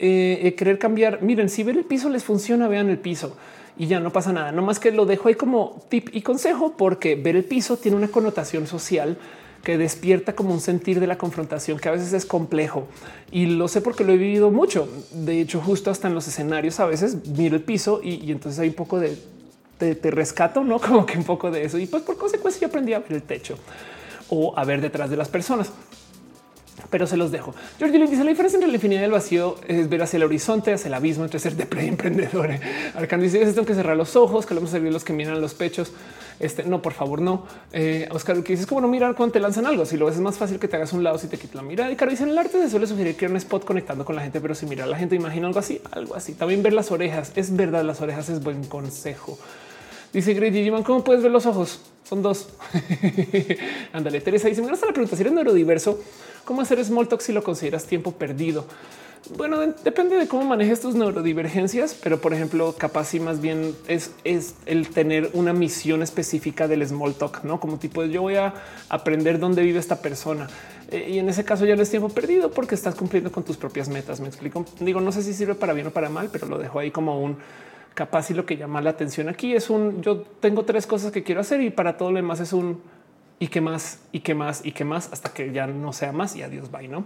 eh, 0.00 0.40
eh, 0.44 0.54
querer 0.54 0.78
cambiar. 0.78 1.22
Miren, 1.22 1.48
si 1.48 1.64
ver 1.64 1.76
el 1.76 1.84
piso 1.84 2.08
les 2.08 2.22
funciona, 2.22 2.68
vean 2.68 2.88
el 2.88 2.98
piso 2.98 3.36
y 3.76 3.86
ya 3.86 4.00
no 4.00 4.12
pasa 4.12 4.32
nada. 4.32 4.52
No 4.52 4.62
más 4.62 4.78
que 4.78 4.92
lo 4.92 5.06
dejo 5.06 5.28
ahí 5.28 5.34
como 5.34 5.82
tip 5.88 6.08
y 6.12 6.22
consejo, 6.22 6.74
porque 6.76 7.16
ver 7.16 7.36
el 7.36 7.44
piso 7.44 7.76
tiene 7.76 7.96
una 7.96 8.08
connotación 8.08 8.66
social 8.66 9.18
que 9.62 9.76
despierta 9.76 10.34
como 10.34 10.52
un 10.52 10.60
sentir 10.60 11.00
de 11.00 11.06
la 11.06 11.18
confrontación 11.18 11.78
que 11.78 11.88
a 11.88 11.92
veces 11.92 12.12
es 12.12 12.24
complejo 12.24 12.86
y 13.30 13.46
lo 13.46 13.68
sé 13.68 13.80
porque 13.80 14.04
lo 14.04 14.12
he 14.12 14.16
vivido 14.16 14.50
mucho. 14.50 14.88
De 15.12 15.40
hecho, 15.40 15.60
justo 15.60 15.90
hasta 15.90 16.08
en 16.08 16.14
los 16.14 16.28
escenarios 16.28 16.80
a 16.80 16.86
veces 16.86 17.26
miro 17.26 17.56
el 17.56 17.62
piso 17.62 18.00
y, 18.02 18.30
entonces 18.30 18.58
hay 18.60 18.68
un 18.68 18.74
poco 18.74 19.00
de 19.00 19.18
te, 19.78 20.10
rescato, 20.10 20.64
no 20.64 20.80
como 20.80 21.04
que 21.04 21.18
un 21.18 21.24
poco 21.24 21.50
de 21.50 21.64
eso. 21.64 21.78
Y 21.78 21.86
pues 21.86 22.02
por 22.02 22.16
consecuencia 22.16 22.60
yo 22.60 22.68
aprendí 22.68 22.94
a 22.94 23.00
ver 23.00 23.12
el 23.12 23.22
techo 23.22 23.58
o 24.30 24.54
a 24.56 24.64
ver 24.64 24.80
detrás 24.80 25.10
de 25.10 25.16
las 25.16 25.28
personas 25.28 25.72
pero 26.90 27.06
se 27.06 27.16
los 27.16 27.30
dejo. 27.30 27.54
George 27.78 27.98
dice 27.98 28.24
la 28.24 28.30
diferencia 28.30 28.56
entre 28.56 28.68
la 28.68 28.76
infinidad 28.76 29.02
del 29.02 29.10
vacío 29.10 29.56
es 29.66 29.88
ver 29.88 30.02
hacia 30.02 30.16
el 30.16 30.22
horizonte, 30.22 30.72
hacia 30.72 30.88
el 30.88 30.94
abismo, 30.94 31.24
entre 31.24 31.38
ser 31.38 31.54
de 31.54 31.66
pre 31.66 31.86
emprendedor. 31.88 32.50
Arcan 32.94 33.20
dice 33.20 33.44
tengo 33.44 33.66
que 33.66 33.74
cerrar 33.74 33.96
los 33.96 34.16
ojos, 34.16 34.46
que 34.46 34.54
vamos 34.54 34.72
a 34.72 34.78
los 34.78 35.04
que 35.04 35.12
miran 35.12 35.40
los 35.40 35.54
pechos. 35.54 35.92
Este 36.40 36.64
no, 36.64 36.80
por 36.82 36.92
favor, 36.92 37.20
no. 37.20 37.44
Eh, 37.72 38.08
Oscar, 38.12 38.42
que 38.42 38.52
dices 38.52 38.66
como 38.66 38.80
no 38.80 38.88
mirar 38.88 39.14
cuando 39.14 39.32
te 39.32 39.40
lanzan 39.40 39.66
algo. 39.66 39.84
Si 39.84 39.96
lo 39.96 40.06
ves, 40.06 40.16
es 40.16 40.20
más 40.20 40.36
fácil 40.36 40.58
que 40.58 40.68
te 40.68 40.76
hagas 40.76 40.92
un 40.92 41.02
lado 41.02 41.18
si 41.18 41.26
te 41.26 41.36
quita 41.36 41.56
la 41.56 41.62
mirada. 41.62 41.90
Y 41.90 41.96
Caro 41.96 42.12
en 42.12 42.28
el 42.28 42.38
arte 42.38 42.60
se 42.62 42.70
suele 42.70 42.86
sugerir 42.86 43.16
que 43.16 43.26
un 43.26 43.36
spot 43.36 43.64
conectando 43.64 44.04
con 44.04 44.14
la 44.16 44.22
gente, 44.22 44.40
pero 44.40 44.54
si 44.54 44.66
mirar 44.66 44.86
a 44.86 44.90
la 44.90 44.98
gente, 44.98 45.16
imagina 45.16 45.48
algo 45.48 45.58
así, 45.58 45.80
algo 45.90 46.14
así. 46.14 46.34
También 46.34 46.62
ver 46.62 46.72
las 46.72 46.90
orejas. 46.90 47.32
Es 47.34 47.54
verdad, 47.54 47.82
las 47.84 48.00
orejas 48.00 48.28
es 48.28 48.42
buen 48.42 48.64
consejo. 48.64 49.38
Dice 50.12 50.32
Greg 50.32 50.52
Digimon, 50.52 50.82
¿cómo 50.84 51.04
puedes 51.04 51.22
ver 51.22 51.32
los 51.32 51.44
ojos? 51.46 51.80
Son 52.04 52.22
dos. 52.22 52.48
Ándale, 53.92 54.20
Teresa 54.20 54.48
dice, 54.48 54.62
me 54.62 54.70
gusta 54.70 54.86
la 54.86 54.92
pregunta, 54.92 55.16
si 55.16 55.22
eres 55.22 55.34
neurodiverso, 55.34 56.00
¿cómo 56.44 56.62
hacer 56.62 56.82
small 56.82 57.06
talk 57.08 57.20
si 57.20 57.32
lo 57.32 57.42
consideras 57.42 57.84
tiempo 57.84 58.12
perdido? 58.12 58.64
Bueno, 59.36 59.60
depende 59.84 60.16
de 60.16 60.26
cómo 60.26 60.44
manejes 60.44 60.80
tus 60.80 60.94
neurodivergencias, 60.94 61.94
pero 62.02 62.20
por 62.20 62.32
ejemplo, 62.32 62.74
capaz 62.78 63.14
y 63.14 63.20
más 63.20 63.40
bien 63.40 63.74
es, 63.86 64.12
es 64.24 64.54
el 64.64 64.88
tener 64.88 65.30
una 65.34 65.52
misión 65.52 66.02
específica 66.02 66.66
del 66.68 66.86
small 66.86 67.14
talk, 67.14 67.44
no 67.44 67.60
como 67.60 67.78
tipo 67.78 68.02
de 68.02 68.10
yo 68.10 68.22
voy 68.22 68.36
a 68.36 68.54
aprender 68.88 69.38
dónde 69.38 69.62
vive 69.62 69.80
esta 69.80 70.00
persona. 70.00 70.48
Eh, 70.90 71.10
y 71.10 71.18
en 71.18 71.28
ese 71.28 71.44
caso 71.44 71.66
ya 71.66 71.76
no 71.76 71.82
es 71.82 71.90
tiempo 71.90 72.08
perdido 72.08 72.50
porque 72.50 72.74
estás 72.74 72.94
cumpliendo 72.94 73.30
con 73.30 73.42
tus 73.42 73.56
propias 73.56 73.88
metas. 73.88 74.20
Me 74.20 74.28
explico. 74.28 74.64
Digo, 74.80 75.00
no 75.00 75.12
sé 75.12 75.22
si 75.22 75.34
sirve 75.34 75.54
para 75.54 75.74
bien 75.74 75.88
o 75.88 75.90
para 75.90 76.08
mal, 76.08 76.30
pero 76.32 76.46
lo 76.46 76.58
dejo 76.58 76.78
ahí 76.78 76.90
como 76.90 77.20
un 77.20 77.36
capaz 77.94 78.30
y 78.30 78.34
lo 78.34 78.46
que 78.46 78.56
llama 78.56 78.80
la 78.80 78.90
atención 78.90 79.28
aquí 79.28 79.54
es 79.56 79.70
un 79.70 80.02
yo 80.02 80.18
tengo 80.38 80.64
tres 80.64 80.86
cosas 80.86 81.10
que 81.10 81.24
quiero 81.24 81.40
hacer 81.40 81.60
y 81.62 81.70
para 81.70 81.96
todo 81.96 82.12
lo 82.12 82.16
demás 82.18 82.38
es 82.38 82.52
un 82.52 82.80
y 83.40 83.48
qué 83.48 83.60
más 83.60 83.98
y 84.12 84.20
qué 84.20 84.36
más 84.36 84.64
y 84.64 84.70
qué 84.70 84.84
más 84.84 85.12
hasta 85.12 85.32
que 85.32 85.52
ya 85.52 85.66
no 85.66 85.92
sea 85.92 86.12
más 86.12 86.36
y 86.36 86.42
adiós, 86.42 86.70
bye, 86.70 86.86
no? 86.86 87.04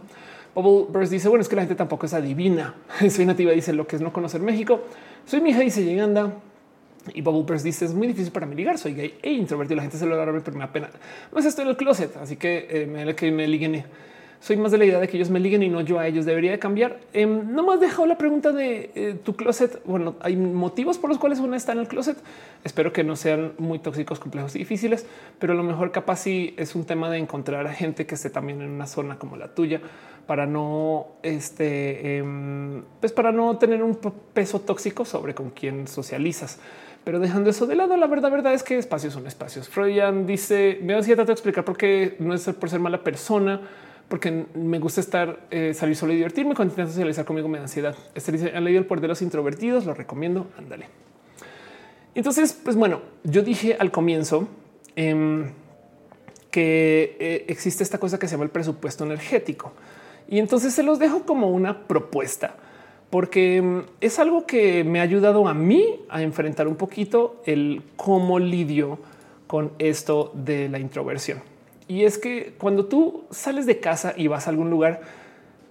Bubble 0.55 0.93
Burst 0.93 1.13
dice, 1.13 1.29
bueno, 1.29 1.43
es 1.43 1.49
que 1.49 1.57
la 1.57 1.63
gente 1.63 1.75
tampoco 1.75 2.07
es 2.07 2.15
adivina. 2.15 2.75
Soy 3.11 3.27
nativa, 3.27 3.53
dice 3.53 3.73
lo 3.73 3.87
que 3.87 3.97
es 3.97 4.03
no 4.03 4.13
conocer 4.13 4.41
México. 4.41 4.81
Soy 5.25 5.41
mi 5.41 5.51
hija, 5.51 5.61
dice 5.61 5.85
llegando. 5.85 6.33
Y 7.15 7.23
Bubble 7.23 7.43
Burst 7.43 7.65
dice 7.65 7.85
es 7.85 7.95
muy 7.95 8.07
difícil 8.07 8.33
para 8.33 8.47
mí 8.47 8.55
ligar. 8.55 8.79
Soy 8.79 8.95
gay 8.95 9.19
e 9.23 9.33
introvertido. 9.33 9.77
La 9.77 9.83
gente 9.83 9.97
se 9.97 10.07
lo 10.07 10.15
agarra, 10.15 10.39
pero 10.45 10.57
me 10.57 10.65
da 10.65 10.73
pena. 10.73 10.91
Es 11.37 11.45
estoy 11.45 11.65
en 11.65 11.71
el 11.71 11.77
closet, 11.77 12.17
así 12.17 12.37
que 12.37 12.67
eh, 12.71 12.87
me 12.87 13.15
que 13.15 13.31
me 13.33 13.49
liguen 13.49 13.85
soy 14.43 14.57
más 14.57 14.73
de 14.73 14.79
la 14.79 14.85
idea 14.85 14.99
de 14.99 15.07
que 15.07 15.17
ellos 15.17 15.31
me 15.31 15.39
liguen 15.39 15.63
y 15.63 15.69
no 15.69 15.83
yo 15.83 16.01
a 16.01 16.09
ellos. 16.09 16.27
Debería 16.27 16.51
de 16.51 16.59
cambiar. 16.59 16.99
Eh, 17.13 17.27
no 17.27 17.63
más 17.63 17.79
dejado 17.79 18.07
la 18.07 18.19
pregunta 18.19 18.51
de 18.51 18.91
eh, 18.97 19.17
tu 19.23 19.37
closet. 19.37 19.81
Bueno, 19.85 20.17
hay 20.19 20.35
motivos 20.35 20.99
por 20.99 21.11
los 21.11 21.19
cuales 21.21 21.39
uno 21.39 21.55
está 21.55 21.71
en 21.71 21.79
el 21.79 21.87
closet. 21.87 22.19
Espero 22.65 22.93
que 22.93 23.05
no 23.05 23.15
sean 23.15 23.53
muy 23.59 23.79
tóxicos, 23.79 24.19
complejos 24.19 24.57
y 24.57 24.59
difíciles, 24.59 25.07
pero 25.39 25.53
a 25.53 25.57
lo 25.57 25.63
mejor 25.63 25.93
capaz 25.93 26.17
sí 26.17 26.55
es 26.57 26.75
un 26.75 26.85
tema 26.85 27.09
de 27.09 27.19
encontrar 27.19 27.65
a 27.69 27.73
gente 27.73 28.05
que 28.05 28.17
esté 28.17 28.31
también 28.31 28.61
en 28.63 28.71
una 28.71 28.89
zona 28.89 29.17
como 29.17 29.37
la 29.37 29.55
tuya 29.55 29.81
para 30.27 30.47
no 30.47 31.09
este, 31.23 32.19
em, 32.19 32.83
pues 33.01 33.13
para 33.13 33.33
no 33.33 33.59
tener 33.59 33.83
un 33.83 33.99
peso 34.33 34.61
tóxico 34.61 35.05
sobre 35.05 35.35
con 35.35 35.51
quién 35.51 35.89
socializas. 35.89 36.59
Pero 37.05 37.19
dejando 37.19 37.51
eso 37.51 37.67
de 37.67 37.75
lado, 37.75 37.97
la 37.97 38.07
verdad, 38.07 38.31
verdad 38.31 38.55
es 38.55 38.63
que 38.63 38.79
espacios 38.79 39.13
son 39.13 39.27
espacios. 39.27 39.69
Freudian 39.69 40.27
dice: 40.27 40.79
Me 40.83 40.95
voy 40.95 41.03
a 41.03 41.07
tratar 41.07 41.27
de 41.27 41.33
explicar 41.33 41.65
por 41.65 41.77
qué 41.77 42.17
no 42.21 42.33
es 42.33 42.45
por 42.45 42.71
ser 42.71 42.81
mala 42.81 43.03
persona 43.03 43.61
porque 44.13 44.45
me 44.55 44.79
gusta 44.79 45.01
estar, 45.01 45.47
eh, 45.51 45.73
salir 45.73 45.97
solo 45.97 46.13
y 46.13 46.17
divertirme. 46.17 46.55
Cuando 46.55 46.73
intento 46.73 46.93
socializar 46.93 47.25
conmigo 47.25 47.49
me 47.49 47.57
da 47.57 47.65
ansiedad. 47.65 47.97
Este 48.15 48.31
dice, 48.31 48.53
han 48.55 48.63
leído 48.63 48.79
El 48.79 48.85
poder 48.85 49.01
de 49.01 49.09
los 49.09 49.23
introvertidos, 49.23 49.87
lo 49.87 49.95
recomiendo, 49.95 50.49
ándale. 50.59 50.87
Entonces, 52.15 52.53
pues 52.53 52.77
bueno, 52.77 53.01
yo 53.25 53.43
dije 53.43 53.75
al 53.81 53.91
comienzo 53.91 54.49
em, 54.97 55.53
que 56.51 57.17
eh, 57.19 57.45
existe 57.49 57.83
esta 57.83 57.97
cosa 57.97 58.19
que 58.19 58.29
se 58.29 58.33
llama 58.33 58.45
el 58.45 58.51
presupuesto 58.51 59.05
energético. 59.05 59.73
Y 60.29 60.39
entonces 60.39 60.75
se 60.75 60.83
los 60.83 60.99
dejo 60.99 61.25
como 61.25 61.51
una 61.51 61.87
propuesta, 61.87 62.57
porque 63.11 63.57
em, 63.57 63.85
es 64.01 64.19
algo 64.19 64.47
que 64.47 64.85
me 64.85 65.01
ha 65.01 65.03
ayudado 65.03 65.49
a 65.49 65.55
mí 65.55 66.01
a 66.09 66.23
enfrentar 66.23 66.69
un 66.69 66.77
poquito 66.77 67.43
el 67.47 67.83
cómo 67.97 68.39
lidio 68.39 68.99
con 69.47 69.73
esto 69.79 70.33
de 70.35 70.69
la 70.69 70.79
introversión. 70.79 71.41
Y 71.89 72.05
es 72.05 72.17
que 72.17 72.55
cuando 72.59 72.87
tú 72.87 73.25
sales 73.31 73.67
de 73.67 73.81
casa 73.81 74.15
y 74.17 74.29
vas 74.29 74.47
a 74.47 74.51
algún 74.51 74.71
lugar, 74.71 75.03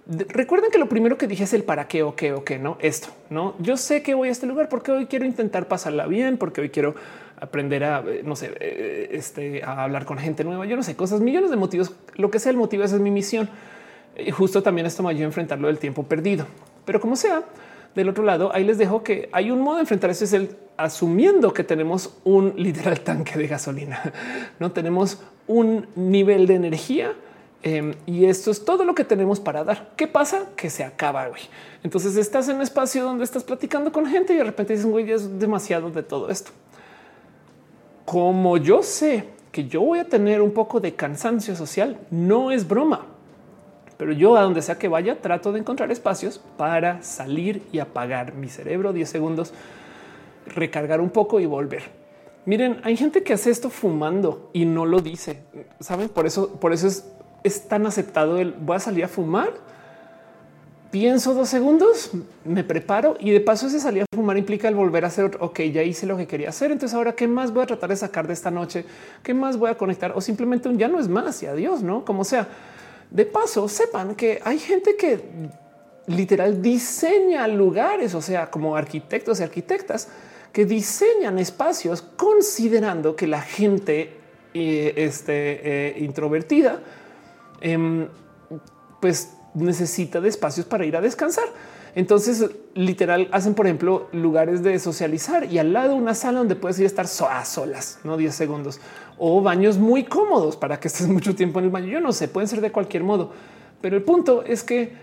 recuerden 0.06 0.70
que 0.70 0.78
lo 0.78 0.88
primero 0.88 1.18
que 1.18 1.26
dije 1.26 1.44
es 1.44 1.52
el 1.52 1.64
para 1.64 1.88
qué 1.88 2.02
o 2.02 2.14
qué 2.14 2.32
o 2.32 2.44
qué 2.44 2.58
no 2.58 2.76
esto. 2.80 3.08
No, 3.30 3.54
yo 3.58 3.76
sé 3.76 4.02
que 4.02 4.14
voy 4.14 4.28
a 4.28 4.32
este 4.32 4.46
lugar 4.46 4.68
porque 4.68 4.92
hoy 4.92 5.06
quiero 5.06 5.24
intentar 5.24 5.68
pasarla 5.68 6.06
bien, 6.06 6.38
porque 6.38 6.60
hoy 6.60 6.70
quiero 6.70 6.94
aprender 7.40 7.82
a 7.82 8.04
eh, 8.06 8.22
no 8.24 8.36
sé, 8.36 8.54
eh, 8.60 9.08
este, 9.12 9.64
a 9.64 9.82
hablar 9.82 10.04
con 10.04 10.18
gente 10.18 10.44
nueva. 10.44 10.64
Yo 10.66 10.76
no 10.76 10.82
sé 10.82 10.94
cosas, 10.94 11.20
millones 11.20 11.50
de 11.50 11.56
motivos. 11.56 11.92
Lo 12.14 12.30
que 12.30 12.38
sea 12.38 12.50
el 12.50 12.56
motivo, 12.56 12.84
esa 12.84 12.96
es 12.96 13.00
mi 13.00 13.10
misión. 13.10 13.48
Y 14.16 14.30
justo 14.30 14.62
también 14.62 14.86
esto 14.86 15.02
me 15.02 15.10
ayuda 15.10 15.24
a 15.24 15.26
enfrentarlo 15.26 15.68
del 15.68 15.78
tiempo 15.78 16.02
perdido. 16.02 16.46
Pero 16.84 17.00
como 17.00 17.16
sea, 17.16 17.44
del 17.94 18.08
otro 18.08 18.24
lado, 18.24 18.50
ahí 18.54 18.64
les 18.64 18.78
dejo 18.78 19.02
que 19.02 19.28
hay 19.32 19.50
un 19.50 19.60
modo 19.60 19.76
de 19.76 19.82
enfrentar 19.82 20.10
eso, 20.10 20.24
es 20.24 20.32
el 20.32 20.56
asumiendo 20.76 21.52
que 21.52 21.64
tenemos 21.64 22.14
un 22.24 22.54
literal 22.56 23.00
tanque 23.00 23.38
de 23.38 23.46
gasolina. 23.46 24.12
No 24.58 24.72
tenemos 24.72 25.18
un 25.46 25.86
nivel 25.94 26.46
de 26.46 26.54
energía 26.54 27.14
em, 27.62 27.94
y 28.06 28.26
esto 28.26 28.50
es 28.50 28.64
todo 28.64 28.84
lo 28.84 28.94
que 28.94 29.04
tenemos 29.04 29.40
para 29.40 29.64
dar. 29.64 29.92
¿Qué 29.96 30.06
pasa? 30.06 30.46
Que 30.56 30.70
se 30.70 30.84
acaba. 30.84 31.28
hoy. 31.28 31.40
Entonces 31.82 32.16
estás 32.16 32.48
en 32.48 32.56
un 32.56 32.62
espacio 32.62 33.04
donde 33.04 33.24
estás 33.24 33.44
platicando 33.44 33.92
con 33.92 34.06
gente 34.06 34.32
y 34.34 34.36
de 34.36 34.44
repente 34.44 34.74
dicen, 34.74 34.90
güey, 34.90 35.10
es 35.10 35.38
demasiado 35.38 35.90
de 35.90 36.02
todo 36.02 36.30
esto. 36.30 36.50
Como 38.04 38.56
yo 38.56 38.82
sé 38.82 39.24
que 39.52 39.68
yo 39.68 39.82
voy 39.82 39.98
a 39.98 40.08
tener 40.08 40.40
un 40.40 40.52
poco 40.52 40.80
de 40.80 40.94
cansancio 40.94 41.54
social, 41.54 41.98
no 42.10 42.50
es 42.50 42.66
broma 42.66 43.11
pero 44.02 44.14
yo 44.14 44.36
a 44.36 44.42
donde 44.42 44.62
sea 44.62 44.80
que 44.80 44.88
vaya 44.88 45.20
trato 45.20 45.52
de 45.52 45.60
encontrar 45.60 45.92
espacios 45.92 46.40
para 46.56 47.00
salir 47.02 47.62
y 47.70 47.78
apagar 47.78 48.34
mi 48.34 48.48
cerebro 48.48 48.92
10 48.92 49.08
segundos, 49.08 49.52
recargar 50.44 51.00
un 51.00 51.10
poco 51.10 51.38
y 51.38 51.46
volver. 51.46 51.84
Miren, 52.44 52.80
hay 52.82 52.96
gente 52.96 53.22
que 53.22 53.32
hace 53.32 53.50
esto 53.50 53.70
fumando 53.70 54.50
y 54.52 54.64
no 54.64 54.86
lo 54.86 54.98
dice. 54.98 55.44
Saben, 55.78 56.08
por 56.08 56.26
eso, 56.26 56.48
por 56.54 56.72
eso 56.72 56.88
es, 56.88 57.12
es 57.44 57.68
tan 57.68 57.86
aceptado 57.86 58.38
el 58.38 58.50
voy 58.50 58.74
a 58.74 58.80
salir 58.80 59.04
a 59.04 59.08
fumar. 59.08 59.52
Pienso 60.90 61.32
dos 61.32 61.48
segundos, 61.48 62.10
me 62.44 62.64
preparo 62.64 63.16
y 63.20 63.30
de 63.30 63.38
paso 63.38 63.68
ese 63.68 63.78
salir 63.78 64.02
a 64.02 64.06
fumar 64.12 64.36
implica 64.36 64.66
el 64.66 64.74
volver 64.74 65.04
a 65.04 65.06
hacer. 65.06 65.36
Ok, 65.38 65.60
ya 65.72 65.84
hice 65.84 66.06
lo 66.06 66.16
que 66.16 66.26
quería 66.26 66.48
hacer. 66.48 66.72
Entonces 66.72 66.96
ahora 66.96 67.12
qué 67.12 67.28
más 67.28 67.52
voy 67.52 67.62
a 67.62 67.66
tratar 67.66 67.90
de 67.90 67.94
sacar 67.94 68.26
de 68.26 68.32
esta 68.32 68.50
noche? 68.50 68.84
¿Qué 69.22 69.32
más 69.32 69.56
voy 69.56 69.70
a 69.70 69.76
conectar? 69.76 70.10
O 70.16 70.20
simplemente 70.20 70.68
un 70.68 70.76
ya 70.76 70.88
no 70.88 70.98
es 70.98 71.06
más 71.06 71.40
y 71.44 71.46
adiós, 71.46 71.84
no 71.84 72.04
como 72.04 72.24
sea 72.24 72.48
de 73.12 73.26
paso, 73.26 73.68
sepan 73.68 74.14
que 74.14 74.40
hay 74.42 74.58
gente 74.58 74.96
que 74.96 75.20
literal 76.06 76.62
diseña 76.62 77.46
lugares, 77.46 78.14
o 78.14 78.22
sea, 78.22 78.50
como 78.50 78.74
arquitectos 78.74 79.40
y 79.40 79.42
arquitectas 79.42 80.08
que 80.50 80.64
diseñan 80.64 81.38
espacios 81.38 82.02
considerando 82.02 83.14
que 83.14 83.26
la 83.26 83.42
gente 83.42 84.16
eh, 84.54 84.94
este, 84.96 85.60
eh, 85.62 85.98
introvertida 85.98 86.80
em, 87.60 88.08
pues 89.00 89.32
necesita 89.54 90.20
de 90.20 90.28
espacios 90.28 90.66
para 90.66 90.84
ir 90.84 90.96
a 90.96 91.00
descansar. 91.00 91.48
Entonces, 91.94 92.50
literal, 92.74 93.28
hacen, 93.32 93.54
por 93.54 93.66
ejemplo, 93.66 94.08
lugares 94.12 94.62
de 94.62 94.78
socializar 94.78 95.44
y 95.52 95.58
al 95.58 95.72
lado 95.72 95.94
una 95.94 96.14
sala 96.14 96.38
donde 96.38 96.56
puedes 96.56 96.78
ir 96.78 96.84
a 96.84 96.86
estar 96.86 97.06
a 97.06 97.44
solas, 97.44 97.98
no 98.02 98.16
10 98.16 98.34
segundos, 98.34 98.80
o 99.18 99.42
baños 99.42 99.76
muy 99.76 100.04
cómodos 100.04 100.56
para 100.56 100.80
que 100.80 100.88
estés 100.88 101.06
mucho 101.08 101.34
tiempo 101.34 101.58
en 101.58 101.66
el 101.66 101.70
baño. 101.70 101.88
Yo 101.88 102.00
no 102.00 102.12
sé, 102.12 102.28
pueden 102.28 102.48
ser 102.48 102.60
de 102.60 102.72
cualquier 102.72 103.04
modo, 103.04 103.30
pero 103.80 103.96
el 103.96 104.02
punto 104.02 104.42
es 104.44 104.62
que 104.62 104.94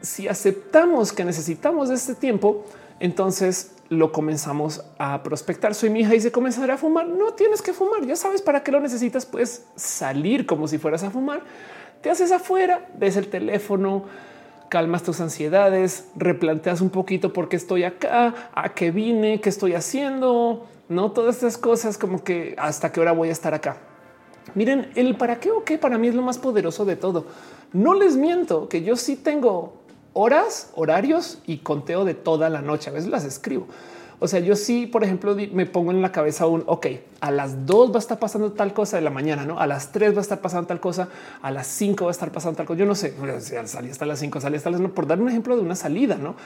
si 0.00 0.28
aceptamos 0.28 1.12
que 1.12 1.24
necesitamos 1.24 1.90
este 1.90 2.14
tiempo, 2.14 2.64
entonces 3.00 3.72
lo 3.88 4.12
comenzamos 4.12 4.84
a 4.98 5.22
prospectar. 5.22 5.74
Soy 5.74 5.90
mi 5.90 6.00
hija 6.00 6.14
y 6.14 6.20
se 6.20 6.32
comenzará 6.32 6.74
a 6.74 6.76
fumar. 6.76 7.06
No 7.06 7.34
tienes 7.34 7.62
que 7.62 7.72
fumar. 7.72 8.04
Ya 8.06 8.16
sabes 8.16 8.42
para 8.42 8.62
qué 8.62 8.72
lo 8.72 8.80
necesitas. 8.80 9.26
Puedes 9.26 9.66
salir 9.76 10.46
como 10.46 10.68
si 10.68 10.78
fueras 10.78 11.02
a 11.04 11.10
fumar. 11.10 11.42
Te 12.00 12.10
haces 12.10 12.32
afuera, 12.32 12.88
ves 12.98 13.16
el 13.16 13.28
teléfono, 13.28 14.04
calmas 14.74 15.04
tus 15.04 15.20
ansiedades, 15.20 16.08
replanteas 16.16 16.80
un 16.80 16.90
poquito 16.90 17.32
por 17.32 17.48
qué 17.48 17.54
estoy 17.54 17.84
acá, 17.84 18.50
a 18.52 18.74
qué 18.74 18.90
vine, 18.90 19.40
qué 19.40 19.48
estoy 19.48 19.74
haciendo, 19.74 20.66
no 20.88 21.12
todas 21.12 21.36
estas 21.36 21.58
cosas 21.58 21.96
como 21.96 22.24
que 22.24 22.56
hasta 22.58 22.90
qué 22.90 22.98
hora 22.98 23.12
voy 23.12 23.28
a 23.28 23.30
estar 23.30 23.54
acá. 23.54 23.76
Miren, 24.56 24.90
el 24.96 25.16
para 25.16 25.38
qué 25.38 25.52
o 25.52 25.62
qué 25.62 25.78
para 25.78 25.96
mí 25.96 26.08
es 26.08 26.16
lo 26.16 26.22
más 26.22 26.38
poderoso 26.38 26.84
de 26.84 26.96
todo. 26.96 27.26
No 27.72 27.94
les 27.94 28.16
miento 28.16 28.68
que 28.68 28.82
yo 28.82 28.96
sí 28.96 29.14
tengo 29.14 29.74
horas, 30.12 30.72
horarios 30.74 31.38
y 31.46 31.58
conteo 31.58 32.04
de 32.04 32.14
toda 32.14 32.50
la 32.50 32.60
noche. 32.60 32.90
A 32.90 32.94
veces 32.94 33.08
las 33.08 33.24
escribo. 33.24 33.68
O 34.24 34.26
sea, 34.26 34.40
yo 34.40 34.56
sí, 34.56 34.86
por 34.86 35.04
ejemplo, 35.04 35.36
me 35.52 35.66
pongo 35.66 35.90
en 35.90 36.00
la 36.00 36.10
cabeza 36.10 36.46
un 36.46 36.62
ok, 36.64 36.86
a 37.20 37.30
las 37.30 37.66
dos 37.66 37.90
va 37.90 37.96
a 37.96 37.98
estar 37.98 38.18
pasando 38.18 38.52
tal 38.52 38.72
cosa 38.72 38.96
de 38.96 39.02
la 39.02 39.10
mañana, 39.10 39.44
no 39.44 39.60
a 39.60 39.66
las 39.66 39.92
tres 39.92 40.14
va 40.14 40.20
a 40.20 40.22
estar 40.22 40.40
pasando 40.40 40.66
tal 40.66 40.80
cosa, 40.80 41.10
a 41.42 41.50
las 41.50 41.66
cinco 41.66 42.06
va 42.06 42.10
a 42.10 42.12
estar 42.12 42.32
pasando 42.32 42.56
tal 42.56 42.64
cosa. 42.64 42.78
Yo 42.78 42.86
no 42.86 42.94
sé, 42.94 43.12
salí 43.66 43.90
hasta 43.90 44.06
las 44.06 44.18
cinco, 44.20 44.40
salí 44.40 44.56
hasta 44.56 44.70
las 44.70 44.80
no, 44.80 44.94
por 44.94 45.06
dar 45.06 45.20
un 45.20 45.28
ejemplo 45.28 45.56
de 45.56 45.60
una 45.60 45.74
salida, 45.74 46.16
no? 46.16 46.36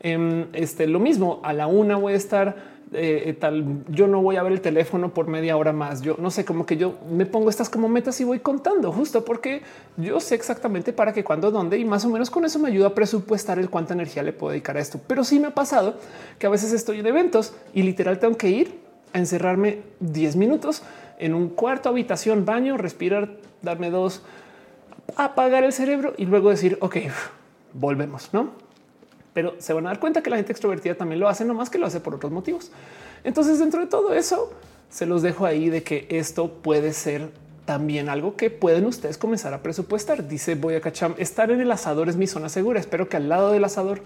Em, 0.00 0.48
este 0.52 0.86
lo 0.86 1.00
mismo 1.00 1.40
a 1.42 1.54
la 1.54 1.68
una 1.68 1.96
voy 1.96 2.12
a 2.12 2.16
estar 2.16 2.54
eh, 2.94 3.22
eh, 3.26 3.32
tal, 3.32 3.84
yo 3.88 4.06
no 4.06 4.20
voy 4.20 4.36
a 4.36 4.42
ver 4.42 4.52
el 4.52 4.60
teléfono 4.60 5.14
por 5.14 5.26
media 5.26 5.56
hora 5.56 5.72
más. 5.72 6.02
Yo 6.02 6.16
no 6.18 6.30
sé, 6.30 6.44
como 6.44 6.66
que 6.66 6.76
yo 6.76 6.98
me 7.10 7.24
pongo 7.24 7.48
estas 7.48 7.70
como 7.70 7.88
metas 7.88 8.20
y 8.20 8.24
voy 8.24 8.40
contando 8.40 8.92
justo 8.92 9.24
porque 9.24 9.62
yo 9.96 10.20
sé 10.20 10.34
exactamente 10.34 10.92
para 10.92 11.12
qué, 11.12 11.24
cuándo, 11.24 11.50
dónde 11.50 11.78
y 11.78 11.84
más 11.84 12.04
o 12.04 12.10
menos 12.10 12.30
con 12.30 12.44
eso 12.44 12.58
me 12.58 12.68
ayuda 12.68 12.88
a 12.88 12.94
presupuestar 12.94 13.58
el 13.58 13.70
cuánta 13.70 13.94
energía 13.94 14.22
le 14.22 14.32
puedo 14.32 14.50
dedicar 14.52 14.76
a 14.76 14.80
esto. 14.80 15.00
Pero 15.06 15.24
sí 15.24 15.40
me 15.40 15.48
ha 15.48 15.54
pasado 15.54 15.96
que 16.38 16.46
a 16.46 16.50
veces 16.50 16.72
estoy 16.72 17.00
en 17.00 17.06
eventos 17.06 17.54
y 17.72 17.82
literal 17.82 18.18
tengo 18.18 18.36
que 18.36 18.50
ir 18.50 18.80
a 19.14 19.18
encerrarme 19.18 19.80
10 20.00 20.36
minutos 20.36 20.82
en 21.18 21.34
un 21.34 21.48
cuarto, 21.48 21.88
habitación, 21.88 22.44
baño, 22.44 22.76
respirar, 22.76 23.36
darme 23.62 23.90
dos, 23.90 24.22
apagar 25.16 25.64
el 25.64 25.72
cerebro 25.72 26.14
y 26.16 26.26
luego 26.26 26.50
decir, 26.50 26.78
ok, 26.80 26.96
volvemos, 27.72 28.30
no? 28.32 28.50
Pero 29.32 29.54
se 29.58 29.72
van 29.72 29.86
a 29.86 29.90
dar 29.90 30.00
cuenta 30.00 30.22
que 30.22 30.30
la 30.30 30.36
gente 30.36 30.52
extrovertida 30.52 30.94
también 30.94 31.20
lo 31.20 31.28
hace, 31.28 31.44
no 31.44 31.54
más 31.54 31.70
que 31.70 31.78
lo 31.78 31.86
hace 31.86 32.00
por 32.00 32.14
otros 32.14 32.32
motivos. 32.32 32.70
Entonces, 33.24 33.58
dentro 33.58 33.80
de 33.80 33.86
todo 33.86 34.14
eso, 34.14 34.52
se 34.90 35.06
los 35.06 35.22
dejo 35.22 35.46
ahí 35.46 35.70
de 35.70 35.82
que 35.82 36.06
esto 36.10 36.50
puede 36.50 36.92
ser 36.92 37.30
también 37.64 38.08
algo 38.08 38.36
que 38.36 38.50
pueden 38.50 38.84
ustedes 38.86 39.18
comenzar 39.18 39.54
a 39.54 39.62
presupuestar. 39.62 40.28
Dice 40.28 40.58
cachar 40.80 41.14
estar 41.18 41.50
en 41.50 41.60
el 41.60 41.70
asador 41.70 42.08
es 42.08 42.16
mi 42.16 42.26
zona 42.26 42.48
segura. 42.48 42.80
Espero 42.80 43.08
que 43.08 43.16
al 43.16 43.28
lado 43.28 43.52
del 43.52 43.64
asador, 43.64 44.02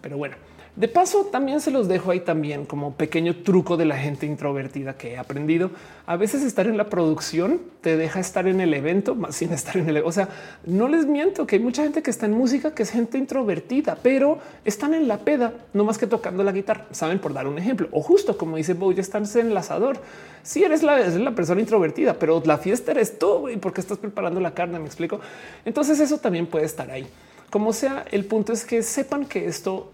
pero 0.00 0.16
bueno, 0.16 0.36
de 0.76 0.88
paso, 0.88 1.24
también 1.32 1.62
se 1.62 1.70
los 1.70 1.88
dejo 1.88 2.10
ahí 2.10 2.20
también 2.20 2.66
como 2.66 2.92
pequeño 2.92 3.36
truco 3.36 3.78
de 3.78 3.86
la 3.86 3.96
gente 3.96 4.26
introvertida 4.26 4.98
que 4.98 5.12
he 5.12 5.16
aprendido. 5.16 5.70
A 6.04 6.16
veces 6.16 6.42
estar 6.42 6.66
en 6.66 6.76
la 6.76 6.90
producción 6.90 7.62
te 7.80 7.96
deja 7.96 8.20
estar 8.20 8.46
en 8.46 8.60
el 8.60 8.74
evento 8.74 9.14
más 9.14 9.36
sin 9.36 9.54
estar 9.54 9.78
en 9.78 9.88
el. 9.88 9.96
O 10.04 10.12
sea, 10.12 10.28
no 10.66 10.86
les 10.86 11.06
miento 11.06 11.46
que 11.46 11.56
hay 11.56 11.62
mucha 11.62 11.82
gente 11.82 12.02
que 12.02 12.10
está 12.10 12.26
en 12.26 12.32
música 12.32 12.74
que 12.74 12.82
es 12.82 12.90
gente 12.90 13.16
introvertida, 13.16 13.96
pero 14.02 14.38
están 14.66 14.92
en 14.92 15.08
la 15.08 15.16
peda, 15.16 15.54
no 15.72 15.84
más 15.84 15.96
que 15.96 16.06
tocando 16.06 16.44
la 16.44 16.52
guitarra. 16.52 16.84
Saben, 16.90 17.20
por 17.20 17.32
dar 17.32 17.46
un 17.46 17.56
ejemplo, 17.56 17.88
o 17.90 18.02
justo 18.02 18.36
como 18.36 18.58
dice 18.58 18.74
Bo, 18.74 18.92
ya 18.92 19.00
están 19.00 19.24
en 19.34 19.52
el 19.52 19.56
asador. 19.56 19.98
Si 20.42 20.62
eres 20.62 20.82
la, 20.82 21.00
eres 21.00 21.16
la 21.16 21.34
persona 21.34 21.62
introvertida, 21.62 22.18
pero 22.18 22.42
la 22.44 22.58
fiesta 22.58 22.90
eres 22.90 23.18
tú 23.18 23.48
y 23.48 23.56
porque 23.56 23.80
estás 23.80 23.96
preparando 23.96 24.40
la 24.40 24.52
carne. 24.52 24.78
Me 24.78 24.84
explico. 24.84 25.20
Entonces, 25.64 26.00
eso 26.00 26.18
también 26.18 26.46
puede 26.46 26.66
estar 26.66 26.90
ahí. 26.90 27.06
Como 27.48 27.72
sea, 27.72 28.04
el 28.10 28.26
punto 28.26 28.52
es 28.52 28.66
que 28.66 28.82
sepan 28.82 29.24
que 29.24 29.46
esto 29.46 29.92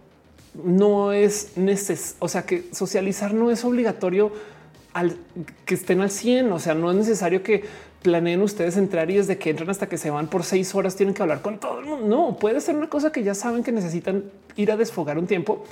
no 0.55 1.12
es 1.12 1.57
necesario, 1.57 2.16
o 2.20 2.29
sea, 2.29 2.45
que 2.45 2.65
socializar 2.73 3.35
no 3.35 3.51
es 3.51 3.65
obligatorio 3.65 4.33
al 4.93 5.16
que 5.65 5.74
estén 5.74 6.01
al 6.01 6.11
100, 6.11 6.53
o 6.53 6.59
sea, 6.59 6.74
no 6.74 6.91
es 6.91 6.97
necesario 6.97 7.43
que 7.43 7.65
planeen 8.03 8.43
ustedes 8.43 8.77
entrar 8.77 9.11
y 9.11 9.16
desde 9.16 9.39
que 9.39 9.51
entran 9.51 9.70
hasta 9.70 9.89
que 9.89 9.97
se 9.97 10.11
van 10.11 10.27
por 10.27 10.43
seis 10.43 10.74
horas 10.74 10.97
tienen 10.97 11.15
que 11.15 11.23
hablar 11.23 11.41
con 11.41 11.59
todo 11.59 11.81
el 11.81 11.87
mundo. 11.87 12.07
No, 12.07 12.37
puede 12.37 12.61
ser 12.61 12.77
una 12.77 12.89
cosa 12.89 13.12
que 13.12 13.23
ya 13.23 13.35
saben 13.35 13.62
que 13.62 13.73
necesitan 13.73 14.24
ir 14.57 14.70
a 14.70 14.77
desfogar 14.77 15.19
un 15.19 15.27
tiempo 15.27 15.65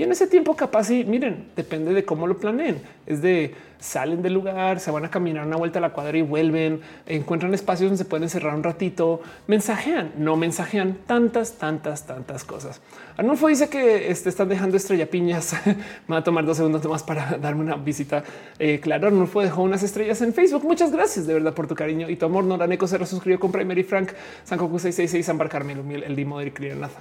y 0.00 0.02
en 0.02 0.12
ese 0.12 0.26
tiempo 0.26 0.56
capaz 0.56 0.90
y 0.90 1.04
miren, 1.04 1.48
depende 1.56 1.92
de 1.92 2.04
cómo 2.04 2.26
lo 2.26 2.38
planeen. 2.38 2.80
Es 3.06 3.20
de 3.20 3.54
salen 3.78 4.22
del 4.22 4.34
lugar, 4.34 4.80
se 4.80 4.90
van 4.90 5.04
a 5.04 5.10
caminar 5.10 5.46
una 5.46 5.56
vuelta 5.56 5.78
a 5.78 5.82
la 5.82 5.90
cuadra 5.90 6.16
y 6.16 6.22
vuelven, 6.22 6.80
encuentran 7.06 7.52
espacios 7.54 7.90
donde 7.90 8.02
se 8.02 8.08
pueden 8.08 8.24
encerrar 8.24 8.54
un 8.54 8.62
ratito, 8.62 9.20
mensajean, 9.46 10.12
no 10.16 10.36
mensajean 10.36 10.98
tantas, 11.06 11.58
tantas, 11.58 12.06
tantas 12.06 12.44
cosas. 12.44 12.80
Arnulfo 13.20 13.48
dice 13.48 13.68
que 13.68 14.10
este, 14.10 14.30
están 14.30 14.48
dejando 14.48 14.78
estrella 14.78 15.04
piñas. 15.04 15.52
Me 15.66 16.14
va 16.14 16.16
a 16.16 16.24
tomar 16.24 16.42
dos 16.46 16.56
segundos 16.56 16.82
más 16.88 17.02
para 17.02 17.36
darme 17.36 17.60
una 17.60 17.76
visita. 17.76 18.24
Eh, 18.58 18.80
claro, 18.80 19.08
Arnulfo 19.08 19.42
dejó 19.42 19.60
unas 19.60 19.82
estrellas 19.82 20.22
en 20.22 20.32
Facebook. 20.32 20.64
Muchas 20.64 20.90
gracias 20.90 21.26
de 21.26 21.34
verdad 21.34 21.52
por 21.52 21.66
tu 21.66 21.74
cariño 21.74 22.08
y 22.08 22.16
tu 22.16 22.24
amor. 22.24 22.44
Noraneco 22.44 22.86
se 22.86 22.96
resuscribió 22.96 23.38
con 23.38 23.52
Primary 23.52 23.82
Frank, 23.82 24.12
San 24.42 24.58
Coco 24.58 24.78
666, 24.78 25.26
San 25.26 25.36
Carmelo 25.50 25.82
Miel, 25.82 26.02
el 26.02 26.16
Dimo 26.16 26.38
de 26.38 26.50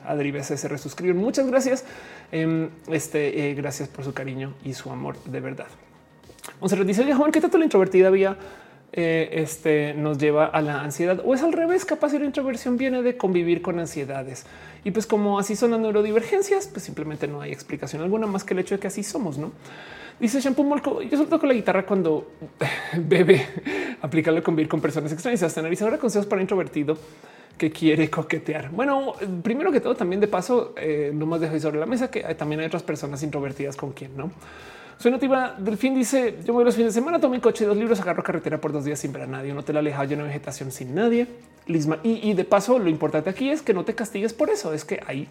Adri 0.05 0.43
se 0.43 0.67
resuscribió. 0.67 1.15
Muchas 1.15 1.47
gracias. 1.47 1.85
Em, 2.33 2.67
este, 2.89 3.49
eh, 3.49 3.53
gracias 3.53 3.87
por 3.87 4.03
su 4.03 4.13
cariño 4.13 4.55
y 4.65 4.73
su 4.73 4.91
amor 4.91 5.15
de 5.23 5.39
verdad. 5.39 5.67
Monserrat 6.59 6.85
dice, 6.85 7.01
oye, 7.01 7.13
Juan, 7.13 7.31
¿qué 7.31 7.39
tanto 7.39 7.57
la 7.57 7.63
introvertida 7.63 8.09
vía 8.09 8.35
eh, 8.91 9.29
este, 9.33 9.93
nos 9.93 10.17
lleva 10.17 10.45
a 10.45 10.61
la 10.61 10.81
ansiedad? 10.81 11.21
O 11.23 11.33
es 11.33 11.43
al 11.43 11.53
revés, 11.53 11.85
capaz 11.85 12.13
la 12.13 12.25
introversión 12.25 12.77
viene 12.77 13.01
de 13.01 13.17
convivir 13.17 13.61
con 13.61 13.79
ansiedades. 13.79 14.45
Y 14.83 14.91
pues 14.91 15.05
como 15.05 15.39
así 15.39 15.55
son 15.55 15.71
las 15.71 15.79
neurodivergencias, 15.79 16.67
pues 16.67 16.83
simplemente 16.83 17.27
no 17.27 17.41
hay 17.41 17.51
explicación 17.51 18.01
alguna 18.01 18.27
más 18.27 18.43
que 18.43 18.53
el 18.53 18.59
hecho 18.59 18.75
de 18.75 18.79
que 18.79 18.87
así 18.87 19.03
somos, 19.03 19.37
¿no? 19.37 19.51
Dice 20.19 20.41
Shampoo 20.41 20.63
Molco, 20.63 21.01
yo 21.01 21.17
solo 21.17 21.29
toco 21.29 21.47
la 21.47 21.53
guitarra 21.53 21.85
cuando 21.85 22.33
bebe, 22.97 23.45
aplicarlo 24.01 24.43
convivir 24.43 24.67
con 24.67 24.81
personas 24.81 25.11
extrañas. 25.13 25.43
Hasta 25.43 25.61
analizadora 25.61 25.97
consejos 25.97 26.27
para 26.27 26.41
introvertido 26.41 26.97
que 27.57 27.71
quiere 27.71 28.09
coquetear. 28.09 28.69
Bueno, 28.71 29.13
primero 29.43 29.71
que 29.71 29.81
todo, 29.81 29.95
también 29.95 30.19
de 30.19 30.27
paso, 30.27 30.73
eh, 30.77 31.11
no 31.13 31.25
más 31.25 31.41
dejo 31.41 31.59
sobre 31.59 31.79
la 31.79 31.85
mesa 31.85 32.09
que 32.09 32.21
también 32.35 32.61
hay 32.61 32.67
otras 32.67 32.83
personas 32.83 33.21
introvertidas 33.23 33.75
con 33.75 33.91
quien 33.91 34.17
no. 34.17 34.31
Soy 34.99 35.11
nativa 35.11 35.55
del 35.57 35.77
fin. 35.77 35.95
Dice 35.95 36.39
yo 36.45 36.51
voy 36.51 36.65
los 36.65 36.75
fines 36.75 36.93
de 36.93 36.99
semana, 36.99 37.21
tomo 37.21 37.33
mi 37.33 37.39
coche, 37.39 37.63
dos 37.63 37.77
libros, 37.77 38.01
agarro 38.01 38.21
carretera 38.21 38.59
por 38.59 38.73
dos 38.73 38.83
días 38.83 38.99
sin 38.99 39.13
ver 39.13 39.21
a 39.21 39.27
nadie, 39.27 39.53
un 39.53 39.57
hotel 39.57 39.77
alejado 39.77 40.03
lleno 40.03 40.23
de 40.23 40.27
vegetación 40.27 40.73
sin 40.73 40.93
nadie. 40.93 41.25
Lisma. 41.67 41.99
Y, 42.03 42.33
de 42.33 42.43
paso, 42.43 42.77
lo 42.79 42.89
importante 42.89 43.29
aquí 43.29 43.49
es 43.49 43.61
que 43.61 43.73
no 43.73 43.85
te 43.85 43.95
castigues 43.95 44.33
por 44.33 44.49
eso. 44.49 44.73
Es 44.73 44.83
que 44.83 45.01
ahí, 45.07 45.29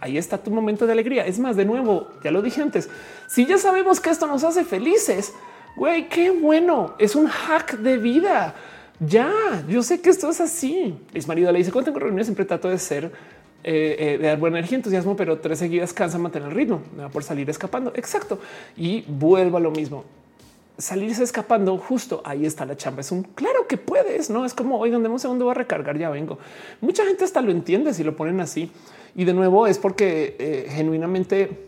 ahí 0.00 0.18
está 0.18 0.36
tu 0.36 0.50
momento 0.50 0.84
de 0.84 0.92
alegría. 0.92 1.24
Es 1.24 1.38
más, 1.38 1.56
de 1.56 1.64
nuevo, 1.64 2.08
ya 2.22 2.30
lo 2.30 2.42
dije 2.42 2.60
antes. 2.60 2.90
Si 3.26 3.46
ya 3.46 3.56
sabemos 3.56 4.00
que 4.00 4.10
esto 4.10 4.26
nos 4.26 4.44
hace 4.44 4.64
felices, 4.64 5.32
güey, 5.76 6.10
qué 6.10 6.30
bueno. 6.30 6.94
Es 6.98 7.16
un 7.16 7.26
hack 7.26 7.78
de 7.78 7.96
vida. 7.96 8.54
Ya, 9.00 9.32
yo 9.66 9.82
sé 9.82 10.02
que 10.02 10.10
esto 10.10 10.28
es 10.28 10.42
así. 10.42 10.94
Es 11.14 11.26
marido 11.26 11.50
le 11.52 11.58
dice 11.58 11.70
tengo 11.70 11.98
reuniones 11.98 12.26
siempre 12.26 12.44
trato 12.44 12.68
de 12.68 12.78
ser 12.78 13.12
eh, 13.68 13.96
eh, 13.98 14.18
de 14.18 14.28
dar 14.28 14.38
buena 14.38 14.58
energía, 14.58 14.76
entusiasmo, 14.76 15.16
pero 15.16 15.40
tres 15.40 15.58
seguidas 15.58 15.92
cansa 15.92 16.18
mantener 16.18 16.50
el 16.50 16.54
ritmo. 16.54 16.82
Por 17.12 17.24
salir 17.24 17.50
escapando. 17.50 17.92
Exacto. 17.96 18.38
Y 18.76 19.02
vuelvo 19.08 19.56
a 19.56 19.60
lo 19.60 19.72
mismo. 19.72 20.04
Salirse 20.78 21.24
escapando, 21.24 21.76
justo 21.76 22.22
ahí 22.24 22.46
está 22.46 22.64
la 22.64 22.76
chamba. 22.76 23.00
Es 23.00 23.10
un 23.10 23.24
claro 23.24 23.66
que 23.66 23.76
puedes, 23.76 24.30
no 24.30 24.44
es 24.44 24.54
como 24.54 24.78
oigan, 24.78 25.02
demos 25.02 25.16
un 25.16 25.20
segundo, 25.20 25.46
va 25.46 25.52
a 25.52 25.54
recargar, 25.56 25.98
ya 25.98 26.10
vengo. 26.10 26.38
Mucha 26.80 27.04
gente 27.04 27.24
hasta 27.24 27.40
lo 27.40 27.50
entiende 27.50 27.92
si 27.92 28.04
lo 28.04 28.14
ponen 28.14 28.40
así. 28.40 28.70
Y 29.16 29.24
de 29.24 29.34
nuevo 29.34 29.66
es 29.66 29.78
porque 29.78 30.36
eh, 30.38 30.68
genuinamente 30.70 31.65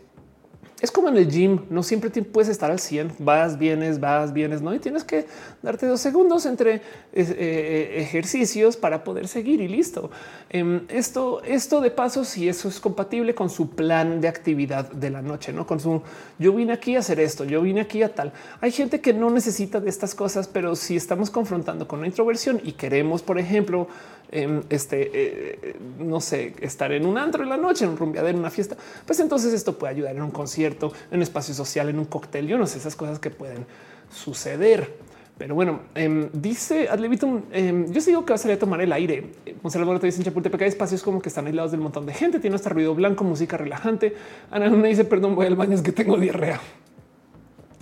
es 0.80 0.92
como 0.92 1.08
en 1.08 1.16
el 1.16 1.28
gym, 1.28 1.60
no 1.70 1.82
siempre 1.82 2.08
puedes 2.22 2.48
estar 2.48 2.70
al 2.70 2.78
100, 2.78 3.16
vas, 3.18 3.58
vienes, 3.58 3.98
vas, 3.98 4.32
vienes, 4.32 4.62
no? 4.62 4.72
Y 4.72 4.78
tienes 4.78 5.02
que 5.02 5.26
darte 5.60 5.86
dos 5.86 6.00
segundos 6.00 6.46
entre 6.46 6.74
eh, 6.74 6.82
eh, 7.12 7.94
ejercicios 7.96 8.76
para 8.76 9.02
poder 9.02 9.26
seguir 9.26 9.60
y 9.60 9.66
listo. 9.66 10.10
Em, 10.50 10.82
esto, 10.88 11.42
esto 11.42 11.80
de 11.80 11.90
paso, 11.90 12.24
si 12.24 12.48
eso 12.48 12.68
es 12.68 12.78
compatible 12.78 13.34
con 13.34 13.50
su 13.50 13.70
plan 13.70 14.20
de 14.20 14.28
actividad 14.28 14.88
de 14.92 15.10
la 15.10 15.20
noche, 15.20 15.52
no 15.52 15.66
con 15.66 15.80
su 15.80 16.00
yo 16.38 16.52
vine 16.52 16.74
aquí 16.74 16.94
a 16.94 17.00
hacer 17.00 17.18
esto, 17.18 17.44
yo 17.44 17.60
vine 17.60 17.80
aquí 17.80 18.04
a 18.04 18.14
tal. 18.14 18.32
Hay 18.60 18.70
gente 18.70 19.00
que 19.00 19.12
no 19.12 19.30
necesita 19.30 19.80
de 19.80 19.90
estas 19.90 20.14
cosas, 20.14 20.46
pero 20.46 20.76
si 20.76 20.94
estamos 20.94 21.30
confrontando 21.30 21.88
con 21.88 21.98
una 21.98 22.08
introversión 22.08 22.60
y 22.62 22.72
queremos, 22.72 23.22
por 23.22 23.40
ejemplo, 23.40 23.88
em, 24.30 24.62
este, 24.68 25.10
eh, 25.12 25.76
no 25.98 26.20
sé, 26.20 26.54
estar 26.60 26.92
en 26.92 27.06
un 27.06 27.18
antro 27.18 27.42
en 27.42 27.48
la 27.48 27.56
noche, 27.56 27.84
en 27.84 27.92
un 27.92 27.96
rumbeadero, 27.96 28.30
en 28.30 28.40
una 28.40 28.50
fiesta, 28.50 28.76
pues 29.06 29.20
entonces 29.20 29.52
esto 29.52 29.78
puede 29.78 29.94
ayudar 29.94 30.16
en 30.16 30.22
un 30.22 30.30
concierto, 30.30 30.92
en 31.10 31.18
un 31.18 31.22
espacio 31.22 31.54
social, 31.54 31.88
en 31.88 31.98
un 31.98 32.04
cóctel. 32.04 32.46
Yo 32.46 32.58
no 32.58 32.66
sé 32.66 32.78
esas 32.78 32.96
cosas 32.96 33.18
que 33.18 33.30
pueden 33.30 33.66
suceder. 34.10 35.08
Pero 35.38 35.54
bueno, 35.54 35.82
em, 35.94 36.28
dice 36.32 36.88
Adlevitum, 36.88 37.42
em, 37.52 37.92
yo 37.92 38.00
sigo 38.00 38.24
que 38.24 38.32
va 38.32 38.34
a 38.34 38.38
salir 38.38 38.56
a 38.56 38.58
tomar 38.58 38.80
el 38.80 38.92
aire. 38.92 39.30
Monserrat 39.62 40.00
te 40.00 40.06
dice 40.06 40.18
en 40.18 40.24
Chapultepec 40.24 40.62
hay 40.62 40.68
espacios 40.68 41.02
como 41.04 41.22
que 41.22 41.28
están 41.28 41.46
aislados 41.46 41.70
del 41.70 41.80
montón 41.80 42.06
de 42.06 42.12
gente, 42.12 42.40
tiene 42.40 42.56
hasta 42.56 42.70
ruido 42.70 42.92
blanco, 42.94 43.22
música 43.22 43.56
relajante. 43.56 44.16
Ana 44.50 44.68
me 44.68 44.88
dice, 44.88 45.04
perdón, 45.04 45.36
voy 45.36 45.46
al 45.46 45.54
baño, 45.54 45.76
es 45.76 45.82
que 45.82 45.92
tengo 45.92 46.16
diarrea. 46.16 46.60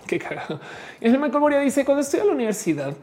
Qué 0.06 0.18
cagado. 0.18 0.60
Y 1.01 1.06
el 1.06 1.18
Michael 1.18 1.40
Moria 1.40 1.60
dice, 1.60 1.85
cuando 1.86 2.02
estoy 2.02 2.20
a 2.20 2.24
la 2.24 2.32
universidad, 2.32 2.94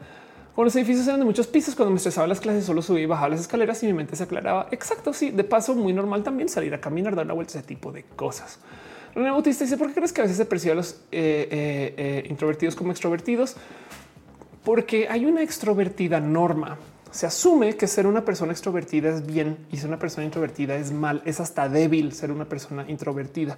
con 0.54 0.64
los 0.64 0.76
edificios 0.76 1.06
eran 1.08 1.18
de 1.18 1.26
muchos 1.26 1.48
pisos, 1.48 1.74
cuando 1.74 1.90
me 1.90 1.96
estresaba 1.96 2.26
las 2.28 2.40
clases, 2.40 2.64
solo 2.64 2.80
subía 2.80 3.02
y 3.02 3.06
bajaba 3.06 3.30
las 3.30 3.40
escaleras 3.40 3.82
y 3.82 3.86
mi 3.86 3.92
mente 3.92 4.14
se 4.14 4.22
aclaraba. 4.22 4.68
Exacto, 4.70 5.12
sí. 5.12 5.30
De 5.30 5.42
paso, 5.42 5.74
muy 5.74 5.92
normal 5.92 6.22
también 6.22 6.48
salir 6.48 6.72
a 6.74 6.80
caminar, 6.80 7.16
dar 7.16 7.24
una 7.24 7.34
vuelta, 7.34 7.58
ese 7.58 7.66
tipo 7.66 7.90
de 7.90 8.04
cosas. 8.04 8.60
René 9.14 9.30
Bautista 9.30 9.64
dice, 9.64 9.76
¿por 9.76 9.88
qué 9.88 9.94
crees 9.94 10.12
que 10.12 10.20
a 10.20 10.24
veces 10.24 10.36
se 10.36 10.44
percibe 10.44 10.72
a 10.72 10.74
los 10.76 10.92
eh, 11.12 11.48
eh, 11.50 11.94
eh, 11.96 12.26
introvertidos 12.28 12.76
como 12.76 12.92
extrovertidos? 12.92 13.56
Porque 14.64 15.08
hay 15.08 15.26
una 15.26 15.42
extrovertida 15.42 16.20
norma. 16.20 16.78
Se 17.10 17.26
asume 17.26 17.76
que 17.76 17.86
ser 17.86 18.08
una 18.08 18.24
persona 18.24 18.50
extrovertida 18.50 19.08
es 19.10 19.24
bien 19.24 19.56
y 19.70 19.76
ser 19.76 19.88
una 19.88 20.00
persona 20.00 20.24
introvertida 20.24 20.74
es 20.76 20.90
mal. 20.90 21.22
Es 21.24 21.38
hasta 21.38 21.68
débil 21.68 22.12
ser 22.12 22.32
una 22.32 22.44
persona 22.44 22.84
introvertida. 22.88 23.56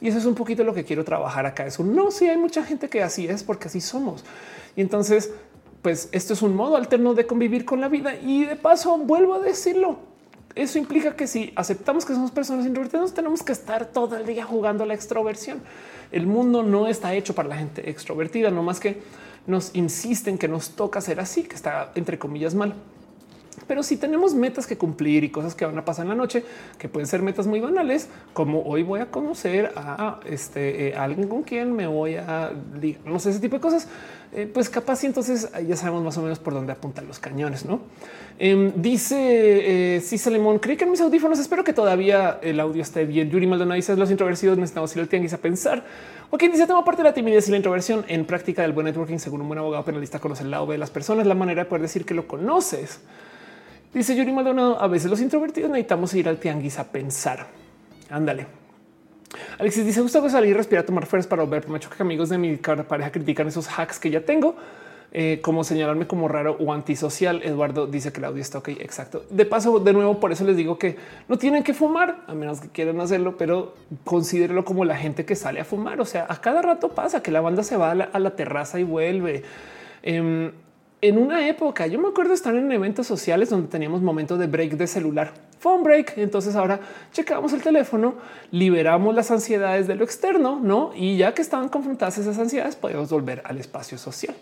Y 0.00 0.08
eso 0.08 0.18
es 0.18 0.24
un 0.24 0.34
poquito 0.34 0.64
lo 0.64 0.72
que 0.72 0.84
quiero 0.84 1.04
trabajar 1.04 1.44
acá. 1.44 1.66
Es 1.66 1.78
un 1.78 1.94
no, 1.94 2.10
sí 2.10 2.28
hay 2.28 2.38
mucha 2.38 2.64
gente 2.64 2.88
que 2.88 3.02
así 3.02 3.26
es 3.26 3.42
porque 3.42 3.68
así 3.68 3.82
somos. 3.82 4.24
Y 4.74 4.80
entonces, 4.80 5.32
pues 5.84 6.08
esto 6.12 6.32
es 6.32 6.40
un 6.40 6.56
modo 6.56 6.76
alterno 6.76 7.12
de 7.12 7.26
convivir 7.26 7.66
con 7.66 7.78
la 7.78 7.90
vida. 7.90 8.14
Y 8.14 8.46
de 8.46 8.56
paso, 8.56 8.96
vuelvo 8.96 9.34
a 9.34 9.40
decirlo, 9.40 9.98
eso 10.54 10.78
implica 10.78 11.14
que 11.14 11.26
si 11.26 11.52
aceptamos 11.56 12.06
que 12.06 12.14
somos 12.14 12.30
personas 12.30 12.64
introvertidas, 12.64 13.12
tenemos 13.12 13.42
que 13.42 13.52
estar 13.52 13.84
todo 13.84 14.16
el 14.16 14.24
día 14.24 14.46
jugando 14.46 14.86
la 14.86 14.94
extroversión. 14.94 15.60
El 16.10 16.26
mundo 16.26 16.62
no 16.62 16.88
está 16.88 17.12
hecho 17.12 17.34
para 17.34 17.50
la 17.50 17.58
gente 17.58 17.90
extrovertida, 17.90 18.50
no 18.50 18.62
más 18.62 18.80
que 18.80 19.02
nos 19.46 19.74
insisten 19.74 20.38
que 20.38 20.48
nos 20.48 20.70
toca 20.70 21.02
ser 21.02 21.20
así, 21.20 21.42
que 21.42 21.54
está 21.54 21.92
entre 21.96 22.18
comillas 22.18 22.54
mal. 22.54 22.72
Pero 23.66 23.82
si 23.82 23.96
tenemos 23.96 24.34
metas 24.34 24.66
que 24.66 24.76
cumplir 24.76 25.24
y 25.24 25.30
cosas 25.30 25.54
que 25.54 25.64
van 25.64 25.78
a 25.78 25.84
pasar 25.84 26.04
en 26.04 26.10
la 26.10 26.14
noche, 26.14 26.44
que 26.78 26.88
pueden 26.88 27.06
ser 27.06 27.22
metas 27.22 27.46
muy 27.46 27.60
banales, 27.60 28.08
como 28.32 28.62
hoy 28.62 28.82
voy 28.82 29.00
a 29.00 29.10
conocer 29.10 29.72
a 29.76 30.20
este 30.26 30.88
eh, 30.88 30.94
alguien 30.94 31.28
con 31.28 31.42
quien 31.42 31.72
me 31.72 31.86
voy 31.86 32.16
a 32.16 32.52
no 33.04 33.18
sé, 33.18 33.30
ese 33.30 33.40
tipo 33.40 33.56
de 33.56 33.60
cosas, 33.60 33.88
eh, 34.32 34.50
pues 34.52 34.68
capaz 34.68 35.04
y 35.04 35.06
entonces 35.06 35.48
ya 35.66 35.76
sabemos 35.76 36.02
más 36.02 36.18
o 36.18 36.22
menos 36.22 36.38
por 36.38 36.54
dónde 36.54 36.72
apuntan 36.72 37.06
los 37.06 37.18
cañones. 37.18 37.64
No 37.64 37.80
em, 38.38 38.72
dice 38.76 40.00
si 40.02 40.14
eh, 40.16 40.18
Salemón, 40.18 40.58
creí 40.58 40.76
que 40.76 40.84
en 40.84 40.90
mis 40.90 41.00
audífonos 41.00 41.38
espero 41.38 41.62
que 41.64 41.72
todavía 41.72 42.38
el 42.42 42.58
audio 42.60 42.82
esté 42.82 43.04
bien. 43.04 43.30
Yuri 43.30 43.46
Maldonado 43.46 43.76
dice 43.76 43.96
los 43.96 44.10
introvertidos 44.10 44.58
necesitamos 44.58 44.94
ir 44.96 45.02
al 45.02 45.08
tianguis 45.08 45.32
a 45.32 45.38
pensar. 45.38 45.84
Ok, 46.30 46.42
dice 46.42 46.66
tema 46.66 46.84
parte 46.84 47.02
de 47.02 47.08
la 47.10 47.14
timidez 47.14 47.46
y 47.46 47.52
la 47.52 47.58
introversión 47.58 48.04
en 48.08 48.24
práctica 48.24 48.62
del 48.62 48.72
buen 48.72 48.86
networking. 48.86 49.18
Según 49.18 49.42
un 49.42 49.46
buen 49.46 49.58
abogado 49.60 49.84
penalista, 49.84 50.18
conoce 50.18 50.42
el 50.42 50.50
lado 50.50 50.66
de 50.66 50.78
las 50.78 50.90
personas, 50.90 51.26
la 51.26 51.34
manera 51.34 51.62
de 51.62 51.68
poder 51.68 51.82
decir 51.82 52.04
que 52.04 52.14
lo 52.14 52.26
conoces. 52.26 53.00
Dice 53.94 54.16
Yuri 54.16 54.32
Maldonado, 54.32 54.80
a 54.80 54.88
veces 54.88 55.08
los 55.08 55.20
introvertidos 55.20 55.70
necesitamos 55.70 56.12
ir 56.14 56.28
al 56.28 56.38
tianguis 56.38 56.78
a 56.78 56.84
pensar. 56.84 57.46
Ándale. 58.10 58.46
Alexis 59.58 59.86
dice, 59.86 60.00
gusta 60.00 60.28
salir, 60.28 60.56
respirar, 60.56 60.84
tomar 60.84 61.06
fuerzas 61.06 61.28
para 61.28 61.44
volver. 61.44 61.68
Me 61.68 61.78
que 61.78 61.86
amigos 62.00 62.28
de 62.28 62.38
mi 62.38 62.56
pareja 62.56 63.12
critican 63.12 63.46
esos 63.46 63.68
hacks 63.68 63.98
que 63.98 64.10
ya 64.10 64.24
tengo. 64.24 64.56
Eh, 65.16 65.38
como 65.42 65.62
señalarme 65.62 66.08
como 66.08 66.26
raro 66.26 66.56
o 66.58 66.72
antisocial. 66.72 67.40
Eduardo 67.44 67.86
dice 67.86 68.12
que 68.12 68.18
el 68.18 68.24
audio 68.24 68.42
está 68.42 68.58
ok. 68.58 68.70
Exacto. 68.80 69.24
De 69.30 69.44
paso, 69.46 69.78
de 69.78 69.92
nuevo, 69.92 70.18
por 70.18 70.32
eso 70.32 70.42
les 70.42 70.56
digo 70.56 70.76
que 70.76 70.96
no 71.28 71.38
tienen 71.38 71.62
que 71.62 71.72
fumar 71.72 72.24
a 72.26 72.34
menos 72.34 72.60
que 72.60 72.68
quieran 72.68 73.00
hacerlo, 73.00 73.36
pero 73.36 73.74
considérelo 74.02 74.64
como 74.64 74.84
la 74.84 74.96
gente 74.96 75.24
que 75.24 75.36
sale 75.36 75.60
a 75.60 75.64
fumar. 75.64 76.00
O 76.00 76.04
sea, 76.04 76.26
a 76.28 76.40
cada 76.40 76.62
rato 76.62 76.88
pasa 76.88 77.22
que 77.22 77.30
la 77.30 77.40
banda 77.40 77.62
se 77.62 77.76
va 77.76 77.92
a 77.92 78.18
la, 78.18 78.30
terraza 78.34 78.80
y 78.80 78.82
vuelve. 78.82 79.44
Em, 80.02 80.50
en 81.08 81.18
una 81.18 81.46
época, 81.48 81.86
yo 81.86 81.98
me 81.98 82.08
acuerdo 82.08 82.32
estar 82.32 82.54
en 82.54 82.72
eventos 82.72 83.06
sociales 83.06 83.50
donde 83.50 83.68
teníamos 83.68 84.00
momentos 84.00 84.38
de 84.38 84.46
break 84.46 84.72
de 84.72 84.86
celular, 84.86 85.32
phone 85.58 85.82
break. 85.82 86.14
Entonces 86.16 86.56
ahora 86.56 86.80
checamos 87.12 87.52
el 87.52 87.60
teléfono, 87.60 88.14
liberamos 88.50 89.14
las 89.14 89.30
ansiedades 89.30 89.86
de 89.86 89.96
lo 89.96 90.04
externo, 90.04 90.60
no? 90.62 90.92
Y 90.96 91.18
ya 91.18 91.34
que 91.34 91.42
estaban 91.42 91.68
confrontadas 91.68 92.16
esas 92.16 92.38
ansiedades, 92.38 92.76
podemos 92.76 93.10
volver 93.10 93.42
al 93.44 93.58
espacio 93.58 93.98
social. 93.98 94.34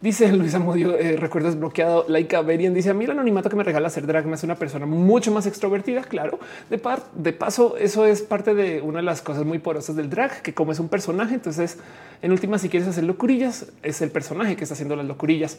Dice 0.00 0.30
Luisa 0.30 0.60
Mudio, 0.60 0.96
eh, 0.96 1.16
recuerdas 1.16 1.58
bloqueado. 1.58 2.04
Laika 2.06 2.42
Berian 2.42 2.72
dice 2.72 2.90
a 2.90 2.94
mí 2.94 3.04
el 3.04 3.10
anonimato 3.10 3.50
que 3.50 3.56
me 3.56 3.64
regala 3.64 3.88
hacer 3.88 4.06
drag 4.06 4.24
me 4.26 4.34
hace 4.34 4.46
una 4.46 4.54
persona 4.54 4.86
mucho 4.86 5.32
más 5.32 5.46
extrovertida. 5.46 6.02
Claro, 6.02 6.38
de, 6.70 6.78
par, 6.78 7.02
de 7.16 7.32
paso, 7.32 7.76
eso 7.76 8.06
es 8.06 8.22
parte 8.22 8.54
de 8.54 8.80
una 8.80 8.98
de 8.98 9.02
las 9.02 9.20
cosas 9.20 9.44
muy 9.44 9.58
porosas 9.58 9.96
del 9.96 10.08
drag, 10.08 10.42
que 10.42 10.54
como 10.54 10.70
es 10.70 10.78
un 10.78 10.88
personaje, 10.88 11.34
entonces 11.34 11.78
en 12.22 12.30
última, 12.30 12.58
si 12.58 12.68
quieres 12.68 12.88
hacer 12.88 13.02
locurillas, 13.02 13.72
es 13.82 14.00
el 14.00 14.12
personaje 14.12 14.54
que 14.54 14.62
está 14.62 14.74
haciendo 14.74 14.94
las 14.94 15.06
locurillas. 15.06 15.58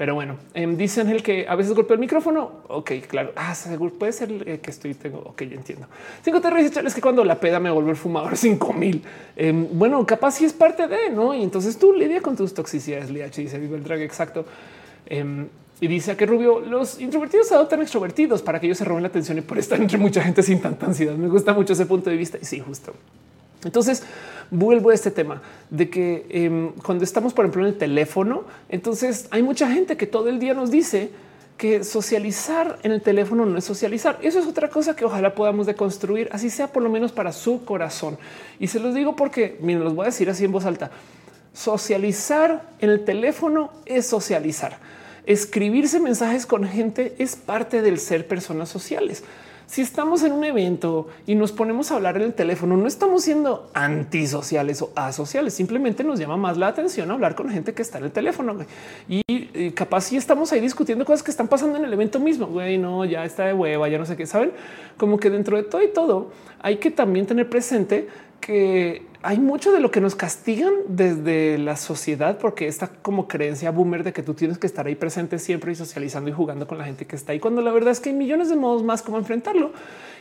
Pero 0.00 0.14
bueno, 0.14 0.38
em, 0.54 0.78
dicen 0.78 1.10
el 1.10 1.22
que 1.22 1.46
a 1.46 1.54
veces 1.56 1.74
golpea 1.74 1.92
el 1.92 2.00
micrófono. 2.00 2.62
Ok, 2.68 2.92
claro. 3.06 3.32
Ah, 3.36 3.54
seguro 3.54 3.92
puede 3.92 4.12
ser 4.12 4.30
eh, 4.48 4.58
que 4.58 4.70
estoy. 4.70 4.94
Tengo. 4.94 5.18
Ok, 5.18 5.42
ya 5.42 5.56
entiendo. 5.56 5.88
Cinco 6.24 6.40
terrenos 6.40 6.74
es 6.74 6.94
que 6.94 7.02
cuando 7.02 7.22
la 7.22 7.38
peda 7.38 7.60
me 7.60 7.70
vuelve 7.70 7.90
el 7.90 7.98
fumador 7.98 8.34
5000. 8.38 9.02
Eh, 9.36 9.68
bueno, 9.72 10.06
capaz 10.06 10.36
si 10.36 10.46
es 10.46 10.54
parte 10.54 10.86
de 10.86 11.10
no. 11.10 11.34
Y 11.34 11.42
entonces 11.42 11.78
tú 11.78 11.92
lidia 11.92 12.22
con 12.22 12.34
tus 12.34 12.54
toxicidades. 12.54 13.10
Liachi 13.10 13.42
dice 13.42 13.58
vive 13.58 13.76
el 13.76 13.84
drag 13.84 14.00
exacto. 14.00 14.46
Em, 15.04 15.48
y 15.82 15.86
dice 15.86 16.12
a 16.12 16.16
que 16.16 16.24
Rubio, 16.24 16.60
los 16.60 16.98
introvertidos 16.98 17.52
adoptan 17.52 17.82
extrovertidos 17.82 18.40
para 18.40 18.58
que 18.58 18.68
ellos 18.68 18.78
se 18.78 18.86
roben 18.86 19.02
la 19.02 19.08
atención 19.10 19.36
y 19.36 19.42
por 19.42 19.58
estar 19.58 19.78
entre 19.78 19.98
mucha 19.98 20.22
gente 20.22 20.42
sin 20.42 20.62
tanta 20.62 20.86
ansiedad. 20.86 21.14
Me 21.14 21.28
gusta 21.28 21.52
mucho 21.52 21.74
ese 21.74 21.84
punto 21.84 22.08
de 22.08 22.16
vista. 22.16 22.38
Y 22.40 22.46
sí, 22.46 22.58
justo. 22.58 22.94
Entonces 23.64 24.02
vuelvo 24.50 24.90
a 24.90 24.94
este 24.94 25.10
tema 25.10 25.42
de 25.70 25.88
que 25.88 26.26
em, 26.28 26.72
cuando 26.84 27.04
estamos, 27.04 27.32
por 27.32 27.44
ejemplo, 27.44 27.62
en 27.62 27.68
el 27.68 27.78
teléfono, 27.78 28.44
entonces 28.68 29.26
hay 29.30 29.42
mucha 29.42 29.70
gente 29.70 29.96
que 29.96 30.06
todo 30.06 30.28
el 30.28 30.38
día 30.38 30.54
nos 30.54 30.70
dice 30.70 31.10
que 31.56 31.84
socializar 31.84 32.78
en 32.82 32.92
el 32.92 33.02
teléfono 33.02 33.44
no 33.44 33.58
es 33.58 33.64
socializar. 33.64 34.18
Eso 34.22 34.38
es 34.38 34.46
otra 34.46 34.70
cosa 34.70 34.96
que 34.96 35.04
ojalá 35.04 35.34
podamos 35.34 35.66
deconstruir, 35.66 36.28
así 36.32 36.48
sea 36.48 36.68
por 36.68 36.82
lo 36.82 36.88
menos 36.88 37.12
para 37.12 37.32
su 37.32 37.64
corazón. 37.64 38.16
Y 38.58 38.68
se 38.68 38.80
los 38.80 38.94
digo 38.94 39.14
porque, 39.14 39.58
miren, 39.60 39.84
los 39.84 39.94
voy 39.94 40.04
a 40.04 40.06
decir 40.06 40.30
así 40.30 40.44
en 40.44 40.52
voz 40.52 40.64
alta. 40.64 40.90
Socializar 41.52 42.70
en 42.78 42.90
el 42.90 43.04
teléfono 43.04 43.72
es 43.84 44.06
socializar. 44.06 44.78
Escribirse 45.26 46.00
mensajes 46.00 46.46
con 46.46 46.64
gente 46.64 47.14
es 47.18 47.36
parte 47.36 47.82
del 47.82 47.98
ser 47.98 48.26
personas 48.26 48.70
sociales 48.70 49.22
si 49.70 49.82
estamos 49.82 50.24
en 50.24 50.32
un 50.32 50.42
evento 50.42 51.06
y 51.28 51.36
nos 51.36 51.52
ponemos 51.52 51.92
a 51.92 51.94
hablar 51.94 52.16
en 52.16 52.22
el 52.24 52.34
teléfono, 52.34 52.76
no 52.76 52.88
estamos 52.88 53.22
siendo 53.22 53.70
antisociales 53.72 54.82
o 54.82 54.90
asociales, 54.96 55.54
simplemente 55.54 56.02
nos 56.02 56.18
llama 56.18 56.36
más 56.36 56.56
la 56.56 56.66
atención 56.66 57.08
hablar 57.12 57.36
con 57.36 57.48
gente 57.50 57.72
que 57.72 57.82
está 57.82 57.98
en 57.98 58.04
el 58.06 58.10
teléfono 58.10 58.56
y, 59.08 59.70
capaz 59.70 60.00
si 60.02 60.16
estamos 60.16 60.50
ahí 60.50 60.60
discutiendo 60.60 61.04
cosas 61.04 61.22
que 61.22 61.30
están 61.30 61.46
pasando 61.46 61.78
en 61.78 61.84
el 61.84 61.92
evento 61.92 62.18
mismo. 62.18 62.46
Güey, 62.46 62.78
no, 62.78 63.04
ya 63.04 63.24
está 63.24 63.44
de 63.44 63.52
hueva, 63.52 63.88
ya 63.88 63.98
no 63.98 64.06
sé 64.06 64.16
qué 64.16 64.26
saben. 64.26 64.50
Como 64.96 65.18
que 65.18 65.30
dentro 65.30 65.56
de 65.56 65.62
todo 65.62 65.82
y 65.82 65.88
todo 65.88 66.32
hay 66.60 66.78
que 66.78 66.90
también 66.90 67.26
tener 67.26 67.48
presente 67.48 68.08
que 68.40 69.06
hay 69.22 69.38
mucho 69.38 69.72
de 69.72 69.80
lo 69.80 69.90
que 69.90 70.00
nos 70.00 70.14
castigan 70.14 70.72
desde 70.88 71.58
la 71.58 71.76
sociedad, 71.76 72.38
porque 72.38 72.68
esta 72.68 72.88
como 72.88 73.28
creencia 73.28 73.70
boomer 73.70 74.02
de 74.02 74.12
que 74.12 74.22
tú 74.22 74.34
tienes 74.34 74.56
que 74.58 74.66
estar 74.66 74.86
ahí 74.86 74.94
presente 74.94 75.38
siempre 75.38 75.72
y 75.72 75.74
socializando 75.74 76.30
y 76.30 76.32
jugando 76.32 76.66
con 76.66 76.78
la 76.78 76.84
gente 76.84 77.06
que 77.06 77.16
está 77.16 77.32
ahí, 77.32 77.40
cuando 77.40 77.60
la 77.60 77.72
verdad 77.72 77.90
es 77.90 78.00
que 78.00 78.10
hay 78.10 78.16
millones 78.16 78.48
de 78.48 78.56
modos 78.56 78.82
más 78.82 79.02
como 79.02 79.18
enfrentarlo 79.18 79.72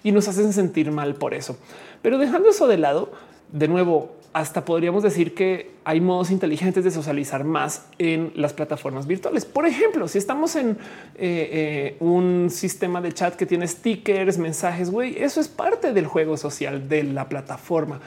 y 0.04 0.12
nos 0.12 0.28
hacen 0.28 0.52
sentir 0.52 0.92
mal 0.92 1.16
por 1.16 1.34
eso. 1.34 1.58
Pero 2.02 2.18
dejando 2.18 2.50
eso 2.50 2.68
de 2.68 2.78
lado, 2.78 3.12
de 3.52 3.68
nuevo, 3.68 4.16
hasta 4.34 4.64
podríamos 4.64 5.02
decir 5.02 5.34
que 5.34 5.72
hay 5.86 6.02
modos 6.02 6.30
inteligentes 6.30 6.84
de 6.84 6.92
socializar 6.92 7.44
más 7.46 7.88
en 7.98 8.32
las 8.36 8.54
plataformas 8.54 9.08
virtuales. 9.08 9.46
Por 9.46 9.66
ejemplo, 9.66 10.08
si 10.08 10.18
estamos 10.18 10.56
en 10.56 10.72
eh, 10.72 10.76
eh, 11.18 11.98
un 12.00 12.50
sistema 12.52 13.02
de 13.02 13.12
chat 13.14 13.36
que 13.36 13.46
tiene 13.46 13.68
stickers, 13.68 14.38
mensajes, 14.38 14.92
güey, 14.92 15.18
eso 15.18 15.42
es 15.42 15.48
parte 15.48 15.94
del 15.94 16.06
juego 16.06 16.38
social 16.38 16.88
de 16.90 17.04
la 17.04 17.28
plataforma. 17.28 18.02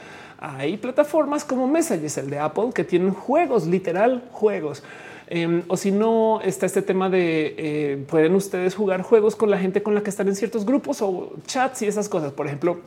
Hay 0.45 0.75
plataformas 0.75 1.45
como 1.45 1.69
Messages, 1.69 2.17
el 2.17 2.29
de 2.29 2.37
Apple, 2.37 2.71
que 2.75 2.83
tienen 2.83 3.13
juegos, 3.13 3.65
literal 3.65 4.25
juegos. 4.33 4.83
Em, 5.27 5.63
o 5.69 5.77
si 5.77 5.89
no 5.89 6.41
está 6.41 6.65
este 6.65 6.81
tema 6.81 7.09
de 7.09 7.55
eh, 7.57 8.05
pueden 8.09 8.35
ustedes 8.35 8.75
jugar 8.75 9.03
juegos 9.03 9.37
con 9.37 9.49
la 9.49 9.57
gente 9.57 9.81
con 9.81 9.95
la 9.95 10.03
que 10.03 10.09
están 10.09 10.27
en 10.27 10.35
ciertos 10.35 10.65
grupos 10.65 11.01
o 11.01 11.31
chats 11.47 11.83
y 11.83 11.87
esas 11.87 12.09
cosas. 12.09 12.33
Por 12.33 12.45
ejemplo, 12.45 12.81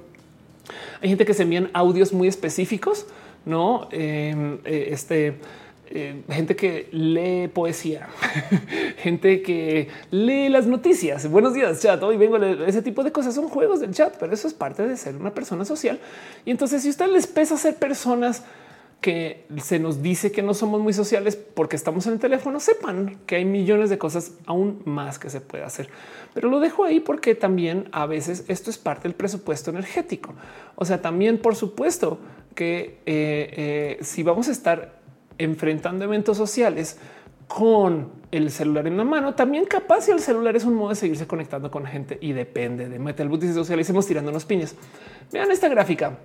hay 1.00 1.08
gente 1.08 1.24
que 1.24 1.32
se 1.32 1.44
envían 1.44 1.70
audios 1.72 2.12
muy 2.12 2.28
específicos, 2.28 3.06
no? 3.46 3.88
Em, 3.90 4.58
eh, 4.66 4.88
este 4.90 5.38
eh, 5.88 6.22
gente 6.28 6.56
que 6.56 6.88
lee 6.92 7.48
poesía, 7.48 8.08
gente 8.98 9.42
que 9.42 9.88
lee 10.10 10.48
las 10.48 10.66
noticias. 10.66 11.30
Buenos 11.30 11.54
días, 11.54 11.80
chat. 11.80 12.02
Hoy 12.02 12.16
vengo 12.16 12.36
ese 12.38 12.82
tipo 12.82 13.04
de 13.04 13.12
cosas. 13.12 13.34
Son 13.34 13.48
juegos 13.48 13.80
del 13.80 13.92
chat, 13.92 14.16
pero 14.18 14.32
eso 14.32 14.48
es 14.48 14.54
parte 14.54 14.86
de 14.86 14.96
ser 14.96 15.16
una 15.16 15.32
persona 15.32 15.64
social. 15.64 16.00
Y 16.44 16.50
entonces, 16.50 16.82
si 16.82 16.88
usted 16.88 17.08
les 17.08 17.26
pesa 17.26 17.56
ser 17.56 17.76
personas 17.76 18.42
que 19.00 19.44
se 19.62 19.78
nos 19.78 20.02
dice 20.02 20.32
que 20.32 20.42
no 20.42 20.54
somos 20.54 20.80
muy 20.80 20.92
sociales 20.92 21.36
porque 21.36 21.76
estamos 21.76 22.06
en 22.06 22.14
el 22.14 22.18
teléfono, 22.18 22.58
sepan 22.58 23.18
que 23.26 23.36
hay 23.36 23.44
millones 23.44 23.90
de 23.90 23.98
cosas 23.98 24.32
aún 24.46 24.82
más 24.84 25.18
que 25.18 25.30
se 25.30 25.40
puede 25.40 25.64
hacer. 25.64 25.88
Pero 26.34 26.48
lo 26.48 26.60
dejo 26.60 26.84
ahí 26.84 27.00
porque 27.00 27.34
también 27.34 27.88
a 27.92 28.06
veces 28.06 28.44
esto 28.48 28.70
es 28.70 28.78
parte 28.78 29.04
del 29.04 29.14
presupuesto 29.14 29.70
energético. 29.70 30.34
O 30.74 30.84
sea, 30.84 31.02
también 31.02 31.38
por 31.38 31.54
supuesto 31.54 32.18
que 32.54 32.98
eh, 33.06 33.96
eh, 33.96 33.98
si 34.00 34.22
vamos 34.22 34.48
a 34.48 34.52
estar 34.52 34.95
enfrentando 35.38 36.04
eventos 36.04 36.36
sociales, 36.36 36.98
con 37.48 38.10
el 38.32 38.50
celular 38.50 38.86
en 38.86 38.96
la 38.96 39.04
mano, 39.04 39.34
también 39.34 39.66
capaz 39.66 40.02
si 40.02 40.10
el 40.10 40.20
celular 40.20 40.56
es 40.56 40.64
un 40.64 40.74
modo 40.74 40.90
de 40.90 40.96
seguirse 40.96 41.26
conectando 41.26 41.70
con 41.70 41.86
gente 41.86 42.18
y 42.20 42.32
depende 42.32 42.88
de 42.88 42.98
Metal 42.98 43.28
Booty 43.28 43.52
socialicemos 43.52 44.06
tirando 44.06 44.30
unos 44.30 44.44
piñas. 44.44 44.74
Vean 45.32 45.50
esta 45.50 45.68
gráfica. 45.68 46.18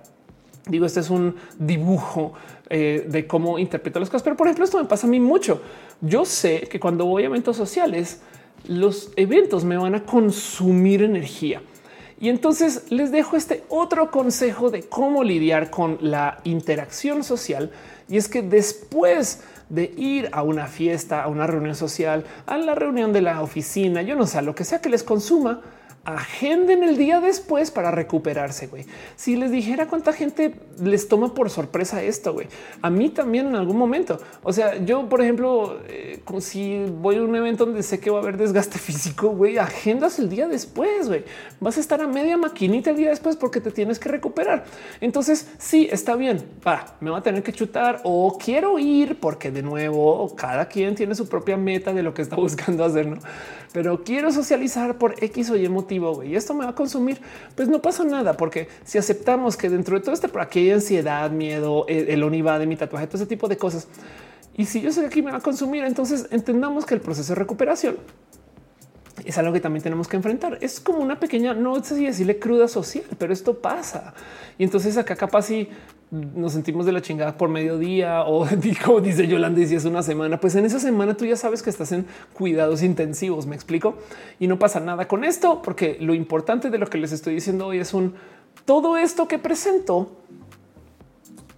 Digo, 0.66 0.86
este 0.86 1.00
es 1.00 1.10
un 1.10 1.34
dibujo 1.58 2.34
eh, 2.70 3.06
de 3.08 3.26
cómo 3.26 3.58
interpreto 3.58 3.98
las 3.98 4.08
cosas, 4.08 4.22
pero 4.22 4.36
por 4.36 4.46
ejemplo, 4.46 4.64
esto 4.64 4.78
me 4.78 4.84
pasa 4.84 5.06
a 5.06 5.10
mí 5.10 5.18
mucho. 5.18 5.60
Yo 6.00 6.24
sé 6.24 6.68
que 6.70 6.78
cuando 6.78 7.06
voy 7.06 7.24
a 7.24 7.26
eventos 7.26 7.56
sociales, 7.56 8.20
los 8.68 9.10
eventos 9.16 9.64
me 9.64 9.76
van 9.76 9.94
a 9.94 10.04
consumir 10.04 11.02
energía. 11.02 11.62
Y 12.20 12.28
entonces 12.28 12.84
les 12.90 13.10
dejo 13.10 13.36
este 13.36 13.64
otro 13.68 14.12
consejo 14.12 14.70
de 14.70 14.84
cómo 14.84 15.24
lidiar 15.24 15.70
con 15.70 15.98
la 16.00 16.40
interacción 16.44 17.24
social. 17.24 17.72
Y 18.12 18.18
es 18.18 18.28
que 18.28 18.42
después 18.42 19.40
de 19.70 19.84
ir 19.96 20.28
a 20.32 20.42
una 20.42 20.66
fiesta, 20.66 21.22
a 21.22 21.28
una 21.28 21.46
reunión 21.46 21.74
social, 21.74 22.26
a 22.44 22.58
la 22.58 22.74
reunión 22.74 23.14
de 23.14 23.22
la 23.22 23.40
oficina, 23.40 24.02
yo 24.02 24.16
no 24.16 24.26
sé, 24.26 24.42
lo 24.42 24.54
que 24.54 24.64
sea 24.64 24.82
que 24.82 24.90
les 24.90 25.02
consuma, 25.02 25.62
agenden 26.04 26.82
el 26.82 26.96
día 26.96 27.20
después 27.20 27.70
para 27.70 27.90
recuperarse. 27.90 28.66
güey. 28.66 28.86
Si 29.16 29.36
les 29.36 29.50
dijera 29.50 29.86
cuánta 29.86 30.12
gente 30.12 30.54
les 30.80 31.08
toma 31.08 31.32
por 31.34 31.48
sorpresa 31.48 32.02
esto, 32.02 32.32
güey. 32.32 32.48
A 32.80 32.90
mí 32.90 33.08
también 33.08 33.46
en 33.46 33.54
algún 33.54 33.76
momento. 33.76 34.18
O 34.42 34.52
sea, 34.52 34.76
yo, 34.84 35.08
por 35.08 35.22
ejemplo, 35.22 35.80
eh, 35.86 36.20
si 36.40 36.84
voy 36.84 37.16
a 37.16 37.22
un 37.22 37.34
evento 37.36 37.66
donde 37.66 37.82
sé 37.82 38.00
que 38.00 38.10
va 38.10 38.18
a 38.18 38.22
haber 38.22 38.36
desgaste 38.36 38.78
físico, 38.80 39.28
güey, 39.28 39.58
agendas 39.58 40.18
el 40.18 40.28
día 40.28 40.48
después. 40.48 41.08
güey. 41.08 41.24
Vas 41.60 41.76
a 41.76 41.80
estar 41.80 42.00
a 42.00 42.08
media 42.08 42.36
maquinita 42.36 42.90
el 42.90 42.96
día 42.96 43.10
después 43.10 43.36
porque 43.36 43.60
te 43.60 43.70
tienes 43.70 43.98
que 43.98 44.08
recuperar. 44.08 44.64
Entonces, 45.00 45.48
sí, 45.58 45.88
está 45.90 46.16
bien. 46.16 46.42
Va, 46.66 46.96
me 47.00 47.10
va 47.10 47.18
a 47.18 47.22
tener 47.22 47.42
que 47.42 47.52
chutar 47.52 48.00
o 48.02 48.36
quiero 48.38 48.78
ir 48.78 49.20
porque 49.20 49.50
de 49.50 49.62
nuevo 49.62 50.34
cada 50.34 50.66
quien 50.66 50.94
tiene 50.94 51.14
su 51.14 51.28
propia 51.28 51.56
meta 51.56 51.92
de 51.92 52.02
lo 52.02 52.12
que 52.12 52.22
está 52.22 52.36
buscando 52.42 52.84
hacer. 52.84 53.06
¿no? 53.06 53.18
Pero 53.72 54.04
quiero 54.04 54.30
socializar 54.30 54.98
por 54.98 55.22
X 55.22 55.50
o 55.50 55.56
Y 55.56 55.68
motivo 55.68 56.22
y 56.22 56.36
esto 56.36 56.54
me 56.54 56.64
va 56.64 56.70
a 56.70 56.74
consumir, 56.74 57.20
pues 57.54 57.68
no 57.68 57.80
pasa 57.80 58.04
nada, 58.04 58.36
porque 58.36 58.68
si 58.84 58.98
aceptamos 58.98 59.56
que 59.56 59.68
dentro 59.68 59.96
de 59.96 60.02
todo 60.02 60.14
este 60.14 60.28
por 60.28 60.42
aquí 60.42 60.60
hay 60.60 60.70
ansiedad, 60.72 61.30
miedo, 61.30 61.86
el, 61.88 62.08
el 62.08 62.22
ONIVA 62.22 62.58
de 62.58 62.66
mi 62.66 62.76
tatuaje, 62.76 63.06
todo 63.06 63.16
ese 63.16 63.26
tipo 63.26 63.48
de 63.48 63.56
cosas. 63.56 63.88
Y 64.54 64.66
si 64.66 64.82
yo 64.82 64.92
sé 64.92 65.00
que 65.00 65.06
aquí 65.06 65.22
me 65.22 65.30
va 65.30 65.38
a 65.38 65.40
consumir, 65.40 65.84
entonces 65.84 66.28
entendamos 66.30 66.84
que 66.84 66.94
el 66.94 67.00
proceso 67.00 67.32
de 67.32 67.38
recuperación 67.38 67.96
es 69.24 69.38
algo 69.38 69.52
que 69.52 69.60
también 69.60 69.82
tenemos 69.82 70.08
que 70.08 70.16
enfrentar. 70.16 70.58
Es 70.60 70.80
como 70.80 70.98
una 70.98 71.18
pequeña, 71.18 71.54
no 71.54 71.82
sé 71.82 71.96
si 71.96 72.06
decirle 72.06 72.38
cruda 72.38 72.68
social, 72.68 73.04
pero 73.18 73.32
esto 73.32 73.58
pasa. 73.58 74.14
Y 74.58 74.64
entonces 74.64 74.96
acá 74.96 75.16
capaz 75.16 75.42
si 75.42 75.68
nos 76.10 76.52
sentimos 76.52 76.84
de 76.84 76.92
la 76.92 77.00
chingada 77.00 77.38
por 77.38 77.48
mediodía 77.48 78.22
o 78.24 78.46
como 78.84 79.00
dice 79.00 79.26
Yolanda 79.26 79.60
y 79.62 79.66
si 79.66 79.76
es 79.76 79.84
una 79.84 80.02
semana, 80.02 80.38
pues 80.38 80.54
en 80.56 80.66
esa 80.66 80.78
semana 80.78 81.16
tú 81.16 81.24
ya 81.24 81.36
sabes 81.36 81.62
que 81.62 81.70
estás 81.70 81.90
en 81.92 82.06
cuidados 82.34 82.82
intensivos, 82.82 83.46
me 83.46 83.54
explico, 83.54 83.96
y 84.38 84.46
no 84.46 84.58
pasa 84.58 84.78
nada 84.78 85.08
con 85.08 85.24
esto, 85.24 85.62
porque 85.62 85.96
lo 86.00 86.12
importante 86.12 86.68
de 86.68 86.78
lo 86.78 86.86
que 86.86 86.98
les 86.98 87.12
estoy 87.12 87.34
diciendo 87.34 87.66
hoy 87.66 87.78
es 87.78 87.94
un 87.94 88.14
todo 88.66 88.98
esto 88.98 89.26
que 89.26 89.38
presento 89.38 90.10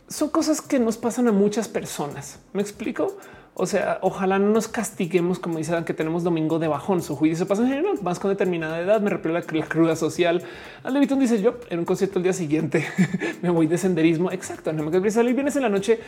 son 0.09 0.29
cosas 0.29 0.61
que 0.61 0.79
nos 0.79 0.97
pasan 0.97 1.27
a 1.27 1.33
muchas 1.33 1.67
personas. 1.67 2.39
Me 2.53 2.63
explico. 2.63 3.17
O 3.57 3.67
sea, 3.67 3.99
ojalá 4.03 4.41
no 4.41 4.49
nos 4.51 4.67
castiguemos, 4.67 5.39
como 5.39 5.59
dicen 5.59 5.85
que 5.85 5.95
tenemos 5.95 6.25
domingo 6.25 6.59
de 6.59 6.67
bajón. 6.67 7.03
Su 7.03 7.15
juicio 7.15 7.47
pasa 7.47 7.63
en 7.63 7.69
general, 7.69 7.99
más 8.03 8.19
con 8.19 8.31
determinada 8.31 8.81
edad. 8.81 9.01
Me 9.01 9.11
repele 9.11 9.35
la, 9.35 9.43
cruda 9.43 9.95
social. 9.95 10.43
Al 10.83 10.93
Levitón 10.93 11.21
dice 11.21 11.41
yo 11.41 11.61
en 11.71 11.79
un 11.79 11.85
concierto 11.85 12.19
el 12.19 12.25
día 12.25 12.33
siguiente 12.33 12.85
me 13.43 13.51
voy 13.51 13.69
de 13.69 13.79
senderismo. 13.79 14.33
Exacto. 14.33 14.73
No 14.73 14.91
me 14.91 14.99
vienes 14.99 15.55
en 15.55 15.63
la 15.63 15.69
noche 15.69 16.01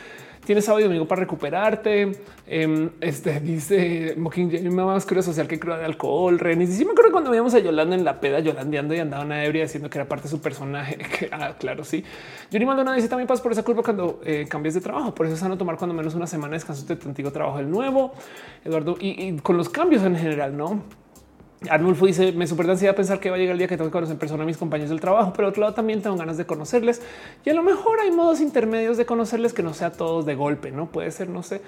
tienes 0.45 0.65
sábado 0.65 0.81
y 0.81 0.83
domingo 0.83 1.07
para 1.07 1.21
recuperarte. 1.21 2.11
Eh, 2.47 2.89
este 3.01 3.39
dice 3.41 4.15
Mocking 4.17 4.73
más 4.75 5.05
cruda 5.05 5.21
social 5.21 5.47
que 5.47 5.59
cruda 5.59 5.77
de 5.77 5.85
alcohol. 5.85 6.39
Renis. 6.39 6.69
Sí 6.69 6.85
me 6.85 6.91
acuerdo 6.91 7.11
cuando 7.11 7.31
veíamos 7.31 7.53
a 7.53 7.59
Yolanda 7.59 7.95
en 7.95 8.03
la 8.03 8.19
peda, 8.19 8.39
yolandeando 8.39 8.93
y 8.93 8.99
andaba 8.99 9.23
una 9.23 9.43
ebria 9.43 9.63
diciendo 9.63 9.89
que 9.89 9.97
era 9.97 10.07
parte 10.07 10.23
de 10.23 10.29
su 10.29 10.41
personaje. 10.41 10.97
ah, 11.31 11.55
claro, 11.59 11.83
sí. 11.83 12.03
Yuri 12.51 12.65
Maldonado 12.65 12.95
dice 12.95 13.09
también 13.09 13.27
pasas 13.27 13.41
por 13.41 13.51
esa 13.51 13.63
curva 13.63 13.83
cuando 13.83 14.21
eh, 14.25 14.45
cambias 14.49 14.73
de 14.73 14.81
trabajo. 14.81 15.13
Por 15.13 15.25
eso 15.25 15.35
es 15.35 15.39
sano 15.39 15.57
tomar 15.57 15.77
cuando 15.77 15.93
menos 15.93 16.15
una 16.15 16.27
semana 16.27 16.51
de 16.51 16.57
descanso 16.57 16.85
de 16.85 16.95
tu 16.95 17.07
antiguo 17.07 17.31
trabajo 17.31 17.57
del 17.57 17.69
nuevo. 17.69 18.13
Eduardo, 18.63 18.97
y 18.99 19.37
con 19.37 19.57
los 19.57 19.69
cambios 19.69 20.03
en 20.03 20.15
general, 20.15 20.55
no? 20.55 20.83
Arnulfo 21.69 22.05
dice: 22.05 22.31
Me 22.33 22.45
super 22.45 22.69
ansiedad 22.69 22.95
pensar 22.95 23.19
que 23.19 23.29
va 23.29 23.35
a 23.35 23.39
llegar 23.39 23.53
el 23.53 23.57
día 23.57 23.67
que 23.67 23.77
tengo 23.77 23.89
que 23.89 23.93
conocer 23.93 24.13
en 24.13 24.19
persona 24.19 24.43
a 24.43 24.45
mis 24.45 24.57
compañeros 24.57 24.89
del 24.91 24.99
trabajo, 24.99 25.33
pero 25.35 25.47
otro 25.47 25.61
lado 25.61 25.73
también 25.73 26.01
tengo 26.01 26.15
ganas 26.15 26.37
de 26.37 26.45
conocerles 26.45 27.01
y 27.43 27.49
a 27.49 27.53
lo 27.53 27.63
mejor 27.63 27.99
hay 27.99 28.11
modos 28.11 28.41
intermedios 28.41 28.97
de 28.97 29.05
conocerles 29.05 29.53
que 29.53 29.63
no 29.63 29.73
sea 29.73 29.91
todos 29.91 30.25
de 30.25 30.35
golpe, 30.35 30.71
no 30.71 30.85
puede 30.87 31.09
ser, 31.11 31.29
no 31.29 31.41
sé. 31.41 31.61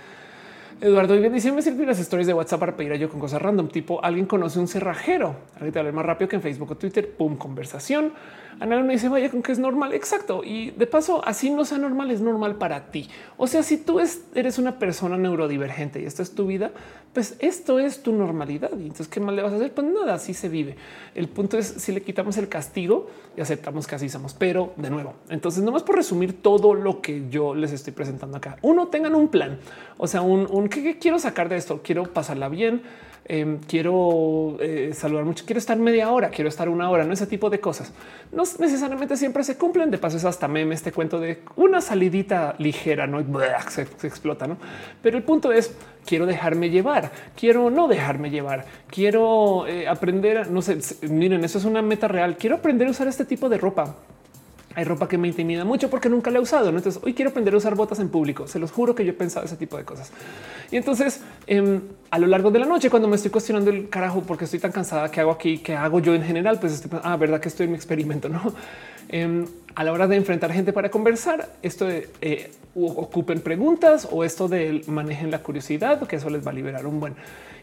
Eduardo 0.79 1.19
bien 1.19 1.33
dice: 1.33 1.51
Me 1.51 1.61
sirven 1.61 1.87
las 1.87 1.99
stories 1.99 2.27
de 2.27 2.33
WhatsApp 2.33 2.59
para 2.59 2.75
pedir 2.77 2.93
a 2.93 2.95
yo 2.95 3.09
con 3.09 3.19
cosas 3.19 3.41
random, 3.41 3.67
tipo 3.69 4.03
alguien 4.03 4.25
conoce 4.27 4.59
un 4.59 4.67
cerrajero, 4.67 5.35
alguien 5.55 5.73
te 5.73 5.79
habla 5.79 5.91
más 5.91 6.05
rápido 6.05 6.29
que 6.29 6.35
en 6.35 6.41
Facebook 6.41 6.71
o 6.71 6.75
Twitter, 6.75 7.09
pum, 7.17 7.35
conversación. 7.35 8.13
Ana 8.59 8.81
me 8.81 8.93
dice, 8.93 9.09
vaya 9.09 9.29
con 9.29 9.41
que 9.41 9.51
es 9.51 9.59
normal. 9.59 9.93
Exacto. 9.93 10.43
Y 10.43 10.71
de 10.71 10.87
paso, 10.87 11.25
así 11.25 11.49
no 11.49 11.65
sea 11.65 11.77
normal, 11.77 12.11
es 12.11 12.21
normal 12.21 12.55
para 12.55 12.91
ti. 12.91 13.09
O 13.37 13.47
sea, 13.47 13.63
si 13.63 13.77
tú 13.77 13.99
eres 13.99 14.57
una 14.57 14.79
persona 14.79 15.17
neurodivergente 15.17 16.01
y 16.01 16.05
esta 16.05 16.23
es 16.23 16.35
tu 16.35 16.47
vida, 16.47 16.71
pues 17.13 17.35
esto 17.39 17.79
es 17.79 18.03
tu 18.03 18.11
normalidad. 18.11 18.71
Y 18.77 18.83
entonces, 18.83 19.07
¿qué 19.07 19.19
más 19.19 19.33
le 19.33 19.41
vas 19.41 19.53
a 19.53 19.55
hacer? 19.55 19.73
Pues 19.73 19.87
nada, 19.87 20.13
así 20.13 20.33
se 20.33 20.49
vive. 20.49 20.75
El 21.15 21.27
punto 21.27 21.57
es 21.57 21.67
si 21.67 21.91
le 21.91 22.01
quitamos 22.01 22.37
el 22.37 22.49
castigo 22.49 23.07
y 23.37 23.41
aceptamos 23.41 23.87
que 23.87 23.95
así 23.95 24.09
somos. 24.09 24.33
Pero 24.33 24.73
de 24.75 24.89
nuevo, 24.89 25.13
entonces, 25.29 25.63
nomás 25.63 25.83
por 25.83 25.95
resumir 25.95 26.41
todo 26.41 26.73
lo 26.73 27.01
que 27.01 27.29
yo 27.29 27.55
les 27.55 27.71
estoy 27.71 27.93
presentando 27.93 28.37
acá, 28.37 28.57
uno 28.61 28.87
tengan 28.87 29.15
un 29.15 29.29
plan. 29.29 29.59
O 29.97 30.07
sea, 30.07 30.21
un, 30.21 30.47
un 30.51 30.69
¿qué, 30.69 30.97
quiero 30.99 31.19
sacar 31.19 31.49
de 31.49 31.57
esto? 31.57 31.81
Quiero 31.83 32.03
pasarla 32.13 32.49
bien 32.49 32.81
Em, 33.31 33.59
quiero 33.59 34.57
eh, 34.59 34.89
saludar 34.95 35.23
mucho, 35.23 35.45
quiero 35.45 35.59
estar 35.59 35.77
media 35.77 36.09
hora, 36.09 36.31
quiero 36.31 36.49
estar 36.49 36.67
una 36.67 36.89
hora, 36.89 37.03
no 37.03 37.13
ese 37.13 37.27
tipo 37.27 37.51
de 37.51 37.59
cosas. 37.59 37.93
No 38.31 38.41
necesariamente 38.57 39.15
siempre 39.17 39.43
se 39.43 39.55
cumplen. 39.55 39.91
De 39.91 39.99
paso, 39.99 40.17
es 40.17 40.25
hasta 40.25 40.47
meme 40.47 40.73
este 40.73 40.91
cuento 40.91 41.19
de 41.19 41.43
una 41.55 41.79
salidita 41.79 42.55
ligera, 42.57 43.05
no 43.05 43.23
se, 43.69 43.83
explota, 44.07 44.47
no? 44.47 44.57
Pero 45.03 45.15
el 45.15 45.21
punto 45.21 45.51
es 45.51 45.75
quiero 46.07 46.25
dejarme 46.25 46.71
llevar, 46.71 47.11
quiero 47.35 47.69
no 47.69 47.87
dejarme 47.87 48.31
llevar, 48.31 48.65
quiero 48.87 49.67
eh, 49.67 49.87
aprender. 49.87 50.49
No 50.49 50.63
sé, 50.63 50.79
miren, 51.07 51.43
eso 51.43 51.59
es 51.59 51.65
una 51.65 51.83
meta 51.83 52.07
real. 52.07 52.35
Quiero 52.35 52.55
aprender 52.55 52.87
a 52.87 52.91
usar 52.91 53.07
este 53.07 53.25
tipo 53.25 53.47
de 53.47 53.59
ropa 53.59 53.95
hay 54.79 54.85
ropa 54.85 55.07
que 55.09 55.17
me 55.17 55.27
intimida 55.27 55.65
mucho 55.65 55.89
porque 55.89 56.09
nunca 56.09 56.31
la 56.31 56.39
he 56.39 56.41
usado. 56.41 56.69
Entonces 56.69 57.01
hoy 57.03 57.13
quiero 57.13 57.31
aprender 57.31 57.53
a 57.53 57.57
usar 57.57 57.75
botas 57.75 57.99
en 57.99 58.09
público. 58.09 58.47
Se 58.47 58.59
los 58.59 58.71
juro 58.71 58.95
que 58.95 59.03
yo 59.03 59.11
he 59.11 59.13
pensado 59.13 59.45
ese 59.45 59.57
tipo 59.57 59.77
de 59.77 59.83
cosas. 59.83 60.11
Y 60.71 60.77
entonces 60.77 61.21
em, 61.47 61.81
a 62.11 62.17
lo 62.17 62.27
largo 62.27 62.49
de 62.49 62.59
la 62.59 62.65
noche, 62.65 62.89
cuando 62.89 63.07
me 63.07 63.17
estoy 63.17 63.29
cuestionando 63.29 63.69
el 63.69 63.89
carajo, 63.89 64.21
porque 64.21 64.45
estoy 64.45 64.59
tan 64.59 64.71
cansada, 64.71 65.11
¿qué 65.11 65.19
hago 65.19 65.31
aquí? 65.31 65.57
¿Qué 65.57 65.75
hago 65.75 65.99
yo 65.99 66.15
en 66.15 66.23
general? 66.23 66.59
Pues 66.59 66.73
estoy, 66.73 66.97
ah, 67.03 67.17
verdad 67.17 67.41
que 67.41 67.49
estoy 67.49 67.65
en 67.65 67.71
mi 67.71 67.77
experimento, 67.77 68.29
no? 68.29 68.53
Em, 69.11 69.47
a 69.73 69.83
la 69.83 69.91
hora 69.91 70.07
de 70.07 70.15
enfrentar 70.15 70.51
gente 70.53 70.71
para 70.71 70.91
conversar, 70.91 71.49
esto 71.63 71.85
de 71.85 72.09
eh, 72.21 72.51
ocupen 72.75 73.41
preguntas 73.41 74.07
o 74.11 74.23
esto 74.23 74.47
de 74.47 74.83
manejen 74.85 75.31
la 75.31 75.39
curiosidad, 75.39 76.05
que 76.07 76.17
eso 76.17 76.29
les 76.29 76.45
va 76.45 76.51
a 76.51 76.53
liberar 76.53 76.85
un 76.85 76.99
buen 76.99 77.15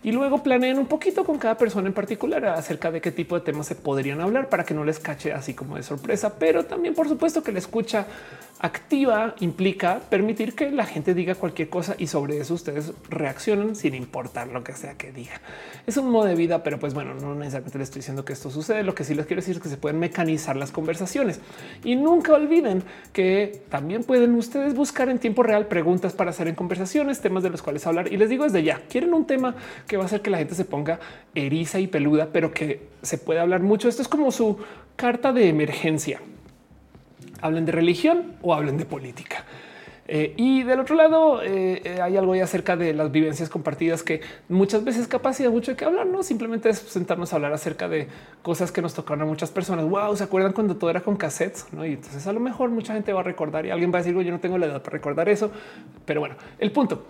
y 0.07 0.13
luego 0.13 0.41
planeen 0.41 0.79
un 0.79 0.87
poquito 0.87 1.25
con 1.25 1.37
cada 1.37 1.59
persona 1.59 1.89
en 1.89 1.93
particular 1.93 2.45
acerca 2.45 2.93
de 2.93 3.01
qué 3.01 3.11
tipo 3.11 3.35
de 3.35 3.41
temas 3.41 3.67
se 3.67 3.75
podrían 3.75 4.21
hablar 4.21 4.49
para 4.49 4.63
que 4.63 4.73
no 4.73 4.85
les 4.85 5.01
cache 5.01 5.33
así 5.33 5.53
como 5.53 5.75
de 5.75 5.83
sorpresa, 5.83 6.39
pero 6.39 6.65
también 6.65 6.95
por 6.95 7.09
supuesto 7.09 7.43
que 7.43 7.51
la 7.51 7.59
escucha 7.59 8.07
activa 8.61 9.35
implica 9.41 10.01
permitir 10.09 10.55
que 10.55 10.71
la 10.71 10.87
gente 10.87 11.13
diga 11.13 11.35
cualquier 11.35 11.69
cosa 11.69 11.97
y 11.99 12.07
sobre 12.07 12.39
eso 12.39 12.55
ustedes 12.55 12.93
reaccionan 13.11 13.75
sin 13.75 13.97
importar 13.97 14.47
lo 14.47 14.63
que 14.63 14.75
sea 14.75 14.95
que 14.95 15.11
diga. 15.11 15.41
Es 15.89 15.97
un 15.97 16.11
modo 16.11 16.27
de 16.27 16.37
vida, 16.37 16.63
pero 16.63 16.79
pues 16.79 16.95
bueno, 16.95 17.15
no 17.15 17.35
necesariamente 17.35 17.79
les 17.79 17.89
estoy 17.89 18.01
diciendo 18.01 18.25
que 18.25 18.33
esto 18.33 18.49
sucede. 18.51 18.85
Lo 18.85 18.95
que 18.95 19.03
sí 19.03 19.15
les 19.15 19.27
quiero 19.27 19.43
decir 19.43 19.57
es 19.57 19.63
que 19.63 19.69
se 19.69 19.77
pueden 19.77 19.99
mecanizar 19.99 20.57
las 20.57 20.71
conversaciones 20.71 21.41
y 21.83 21.97
nunca 21.97 22.33
olviden 22.33 22.85
que 23.13 23.63
también 23.69 24.05
pueden 24.05 24.37
ustedes 24.37 24.75
buscar 24.75 25.09
en 25.09 25.19
tiempo 25.19 25.43
real 25.43 25.67
preguntas 25.67 26.13
para 26.13 26.31
hacer 26.31 26.47
en 26.47 26.55
conversaciones, 26.55 27.21
temas 27.21 27.43
de 27.43 27.51
los 27.51 27.61
cuales 27.61 27.87
hablar. 27.89 28.13
Y 28.13 28.17
les 28.17 28.31
digo 28.31 28.45
desde 28.45 28.63
ya, 28.63 28.83
quieren 28.89 29.13
un 29.13 29.27
tema 29.27 29.57
que 29.87 29.96
va 29.97 30.05
a 30.05 30.07
hacer 30.07 30.23
que 30.23 30.31
la 30.31 30.39
gente 30.39 30.55
se 30.55 30.65
ponga 30.65 31.01
eriza 31.35 31.81
y 31.81 31.87
peluda, 31.87 32.29
pero 32.33 32.53
que 32.53 32.89
se 33.03 33.19
puede 33.19 33.41
hablar 33.41 33.61
mucho. 33.63 33.89
Esto 33.89 34.03
es 34.03 34.09
como 34.09 34.31
su 34.31 34.59
carta 34.97 35.33
de 35.33 35.49
emergencia. 35.49 36.21
Hablen 37.41 37.67
de 37.67 37.73
religión 37.73 38.35
o 38.43 38.55
hablen 38.55 38.79
de 38.79 38.87
política. 38.87 39.45
Eh, 40.09 40.35
y 40.37 40.63
del 40.63 40.81
otro 40.81 40.95
lado 40.95 41.43
eh, 41.43 41.83
eh, 41.85 42.01
hay 42.01 42.17
algo 42.17 42.33
ahí 42.33 42.41
acerca 42.41 42.77
de 42.77 42.95
las 42.95 43.11
vivencias 43.11 43.49
compartidas 43.49 44.03
que 44.03 44.21
muchas 44.49 44.85
veces 44.85 45.09
y 45.41 45.49
mucho 45.49 45.73
de 45.73 45.77
que 45.77 45.85
hablar, 45.85 46.07
no 46.07 46.23
simplemente 46.23 46.69
es 46.69 46.79
sentarnos 46.79 47.33
a 47.33 47.37
hablar 47.37 47.53
acerca 47.53 47.89
de 47.89 48.07
cosas 48.43 48.71
que 48.71 48.81
nos 48.81 48.95
tocaron 48.95 49.23
a 49.23 49.27
muchas 49.27 49.51
personas. 49.51 49.85
Wow, 49.89 50.17
se 50.17 50.25
acuerdan 50.25 50.53
cuando 50.53 50.77
todo 50.77 50.91
era 50.91 51.01
con 51.01 51.17
cassettes, 51.17 51.67
¿no? 51.73 51.85
Y 51.85 51.95
entonces 51.95 52.27
a 52.27 52.33
lo 52.33 52.41
mejor 52.41 52.71
mucha 52.71 52.95
gente 52.95 53.13
va 53.13 53.21
a 53.21 53.25
recordar 53.25 53.67
y 53.67 53.71
alguien 53.71 53.93
va 53.93 53.99
a 53.99 54.03
decir, 54.03 54.15
yo 54.15 54.31
no 54.31 54.41
tengo 54.41 54.59
la 54.59 54.67
edad 54.67 54.83
para 54.83 54.93
recordar 54.93 55.29
eso. 55.29 55.51
Pero 56.05 56.21
bueno, 56.21 56.37
el 56.59 56.71
punto, 56.71 57.07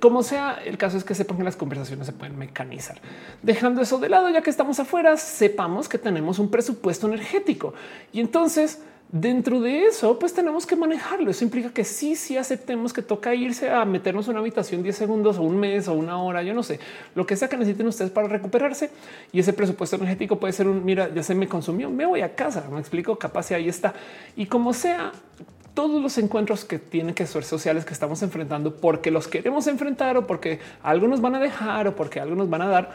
como 0.00 0.22
sea, 0.22 0.60
el 0.64 0.76
caso 0.76 0.96
es 0.96 1.04
que 1.04 1.14
sepan 1.14 1.38
que 1.38 1.44
las 1.44 1.56
conversaciones 1.56 2.06
se 2.06 2.12
pueden 2.12 2.36
mecanizar. 2.36 3.00
Dejando 3.42 3.80
eso 3.82 3.98
de 3.98 4.08
lado, 4.08 4.28
ya 4.30 4.42
que 4.42 4.50
estamos 4.50 4.80
afuera, 4.80 5.16
sepamos 5.16 5.88
que 5.88 5.98
tenemos 5.98 6.38
un 6.38 6.50
presupuesto 6.50 7.06
energético 7.06 7.74
y 8.12 8.20
entonces 8.20 8.82
Dentro 9.12 9.60
de 9.60 9.86
eso, 9.86 10.20
pues 10.20 10.32
tenemos 10.32 10.66
que 10.66 10.76
manejarlo. 10.76 11.32
Eso 11.32 11.42
implica 11.42 11.70
que 11.70 11.84
sí, 11.84 12.14
sí 12.14 12.36
aceptemos 12.36 12.92
que 12.92 13.02
toca 13.02 13.34
irse 13.34 13.68
a 13.68 13.84
meternos 13.84 14.26
en 14.26 14.32
una 14.32 14.40
habitación 14.40 14.84
10 14.84 14.94
segundos 14.94 15.36
o 15.38 15.42
un 15.42 15.58
mes 15.58 15.88
o 15.88 15.94
una 15.94 16.22
hora, 16.22 16.44
yo 16.44 16.54
no 16.54 16.62
sé, 16.62 16.78
lo 17.16 17.26
que 17.26 17.34
sea 17.34 17.48
que 17.48 17.56
necesiten 17.56 17.88
ustedes 17.88 18.12
para 18.12 18.28
recuperarse. 18.28 18.90
Y 19.32 19.40
ese 19.40 19.52
presupuesto 19.52 19.96
energético 19.96 20.38
puede 20.38 20.52
ser 20.52 20.68
un, 20.68 20.84
mira, 20.84 21.12
ya 21.12 21.24
se 21.24 21.34
me 21.34 21.48
consumió, 21.48 21.90
me 21.90 22.06
voy 22.06 22.20
a 22.20 22.36
casa, 22.36 22.68
me 22.70 22.78
explico, 22.78 23.16
capaz 23.16 23.50
y 23.50 23.54
ahí 23.54 23.68
está. 23.68 23.94
Y 24.36 24.46
como 24.46 24.72
sea, 24.72 25.10
todos 25.74 26.00
los 26.00 26.16
encuentros 26.18 26.64
que 26.64 26.78
tienen 26.78 27.12
que 27.12 27.26
ser 27.26 27.42
sociales 27.42 27.84
que 27.84 27.92
estamos 27.92 28.22
enfrentando 28.22 28.76
porque 28.76 29.10
los 29.10 29.26
queremos 29.26 29.66
enfrentar 29.66 30.16
o 30.18 30.26
porque 30.28 30.60
algo 30.84 31.08
nos 31.08 31.20
van 31.20 31.34
a 31.34 31.40
dejar 31.40 31.88
o 31.88 31.96
porque 31.96 32.20
algo 32.20 32.36
nos 32.36 32.48
van 32.48 32.62
a 32.62 32.68
dar. 32.68 32.90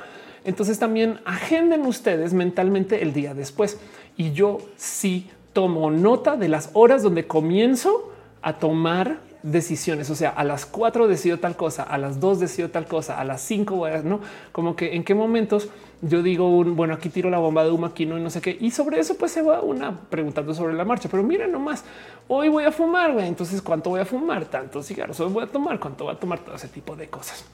Entonces 0.46 0.80
también 0.80 1.20
agenden 1.26 1.82
ustedes 1.86 2.34
mentalmente 2.34 3.02
el 3.02 3.12
día 3.12 3.34
después. 3.34 3.80
Y 4.16 4.32
yo 4.32 4.60
sí 4.78 5.30
tomo 5.56 5.90
nota 5.90 6.36
de 6.36 6.50
las 6.50 6.70
horas 6.74 7.02
donde 7.02 7.28
comienzo 7.28 8.12
a 8.42 8.60
tomar 8.60 9.20
decisiones. 9.42 10.10
O 10.10 10.16
sea, 10.16 10.32
a 10.32 10.44
las 10.44 10.66
cuatro 10.66 11.08
decido 11.08 11.40
tal 11.40 11.56
cosa, 11.56 11.84
a 11.84 11.98
las 11.98 12.20
dos 12.20 12.42
decido 12.42 12.70
tal 12.70 12.88
cosa, 12.88 13.18
a 13.18 13.24
las 13.24 13.40
cinco, 13.42 13.88
no 14.04 14.20
como 14.52 14.76
que 14.76 14.96
en 14.96 15.06
qué 15.06 15.16
momentos 15.16 15.70
yo 16.02 16.22
digo 16.22 16.50
un 16.50 16.76
bueno, 16.76 16.94
aquí 16.94 17.08
tiro 17.08 17.30
la 17.30 17.38
bomba 17.38 17.64
de 17.64 17.72
humo, 17.72 17.86
aquí 17.86 18.06
no, 18.06 18.18
y 18.18 18.22
no 18.22 18.30
sé 18.30 18.42
qué. 18.42 18.58
Y 18.60 18.72
sobre 18.72 19.00
eso, 19.00 19.16
pues 19.16 19.32
se 19.32 19.42
va 19.42 19.62
una 19.62 19.98
preguntando 20.10 20.54
sobre 20.54 20.74
la 20.74 20.84
marcha. 20.84 21.08
Pero 21.10 21.24
miren 21.24 21.54
nomás, 21.54 21.86
hoy 22.28 22.50
voy 22.50 22.66
a 22.66 22.72
fumar. 22.74 23.14
güey. 23.14 23.26
Entonces, 23.26 23.62
cuánto 23.62 23.92
voy 23.92 24.02
a 24.02 24.06
fumar? 24.06 24.44
Tantos 24.46 24.86
cigarros 24.86 25.18
hoy 25.22 25.32
voy 25.32 25.46
a 25.46 25.48
tomar, 25.48 25.80
cuánto 25.80 26.04
voy 26.04 26.16
a 26.16 26.20
tomar 26.20 26.40
todo 26.40 26.54
ese 26.54 26.68
tipo 26.68 26.98
de 26.98 27.08
cosas. 27.08 27.46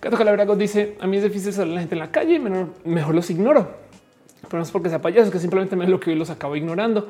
Cato 0.00 0.16
Calabrago 0.16 0.56
dice: 0.56 0.96
A 1.00 1.06
mí 1.06 1.18
es 1.18 1.22
difícil 1.22 1.52
salir 1.52 1.74
la 1.74 1.80
gente 1.80 1.94
en 1.94 2.00
la 2.00 2.10
calle, 2.10 2.34
y 2.34 2.88
mejor 2.88 3.14
los 3.14 3.30
ignoro 3.30 3.89
pero 4.42 4.58
no 4.58 4.62
es 4.62 4.70
porque 4.70 4.88
sea 4.88 5.00
payaso, 5.00 5.26
es 5.26 5.32
que 5.32 5.38
simplemente 5.38 5.76
me 5.76 5.86
lo 5.86 6.00
que 6.00 6.10
hoy 6.10 6.16
los 6.16 6.30
acabo 6.30 6.56
ignorando. 6.56 7.08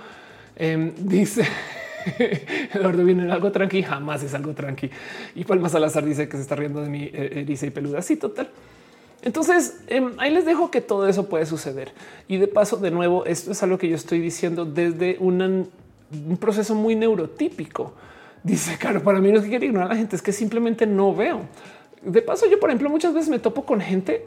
Em, 0.56 0.92
dice 0.98 1.46
Eduardo 2.74 3.04
viene 3.04 3.30
algo 3.30 3.52
tranqui, 3.52 3.82
jamás 3.82 4.22
es 4.22 4.34
algo 4.34 4.52
tranqui. 4.52 4.90
Y 5.34 5.44
Palma 5.44 5.68
Salazar 5.68 6.04
dice 6.04 6.28
que 6.28 6.36
se 6.36 6.42
está 6.42 6.56
riendo 6.56 6.82
de 6.82 6.88
mi 6.88 7.04
eh, 7.04 7.40
eriza 7.40 7.66
y 7.66 7.70
peluda. 7.70 8.02
Sí, 8.02 8.16
total. 8.16 8.48
Entonces 9.22 9.80
em, 9.86 10.12
ahí 10.18 10.32
les 10.32 10.44
dejo 10.44 10.70
que 10.70 10.80
todo 10.80 11.08
eso 11.08 11.28
puede 11.28 11.46
suceder. 11.46 11.92
Y 12.28 12.38
de 12.38 12.46
paso, 12.46 12.76
de 12.76 12.90
nuevo, 12.90 13.24
esto 13.26 13.52
es 13.52 13.62
algo 13.62 13.78
que 13.78 13.88
yo 13.88 13.96
estoy 13.96 14.20
diciendo 14.20 14.64
desde 14.64 15.18
un 15.18 15.68
proceso 16.38 16.74
muy 16.74 16.96
neurotípico. 16.96 17.92
Dice, 18.42 18.78
claro, 18.78 19.02
para 19.02 19.20
mí 19.20 19.30
no 19.30 19.38
es 19.38 19.44
que 19.44 19.50
quiera 19.50 19.66
ignorar 19.66 19.90
a 19.90 19.94
la 19.94 19.98
gente, 19.98 20.16
es 20.16 20.22
que 20.22 20.32
simplemente 20.32 20.86
no 20.86 21.14
veo. 21.14 21.42
De 22.02 22.22
paso, 22.22 22.46
yo, 22.50 22.58
por 22.58 22.70
ejemplo, 22.70 22.88
muchas 22.88 23.12
veces 23.12 23.28
me 23.28 23.38
topo 23.38 23.66
con 23.66 23.82
gente 23.82 24.24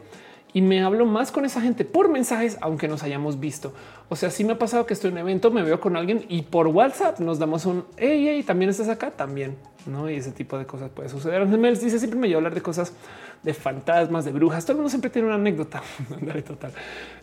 y 0.53 0.61
me 0.61 0.83
hablo 0.83 1.05
más 1.05 1.31
con 1.31 1.45
esa 1.45 1.61
gente 1.61 1.85
por 1.85 2.09
mensajes, 2.09 2.57
aunque 2.61 2.87
nos 2.87 3.03
hayamos 3.03 3.39
visto. 3.39 3.73
O 4.09 4.15
sea, 4.15 4.29
sí 4.29 4.43
me 4.43 4.53
ha 4.53 4.59
pasado 4.59 4.85
que 4.85 4.93
estoy 4.93 5.09
en 5.09 5.15
un 5.15 5.19
evento, 5.21 5.51
me 5.51 5.63
veo 5.63 5.79
con 5.79 5.95
alguien 5.97 6.25
y 6.29 6.43
por 6.43 6.67
WhatsApp 6.67 7.19
nos 7.19 7.39
damos 7.39 7.65
un 7.65 7.85
hey, 7.97 8.25
hey, 8.27 8.43
también 8.43 8.69
estás 8.69 8.89
acá, 8.89 9.11
también 9.11 9.55
no? 9.87 10.09
Y 10.09 10.15
ese 10.15 10.31
tipo 10.31 10.57
de 10.57 10.65
cosas 10.65 10.89
puede 10.89 11.09
suceder. 11.09 11.41
Ángel 11.41 11.79
dice 11.79 11.99
siempre 11.99 12.19
me 12.19 12.27
lleva 12.27 12.37
a 12.37 12.39
hablar 12.39 12.53
de 12.53 12.61
cosas 12.61 12.93
de 13.41 13.53
fantasmas, 13.53 14.25
de 14.25 14.31
brujas. 14.31 14.63
Todo 14.63 14.73
el 14.73 14.77
mundo 14.77 14.89
siempre 14.89 15.09
tiene 15.09 15.27
una 15.27 15.35
anécdota 15.35 15.81
total 16.47 16.71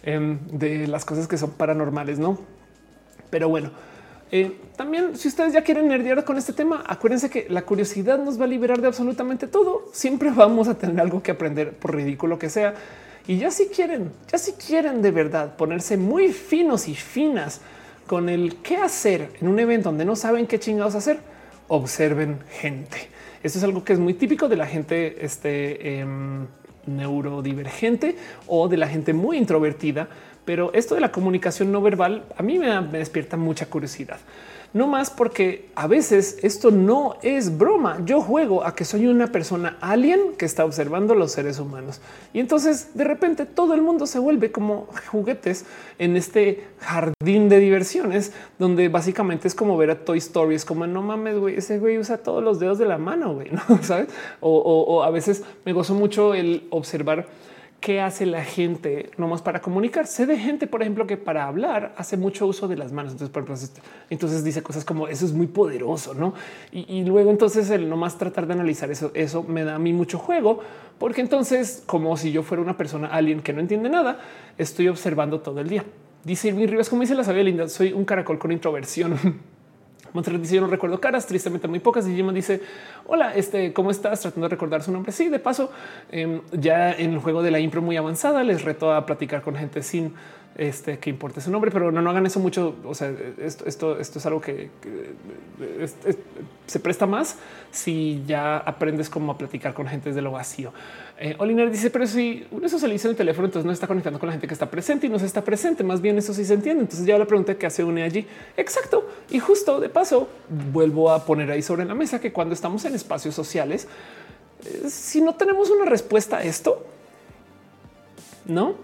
em, 0.03 0.39
de 0.51 0.87
las 0.87 1.05
cosas 1.05 1.27
que 1.27 1.39
son 1.39 1.51
paranormales, 1.53 2.19
no? 2.19 2.39
Pero 3.31 3.49
bueno, 3.49 3.71
eh, 4.33 4.59
también, 4.77 5.17
si 5.17 5.29
ustedes 5.29 5.53
ya 5.53 5.63
quieren 5.63 5.89
nerdear 5.89 6.25
con 6.25 6.37
este 6.37 6.53
tema, 6.53 6.85
acuérdense 6.87 7.31
que 7.31 7.47
la 7.49 7.63
curiosidad 7.63 8.19
nos 8.19 8.41
va 8.41 8.45
a 8.45 8.49
liberar 8.49 8.81
de 8.81 8.89
absolutamente 8.89 9.47
todo. 9.47 9.89
Siempre 9.93 10.31
vamos 10.35 10.69
a 10.69 10.77
tener 10.77 11.01
algo 11.01 11.23
que 11.23 11.31
aprender, 11.31 11.73
por 11.73 11.95
ridículo 11.95 12.39
que 12.39 12.51
sea. 12.51 12.75
Y 13.27 13.39
ya 13.39 13.51
si 13.51 13.67
quieren, 13.67 14.11
ya 14.31 14.39
si 14.39 14.53
quieren 14.53 15.03
de 15.03 15.11
verdad 15.11 15.57
ponerse 15.57 15.97
muy 15.97 16.33
finos 16.33 16.89
y 16.89 16.95
finas 16.95 17.61
con 18.07 18.29
el 18.29 18.57
qué 18.57 18.77
hacer 18.77 19.31
en 19.41 19.49
un 19.49 19.59
evento 19.59 19.89
donde 19.89 20.05
no 20.05 20.17
saben 20.17 20.47
qué 20.47 20.59
chingados 20.59 20.95
hacer, 20.95 21.21
observen 21.69 22.39
gente. 22.51 23.09
Esto 23.43 23.59
es 23.59 23.65
algo 23.65 23.85
que 23.85 23.93
es 23.93 23.99
muy 23.99 24.15
típico 24.15 24.49
de 24.49 24.57
la 24.57 24.67
gente 24.67 25.25
este, 25.25 26.01
em, 26.01 26.47
neurodivergente 26.87 28.17
o 28.47 28.69
de 28.69 28.77
la 28.77 28.89
gente 28.89 29.13
muy 29.13 29.39
introvertida. 29.39 30.09
Pero 30.45 30.73
esto 30.73 30.95
de 30.95 31.01
la 31.01 31.13
comunicación 31.13 31.71
no 31.71 31.81
verbal 31.81 32.25
a 32.37 32.43
mí 32.43 32.59
me 32.59 32.99
despierta 32.99 33.37
mucha 33.37 33.67
curiosidad 33.67 34.19
no 34.73 34.87
más 34.87 35.11
porque 35.11 35.71
a 35.75 35.87
veces 35.87 36.39
esto 36.43 36.71
no 36.71 37.17
es 37.23 37.59
broma. 37.59 38.01
Yo 38.05 38.21
juego 38.21 38.65
a 38.65 38.75
que 38.75 38.85
soy 38.85 39.07
una 39.07 39.29
persona 39.29 39.79
alien 39.81 40.35
que 40.37 40.45
está 40.45 40.65
observando 40.65 41.15
los 41.15 41.33
seres 41.33 41.59
humanos 41.59 42.01
y 42.33 42.41
entonces 42.41 42.95
de 42.95 43.05
repente 43.05 43.47
todo 43.47 43.75
el 43.75 43.83
mundo 43.83 44.07
se 44.07 44.19
vuelve 44.19 44.53
como 44.53 44.89
juguetes 45.11 45.65
en 45.99 46.17
este 46.17 46.67
jardín 46.79 47.49
de 47.49 47.59
diversiones 47.59 48.33
donde 48.59 48.89
básicamente 48.89 49.49
es 49.49 49.55
como 49.55 49.77
ver 49.77 49.91
a 49.91 50.05
Toy 50.05 50.19
Story. 50.19 50.55
Es 50.55 50.65
como 50.65 50.87
no 50.87 51.03
mames, 51.03 51.39
güey, 51.39 51.57
ese 51.57 51.79
güey 51.79 51.99
usa 51.99 52.19
todos 52.19 52.43
los 52.43 52.61
dedos 52.61 52.79
de 52.79 52.87
la 52.87 52.99
mano, 52.99 53.35
güey, 53.35 53.51
no 53.51 53.63
sabes? 53.83 54.09
O, 54.41 54.59
o 54.59 55.03
a 55.03 55.11
veces 55.11 55.43
me 55.65 55.73
gozo 55.73 55.95
mucho 55.95 56.35
el 56.35 56.67
observar 56.71 57.27
qué 57.81 58.01
hace 58.01 58.27
la 58.27 58.45
gente 58.45 59.11
nomás 59.17 59.43
para 59.43 59.61
comunicar. 59.61 60.07
Sé 60.07 60.27
de 60.27 60.39
gente, 60.39 60.67
por 60.67 60.83
ejemplo, 60.83 61.07
que 61.07 61.17
para 61.17 61.47
hablar 61.47 61.95
hace 61.97 62.17
mucho 62.17 62.47
uso 62.47 62.69
de 62.69 62.77
las 62.77 62.93
manos. 62.93 63.13
Entonces, 63.13 63.33
por 63.33 63.43
ejemplo, 63.43 63.69
entonces 64.11 64.45
dice 64.45 64.63
cosas 64.63 64.85
como 64.85 65.09
eso 65.09 65.25
es 65.25 65.33
muy 65.33 65.47
poderoso, 65.47 66.15
no? 66.15 66.35
Y, 66.73 67.05
luego, 67.05 67.31
entonces, 67.31 67.71
el 67.71 67.89
nomás 67.89 68.19
tratar 68.19 68.47
de 68.47 68.53
analizar 68.53 68.91
eso, 68.91 69.11
eso 69.15 69.43
me 69.43 69.65
da 69.65 69.77
a 69.77 69.79
mí 69.79 69.93
mucho 69.93 70.19
juego, 70.19 70.61
porque 70.99 71.23
entonces, 71.23 71.83
como 71.87 72.17
si 72.17 72.33
yo 72.33 72.43
fuera 72.43 72.63
una 72.63 72.77
persona, 72.77 73.09
alguien 73.09 73.41
que 73.41 73.53
no 73.53 73.61
entiende 73.61 73.89
nada, 73.89 74.21
estoy 74.59 74.89
observando 74.89 75.41
todo 75.41 75.61
el 75.61 75.69
día. 75.69 75.85
Dice 76.23 76.49
Irving 76.49 76.69
Rivas, 76.69 76.91
como 76.91 77.01
dice 77.01 77.15
la 77.15 77.25
sabia 77.25 77.43
linda, 77.43 77.67
soy 77.69 77.93
un 77.93 78.05
caracol 78.05 78.39
con 78.39 78.53
introversión. 78.53 79.19
Montreal 80.13 80.41
dice 80.41 80.57
yo 80.57 80.61
no 80.61 80.67
recuerdo 80.67 81.01
caras, 81.01 81.27
tristemente 81.27 81.69
muy 81.69 81.81
pocas. 81.81 82.07
Y 82.07 82.15
Jim 82.15 82.33
dice 82.33 82.61
hola, 83.07 83.35
este 83.35 83.73
cómo 83.73 83.91
estás 83.91 84.21
tratando 84.21 84.47
de 84.47 84.51
recordar 84.51 84.83
su 84.83 84.93
nombre. 84.93 85.13
Sí, 85.13 85.29
de 85.29 85.39
paso, 85.39 85.71
em, 86.11 86.41
ya 86.53 86.93
en 86.93 87.13
el 87.13 87.19
juego 87.19 87.43
de 87.43 87.51
la 87.51 87.61
impro 87.61 87.83
muy 87.83 87.97
avanzada 87.97 88.43
les 88.43 88.63
reto 88.65 88.93
a 88.93 89.07
platicar 89.07 89.43
con 89.43 89.57
gente 89.57 89.83
sin 89.83 90.15
este, 90.57 90.99
que 90.99 91.11
importe 91.11 91.41
su 91.41 91.51
nombre, 91.51 91.71
pero 91.71 91.91
no, 91.93 92.03
no 92.03 92.11
hagan 92.11 92.27
eso 92.27 92.41
mucho. 92.41 92.77
O 92.85 92.95
sea, 92.95 93.13
esto, 93.39 93.67
esto, 93.67 93.99
esto 93.99 94.19
es 94.19 94.27
algo 94.27 94.41
que, 94.41 94.71
se 96.67 96.81
presta 96.81 97.07
más 97.07 97.39
si 97.71 98.23
ya 98.27 98.59
aprendes 98.59 99.09
cómo 99.09 99.33
a 99.33 99.39
platicar 99.39 99.75
con 99.75 99.87
gente 99.87 100.11
desde 100.11 100.23
lo 100.23 100.33
vacío. 100.33 100.73
Eh, 101.23 101.37
dice, 101.71 101.91
pero 101.91 102.07
si 102.07 102.47
uno 102.51 102.67
dice 102.67 102.87
en 102.87 103.11
el 103.11 103.17
teléfono, 103.17 103.45
entonces 103.45 103.67
no 103.67 103.73
está 103.73 103.87
conectando 103.87 104.19
con 104.19 104.29
la 104.29 104.33
gente 104.33 104.47
que 104.47 104.55
está 104.55 104.71
presente 104.71 105.07
y 105.07 105.11
no 105.11 105.19
se 105.19 105.27
está 105.27 105.45
presente. 105.45 105.85
Más 105.85 106.01
bien 106.01 106.17
eso 106.17 106.33
sí 106.33 106.47
se 106.47 106.55
entiende. 106.55 106.85
Entonces 106.85 107.07
ya 107.07 107.19
la 107.19 107.27
pregunta 107.27 107.55
que 107.57 107.67
hace 107.67 107.85
une 107.85 108.03
allí. 108.03 108.27
Exacto. 108.57 109.07
Y 109.29 109.39
justo 109.39 109.81
de 109.81 109.91
paso 109.91 110.29
vuelvo 110.73 111.11
a 111.11 111.27
poner 111.27 111.51
ahí 111.51 111.61
sobre 111.61 111.85
la 111.85 111.95
mesa 111.95 112.23
que 112.23 112.33
cuando 112.33 112.55
estamos 112.55 112.87
en 112.87 112.95
espacios 112.95 113.35
sociales, 113.35 113.87
eh, 114.65 114.89
si 114.89 115.21
no 115.21 115.35
tenemos 115.35 115.69
una 115.69 115.85
respuesta 115.85 116.39
a 116.39 116.43
esto, 116.43 116.87
no? 118.47 118.77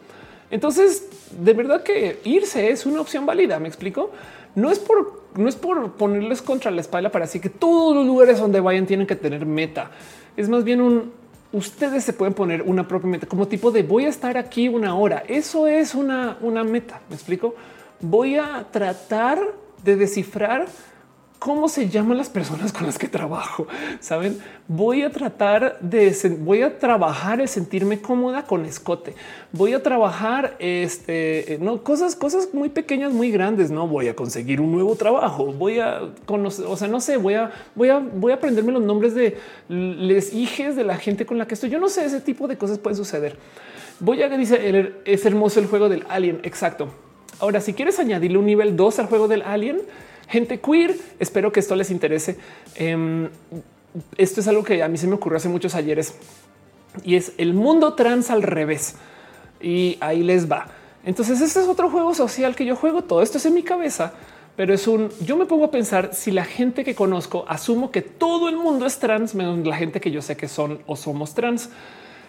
Entonces, 0.51 1.09
de 1.31 1.55
verdad 1.55 1.83
que 1.83 2.21
irse 2.25 2.69
es 2.69 2.85
una 2.85 3.01
opción 3.01 3.25
válida. 3.25 3.59
Me 3.59 3.69
explico. 3.69 4.11
No 4.55 4.71
es 4.71 4.79
por 4.79 5.25
no 5.37 5.49
es 5.49 5.57
por 5.57 5.93
ponerles 5.93 6.43
contra 6.43 6.71
la 6.71 6.83
espalda 6.83 7.11
para 7.11 7.25
así 7.25 7.41
que 7.41 7.49
todos 7.49 7.95
los 7.95 8.05
lugares 8.07 8.39
donde 8.39 8.61
vayan 8.61 8.85
tienen 8.85 9.07
que 9.07 9.17
tener 9.17 9.47
meta. 9.47 9.91
Es 10.37 10.51
más 10.51 10.65
bien 10.65 10.83
un 10.83 11.13
ustedes 11.57 12.05
se 12.05 12.13
pueden 12.13 12.35
poner 12.35 12.63
una 12.63 12.87
propia 12.87 13.09
meta 13.09 13.27
como 13.27 13.49
tipo 13.49 13.71
de 13.71 13.83
voy 13.83 14.05
a 14.05 14.09
estar 14.09 14.37
aquí 14.37 14.69
una 14.69 14.95
hora. 14.95 15.23
Eso 15.27 15.67
es 15.67 15.95
una, 15.95 16.37
una 16.41 16.65
meta. 16.65 17.01
Me 17.09 17.17
explico. 17.17 17.55
Voy 18.01 18.37
a 18.37 18.67
tratar 18.71 19.39
de 19.83 19.97
descifrar 19.97 20.67
cómo 21.39 21.69
se 21.69 21.89
llaman 21.89 22.17
las 22.19 22.29
personas 22.29 22.73
con 22.73 22.87
las 22.87 22.99
que 22.99 23.09
trabajo. 23.09 23.67
Saben, 24.01 24.39
voy 24.69 25.03
a 25.03 25.11
tratar 25.11 25.79
de, 25.81 26.15
voy 26.41 26.63
a 26.63 26.79
trabajar 26.79 27.41
el 27.41 27.49
sentirme 27.49 28.01
cómoda 28.01 28.45
con 28.45 28.65
escote. 28.65 29.15
Voy 29.53 29.75
a 29.75 29.83
trabajar 29.83 30.57
este, 30.59 31.55
eh, 31.55 31.59
no 31.61 31.83
cosas, 31.83 32.17
cosas 32.17 32.49
muy 32.53 32.69
pequeñas, 32.69 33.13
muy 33.13 33.31
grandes. 33.31 33.71
No 33.71 33.87
voy 33.87 34.09
a 34.09 34.17
conseguir 34.17 34.61
un 34.61 34.73
nuevo 34.73 34.97
trabajo. 34.97 35.47
Voy 35.53 35.79
a 35.79 36.01
conocer, 36.25 36.67
o 36.67 36.77
sea, 36.77 36.89
no 36.89 37.01
sé, 37.01 37.17
voy 37.17 37.35
a, 37.35 37.51
voy 37.75 37.91
a, 37.91 37.99
voy 37.99 38.33
a 38.33 38.37
aprenderme 38.37 38.73
los 38.73 38.83
nombres 38.83 39.15
de 39.15 39.37
les 39.69 40.33
hijes 40.33 40.77
de 40.77 40.85
la 40.85 40.97
gente 40.97 41.27
con 41.27 41.39
la 41.39 41.47
que 41.47 41.55
estoy. 41.55 41.71
Yo 41.71 41.79
no 41.79 41.89
sé, 41.89 42.05
ese 42.05 42.21
tipo 42.21 42.49
de 42.49 42.57
cosas 42.57 42.79
pueden 42.79 42.97
suceder. 42.97 43.37
Voy 44.01 44.23
a 44.23 44.29
dice 44.29 44.93
es 45.05 45.25
hermoso 45.25 45.61
el 45.61 45.67
juego 45.67 45.89
del 45.89 46.05
alien. 46.09 46.41
Exacto. 46.43 46.89
Ahora, 47.39 47.61
si 47.61 47.75
quieres 47.75 47.99
añadirle 47.99 48.39
un 48.39 48.47
nivel 48.47 48.77
2 48.77 48.99
al 48.99 49.07
juego 49.07 49.29
del 49.29 49.43
alien, 49.43 49.83
gente 50.29 50.61
queer. 50.61 50.97
Espero 51.19 51.53
que 51.53 51.61
esto 51.61 51.77
les 51.77 51.91
interese. 51.91 52.39
Em, 52.75 53.29
esto 54.17 54.41
es 54.41 54.49
algo 54.49 54.63
que 54.63 54.83
a 54.83 54.89
mí 54.89 54.99
se 54.99 55.07
me 55.07 55.15
ocurrió 55.15 55.39
hace 55.39 55.49
muchos 55.49 55.75
ayeres 55.75 56.15
y 57.05 57.17
es 57.17 57.33
el 57.39 57.55
mundo 57.55 57.95
trans 57.95 58.31
al 58.31 58.43
revés. 58.43 58.97
Y 59.61 59.97
ahí 60.01 60.23
les 60.23 60.51
va. 60.51 60.69
Entonces, 61.05 61.41
este 61.41 61.61
es 61.61 61.69
otro 61.69 61.91
juego 61.91 62.15
social 62.15 62.55
que 62.55 62.65
yo 62.65 62.77
juego. 62.77 63.03
Todo 63.03 63.23
esto 63.23 63.39
es 63.39 63.47
en 63.47 63.55
mi 63.55 63.63
cabeza, 63.63 64.13
pero 64.57 64.75
es 64.75 64.87
un 64.89 65.11
yo 65.21 65.37
me 65.37 65.47
pongo 65.47 65.67
a 65.67 65.71
pensar 65.71 66.11
si 66.15 66.31
la 66.31 66.45
gente 66.45 66.85
que 66.85 66.95
conozco 66.95 67.45
asumo 67.49 67.91
que 67.91 68.03
todo 68.03 68.49
el 68.49 68.57
mundo 68.57 68.87
es 68.87 68.99
trans, 68.99 69.35
menos 69.35 69.65
la 69.67 69.77
gente 69.77 70.01
que 70.01 70.11
yo 70.11 70.23
sé 70.23 70.37
que 70.37 70.49
son 70.49 70.81
o 70.87 70.97
somos 70.97 71.35
trans. 71.35 71.71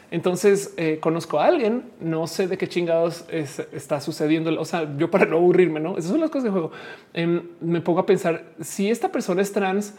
Entonces 0.09 0.73
eh, 0.77 0.99
conozco 1.01 1.39
a 1.39 1.45
alguien, 1.45 1.83
no 1.99 2.27
sé 2.27 2.47
de 2.47 2.57
qué 2.57 2.67
chingados 2.67 3.25
está 3.29 3.99
sucediendo. 3.99 4.59
O 4.59 4.65
sea, 4.65 4.95
yo 4.97 5.11
para 5.11 5.25
no 5.25 5.37
aburrirme, 5.37 5.79
no? 5.79 5.97
Esas 5.97 6.11
son 6.11 6.21
las 6.21 6.29
cosas 6.29 6.45
de 6.45 6.49
juego. 6.51 6.71
Em, 7.13 7.43
me 7.59 7.81
pongo 7.81 7.99
a 7.99 8.05
pensar 8.05 8.45
si 8.61 8.89
esta 8.89 9.11
persona 9.11 9.41
es 9.41 9.51
trans, 9.51 9.95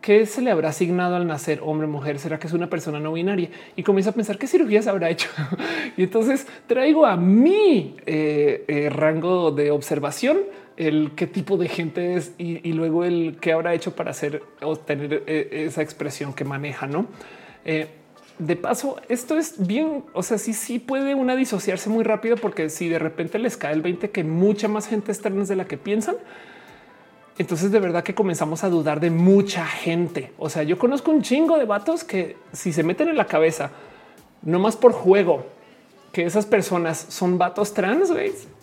¿qué 0.00 0.26
se 0.26 0.42
le 0.42 0.52
habrá 0.52 0.68
asignado 0.68 1.16
al 1.16 1.26
nacer 1.26 1.60
hombre, 1.64 1.88
mujer? 1.88 2.20
¿Será 2.20 2.38
que 2.38 2.46
es 2.46 2.52
una 2.52 2.70
persona 2.70 3.00
no 3.00 3.12
binaria? 3.12 3.50
Y 3.74 3.82
comienzo 3.82 4.10
a 4.10 4.12
pensar 4.12 4.38
qué 4.38 4.46
cirugías 4.46 4.86
habrá 4.86 5.10
hecho. 5.10 5.28
y 5.96 6.04
entonces 6.04 6.46
traigo 6.68 7.04
a 7.04 7.16
mi 7.16 7.96
eh, 8.06 8.64
eh, 8.68 8.90
rango 8.90 9.50
de 9.50 9.72
observación 9.72 10.38
el 10.76 11.10
qué 11.16 11.26
tipo 11.26 11.56
de 11.56 11.66
gente 11.66 12.14
es 12.14 12.34
y, 12.38 12.72
luego 12.72 13.04
el 13.04 13.38
qué 13.40 13.52
habrá 13.52 13.74
hecho 13.74 13.96
para 13.96 14.12
hacer 14.12 14.44
o 14.62 14.76
tener 14.76 15.24
esa 15.26 15.82
expresión 15.82 16.32
que 16.32 16.44
maneja, 16.44 16.86
no? 16.86 17.08
De 18.38 18.56
paso, 18.56 18.96
esto 19.08 19.36
es 19.36 19.66
bien, 19.66 20.04
o 20.12 20.22
sea, 20.22 20.38
sí, 20.38 20.52
sí 20.52 20.78
puede 20.78 21.14
una 21.14 21.34
disociarse 21.34 21.90
muy 21.90 22.04
rápido 22.04 22.36
porque 22.36 22.70
si 22.70 22.88
de 22.88 22.98
repente 22.98 23.38
les 23.38 23.56
cae 23.56 23.72
el 23.74 23.82
20 23.82 24.10
que 24.10 24.24
mucha 24.24 24.68
más 24.68 24.86
gente 24.86 25.12
es 25.12 25.20
trans 25.20 25.48
de 25.48 25.56
la 25.56 25.66
que 25.66 25.76
piensan, 25.76 26.16
entonces 27.38 27.70
de 27.70 27.80
verdad 27.80 28.02
que 28.02 28.14
comenzamos 28.14 28.64
a 28.64 28.68
dudar 28.68 29.00
de 29.00 29.10
mucha 29.10 29.64
gente. 29.64 30.32
O 30.38 30.48
sea, 30.50 30.62
yo 30.62 30.78
conozco 30.78 31.10
un 31.10 31.22
chingo 31.22 31.58
de 31.58 31.64
vatos 31.64 32.04
que 32.04 32.36
si 32.52 32.72
se 32.72 32.82
meten 32.82 33.08
en 33.08 33.16
la 33.16 33.26
cabeza, 33.26 33.70
no 34.42 34.58
más 34.58 34.76
por 34.76 34.92
juego, 34.92 35.46
que 36.12 36.24
esas 36.24 36.46
personas 36.46 37.06
son 37.08 37.38
vatos 37.38 37.74
trans, 37.74 38.10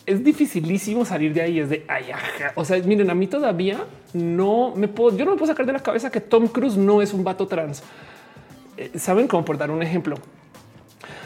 es 0.05 0.23
dificilísimo 0.23 1.05
salir 1.05 1.33
de 1.33 1.41
ahí. 1.41 1.59
Es 1.59 1.69
de 1.69 1.85
ay, 1.87 2.05
O 2.55 2.65
sea, 2.65 2.77
miren, 2.79 3.09
a 3.09 3.15
mí 3.15 3.27
todavía 3.27 3.85
no 4.13 4.73
me 4.75 4.87
puedo, 4.87 5.17
yo 5.17 5.25
no 5.25 5.31
me 5.31 5.37
puedo 5.37 5.51
sacar 5.51 5.65
de 5.65 5.73
la 5.73 5.79
cabeza 5.79 6.09
que 6.09 6.21
Tom 6.21 6.47
Cruise 6.47 6.77
no 6.77 7.01
es 7.01 7.13
un 7.13 7.23
vato 7.23 7.47
trans. 7.47 7.83
Eh, 8.77 8.91
saben 8.97 9.27
cómo 9.27 9.45
por 9.45 9.57
dar 9.57 9.71
un 9.71 9.81
ejemplo. 9.81 10.17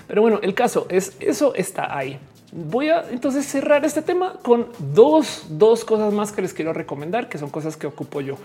Pero 0.08 0.22
bueno, 0.22 0.40
el 0.42 0.54
caso 0.54 0.88
es 0.90 1.16
eso 1.20 1.54
está 1.56 1.96
ahí. 1.98 2.20
Voy 2.52 2.90
a 2.90 3.06
entonces 3.12 3.46
cerrar 3.46 3.86
este 3.86 4.02
tema 4.02 4.34
con 4.42 4.68
dos, 4.80 5.46
dos 5.50 5.86
cosas 5.86 6.12
más 6.14 6.32
que 6.32 6.42
les 6.42 6.54
quiero 6.54 6.74
recomendar, 6.74 7.30
que 7.30 7.38
son 7.38 7.50
cosas 7.50 7.78
que 7.78 7.86
ocupo 7.86 8.22
yo. 8.22 8.38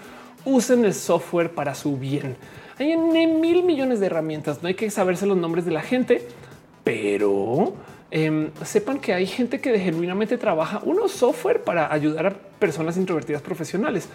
Usen 0.44 0.84
el 0.84 0.92
software 0.92 1.50
para 1.50 1.74
su 1.74 1.96
bien. 1.96 2.36
Hay 2.78 2.96
mil 2.96 3.62
millones 3.62 4.00
de 4.00 4.06
herramientas. 4.06 4.62
No 4.62 4.68
hay 4.68 4.74
que 4.74 4.90
saberse 4.90 5.24
los 5.24 5.38
nombres 5.38 5.64
de 5.64 5.70
la 5.70 5.80
gente, 5.80 6.28
pero 6.82 7.72
em, 8.10 8.50
sepan 8.62 8.98
que 8.98 9.14
hay 9.14 9.26
gente 9.26 9.58
que 9.60 9.78
genuinamente 9.78 10.36
trabaja 10.36 10.82
unos 10.84 11.12
software 11.12 11.62
para 11.62 11.90
ayudar 11.90 12.26
a 12.26 12.34
personas 12.58 12.98
introvertidas 12.98 13.40
profesionales. 13.40 14.08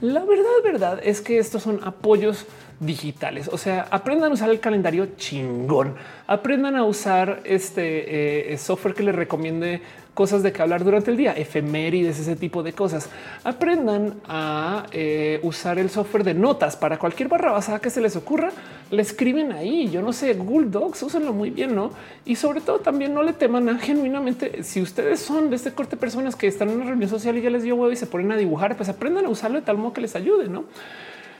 La 0.00 0.24
verdad, 0.24 0.50
verdad 0.62 1.00
es 1.02 1.20
que 1.20 1.38
estos 1.38 1.62
son 1.62 1.80
apoyos 1.84 2.46
digitales. 2.80 3.48
O 3.52 3.58
sea, 3.58 3.86
aprendan 3.90 4.30
a 4.30 4.34
usar 4.34 4.50
el 4.50 4.60
calendario 4.60 5.08
chingón, 5.16 5.94
aprendan 6.26 6.76
a 6.76 6.84
usar 6.84 7.40
este 7.44 8.52
eh, 8.52 8.58
software 8.58 8.94
que 8.94 9.02
les 9.04 9.14
recomiende 9.14 9.82
cosas 10.14 10.42
de 10.42 10.52
que 10.52 10.62
hablar 10.62 10.84
durante 10.84 11.10
el 11.10 11.16
día, 11.16 11.32
efemérides, 11.32 12.18
ese 12.18 12.36
tipo 12.36 12.62
de 12.62 12.72
cosas. 12.72 13.10
Aprendan 13.42 14.14
a 14.26 14.86
eh, 14.92 15.40
usar 15.42 15.78
el 15.78 15.90
software 15.90 16.24
de 16.24 16.34
notas 16.34 16.76
para 16.76 16.98
cualquier 16.98 17.28
barra 17.28 17.52
basada 17.52 17.80
que 17.80 17.90
se 17.90 18.00
les 18.00 18.16
ocurra. 18.16 18.50
Le 18.90 19.02
escriben 19.02 19.52
ahí. 19.52 19.90
Yo 19.90 20.02
no 20.02 20.12
sé, 20.12 20.34
Google 20.34 20.70
Docs, 20.70 21.02
úsenlo 21.02 21.32
muy 21.32 21.50
bien, 21.50 21.74
no? 21.74 21.90
Y 22.24 22.36
sobre 22.36 22.60
todo 22.60 22.78
también 22.78 23.12
no 23.12 23.22
le 23.22 23.32
teman 23.32 23.68
a 23.68 23.78
genuinamente. 23.78 24.62
Si 24.62 24.80
ustedes 24.80 25.20
son 25.20 25.50
de 25.50 25.56
este 25.56 25.72
corte 25.72 25.96
personas 25.96 26.36
que 26.36 26.46
están 26.46 26.70
en 26.70 26.76
una 26.76 26.86
reunión 26.86 27.10
social 27.10 27.36
y 27.36 27.42
ya 27.42 27.50
les 27.50 27.64
dio 27.64 27.74
huevo 27.74 27.92
y 27.92 27.96
se 27.96 28.06
ponen 28.06 28.30
a 28.32 28.36
dibujar, 28.36 28.76
pues 28.76 28.88
aprendan 28.88 29.26
a 29.26 29.28
usarlo 29.28 29.58
de 29.58 29.66
tal 29.66 29.78
modo 29.78 29.92
que 29.92 30.00
les 30.00 30.14
ayude, 30.14 30.48
no? 30.48 30.64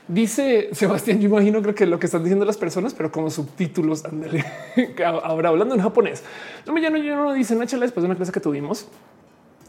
Dice 0.07 0.69
Sebastián, 0.71 1.19
yo 1.19 1.29
imagino 1.29 1.61
creo 1.63 1.73
que 1.73 1.87
lo 1.87 1.97
que 1.97 2.05
están 2.05 2.23
diciendo 2.23 2.45
las 2.45 2.57
personas, 2.57 2.93
pero 2.93 3.11
como 3.11 3.31
subtítulos, 3.31 4.05
ándale. 4.05 4.45
Ahora 5.23 5.49
hablando 5.49 5.73
en 5.73 5.81
japonés. 5.81 6.23
No 6.67 6.73
me 6.73 6.81
llano, 6.81 6.97
yo 6.97 7.15
no 7.15 7.33
dice 7.33 7.55
Nacha 7.55 7.79
después 7.79 8.03
de 8.03 8.07
una 8.07 8.15
clase 8.15 8.31
que 8.31 8.39
tuvimos. 8.39 8.87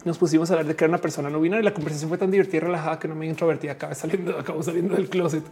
Nos 0.05 0.19
pusimos 0.19 0.49
a 0.51 0.53
hablar 0.53 0.67
de 0.67 0.75
que 0.75 0.85
era 0.85 0.89
una 0.89 1.01
persona 1.01 1.29
no 1.29 1.41
binaria 1.41 1.63
la 1.63 1.73
conversación 1.73 2.09
fue 2.09 2.19
tan 2.19 2.29
divertida 2.29 2.57
y 2.57 2.59
relajada 2.61 2.99
que 2.99 3.07
no 3.07 3.15
me 3.15 3.25
introvertí. 3.25 3.67
Saliendo, 3.93 4.37
acabo 4.39 4.61
saliendo 4.61 4.95
del 4.95 5.09
closet. 5.09 5.43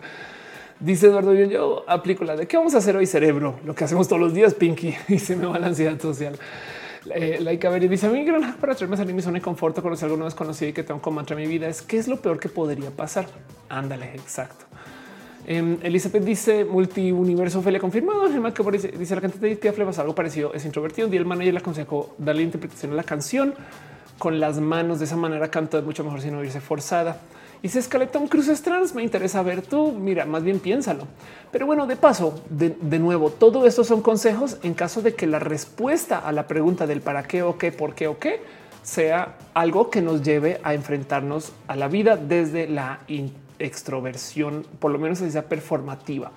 Dice 0.80 1.08
Eduardo, 1.08 1.34
yo, 1.34 1.46
yo 1.46 1.84
aplico 1.88 2.24
la 2.24 2.36
de 2.36 2.48
qué 2.48 2.58
vamos 2.58 2.76
a 2.76 2.78
hacer 2.78 2.96
hoy 2.96 3.08
cerebro, 3.08 3.60
lo 3.66 3.74
que 3.74 3.86
hacemos 3.86 4.08
todos 4.08 4.22
los 4.22 4.34
días, 4.34 4.54
Pinky, 4.54 4.94
y 5.08 5.20
se 5.20 5.36
me 5.36 5.48
va 5.48 5.58
la 5.58 5.68
ansiedad 5.68 6.00
social. 6.00 6.38
Eh, 7.14 7.40
Laika 7.40 7.70
Beri 7.70 7.88
dice 7.88 8.08
a 8.08 8.10
mí 8.10 8.24
gran 8.24 8.56
para 8.56 8.74
traerme 8.74 8.96
a 8.96 8.98
salir 8.98 9.14
mi 9.14 9.22
zona 9.22 9.40
de 9.40 9.42
confort, 9.42 9.80
conocer 9.80 10.10
algo 10.10 10.26
desconocido 10.26 10.70
y 10.70 10.74
que 10.74 10.84
tengo 10.84 11.02
como 11.02 11.16
mantra 11.16 11.36
mi 11.36 11.46
vida 11.46 11.68
es 11.68 11.82
qué 11.82 11.98
es 11.98 12.08
lo 12.08 12.18
peor 12.18 12.40
que 12.40 12.50
podría 12.50 12.90
pasar. 12.90 13.28
Ándale, 13.70 14.14
exacto. 14.16 14.66
Eh, 15.48 15.78
Elizabeth 15.84 16.24
dice 16.24 16.66
multiuniverso 16.66 17.60
Ophelia 17.60 17.80
confirmado. 17.80 18.28
Dice, 18.72 18.88
dice 18.90 19.16
la 19.16 19.22
cantante 19.22 19.48
de 19.48 19.56
Piaf 19.56 20.00
algo 20.00 20.16
parecido. 20.16 20.54
Es 20.54 20.66
introvertido. 20.66 21.08
Y 21.12 21.18
el 21.18 21.26
manager 21.26 21.54
le 21.54 21.60
aconsejó 21.60 22.16
darle 22.18 22.42
interpretación 22.42 22.94
a 22.94 22.96
la 22.96 23.04
canción 23.04 23.54
con 24.18 24.40
las 24.40 24.60
manos. 24.60 25.00
De 25.00 25.06
esa 25.06 25.16
manera 25.16 25.50
canto 25.50 25.78
es 25.78 25.84
mucho 25.84 26.04
mejor 26.04 26.22
sin 26.22 26.34
oírse 26.36 26.62
forzada. 26.62 27.20
Si 27.70 27.80
Escaletón 27.80 28.28
Cruces 28.28 28.62
Trans, 28.62 28.94
me 28.94 29.04
interesa 29.04 29.42
ver 29.42 29.62
tú. 29.62 29.92
Mira, 29.92 30.26
más 30.26 30.44
bien 30.44 30.60
piénsalo. 30.60 31.08
Pero 31.52 31.66
bueno, 31.66 31.88
de 31.88 31.96
paso, 31.96 32.42
de, 32.50 32.76
de, 32.80 33.00
nuevo, 33.00 33.30
todo 33.30 33.66
esto 33.66 33.84
son 33.84 34.02
consejos 34.02 34.58
en 34.62 34.74
caso 34.74 35.02
de 35.02 35.16
que 35.16 35.26
la 35.26 35.40
respuesta 35.40 36.20
a 36.20 36.32
la 36.32 36.48
pregunta 36.48 36.86
del 36.86 37.02
para 37.02 37.24
qué 37.24 37.44
o 37.44 37.58
qué, 37.58 37.72
por 37.72 37.96
qué 37.96 38.08
o 38.08 38.20
qué 38.20 38.42
sea 38.84 39.36
algo 39.56 39.90
que 39.90 40.02
nos 40.02 40.22
lleve 40.22 40.60
a 40.64 40.76
enfrentarnos 40.76 41.54
a 41.68 41.76
la 41.76 41.88
vida 41.88 42.18
desde 42.18 42.68
la 42.68 43.00
extroversión, 43.58 44.66
por 44.80 44.92
lo 44.92 45.00
menos 45.00 45.20
sea 45.20 45.50
performativa. 45.50 46.32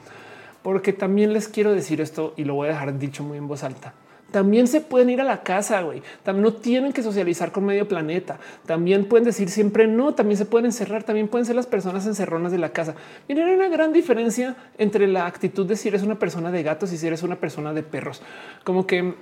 Porque 0.63 0.93
también 0.93 1.33
les 1.33 1.49
quiero 1.49 1.73
decir 1.73 2.01
esto 2.01 2.33
y 2.37 2.45
lo 2.45 2.55
voy 2.55 2.69
a 2.69 2.73
dejar 2.73 2.99
dicho 2.99 3.23
muy 3.23 3.37
en 3.39 3.49
voz 3.49 3.65
alta. 3.65 3.93
También 4.31 4.67
se 4.67 4.83
pueden 4.83 5.09
ir 5.09 5.23
a 5.23 5.25
la 5.25 5.43
casa, 5.43 5.81
güey. 5.81 6.03
También 6.23 6.45
no 6.45 6.53
tienen 6.53 6.93
que 6.93 7.03
socializar 7.03 7.51
con 7.51 7.65
medio 7.65 7.89
planeta. 7.89 8.39
También 8.67 9.07
pueden 9.07 9.25
decir 9.25 9.49
siempre 9.49 9.87
no. 9.87 10.15
También 10.15 10.37
se 10.37 10.45
pueden 10.45 10.67
encerrar. 10.67 11.03
También 11.03 11.29
pueden 11.29 11.47
ser 11.47 11.57
las 11.57 11.67
personas 11.67 12.07
encerronas 12.07 12.53
de 12.53 12.59
la 12.59 12.69
casa. 12.69 12.95
Miren, 13.27 13.49
hay 13.49 13.55
una 13.55 13.69
gran 13.69 13.93
diferencia 13.93 14.55
entre 14.77 15.07
la 15.07 15.27
actitud 15.27 15.67
de 15.67 15.77
si 15.77 15.89
eres 15.89 16.03
una 16.03 16.19
persona 16.19 16.51
de 16.51 16.63
gatos 16.63 16.93
y 16.93 16.99
si 16.99 17.07
eres 17.07 17.23
una 17.23 17.37
persona 17.37 17.73
de 17.73 17.83
perros. 17.83 18.21
Como 18.65 18.87
que 18.87 19.15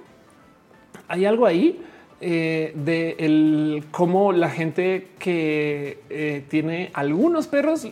hay 1.07 1.25
algo 1.25 1.47
ahí 1.47 1.81
eh, 2.21 2.73
de 2.75 3.15
el, 3.19 3.85
cómo 3.91 4.33
la 4.33 4.51
gente 4.51 5.09
que 5.19 6.01
eh, 6.11 6.45
tiene 6.49 6.91
algunos 6.95 7.47
perros, 7.47 7.87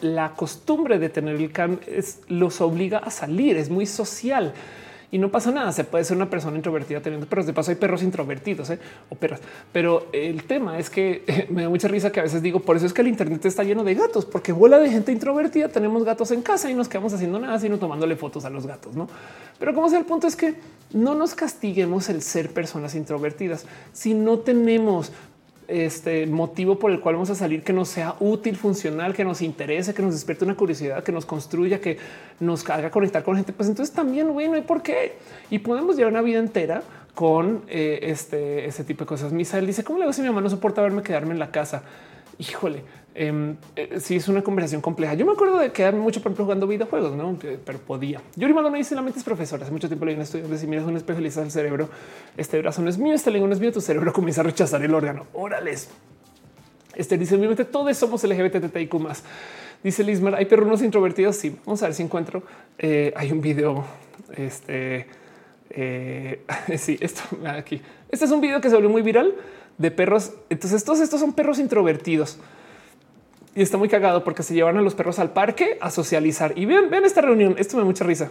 la 0.00 0.32
costumbre 0.34 0.98
de 0.98 1.08
tener 1.08 1.36
el 1.36 1.50
can 1.50 1.80
es, 1.86 2.20
los 2.28 2.60
obliga 2.60 2.98
a 2.98 3.10
salir, 3.10 3.56
es 3.56 3.68
muy 3.68 3.84
social 3.84 4.54
y 5.10 5.18
no 5.18 5.30
pasa 5.30 5.50
nada. 5.50 5.72
Se 5.72 5.84
puede 5.84 6.04
ser 6.04 6.16
una 6.16 6.28
persona 6.28 6.56
introvertida 6.56 7.00
teniendo 7.00 7.26
perros. 7.26 7.46
De 7.46 7.52
paso, 7.52 7.70
hay 7.70 7.76
perros 7.76 8.02
introvertidos 8.02 8.70
¿eh? 8.70 8.78
o 9.08 9.14
perras. 9.14 9.40
Pero 9.72 10.08
el 10.12 10.44
tema 10.44 10.78
es 10.78 10.90
que 10.90 11.46
me 11.50 11.62
da 11.62 11.68
mucha 11.68 11.88
risa 11.88 12.12
que 12.12 12.20
a 12.20 12.22
veces 12.22 12.42
digo 12.42 12.60
por 12.60 12.76
eso 12.76 12.86
es 12.86 12.92
que 12.92 13.00
el 13.00 13.08
Internet 13.08 13.44
está 13.46 13.64
lleno 13.64 13.84
de 13.84 13.94
gatos, 13.94 14.24
porque 14.24 14.52
bola 14.52 14.78
de 14.78 14.90
gente 14.90 15.12
introvertida. 15.12 15.68
Tenemos 15.68 16.04
gatos 16.04 16.30
en 16.30 16.42
casa 16.42 16.70
y 16.70 16.74
nos 16.74 16.88
quedamos 16.88 17.12
haciendo 17.12 17.38
nada, 17.38 17.58
sino 17.58 17.78
tomándole 17.78 18.16
fotos 18.16 18.44
a 18.44 18.50
los 18.50 18.66
gatos. 18.66 18.96
No, 18.96 19.08
pero 19.58 19.74
como 19.74 19.88
sea, 19.88 19.98
el 19.98 20.04
punto 20.04 20.26
es 20.26 20.36
que 20.36 20.54
no 20.92 21.14
nos 21.14 21.34
castiguemos 21.34 22.08
el 22.08 22.22
ser 22.22 22.52
personas 22.52 22.94
introvertidas. 22.94 23.66
Si 23.92 24.14
no 24.14 24.38
tenemos 24.38 25.12
este 25.68 26.26
motivo 26.26 26.78
por 26.78 26.90
el 26.90 26.98
cual 26.98 27.16
vamos 27.16 27.30
a 27.30 27.34
salir 27.34 27.62
que 27.62 27.74
nos 27.74 27.88
sea 27.90 28.16
útil, 28.20 28.56
funcional, 28.56 29.14
que 29.14 29.24
nos 29.24 29.42
interese, 29.42 29.92
que 29.94 30.02
nos 30.02 30.14
despierte 30.14 30.44
una 30.44 30.56
curiosidad, 30.56 31.04
que 31.04 31.12
nos 31.12 31.26
construya, 31.26 31.80
que 31.80 31.98
nos 32.40 32.68
haga 32.68 32.90
conectar 32.90 33.22
con 33.22 33.36
gente, 33.36 33.52
pues 33.52 33.68
entonces 33.68 33.94
también, 33.94 34.32
bueno, 34.32 34.56
¿y 34.56 34.62
por 34.62 34.82
qué? 34.82 35.18
Y 35.50 35.58
podemos 35.58 35.96
llevar 35.96 36.12
una 36.12 36.22
vida 36.22 36.38
entera 36.38 36.82
con 37.14 37.62
eh, 37.68 38.00
este, 38.02 38.66
ese 38.66 38.82
tipo 38.84 39.04
de 39.04 39.08
cosas. 39.08 39.32
Misael 39.32 39.66
dice, 39.66 39.84
¿cómo 39.84 39.98
le 39.98 40.04
hago 40.04 40.12
si 40.12 40.22
mi 40.22 40.28
mamá 40.28 40.40
no 40.40 40.48
soporta 40.48 40.80
verme 40.80 41.02
quedarme 41.02 41.32
en 41.32 41.38
la 41.38 41.50
casa? 41.50 41.82
Híjole, 42.38 42.82
eh, 43.20 43.98
sí 43.98 44.14
es 44.14 44.28
una 44.28 44.42
conversación 44.42 44.80
compleja. 44.80 45.14
Yo 45.14 45.26
me 45.26 45.32
acuerdo 45.32 45.58
de 45.58 45.72
quedarme 45.72 45.98
mucho, 45.98 46.22
por 46.22 46.36
jugando 46.36 46.68
videojuegos, 46.68 47.16
¿no? 47.16 47.36
pero 47.64 47.78
podía. 47.80 48.22
Yuri 48.36 48.54
me 48.54 48.78
dice 48.78 48.94
la 48.94 49.02
mente 49.02 49.18
es 49.18 49.24
profesora. 49.24 49.64
Hace 49.64 49.72
mucho 49.72 49.88
tiempo 49.88 50.04
leí 50.04 50.14
un 50.14 50.22
estudio 50.22 50.44
donde 50.44 50.56
si 50.56 50.68
miras 50.68 50.84
un 50.84 50.96
espejo 50.96 51.20
y 51.20 51.24
el 51.26 51.50
cerebro, 51.50 51.88
este 52.36 52.58
brazo 52.60 52.80
no 52.80 52.88
es 52.88 52.96
mío, 52.96 53.14
este 53.14 53.32
lengua 53.32 53.48
no 53.48 53.54
es 53.54 53.60
mío, 53.60 53.72
tu 53.72 53.80
cerebro 53.80 54.12
comienza 54.14 54.42
a 54.42 54.44
rechazar 54.44 54.82
el 54.82 54.94
órgano. 54.94 55.26
Órales. 55.32 55.90
Este 56.94 57.18
dice, 57.18 57.34
obviamente 57.34 57.64
todos 57.64 57.96
somos 57.96 58.22
LGBTTIQ. 58.22 58.94
Dice 59.82 60.04
Lismar, 60.04 60.36
hay 60.36 60.44
perros 60.44 60.82
introvertidos. 60.82 61.36
Sí, 61.36 61.56
vamos 61.64 61.82
a 61.82 61.86
ver 61.86 61.94
si 61.94 62.04
encuentro. 62.04 62.44
Eh, 62.78 63.12
hay 63.16 63.32
un 63.32 63.40
video. 63.40 63.84
Este 64.36 65.06
eh, 65.70 66.44
sí, 66.78 66.98
esto 67.00 67.22
aquí. 67.46 67.80
Este 68.10 68.24
es 68.24 68.30
un 68.30 68.40
video 68.40 68.60
que 68.60 68.68
se 68.68 68.76
volvió 68.76 68.90
muy 68.90 69.02
viral 69.02 69.34
de 69.76 69.90
perros. 69.90 70.34
Entonces, 70.50 70.84
todos 70.84 71.00
estos 71.00 71.18
son 71.18 71.32
perros 71.32 71.58
introvertidos 71.58 72.38
y 73.58 73.62
está 73.62 73.76
muy 73.76 73.88
cagado 73.88 74.22
porque 74.22 74.44
se 74.44 74.54
llevan 74.54 74.76
a 74.76 74.82
los 74.82 74.94
perros 74.94 75.18
al 75.18 75.32
parque 75.32 75.78
a 75.80 75.90
socializar. 75.90 76.56
Y 76.56 76.64
ven, 76.64 76.90
ven 76.90 77.04
esta 77.04 77.22
reunión. 77.22 77.56
Esto 77.58 77.76
me 77.76 77.80
da 77.80 77.86
mucha 77.86 78.04
risa. 78.04 78.30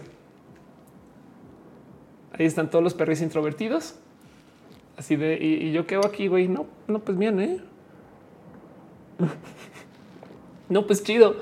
Ahí 2.32 2.46
están 2.46 2.70
todos 2.70 2.82
los 2.82 2.94
perros 2.94 3.20
introvertidos. 3.20 3.96
Así 4.96 5.16
de 5.16 5.36
y, 5.36 5.70
yo 5.70 5.86
quedo 5.86 6.06
aquí, 6.06 6.28
güey. 6.28 6.48
No, 6.48 6.64
no, 6.86 7.00
pues 7.00 7.18
bien, 7.18 7.40
eh. 7.40 7.60
no, 10.70 10.86
pues 10.86 11.02
chido. 11.02 11.36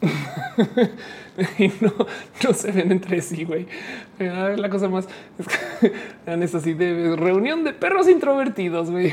y 1.58 1.68
no, 1.80 1.92
no 2.44 2.54
se 2.54 2.70
ven 2.72 2.92
entre 2.92 3.20
sí, 3.22 3.44
güey. 3.44 3.66
La 4.18 4.68
cosa 4.68 4.88
más 4.88 5.08
es 5.38 5.46
que 5.48 5.92
así 6.56 6.74
de 6.74 7.16
reunión 7.16 7.64
de 7.64 7.72
perros 7.72 8.08
introvertidos, 8.08 8.90
güey. 8.90 9.12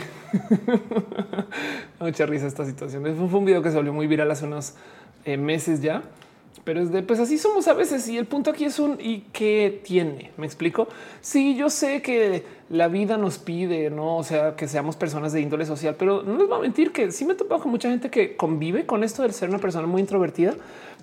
Mucha 1.99 2.25
risa 2.25 2.47
esta 2.47 2.65
situación. 2.65 3.03
Fue 3.29 3.39
un 3.39 3.45
video 3.45 3.61
que 3.61 3.69
se 3.69 3.77
volvió 3.77 3.93
muy 3.93 4.07
viral 4.07 4.29
hace 4.31 4.45
unos 4.45 4.75
eh, 5.25 5.37
meses 5.37 5.81
ya 5.81 6.03
pero 6.67 6.81
es 6.81 6.91
de 6.91 7.01
pues 7.01 7.17
así 7.21 7.37
somos 7.37 7.65
a 7.69 7.73
veces. 7.73 8.09
Y 8.09 8.17
el 8.17 8.25
punto 8.25 8.51
aquí 8.51 8.65
es 8.65 8.77
un 8.77 8.97
y 8.99 9.21
qué 9.31 9.81
tiene. 9.85 10.31
Me 10.35 10.45
explico. 10.45 10.89
Sí, 11.21 11.55
yo 11.55 11.69
sé 11.69 12.01
que 12.01 12.43
la 12.69 12.89
vida 12.89 13.17
nos 13.17 13.37
pide, 13.37 13.89
no? 13.89 14.17
O 14.17 14.23
sea, 14.23 14.57
que 14.57 14.67
seamos 14.67 14.97
personas 14.97 15.31
de 15.31 15.39
índole 15.39 15.65
social, 15.65 15.95
pero 15.97 16.23
no 16.23 16.37
les 16.37 16.45
voy 16.45 16.57
a 16.57 16.61
mentir 16.61 16.91
que 16.91 17.09
sí 17.13 17.23
me 17.23 17.33
he 17.33 17.35
topado 17.37 17.61
con 17.61 17.71
mucha 17.71 17.89
gente 17.89 18.09
que 18.09 18.35
convive 18.35 18.85
con 18.85 19.05
esto 19.05 19.21
del 19.21 19.31
ser 19.31 19.47
una 19.47 19.59
persona 19.59 19.87
muy 19.87 20.01
introvertida, 20.01 20.55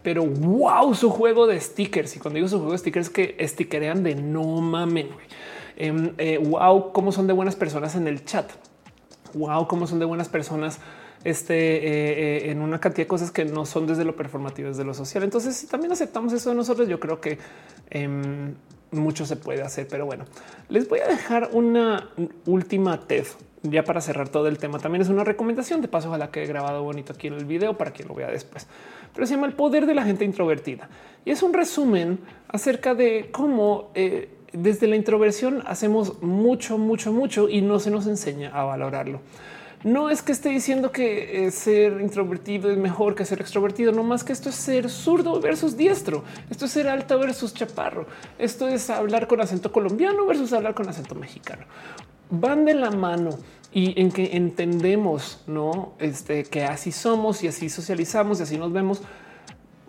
pero 0.04 0.24
wow, 0.24 0.94
su 0.94 1.10
juego 1.10 1.46
de 1.46 1.58
stickers. 1.58 2.14
Y 2.14 2.20
cuando 2.20 2.36
digo 2.36 2.46
su 2.46 2.58
juego 2.58 2.72
de 2.72 2.78
stickers, 2.78 3.08
que 3.08 3.36
stickerean 3.48 4.04
de 4.04 4.14
no 4.14 4.60
mamen. 4.60 5.08
Em, 5.76 6.12
eh, 6.18 6.38
wow, 6.38 6.92
cómo 6.92 7.10
son 7.10 7.26
de 7.26 7.32
buenas 7.32 7.56
personas 7.56 7.96
en 7.96 8.06
el 8.06 8.24
chat. 8.24 8.52
Wow, 9.32 9.66
cómo 9.66 9.86
son 9.86 9.98
de 9.98 10.04
buenas 10.04 10.28
personas 10.28 10.78
este, 11.24 11.54
eh, 11.54 12.46
eh, 12.46 12.50
en 12.50 12.60
una 12.60 12.78
cantidad 12.80 13.04
de 13.04 13.08
cosas 13.08 13.30
que 13.30 13.46
no 13.46 13.64
son 13.64 13.86
desde 13.86 14.04
lo 14.04 14.14
performativo, 14.14 14.68
desde 14.68 14.84
lo 14.84 14.92
social. 14.92 15.24
Entonces, 15.24 15.56
si 15.56 15.66
también 15.66 15.90
aceptamos 15.90 16.34
eso 16.34 16.50
de 16.50 16.56
nosotros, 16.56 16.86
yo 16.86 17.00
creo 17.00 17.22
que 17.22 17.38
em, 17.88 18.54
mucho 18.90 19.24
se 19.24 19.36
puede 19.36 19.62
hacer. 19.62 19.88
Pero 19.88 20.04
bueno, 20.04 20.26
les 20.68 20.86
voy 20.86 21.00
a 21.00 21.08
dejar 21.08 21.48
una 21.52 22.10
última 22.44 23.00
TED 23.00 23.24
ya 23.62 23.82
para 23.84 24.02
cerrar 24.02 24.28
todo 24.28 24.48
el 24.48 24.58
tema. 24.58 24.78
También 24.78 25.00
es 25.00 25.08
una 25.08 25.24
recomendación 25.24 25.80
de 25.80 25.88
paso, 25.88 26.08
ojalá 26.08 26.30
que 26.30 26.44
he 26.44 26.46
grabado 26.46 26.82
bonito 26.82 27.14
aquí 27.14 27.28
en 27.28 27.34
el 27.34 27.46
video 27.46 27.78
para 27.78 27.92
quien 27.92 28.08
lo 28.08 28.14
vea 28.14 28.30
después. 28.30 28.66
Pero 29.14 29.26
se 29.26 29.34
llama 29.34 29.46
El 29.46 29.54
poder 29.54 29.86
de 29.86 29.94
la 29.94 30.04
gente 30.04 30.24
introvertida 30.24 30.88
y 31.24 31.30
es 31.30 31.42
un 31.42 31.52
resumen 31.52 32.18
acerca 32.48 32.94
de 32.94 33.28
cómo 33.32 33.90
eh, 33.94 34.28
desde 34.52 34.86
la 34.86 34.96
introversión 34.96 35.62
hacemos 35.66 36.22
mucho, 36.22 36.78
mucho, 36.78 37.12
mucho 37.12 37.48
y 37.48 37.62
no 37.62 37.80
se 37.80 37.90
nos 37.90 38.06
enseña 38.06 38.50
a 38.50 38.64
valorarlo. 38.64 39.20
No 39.84 40.08
es 40.08 40.22
que 40.22 40.32
esté 40.32 40.48
diciendo 40.48 40.92
que 40.92 41.44
eh, 41.44 41.50
ser 41.50 42.00
introvertido 42.00 42.70
es 42.70 42.78
mejor 42.78 43.14
que 43.14 43.26
ser 43.26 43.42
extrovertido, 43.42 43.92
no 43.92 44.02
más 44.02 44.24
que 44.24 44.32
esto 44.32 44.48
es 44.48 44.54
ser 44.54 44.88
zurdo 44.88 45.40
versus 45.40 45.76
diestro. 45.76 46.24
Esto 46.48 46.64
es 46.64 46.70
ser 46.70 46.88
alto 46.88 47.18
versus 47.18 47.52
chaparro. 47.52 48.06
Esto 48.38 48.66
es 48.66 48.88
hablar 48.88 49.26
con 49.26 49.42
acento 49.42 49.70
colombiano 49.70 50.24
versus 50.24 50.54
hablar 50.54 50.72
con 50.72 50.88
acento 50.88 51.14
mexicano. 51.14 51.64
Van 52.30 52.64
de 52.64 52.72
la 52.72 52.90
mano 52.90 53.38
y 53.74 54.00
en 54.00 54.12
que 54.12 54.36
entendemos 54.36 55.40
no 55.48 55.94
este, 55.98 56.44
que 56.44 56.62
así 56.62 56.92
somos 56.92 57.42
y 57.42 57.48
así 57.48 57.68
socializamos 57.68 58.38
y 58.38 58.44
así 58.44 58.56
nos 58.56 58.72
vemos. 58.72 59.02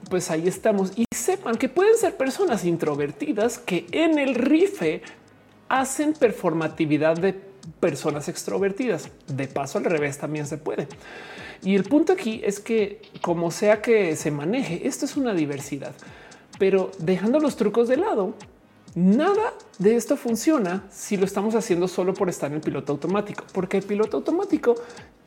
Pues 0.09 0.31
ahí 0.31 0.47
estamos 0.47 0.91
y 0.95 1.05
sepan 1.15 1.55
que 1.55 1.69
pueden 1.69 1.95
ser 1.95 2.17
personas 2.17 2.65
introvertidas 2.65 3.59
que 3.59 3.85
en 3.91 4.17
el 4.17 4.35
rife 4.35 5.03
hacen 5.69 6.13
performatividad 6.13 7.15
de 7.15 7.39
personas 7.79 8.27
extrovertidas. 8.27 9.09
De 9.27 9.47
paso, 9.47 9.77
al 9.77 9.85
revés 9.85 10.17
también 10.17 10.47
se 10.47 10.57
puede. 10.57 10.87
Y 11.63 11.75
el 11.75 11.83
punto 11.83 12.13
aquí 12.13 12.41
es 12.43 12.59
que 12.59 13.01
como 13.21 13.51
sea 13.51 13.81
que 13.81 14.15
se 14.15 14.31
maneje, 14.31 14.87
esto 14.87 15.05
es 15.05 15.15
una 15.15 15.33
diversidad, 15.33 15.93
pero 16.59 16.91
dejando 16.99 17.39
los 17.39 17.55
trucos 17.55 17.87
de 17.87 17.97
lado, 17.97 18.35
nada 18.95 19.53
de 19.77 19.95
esto 19.95 20.17
funciona 20.17 20.83
si 20.89 21.17
lo 21.17 21.25
estamos 21.25 21.53
haciendo 21.53 21.87
solo 21.87 22.13
por 22.13 22.29
estar 22.29 22.49
en 22.49 22.55
el 22.55 22.61
piloto 22.61 22.93
automático, 22.93 23.43
porque 23.53 23.77
el 23.77 23.83
piloto 23.83 24.17
automático 24.17 24.75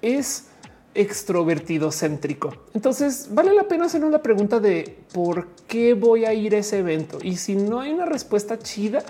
es 0.03 0.47
extrovertido 0.95 1.93
céntrico. 1.93 2.55
Entonces 2.75 3.29
vale 3.31 3.53
la 3.55 3.69
pena 3.69 3.85
hacer 3.85 4.05
una 4.05 4.19
pregunta 4.21 4.59
de 4.59 4.99
por 5.13 5.47
qué 5.69 5.95
voy 5.95 6.25
a 6.25 6.35
ir 6.35 6.55
a 6.55 6.59
ese 6.59 6.79
evento. 6.79 7.19
Y 7.23 7.37
si 7.37 7.55
no 7.55 7.81
hay 7.81 7.93
una 7.93 8.07
respuesta 8.07 8.59
chida, 8.59 9.05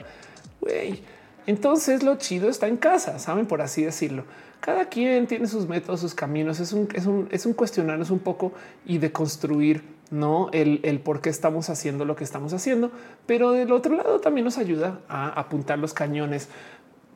güey, 0.61 1.03
entonces 1.47 2.03
lo 2.03 2.17
chido 2.17 2.51
está 2.51 2.69
en 2.69 2.77
casa, 2.77 3.19
saben, 3.19 3.47
por 3.47 3.63
así 3.63 3.83
decirlo. 3.83 4.25
Cada 4.61 4.87
quien 4.91 5.27
tiene 5.27 5.47
sus 5.47 5.67
métodos, 5.67 6.01
sus 6.01 6.15
caminos. 6.15 6.61
Es 6.61 6.73
un, 6.73 6.89
es 6.93 7.07
un, 7.07 7.29
es 7.31 7.47
un 7.47 7.55
cuestionarnos 7.55 8.11
un 8.11 8.19
poco 8.19 8.53
y 8.85 8.99
de 8.99 9.13
construir 9.13 9.83
no 10.11 10.49
el, 10.53 10.81
el, 10.83 11.01
por 11.01 11.21
qué 11.21 11.31
estamos 11.31 11.71
haciendo 11.71 12.05
lo 12.05 12.17
que 12.17 12.25
estamos 12.25 12.53
haciendo, 12.53 12.91
pero 13.27 13.53
del 13.53 13.73
otro 13.73 13.97
lado 13.97 14.21
también 14.21 14.45
nos 14.45 14.59
ayuda 14.59 15.01
a 15.09 15.29
apuntar 15.29 15.79
los 15.79 15.95
cañones 15.95 16.49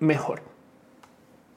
mejor. 0.01 0.43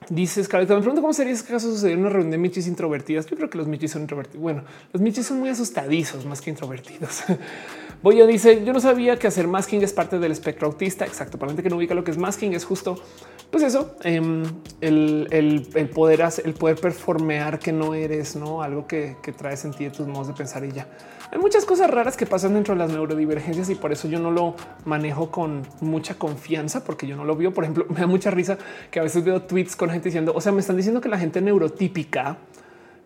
Dices, 0.10 0.48
Carlos, 0.48 0.70
me 0.70 0.76
pregunto 0.78 1.02
cómo 1.02 1.14
sería 1.14 1.34
ese 1.34 1.46
caso 1.46 1.72
suceder 1.72 1.98
una 1.98 2.10
reunión 2.10 2.30
de 2.30 2.38
michis 2.38 2.68
introvertidas. 2.68 3.26
Yo 3.26 3.36
creo 3.36 3.50
que 3.50 3.58
los 3.58 3.68
michis 3.68 3.92
son 3.92 4.04
introvertidos. 4.04 4.42
Bueno, 4.42 4.64
los 4.94 5.02
michis 5.02 5.26
son 5.26 5.40
muy 5.40 5.50
asustadizos 5.50 6.26
más 6.26 6.42
que 6.42 6.52
introvertidos. 6.52 7.24
Boyo 8.04 8.28
dice: 8.28 8.64
Yo 8.64 8.72
no 8.72 8.80
sabía 8.80 9.18
que 9.18 9.26
hacer 9.26 9.48
masking 9.48 9.82
es 9.82 9.94
parte 9.94 10.20
del 10.20 10.32
espectro 10.32 10.68
autista. 10.68 11.06
Exacto. 11.06 11.40
Para 11.40 11.48
la 11.48 11.52
gente 11.54 11.64
que 11.64 11.70
no 11.70 11.78
ubica 11.78 11.96
lo 11.96 12.04
que 12.04 12.12
es 12.12 12.20
masking, 12.20 12.54
es 12.54 12.66
justo 12.66 13.02
pues 13.50 13.64
eso, 13.64 13.96
em, 14.04 14.44
el, 14.82 15.28
el, 15.32 15.90
poder 15.90 16.24
hacer, 16.24 16.46
el 16.46 16.54
poder 16.56 16.78
performear 16.78 17.58
que 17.58 17.72
no 17.72 17.94
eres, 17.94 18.36
no 18.36 18.62
algo 18.62 18.86
que, 18.86 19.16
que 19.24 19.32
traes 19.32 19.66
tus 19.96 20.08
modos 20.08 20.28
de 20.28 20.34
pensar 20.34 20.66
y 20.66 20.72
ya. 20.72 20.88
Hay 21.32 21.40
muchas 21.40 21.66
cosas 21.66 21.90
raras 21.90 22.16
que 22.18 22.26
pasan 22.26 22.54
dentro 22.54 22.74
de 22.76 22.80
las 22.80 22.92
neurodivergencias 22.92 23.70
y 23.70 23.76
por 23.76 23.92
eso 23.92 24.08
yo 24.08 24.20
no 24.20 24.32
lo 24.32 24.56
manejo 24.86 25.32
con 25.32 25.64
mucha 25.82 26.16
confianza, 26.16 26.84
porque 26.84 27.08
yo 27.08 27.16
no 27.16 27.26
lo 27.26 27.36
veo. 27.36 27.54
Por 27.54 27.64
ejemplo, 27.64 27.86
me 27.90 28.00
da 28.00 28.08
mucha 28.08 28.32
risa 28.32 28.58
que 28.92 29.00
a 29.00 29.04
veces 29.04 29.24
veo 29.24 29.42
tweets 29.42 29.76
con 29.76 29.90
gente 29.90 30.10
diciendo, 30.10 30.34
o 30.36 30.42
sea, 30.42 30.52
me 30.52 30.62
están 30.62 30.78
diciendo 30.78 31.02
que 31.02 31.10
la 31.10 31.18
gente 31.18 31.42
neurotípica 31.42 32.38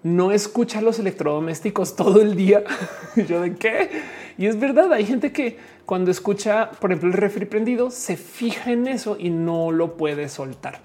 no 0.01 0.31
escucha 0.31 0.81
los 0.81 0.99
electrodomésticos 0.99 1.95
todo 1.95 2.21
el 2.21 2.35
día. 2.35 2.63
yo 3.27 3.41
de 3.41 3.55
qué? 3.55 3.89
Y 4.37 4.45
es 4.45 4.59
verdad, 4.59 4.93
hay 4.93 5.05
gente 5.05 5.31
que 5.31 5.57
cuando 5.85 6.11
escucha, 6.11 6.71
por 6.71 6.91
ejemplo, 6.91 7.09
el 7.09 7.13
refri 7.13 7.45
prendido, 7.45 7.91
se 7.91 8.15
fija 8.15 8.71
en 8.71 8.87
eso 8.87 9.17
y 9.19 9.29
no 9.29 9.71
lo 9.71 9.97
puede 9.97 10.29
soltar. 10.29 10.79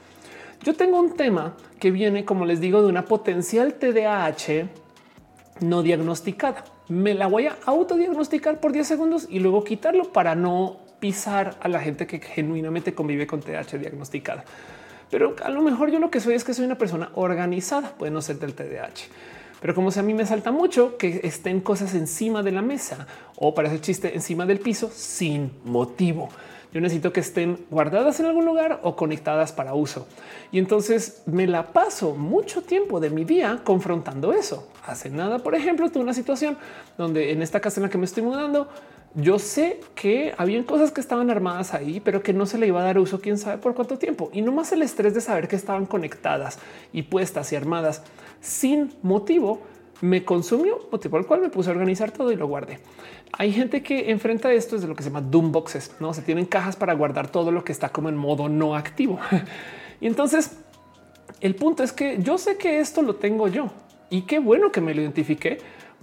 Yo 0.63 0.75
tengo 0.75 0.99
un 0.99 1.15
tema 1.15 1.57
que 1.79 1.91
viene, 1.91 2.25
como 2.25 2.47
les 2.47 2.59
digo, 2.59 2.81
de 2.81 2.89
una 2.89 3.05
potencial 3.05 3.75
TDAH 3.75 4.67
no 5.61 5.83
diagnosticada. 5.83 6.65
Me 6.89 7.15
la 7.15 7.27
voy 7.27 7.47
a 7.47 7.57
autodiagnosticar 7.65 8.61
por 8.61 8.73
10 8.73 8.87
segundos 8.87 9.27
y 9.31 9.39
luego 9.39 9.65
quitarlo 9.65 10.13
para 10.13 10.35
no 10.35 10.81
pisar 11.01 11.57
a 11.61 11.69
la 11.69 11.81
gente 11.81 12.07
que 12.07 12.21
genuinamente 12.21 12.95
convive 12.95 13.27
con 13.27 13.41
TDAH 13.41 13.79
diagnosticada. 13.79 14.45
Pero 15.11 15.35
a 15.43 15.49
lo 15.49 15.63
mejor 15.63 15.91
yo 15.91 15.99
lo 15.99 16.11
que 16.11 16.21
soy 16.21 16.35
es 16.35 16.45
que 16.45 16.55
soy 16.55 16.67
una 16.67 16.77
persona 16.77 17.11
organizada, 17.15 17.95
puede 17.97 18.11
no 18.11 18.21
ser 18.21 18.39
del 18.39 18.55
TDAH. 18.55 19.09
Pero 19.61 19.75
como 19.75 19.91
si 19.91 19.99
a 19.99 20.03
mí 20.03 20.13
me 20.13 20.27
salta 20.27 20.53
mucho 20.53 20.99
que 20.99 21.21
estén 21.25 21.61
cosas 21.61 21.95
encima 21.95 22.43
de 22.43 22.53
la 22.53 22.61
mesa 22.61 23.07
o 23.37 23.55
para 23.55 23.69
ese 23.69 23.81
chiste 23.81 24.15
encima 24.15 24.45
del 24.45 24.61
piso 24.61 24.91
sin 24.93 25.53
motivo. 25.65 26.29
Yo 26.75 26.81
necesito 26.81 27.13
que 27.13 27.21
estén 27.21 27.65
guardadas 27.71 28.19
en 28.19 28.27
algún 28.27 28.45
lugar 28.45 28.81
o 28.83 28.97
conectadas 28.97 29.53
para 29.53 29.75
uso. 29.75 30.09
Y 30.51 30.59
entonces 30.59 31.23
me 31.25 31.47
la 31.47 31.73
paso 31.73 32.17
mucho 32.17 32.63
tiempo 32.63 32.99
de 32.99 33.11
mi 33.11 33.25
día 33.25 33.61
confrontando 33.63 34.33
eso. 34.33 34.67
Hace 34.85 35.09
nada, 35.09 35.39
por 35.39 35.55
ejemplo, 35.55 35.89
tuve 35.89 36.03
una 36.03 36.15
situación 36.15 36.59
donde 36.99 37.31
en 37.31 37.43
esta 37.43 37.61
casa 37.61 37.79
en 37.79 37.85
la 37.85 37.91
que 37.91 37.99
me 37.99 38.07
estoy 38.07 38.25
mudando, 38.25 38.69
yo 39.15 39.39
sé 39.39 39.79
que 39.95 40.35
habían 40.37 40.65
cosas 40.65 40.91
que 40.91 41.01
estaban 41.01 41.31
armadas 41.31 41.75
ahí, 41.75 42.01
pero 42.01 42.25
que 42.25 42.33
no 42.33 42.45
se 42.45 42.59
le 42.59 42.67
iba 42.67 42.81
a 42.81 42.85
dar 42.85 42.99
uso 42.99 43.21
quién 43.21 43.39
sabe 43.39 43.59
por 43.59 43.77
cuánto 43.77 43.97
tiempo. 43.97 44.31
Y 44.33 44.43
no 44.43 44.51
más 44.51 44.73
el 44.73 44.83
estrés 44.83 45.15
de 45.15 45.21
saber 45.21 45.47
que 45.47 45.55
estaban 45.55 45.87
conectadas 45.87 46.59
y 46.93 47.03
puestas 47.03 47.53
y 47.53 47.57
armadas 47.57 48.03
sin 48.41 48.93
motivo 49.03 49.61
me 50.01 50.25
consumió, 50.25 50.89
motivo 50.91 51.19
el 51.19 51.27
cual 51.27 51.41
me 51.41 51.51
puse 51.51 51.71
a 51.71 51.73
organizar 51.73 52.11
todo 52.11 52.33
y 52.33 52.37
lo 52.37 52.49
guardé. 52.49 52.81
Hay 53.37 53.53
gente 53.53 53.83
que 53.83 54.11
enfrenta 54.11 54.53
esto 54.53 54.77
desde 54.77 54.89
lo 54.89 54.95
que 54.95 55.03
se 55.03 55.11
llama 55.11 55.21
doom 55.21 55.51
boxes, 55.51 55.93
no 55.99 56.15
se 56.15 56.23
tienen 56.23 56.47
cajas 56.47 56.77
para 56.77 56.95
guardar 56.95 57.29
todo 57.29 57.51
lo 57.51 57.65
que 57.65 57.73
está 57.73 57.89
como 57.89 58.09
en 58.09 58.17
modo 58.17 58.49
no 58.49 58.77
activo. 58.77 59.19
y 60.01 60.07
entonces 60.07 60.59
el 61.41 61.55
punto 61.57 61.83
es 61.83 61.93
que 61.93 62.19
yo 62.23 62.39
sé 62.39 62.57
que 62.57 62.79
esto 62.79 63.03
lo 63.03 63.17
tengo 63.17 63.49
yo 63.49 63.71
y 64.09 64.23
qué 64.23 64.39
bueno 64.39 64.71
que 64.71 64.81
me 64.81 64.95
lo 64.95 65.03
identifiqué 65.03 65.59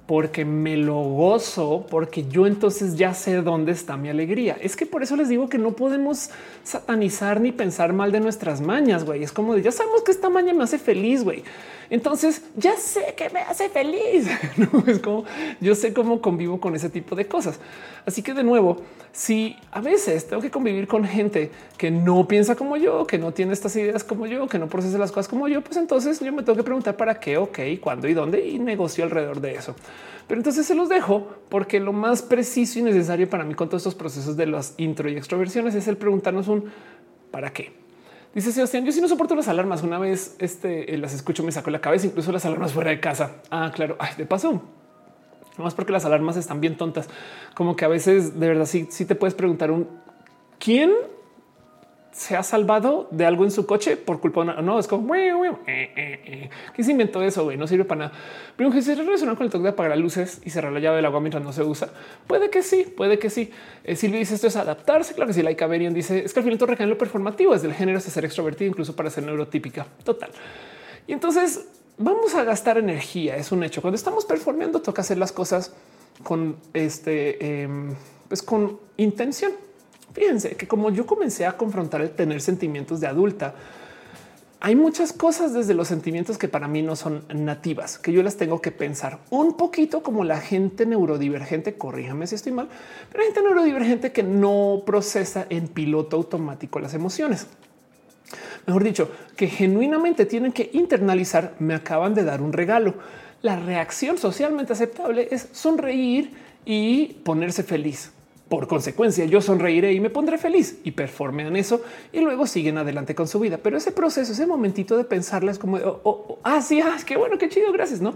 porque 0.08 0.44
me 0.44 0.76
lo 0.76 0.96
gozo, 0.96 1.86
porque 1.90 2.28
yo 2.28 2.46
entonces 2.46 2.98
ya 2.98 3.14
sé 3.14 3.42
dónde 3.42 3.72
está 3.72 3.96
mi 3.96 4.10
alegría. 4.10 4.58
Es 4.60 4.76
que 4.76 4.86
por 4.86 5.04
eso 5.04 5.16
les 5.16 5.30
digo 5.30 5.48
que 5.48 5.58
no 5.58 5.72
podemos 5.72 6.32
satanizar 6.64 7.40
ni 7.40 7.54
pensar 7.54 7.94
mal 7.94 8.12
de 8.12 8.20
nuestras 8.20 8.60
mañas, 8.60 9.06
güey. 9.06 9.24
Es 9.24 9.32
como 9.32 9.56
de 9.56 9.62
ya 9.62 9.72
sabemos 9.72 10.02
que 10.04 10.12
esta 10.12 10.30
maña 10.30 10.54
me 10.54 10.66
hace 10.66 10.80
feliz, 10.80 11.24
güey. 11.24 11.44
Entonces 11.92 12.42
ya 12.56 12.78
sé 12.78 13.14
que 13.18 13.30
me 13.30 13.42
hace 13.42 13.68
feliz. 13.68 14.26
es 14.88 15.00
como 15.00 15.26
yo 15.60 15.76
sé 15.76 15.94
cómo 15.94 16.22
convivo 16.22 16.58
con 16.60 16.74
ese 16.74 16.90
tipo 16.90 17.18
de 17.18 17.28
cosas. 17.28 17.60
Así 18.06 18.24
que 18.24 18.34
de 18.34 18.44
nuevo, 18.44 18.78
si 19.12 19.58
a 19.72 19.82
veces 19.82 20.26
tengo 20.26 20.42
que 20.42 20.50
convivir 20.50 20.88
con 20.88 21.04
gente 21.04 21.52
que 21.78 21.92
no 21.92 22.26
piensa 22.30 22.56
como 22.56 22.78
yo, 22.78 23.06
que 23.06 23.18
no 23.18 23.34
tiene 23.34 23.52
estas 23.52 23.76
ideas 23.76 24.06
como 24.06 24.26
yo, 24.26 24.48
que 24.48 24.58
no 24.58 24.68
procesa 24.68 24.98
las 24.98 25.12
cosas 25.12 25.28
como 25.28 25.50
yo, 25.50 25.62
pues 25.62 25.76
entonces 25.76 26.22
yo 26.22 26.32
me 26.32 26.44
tengo 26.44 26.56
que 26.56 26.64
preguntar 26.64 26.96
para 26.96 27.20
qué, 27.20 27.36
ok, 27.36 27.60
cuándo 27.82 28.08
y 28.08 28.14
dónde 28.14 28.48
y 28.48 28.58
negocio 28.58 29.04
alrededor 29.04 29.42
de 29.42 29.56
eso. 29.56 29.76
Pero 30.28 30.40
entonces 30.40 30.66
se 30.66 30.76
los 30.76 30.88
dejo 30.88 31.28
porque 31.50 31.82
lo 31.82 31.92
más 31.92 32.22
preciso 32.22 32.80
y 32.80 32.84
necesario 32.84 33.30
para 33.30 33.44
mí 33.44 33.54
con 33.54 33.68
todos 33.68 33.82
estos 33.82 33.96
procesos 33.96 34.38
de 34.38 34.46
las 34.46 34.76
intro 34.78 35.10
y 35.10 35.18
extroversiones 35.18 35.76
es 35.76 35.90
el 35.90 35.98
preguntarnos 35.98 36.48
un 36.48 36.72
para 37.32 37.52
qué. 37.52 37.81
Dice 38.34 38.54
Sebastián, 38.54 38.86
yo 38.86 38.92
sí 38.94 39.02
no 39.02 39.10
soporto 39.10 39.36
las 39.36 39.50
alarmas. 39.50 39.84
Una 39.84 40.00
vez 40.00 40.36
este, 40.40 40.94
eh, 40.94 40.98
las 40.98 41.14
escucho, 41.14 41.44
me 41.44 41.52
saco 41.52 41.70
la 41.70 41.82
cabeza, 41.82 42.08
incluso 42.08 42.32
las 42.32 42.46
alarmas 42.46 42.72
fuera 42.72 42.92
de 42.92 43.00
casa. 43.00 43.42
Ah, 43.50 43.72
claro. 43.76 43.98
Ay, 44.00 44.16
de 44.18 44.26
paso, 44.26 44.62
más 45.58 45.74
porque 45.74 45.92
las 45.92 46.06
alarmas 46.06 46.38
están 46.38 46.62
bien 46.62 46.78
tontas. 46.78 47.10
Como 47.56 47.76
que 47.76 47.84
a 47.84 47.90
veces 47.90 48.40
de 48.40 48.48
verdad 48.48 48.66
sí, 48.66 48.88
sí 48.90 49.06
te 49.06 49.16
puedes 49.16 49.34
preguntar 49.34 49.72
un 49.72 49.88
quién 50.60 50.92
se 52.12 52.36
ha 52.36 52.44
salvado 52.44 53.08
de 53.12 53.26
algo 53.26 53.46
en 53.46 53.52
su 53.52 53.66
coche 53.66 53.96
por 53.96 54.20
culpa 54.20 54.44
de 54.44 54.62
no 54.62 54.80
es 54.80 54.88
como 54.88 55.16
eh, 55.16 55.30
eh, 55.68 55.92
eh. 55.96 56.50
¿Qué 56.74 56.84
se 56.84 56.92
inventó 56.92 57.22
eso? 57.22 57.52
No 57.56 57.68
sirve 57.68 57.86
para 57.86 58.08
nada. 58.08 58.12
Pero 58.56 58.70
que 58.72 58.82
se 58.82 58.96
relaciona 58.96 59.36
con 59.36 59.46
el 59.46 59.52
toque 59.52 59.64
de 59.64 59.70
apagar 59.70 59.98
luces 59.98 60.42
y 60.44 60.50
cerrar 60.50 60.74
la 60.74 60.80
llave 60.80 60.98
del 60.98 61.06
agua 61.06 61.22
mientras 61.22 61.44
no 61.44 61.54
se 61.54 61.64
usa. 61.64 61.90
Puede 62.28 62.50
que 62.50 62.64
sí, 62.64 62.84
puede 62.96 63.18
que 63.18 63.30
sí. 63.30 63.52
Silvia 63.96 64.20
dice 64.20 64.36
esto 64.36 64.48
es 64.48 64.56
adaptarse. 64.56 65.14
Claro 65.14 65.28
que 65.28 65.34
sí. 65.34 65.42
Laika 65.42 65.68
Berian 65.68 65.94
dice 65.94 66.24
es 66.26 66.34
que 66.34 66.42
al 66.42 66.44
final 66.44 66.60
todo 66.60 66.68
recae 66.68 66.84
en 66.84 66.90
lo 66.90 66.98
performativo, 66.98 67.56
es 67.56 67.62
del 67.62 67.74
género 67.74 67.98
hasta 67.98 68.12
ser 68.12 68.26
extrovertido, 68.26 68.70
incluso 68.70 68.96
para 68.96 69.10
ser 69.10 69.24
neurotípica. 69.24 69.88
Total. 70.04 70.32
Y 71.08 71.14
entonces 71.14 71.66
vamos 71.98 72.36
a 72.36 72.44
gastar 72.44 72.78
energía. 72.78 73.38
Es 73.38 73.52
un 73.52 73.64
hecho. 73.64 73.82
Cuando 73.82 73.96
estamos 73.96 74.26
performando, 74.26 74.82
toca 74.82 75.02
hacer 75.02 75.18
las 75.18 75.32
cosas 75.32 75.74
con 76.24 76.58
este, 76.74 77.64
em, 77.64 77.96
pues 78.28 78.44
con 78.44 78.80
intención 78.98 79.52
Fíjense 80.14 80.56
que 80.56 80.68
como 80.68 80.90
yo 80.90 81.06
comencé 81.06 81.46
a 81.46 81.58
confrontar 81.58 82.02
el 82.02 82.12
tener 82.12 82.42
sentimientos 82.42 83.00
de 83.00 83.08
adulta, 83.08 83.56
hay 84.64 84.76
muchas 84.76 85.12
cosas 85.12 85.54
desde 85.54 85.74
los 85.74 85.88
sentimientos 85.88 86.38
que 86.38 86.48
para 86.48 86.68
mí 86.68 86.84
no 86.84 86.96
son 86.96 87.24
nativas, 87.34 87.98
que 87.98 88.12
yo 88.12 88.22
las 88.22 88.38
tengo 88.38 88.62
que 88.62 88.70
pensar 88.70 89.18
un 89.32 89.58
poquito 89.58 90.04
como 90.04 90.24
la 90.24 90.40
gente 90.40 90.86
neurodivergente, 90.86 91.74
corríjame 91.74 92.28
si 92.28 92.36
estoy 92.36 92.52
mal, 92.52 92.70
pero 93.12 93.24
gente 93.24 93.42
neurodivergente 93.42 94.12
que 94.12 94.22
no 94.22 94.84
procesa 94.86 95.48
en 95.50 95.68
piloto 95.68 96.16
automático 96.16 96.80
las 96.80 96.94
emociones. 96.94 97.48
Mejor 98.68 98.84
dicho, 98.84 99.10
que 99.36 99.48
genuinamente 99.48 100.28
tienen 100.28 100.52
que 100.52 100.70
internalizar, 100.74 101.56
me 101.58 101.74
acaban 101.74 102.14
de 102.14 102.24
dar 102.24 102.44
un 102.44 102.54
regalo. 102.54 102.94
La 103.42 103.56
reacción 103.56 104.20
socialmente 104.20 104.74
aceptable 104.74 105.28
es 105.32 105.48
sonreír 105.54 106.34
y 106.66 107.14
ponerse 107.24 107.64
feliz. 107.64 108.12
Por 108.52 108.68
consecuencia, 108.68 109.24
yo 109.24 109.40
sonreiré 109.40 109.94
y 109.94 110.02
me 110.02 110.10
pondré 110.10 110.38
feliz 110.38 110.82
y 110.84 110.92
performean 110.92 111.56
eso 111.56 111.84
y 112.12 112.20
luego 112.20 112.46
siguen 112.46 112.78
adelante 112.78 113.16
con 113.16 113.26
su 113.26 113.40
vida. 113.40 113.58
Pero 113.64 113.78
ese 113.78 113.94
proceso, 113.94 114.34
ese 114.34 114.46
momentito 114.46 114.98
de 114.98 115.06
pensarles 115.06 115.58
como, 115.58 115.78
oh, 115.78 116.02
oh, 116.04 116.26
oh, 116.28 116.40
ah, 116.44 116.62
sí, 116.62 116.82
ah, 116.82 116.98
qué 117.06 117.16
bueno, 117.16 117.38
qué 117.38 117.48
chido, 117.48 117.72
gracias, 117.72 118.02
¿no? 118.02 118.14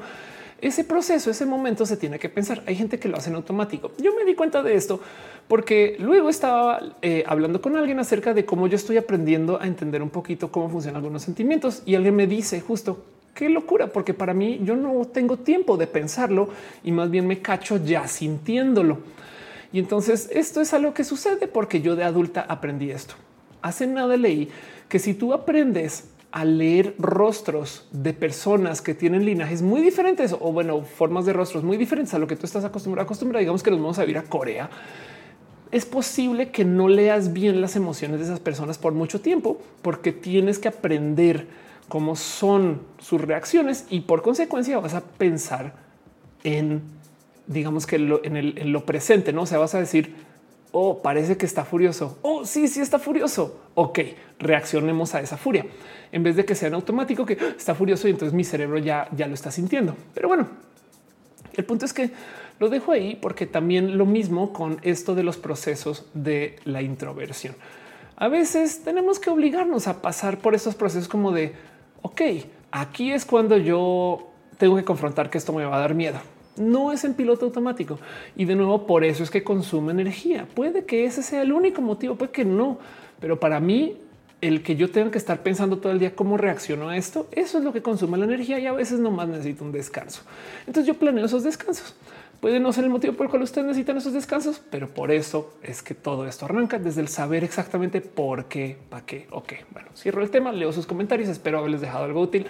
Ese 0.60 0.84
proceso, 0.84 1.32
ese 1.32 1.46
momento 1.46 1.86
se 1.86 1.96
tiene 1.96 2.20
que 2.20 2.28
pensar. 2.28 2.64
Hay 2.66 2.76
gente 2.76 3.00
que 3.00 3.08
lo 3.08 3.16
hace 3.16 3.30
en 3.30 3.38
automático. 3.38 3.94
Yo 3.98 4.14
me 4.14 4.26
di 4.26 4.36
cuenta 4.36 4.62
de 4.62 4.76
esto 4.76 5.00
porque 5.48 5.96
luego 6.00 6.28
estaba 6.28 6.82
eh, 7.02 7.24
hablando 7.26 7.62
con 7.62 7.78
alguien 7.78 8.00
acerca 8.00 8.34
de 8.34 8.44
cómo 8.44 8.68
yo 8.68 8.76
estoy 8.76 8.98
aprendiendo 8.98 9.62
a 9.62 9.66
entender 9.66 10.02
un 10.02 10.10
poquito 10.10 10.52
cómo 10.52 10.68
funcionan 10.70 10.98
algunos 10.98 11.22
sentimientos 11.22 11.82
y 11.86 11.96
alguien 11.96 12.14
me 12.14 12.28
dice 12.28 12.60
justo 12.60 13.06
qué 13.34 13.48
locura, 13.48 13.88
porque 13.88 14.14
para 14.14 14.34
mí 14.34 14.60
yo 14.66 14.76
no 14.76 15.06
tengo 15.06 15.38
tiempo 15.38 15.78
de 15.78 15.88
pensarlo 15.88 16.50
y 16.84 16.92
más 16.92 17.10
bien 17.10 17.26
me 17.26 17.40
cacho 17.40 17.78
ya 17.78 18.06
sintiéndolo. 18.06 19.16
Y 19.76 19.80
entonces 19.80 20.30
esto 20.32 20.62
es 20.62 20.74
algo 20.74 20.94
que 20.94 21.04
sucede 21.04 21.50
porque 21.50 21.82
yo 21.82 21.98
de 21.98 22.06
adulta 22.06 22.46
aprendí 22.48 22.92
esto. 22.92 23.16
Hace 23.62 23.88
nada 23.88 24.16
leí 24.16 24.48
que 24.88 25.00
si 25.00 25.14
tú 25.14 25.34
aprendes 25.34 26.06
a 26.32 26.46
leer 26.46 26.96
rostros 26.98 27.86
de 27.92 28.14
personas 28.14 28.82
que 28.82 28.94
tienen 28.94 29.26
linajes 29.26 29.62
muy 29.62 29.82
diferentes 29.82 30.32
o 30.32 30.54
bueno, 30.54 30.82
formas 30.84 31.26
de 31.26 31.34
rostros 31.34 31.66
muy 31.66 31.76
diferentes 31.76 32.14
a 32.14 32.20
lo 32.20 32.26
que 32.26 32.38
tú 32.38 32.46
estás 32.46 32.64
acostumbrado, 32.64 33.04
acostumbrado, 33.04 33.42
digamos 33.42 33.64
que 33.64 33.72
nos 33.72 33.82
vamos 33.82 34.00
a 34.00 34.06
ir 34.06 34.18
a 34.18 34.24
Corea, 34.24 34.70
es 35.72 35.86
posible 35.86 36.52
que 36.52 36.64
no 36.64 36.88
leas 36.88 37.34
bien 37.34 37.60
las 37.60 37.76
emociones 37.76 38.20
de 38.20 38.28
esas 38.28 38.40
personas 38.40 38.78
por 38.78 38.94
mucho 38.94 39.20
tiempo 39.20 39.60
porque 39.82 40.14
tienes 40.14 40.58
que 40.58 40.70
aprender 40.70 41.48
cómo 41.90 42.16
son 42.16 42.80
sus 43.00 43.20
reacciones 43.20 43.88
y 43.90 44.00
por 44.00 44.22
consecuencia 44.22 44.80
vas 44.80 44.94
a 44.94 45.02
pensar 45.02 45.74
en 46.46 46.96
digamos 47.48 47.86
que 47.86 47.96
en, 47.96 48.72
lo 48.72 48.86
presente, 48.86 49.34
no 49.34 49.44
o 49.44 49.46
sea, 49.46 49.58
vas 49.58 49.76
a 49.76 49.80
decir, 49.80 50.16
oh, 50.72 51.02
parece 51.02 51.38
que 51.38 51.46
está 51.46 51.64
furioso. 51.64 52.18
Oh, 52.22 52.46
sí, 52.46 52.68
sí 52.68 52.82
está 52.82 53.00
furioso. 53.00 53.62
Ok, 53.76 54.00
reaccionemos 54.40 55.16
a 55.16 55.22
esa 55.22 55.38
furia 55.38 55.66
en 56.12 56.24
vez 56.24 56.36
de 56.36 56.46
que 56.46 56.56
sea 56.56 56.70
en 56.70 56.76
automático 56.76 57.26
que 57.26 57.38
está 57.58 57.76
furioso 57.76 58.08
y 58.08 58.12
entonces 58.12 58.34
mi 58.34 58.44
cerebro 58.44 58.78
ya, 58.78 59.08
ya 59.16 59.28
lo 59.28 59.34
está 59.34 59.52
sintiendo. 59.52 59.96
Pero 60.14 60.28
bueno, 60.28 60.48
el 61.54 61.66
punto 61.66 61.86
es 61.86 61.94
que 61.94 62.12
lo 62.60 62.70
dejo 62.70 62.92
ahí 62.92 63.18
porque 63.22 63.46
también 63.46 63.98
lo 63.98 64.06
mismo 64.06 64.54
con 64.54 64.80
esto 64.82 65.16
de 65.16 65.24
los 65.24 65.38
procesos 65.38 66.06
de 66.14 66.58
la 66.64 66.82
introversión. 66.82 67.56
A 68.18 68.30
veces 68.30 68.84
tenemos 68.84 69.20
que 69.20 69.30
obligarnos 69.30 69.88
a 69.88 70.02
pasar 70.02 70.38
por 70.38 70.56
esos 70.56 70.76
procesos 70.76 71.10
como 71.10 71.34
de, 71.34 71.54
ok, 72.02 72.22
aquí 72.72 73.12
es 73.12 73.26
cuando 73.26 73.58
yo 73.58 74.30
tengo 74.58 74.78
que 74.78 74.86
confrontar 74.86 75.30
que 75.30 75.38
esto 75.38 75.52
me 75.52 75.66
va 75.66 75.76
a 75.76 75.80
dar 75.80 75.96
miedo 75.96 76.20
no 76.58 76.92
es 76.92 77.04
en 77.04 77.14
piloto 77.14 77.46
automático. 77.46 78.00
Y 78.36 78.46
de 78.46 78.56
nuevo, 78.56 78.86
por 78.86 79.04
eso 79.04 79.24
es 79.24 79.30
que 79.30 79.44
consume 79.44 79.92
energía. 79.92 80.48
Puede 80.54 80.86
que 80.86 81.06
ese 81.06 81.24
sea 81.24 81.42
el 81.42 81.52
único 81.52 81.82
motivo, 81.82 82.16
puede 82.16 82.32
que 82.32 82.46
no. 82.46 82.78
Pero 83.20 83.40
para 83.40 83.60
mí, 83.60 83.98
el 84.42 84.64
que 84.64 84.76
yo 84.76 84.92
tenga 84.92 85.12
que 85.12 85.18
estar 85.18 85.42
pensando 85.42 85.78
todo 85.78 85.92
el 85.92 86.00
día 86.00 86.16
cómo 86.16 86.38
reacciono 86.38 86.90
a 86.90 86.98
esto, 86.98 87.28
eso 87.32 87.58
es 87.58 87.64
lo 87.64 87.74
que 87.74 87.82
consume 87.82 88.18
la 88.18 88.26
energía 88.26 88.60
y 88.60 88.68
a 88.68 88.74
veces 88.74 89.00
nomás 89.00 89.28
necesito 89.28 89.64
un 89.64 89.72
descanso. 89.72 90.22
Entonces 90.68 90.86
yo 90.86 91.00
planeo 91.00 91.26
esos 91.26 91.44
descansos. 91.44 91.96
Puede 92.42 92.60
no 92.60 92.72
ser 92.74 92.84
el 92.84 92.90
motivo 92.90 93.14
por 93.14 93.26
el 93.26 93.30
cual 93.30 93.42
ustedes 93.44 93.66
necesitan 93.66 93.98
esos 93.98 94.14
descansos, 94.14 94.62
pero 94.70 94.88
por 94.90 95.12
eso 95.12 95.54
es 95.64 95.82
que 95.82 95.96
todo 95.96 96.28
esto 96.28 96.46
arranca 96.46 96.78
desde 96.78 97.02
el 97.02 97.08
saber 97.08 97.44
exactamente 97.44 98.02
por 98.02 98.46
qué, 98.46 98.78
para 98.90 99.06
qué, 99.06 99.26
ok. 99.32 99.54
Bueno, 99.72 99.90
cierro 99.96 100.22
el 100.22 100.30
tema, 100.30 100.52
leo 100.52 100.72
sus 100.72 100.86
comentarios, 100.86 101.30
espero 101.30 101.58
haberles 101.58 101.82
dejado 101.82 102.04
algo 102.04 102.22
útil 102.22 102.46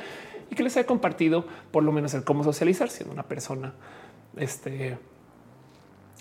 y 0.49 0.55
que 0.55 0.63
les 0.63 0.76
haya 0.77 0.85
compartido 0.85 1.45
por 1.72 1.84
lo 1.84 1.91
menos 1.91 2.13
el 2.13 2.23
cómo 2.23 2.43
socializar 2.43 2.89
siendo 2.89 3.13
una 3.13 3.23
persona 3.23 3.73
este, 4.38 4.97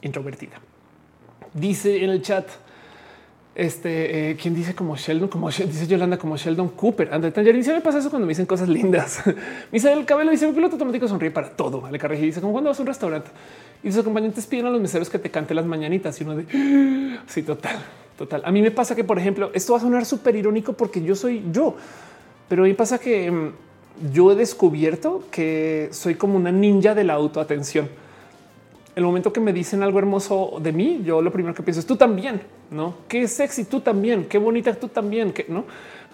introvertida. 0.02 0.60
Dice 1.52 2.02
en 2.04 2.10
el 2.10 2.22
chat, 2.22 2.46
este, 3.54 4.30
eh, 4.30 4.36
quien 4.36 4.54
dice 4.54 4.74
como 4.74 4.96
Sheldon, 4.96 5.28
como 5.28 5.48
dice 5.48 5.86
Yolanda, 5.86 6.18
como 6.18 6.36
Sheldon 6.36 6.70
Cooper. 6.70 7.12
André 7.12 7.30
Tangerin, 7.30 7.64
me 7.66 7.80
pasa 7.80 7.98
eso 7.98 8.10
cuando 8.10 8.26
me 8.26 8.32
dicen 8.32 8.46
cosas 8.46 8.68
lindas. 8.68 9.22
dice 9.72 9.92
el 9.92 10.04
cabello 10.04 10.30
dice 10.30 10.46
mi 10.46 10.52
piloto 10.52 10.74
automático 10.74 11.06
sonríe 11.06 11.30
para 11.30 11.50
todo. 11.50 11.80
Vale, 11.80 11.98
Carreji 11.98 12.26
dice 12.26 12.40
como 12.40 12.52
cuando 12.52 12.70
vas 12.70 12.78
a 12.78 12.82
un 12.82 12.88
restaurante 12.88 13.30
y 13.82 13.92
sus 13.92 14.00
acompañantes 14.00 14.46
piden 14.46 14.66
a 14.66 14.70
los 14.70 14.80
meseros 14.80 15.08
que 15.08 15.18
te 15.18 15.30
cante 15.30 15.54
las 15.54 15.66
mañanitas 15.66 16.20
y 16.20 16.24
uno 16.24 16.36
de 16.36 17.18
sí, 17.26 17.42
total, 17.42 17.76
total. 18.18 18.42
A 18.44 18.50
mí 18.50 18.60
me 18.60 18.72
pasa 18.72 18.96
que, 18.96 19.04
por 19.04 19.18
ejemplo, 19.18 19.50
esto 19.54 19.72
va 19.72 19.78
a 19.78 19.82
sonar 19.82 20.04
súper 20.04 20.34
irónico 20.34 20.72
porque 20.72 21.02
yo 21.02 21.14
soy 21.14 21.44
yo, 21.52 21.76
pero 22.48 22.64
a 22.64 22.66
mí 22.66 22.74
pasa 22.74 22.98
que 22.98 23.30
mm, 23.30 23.52
yo 24.12 24.32
he 24.32 24.34
descubierto 24.34 25.24
que 25.30 25.88
soy 25.92 26.14
como 26.14 26.36
una 26.36 26.52
ninja 26.52 26.94
de 26.94 27.04
la 27.04 27.14
autoatención. 27.14 27.88
El 28.96 29.04
momento 29.04 29.32
que 29.32 29.40
me 29.40 29.52
dicen 29.52 29.82
algo 29.82 29.98
hermoso 29.98 30.58
de 30.60 30.72
mí, 30.72 31.02
yo 31.04 31.20
lo 31.20 31.32
primero 31.32 31.54
que 31.54 31.62
pienso 31.62 31.80
es 31.80 31.86
tú 31.86 31.96
también, 31.96 32.42
no? 32.70 32.94
Qué 33.08 33.26
sexy 33.26 33.64
tú 33.64 33.80
también, 33.80 34.26
qué 34.26 34.38
bonita 34.38 34.72
tú 34.74 34.88
también, 34.88 35.32
que 35.32 35.46
no? 35.48 35.64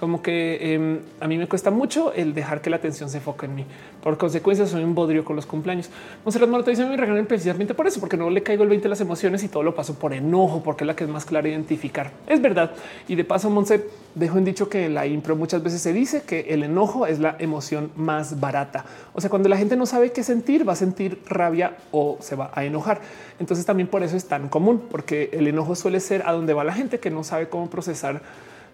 Como 0.00 0.22
que 0.22 0.74
em, 0.74 1.00
a 1.20 1.28
mí 1.28 1.36
me 1.36 1.46
cuesta 1.46 1.70
mucho 1.70 2.14
el 2.14 2.32
dejar 2.32 2.62
que 2.62 2.70
la 2.70 2.76
atención 2.76 3.10
se 3.10 3.18
enfoque 3.18 3.44
en 3.44 3.54
mí. 3.54 3.66
Por 4.02 4.16
consecuencia, 4.16 4.66
soy 4.66 4.82
un 4.82 4.94
bodrio 4.94 5.26
con 5.26 5.36
los 5.36 5.44
cumpleaños. 5.44 5.90
Monserrat 6.24 6.48
Marto 6.48 6.70
dice: 6.70 6.86
Me 6.86 6.96
regalan 6.96 7.26
precisamente 7.26 7.74
por 7.74 7.86
eso, 7.86 8.00
porque 8.00 8.16
no 8.16 8.30
le 8.30 8.42
caigo 8.42 8.62
el 8.62 8.70
20 8.70 8.84
de 8.84 8.88
las 8.88 9.00
emociones 9.02 9.44
y 9.44 9.48
todo 9.48 9.62
lo 9.62 9.74
paso 9.74 9.94
por 9.94 10.14
enojo, 10.14 10.62
porque 10.62 10.84
es 10.84 10.86
la 10.86 10.96
que 10.96 11.04
es 11.04 11.10
más 11.10 11.26
clara 11.26 11.48
identificar. 11.48 12.12
Es 12.26 12.40
verdad. 12.40 12.72
Y 13.08 13.14
de 13.14 13.24
paso, 13.24 13.50
Monse 13.50 13.84
dejo 14.14 14.38
en 14.38 14.44
dicho 14.46 14.70
que 14.70 14.88
la 14.88 15.06
impro 15.06 15.36
muchas 15.36 15.62
veces 15.62 15.82
se 15.82 15.92
dice 15.92 16.22
que 16.22 16.46
el 16.48 16.62
enojo 16.62 17.06
es 17.06 17.18
la 17.18 17.36
emoción 17.38 17.92
más 17.94 18.40
barata. 18.40 18.86
O 19.12 19.20
sea, 19.20 19.28
cuando 19.28 19.50
la 19.50 19.58
gente 19.58 19.76
no 19.76 19.84
sabe 19.84 20.12
qué 20.12 20.24
sentir, 20.24 20.66
va 20.66 20.72
a 20.72 20.76
sentir 20.76 21.20
rabia 21.26 21.76
o 21.92 22.16
se 22.20 22.36
va 22.36 22.50
a 22.54 22.64
enojar. 22.64 23.02
Entonces, 23.38 23.66
también 23.66 23.86
por 23.86 24.02
eso 24.02 24.16
es 24.16 24.24
tan 24.24 24.48
común, 24.48 24.82
porque 24.90 25.28
el 25.34 25.46
enojo 25.46 25.74
suele 25.74 26.00
ser 26.00 26.22
a 26.24 26.32
donde 26.32 26.54
va 26.54 26.64
la 26.64 26.72
gente 26.72 27.00
que 27.00 27.10
no 27.10 27.22
sabe 27.22 27.50
cómo 27.50 27.68
procesar 27.68 28.22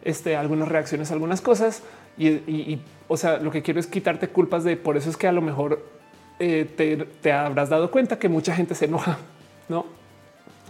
este, 0.02 0.36
algunas 0.36 0.68
reacciones, 0.68 1.10
algunas 1.10 1.40
cosas. 1.40 1.82
Y, 2.18 2.78
o 3.08 3.16
sea, 3.16 3.38
lo 3.38 3.50
que 3.50 3.62
quiero 3.62 3.78
es 3.78 3.86
quitarte 3.86 4.28
culpas 4.28 4.64
de 4.64 4.76
por 4.76 4.96
eso 4.96 5.10
es 5.10 5.16
que 5.16 5.28
a 5.28 5.32
lo 5.32 5.42
mejor 5.42 5.84
eh, 6.38 7.06
te, 7.22 7.32
habrás 7.32 7.68
dado 7.68 7.90
cuenta 7.90 8.18
que 8.18 8.28
mucha 8.28 8.54
gente 8.54 8.74
se 8.74 8.86
enoja, 8.86 9.18
no? 9.68 9.84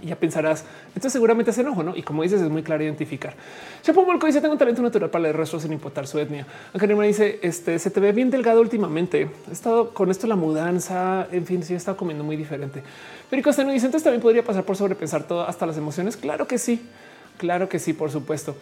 Y 0.03 0.09
ya 0.09 0.16
pensarás, 0.16 0.65
entonces 0.89 1.12
seguramente 1.12 1.53
se 1.53 1.62
enojo, 1.62 1.82
¿no? 1.82 1.97
Y 1.97 2.03
como 2.03 2.23
dices, 2.23 2.43
es 2.43 2.51
muy 2.51 2.62
claro 2.62 2.82
identificar. 2.82 3.35
Chapo 3.82 4.05
Molco 4.05 4.27
dice, 4.27 4.43
tengo 4.43 4.53
un 4.53 4.59
talento 4.59 4.82
natural 4.82 5.09
para 5.09 5.23
leer 5.23 5.36
rostros 5.36 5.62
sin 5.62 5.73
importar 5.73 6.07
su 6.07 6.19
etnia. 6.19 6.47
Me 6.74 7.07
dice, 7.07 7.39
este, 7.43 7.78
se 7.78 7.90
te 7.90 7.98
ve 8.01 8.12
bien 8.12 8.31
delgado 8.31 8.61
últimamente. 8.61 9.31
He 9.48 9.53
estado 9.53 9.94
con 9.94 10.11
esto, 10.11 10.27
la 10.27 10.36
mudanza, 10.36 11.28
en 11.32 11.47
fin, 11.47 11.62
sí 11.62 11.73
he 11.73 11.77
estado 11.77 11.97
comiendo 11.97 12.24
muy 12.24 12.36
diferente. 12.36 12.82
Pero 13.31 13.43
Costa 13.43 13.65
dice, 13.65 13.86
entonces 13.86 14.05
también 14.05 14.20
podría 14.20 14.44
pasar 14.44 14.65
por 14.65 14.77
sobrepensar 14.77 15.23
todo, 15.23 15.47
hasta 15.47 15.65
las 15.65 15.78
emociones. 15.78 16.16
Claro 16.16 16.47
que 16.47 16.59
sí, 16.59 16.82
claro 17.39 17.69
que 17.69 17.78
sí, 17.78 17.94
por 17.94 18.11
supuesto. 18.11 18.55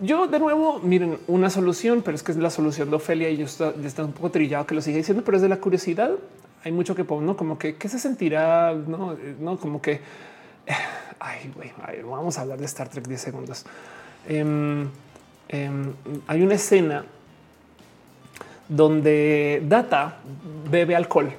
Yo 0.00 0.26
de 0.26 0.38
nuevo, 0.38 0.78
miren, 0.80 1.18
una 1.26 1.50
solución, 1.50 2.02
pero 2.04 2.14
es 2.14 2.22
que 2.22 2.32
es 2.32 2.38
la 2.38 2.50
solución 2.50 2.90
de 2.90 2.96
Ofelia 2.96 3.30
y 3.30 3.36
yo 3.36 3.46
está, 3.46 3.74
está 3.84 4.04
un 4.04 4.12
poco 4.12 4.30
trillado 4.30 4.66
que 4.66 4.74
lo 4.74 4.80
sigue 4.80 4.98
diciendo, 4.98 5.24
pero 5.24 5.36
es 5.36 5.42
de 5.42 5.48
la 5.48 5.56
curiosidad. 5.56 6.12
Hay 6.64 6.72
mucho 6.72 6.94
que 6.94 7.04
no 7.04 7.36
como 7.36 7.58
que 7.58 7.76
qué 7.76 7.88
se 7.88 7.98
sentirá, 7.98 8.74
no, 8.74 9.16
no 9.40 9.58
como 9.58 9.80
que 9.80 10.00
ay, 11.20 11.52
vamos 12.04 12.38
a 12.38 12.42
hablar 12.42 12.58
de 12.58 12.66
Star 12.66 12.88
Trek 12.88 13.06
10 13.06 13.20
segundos. 13.20 13.64
Em, 14.28 14.88
em, 15.48 15.92
hay 16.26 16.42
una 16.42 16.54
escena 16.54 17.04
donde 18.68 19.62
Data 19.66 20.18
bebe 20.70 20.94
alcohol. 20.94 21.32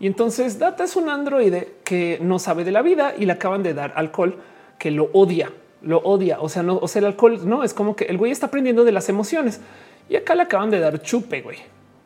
Y 0.00 0.06
entonces 0.06 0.58
Data 0.58 0.84
es 0.84 0.96
un 0.96 1.08
androide 1.08 1.74
que 1.84 2.18
no 2.20 2.38
sabe 2.38 2.64
de 2.64 2.72
la 2.72 2.82
vida 2.82 3.14
y 3.16 3.26
le 3.26 3.32
acaban 3.32 3.62
de 3.62 3.74
dar 3.74 3.92
alcohol 3.94 4.40
que 4.78 4.90
lo 4.90 5.10
odia, 5.12 5.52
lo 5.82 5.98
odia. 5.98 6.40
O 6.40 6.48
sea, 6.48 6.62
no, 6.62 6.78
o 6.78 6.88
sea, 6.88 7.00
el 7.00 7.06
alcohol 7.06 7.40
no 7.44 7.64
es 7.64 7.74
como 7.74 7.96
que 7.96 8.04
el 8.04 8.18
güey 8.18 8.32
está 8.32 8.46
aprendiendo 8.46 8.84
de 8.84 8.92
las 8.92 9.08
emociones 9.08 9.60
y 10.08 10.16
acá 10.16 10.34
le 10.34 10.42
acaban 10.42 10.70
de 10.70 10.80
dar 10.80 11.00
chupe, 11.02 11.42
güey. 11.42 11.58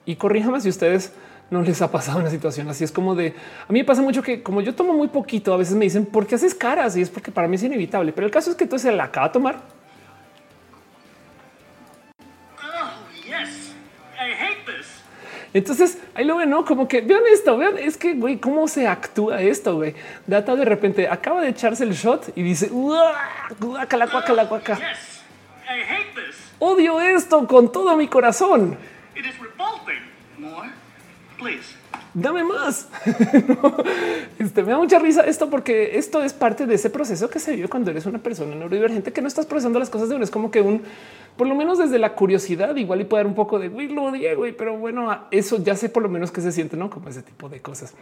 Y 0.04 0.16
corríjame 0.16 0.60
si 0.60 0.68
ustedes 0.68 1.12
no 1.50 1.62
les 1.62 1.80
ha 1.82 1.90
pasado 1.90 2.18
una 2.18 2.30
situación 2.30 2.68
así. 2.68 2.84
Es 2.84 2.92
como 2.92 3.14
de 3.14 3.34
a 3.68 3.72
mí 3.72 3.80
me 3.80 3.84
pasa 3.84 4.02
mucho 4.02 4.22
que 4.22 4.42
como 4.42 4.60
yo 4.60 4.74
tomo 4.74 4.92
muy 4.92 5.08
poquito, 5.08 5.52
a 5.52 5.56
veces 5.56 5.74
me 5.76 5.84
dicen 5.84 6.06
por 6.06 6.26
qué 6.26 6.36
haces 6.36 6.54
caras 6.54 6.96
y 6.96 7.02
es 7.02 7.10
porque 7.10 7.30
para 7.30 7.48
mí 7.48 7.56
es 7.56 7.62
inevitable. 7.62 8.12
Pero 8.12 8.26
el 8.26 8.32
caso 8.32 8.50
es 8.50 8.56
que 8.56 8.64
entonces 8.64 8.90
se 8.90 8.96
la 8.96 9.04
acaba 9.04 9.28
de 9.28 9.32
tomar. 9.32 9.75
Entonces 15.54 15.98
ahí 16.14 16.24
lo 16.24 16.36
ven, 16.36 16.50
no 16.50 16.64
como 16.64 16.88
que 16.88 17.00
vean 17.00 17.22
esto, 17.32 17.56
vean, 17.56 17.78
es 17.78 17.96
que 17.96 18.14
güey, 18.14 18.38
cómo 18.38 18.68
se 18.68 18.86
actúa 18.86 19.40
esto. 19.40 19.76
Güey, 19.76 19.94
data 20.26 20.54
de 20.56 20.64
repente 20.64 21.08
acaba 21.08 21.40
de 21.40 21.48
echarse 21.48 21.84
el 21.84 21.92
shot 21.92 22.32
y 22.36 22.42
dice 22.42 22.68
guacala, 22.68 24.06
guacala, 24.06 24.44
guaca. 24.44 24.78
Odio 26.58 27.00
esto 27.00 27.46
con 27.46 27.70
todo 27.70 27.96
mi 27.96 28.08
corazón. 28.08 28.78
Dame 32.14 32.44
más. 32.44 32.88
este, 34.38 34.62
me 34.62 34.72
da 34.72 34.78
mucha 34.78 34.98
risa 34.98 35.22
esto 35.22 35.50
porque 35.50 35.98
esto 35.98 36.22
es 36.22 36.32
parte 36.32 36.66
de 36.66 36.74
ese 36.74 36.90
proceso 36.90 37.28
que 37.28 37.38
se 37.38 37.54
vive 37.54 37.68
cuando 37.68 37.90
eres 37.90 38.06
una 38.06 38.18
persona 38.18 38.54
neurodivergente 38.54 39.12
que 39.12 39.20
no 39.20 39.28
estás 39.28 39.46
procesando 39.46 39.78
las 39.78 39.90
cosas 39.90 40.08
de 40.08 40.14
uno. 40.14 40.24
Es 40.24 40.30
como 40.30 40.50
que 40.50 40.60
un, 40.60 40.82
por 41.36 41.46
lo 41.46 41.54
menos 41.54 41.78
desde 41.78 41.98
la 41.98 42.14
curiosidad, 42.14 42.74
igual 42.76 43.00
y 43.02 43.04
puede 43.04 43.24
dar 43.24 43.26
un 43.26 43.34
poco 43.34 43.58
de 43.58 43.68
lo 43.68 44.36
güey, 44.36 44.52
pero 44.52 44.78
bueno, 44.78 45.26
eso 45.30 45.62
ya 45.62 45.76
sé 45.76 45.88
por 45.88 46.02
lo 46.02 46.08
menos 46.08 46.30
que 46.30 46.40
se 46.40 46.52
siente, 46.52 46.76
no 46.76 46.88
como 46.88 47.08
ese 47.08 47.22
tipo 47.22 47.48
de 47.48 47.60
cosas. 47.60 47.94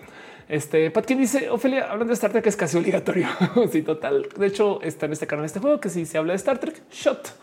Este 0.48 0.90
Pat 0.90 1.06
quien 1.06 1.18
dice 1.18 1.50
Ophelia 1.50 1.84
hablando 1.84 2.06
de 2.06 2.14
Star 2.14 2.30
Trek 2.30 2.46
es 2.46 2.56
casi 2.56 2.76
obligatorio. 2.76 3.28
sí, 3.72 3.82
total. 3.82 4.28
De 4.36 4.46
hecho, 4.46 4.80
está 4.82 5.06
en 5.06 5.12
este 5.12 5.26
canal, 5.26 5.44
este 5.44 5.60
juego 5.60 5.80
que 5.80 5.88
si 5.88 6.06
se 6.06 6.18
habla 6.18 6.32
de 6.32 6.36
Star 6.36 6.58
Trek, 6.58 6.82
shot 6.90 7.34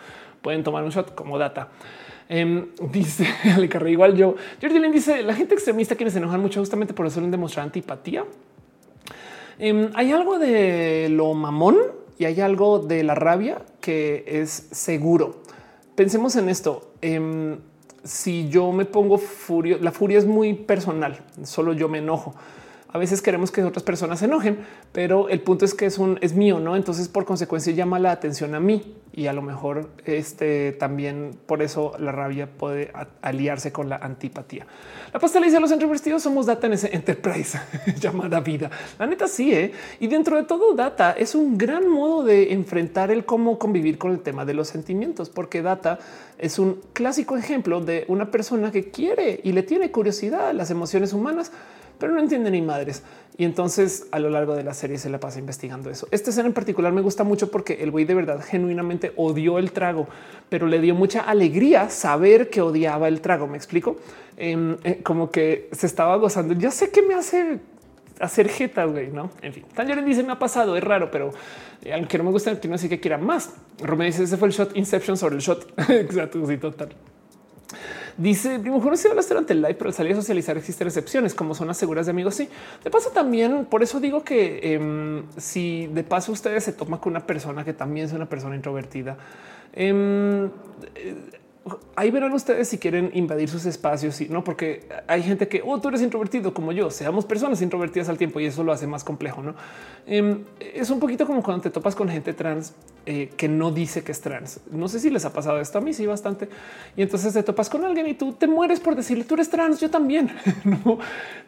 pueden 0.42 0.64
tomar 0.64 0.84
un 0.84 0.90
shot 0.90 1.14
como 1.16 1.38
data. 1.38 1.70
Em, 2.34 2.68
dice 2.94 3.28
Ale 3.54 3.70
igual 3.92 4.16
yo. 4.16 4.36
Jordi 4.62 4.80
Lynn 4.80 4.94
dice 4.94 5.22
la 5.22 5.36
gente 5.36 5.54
extremista 5.54 5.96
quienes 5.96 6.14
se 6.14 6.20
enojan 6.20 6.40
mucho 6.40 6.62
justamente 6.62 6.94
por 6.94 7.06
eso 7.06 7.16
suelen 7.16 7.30
demostrar 7.30 7.66
antipatía. 7.66 8.24
Em, 9.60 9.90
hay 9.94 10.14
algo 10.14 10.40
de 10.40 11.10
lo 11.10 11.34
mamón 11.34 11.78
y 12.18 12.24
hay 12.24 12.40
algo 12.40 12.80
de 12.80 13.04
la 13.04 13.16
rabia 13.16 13.62
que 13.82 14.24
es 14.26 14.70
seguro. 14.72 15.42
Pensemos 15.96 16.38
en 16.38 16.48
esto. 16.48 16.94
Em, 17.02 17.58
si 18.06 18.48
yo 18.48 18.72
me 18.72 18.86
pongo 18.86 19.18
furio, 19.18 19.78
la 19.82 19.92
furia 19.92 20.18
es 20.18 20.26
muy 20.26 20.54
personal. 20.54 21.20
Solo 21.44 21.74
yo 21.74 21.90
me 21.90 21.98
enojo. 21.98 22.34
A 22.94 22.98
veces 22.98 23.22
queremos 23.22 23.52
que 23.52 23.64
otras 23.64 23.84
personas 23.84 24.20
se 24.20 24.26
enojen, 24.26 24.60
pero 24.92 25.30
el 25.30 25.40
punto 25.40 25.64
es 25.64 25.74
que 25.74 25.86
es 25.86 25.98
un 25.98 26.18
es 26.22 26.34
mío, 26.34 26.60
no? 26.60 26.76
Entonces, 26.76 27.08
por 27.08 27.24
consecuencia, 27.24 27.72
llama 27.72 28.00
la 28.00 28.12
atención 28.12 28.54
a 28.54 28.60
mí 28.60 28.96
y 29.14 29.28
a 29.28 29.34
lo 29.34 29.42
mejor 29.42 29.90
este 30.06 30.74
también 30.74 31.32
por 31.46 31.62
eso 31.62 31.94
la 32.00 32.12
rabia 32.12 32.50
puede 32.50 32.92
aliarse 33.22 33.72
con 33.72 33.88
la 33.88 33.98
antipatía. 33.98 34.66
La 35.14 35.20
pasta 35.20 35.40
le 35.40 35.46
dice 35.48 35.58
a 35.58 35.60
los 35.62 35.72
introvertidos 35.72 36.24
somos 36.24 36.46
data 36.46 36.68
en 36.68 36.74
ese 36.74 36.94
enterprise 36.94 37.60
llamada 38.00 38.40
vida. 38.40 38.70
La 39.00 39.08
neta 39.08 39.28
sí, 39.28 39.54
¿eh? 39.54 39.72
y 40.00 40.08
dentro 40.08 40.38
de 40.38 40.44
todo 40.44 40.74
data 40.74 41.12
es 41.12 41.36
un 41.36 41.58
gran 41.58 41.88
modo 41.90 42.24
de 42.24 42.54
enfrentar 42.54 43.12
el 43.12 43.26
cómo 43.26 43.58
convivir 43.58 43.98
con 43.98 44.12
el 44.12 44.20
tema 44.20 44.46
de 44.46 44.54
los 44.54 44.68
sentimientos, 44.68 45.30
porque 45.30 45.62
data 45.62 46.00
es 46.38 46.60
un 46.60 46.82
clásico 46.94 47.38
ejemplo 47.38 47.82
de 47.82 48.06
una 48.08 48.32
persona 48.32 48.72
que 48.72 48.92
quiere 48.92 49.40
y 49.44 49.52
le 49.52 49.64
tiene 49.64 49.92
curiosidad 49.92 50.50
a 50.50 50.54
las 50.54 50.72
emociones 50.72 51.14
humanas 51.14 51.52
pero 52.02 52.14
no 52.14 52.20
entiende 52.20 52.50
ni 52.50 52.64
madres. 52.64 53.04
Y 53.38 53.46
entonces 53.46 54.08
a 54.12 54.18
lo 54.18 54.30
largo 54.30 54.56
de 54.56 54.64
la 54.64 54.74
serie 54.74 54.98
se 54.98 55.10
la 55.10 55.20
pasa 55.20 55.38
investigando 55.40 55.92
eso. 55.92 56.08
Esta 56.10 56.32
escena 56.32 56.48
en 56.48 56.54
particular 56.54 56.92
me 56.92 57.02
gusta 57.02 57.24
mucho 57.24 57.52
porque 57.52 57.76
el 57.76 57.92
güey 57.92 58.06
de 58.06 58.16
verdad 58.16 58.42
genuinamente 58.44 59.14
odió 59.16 59.60
el 59.60 59.72
trago, 59.72 60.08
pero 60.50 60.66
le 60.66 60.82
dio 60.82 60.96
mucha 60.96 61.22
alegría 61.22 61.90
saber 61.92 62.50
que 62.50 62.62
odiaba 62.62 63.08
el 63.08 63.22
trago. 63.22 63.48
Me 63.48 63.56
explico 63.56 63.98
em, 64.36 64.78
eh, 64.84 65.02
como 65.04 65.30
que 65.30 65.70
se 65.72 65.86
estaba 65.86 66.18
gozando. 66.18 66.56
Ya 66.56 66.72
sé 66.72 66.90
que 66.90 67.04
me 67.04 67.14
hace 67.14 67.60
hacer 68.20 68.50
jeta, 68.50 68.86
güey, 68.86 69.12
no? 69.12 69.30
En 69.44 69.54
fin, 69.54 69.64
Tangerine 69.76 70.08
dice 70.08 70.24
me 70.24 70.34
ha 70.34 70.40
pasado, 70.40 70.76
es 70.76 70.84
raro, 70.84 71.12
pero 71.12 71.32
eh, 71.84 71.94
aunque 71.94 72.18
no 72.18 72.24
me 72.24 72.32
gusta, 72.32 72.58
no 72.68 72.78
sé 72.80 72.90
que 72.90 73.00
quiera 73.00 73.20
más. 73.20 73.54
Romeo 73.80 74.08
dice 74.08 74.24
ese 74.24 74.38
fue 74.38 74.48
el 74.48 74.54
shot 74.56 74.76
Inception 74.76 75.18
sobre 75.18 75.36
el 75.36 75.42
shot. 75.42 75.72
Exacto, 75.90 76.44
sí, 76.48 76.58
total. 76.58 76.90
Dice 78.18 78.60
primo, 78.60 78.82
no 78.84 78.96
se 78.98 79.10
durante 79.10 79.54
el 79.54 79.62
live, 79.62 79.76
pero 79.76 79.90
al 79.90 79.94
salir 79.94 80.14
a 80.14 80.16
socializar 80.16 80.58
existen 80.58 80.88
excepciones 80.88 81.34
como 81.34 81.56
zonas 81.56 81.78
seguras 81.78 82.06
de 82.06 82.12
amigos. 82.12 82.36
Sí, 82.36 82.50
de 82.84 82.90
paso 82.90 83.10
también. 83.12 83.66
Por 83.66 83.84
eso 83.84 84.00
digo 84.00 84.24
que 84.24 84.74
em, 84.74 85.24
si 85.38 85.88
de 85.88 86.04
paso 86.04 86.32
ustedes 86.32 86.64
se 86.64 86.74
toman 86.74 87.00
con 87.00 87.12
una 87.12 87.26
persona 87.26 87.64
que 87.64 87.74
también 87.74 88.06
es 88.06 88.14
una 88.14 88.28
persona 88.28 88.56
introvertida, 88.56 89.18
em, 89.74 90.50
ahí 91.96 92.10
verán 92.10 92.34
ustedes 92.34 92.68
si 92.70 92.78
quieren 92.78 93.12
invadir 93.14 93.48
sus 93.48 93.66
espacios, 93.66 94.20
y 94.22 94.30
no, 94.30 94.44
porque 94.44 94.88
hay 95.08 95.22
gente 95.22 95.48
que 95.48 95.62
oh, 95.64 95.80
tú 95.80 95.90
eres 95.90 96.02
introvertido 96.02 96.54
como 96.54 96.72
yo, 96.72 96.90
seamos 96.90 97.26
personas 97.26 97.62
introvertidas 97.62 98.10
al 98.10 98.18
tiempo 98.18 98.40
y 98.40 98.46
eso 98.46 98.64
lo 98.64 98.72
hace 98.72 98.88
más 98.88 99.04
complejo. 99.04 99.42
No 99.44 99.56
em, 100.08 100.44
es 100.60 100.90
un 100.90 101.00
poquito 101.00 101.26
como 101.26 101.44
cuando 101.44 101.64
te 101.64 101.70
topas 101.70 101.96
con 101.96 102.10
gente 102.10 102.34
trans 102.34 102.74
eh, 103.06 103.32
que 103.36 103.48
no 103.48 103.72
dice 103.72 104.04
que 104.04 104.12
es 104.12 104.22
trans. 104.22 104.60
No 104.72 104.88
sé 104.88 105.00
si 105.00 105.10
les 105.10 105.26
ha 105.26 105.34
pasado 105.34 105.60
esto 105.60 105.80
a 105.80 105.82
mí, 105.82 105.94
sí, 105.94 106.06
bastante. 106.06 106.50
Y 106.96 107.02
entonces 107.02 107.34
te 107.34 107.42
topas 107.42 107.70
con 107.70 107.84
alguien 107.84 108.08
y 108.08 108.14
tú 108.14 108.34
te 108.34 108.46
mueres 108.46 108.80
por 108.80 108.96
decirle 108.96 109.24
tú 109.24 109.34
eres 109.34 109.50
trans, 109.50 109.80
yo 109.80 109.90
también. 109.90 110.32
no, 110.64 111.00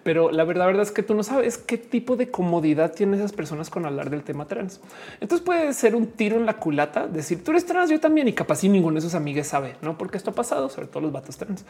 pero 0.03 0.31
la 0.31 0.43
verdad, 0.43 0.65
verdad 0.65 0.81
es 0.81 0.91
que 0.91 1.03
tú 1.03 1.13
no 1.13 1.23
sabes 1.23 1.57
qué 1.57 1.77
tipo 1.77 2.15
de 2.15 2.30
comodidad 2.30 2.93
tienen 2.93 3.19
esas 3.19 3.34
personas 3.34 3.69
con 3.69 3.85
hablar 3.85 4.09
del 4.09 4.23
tema 4.23 4.45
trans. 4.45 4.81
Entonces 5.21 5.45
puede 5.45 5.73
ser 5.73 5.95
un 5.95 6.07
tiro 6.07 6.38
en 6.38 6.45
la 6.45 6.57
culata 6.57 7.07
decir 7.07 7.43
tú 7.43 7.51
eres 7.51 7.65
trans, 7.65 7.89
yo 7.89 7.99
también, 7.99 8.27
y 8.27 8.34
capaz 8.34 8.57
si 8.57 8.69
ninguno 8.69 8.95
de 8.95 9.01
sus 9.01 9.13
amigos 9.13 9.47
sabe, 9.47 9.75
no? 9.81 9.97
Porque 9.97 10.17
esto 10.17 10.31
ha 10.31 10.34
pasado, 10.34 10.69
sobre 10.69 10.88
todo 10.88 11.01
los 11.01 11.11
vatos 11.11 11.38
trans. 11.38 11.65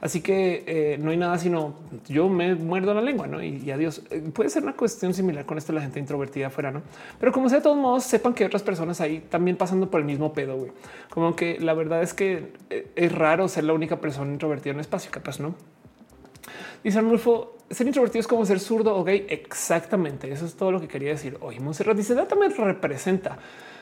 Así 0.00 0.22
que 0.22 0.64
eh, 0.66 0.98
no 0.98 1.10
hay 1.10 1.16
nada 1.16 1.36
sino 1.38 1.74
yo 2.08 2.28
me 2.28 2.54
muerdo 2.54 2.94
la 2.94 3.02
lengua 3.02 3.26
¿no? 3.26 3.42
y, 3.42 3.70
adiós. 3.70 4.02
Eh, 4.10 4.22
puede 4.32 4.48
ser 4.48 4.62
una 4.62 4.74
cuestión 4.74 5.12
similar 5.12 5.44
con 5.44 5.58
esto 5.58 5.72
la 5.72 5.82
gente 5.82 5.98
introvertida 5.98 6.46
afuera, 6.46 6.70
no? 6.70 6.82
Pero 7.18 7.32
como 7.32 7.48
sea, 7.48 7.58
de 7.58 7.62
todos 7.62 7.76
modos, 7.76 8.04
sepan 8.04 8.32
que 8.32 8.44
otras 8.44 8.62
personas 8.62 9.00
ahí 9.00 9.20
también 9.28 9.56
pasando 9.56 9.90
por 9.90 10.00
el 10.00 10.06
mismo 10.06 10.32
pedo. 10.32 10.56
güey. 10.56 10.72
Como 11.10 11.36
que 11.36 11.58
la 11.60 11.74
verdad 11.74 12.02
es 12.02 12.14
que 12.14 12.52
eh, 12.70 12.90
es 12.96 13.12
raro 13.12 13.46
ser 13.48 13.64
la 13.64 13.74
única 13.74 14.00
persona 14.00 14.32
introvertida 14.32 14.70
en 14.70 14.76
un 14.76 14.80
espacio, 14.80 15.10
capaz 15.10 15.38
no. 15.38 15.54
Dice 16.82 16.98
Arnulfo, 16.98 17.58
ser 17.68 17.86
introvertido 17.86 18.20
es 18.20 18.26
como 18.26 18.46
ser 18.46 18.58
zurdo 18.58 18.96
o 18.96 19.04
gay. 19.04 19.26
Exactamente. 19.28 20.32
Eso 20.32 20.46
es 20.46 20.54
todo 20.54 20.72
lo 20.72 20.80
que 20.80 20.88
quería 20.88 21.10
decir 21.10 21.36
hoy. 21.40 21.60
Monserrat 21.60 21.96
dice, 21.96 22.14
me 22.14 22.48
representa. 22.48 23.38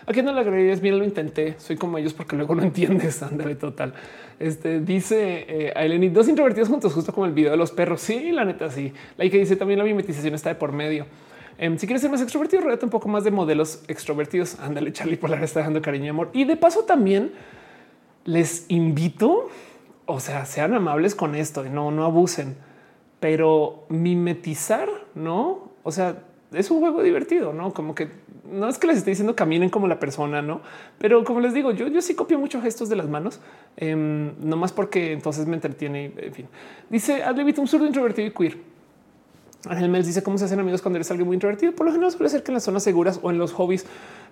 Aquí 0.09 0.23
no 0.23 0.33
la 0.33 0.41
agregarías 0.41 0.81
bien, 0.81 0.99
lo 0.99 1.05
intenté. 1.05 1.57
Soy 1.59 1.77
como 1.77 1.99
ellos 1.99 2.15
porque 2.15 2.35
luego 2.35 2.55
no 2.55 2.63
entiendes. 2.63 3.23
Ándale, 3.23 3.57
total. 3.57 3.93
Este 4.39 4.81
dice 4.81 5.45
eh, 5.47 5.73
Eleni, 5.77 6.09
dos 6.09 6.27
introvertidos 6.29 6.71
juntos, 6.71 6.95
justo 6.95 7.13
como 7.13 7.27
el 7.27 7.33
video 7.33 7.51
de 7.51 7.59
los 7.59 7.73
perros. 7.73 8.01
Sí, 8.01 8.33
la 8.33 8.47
neta, 8.47 8.71
sí. 8.71 8.91
La 9.19 9.29
que 9.29 9.37
dice 9.37 9.55
también 9.57 9.79
la 9.79 9.85
mimetización 9.85 10.35
está 10.35 10.49
de 10.49 10.55
por 10.55 10.73
medio. 10.73 11.05
Em, 11.59 11.77
si 11.77 11.87
quieres 11.87 12.01
ser 12.01 12.11
más 12.11 12.23
extrovertido, 12.23 12.63
rodea 12.63 12.79
un 12.83 12.89
poco 12.89 13.07
más 13.11 13.23
de 13.23 13.31
modelos 13.31 13.85
extrovertidos. 13.87 14.59
Ándale, 14.61 14.95
Charlie 14.95 15.19
Polar 15.19 15.45
está 15.45 15.61
dejando 15.61 15.83
cariño 15.83 16.07
y 16.07 16.09
amor. 16.09 16.31
Y 16.33 16.45
de 16.45 16.57
paso 16.57 16.85
también 16.85 17.33
les 18.25 18.65
invito, 18.69 19.51
o 20.07 20.21
sea, 20.21 20.47
sean 20.47 20.73
amables 20.73 21.15
con 21.15 21.35
esto 21.35 21.67
y 21.67 21.69
no, 21.69 21.91
no 21.91 22.07
abusen, 22.07 22.57
pero 23.21 23.85
mimetizar, 23.91 24.89
no? 25.15 25.73
O 25.83 25.93
sea, 25.93 26.23
es 26.53 26.71
un 26.71 26.81
juego 26.81 27.03
divertido, 27.03 27.53
no 27.53 27.75
como 27.75 27.95
que 27.95 28.09
no 28.51 28.69
es 28.69 28.79
que 28.79 28.87
les 28.87 28.99
esté 28.99 29.11
diciendo 29.11 29.37
caminen 29.37 29.71
como 29.71 29.87
la 29.87 29.99
persona, 29.99 30.43
no, 30.43 30.61
pero 30.99 31.25
como 31.25 31.41
les 31.41 31.55
digo, 31.55 31.73
yo, 31.73 31.89
yo 31.89 32.01
sí 32.01 32.15
copio 32.15 32.39
muchos 32.39 32.63
gestos 32.63 32.89
de 32.89 32.97
las 32.97 33.09
manos, 33.09 33.41
eh, 33.77 33.95
no 33.95 34.57
más 34.57 34.73
porque 34.73 35.13
entonces 35.13 35.47
me 35.47 35.55
entretiene. 35.55 36.13
En 36.17 36.33
fin, 36.33 36.47
dice 36.91 37.23
Adlevit, 37.23 37.59
un 37.59 37.69
zurdo 37.69 37.87
introvertido 37.87 38.29
y 38.29 38.31
queer. 38.33 38.59
Ángel 39.67 39.89
Mels 39.89 40.07
dice 40.07 40.23
cómo 40.23 40.39
se 40.39 40.45
hacen 40.45 40.61
amigos 40.61 40.83
cuando 40.83 40.99
eres 40.99 41.11
alguien 41.11 41.27
muy 41.27 41.35
introvertido. 41.35 41.73
Por 41.73 41.87
lo 41.87 41.93
general 41.93 42.13
suele 42.13 42.29
ser 42.31 42.43
que 42.43 42.53
en 42.53 42.55
las 42.55 42.63
zonas 42.63 42.83
seguras 42.85 43.19
o 43.23 43.31
en 43.31 43.39
los 43.39 43.53
hobbies. 43.53 43.87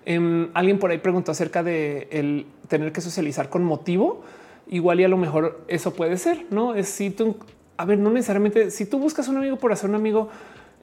Em, 0.05 0.49
alguien 0.53 0.79
por 0.79 0.89
ahí 0.89 0.99
preguntó 0.99 1.31
acerca 1.31 1.63
de 1.63 2.07
el 2.11 2.45
tener 2.69 2.93
que 2.93 3.01
socializar 3.01 3.49
con 3.49 3.63
motivo. 3.63 4.23
Igual 4.69 5.01
y 5.01 5.03
a 5.03 5.07
lo 5.07 5.17
mejor 5.17 5.61
eso 5.67 5.93
puede 5.93 6.17
ser, 6.17 6.45
no 6.49 6.75
es 6.75 6.89
si 6.89 7.09
tú, 7.09 7.37
a 7.77 7.85
ver, 7.85 7.99
no 7.99 8.09
necesariamente 8.09 8.69
si 8.69 8.85
tú 8.85 8.99
buscas 8.99 9.29
un 9.29 9.37
amigo 9.37 9.55
por 9.55 9.71
hacer 9.71 9.89
un 9.89 9.95
amigo, 9.95 10.29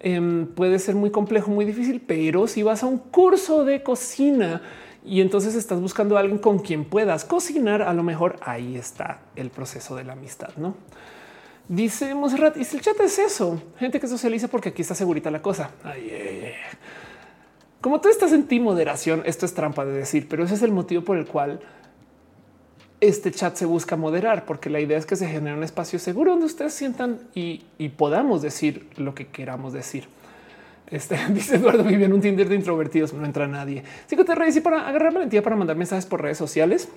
Em, 0.06 0.46
puede 0.48 0.78
ser 0.80 0.94
muy 0.96 1.10
complejo, 1.10 1.50
muy 1.50 1.64
difícil, 1.64 2.02
pero 2.06 2.46
si 2.46 2.62
vas 2.62 2.82
a 2.82 2.86
un 2.86 2.98
curso 2.98 3.64
de 3.64 3.82
cocina 3.82 4.60
y 5.02 5.22
entonces 5.22 5.54
estás 5.54 5.80
buscando 5.80 6.18
a 6.18 6.20
alguien 6.20 6.36
con 6.36 6.58
quien 6.58 6.84
puedas 6.84 7.24
cocinar, 7.24 7.80
a 7.80 7.94
lo 7.94 8.02
mejor 8.02 8.36
ahí 8.42 8.76
está 8.76 9.20
el 9.34 9.48
proceso 9.48 9.96
de 9.96 10.04
la 10.04 10.12
amistad, 10.12 10.50
¿no? 10.58 10.74
Dice 11.68 12.14
Monserrat, 12.14 12.58
y 12.58 12.64
si 12.64 12.76
el 12.76 12.82
chat 12.82 13.00
es 13.00 13.18
eso, 13.18 13.62
gente 13.78 13.98
que 13.98 14.06
socializa 14.06 14.48
porque 14.48 14.68
aquí 14.68 14.82
está 14.82 14.94
segurita 14.94 15.30
la 15.30 15.40
cosa. 15.40 15.70
Como 17.80 18.02
tú 18.02 18.10
estás 18.10 18.34
en 18.34 18.46
ti 18.46 18.60
moderación, 18.60 19.22
esto 19.24 19.46
es 19.46 19.54
trampa 19.54 19.86
de 19.86 19.92
decir, 19.92 20.28
pero 20.28 20.44
ese 20.44 20.52
es 20.52 20.62
el 20.62 20.72
motivo 20.72 21.02
por 21.02 21.16
el 21.16 21.26
cual 21.26 21.60
este 23.00 23.30
chat 23.32 23.56
se 23.56 23.66
busca 23.66 23.96
moderar, 23.96 24.44
porque 24.44 24.70
la 24.70 24.80
idea 24.80 24.96
es 24.98 25.06
que 25.06 25.16
se 25.16 25.26
genere 25.26 25.56
un 25.56 25.64
espacio 25.64 25.98
seguro 25.98 26.32
donde 26.32 26.46
ustedes 26.46 26.72
sientan 26.72 27.20
y, 27.34 27.62
podamos 27.96 28.42
decir 28.42 28.88
lo 28.96 29.14
que 29.14 29.26
queramos 29.26 29.72
decir. 29.72 30.04
Este 30.90 31.18
dice 31.30 31.56
Eduardo 31.56 31.84
vive 31.84 32.04
en 32.04 32.12
un 32.12 32.20
Tinder 32.20 32.48
de 32.48 32.54
introvertidos, 32.54 33.12
no 33.12 33.24
entra 33.24 33.46
nadie. 33.46 33.82
Sí 34.06 34.16
que 34.16 34.24
te 34.24 34.34
reís 34.34 34.56
y 34.56 34.60
para 34.60 34.88
agarrar 34.88 35.12
valentía 35.12 35.42
para 35.42 35.56
mandar 35.56 35.76
mensajes 35.76 36.06
por 36.06 36.22
redes 36.22 36.38
sociales. 36.38 36.88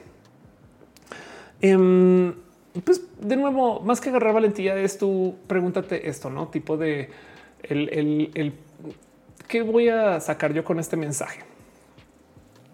Em, 1.62 2.34
pues 2.84 3.02
de 3.20 3.36
nuevo, 3.36 3.80
más 3.82 4.00
que 4.00 4.10
agarrar 4.10 4.34
valentía 4.34 4.76
es 4.78 4.98
tú 4.98 5.36
pregúntate 5.48 6.08
esto, 6.08 6.30
no 6.30 6.48
tipo 6.50 6.78
de 6.78 7.10
el, 7.64 7.90
el, 7.90 8.32
el 8.36 8.54
qué 9.48 9.64
voy 9.64 9.90
a 9.90 10.20
sacar 10.20 10.54
yo 10.54 10.64
con 10.64 10.80
este 10.80 10.96
mensaje 10.96 11.47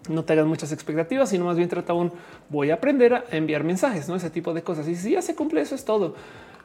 no 0.08 0.24
te 0.24 0.32
hagas 0.34 0.46
muchas 0.46 0.72
expectativas, 0.72 1.30
sino 1.30 1.46
más 1.46 1.56
bien 1.56 1.68
trata 1.68 1.94
un 1.94 2.12
voy 2.50 2.70
a 2.70 2.74
aprender 2.74 3.14
a 3.14 3.24
enviar 3.30 3.64
mensajes, 3.64 4.08
no 4.08 4.16
ese 4.16 4.30
tipo 4.30 4.52
de 4.52 4.62
cosas. 4.62 4.88
Y 4.88 4.96
si 4.96 5.12
ya 5.12 5.22
se 5.22 5.34
cumple, 5.34 5.60
eso 5.60 5.74
es 5.74 5.84
todo. 5.84 6.14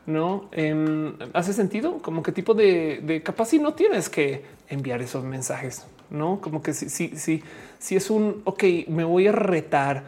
No 0.05 0.49
em, 0.51 1.13
hace 1.33 1.53
sentido 1.53 1.99
como 1.99 2.23
qué 2.23 2.31
tipo 2.31 2.53
de, 2.53 3.01
de 3.03 3.21
capaz 3.21 3.49
si 3.49 3.59
no 3.59 3.73
tienes 3.73 4.09
que 4.09 4.43
enviar 4.67 5.01
esos 5.01 5.23
mensajes, 5.23 5.85
no 6.09 6.41
como 6.41 6.63
que 6.63 6.73
si, 6.73 6.89
si, 6.89 7.09
si, 7.15 7.43
si 7.77 7.95
es 7.95 8.09
un 8.09 8.41
ok, 8.45 8.63
me 8.87 9.03
voy 9.03 9.27
a 9.27 9.31
retar 9.31 10.03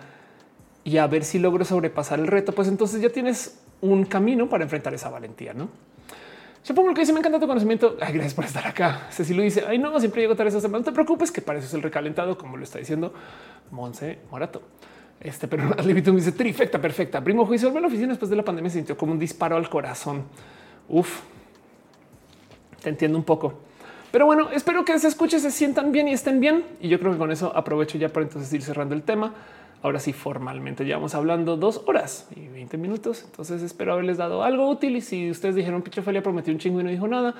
y 0.84 0.98
a 0.98 1.08
ver 1.08 1.24
si 1.24 1.38
logro 1.40 1.66
sobrepasar 1.66 2.20
el 2.20 2.28
reto, 2.28 2.54
pues 2.54 2.68
entonces 2.68 3.02
ya 3.02 3.10
tienes 3.10 3.60
un 3.82 4.06
camino 4.06 4.50
para 4.50 4.64
enfrentar 4.64 4.94
esa 4.94 5.10
valentía, 5.10 5.54
no? 5.54 5.70
Supongo 6.64 6.94
que 6.94 7.02
dice 7.02 7.14
me 7.14 7.20
encanta 7.20 7.40
tu 7.40 7.48
conocimiento. 7.48 7.96
Gracias 7.98 8.34
por 8.34 8.46
estar 8.46 8.68
acá. 8.68 9.08
Ceci 9.12 9.34
lo 9.34 9.42
dice. 9.42 9.64
Ay, 9.68 9.80
no, 9.80 10.00
siempre 10.00 10.22
llego 10.22 10.36
tarde 10.36 10.50
esa 10.50 10.62
semana. 10.62 10.80
No 10.80 10.86
te 10.86 10.92
preocupes, 10.92 11.32
que 11.32 11.42
para 11.42 11.60
eso 11.60 11.68
es 11.68 11.74
el 11.74 11.82
recalentado, 11.82 12.38
como 12.38 12.58
lo 12.58 12.64
está 12.64 12.78
diciendo 12.80 13.14
Monse 13.72 14.20
Morato. 14.30 14.62
Este, 15.20 15.48
pero 15.48 15.64
me 15.86 15.94
dice 15.94 16.32
trifecta 16.32 16.80
perfecta. 16.80 17.24
Primo 17.24 17.46
juicio 17.46 17.70
en 17.70 17.82
la 17.82 17.88
oficina 17.88 18.10
después 18.10 18.30
de 18.30 18.36
la 18.36 18.44
pandemia 18.44 18.70
se 18.70 18.78
sintió 18.78 18.98
como 18.98 19.12
un 19.12 19.20
disparo 19.20 19.56
al 19.56 19.70
corazón. 19.70 20.26
Uf, 20.88 21.22
te 22.82 22.90
entiendo 22.90 23.18
un 23.18 23.24
poco. 23.24 23.54
Pero 24.12 24.26
bueno, 24.26 24.50
espero 24.52 24.84
que 24.84 24.98
se 25.00 25.08
escuche, 25.08 25.40
se 25.40 25.52
sientan 25.52 25.92
bien 25.92 26.08
y 26.10 26.14
estén 26.14 26.40
bien. 26.40 26.66
Y 26.82 26.90
yo 26.90 27.00
creo 27.00 27.14
que 27.14 27.18
con 27.18 27.32
eso 27.32 27.56
aprovecho 27.56 27.98
ya 27.98 28.10
para 28.10 28.26
entonces 28.26 28.52
ir 28.54 28.62
cerrando 28.62 28.94
el 28.94 29.04
tema. 29.04 29.34
Ahora 29.84 30.00
sí, 30.00 30.14
formalmente 30.14 30.86
llevamos 30.86 31.16
hablando 31.16 31.58
dos 31.58 31.82
horas 31.88 32.28
y 32.36 32.48
20 32.48 32.78
minutos. 32.78 33.24
Entonces 33.26 33.64
espero 33.64 33.94
haberles 33.94 34.18
dado 34.18 34.44
algo 34.44 34.70
útil. 34.70 34.96
Y 34.96 35.02
si 35.02 35.32
ustedes 35.32 35.56
dijeron 35.56 35.82
Pichofelia 35.82 36.22
prometió 36.22 36.54
un 36.54 36.60
chingo 36.60 36.82
y 36.82 36.84
no 36.84 36.92
dijo 36.92 37.08
nada, 37.08 37.34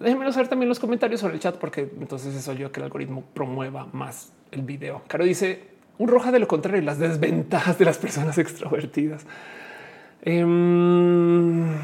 déjenmelo 0.00 0.32
saber 0.32 0.48
también 0.48 0.70
los 0.70 0.78
comentarios 0.78 1.20
sobre 1.20 1.34
el 1.34 1.40
chat, 1.40 1.56
porque 1.56 1.90
entonces 2.00 2.34
eso 2.34 2.54
yo 2.54 2.72
que 2.72 2.80
el 2.80 2.84
algoritmo 2.84 3.24
promueva 3.34 3.86
más 3.92 4.32
el 4.52 4.62
video. 4.62 5.02
Caro 5.06 5.24
dice 5.24 5.74
un 5.98 6.08
roja 6.08 6.32
de 6.32 6.38
lo 6.38 6.48
contrario, 6.48 6.80
las 6.80 6.98
desventajas 6.98 7.78
de 7.78 7.84
las 7.84 7.98
personas 7.98 8.38
extrovertidas. 8.38 9.26
Em, 10.22 11.74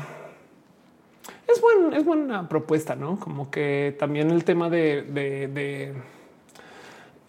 es, 1.46 1.60
buen, 1.60 1.92
es 1.92 2.04
buena 2.04 2.48
propuesta, 2.48 2.96
no 2.96 3.20
como 3.20 3.50
que 3.50 3.94
también 3.98 4.30
el 4.30 4.44
tema 4.44 4.70
de 4.70 5.92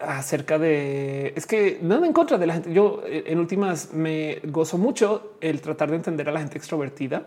acerca 0.04 0.58
de 0.58 1.32
es 1.36 1.46
que 1.46 1.78
nada 1.82 2.06
en 2.06 2.12
contra 2.12 2.38
de 2.38 2.46
la 2.46 2.54
gente. 2.54 2.72
Yo 2.72 3.02
eh, 3.06 3.24
en 3.26 3.38
últimas 3.38 3.92
me 3.92 4.40
gozo 4.44 4.78
mucho 4.78 5.34
el 5.40 5.60
tratar 5.60 5.90
de 5.90 5.96
entender 5.96 6.28
a 6.28 6.32
la 6.32 6.40
gente 6.40 6.58
extrovertida, 6.58 7.24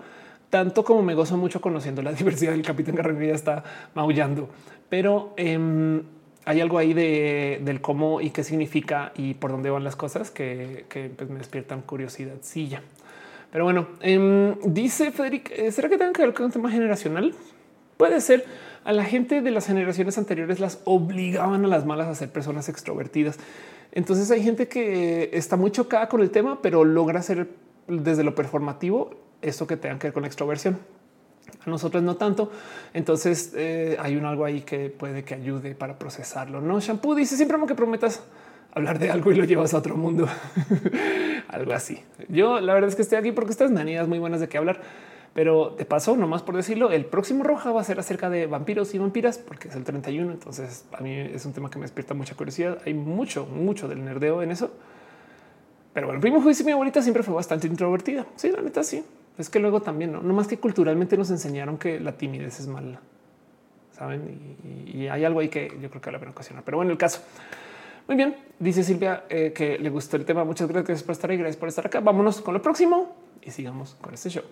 tanto 0.49 0.84
como 0.84 1.02
me 1.02 1.14
gozo 1.15 1.38
mucho 1.38 1.61
conociendo 1.61 2.02
la 2.02 2.11
diversidad 2.14 2.52
del 2.52 2.61
capitán 2.61 2.95
Carrera 2.95 3.26
ya 3.26 3.34
está 3.34 3.64
maullando, 3.93 4.49
pero 4.89 5.34
em, 5.38 6.03
hay 6.45 6.61
algo 6.61 6.77
ahí 6.77 6.93
de, 6.93 7.60
del 7.64 7.81
cómo 7.81 8.22
y 8.22 8.30
qué 8.30 8.43
significa 8.43 9.11
y 9.15 9.34
por 9.34 9.52
dónde 9.52 9.69
van 9.69 9.84
las 9.84 9.95
cosas 9.95 10.30
que, 10.30 10.85
pues, 11.18 11.30
me 11.30 11.39
despiertan 11.39 11.81
curiosidad. 11.81 12.35
Sí, 12.41 12.68
ya. 12.68 12.81
Pero 13.52 13.64
bueno, 13.64 13.88
em, 14.02 14.56
dice 14.65 15.11
Federic, 15.11 15.52
eh, 15.52 15.72
¿será 15.72 15.89
que 15.89 15.97
tenga 15.97 16.14
que 16.14 16.22
ver 16.22 16.34
con 16.34 16.45
un 16.45 16.52
tema 16.52 16.69
generacional? 16.69 17.34
Puede 17.97 18.22
ser 18.22 18.45
a 18.86 18.94
la 18.94 19.03
gente 19.03 19.41
de 19.41 19.52
las 19.52 19.66
generaciones 19.66 20.18
anteriores 20.18 20.60
las 20.60 20.80
obligaban 20.86 21.66
a 21.66 21.68
las 21.68 21.86
malas 21.86 22.07
a 22.07 22.16
ser 22.16 22.32
personas 22.32 22.70
extrovertidas. 22.70 23.38
Entonces 23.91 24.30
hay 24.30 24.44
gente 24.44 24.68
que 24.68 25.32
está 25.34 25.57
muy 25.57 25.72
chocada 25.72 26.07
con 26.07 26.22
el 26.22 26.30
tema, 26.30 26.62
pero 26.62 26.86
logra 26.86 27.20
hacer 27.20 27.49
desde 27.88 28.24
lo 28.24 28.36
performativo 28.36 29.16
esto 29.41 29.66
que 29.66 29.76
tenga 29.76 29.98
que 29.98 30.07
ver 30.07 30.14
con 30.14 30.22
la 30.22 30.28
extroversión. 30.28 30.78
A 31.66 31.70
nosotros 31.70 32.03
no 32.03 32.16
tanto. 32.16 32.52
Entonces 32.94 33.53
eh, 33.56 33.98
hay 33.99 34.18
un 34.18 34.26
algo 34.26 34.45
ahí 34.45 34.62
que 34.62 34.91
puede 34.91 35.24
que 35.24 35.34
ayude 35.34 35.74
para 35.74 35.98
procesarlo. 35.98 36.62
No 36.62 36.80
shampoo 36.80 37.16
dice 37.16 37.36
siempre 37.36 37.57
que 37.68 37.74
prometas 37.74 38.22
hablar 38.72 38.99
de 38.99 39.10
algo 39.10 39.32
y 39.32 39.36
lo 39.36 39.45
llevas 39.45 39.74
a 39.74 39.80
otro 39.80 39.98
mundo. 39.98 40.28
algo 41.48 41.74
así. 41.74 42.03
Yo 42.30 42.60
la 42.60 42.76
verdad 42.76 42.90
es 42.90 42.95
que 42.95 43.02
estoy 43.02 43.18
aquí 43.18 43.32
porque 43.32 43.49
estas 43.49 43.72
manidas 43.72 44.07
muy 44.07 44.20
buenas 44.20 44.41
de 44.41 44.48
qué 44.48 44.60
hablar 44.60 44.80
pero 45.36 45.76
de 45.78 45.84
paso, 45.84 46.16
nomás 46.16 46.44
por 46.44 46.56
decirlo, 46.56 46.91
el 46.91 47.03
próximo 47.03 47.44
roja 47.44 47.74
va 47.74 47.82
a 47.82 47.84
ser 47.84 47.99
acerca 47.99 48.30
de 48.30 48.48
vampiros 48.48 48.95
y 48.95 48.99
vampiras, 48.99 49.38
porque 49.38 49.68
es 49.68 49.76
el 49.76 49.84
31. 49.84 50.32
Entonces, 50.32 50.86
a 50.94 51.02
mí 51.02 51.12
es 51.14 51.45
un 51.45 51.52
tema 51.52 51.70
que 51.70 51.78
me 51.78 51.84
despierta 51.84 52.14
mucha 52.14 52.36
curiosidad. 52.36 52.78
Hay 52.86 52.94
mucho, 52.94 53.45
mucho 53.45 53.90
del 53.90 54.06
nerdeo 54.06 54.41
en 54.41 54.52
eso. 54.52 54.72
Pero 55.94 56.07
bueno, 56.07 56.22
primo 56.22 56.41
juicio, 56.41 56.66
mi 56.66 56.72
abuelita 56.72 57.02
siempre 57.02 57.22
fue 57.22 57.34
bastante 57.36 57.68
introvertida. 57.68 58.26
Sí, 58.38 58.49
la 58.49 58.62
neta, 58.62 58.82
sí. 58.82 59.03
Es 59.38 59.49
que 59.49 59.60
luego 59.60 59.82
también, 59.82 60.14
no, 60.14 60.22
más 60.22 60.48
que 60.48 60.57
culturalmente 60.57 61.18
nos 61.18 61.30
enseñaron 61.30 61.78
que 61.78 61.99
la 61.99 62.14
timidez 62.14 62.62
es 62.62 62.68
mala. 62.68 63.02
Saben, 63.91 64.56
y, 64.88 65.07
hay 65.07 65.26
algo 65.26 65.41
ahí 65.41 65.49
que 65.49 65.68
yo 65.82 65.90
creo 65.90 66.02
que 66.02 66.12
la 66.14 66.20
pena 66.20 66.32
ocasionar. 66.32 66.64
Pero 66.64 66.78
bueno, 66.78 66.94
el 66.94 66.98
caso. 66.98 67.20
Muy 68.07 68.16
bien, 68.16 68.38
dice 68.57 68.86
Silvia 68.86 69.26
eh, 69.28 69.52
que 69.53 69.78
le 69.80 69.90
gustó 69.90 70.16
el 70.16 70.24
tema. 70.24 70.45
Muchas 70.45 70.70
gracias 70.70 71.03
por 71.03 71.12
estar 71.12 71.30
ahí. 71.30 71.36
Gracias 71.36 71.57
por 71.57 71.68
estar 71.68 71.86
acá. 71.86 71.99
Vámonos 71.99 72.40
con 72.40 72.53
lo 72.53 72.62
próximo 72.62 73.18
y 73.41 73.52
sigamos 73.52 73.98
con 73.99 74.14
este 74.14 74.30
show. 74.30 74.45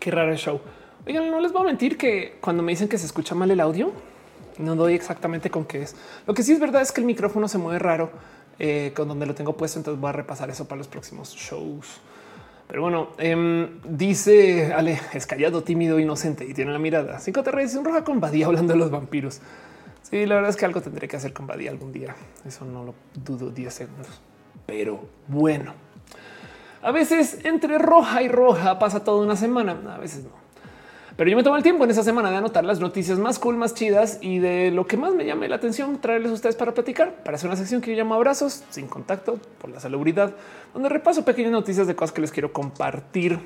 Qué 0.00 0.10
raro 0.10 0.32
el 0.32 0.38
show. 0.38 0.60
Oigan, 1.06 1.30
no 1.30 1.40
les 1.40 1.52
voy 1.52 1.60
a 1.60 1.64
mentir 1.66 1.98
que 1.98 2.38
cuando 2.40 2.62
me 2.62 2.72
dicen 2.72 2.88
que 2.88 2.96
se 2.96 3.04
escucha 3.04 3.34
mal 3.34 3.50
el 3.50 3.60
audio, 3.60 3.92
no 4.58 4.74
doy 4.74 4.94
exactamente 4.94 5.50
con 5.50 5.66
qué 5.66 5.82
es. 5.82 5.94
Lo 6.26 6.32
que 6.32 6.42
sí 6.42 6.52
es 6.52 6.58
verdad 6.58 6.80
es 6.80 6.90
que 6.90 7.02
el 7.02 7.06
micrófono 7.06 7.48
se 7.48 7.58
mueve 7.58 7.78
raro 7.78 8.10
eh, 8.58 8.92
con 8.96 9.08
donde 9.08 9.26
lo 9.26 9.34
tengo 9.34 9.58
puesto. 9.58 9.78
Entonces 9.78 10.00
voy 10.00 10.08
a 10.08 10.12
repasar 10.12 10.48
eso 10.48 10.66
para 10.66 10.78
los 10.78 10.88
próximos 10.88 11.34
shows. 11.34 12.00
Pero 12.66 12.80
bueno, 12.80 13.08
em, 13.18 13.80
dice 13.84 14.72
Ale, 14.72 14.98
es 15.12 15.26
callado, 15.26 15.62
tímido, 15.62 15.98
inocente 15.98 16.46
y 16.46 16.54
tiene 16.54 16.72
la 16.72 16.78
mirada. 16.78 17.18
Cinco 17.18 17.42
te 17.42 17.50
un 17.50 17.84
roja 17.84 18.02
con 18.02 18.20
Badía 18.20 18.46
hablando 18.46 18.72
de 18.72 18.78
los 18.78 18.90
vampiros. 18.90 19.42
Sí, 20.02 20.24
la 20.24 20.36
verdad 20.36 20.48
es 20.48 20.56
que 20.56 20.64
algo 20.64 20.80
tendré 20.80 21.08
que 21.08 21.16
hacer 21.16 21.34
con 21.34 21.46
Badía 21.46 21.70
algún 21.70 21.92
día. 21.92 22.16
Eso 22.46 22.64
no 22.64 22.84
lo 22.84 22.94
dudo 23.14 23.50
10 23.50 23.74
segundos. 23.74 24.22
Pero 24.66 25.00
bueno. 25.28 25.89
A 26.82 26.92
veces 26.92 27.38
entre 27.44 27.78
roja 27.78 28.22
y 28.22 28.28
roja 28.28 28.78
pasa 28.78 29.04
toda 29.04 29.22
una 29.22 29.36
semana, 29.36 29.76
a 29.94 29.98
veces 29.98 30.24
no. 30.24 30.40
Pero 31.16 31.28
yo 31.28 31.36
me 31.36 31.42
tomo 31.42 31.56
el 31.56 31.62
tiempo 31.62 31.84
en 31.84 31.90
esa 31.90 32.02
semana 32.02 32.30
de 32.30 32.38
anotar 32.38 32.64
las 32.64 32.80
noticias 32.80 33.18
más 33.18 33.38
cool, 33.38 33.56
más 33.58 33.74
chidas 33.74 34.16
y 34.22 34.38
de 34.38 34.70
lo 34.70 34.86
que 34.86 34.96
más 34.96 35.14
me 35.14 35.26
llame 35.26 35.48
la 35.48 35.56
atención, 35.56 36.00
traerles 36.00 36.30
a 36.30 36.34
ustedes 36.34 36.56
para 36.56 36.72
platicar, 36.72 37.22
para 37.22 37.36
hacer 37.36 37.48
una 37.48 37.56
sección 37.58 37.82
que 37.82 37.90
yo 37.90 37.96
llamo 37.98 38.14
abrazos 38.14 38.64
sin 38.70 38.86
contacto 38.86 39.38
por 39.60 39.68
la 39.68 39.80
salubridad, 39.80 40.32
donde 40.72 40.88
repaso 40.88 41.22
pequeñas 41.22 41.52
noticias 41.52 41.86
de 41.86 41.94
cosas 41.94 42.12
que 42.14 42.22
les 42.22 42.32
quiero 42.32 42.54
compartir. 42.54 43.38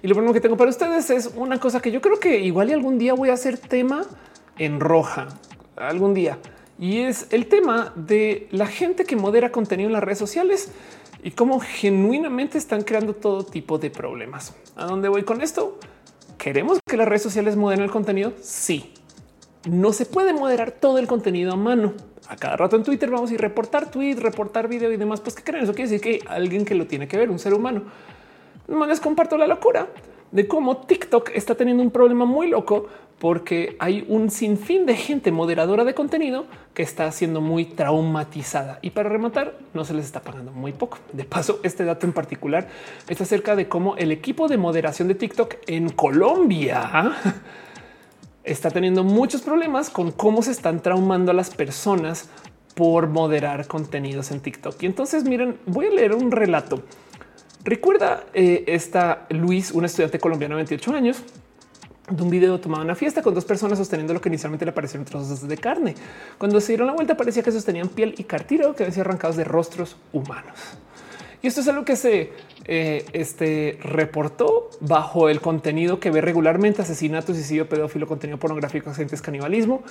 Y 0.00 0.06
lo 0.06 0.14
primero 0.14 0.32
que 0.32 0.40
tengo 0.40 0.56
para 0.56 0.70
ustedes 0.70 1.10
es 1.10 1.32
una 1.34 1.58
cosa 1.58 1.80
que 1.80 1.90
yo 1.90 2.00
creo 2.00 2.20
que 2.20 2.38
igual 2.38 2.70
y 2.70 2.72
algún 2.72 2.98
día 2.98 3.14
voy 3.14 3.30
a 3.30 3.32
hacer 3.32 3.58
tema 3.58 4.04
en 4.58 4.78
roja, 4.78 5.26
algún 5.74 6.14
día. 6.14 6.38
Y 6.78 7.00
es 7.00 7.26
el 7.30 7.48
tema 7.48 7.92
de 7.96 8.46
la 8.52 8.68
gente 8.68 9.04
que 9.04 9.16
modera 9.16 9.50
contenido 9.50 9.88
en 9.88 9.92
las 9.94 10.04
redes 10.04 10.18
sociales 10.18 10.70
y 11.22 11.32
cómo 11.32 11.60
genuinamente 11.60 12.58
están 12.58 12.82
creando 12.82 13.14
todo 13.14 13.44
tipo 13.44 13.78
de 13.78 13.90
problemas. 13.90 14.54
¿A 14.76 14.86
dónde 14.86 15.08
voy 15.08 15.24
con 15.24 15.40
esto? 15.40 15.78
¿Queremos 16.36 16.78
que 16.86 16.96
las 16.96 17.08
redes 17.08 17.22
sociales 17.22 17.56
moderen 17.56 17.84
el 17.84 17.90
contenido? 17.90 18.32
Sí. 18.40 18.92
No 19.68 19.92
se 19.92 20.06
puede 20.06 20.32
moderar 20.32 20.70
todo 20.70 20.98
el 20.98 21.06
contenido 21.06 21.52
a 21.52 21.56
mano. 21.56 21.94
A 22.28 22.36
cada 22.36 22.56
rato 22.56 22.76
en 22.76 22.84
Twitter 22.84 23.10
vamos 23.10 23.32
a 23.32 23.36
reportar 23.36 23.90
tweet, 23.90 24.16
reportar 24.16 24.68
video 24.68 24.92
y 24.92 24.96
demás. 24.96 25.20
Pues 25.20 25.34
qué 25.34 25.42
creen? 25.42 25.64
Eso 25.64 25.74
quiere 25.74 25.90
decir 25.90 26.00
que 26.00 26.24
alguien 26.28 26.64
que 26.64 26.74
lo 26.74 26.86
tiene 26.86 27.08
que 27.08 27.16
ver, 27.16 27.30
un 27.30 27.38
ser 27.38 27.54
humano. 27.54 27.82
No 28.68 28.86
les 28.86 29.00
comparto 29.00 29.36
la 29.36 29.46
locura 29.46 29.88
de 30.30 30.46
cómo 30.46 30.76
TikTok 30.76 31.30
está 31.34 31.54
teniendo 31.54 31.82
un 31.82 31.90
problema 31.90 32.24
muy 32.24 32.48
loco 32.48 32.86
porque 33.18 33.76
hay 33.80 34.04
un 34.08 34.30
sinfín 34.30 34.86
de 34.86 34.96
gente 34.96 35.32
moderadora 35.32 35.84
de 35.84 35.94
contenido 35.94 36.46
que 36.72 36.82
está 36.82 37.10
siendo 37.10 37.40
muy 37.40 37.64
traumatizada 37.64 38.78
y 38.80 38.90
para 38.90 39.08
rematar 39.08 39.58
no 39.74 39.84
se 39.84 39.94
les 39.94 40.04
está 40.06 40.20
pagando 40.20 40.52
muy 40.52 40.72
poco. 40.72 40.98
De 41.12 41.24
paso, 41.24 41.58
este 41.64 41.84
dato 41.84 42.06
en 42.06 42.12
particular 42.12 42.68
está 43.08 43.24
acerca 43.24 43.56
de 43.56 43.68
cómo 43.68 43.96
el 43.96 44.12
equipo 44.12 44.46
de 44.46 44.56
moderación 44.56 45.08
de 45.08 45.16
TikTok 45.16 45.56
en 45.66 45.90
Colombia 45.90 47.16
está 48.44 48.70
teniendo 48.70 49.02
muchos 49.02 49.42
problemas 49.42 49.90
con 49.90 50.12
cómo 50.12 50.42
se 50.42 50.52
están 50.52 50.80
traumando 50.80 51.32
a 51.32 51.34
las 51.34 51.50
personas 51.50 52.30
por 52.74 53.08
moderar 53.08 53.66
contenidos 53.66 54.30
en 54.30 54.38
TikTok. 54.38 54.80
Y 54.82 54.86
entonces 54.86 55.24
miren, 55.24 55.58
voy 55.66 55.86
a 55.86 55.90
leer 55.90 56.14
un 56.14 56.30
relato. 56.30 56.84
Recuerda 57.64 58.24
eh, 58.32 58.62
esta 58.68 59.26
Luis, 59.30 59.72
una 59.72 59.86
estudiante 59.86 60.20
colombiana 60.20 60.54
de 60.54 60.58
28 60.60 60.94
años, 60.94 61.24
de 62.10 62.22
un 62.22 62.30
video 62.30 62.58
tomado 62.58 62.82
en 62.82 62.86
una 62.86 62.94
fiesta 62.94 63.22
con 63.22 63.34
dos 63.34 63.44
personas 63.44 63.78
sosteniendo 63.78 64.14
lo 64.14 64.20
que 64.20 64.28
inicialmente 64.28 64.64
le 64.64 64.72
parecieron 64.72 65.04
trozos 65.04 65.46
de 65.46 65.56
carne. 65.56 65.94
Cuando 66.38 66.60
se 66.60 66.68
dieron 66.68 66.86
la 66.86 66.94
vuelta 66.94 67.16
parecía 67.16 67.42
que 67.42 67.52
sostenían 67.52 67.88
piel 67.88 68.14
y 68.16 68.24
cartílago 68.24 68.74
que 68.74 68.82
habían 68.82 68.94
sido 68.94 69.02
arrancados 69.02 69.36
de 69.36 69.44
rostros 69.44 69.96
humanos. 70.12 70.54
Y 71.40 71.46
esto 71.46 71.60
es 71.60 71.68
algo 71.68 71.84
que 71.84 71.94
se 71.94 72.32
eh, 72.64 73.06
este, 73.12 73.78
reportó 73.80 74.70
bajo 74.80 75.28
el 75.28 75.40
contenido 75.40 76.00
que 76.00 76.10
ve 76.10 76.20
regularmente 76.20 76.82
asesinatos, 76.82 77.36
suicidio, 77.36 77.68
pedófilo, 77.68 78.08
contenido 78.08 78.38
pornográfico, 78.38 78.90
accidentes, 78.90 79.22
canibalismo. 79.22 79.82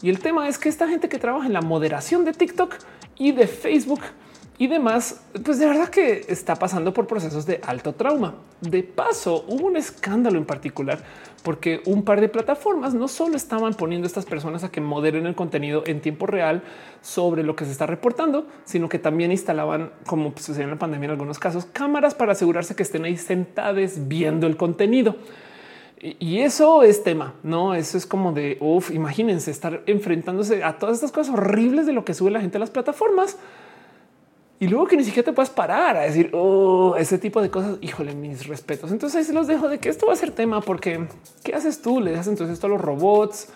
Y 0.00 0.10
el 0.10 0.20
tema 0.20 0.48
es 0.48 0.58
que 0.58 0.68
esta 0.68 0.86
gente 0.86 1.08
que 1.08 1.18
trabaja 1.18 1.46
en 1.46 1.54
la 1.54 1.60
moderación 1.60 2.24
de 2.24 2.32
TikTok 2.32 2.76
y 3.16 3.32
de 3.32 3.48
Facebook 3.48 4.00
y 4.58 4.68
demás, 4.68 5.20
pues 5.44 5.58
de 5.58 5.66
verdad 5.66 5.88
que 5.88 6.24
está 6.28 6.54
pasando 6.54 6.94
por 6.94 7.08
procesos 7.08 7.46
de 7.46 7.60
alto 7.66 7.94
trauma. 7.94 8.36
De 8.60 8.84
paso, 8.84 9.44
hubo 9.48 9.66
un 9.66 9.76
escándalo 9.76 10.38
en 10.38 10.44
particular 10.44 11.02
porque 11.42 11.82
un 11.86 12.04
par 12.04 12.20
de 12.20 12.28
plataformas 12.28 12.94
no 12.94 13.08
solo 13.08 13.36
estaban 13.36 13.74
poniendo 13.74 14.06
a 14.06 14.08
estas 14.08 14.24
personas 14.24 14.64
a 14.64 14.70
que 14.70 14.80
moderen 14.80 15.26
el 15.26 15.34
contenido 15.34 15.82
en 15.86 16.00
tiempo 16.00 16.26
real 16.26 16.62
sobre 17.00 17.42
lo 17.42 17.56
que 17.56 17.64
se 17.64 17.72
está 17.72 17.86
reportando, 17.86 18.46
sino 18.64 18.88
que 18.88 18.98
también 18.98 19.32
instalaban, 19.32 19.90
como 20.06 20.32
sucedió 20.36 20.64
en 20.64 20.70
la 20.70 20.78
pandemia 20.78 21.06
en 21.06 21.10
algunos 21.12 21.38
casos, 21.38 21.66
cámaras 21.66 22.14
para 22.14 22.32
asegurarse 22.32 22.76
que 22.76 22.82
estén 22.82 23.04
ahí 23.04 23.16
sentadas 23.16 24.08
viendo 24.08 24.46
el 24.46 24.56
contenido. 24.56 25.16
Y 26.00 26.38
eso 26.38 26.82
es 26.82 27.04
tema, 27.04 27.34
no? 27.44 27.74
Eso 27.74 27.96
es 27.96 28.06
como 28.06 28.32
de 28.32 28.58
uff, 28.60 28.90
imagínense 28.90 29.52
estar 29.52 29.82
enfrentándose 29.86 30.64
a 30.64 30.78
todas 30.78 30.96
estas 30.96 31.12
cosas 31.12 31.34
horribles 31.34 31.86
de 31.86 31.92
lo 31.92 32.04
que 32.04 32.14
sube 32.14 32.30
la 32.32 32.40
gente 32.40 32.56
a 32.56 32.60
las 32.60 32.70
plataformas 32.70 33.36
y 34.62 34.68
luego 34.68 34.86
que 34.86 34.96
ni 34.96 35.02
siquiera 35.02 35.26
te 35.26 35.32
puedas 35.32 35.50
parar 35.50 35.96
a 35.96 36.02
decir 36.02 36.30
oh, 36.34 36.94
ese 36.96 37.18
tipo 37.18 37.42
de 37.42 37.50
cosas. 37.50 37.78
Híjole, 37.80 38.14
mis 38.14 38.46
respetos. 38.46 38.92
Entonces 38.92 39.28
los 39.30 39.48
dejo 39.48 39.68
de 39.68 39.80
que 39.80 39.88
esto 39.88 40.06
va 40.06 40.12
a 40.12 40.16
ser 40.16 40.30
tema, 40.30 40.60
porque 40.60 41.08
qué 41.42 41.52
haces 41.52 41.82
tú? 41.82 42.00
Le 42.00 42.12
das 42.12 42.28
entonces 42.28 42.54
esto 42.54 42.68
a 42.68 42.70
los 42.70 42.80
robots, 42.80 43.48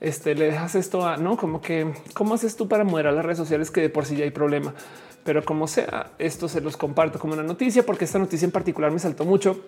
este 0.00 0.34
le 0.34 0.46
dejas 0.46 0.74
esto 0.74 1.06
a 1.06 1.16
no 1.16 1.36
como 1.36 1.60
que 1.60 1.94
cómo 2.12 2.34
haces 2.34 2.56
tú 2.56 2.66
para 2.66 2.82
moderar 2.82 3.14
las 3.14 3.24
redes 3.24 3.38
sociales 3.38 3.70
que 3.70 3.82
de 3.82 3.88
por 3.88 4.04
sí 4.04 4.16
ya 4.16 4.24
hay 4.24 4.32
problema. 4.32 4.74
Pero 5.22 5.44
como 5.44 5.68
sea, 5.68 6.10
esto 6.18 6.48
se 6.48 6.60
los 6.60 6.76
comparto 6.76 7.20
como 7.20 7.34
una 7.34 7.44
noticia, 7.44 7.86
porque 7.86 8.04
esta 8.04 8.18
noticia 8.18 8.44
en 8.44 8.50
particular 8.50 8.90
me 8.90 8.98
saltó 8.98 9.24
mucho 9.24 9.62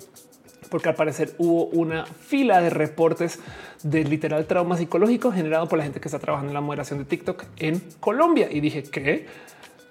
porque 0.70 0.88
al 0.88 0.96
parecer 0.96 1.36
hubo 1.38 1.66
una 1.66 2.04
fila 2.04 2.60
de 2.60 2.70
reportes 2.70 3.38
de 3.84 4.02
literal 4.02 4.44
trauma 4.46 4.76
psicológico 4.76 5.30
generado 5.30 5.68
por 5.68 5.78
la 5.78 5.84
gente 5.84 6.00
que 6.00 6.08
está 6.08 6.18
trabajando 6.18 6.50
en 6.50 6.54
la 6.54 6.60
moderación 6.60 6.98
de 6.98 7.04
TikTok 7.04 7.44
en 7.58 7.80
Colombia. 8.00 8.48
Y 8.50 8.58
dije 8.58 8.82
que, 8.82 9.28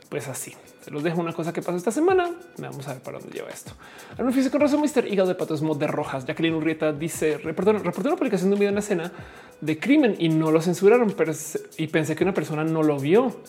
pues 0.10 0.28
así. 0.28 0.56
Los 0.88 1.04
dejo 1.04 1.22
una 1.22 1.34
cosa 1.34 1.54
que 1.54 1.62
pasó 1.62 1.78
esta 1.78 1.92
semana. 1.92 2.32
Vamos 2.58 2.88
a 2.88 2.94
ver 2.94 3.02
para 3.02 3.20
dónde 3.20 3.36
lleva 3.36 3.50
esto. 3.50 3.74
Un 4.18 4.34
físico 4.34 4.54
con 4.54 4.62
razón, 4.62 4.82
Mr. 4.82 5.08
Hígado 5.08 5.28
de 5.28 5.36
Patos 5.36 5.62
Mod 5.62 5.78
de 5.78 5.88
Rojas. 5.88 6.26
Jacqueline 6.26 6.56
Urrieta 6.56 6.92
dice: 6.94 7.38
reportó, 7.38 7.74
reportó 7.74 8.10
una 8.10 8.16
publicación 8.16 8.50
de 8.50 8.54
un 8.56 8.60
video 8.60 8.70
en 8.70 8.76
la 8.76 8.82
escena 8.82 9.12
de 9.62 9.78
crimen 9.78 10.16
y 10.18 10.30
no 10.30 10.52
lo 10.52 10.62
censuraron, 10.62 11.14
y 11.78 11.88
pensé 11.88 12.16
que 12.16 12.24
una 12.24 12.34
persona 12.34 12.64
no 12.64 12.82
lo 12.82 12.98
vio. 12.98 13.42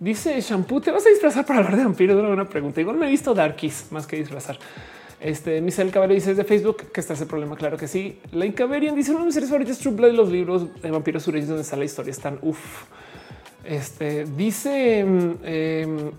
Dice 0.00 0.38
Shampoo, 0.40 0.80
¿te 0.80 0.90
vas 0.90 1.06
a 1.06 1.08
disfrazar 1.08 1.46
para 1.46 1.60
hablar 1.60 1.76
de 1.76 1.84
vampiros? 1.84 2.18
Una 2.18 2.28
buena 2.28 2.48
pregunta. 2.48 2.80
Igual 2.80 2.96
me 2.96 3.06
he 3.06 3.10
visto 3.10 3.32
Darkies 3.32 3.86
más 3.90 4.06
que 4.06 4.16
disfrazar. 4.16 4.58
Este 5.20 5.60
Michelle 5.62 5.90
Cabello 5.90 6.12
dice 6.12 6.34
de 6.34 6.44
Facebook 6.44 6.90
que 6.92 7.00
está 7.00 7.14
ese 7.14 7.24
problema. 7.24 7.56
Claro 7.56 7.78
que 7.78 7.88
sí. 7.88 8.18
La 8.32 8.44
Incaverian 8.44 8.94
dice 8.94 9.12
uno 9.12 9.20
de 9.20 9.26
mis 9.26 9.34
series 9.34 9.48
favoritos 9.48 9.78
True 9.78 9.94
Blood 9.94 10.12
los 10.12 10.28
libros 10.28 10.82
de 10.82 10.90
vampiros 10.90 11.22
sureños 11.22 11.48
donde 11.48 11.62
está 11.62 11.76
la 11.76 11.84
historia 11.84 12.10
están 12.10 12.38
uff. 12.42 12.84
Este 13.64 14.24
dice 14.24 15.04
eh, 15.42 16.10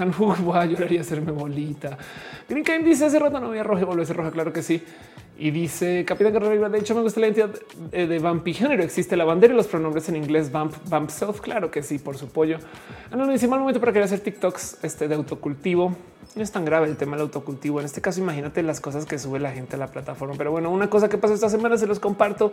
va 0.00 0.62
a 0.62 0.66
llorar 0.66 0.92
y 0.92 0.98
hacerme 0.98 1.32
bolita. 1.32 1.96
Green 2.48 2.84
dice 2.84 3.06
hace 3.06 3.18
rato 3.18 3.40
no 3.40 3.48
había 3.48 3.62
roja, 3.62 3.84
volvió 3.84 4.02
a 4.02 4.06
ser 4.06 4.16
roja. 4.16 4.30
Claro 4.30 4.52
que 4.52 4.62
sí. 4.62 4.82
Y 5.42 5.50
dice 5.50 6.04
Capitán 6.04 6.32
Guerrero. 6.32 6.70
De 6.70 6.78
hecho, 6.78 6.94
me 6.94 7.02
gusta 7.02 7.18
la 7.18 7.26
identidad 7.26 7.50
de, 7.90 8.06
de 8.06 8.52
género. 8.54 8.84
Existe 8.84 9.16
la 9.16 9.24
bandera 9.24 9.52
y 9.52 9.56
los 9.56 9.66
pronombres 9.66 10.08
en 10.08 10.14
inglés. 10.14 10.52
Vamp, 10.52 10.72
vamp 10.88 11.10
self. 11.10 11.40
Claro 11.40 11.68
que 11.68 11.82
sí, 11.82 11.98
por 11.98 12.16
su 12.16 12.28
pollo. 12.28 12.58
Ah, 13.10 13.16
no, 13.16 13.26
no 13.26 13.32
dice 13.32 13.48
mal 13.48 13.58
momento 13.58 13.80
para 13.80 13.92
querer 13.92 14.04
hacer 14.04 14.20
TikToks 14.20 14.84
este, 14.84 15.08
de 15.08 15.16
autocultivo. 15.16 15.96
No 16.36 16.42
es 16.44 16.52
tan 16.52 16.64
grave 16.64 16.86
el 16.86 16.96
tema 16.96 17.16
del 17.16 17.22
autocultivo. 17.22 17.80
En 17.80 17.86
este 17.86 18.00
caso, 18.00 18.20
imagínate 18.20 18.62
las 18.62 18.80
cosas 18.80 19.04
que 19.04 19.18
sube 19.18 19.40
la 19.40 19.50
gente 19.50 19.74
a 19.74 19.80
la 19.80 19.88
plataforma. 19.88 20.36
Pero 20.38 20.52
bueno, 20.52 20.70
una 20.70 20.88
cosa 20.88 21.08
que 21.08 21.18
pasó 21.18 21.34
esta 21.34 21.48
semana 21.48 21.76
se 21.76 21.88
los 21.88 21.98
comparto. 21.98 22.52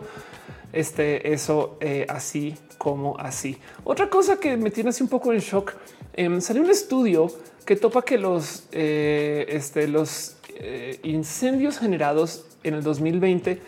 Este, 0.72 1.32
eso 1.32 1.78
eh, 1.80 2.06
así 2.08 2.56
como 2.76 3.16
así. 3.20 3.56
Otra 3.84 4.10
cosa 4.10 4.40
que 4.40 4.56
me 4.56 4.72
tiene 4.72 4.90
así 4.90 5.04
un 5.04 5.08
poco 5.08 5.32
en 5.32 5.38
shock. 5.38 5.74
Eh, 6.14 6.40
salió 6.40 6.60
un 6.60 6.70
estudio 6.70 7.28
que 7.64 7.76
topa 7.76 8.02
que 8.02 8.18
los, 8.18 8.64
eh, 8.72 9.46
este, 9.48 9.86
los 9.86 10.38
eh, 10.56 10.98
incendios 11.04 11.78
generados 11.78 12.46
en 12.62 12.74
el 12.74 12.82
2020 12.82 13.60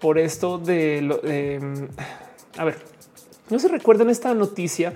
por 0.00 0.18
esto 0.18 0.58
de, 0.58 1.02
lo, 1.02 1.20
a 2.56 2.64
ver, 2.64 2.76
no 3.50 3.58
se 3.58 3.68
recuerdan 3.68 4.10
esta 4.10 4.32
noticia 4.34 4.92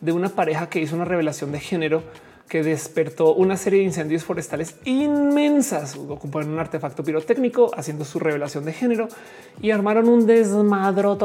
de 0.00 0.12
una 0.12 0.28
pareja 0.28 0.68
que 0.68 0.80
hizo 0.80 0.94
una 0.94 1.04
revelación 1.04 1.52
de 1.52 1.60
género 1.60 2.02
que 2.54 2.62
despertó 2.62 3.34
una 3.34 3.56
serie 3.56 3.80
de 3.80 3.86
incendios 3.86 4.22
forestales 4.22 4.76
inmensas. 4.84 5.96
Ocuparon 5.96 6.52
un 6.52 6.60
artefacto 6.60 7.02
pirotécnico 7.02 7.72
haciendo 7.76 8.04
su 8.04 8.20
revelación 8.20 8.64
de 8.64 8.72
género 8.72 9.08
y 9.60 9.72
armaron 9.72 10.08
un 10.08 10.24
desmadro 10.24 11.18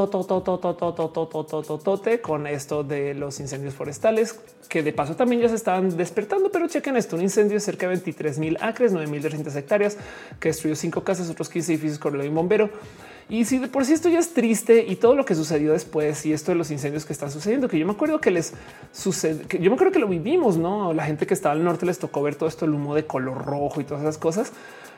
con 2.23 2.47
esto 2.47 2.83
de 2.83 3.13
los 3.13 3.39
incendios 3.39 3.75
forestales, 3.75 4.39
que 4.69 4.81
de 4.81 4.91
paso 4.91 5.15
también 5.15 5.43
ya 5.43 5.49
se 5.49 5.53
estaban 5.53 5.95
despertando. 5.95 6.49
Pero 6.51 6.67
chequen 6.67 6.97
esto: 6.97 7.15
un 7.15 7.21
incendio 7.21 7.53
de 7.57 7.59
cerca 7.59 7.85
de 7.85 7.89
23 7.89 8.39
mil 8.39 8.57
acres, 8.59 8.91
9 8.91 9.05
mil 9.05 9.21
hectáreas, 9.55 9.97
que 10.39 10.49
destruyó 10.49 10.75
cinco 10.75 11.03
casas, 11.03 11.29
otros 11.29 11.47
15 11.49 11.73
edificios 11.73 11.99
con 11.99 12.19
el 12.19 12.31
bombero. 12.31 12.71
Y 13.29 13.45
si 13.45 13.59
de 13.59 13.67
por 13.67 13.85
sí 13.85 13.93
esto 13.93 14.09
ya 14.09 14.17
es 14.17 14.33
triste 14.33 14.83
y 14.87 14.95
todo 14.95 15.15
lo 15.15 15.23
que 15.23 15.35
sucedió 15.35 15.71
después 15.71 16.25
y 16.25 16.33
esto 16.33 16.51
de 16.51 16.57
los 16.57 16.71
incendios 16.71 17.05
que 17.05 17.13
están 17.13 17.29
sucediendo, 17.29 17.67
que 17.67 17.77
yo 17.77 17.85
me 17.85 17.91
acuerdo 17.91 18.19
que 18.19 18.31
les 18.31 18.55
sucede, 18.91 19.43
que 19.43 19.59
yo 19.59 19.69
me 19.69 19.75
acuerdo 19.75 19.93
que 19.93 19.99
lo 19.99 20.07
vivimos, 20.07 20.57
no? 20.57 20.93
La 20.93 21.05
gente 21.05 21.27
que 21.27 21.35
estaba 21.35 21.53
al 21.53 21.63
norte 21.63 21.85
les 21.85 21.99
tocó 21.99 22.23
ver 22.23 22.33
todo 22.33 22.49
esto, 22.49 22.65
el 22.65 22.73
humo 22.73 22.95
de 22.95 23.05
color 23.05 23.45
rojo 23.45 23.81
y 23.81 23.83
todas 23.83 24.01
esas 24.01 24.17
cosas. 24.17 24.51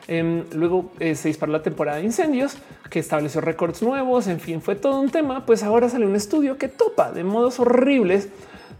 Em, 0.08 0.44
luego 0.54 0.90
eh, 0.98 1.14
se 1.14 1.28
disparó 1.28 1.52
la 1.52 1.62
temporada 1.62 1.98
de 1.98 2.04
incendios 2.04 2.56
que 2.88 3.00
estableció 3.00 3.42
récords 3.42 3.82
nuevos. 3.82 4.26
En 4.26 4.40
fin, 4.40 4.62
fue 4.62 4.76
todo 4.76 4.98
un 4.98 5.10
tema. 5.10 5.44
Pues 5.44 5.62
ahora 5.62 5.90
sale 5.90 6.06
un 6.06 6.16
estudio 6.16 6.56
que 6.56 6.68
topa 6.68 7.12
de 7.12 7.24
modos 7.24 7.60
horribles 7.60 8.30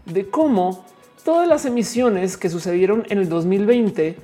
de 0.05 0.29
cómo 0.29 0.83
todas 1.23 1.47
las 1.47 1.65
emisiones 1.65 2.37
que 2.37 2.49
sucedieron 2.49 3.05
en 3.09 3.19
el 3.19 3.29
2020 3.29 4.17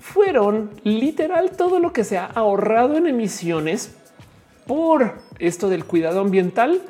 fueron 0.00 0.70
literal 0.82 1.52
todo 1.52 1.78
lo 1.78 1.92
que 1.92 2.02
se 2.02 2.18
ha 2.18 2.26
ahorrado 2.26 2.96
en 2.96 3.06
emisiones 3.06 3.92
por 4.66 5.14
esto 5.38 5.68
del 5.68 5.84
cuidado 5.84 6.20
ambiental 6.20 6.80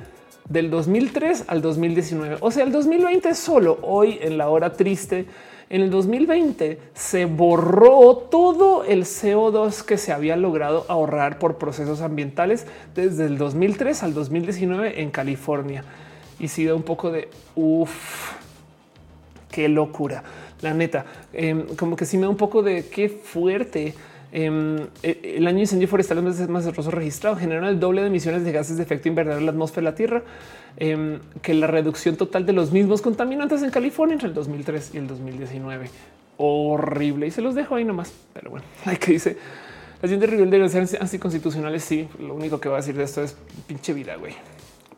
del 0.49 0.71
2003 0.71 1.45
al 1.49 1.63
2019. 1.63 2.37
O 2.41 2.51
sea, 2.51 2.65
el 2.65 2.73
2020 2.73 3.35
solo 3.35 3.79
hoy 3.83 4.19
en 4.21 4.39
la 4.39 4.49
hora 4.49 4.73
triste. 4.73 5.27
En 5.71 5.81
el 5.81 5.91
2020 5.91 6.79
se 6.93 7.25
borró 7.25 8.17
todo 8.31 8.85
el 8.85 9.05
CO2 9.05 9.85
que 9.85 9.97
se 9.97 10.13
había 10.13 10.37
logrado 10.37 10.85
ahorrar 10.89 11.39
por 11.39 11.57
procesos 11.57 12.03
ambientales 12.03 12.67
desde 12.95 13.25
el 13.25 13.39
2003 13.39 14.03
al 14.03 14.13
2019 14.13 15.01
en 15.01 15.11
California. 15.11 15.85
Y 16.39 16.49
si 16.49 16.67
da 16.67 16.75
un 16.75 16.83
poco 16.83 17.11
de 17.11 17.31
uff, 17.55 18.33
qué 19.51 19.69
locura. 19.69 20.23
La 20.61 20.75
neta, 20.75 21.07
em, 21.33 21.65
como 21.77 21.97
que 21.97 22.05
sí 22.05 22.19
me 22.19 22.25
da 22.25 22.29
un 22.29 22.37
poco 22.37 22.63
de 22.63 22.87
qué 22.89 23.09
fuerte 23.09 23.95
Em, 24.35 24.79
e, 25.03 25.35
el 25.37 25.47
año 25.47 25.59
incendio 25.59 25.87
forestal 25.89 26.23
más 26.23 26.39
desastroso 26.39 26.91
registrado 26.91 27.37
generaron 27.37 27.69
el 27.69 27.79
doble 27.79 28.01
de 28.01 28.07
emisiones 28.07 28.45
de 28.45 28.53
gases 28.53 28.79
de 28.79 28.83
efecto 28.83 29.09
invernadero 29.09 29.41
en 29.41 29.47
la 29.47 29.53
atmósfera 29.53 29.83
de 29.83 29.91
la 29.91 29.95
Tierra 29.95 30.23
em, 30.79 31.19
que 31.43 31.53
la 31.53 31.67
reducción 31.67 32.17
total 32.17 32.47
de 32.47 32.55
los 32.55 32.73
mismos 32.73 33.03
contaminantes 33.03 33.63
en 33.63 33.71
California 33.71 34.15
entre 34.15 34.29
el 34.29 34.35
2003 34.35 34.95
y 34.95 34.99
el 34.99 35.07
2019. 35.07 35.91
Horrible. 36.39 37.27
Y 37.27 37.31
se 37.31 37.43
los 37.43 37.55
dejo 37.55 37.75
ahí 37.75 37.85
nomás. 37.85 38.13
Pero 38.33 38.51
bueno, 38.51 38.65
hay 38.87 38.97
que 38.97 39.13
dice 39.13 39.37
la 40.01 40.09
siguiente 40.09 40.27
rebelde 40.27 40.59
de 40.59 40.69
ser 40.69 41.01
anticonstitucionales. 41.01 41.85
Sí, 41.85 42.09
lo 42.19 42.35
único 42.35 42.59
que 42.59 42.69
voy 42.69 42.77
a 42.77 42.81
decir 42.81 42.97
de 42.97 43.05
esto 43.05 43.23
es 43.23 43.37
pinche 43.67 43.93
vida, 43.93 44.17
güey. 44.17 44.35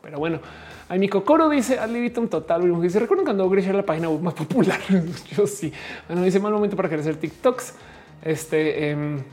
Pero 0.01 0.17
bueno, 0.17 0.39
a 0.87 0.95
mi 0.95 1.09
cocoro 1.09 1.49
dice 1.49 1.77
al 1.77 1.95
un 1.95 2.27
total. 2.29 2.81
Dice 2.81 2.99
recuerdan 2.99 3.25
cuando 3.25 3.53
era 3.53 3.73
la 3.73 3.85
página 3.85 4.09
más 4.09 4.33
popular. 4.33 4.79
Yo 5.37 5.45
sí. 5.45 5.73
Bueno, 6.07 6.23
dice 6.23 6.39
mal 6.39 6.53
momento 6.53 6.75
para 6.75 6.95
hacer 6.95 7.17
TikToks. 7.17 7.73
Este 8.25 8.89
em, 8.89 9.23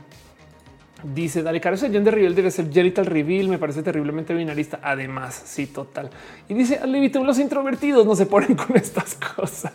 dice 1.03 1.43
Dale 1.43 1.59
Caro, 1.59 1.75
ese 1.75 1.89
de 1.89 2.11
Reveal 2.11 2.33
debe 2.33 2.49
ser 2.49 2.71
genital 2.71 3.05
reveal. 3.05 3.49
Me 3.49 3.57
parece 3.57 3.83
terriblemente 3.83 4.33
binarista. 4.33 4.79
Además, 4.81 5.41
sí, 5.45 5.67
total. 5.67 6.09
Y 6.47 6.53
dice 6.53 6.77
al 6.77 6.93
los 7.25 7.39
introvertidos 7.39 8.05
no 8.05 8.15
se 8.15 8.25
ponen 8.25 8.55
con 8.55 8.77
estas 8.77 9.15
cosas. 9.35 9.73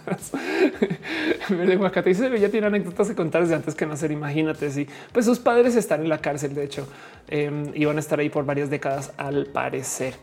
de 1.51 1.77
Guacate 1.77 2.09
dice 2.09 2.41
ya 2.41 2.49
tiene 2.49 2.69
anécdotas 2.69 3.09
que 3.09 3.15
contar 3.15 3.43
desde 3.43 3.57
antes 3.57 3.75
que 3.75 3.85
nacer. 3.85 4.11
Imagínate 4.11 4.71
si 4.71 4.87
pues 5.13 5.27
sus 5.27 5.39
padres 5.39 5.77
están 5.77 6.01
en 6.01 6.09
la 6.09 6.19
cárcel. 6.19 6.55
De 6.55 6.65
hecho, 6.65 6.89
eh, 7.29 7.51
iban 7.75 7.97
a 7.99 8.01
estar 8.01 8.19
ahí 8.19 8.31
por 8.31 8.47
varias 8.47 8.71
décadas 8.71 9.13
al 9.19 9.45
parecer. 9.47 10.15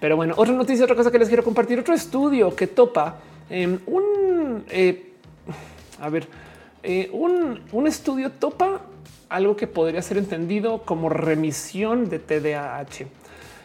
Pero 0.00 0.16
bueno, 0.16 0.34
otra 0.36 0.52
noticia, 0.52 0.84
otra 0.84 0.96
cosa 0.96 1.10
que 1.10 1.18
les 1.18 1.28
quiero 1.28 1.44
compartir, 1.44 1.78
otro 1.78 1.94
estudio 1.94 2.54
que 2.54 2.66
topa 2.66 3.20
Em, 3.52 3.78
un, 3.86 4.64
eh, 4.70 5.12
a 6.00 6.08
ver, 6.08 6.26
eh, 6.82 7.10
un, 7.12 7.60
un 7.72 7.86
estudio 7.86 8.30
topa 8.30 8.82
algo 9.28 9.56
que 9.56 9.66
podría 9.66 10.02
ser 10.02 10.18
entendido 10.18 10.82
como 10.82 11.08
remisión 11.08 12.08
de 12.08 12.18
TDAH. 12.18 13.06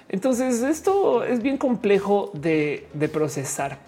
Entonces 0.10 0.61
esto 0.61 1.23
es 1.23 1.41
bien 1.41 1.57
complejo 1.57 2.31
de, 2.34 2.88
de 2.94 3.10
procesar 3.10 3.80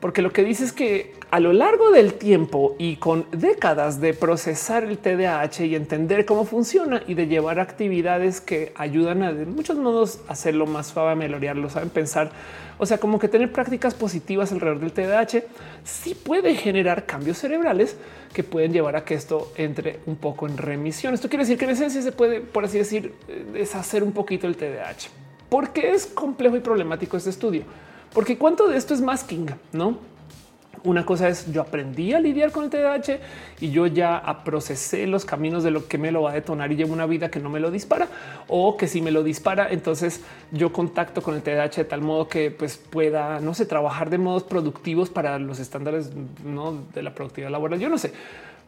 porque 0.00 0.22
lo 0.22 0.32
que 0.32 0.44
dice 0.44 0.64
es 0.64 0.72
que 0.72 1.12
a 1.30 1.40
lo 1.40 1.52
largo 1.52 1.90
del 1.92 2.14
tiempo 2.14 2.74
y 2.78 2.96
con 2.96 3.26
décadas 3.32 4.00
de 4.00 4.14
procesar 4.14 4.84
el 4.84 4.98
TDAH 4.98 5.66
y 5.66 5.74
entender 5.74 6.24
cómo 6.24 6.44
funciona 6.44 7.02
y 7.06 7.14
de 7.14 7.26
llevar 7.26 7.60
actividades 7.60 8.40
que 8.40 8.72
ayudan 8.76 9.22
a 9.22 9.32
de 9.32 9.44
muchos 9.44 9.76
modos 9.76 10.20
hacerlo 10.26 10.66
más 10.66 10.88
suave, 10.88 11.14
meloriarlo, 11.16 11.68
saben 11.68 11.90
pensar, 11.90 12.32
o 12.80 12.86
sea, 12.86 12.98
como 12.98 13.18
que 13.18 13.28
tener 13.28 13.52
prácticas 13.52 13.94
positivas 13.94 14.50
alrededor 14.52 14.80
del 14.80 14.92
TDAH 14.92 15.44
sí 15.84 16.14
puede 16.14 16.54
generar 16.54 17.04
cambios 17.04 17.36
cerebrales 17.36 17.96
que 18.32 18.42
pueden 18.42 18.72
llevar 18.72 18.96
a 18.96 19.04
que 19.04 19.14
esto 19.14 19.52
entre 19.56 20.00
un 20.06 20.16
poco 20.16 20.46
en 20.46 20.56
remisión. 20.56 21.12
Esto 21.12 21.28
quiere 21.28 21.44
decir 21.44 21.58
que 21.58 21.66
en 21.66 21.72
esencia 21.72 22.00
se 22.00 22.10
puede, 22.10 22.40
por 22.40 22.64
así 22.64 22.78
decir, 22.78 23.14
deshacer 23.52 24.02
un 24.02 24.12
poquito 24.12 24.46
el 24.46 24.56
TDAH. 24.56 25.10
porque 25.50 25.90
es 25.90 26.06
complejo 26.06 26.56
y 26.56 26.60
problemático 26.60 27.16
este 27.16 27.28
estudio? 27.28 27.64
Porque 28.14 28.38
cuánto 28.38 28.66
de 28.68 28.78
esto 28.78 28.94
es 28.94 29.00
masking, 29.00 29.46
no? 29.72 29.98
Una 30.82 31.04
cosa 31.04 31.28
es 31.28 31.52
yo 31.52 31.60
aprendí 31.60 32.14
a 32.14 32.20
lidiar 32.20 32.52
con 32.52 32.64
el 32.64 32.70
TDAH 32.70 33.18
y 33.60 33.70
yo 33.70 33.86
ya 33.86 34.22
procesé 34.44 35.06
los 35.06 35.24
caminos 35.26 35.62
de 35.62 35.70
lo 35.70 35.86
que 35.86 35.98
me 35.98 36.10
lo 36.10 36.22
va 36.22 36.30
a 36.30 36.34
detonar 36.34 36.72
y 36.72 36.76
llevo 36.76 36.94
una 36.94 37.04
vida 37.04 37.30
que 37.30 37.38
no 37.38 37.50
me 37.50 37.60
lo 37.60 37.70
dispara 37.70 38.08
o 38.48 38.76
que 38.78 38.88
si 38.88 39.02
me 39.02 39.10
lo 39.10 39.22
dispara, 39.22 39.68
entonces 39.70 40.22
yo 40.52 40.72
contacto 40.72 41.22
con 41.22 41.34
el 41.34 41.42
TDAH 41.42 41.76
de 41.76 41.84
tal 41.84 42.00
modo 42.00 42.28
que 42.28 42.50
pues 42.50 42.78
pueda, 42.78 43.40
no 43.40 43.52
sé, 43.52 43.66
trabajar 43.66 44.08
de 44.08 44.18
modos 44.18 44.42
productivos 44.44 45.10
para 45.10 45.38
los 45.38 45.58
estándares 45.58 46.10
¿no? 46.44 46.82
de 46.94 47.02
la 47.02 47.14
productividad 47.14 47.50
laboral. 47.50 47.78
Yo 47.78 47.88
no 47.88 47.98
sé. 47.98 48.12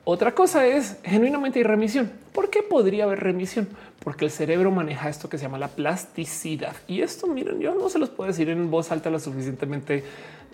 Otra 0.05 0.35
cosa 0.35 0.67
es 0.67 0.97
genuinamente 1.05 1.61
hay 1.61 1.63
remisión. 1.63 2.11
¿Por 2.33 2.51
qué 2.51 2.63
podría 2.63 3.05
haber 3.05 3.21
remisión? 3.21 3.69
Porque 4.03 4.25
el 4.25 4.33
cerebro 4.33 4.73
maneja 4.73 5.09
esto 5.09 5.29
que 5.29 5.39
se 5.39 5.45
llama 5.45 5.59
la 5.59 5.69
plasticidad. 5.69 6.75
Y 6.89 7.03
esto, 7.03 7.29
miren, 7.29 7.61
yo 7.61 7.73
no 7.77 7.89
se 7.89 8.01
los 8.01 8.11
puedo 8.11 8.27
decir 8.27 8.49
en 8.49 8.69
voz 8.69 8.91
alta 8.91 9.11
lo 9.11 9.21
suficientemente 9.21 10.03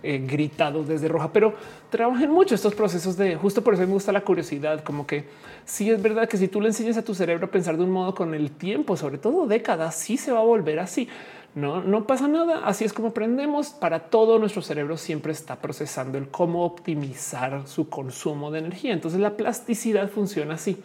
eh, 0.02 0.18
gritado 0.24 0.84
desde 0.84 1.08
roja, 1.08 1.32
pero 1.32 1.54
trabajen 1.90 2.30
mucho 2.30 2.54
estos 2.54 2.74
procesos 2.74 3.16
de 3.16 3.36
justo 3.36 3.62
por 3.62 3.74
eso 3.74 3.82
me 3.86 3.92
gusta 3.92 4.12
la 4.12 4.20
curiosidad, 4.20 4.82
como 4.84 5.06
que 5.06 5.24
sí 5.64 5.90
es 5.90 6.00
verdad 6.00 6.28
que 6.28 6.36
si 6.36 6.48
tú 6.48 6.60
le 6.60 6.68
enseñas 6.68 6.96
a 6.96 7.04
tu 7.04 7.14
cerebro 7.14 7.46
a 7.46 7.50
pensar 7.50 7.76
de 7.76 7.84
un 7.84 7.90
modo 7.90 8.14
con 8.14 8.34
el 8.34 8.52
tiempo, 8.52 8.96
sobre 8.96 9.18
todo 9.18 9.46
décadas, 9.46 9.94
sí 9.96 10.16
se 10.16 10.32
va 10.32 10.40
a 10.40 10.44
volver 10.44 10.78
así. 10.78 11.08
No, 11.54 11.82
no 11.82 12.06
pasa 12.06 12.28
nada. 12.28 12.60
Así 12.64 12.84
es 12.84 12.92
como 12.92 13.08
aprendemos. 13.08 13.70
Para 13.70 14.10
todo 14.10 14.38
nuestro 14.38 14.62
cerebro 14.62 14.96
siempre 14.96 15.32
está 15.32 15.56
procesando 15.56 16.16
el 16.16 16.28
cómo 16.28 16.64
optimizar 16.64 17.66
su 17.66 17.88
consumo 17.88 18.50
de 18.52 18.60
energía. 18.60 18.92
Entonces 18.92 19.18
la 19.18 19.36
plasticidad 19.36 20.08
funciona 20.08 20.54
así. 20.54 20.76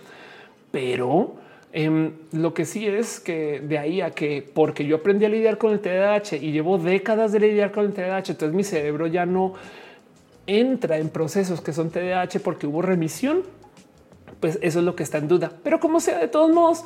Pero 0.71 1.35
em, 1.73 2.13
lo 2.31 2.53
que 2.53 2.63
sí 2.65 2.87
es 2.87 3.19
que 3.19 3.59
de 3.59 3.77
ahí 3.77 3.99
a 3.99 4.11
que 4.11 4.47
porque 4.53 4.85
yo 4.85 4.97
aprendí 4.97 5.25
a 5.25 5.29
lidiar 5.29 5.57
con 5.57 5.73
el 5.73 5.81
TDAH 5.81 6.37
y 6.37 6.51
llevo 6.51 6.77
décadas 6.77 7.31
de 7.31 7.41
lidiar 7.41 7.71
con 7.71 7.85
el 7.85 7.93
TDAH, 7.93 8.29
entonces 8.29 8.53
mi 8.53 8.63
cerebro 8.63 9.07
ya 9.07 9.25
no 9.25 9.55
entra 10.47 10.97
en 10.97 11.09
procesos 11.09 11.61
que 11.61 11.73
son 11.73 11.89
TDAH 11.89 12.39
porque 12.43 12.67
hubo 12.67 12.81
remisión. 12.81 13.43
Pues 14.39 14.59
eso 14.61 14.79
es 14.79 14.85
lo 14.85 14.95
que 14.95 15.03
está 15.03 15.17
en 15.17 15.27
duda. 15.27 15.51
Pero 15.63 15.79
como 15.79 15.99
sea, 15.99 16.19
de 16.19 16.27
todos 16.27 16.51
modos, 16.51 16.85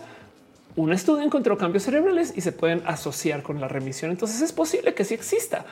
un 0.76 0.94
estudio 0.94 1.24
encontró 1.24 1.58
cambios 1.58 1.84
cerebrales 1.84 2.34
y 2.36 2.42
se 2.42 2.52
pueden 2.52 2.84
asociar 2.86 3.42
con 3.42 3.60
la 3.60 3.68
remisión. 3.68 4.12
Entonces 4.12 4.42
es 4.42 4.54
posible 4.54 4.94
que 4.94 5.04
sí 5.04 5.16
exista. 5.16 5.66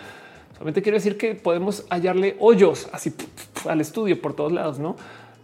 Solamente 0.53 0.81
quiero 0.81 0.97
decir 0.97 1.17
que 1.17 1.35
podemos 1.35 1.85
hallarle 1.89 2.37
hoyos 2.39 2.89
así 2.91 3.13
al 3.69 3.81
estudio 3.81 4.19
por 4.19 4.35
todos 4.35 4.51
lados, 4.51 4.79
no? 4.79 4.95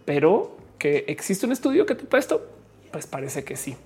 Pero 0.04 0.56
que 0.78 1.04
existe 1.06 1.46
un 1.46 1.52
estudio 1.52 1.86
que 1.86 1.94
te 1.94 2.18
esto, 2.18 2.44
pues 2.92 3.06
parece 3.06 3.44
que 3.44 3.56
sí. 3.56 3.76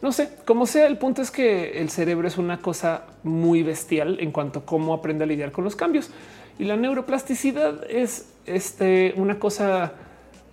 No 0.00 0.12
sé, 0.12 0.30
como 0.44 0.66
sea, 0.66 0.86
el 0.86 0.98
punto 0.98 1.22
es 1.22 1.30
que 1.30 1.80
el 1.80 1.90
cerebro 1.90 2.28
es 2.28 2.38
una 2.38 2.60
cosa 2.60 3.04
muy 3.22 3.62
bestial 3.62 4.18
en 4.20 4.32
cuanto 4.32 4.60
a 4.60 4.66
cómo 4.66 4.94
aprende 4.94 5.24
a 5.24 5.26
lidiar 5.26 5.52
con 5.52 5.64
los 5.64 5.76
cambios 5.76 6.10
y 6.58 6.64
la 6.64 6.76
neuroplasticidad 6.76 7.84
es 7.90 8.26
este, 8.46 9.14
una 9.16 9.38
cosa 9.38 9.94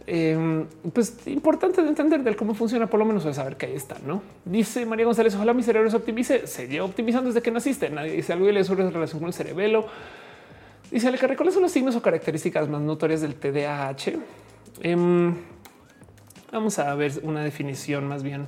Em, 0.08 0.66
pues 0.94 1.28
importante 1.28 1.82
de 1.82 1.88
entender 1.88 2.24
del 2.24 2.36
cómo 2.36 2.56
funciona, 2.56 2.88
por 2.88 3.00
lo 3.00 3.06
menos 3.06 3.24
de 3.24 3.34
saber 3.34 3.56
que 3.56 3.68
ahí 3.68 3.76
está. 3.76 3.98
No 4.06 4.22
dice 4.46 4.86
María 4.86 5.06
González. 5.06 5.36
Ojalá 5.36 5.54
mi 5.54 5.64
cerebro 5.64 5.90
se 5.90 5.98
optimice. 5.98 6.48
Se 6.48 6.68
lleva 6.68 6.86
optimizando 6.86 7.30
desde 7.30 7.42
que 7.42 7.52
naciste. 7.52 7.90
Nadie 7.90 8.14
dice 8.14 8.34
algo 8.34 8.50
y 8.50 8.52
le 8.52 8.64
sobre 8.64 8.90
relación 8.90 9.20
con 9.20 9.28
el 9.28 9.34
cerebelo. 9.34 9.86
Dice 10.90 11.08
el 11.08 11.18
que 11.18 11.52
son 11.52 11.62
los 11.62 11.72
signos 11.72 11.96
o 11.96 12.02
características 12.02 12.68
más 12.68 12.82
notorias 12.82 13.22
del 13.22 13.36
TDAH. 13.36 14.18
Em, 14.82 15.36
vamos 16.52 16.80
a 16.80 16.94
ver 16.96 17.14
una 17.24 17.44
definición 17.44 18.08
más 18.08 18.24
bien 18.24 18.48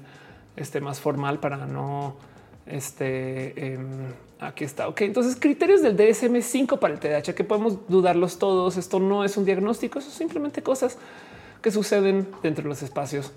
este, 0.55 0.81
más 0.81 0.99
formal 0.99 1.39
para 1.39 1.65
no 1.65 2.15
este 2.65 3.73
em, 3.73 4.13
aquí 4.39 4.63
está. 4.63 4.87
Ok, 4.87 5.01
entonces 5.01 5.35
criterios 5.39 5.81
del 5.81 5.97
DSM 5.97 6.41
5 6.41 6.79
para 6.79 6.93
el 6.93 6.99
TDAH 6.99 7.33
que 7.33 7.43
podemos 7.43 7.87
dudarlos 7.87 8.37
todos. 8.39 8.77
Esto 8.77 8.99
no 8.99 9.23
es 9.23 9.35
un 9.37 9.45
diagnóstico, 9.45 9.99
eso 9.99 10.11
simplemente 10.11 10.61
cosas 10.61 10.97
que 11.61 11.71
suceden 11.71 12.27
dentro 12.41 12.63
de 12.63 12.69
los 12.69 12.83
espacios 12.83 13.31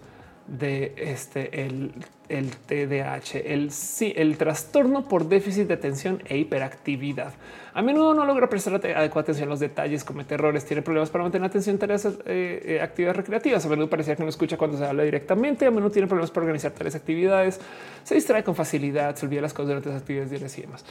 de 0.46 0.94
este 0.96 1.66
el, 1.66 1.92
el 2.28 2.50
TDAH, 2.50 3.38
el 3.44 3.72
sí, 3.72 4.12
el 4.16 4.38
trastorno 4.38 5.08
por 5.08 5.28
déficit 5.28 5.66
de 5.66 5.74
atención 5.74 6.22
e 6.26 6.38
hiperactividad. 6.38 7.32
A 7.74 7.82
menudo 7.82 8.14
no 8.14 8.24
logra 8.24 8.48
prestar 8.48 8.74
adecuada 8.74 9.20
atención 9.20 9.48
a 9.48 9.50
los 9.50 9.60
detalles, 9.60 10.04
comete 10.04 10.34
errores, 10.34 10.64
tiene 10.64 10.82
problemas 10.82 11.10
para 11.10 11.24
mantener 11.24 11.46
atención 11.46 11.74
en 11.74 11.78
tareas, 11.78 12.06
eh, 12.06 12.62
eh, 12.64 12.80
actividades 12.80 13.16
recreativas. 13.16 13.66
A 13.66 13.68
menudo 13.68 13.90
parecía 13.90 14.16
que 14.16 14.22
no 14.22 14.28
escucha 14.28 14.56
cuando 14.56 14.78
se 14.78 14.84
habla 14.84 15.02
directamente. 15.02 15.66
A 15.66 15.70
menudo 15.70 15.90
tiene 15.90 16.08
problemas 16.08 16.30
para 16.30 16.44
organizar 16.44 16.72
tareas, 16.72 16.94
actividades, 16.94 17.60
se 18.02 18.14
distrae 18.14 18.42
con 18.44 18.54
facilidad, 18.54 19.14
se 19.16 19.26
olvida 19.26 19.42
las 19.42 19.52
cosas 19.52 19.68
durante 19.68 19.90
las 19.90 20.00
actividades 20.00 20.30
diarias 20.30 20.56
y 20.58 20.62
demás. 20.62 20.84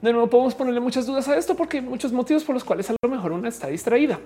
De 0.00 0.12
nuevo, 0.12 0.30
podemos 0.30 0.54
ponerle 0.54 0.80
muchas 0.80 1.06
dudas 1.06 1.28
a 1.28 1.36
esto 1.36 1.54
porque 1.56 1.78
hay 1.78 1.82
muchos 1.82 2.12
motivos 2.12 2.44
por 2.44 2.54
los 2.54 2.64
cuales 2.64 2.88
a 2.88 2.94
lo 3.02 3.08
mejor 3.08 3.32
una 3.32 3.48
está 3.48 3.66
distraída. 3.66 4.18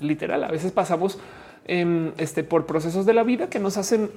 Literal, 0.00 0.42
a 0.44 0.50
veces 0.50 0.72
pasamos 0.72 1.18
Em, 1.64 2.12
este, 2.18 2.42
por 2.42 2.66
procesos 2.66 3.06
de 3.06 3.14
la 3.14 3.22
vida 3.22 3.48
que 3.48 3.60
nos 3.60 3.76
hacen 3.76 4.10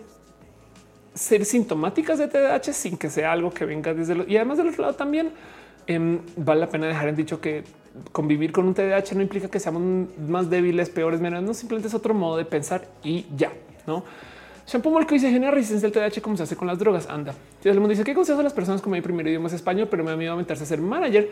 ser 1.14 1.46
sintomáticas 1.46 2.18
de 2.18 2.28
TDAH 2.28 2.74
sin 2.74 2.98
que 2.98 3.10
sea 3.10 3.32
algo 3.32 3.52
que 3.52 3.66
venga 3.66 3.94
desde 3.94 4.16
lo, 4.16 4.28
y 4.28 4.36
además 4.36 4.58
del 4.58 4.70
otro 4.70 4.82
lado 4.82 4.96
también 4.96 5.30
em, 5.86 6.20
vale 6.36 6.62
la 6.62 6.70
pena 6.70 6.88
dejar 6.88 7.08
en 7.10 7.16
dicho 7.16 7.40
que 7.40 7.64
convivir 8.12 8.52
con 8.52 8.68
un 8.68 8.74
TDAH 8.74 9.14
no 9.14 9.22
implica 9.22 9.48
que 9.48 9.60
seamos 9.60 10.10
más 10.28 10.50
débiles, 10.50 10.90
peores, 10.90 11.22
menos, 11.22 11.44
no 11.44 11.54
simplemente 11.54 11.88
es 11.88 11.94
otro 11.94 12.16
modo 12.16 12.36
de 12.38 12.46
pensar 12.46 12.88
y 13.04 13.28
ya 13.36 13.54
no. 13.86 14.04
Shampoo 14.66 14.90
Molco 14.90 15.14
dice 15.14 15.30
genera 15.30 15.52
resistencia 15.52 15.86
al 15.86 15.94
TDAH 15.94 16.22
como 16.24 16.36
se 16.36 16.44
hace 16.44 16.56
con 16.56 16.68
las 16.68 16.80
drogas. 16.80 17.08
Anda. 17.08 17.36
El 17.64 17.76
mundo 17.76 17.90
dice 17.90 18.04
qué 18.04 18.16
consejo 18.16 18.40
a 18.40 18.44
las 18.44 18.54
personas 18.54 18.82
como 18.82 18.96
mi 18.96 19.02
primer 19.02 19.28
idioma 19.28 19.48
es 19.48 19.54
español, 19.54 19.88
pero 19.92 20.04
me 20.04 20.10
da 20.10 20.18
miedo 20.18 20.32
aumentarse 20.32 20.64
a 20.64 20.66
ser 20.66 20.82
manager 20.82 21.30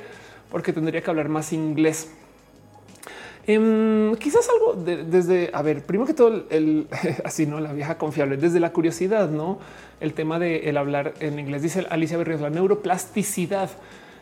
porque 0.52 0.72
tendría 0.72 1.02
que 1.02 1.10
hablar 1.10 1.30
más 1.30 1.52
inglés. 1.52 2.12
Em, 3.46 4.16
quizás 4.16 4.48
algo 4.50 4.74
desde, 4.74 5.50
a 5.54 5.62
ver, 5.62 5.86
primero 5.86 6.08
que 6.08 6.14
todo, 6.14 6.46
el, 6.50 6.88
así 7.26 7.46
no 7.46 7.60
la 7.60 7.74
vieja 7.74 7.98
confiable, 7.98 8.38
desde 8.38 8.60
la 8.60 8.72
curiosidad, 8.72 9.30
no 9.30 9.60
el 10.00 10.14
tema 10.14 10.40
de 10.40 10.70
el 10.70 10.78
hablar 10.78 11.14
en 11.20 11.40
inglés. 11.40 11.62
Dice 11.62 11.86
Alicia 11.90 12.18
Berrios, 12.18 12.42
la 12.42 12.50
neuroplasticidad. 12.50 13.70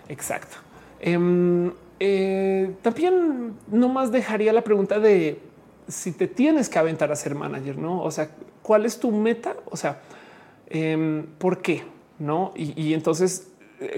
Exacto. 0.10 0.57
Em, 0.99 1.72
eh, 1.99 2.73
también 2.81 3.53
no 3.72 3.89
más 3.89 4.11
dejaría 4.11 4.53
la 4.53 4.64
pregunta 4.64 4.99
de 4.99 5.39
si 5.88 6.11
te 6.11 6.27
tienes 6.27 6.69
que 6.69 6.80
aventar 6.80 7.11
a 7.11 7.15
ser 7.15 7.35
manager, 7.35 7.77
no? 7.77 8.02
O 8.02 8.10
sea, 8.10 8.30
¿cuál 8.64 8.85
es 8.85 8.99
tu 8.99 9.11
meta? 9.11 9.56
O 9.65 9.77
sea, 9.77 10.02
em, 10.68 11.26
¿por 11.38 11.61
qué? 11.61 11.84
No? 12.18 12.53
y 12.56 12.93
entonces 12.93 13.51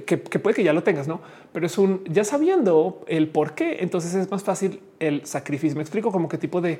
que, 0.05 0.17
puede 0.17 0.55
que 0.55 0.63
ya 0.63 0.73
lo 0.73 0.83
tengas, 0.83 1.07
no? 1.07 1.21
Pero 1.51 1.65
es 1.65 1.77
un 1.77 2.03
ya 2.05 2.23
sabiendo 2.23 3.03
el 3.07 3.27
por 3.27 3.53
qué. 3.53 3.77
Entonces 3.81 4.15
es 4.15 4.31
más 4.31 4.43
fácil 4.43 4.79
el 4.99 5.25
sacrificio. 5.25 5.75
Me 5.75 5.83
explico 5.83 6.11
como 6.11 6.29
qué 6.29 6.37
tipo 6.37 6.61
de 6.61 6.79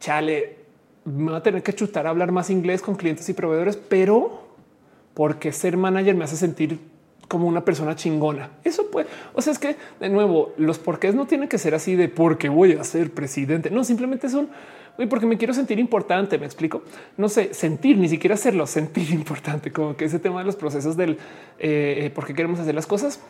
chale 0.00 0.64
me 1.04 1.32
va 1.32 1.38
a 1.38 1.42
tener 1.42 1.62
que 1.62 1.72
chutar 1.74 2.06
a 2.06 2.10
hablar 2.10 2.32
más 2.32 2.50
inglés 2.50 2.82
con 2.82 2.96
clientes 2.96 3.28
y 3.28 3.34
proveedores, 3.34 3.76
pero 3.76 4.44
porque 5.12 5.52
ser 5.52 5.76
manager 5.76 6.14
me 6.14 6.24
hace 6.24 6.36
sentir 6.36 6.78
como 7.28 7.46
una 7.46 7.64
persona 7.64 7.94
chingona. 7.94 8.50
Eso 8.64 8.90
puede, 8.90 9.06
o 9.34 9.42
sea, 9.42 9.52
es 9.52 9.58
que 9.58 9.76
de 10.00 10.08
nuevo 10.08 10.52
los 10.56 10.78
porqués 10.78 11.14
no 11.14 11.26
tienen 11.26 11.48
que 11.48 11.58
ser 11.58 11.74
así 11.74 11.94
de 11.94 12.08
porque 12.08 12.48
voy 12.48 12.72
a 12.72 12.84
ser 12.84 13.10
presidente. 13.12 13.70
No, 13.70 13.84
simplemente 13.84 14.28
son 14.28 14.48
porque 15.08 15.26
me 15.26 15.36
quiero 15.36 15.54
sentir 15.54 15.78
importante. 15.78 16.38
Me 16.38 16.46
explico. 16.46 16.82
No 17.16 17.28
sé, 17.28 17.54
sentir, 17.54 17.98
ni 17.98 18.08
siquiera 18.08 18.34
hacerlo, 18.34 18.66
sentir 18.68 19.10
importante, 19.10 19.72
como 19.72 19.96
que 19.96 20.04
ese 20.04 20.18
tema 20.18 20.40
de 20.40 20.46
los 20.46 20.56
procesos 20.56 20.96
del 20.96 21.12
eh, 21.58 22.04
eh, 22.06 22.10
por 22.14 22.26
qué 22.26 22.34
queremos 22.34 22.60
hacer 22.60 22.74
las 22.74 22.86
cosas. 22.86 23.20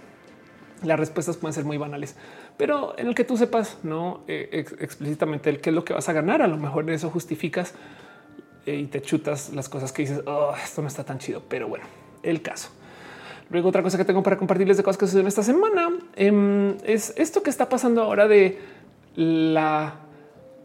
Las 0.82 0.98
respuestas 0.98 1.38
pueden 1.38 1.54
ser 1.54 1.64
muy 1.64 1.78
banales, 1.78 2.14
pero 2.58 2.98
en 2.98 3.06
el 3.06 3.14
que 3.14 3.24
tú 3.24 3.38
sepas 3.38 3.78
no 3.82 4.22
eh, 4.28 4.66
explícitamente 4.80 5.48
el 5.48 5.60
qué 5.60 5.70
es 5.70 5.74
lo 5.74 5.82
que 5.82 5.94
vas 5.94 6.10
a 6.10 6.12
ganar, 6.12 6.42
a 6.42 6.46
lo 6.46 6.58
mejor 6.58 6.90
eso 6.90 7.08
justificas 7.08 7.74
y 8.66 8.84
te 8.86 9.00
chutas 9.00 9.54
las 9.54 9.70
cosas 9.70 9.92
que 9.92 10.02
dices. 10.02 10.22
Oh, 10.26 10.52
esto 10.62 10.82
no 10.82 10.88
está 10.88 11.04
tan 11.04 11.18
chido, 11.18 11.42
pero 11.48 11.68
bueno, 11.68 11.86
el 12.22 12.42
caso. 12.42 12.70
Luego 13.50 13.68
otra 13.68 13.82
cosa 13.82 13.98
que 13.98 14.04
tengo 14.04 14.22
para 14.22 14.36
compartirles 14.36 14.76
de 14.76 14.82
cosas 14.82 14.98
que 14.98 15.06
suceden 15.06 15.26
esta 15.26 15.42
semana 15.42 15.90
em, 16.16 16.76
es 16.84 17.14
esto 17.16 17.42
que 17.42 17.50
está 17.50 17.68
pasando 17.68 18.02
ahora 18.02 18.26
de 18.26 18.58
la, 19.16 20.00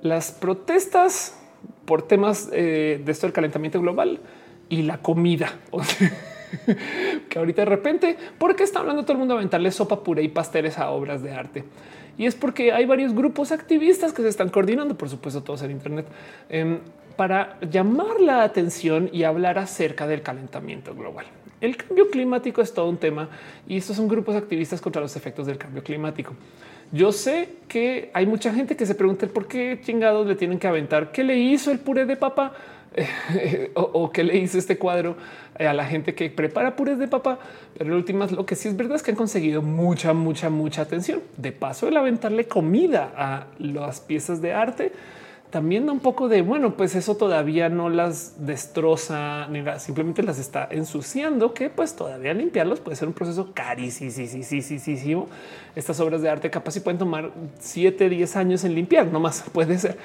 las 0.02 0.32
protestas 0.32 1.38
por 1.86 2.04
temas 2.04 2.50
eh, 2.54 3.02
de 3.04 3.12
esto 3.12 3.28
del 3.28 3.34
calentamiento 3.34 3.82
global 3.82 4.20
y 4.70 4.84
la 4.84 5.00
comida. 5.00 5.60
que 7.30 7.40
ahorita 7.40 7.64
de 7.64 7.66
repente, 7.66 8.18
¿por 8.38 8.56
qué 8.56 8.64
está 8.64 8.80
hablando 8.80 9.04
todo 9.04 9.14
el 9.14 9.20
mundo 9.20 9.34
de 9.34 9.40
aventarle 9.40 9.72
sopa 9.72 10.04
pura 10.04 10.22
y 10.22 10.28
pasteles 10.30 10.78
a 10.78 10.90
obras 10.92 11.22
de 11.22 11.32
arte? 11.32 11.64
Y 12.18 12.26
es 12.26 12.36
porque 12.36 12.74
hay 12.74 12.86
varios 12.86 13.14
grupos 13.14 13.52
activistas 13.52 14.14
que 14.14 14.22
se 14.22 14.28
están 14.28 14.50
coordinando, 14.50 14.98
por 14.98 15.10
supuesto, 15.10 15.42
todos 15.42 15.62
en 15.62 15.72
Internet, 15.72 16.06
em, 16.50 16.80
para 17.16 17.58
llamar 17.62 18.20
la 18.20 18.44
atención 18.44 19.10
y 19.12 19.24
hablar 19.24 19.58
acerca 19.58 20.06
del 20.06 20.22
calentamiento 20.22 20.94
global. 20.94 21.26
El 21.62 21.76
cambio 21.76 22.10
climático 22.10 22.62
es 22.62 22.74
todo 22.74 22.90
un 22.90 22.98
tema 22.98 23.30
y 23.68 23.78
estos 23.78 23.96
son 23.96 24.08
grupos 24.08 24.36
activistas 24.36 24.80
contra 24.80 25.02
los 25.02 25.16
efectos 25.16 25.48
del 25.48 25.58
cambio 25.58 25.84
climático. 25.84 26.34
Yo 26.92 27.12
sé 27.12 27.50
que 27.68 28.10
hay 28.14 28.26
mucha 28.26 28.54
gente 28.54 28.76
que 28.76 28.86
se 28.86 28.96
pregunta 28.96 29.28
por 29.28 29.48
qué 29.48 29.80
chingados 29.84 30.26
le 30.26 30.36
tienen 30.36 30.58
que 30.58 30.68
aventar 30.68 31.12
qué 31.12 31.24
le 31.24 31.38
hizo 31.38 31.72
el 31.72 31.80
puré 31.80 32.06
de 32.06 32.16
papa 32.16 32.54
o, 33.76 34.12
qué 34.12 34.24
le 34.24 34.38
hizo 34.38 34.58
este 34.58 34.78
cuadro 34.78 35.16
a 35.60 35.74
la 35.74 35.86
gente 35.86 36.16
que 36.16 36.30
prepara 36.30 36.76
purés 36.76 36.98
de 36.98 37.08
papa. 37.08 37.40
Pero 37.78 37.92
en 37.92 37.96
últimas, 37.96 38.32
lo 38.32 38.46
que 38.46 38.56
sí 38.56 38.68
es 38.68 38.76
verdad 38.76 38.96
es 38.96 39.04
que 39.04 39.12
han 39.12 39.18
conseguido 39.18 39.62
mucha, 39.62 40.14
mucha, 40.14 40.50
mucha 40.50 40.82
atención. 40.82 41.22
De 41.38 41.52
paso, 41.52 41.88
el 41.88 41.98
aventarle 41.98 42.48
comida 42.48 43.12
a 43.16 43.48
las 43.60 44.00
piezas 44.02 44.42
de 44.42 44.54
arte 44.54 44.92
también 45.50 45.88
da 45.88 45.92
un 45.92 46.00
poco 46.00 46.28
de 46.28 46.44
bueno, 46.44 46.76
pues 46.76 46.96
eso 46.96 47.18
todavía 47.18 47.70
no 47.70 47.90
las 47.90 48.46
destroza 48.46 49.48
ni 49.48 49.64
simplemente 49.80 50.22
las 50.22 50.38
está 50.38 50.68
ensuciando, 50.70 51.54
que 51.54 51.70
pues 51.70 51.96
todavía 51.96 52.34
limpiarlos 52.34 52.80
puede 52.80 52.96
ser 52.96 53.08
un 53.08 53.16
proceso 53.16 53.52
carísimo. 53.54 55.28
Estas 55.76 56.00
obras 56.00 56.22
de 56.22 56.30
arte 56.30 56.52
capaz 56.52 56.74
si 56.74 56.82
pueden 56.82 57.00
tomar 57.00 57.32
7, 57.60 58.10
10 58.10 58.36
años 58.36 58.64
en 58.64 58.76
limpiar, 58.76 59.08
no 59.08 59.20
más 59.20 59.44
puede 59.54 59.80
ser. 59.80 59.98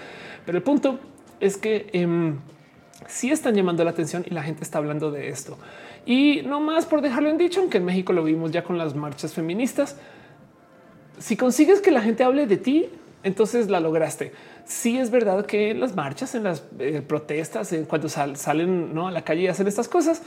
Pero 0.46 0.56
el 0.56 0.64
punto 0.64 0.98
es 1.40 1.58
que 1.58 1.88
eh, 1.92 2.34
sí 3.06 3.30
están 3.30 3.54
llamando 3.54 3.84
la 3.84 3.90
atención 3.90 4.24
y 4.26 4.30
la 4.30 4.42
gente 4.42 4.62
está 4.62 4.78
hablando 4.78 5.10
de 5.10 5.28
esto. 5.28 5.58
Y 6.06 6.42
no 6.46 6.60
más 6.60 6.86
por 6.86 7.02
dejarlo 7.02 7.28
en 7.28 7.36
dicho, 7.36 7.60
aunque 7.60 7.78
en 7.78 7.84
México 7.84 8.12
lo 8.14 8.24
vimos 8.24 8.50
ya 8.50 8.64
con 8.64 8.78
las 8.78 8.94
marchas 8.94 9.34
feministas. 9.34 9.96
Si 11.18 11.36
consigues 11.36 11.80
que 11.80 11.90
la 11.90 12.00
gente 12.00 12.24
hable 12.24 12.46
de 12.46 12.56
ti, 12.56 12.88
entonces 13.24 13.68
la 13.68 13.80
lograste 13.80 14.32
sí 14.64 14.98
es 14.98 15.10
verdad 15.10 15.46
que 15.46 15.70
en 15.70 15.80
las 15.80 15.94
marchas, 15.94 16.34
en 16.34 16.44
las 16.44 16.64
eh, 16.78 17.02
protestas, 17.06 17.72
en 17.72 17.84
cuando 17.84 18.08
salen 18.08 18.96
a 18.98 19.10
la 19.10 19.22
calle 19.22 19.42
y 19.42 19.48
hacen 19.48 19.66
estas 19.66 19.88
cosas, 19.88 20.22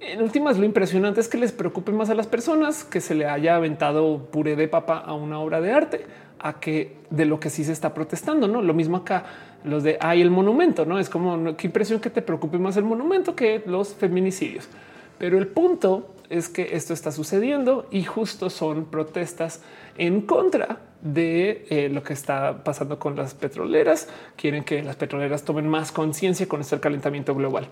en 0.00 0.20
últimas 0.20 0.58
lo 0.58 0.64
impresionante 0.64 1.20
es 1.20 1.28
que 1.28 1.38
les 1.38 1.52
preocupe 1.52 1.90
más 1.92 2.10
a 2.10 2.14
las 2.14 2.26
personas 2.26 2.84
que 2.84 3.00
se 3.00 3.14
le 3.14 3.26
haya 3.26 3.56
aventado 3.56 4.26
puré 4.30 4.54
de 4.54 4.68
papa 4.68 4.98
a 4.98 5.14
una 5.14 5.38
obra 5.38 5.60
de 5.60 5.72
arte 5.72 6.06
a 6.38 6.60
que 6.60 6.98
de 7.08 7.24
lo 7.24 7.40
que 7.40 7.48
sí 7.48 7.64
se 7.64 7.72
está 7.72 7.94
protestando. 7.94 8.46
No 8.46 8.60
lo 8.60 8.74
mismo 8.74 8.98
acá, 8.98 9.24
los 9.64 9.82
de 9.82 9.96
hay 10.00 10.20
el 10.20 10.30
monumento, 10.30 10.84
no 10.84 10.98
es 10.98 11.08
como 11.08 11.56
qué 11.56 11.68
impresión 11.68 12.00
que 12.00 12.10
te 12.10 12.20
preocupe 12.20 12.58
más 12.58 12.76
el 12.76 12.84
monumento 12.84 13.34
que 13.34 13.62
los 13.64 13.94
feminicidios. 13.94 14.68
Pero 15.16 15.38
el 15.38 15.46
punto 15.46 16.14
es 16.28 16.50
que 16.50 16.76
esto 16.76 16.92
está 16.92 17.10
sucediendo 17.10 17.86
y 17.90 18.02
justo 18.02 18.50
son 18.50 18.86
protestas 18.86 19.62
en 19.96 20.20
contra 20.22 20.80
de 21.04 21.66
eh, 21.68 21.88
lo 21.90 22.02
que 22.02 22.14
está 22.14 22.64
pasando 22.64 22.98
con 22.98 23.14
las 23.14 23.34
petroleras. 23.34 24.08
Quieren 24.36 24.64
que 24.64 24.82
las 24.82 24.96
petroleras 24.96 25.44
tomen 25.44 25.68
más 25.68 25.92
conciencia 25.92 26.48
con 26.48 26.60
este 26.60 26.80
calentamiento 26.80 27.34
global. 27.34 27.68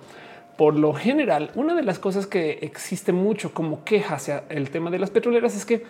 Por 0.57 0.77
lo 0.77 0.93
general, 0.93 1.51
una 1.55 1.75
de 1.75 1.83
las 1.83 1.99
cosas 1.99 2.27
que 2.27 2.59
existe 2.61 3.13
mucho 3.13 3.53
como 3.53 3.85
queja 3.85 4.17
hacia 4.17 4.45
el 4.51 4.71
tema 4.71 4.91
de 4.91 4.99
las 4.99 5.11
petroleras 5.11 5.57
es 5.57 5.65
que 5.65 5.85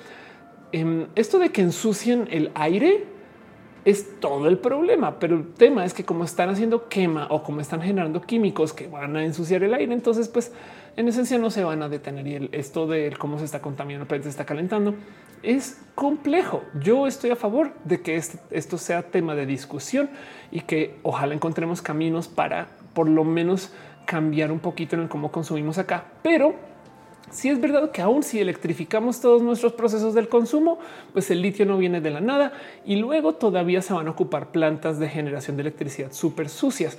em, 0.71 1.09
esto 1.17 1.39
de 1.41 1.51
que 1.51 1.61
ensucian 1.61 2.29
el 2.31 2.53
aire 2.55 3.05
es 3.85 4.21
todo 4.21 4.49
el 4.49 4.59
problema, 4.59 5.19
pero 5.19 5.37
el 5.37 5.53
tema 5.55 5.85
es 5.85 5.93
que 5.93 6.05
como 6.05 6.25
están 6.25 6.51
haciendo 6.51 6.89
quema 6.89 7.27
o 7.31 7.43
como 7.43 7.61
están 7.61 7.83
generando 7.83 8.21
químicos 8.21 8.73
que 8.73 8.87
van 8.87 9.17
a 9.17 9.25
ensuciar 9.25 9.63
el 9.63 9.75
aire, 9.75 9.93
entonces 9.93 10.29
pues 10.29 10.53
en 10.97 11.09
esencia 11.09 11.39
no 11.39 11.51
se 11.51 11.65
van 11.65 11.83
a 11.83 11.89
detener 11.89 12.27
y 12.27 12.35
el, 12.35 12.49
esto 12.53 12.87
de 12.87 13.15
cómo 13.19 13.39
se 13.39 13.45
está 13.45 13.61
contaminando, 13.61 14.15
el 14.15 14.23
se 14.23 14.29
está 14.29 14.45
calentando 14.45 14.95
es 15.43 15.81
complejo. 15.95 16.63
Yo 16.81 17.07
estoy 17.07 17.31
a 17.31 17.37
favor 17.37 17.73
de 17.85 18.01
que 18.01 18.21
esto 18.51 18.79
sea 18.79 19.03
tema 19.03 19.35
de 19.35 19.47
discusión 19.47 20.11
y 20.51 20.61
que 20.61 20.97
ojalá 21.03 21.35
encontremos 21.35 21.83
caminos 21.83 22.29
para 22.29 22.69
por 22.95 23.09
lo 23.09 23.25
menos 23.25 23.73
cambiar 24.07 24.53
un 24.53 24.61
poquito 24.61 24.97
en 24.97 25.03
el 25.03 25.09
cómo 25.09 25.33
consumimos 25.33 25.79
acá, 25.79 26.05
pero 26.23 26.55
si 27.33 27.49
es 27.49 27.61
verdad 27.61 27.91
que 27.91 28.03
aún 28.03 28.23
si 28.23 28.39
electrificamos 28.39 29.21
todos 29.21 29.43
nuestros 29.43 29.73
procesos 29.73 30.15
del 30.15 30.29
consumo, 30.29 30.79
pues 31.13 31.31
el 31.31 31.41
litio 31.41 31.65
no 31.65 31.79
viene 31.79 32.01
de 32.01 32.11
la 32.11 32.21
nada 32.21 32.53
y 32.85 32.97
luego 32.97 33.35
todavía 33.35 33.81
se 33.83 33.95
van 33.95 34.07
a 34.07 34.11
ocupar 34.11 34.53
plantas 34.53 34.99
de 34.99 35.09
generación 35.09 35.57
de 35.57 35.63
electricidad 35.63 36.13
súper 36.13 36.49
sucias. 36.51 36.99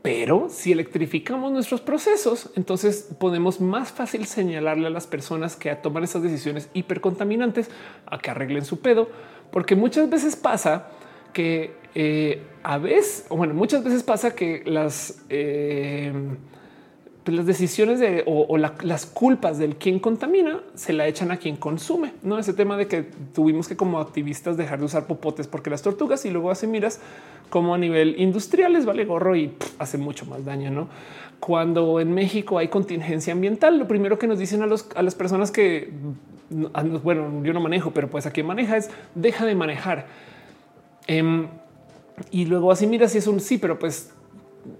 Pero 0.00 0.48
si 0.50 0.72
electrificamos 0.72 1.52
nuestros 1.52 1.80
procesos, 1.80 2.50
entonces 2.56 3.08
podemos 3.18 3.60
más 3.60 3.92
fácil 3.92 4.26
señalarle 4.26 4.86
a 4.86 4.90
las 4.90 5.06
personas 5.06 5.56
que 5.56 5.74
toman 5.76 6.04
esas 6.04 6.22
decisiones 6.22 6.68
hipercontaminantes 6.74 7.70
a 8.06 8.18
que 8.18 8.30
arreglen 8.30 8.64
su 8.64 8.80
pedo, 8.80 9.08
porque 9.50 9.76
muchas 9.76 10.10
veces 10.10 10.36
pasa 10.36 10.88
que 11.32 11.76
eh, 11.94 12.42
a 12.62 12.78
veces, 12.78 13.26
o 13.28 13.36
bueno, 13.36 13.54
muchas 13.54 13.84
veces 13.84 14.02
pasa 14.02 14.34
que 14.34 14.62
las 14.66 15.22
eh, 15.28 16.12
pues 17.24 17.36
las 17.36 17.46
decisiones 17.46 18.00
de 18.00 18.22
o, 18.26 18.56
las 18.58 19.06
culpas 19.06 19.58
del 19.58 19.76
quien 19.76 19.98
contamina 19.98 20.60
se 20.74 20.92
la 20.92 21.06
echan 21.06 21.30
a 21.30 21.38
quien 21.38 21.56
consume. 21.56 22.12
No 22.22 22.38
ese 22.38 22.52
tema 22.52 22.76
de 22.76 22.86
que 22.86 23.02
tuvimos 23.34 23.66
que 23.66 23.76
como 23.76 23.98
activistas 23.98 24.56
dejar 24.56 24.78
de 24.78 24.84
usar 24.84 25.06
popotes 25.06 25.46
porque 25.46 25.70
las 25.70 25.82
tortugas 25.82 26.24
y 26.26 26.30
luego 26.30 26.50
hace 26.50 26.66
miras 26.66 27.00
como 27.50 27.74
a 27.74 27.78
nivel 27.78 28.20
industrial 28.20 28.74
les 28.74 28.84
vale 28.84 29.04
gorro 29.04 29.36
y 29.36 29.54
hace 29.78 29.98
mucho 29.98 30.26
más 30.26 30.44
daño. 30.44 30.70
No 30.70 30.88
cuando 31.40 32.00
en 32.00 32.12
México 32.14 32.56
hay 32.56 32.68
contingencia 32.68 33.34
ambiental, 33.34 33.78
lo 33.78 33.86
primero 33.86 34.18
que 34.18 34.26
nos 34.26 34.38
dicen 34.38 34.62
a, 34.62 34.66
los, 34.66 34.88
a 34.94 35.02
las 35.02 35.14
personas 35.14 35.50
que 35.50 35.92
bueno, 36.50 37.44
yo 37.44 37.52
no 37.52 37.60
manejo, 37.60 37.90
pero 37.90 38.08
pues 38.08 38.24
a 38.24 38.30
quien 38.30 38.46
maneja 38.46 38.78
es 38.78 38.90
deja 39.14 39.44
de 39.44 39.54
manejar. 39.54 40.06
Em, 41.06 41.48
y 42.30 42.46
luego 42.46 42.72
así 42.72 42.86
mira 42.86 43.08
si 43.08 43.18
es 43.18 43.26
un 43.26 43.40
sí, 43.40 43.58
pero 43.58 43.78
pues 43.78 44.13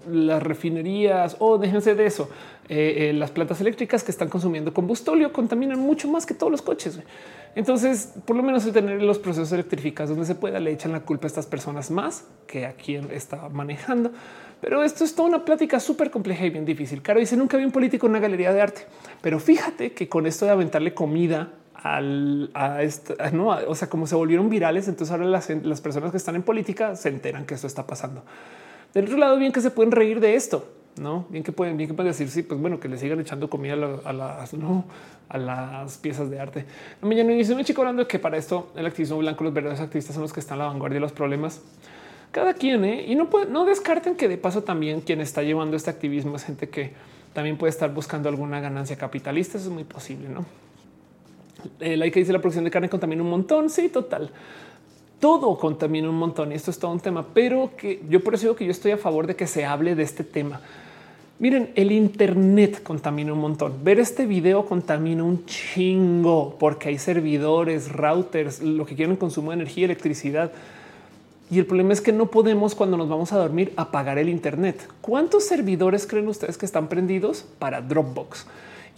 las 0.09 0.41
refinerías 0.41 1.37
o 1.39 1.57
déjense 1.57 1.95
de 1.95 2.05
eso. 2.05 2.29
Eh, 2.67 3.09
eh, 3.09 3.13
las 3.13 3.29
plantas 3.31 3.61
eléctricas 3.61 4.03
que 4.03 4.11
están 4.11 4.27
consumiendo 4.27 4.73
combustóleo 4.73 5.31
contaminan 5.31 5.79
mucho 5.79 6.07
más 6.09 6.25
que 6.25 6.33
todos 6.33 6.51
los 6.51 6.61
coches. 6.61 6.99
Entonces, 7.55 8.13
por 8.25 8.35
lo 8.35 8.43
menos 8.43 8.65
el 8.65 8.73
tener 8.73 9.01
los 9.01 9.19
procesos 9.19 9.51
electrificados 9.51 10.09
donde 10.09 10.25
se 10.25 10.35
pueda, 10.35 10.59
le 10.59 10.71
echan 10.71 10.91
la 10.91 11.01
culpa 11.01 11.25
a 11.25 11.27
estas 11.27 11.45
personas 11.45 11.91
más 11.91 12.25
que 12.47 12.65
a 12.65 12.73
quien 12.73 13.11
está 13.11 13.49
manejando. 13.49 14.11
Pero 14.61 14.83
esto 14.83 15.03
es 15.03 15.13
toda 15.13 15.29
una 15.29 15.45
plática 15.45 15.79
súper 15.79 16.09
compleja 16.09 16.45
y 16.45 16.49
bien 16.49 16.65
difícil. 16.65 17.01
Caro 17.01 17.19
dice 17.19 17.37
nunca 17.37 17.55
vi 17.57 17.65
un 17.65 17.71
político 17.71 18.07
en 18.07 18.11
una 18.11 18.19
galería 18.19 18.51
de 18.51 18.61
arte, 18.61 18.81
pero 19.21 19.39
fíjate 19.39 19.93
que 19.93 20.09
con 20.09 20.25
esto 20.25 20.45
de 20.45 20.51
aventarle 20.51 20.93
comida 20.93 21.51
al, 21.75 22.49
a 22.55 22.81
esta, 22.81 23.29
no, 23.31 23.49
o 23.49 23.75
sea, 23.75 23.89
como 23.89 24.07
se 24.07 24.15
volvieron 24.15 24.49
virales, 24.49 24.87
entonces 24.87 25.11
ahora 25.11 25.25
las, 25.25 25.49
las 25.49 25.81
personas 25.81 26.09
que 26.09 26.17
están 26.17 26.35
en 26.35 26.41
política 26.41 26.95
se 26.95 27.09
enteran 27.09 27.45
que 27.45 27.53
esto 27.53 27.67
está 27.67 27.85
pasando. 27.85 28.23
Del 28.95 29.05
otro 29.05 29.17
lado, 29.17 29.37
bien 29.37 29.51
que 29.51 29.59
se 29.59 29.71
pueden 29.71 29.91
reír 29.91 30.21
de 30.21 30.35
esto, 30.35 30.71
no 31.01 31.25
bien 31.29 31.43
que 31.43 31.51
pueden, 31.51 31.75
decir, 31.77 32.29
sí, 32.29 32.43
pues 32.43 32.61
bueno, 32.61 32.79
que 32.79 32.87
le 32.87 32.97
sigan 32.97 33.19
echando 33.19 33.49
comida 33.49 33.73
a, 33.73 34.13
las, 34.13 34.53
no, 34.53 34.85
a 35.27 35.85
piezas 36.01 36.29
de 36.29 36.39
arte. 36.39 36.65
No 37.01 37.09
me 37.09 37.15
dice 37.35 37.53
un 37.53 37.61
chico 37.65 37.81
hablando 37.81 38.03
de 38.03 38.07
que 38.07 38.19
para 38.19 38.37
esto 38.37 38.71
el 38.73 38.85
activismo 38.85 39.17
blanco, 39.17 39.43
los 39.43 39.53
verdaderos 39.53 39.81
activistas 39.81 40.15
son 40.15 40.21
los 40.21 40.31
que 40.31 40.39
están 40.39 40.61
a 40.61 40.63
la 40.63 40.67
vanguardia 40.69 40.95
de 40.95 41.01
los 41.01 41.11
problemas. 41.11 41.61
Cada 42.31 42.53
quien 42.53 42.85
¿eh? 42.85 43.03
y 43.05 43.15
no 43.15 43.29
puede, 43.29 43.47
no 43.47 43.65
descarten 43.65 44.15
que 44.15 44.29
de 44.29 44.37
paso 44.37 44.63
también 44.63 45.01
quien 45.01 45.19
está 45.19 45.43
llevando 45.43 45.75
este 45.75 45.89
activismo 45.89 46.37
es 46.37 46.45
gente 46.45 46.69
que 46.69 46.93
también 47.33 47.57
puede 47.57 47.71
estar 47.71 47.93
buscando 47.93 48.29
alguna 48.29 48.61
ganancia 48.61 48.97
capitalista. 48.97 49.57
Eso 49.57 49.67
es 49.67 49.73
muy 49.73 49.83
posible, 49.83 50.29
no? 50.29 50.45
El 51.81 51.99
like 51.99 52.13
que 52.13 52.21
dice 52.21 52.31
la 52.31 52.39
producción 52.39 52.63
de 52.63 52.71
carne 52.71 52.87
contamina 52.87 53.21
un 53.21 53.29
montón. 53.29 53.69
Sí, 53.69 53.89
total 53.89 54.31
todo 55.25 55.57
contamina 55.57 56.07
un 56.07 56.19
montón 56.19 56.51
y 56.51 56.55
esto 56.55 56.69
es 56.69 56.77
todo 56.77 56.91
un 56.91 56.99
tema, 56.99 57.25
pero 57.33 57.71
que 57.75 57.99
yo 58.07 58.23
por 58.23 58.35
eso 58.35 58.43
digo 58.43 58.55
que 58.55 58.65
yo 58.65 58.69
estoy 58.69 58.91
a 58.91 58.97
favor 58.97 59.25
de 59.25 59.35
que 59.35 59.47
se 59.47 59.65
hable 59.65 59.95
de 59.95 60.03
este 60.03 60.23
tema. 60.23 60.61
Miren, 61.39 61.71
el 61.73 61.91
Internet 61.91 62.83
contamina 62.83 63.33
un 63.33 63.39
montón. 63.39 63.83
Ver 63.83 63.99
este 63.99 64.27
video 64.27 64.67
contamina 64.67 65.23
un 65.23 65.43
chingo 65.47 66.55
porque 66.59 66.89
hay 66.89 66.99
servidores, 66.99 67.91
routers, 67.91 68.61
lo 68.61 68.85
que 68.85 68.95
quieren 68.95 69.15
consumo 69.15 69.49
de 69.49 69.55
energía, 69.55 69.85
electricidad. 69.85 70.51
Y 71.49 71.57
el 71.57 71.65
problema 71.65 71.93
es 71.93 72.01
que 72.01 72.11
no 72.11 72.27
podemos 72.27 72.75
cuando 72.75 72.95
nos 72.95 73.09
vamos 73.09 73.33
a 73.33 73.39
dormir 73.39 73.73
apagar 73.77 74.19
el 74.19 74.29
Internet. 74.29 74.87
¿Cuántos 75.01 75.45
servidores 75.45 76.05
creen 76.05 76.27
ustedes 76.27 76.55
que 76.55 76.67
están 76.67 76.87
prendidos 76.87 77.47
para 77.57 77.81
Dropbox? 77.81 78.45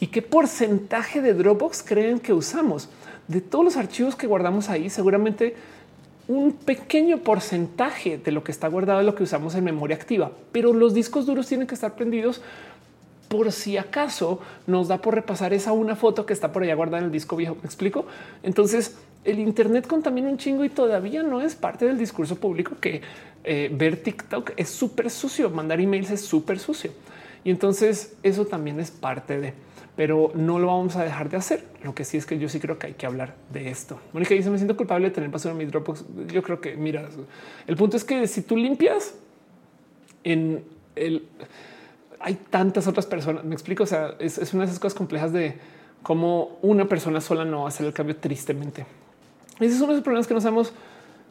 ¿Y 0.02 0.08
qué 0.08 0.22
porcentaje 0.22 1.22
de 1.22 1.34
Dropbox 1.34 1.84
creen 1.84 2.20
que 2.20 2.34
usamos? 2.34 2.90
De 3.30 3.40
todos 3.40 3.64
los 3.64 3.78
archivos 3.78 4.18
que 4.18 4.28
guardamos 4.28 4.68
ahí, 4.68 4.90
seguramente 4.90 5.56
un 6.28 6.52
pequeño 6.54 7.20
porcentaje 7.20 8.18
de 8.18 8.32
lo 8.32 8.44
que 8.44 8.52
está 8.52 8.68
guardado 8.68 9.00
es 9.00 9.06
lo 9.06 9.16
que 9.16 9.24
usamos 9.24 9.56
en 9.56 9.64
memoria 9.64 9.96
activa, 9.96 10.32
pero 10.52 10.74
los 10.74 10.94
discos 10.94 11.26
duros 11.26 11.48
tienen 11.48 11.68
que 11.68 11.76
estar 11.76 11.96
prendidos 11.96 12.42
por 13.28 13.52
si 13.52 13.78
acaso 13.78 14.40
nos 14.68 14.88
da 14.88 15.02
por 15.02 15.16
repasar 15.16 15.54
esa 15.54 15.72
una 15.72 15.96
foto 15.96 16.26
que 16.26 16.34
está 16.34 16.52
por 16.52 16.64
allá 16.64 16.76
guardada 16.76 17.00
en 17.00 17.06
el 17.06 17.12
disco 17.12 17.36
viejo. 17.36 17.56
Me 17.56 17.66
explico. 17.66 18.06
Entonces, 18.44 18.98
el 19.24 19.40
Internet 19.40 19.88
contamina 19.88 20.30
un 20.30 20.38
chingo 20.38 20.64
y 20.64 20.70
todavía 20.70 21.24
no 21.24 21.42
es 21.42 21.56
parte 21.56 21.86
del 21.86 21.98
discurso 21.98 22.38
público 22.38 22.76
que 22.80 23.02
eh, 23.44 23.70
ver 23.74 24.02
TikTok 24.02 24.52
es 24.56 24.70
súper 24.70 25.10
sucio, 25.10 25.50
mandar 25.50 25.82
emails 25.82 26.12
es 26.12 26.22
súper 26.22 26.60
sucio. 26.60 26.92
Y 27.44 27.52
entonces 27.52 28.16
eso 28.24 28.46
también 28.46 28.80
es 28.80 28.92
parte 28.92 29.40
de, 29.40 29.54
pero 29.98 30.32
no 30.36 30.60
lo 30.60 30.68
vamos 30.68 30.96
a 30.96 31.04
dejar 31.04 31.28
de 31.28 31.38
hacer. 31.38 31.66
Lo 31.84 31.96
que 31.96 32.06
sí 32.06 32.18
es 32.18 32.28
que 32.28 32.38
yo 32.38 32.48
sí 32.48 32.60
creo 32.60 32.78
que 32.78 32.88
hay 32.88 32.94
que 32.94 33.08
hablar 33.08 33.36
de 33.52 33.72
esto. 33.72 34.00
Mónica 34.14 34.36
dice, 34.36 34.52
me 34.52 34.58
siento 34.58 34.78
culpable 34.78 35.10
de 35.10 35.16
tener 35.16 35.30
basura 35.32 35.54
en 35.54 35.58
mi 35.58 35.66
Dropbox. 35.66 36.06
Yo 36.32 36.44
creo 36.44 36.62
que, 36.62 36.78
mira, 36.78 37.10
el 37.66 37.76
punto 37.76 37.98
es 37.98 38.04
que 38.04 38.28
si 38.28 38.44
tú 38.44 38.56
limpias 38.56 39.16
en 40.24 40.64
el... 40.96 41.28
Hay 42.20 42.36
tantas 42.36 42.88
otras 42.88 43.08
personas, 43.08 43.44
me 43.44 43.54
explico, 43.54 43.84
o 43.84 43.88
sea, 43.88 44.16
es, 44.20 44.38
es 44.38 44.54
una 44.54 44.64
de 44.64 44.70
esas 44.70 44.80
cosas 44.80 44.96
complejas 44.96 45.34
de 45.34 45.58
cómo 46.04 46.60
una 46.62 46.86
persona 46.88 47.20
sola 47.20 47.44
no 47.44 47.62
va 47.62 47.66
a 47.66 47.68
hacer 47.70 47.86
el 47.86 47.94
cambio 47.94 48.16
tristemente. 48.18 48.86
Ese 49.60 49.76
es 49.76 49.82
uno 49.82 49.88
de 49.88 49.94
los 49.96 50.04
problemas 50.04 50.28
que 50.28 50.34
no 50.36 50.42
sabemos 50.42 50.74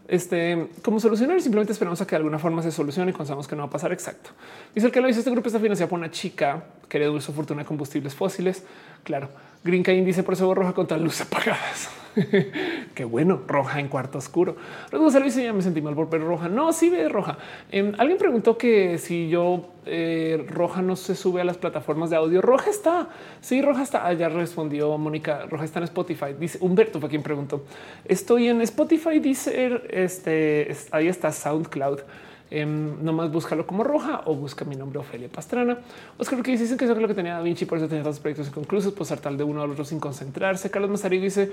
este, 0.09 0.69
cómo 0.83 1.01
solucionar 1.01 1.41
simplemente 1.41 1.73
esperamos 1.73 2.01
a 2.01 2.07
que 2.07 2.11
de 2.11 2.17
alguna 2.17 2.39
forma 2.39 2.63
se 2.63 2.71
solucione 2.71 3.11
y 3.11 3.15
pensamos 3.15 3.49
que 3.49 3.57
no 3.57 3.63
va 3.63 3.69
a 3.69 3.71
pasar 3.71 3.93
exacto. 3.93 4.31
Dice 4.75 4.87
el 4.87 4.93
que 4.93 5.01
lo 5.01 5.09
dice 5.09 5.21
este 5.21 5.31
grupo 5.31 5.49
está 5.49 5.59
financiado 5.59 5.91
por 5.91 5.99
una 5.99 6.11
chica 6.11 6.65
que 6.89 6.99
heredó 6.99 7.21
su 7.21 7.33
fortuna 7.33 7.63
de 7.63 7.67
combustibles 7.67 8.15
fósiles. 8.15 8.65
Claro, 9.03 9.29
Green 9.65 9.83
Cain 9.83 10.05
dice 10.05 10.23
por 10.23 10.35
eso 10.35 10.55
roja 10.55 10.73
contra 10.73 10.97
luces 10.97 11.23
apagadas. 11.23 11.89
Qué 12.95 13.05
bueno, 13.05 13.43
roja 13.47 13.81
en 13.81 13.89
cuarto 13.89 14.19
oscuro. 14.19 14.57
Luego 14.91 15.11
servicio 15.11 15.43
ya 15.43 15.53
me 15.53 15.63
sentí 15.63 15.83
mal 15.83 15.95
por 15.95 16.09
ver 16.09 16.23
roja. 16.23 16.49
No, 16.49 16.73
sí 16.73 16.89
ve 16.89 17.09
roja. 17.09 17.37
Em, 17.71 17.93
alguien 17.99 18.19
preguntó 18.19 18.57
que 18.57 18.99
si 18.99 19.29
yo 19.29 19.69
eh, 19.85 20.45
roja 20.49 20.81
no 20.83 20.97
se 20.97 21.15
sube 21.15 21.43
a 21.43 21.45
las 21.45 21.59
plataformas 21.59 22.11
de 22.11 22.17
audio. 22.17 22.41
Roja 22.41 22.71
está. 22.71 23.09
Sí, 23.41 23.61
roja 23.61 23.83
está. 23.83 24.07
Allá 24.07 24.27
ah, 24.27 24.31
respondió 24.31 24.97
Mónica. 24.97 25.47
Roja 25.47 25.65
está 25.65 25.81
en 25.81 25.85
Spotify. 25.85 26.35
Dice 26.39 26.59
Humberto 26.61 27.01
fue 27.01 27.11
quien 27.11 27.23
preguntó. 27.23 27.65
Estoy 28.05 28.49
en 28.49 28.63
Spotify. 28.63 29.19
Dice 29.19 29.83
este. 29.91 30.75
Ahí 30.93 31.09
está 31.09 31.33
SoundCloud. 31.33 32.01
Um, 32.49 33.03
nomás 33.03 33.33
búscalo 33.33 33.67
como 33.67 33.83
roja 33.83 34.23
o 34.27 34.37
busca 34.37 34.65
mi 34.65 34.77
nombre 34.77 35.01
Ofelia 35.01 35.29
Pastrana. 35.29 35.79
Oscar 36.17 36.43
que 36.43 36.53
dicen 36.53 36.79
que 36.79 36.85
eso 36.85 36.95
es 36.95 37.01
lo 37.01 37.09
que 37.09 37.15
tenía 37.15 37.35
Da 37.35 37.43
Vinci, 37.43 37.65
por 37.65 37.79
eso 37.79 37.89
tenía 37.89 38.05
dos 38.05 38.21
proyectos 38.21 38.47
inconclusos, 38.49 38.93
pasar 38.93 39.19
tal 39.19 39.37
de 39.37 39.43
uno 39.43 39.63
al 39.63 39.71
otro 39.71 39.85
sin 39.85 39.99
concentrarse. 39.99 40.71
Carlos 40.71 40.91
Mazarigo 40.91 41.25
dice: 41.25 41.51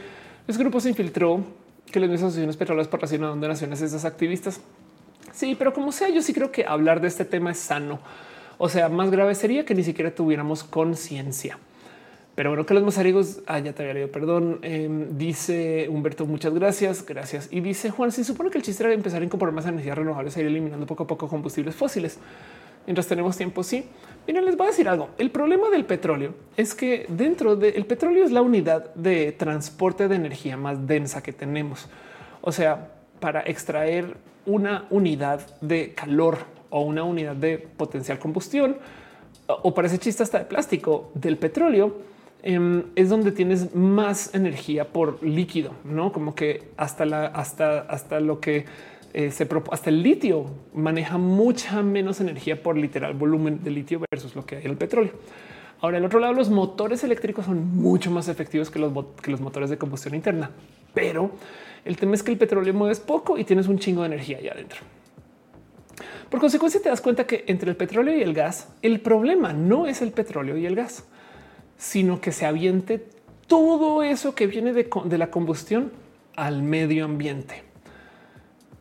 Ese 0.48 0.60
grupo 0.60 0.80
se 0.80 0.90
infiltró 0.90 1.44
que 1.92 2.00
las 2.00 2.12
asociaciones 2.12 2.58
petroleras 2.58 2.88
por 2.88 3.08
de 3.08 3.18
donaciones 3.18 3.80
de 3.80 3.88
esas 3.88 4.06
activistas. 4.06 4.62
Sí, 5.32 5.56
pero 5.58 5.74
como 5.74 5.92
sea, 5.92 6.10
yo 6.10 6.22
sí 6.22 6.34
creo 6.34 6.52
que 6.52 6.66
hablar 6.66 7.02
de 7.02 7.08
este 7.08 7.26
tema 7.26 7.52
es 7.52 7.60
sano. 7.60 8.00
O 8.60 8.70
sea, 8.70 8.88
más 8.88 9.10
grave 9.10 9.34
sería 9.34 9.66
que 9.66 9.74
ni 9.74 9.84
siquiera 9.84 10.14
tuviéramos 10.14 10.64
conciencia. 10.64 11.58
Pero 12.36 12.50
bueno, 12.50 12.66
que 12.66 12.74
los 12.74 12.84
mazarigos, 12.84 13.42
ah, 13.46 13.60
ya 13.60 13.74
te 13.74 13.84
había 13.84 13.94
leído, 13.94 14.12
perdón. 14.12 14.60
Em, 14.64 15.18
dice 15.18 15.88
Humberto, 15.90 16.26
muchas 16.26 16.54
gracias, 16.54 17.06
gracias. 17.06 17.48
Y 17.52 17.62
dice 17.62 17.92
Juan, 17.92 18.12
se 18.12 18.24
supone 18.24 18.50
que 18.50 18.58
el 18.58 18.64
chiste 18.64 18.84
era 18.84 18.94
empezar 18.94 19.22
a 19.22 19.26
incorporar 19.26 19.54
más 19.54 19.68
energías 19.68 19.96
renovables 19.98 20.36
e 20.38 20.42
ir 20.42 20.48
eliminando 20.48 20.88
poco 20.88 21.04
a 21.04 21.08
poco 21.08 21.28
combustibles 21.28 21.76
fósiles. 21.76 22.18
Mientras 22.88 23.08
tenemos 23.08 23.38
tiempo, 23.38 23.64
sí. 23.64 23.86
Miren, 24.26 24.46
les 24.46 24.58
voy 24.58 24.68
a 24.68 24.70
decir 24.72 24.90
algo. 24.90 25.10
El 25.20 25.30
problema 25.30 25.70
del 25.70 25.86
petróleo 25.86 26.34
es 26.58 26.74
que 26.74 27.06
dentro 27.08 27.56
del 27.56 27.86
petróleo 27.86 28.26
es 28.26 28.32
la 28.32 28.42
unidad 28.42 28.94
de 28.96 29.32
transporte 29.32 30.08
de 30.08 30.16
energía 30.16 30.58
más 30.58 30.88
densa 30.88 31.22
que 31.22 31.34
tenemos. 31.34 31.88
O 32.42 32.52
sea, 32.52 32.90
para 33.20 33.42
extraer 33.42 34.18
una 34.46 34.88
unidad 34.90 35.42
de 35.62 35.94
calor 35.94 36.40
o 36.72 36.82
una 36.82 37.04
unidad 37.04 37.36
de 37.36 37.60
potencial 37.60 38.18
combustión, 38.18 38.78
o 39.48 39.74
para 39.74 39.88
ese 39.88 40.00
chiste 40.00 40.24
hasta 40.24 40.40
de 40.40 40.46
plástico 40.46 41.12
del 41.14 41.38
petróleo, 41.38 42.13
Em, 42.46 42.84
es 42.98 43.08
donde 43.08 43.32
tienes 43.32 43.74
más 43.74 44.36
energía 44.36 44.90
por 44.90 45.24
líquido, 45.24 45.72
no 45.86 46.12
como 46.12 46.36
que 46.36 46.68
hasta 46.76 47.06
hasta, 47.28 47.80
hasta 47.80 48.20
lo 48.20 48.42
que 48.42 48.66
eh, 49.14 49.32
se 49.32 49.48
hasta 49.72 49.90
el 49.90 50.04
litio 50.04 50.48
maneja 50.74 51.18
mucha 51.18 51.82
menos 51.82 52.20
energía 52.20 52.62
por 52.62 52.78
literal 52.78 53.14
volumen 53.14 53.64
de 53.64 53.72
litio 53.72 54.02
versus 54.12 54.36
lo 54.36 54.46
que 54.46 54.58
hay 54.58 54.66
en 54.66 54.72
el 54.72 54.78
petróleo. 54.78 55.14
Ahora, 55.80 56.00
el 56.00 56.06
otro 56.06 56.20
lado, 56.20 56.34
los 56.34 56.50
motores 56.50 57.02
eléctricos 57.06 57.46
son 57.46 57.78
mucho 57.78 58.12
más 58.12 58.28
efectivos 58.28 58.70
que 58.70 58.80
los, 58.80 58.92
que 59.22 59.32
los 59.32 59.40
motores 59.40 59.70
de 59.70 59.78
combustión 59.78 60.14
interna, 60.14 60.52
pero 60.94 61.32
el 61.86 61.96
tema 61.96 62.16
es 62.16 62.24
que 62.24 62.32
el 62.32 62.38
petróleo 62.38 62.74
mueves 62.74 63.00
poco 63.00 63.38
y 63.38 63.46
tienes 63.46 63.70
un 63.70 63.80
chingo 63.80 64.02
de 64.02 64.08
energía 64.08 64.40
allá 64.40 64.52
adentro. 64.52 64.80
Por 66.30 66.42
consecuencia, 66.42 66.82
te 66.82 66.90
das 66.90 67.00
cuenta 67.00 67.26
que 67.26 67.46
entre 67.48 67.70
el 67.70 67.78
petróleo 67.78 68.18
y 68.18 68.22
el 68.22 68.34
gas, 68.34 68.68
el 68.82 69.00
problema 69.00 69.54
no 69.54 69.88
es 69.88 70.02
el 70.02 70.12
petróleo 70.12 70.58
y 70.58 70.66
el 70.66 70.76
gas 70.76 71.06
sino 71.78 72.22
que 72.22 72.32
se 72.32 72.46
aviente 72.46 73.06
todo 73.48 74.04
eso 74.04 74.36
que 74.36 74.48
viene 74.48 74.74
de, 74.74 75.18
la 75.18 75.30
combustión 75.30 75.92
al 76.36 76.64
medio 76.64 77.06
ambiente. 77.06 77.64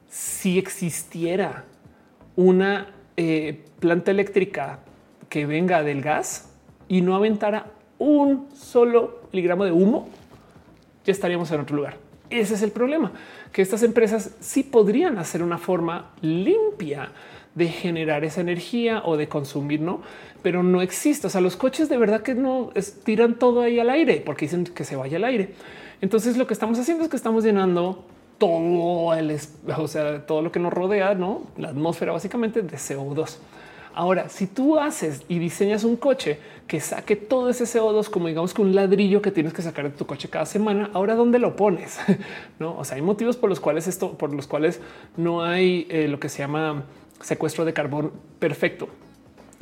Si 0.08 0.58
existiera 0.58 1.64
una 2.36 2.88
eh, 3.16 3.64
planta 3.80 4.10
eléctrica 4.10 4.80
que 5.28 5.46
venga 5.46 5.82
del 5.82 6.02
gas 6.02 6.50
y 6.88 7.00
no 7.00 7.14
aventara 7.14 7.72
un 7.98 8.48
solo 8.54 9.22
miligramo 9.32 9.64
de 9.64 9.72
humo, 9.72 10.08
ya 11.04 11.12
estaríamos 11.12 11.50
en 11.50 11.60
otro 11.60 11.76
lugar. 11.76 11.96
Ese 12.30 12.54
es 12.54 12.62
el 12.62 12.70
problema, 12.70 13.12
que 13.52 13.60
estas 13.60 13.82
empresas 13.82 14.36
sí 14.40 14.62
podrían 14.62 15.18
hacer 15.18 15.42
una 15.42 15.58
forma 15.58 16.12
limpia 16.22 17.12
de 17.54 17.68
generar 17.68 18.24
esa 18.24 18.40
energía 18.40 19.02
o 19.04 19.16
de 19.16 19.28
consumir, 19.28 19.80
no? 19.80 20.00
Pero 20.42 20.62
no 20.62 20.82
existe. 20.82 21.26
O 21.26 21.30
sea, 21.30 21.40
los 21.40 21.56
coches 21.56 21.88
de 21.88 21.96
verdad 21.96 22.22
que 22.22 22.34
no 22.34 22.70
tiran 23.04 23.38
todo 23.38 23.62
ahí 23.62 23.78
al 23.78 23.90
aire 23.90 24.22
porque 24.24 24.46
dicen 24.46 24.64
que 24.64 24.84
se 24.84 24.96
vaya 24.96 25.16
al 25.16 25.24
aire. 25.24 25.54
Entonces, 26.00 26.36
lo 26.36 26.46
que 26.46 26.54
estamos 26.54 26.78
haciendo 26.78 27.04
es 27.04 27.10
que 27.10 27.16
estamos 27.16 27.44
llenando 27.44 28.04
todo 28.38 29.14
el, 29.14 29.38
o 29.76 29.86
sea, 29.86 30.26
todo 30.26 30.42
lo 30.42 30.50
que 30.50 30.58
nos 30.58 30.72
rodea, 30.72 31.14
no 31.14 31.42
la 31.56 31.68
atmósfera 31.68 32.10
básicamente 32.10 32.60
de 32.62 32.76
CO2. 32.76 33.36
Ahora, 33.94 34.28
si 34.30 34.46
tú 34.46 34.78
haces 34.78 35.22
y 35.28 35.38
diseñas 35.38 35.84
un 35.84 35.96
coche 35.96 36.38
que 36.66 36.80
saque 36.80 37.14
todo 37.14 37.50
ese 37.50 37.64
CO2 37.64 38.08
como 38.08 38.28
digamos 38.28 38.54
que 38.54 38.62
un 38.62 38.74
ladrillo 38.74 39.20
que 39.20 39.30
tienes 39.30 39.52
que 39.52 39.60
sacar 39.60 39.84
de 39.84 39.96
tu 39.96 40.06
coche 40.06 40.28
cada 40.28 40.46
semana, 40.46 40.90
ahora 40.94 41.14
dónde 41.14 41.38
lo 41.38 41.56
pones? 41.56 41.98
no, 42.58 42.76
o 42.76 42.84
sea, 42.84 42.96
hay 42.96 43.02
motivos 43.02 43.36
por 43.36 43.50
los 43.50 43.60
cuales 43.60 43.86
esto, 43.86 44.16
por 44.16 44.34
los 44.34 44.46
cuales 44.46 44.80
no 45.16 45.42
hay 45.44 45.86
eh, 45.90 46.08
lo 46.08 46.18
que 46.18 46.28
se 46.28 46.38
llama 46.38 46.84
secuestro 47.20 47.64
de 47.64 47.74
carbón 47.74 48.12
perfecto. 48.38 48.88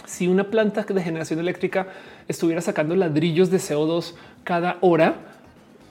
Si 0.06 0.28
una 0.28 0.44
planta 0.44 0.82
de 0.82 1.02
generación 1.02 1.38
eléctrica 1.38 1.86
estuviera 2.28 2.60
sacando 2.60 2.94
ladrillos 2.96 3.50
de 3.50 3.58
CO2 3.58 4.14
cada 4.44 4.78
hora, 4.80 5.16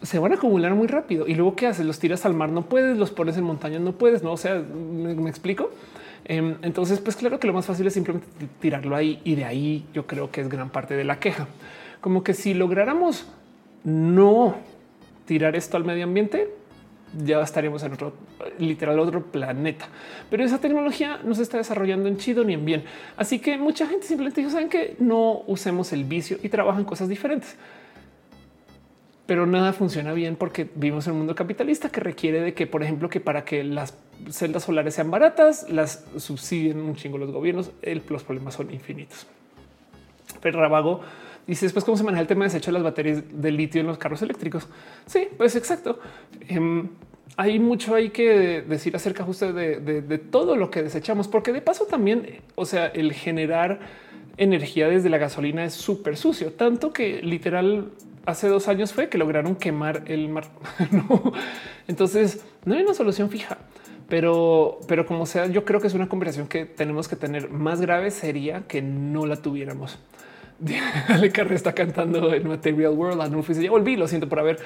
se 0.02 0.20
van 0.20 0.32
a 0.32 0.36
acumular 0.36 0.74
muy 0.74 0.88
rápido. 0.88 1.28
Y 1.28 1.36
luego, 1.36 1.56
¿qué 1.56 1.68
haces? 1.68 1.86
Los 1.86 2.00
tiras 2.00 2.26
al 2.26 2.34
mar, 2.34 2.50
no 2.50 2.64
puedes, 2.64 2.98
los 2.98 3.12
pones 3.12 3.38
en 3.38 3.44
montañas, 3.44 3.82
no 3.82 3.94
puedes, 3.94 4.24
no? 4.24 4.32
O 4.32 4.38
sea, 4.38 4.56
me, 4.56 5.30
explico. 5.30 5.72
Em, 6.26 6.56
entonces, 6.62 7.00
pues 7.00 7.16
claro 7.16 7.40
que 7.40 7.48
lo 7.48 7.54
más 7.54 7.66
fácil 7.66 7.88
es 7.88 7.94
simplemente 7.94 8.28
tirarlo 8.60 8.96
ahí 8.96 9.20
y 9.24 9.36
de 9.36 9.46
ahí 9.46 9.86
yo 9.94 10.06
creo 10.06 10.32
que 10.32 10.42
es 10.42 10.50
gran 10.50 10.70
parte 10.70 10.96
de 10.96 11.04
la 11.04 11.20
queja. 11.20 11.48
Como 12.02 12.24
que 12.24 12.34
si 12.34 12.54
lográramos 12.54 13.26
no 13.84 14.56
tirar 15.26 15.56
esto 15.56 15.78
al 15.78 15.84
medio 15.84 16.06
ambiente, 16.06 16.50
ya 17.18 17.42
estaríamos 17.42 17.84
en 17.84 17.94
otro, 17.94 18.14
literal, 18.58 19.00
otro 19.00 19.24
planeta. 19.24 19.88
Pero 20.30 20.44
esa 20.44 20.60
tecnología 20.60 21.20
no 21.24 21.36
se 21.36 21.44
está 21.44 21.58
desarrollando 21.58 22.08
en 22.08 22.18
chido 22.18 22.44
ni 22.44 22.54
en 22.54 22.66
bien. 22.66 22.84
Así 23.18 23.40
que 23.40 23.58
mucha 23.58 23.88
gente 23.88 24.06
simplemente 24.08 24.42
dijo, 24.42 24.52
saben 24.52 24.70
que 24.70 24.96
no 25.00 25.42
usemos 25.48 25.94
el 25.94 26.04
vicio 26.04 26.38
y 26.42 26.50
trabajan 26.50 26.86
cosas 26.86 27.10
diferentes. 27.10 27.56
Pero 29.26 29.46
nada 29.46 29.74
funciona 29.74 30.14
bien 30.14 30.36
porque 30.36 30.68
vivimos 30.74 31.06
en 31.06 31.14
un 31.14 31.20
mundo 31.20 31.36
capitalista 31.36 31.90
que 31.90 32.00
requiere 32.00 32.42
de 32.42 32.54
que, 32.54 32.66
por 32.66 32.82
ejemplo, 32.82 33.10
que 33.10 33.20
para 33.20 33.46
que 33.46 33.64
las 33.64 33.94
celdas 34.32 34.64
solares 34.64 34.96
sean 34.96 35.12
baratas, 35.12 35.70
las 35.70 36.06
subsidien 36.18 36.80
un 36.80 36.96
chingo 36.96 37.18
los 37.18 37.32
gobiernos, 37.32 37.72
los 38.10 38.24
problemas 38.24 38.56
son 38.56 38.72
infinitos. 38.72 39.28
Pero 40.42 40.60
Rabago 40.60 41.02
Dice 41.50 41.66
después 41.66 41.84
cómo 41.84 41.98
se 41.98 42.04
maneja 42.04 42.22
el 42.22 42.28
tema 42.28 42.46
de 42.46 42.50
desecho 42.50 42.70
de 42.70 42.74
las 42.74 42.84
baterías 42.84 43.24
de 43.28 43.52
litio 43.52 43.82
en 43.82 43.88
los 43.88 43.98
carros 43.98 44.22
eléctricos. 44.22 44.68
Sí, 45.08 45.30
pues 45.36 45.56
exacto. 45.56 46.00
Em, 46.48 46.90
hay 47.38 47.58
mucho 47.58 47.96
hay 47.96 48.12
que 48.12 48.62
decir 48.62 48.96
acerca 48.96 49.24
justo 49.24 49.52
de, 49.52 50.22
todo 50.30 50.56
lo 50.56 50.70
que 50.70 50.84
desechamos, 50.84 51.28
porque 51.28 51.52
de 51.52 51.62
paso 51.62 51.86
también, 51.86 52.42
o 52.54 52.66
sea, 52.66 52.86
el 52.86 53.14
generar 53.14 53.80
energía 54.38 54.90
desde 54.90 55.10
la 55.10 55.18
gasolina 55.18 55.66
es 55.66 55.74
súper 55.74 56.18
sucio, 56.18 56.54
tanto 56.54 56.94
que 56.94 57.20
literal 57.24 57.94
hace 58.28 58.48
dos 58.48 58.68
años 58.68 58.94
fue 58.94 59.10
que 59.10 59.18
lograron 59.18 59.56
quemar 59.56 60.04
el 60.06 60.30
mar. 60.30 60.46
Entonces 61.88 62.44
no 62.64 62.76
hay 62.76 62.84
una 62.84 62.94
solución 62.94 63.32
fija, 63.32 63.58
pero, 64.08 64.82
pero 64.88 65.08
como 65.08 65.26
sea, 65.26 65.48
yo 65.48 65.66
creo 65.66 65.82
que 65.82 65.88
es 65.88 65.96
una 65.96 66.08
conversación 66.08 66.48
que 66.48 66.66
tenemos 66.66 67.08
que 67.08 67.16
tener 67.16 67.50
más 67.50 67.82
grave 67.82 68.12
sería 68.12 68.68
que 68.68 68.84
no 68.84 69.26
la 69.26 69.38
tuviéramos. 69.38 69.98
Ale 71.08 71.32
Carre 71.32 71.56
está 71.56 71.74
cantando 71.74 72.34
en 72.34 72.48
Material 72.48 72.94
World. 72.94 73.22
Anulfo 73.22 73.54
dice 73.54 73.64
ya 73.64 73.72
volví. 73.72 73.96
Lo 73.96 74.08
siento 74.08 74.28
por 74.28 74.40
haber 74.40 74.60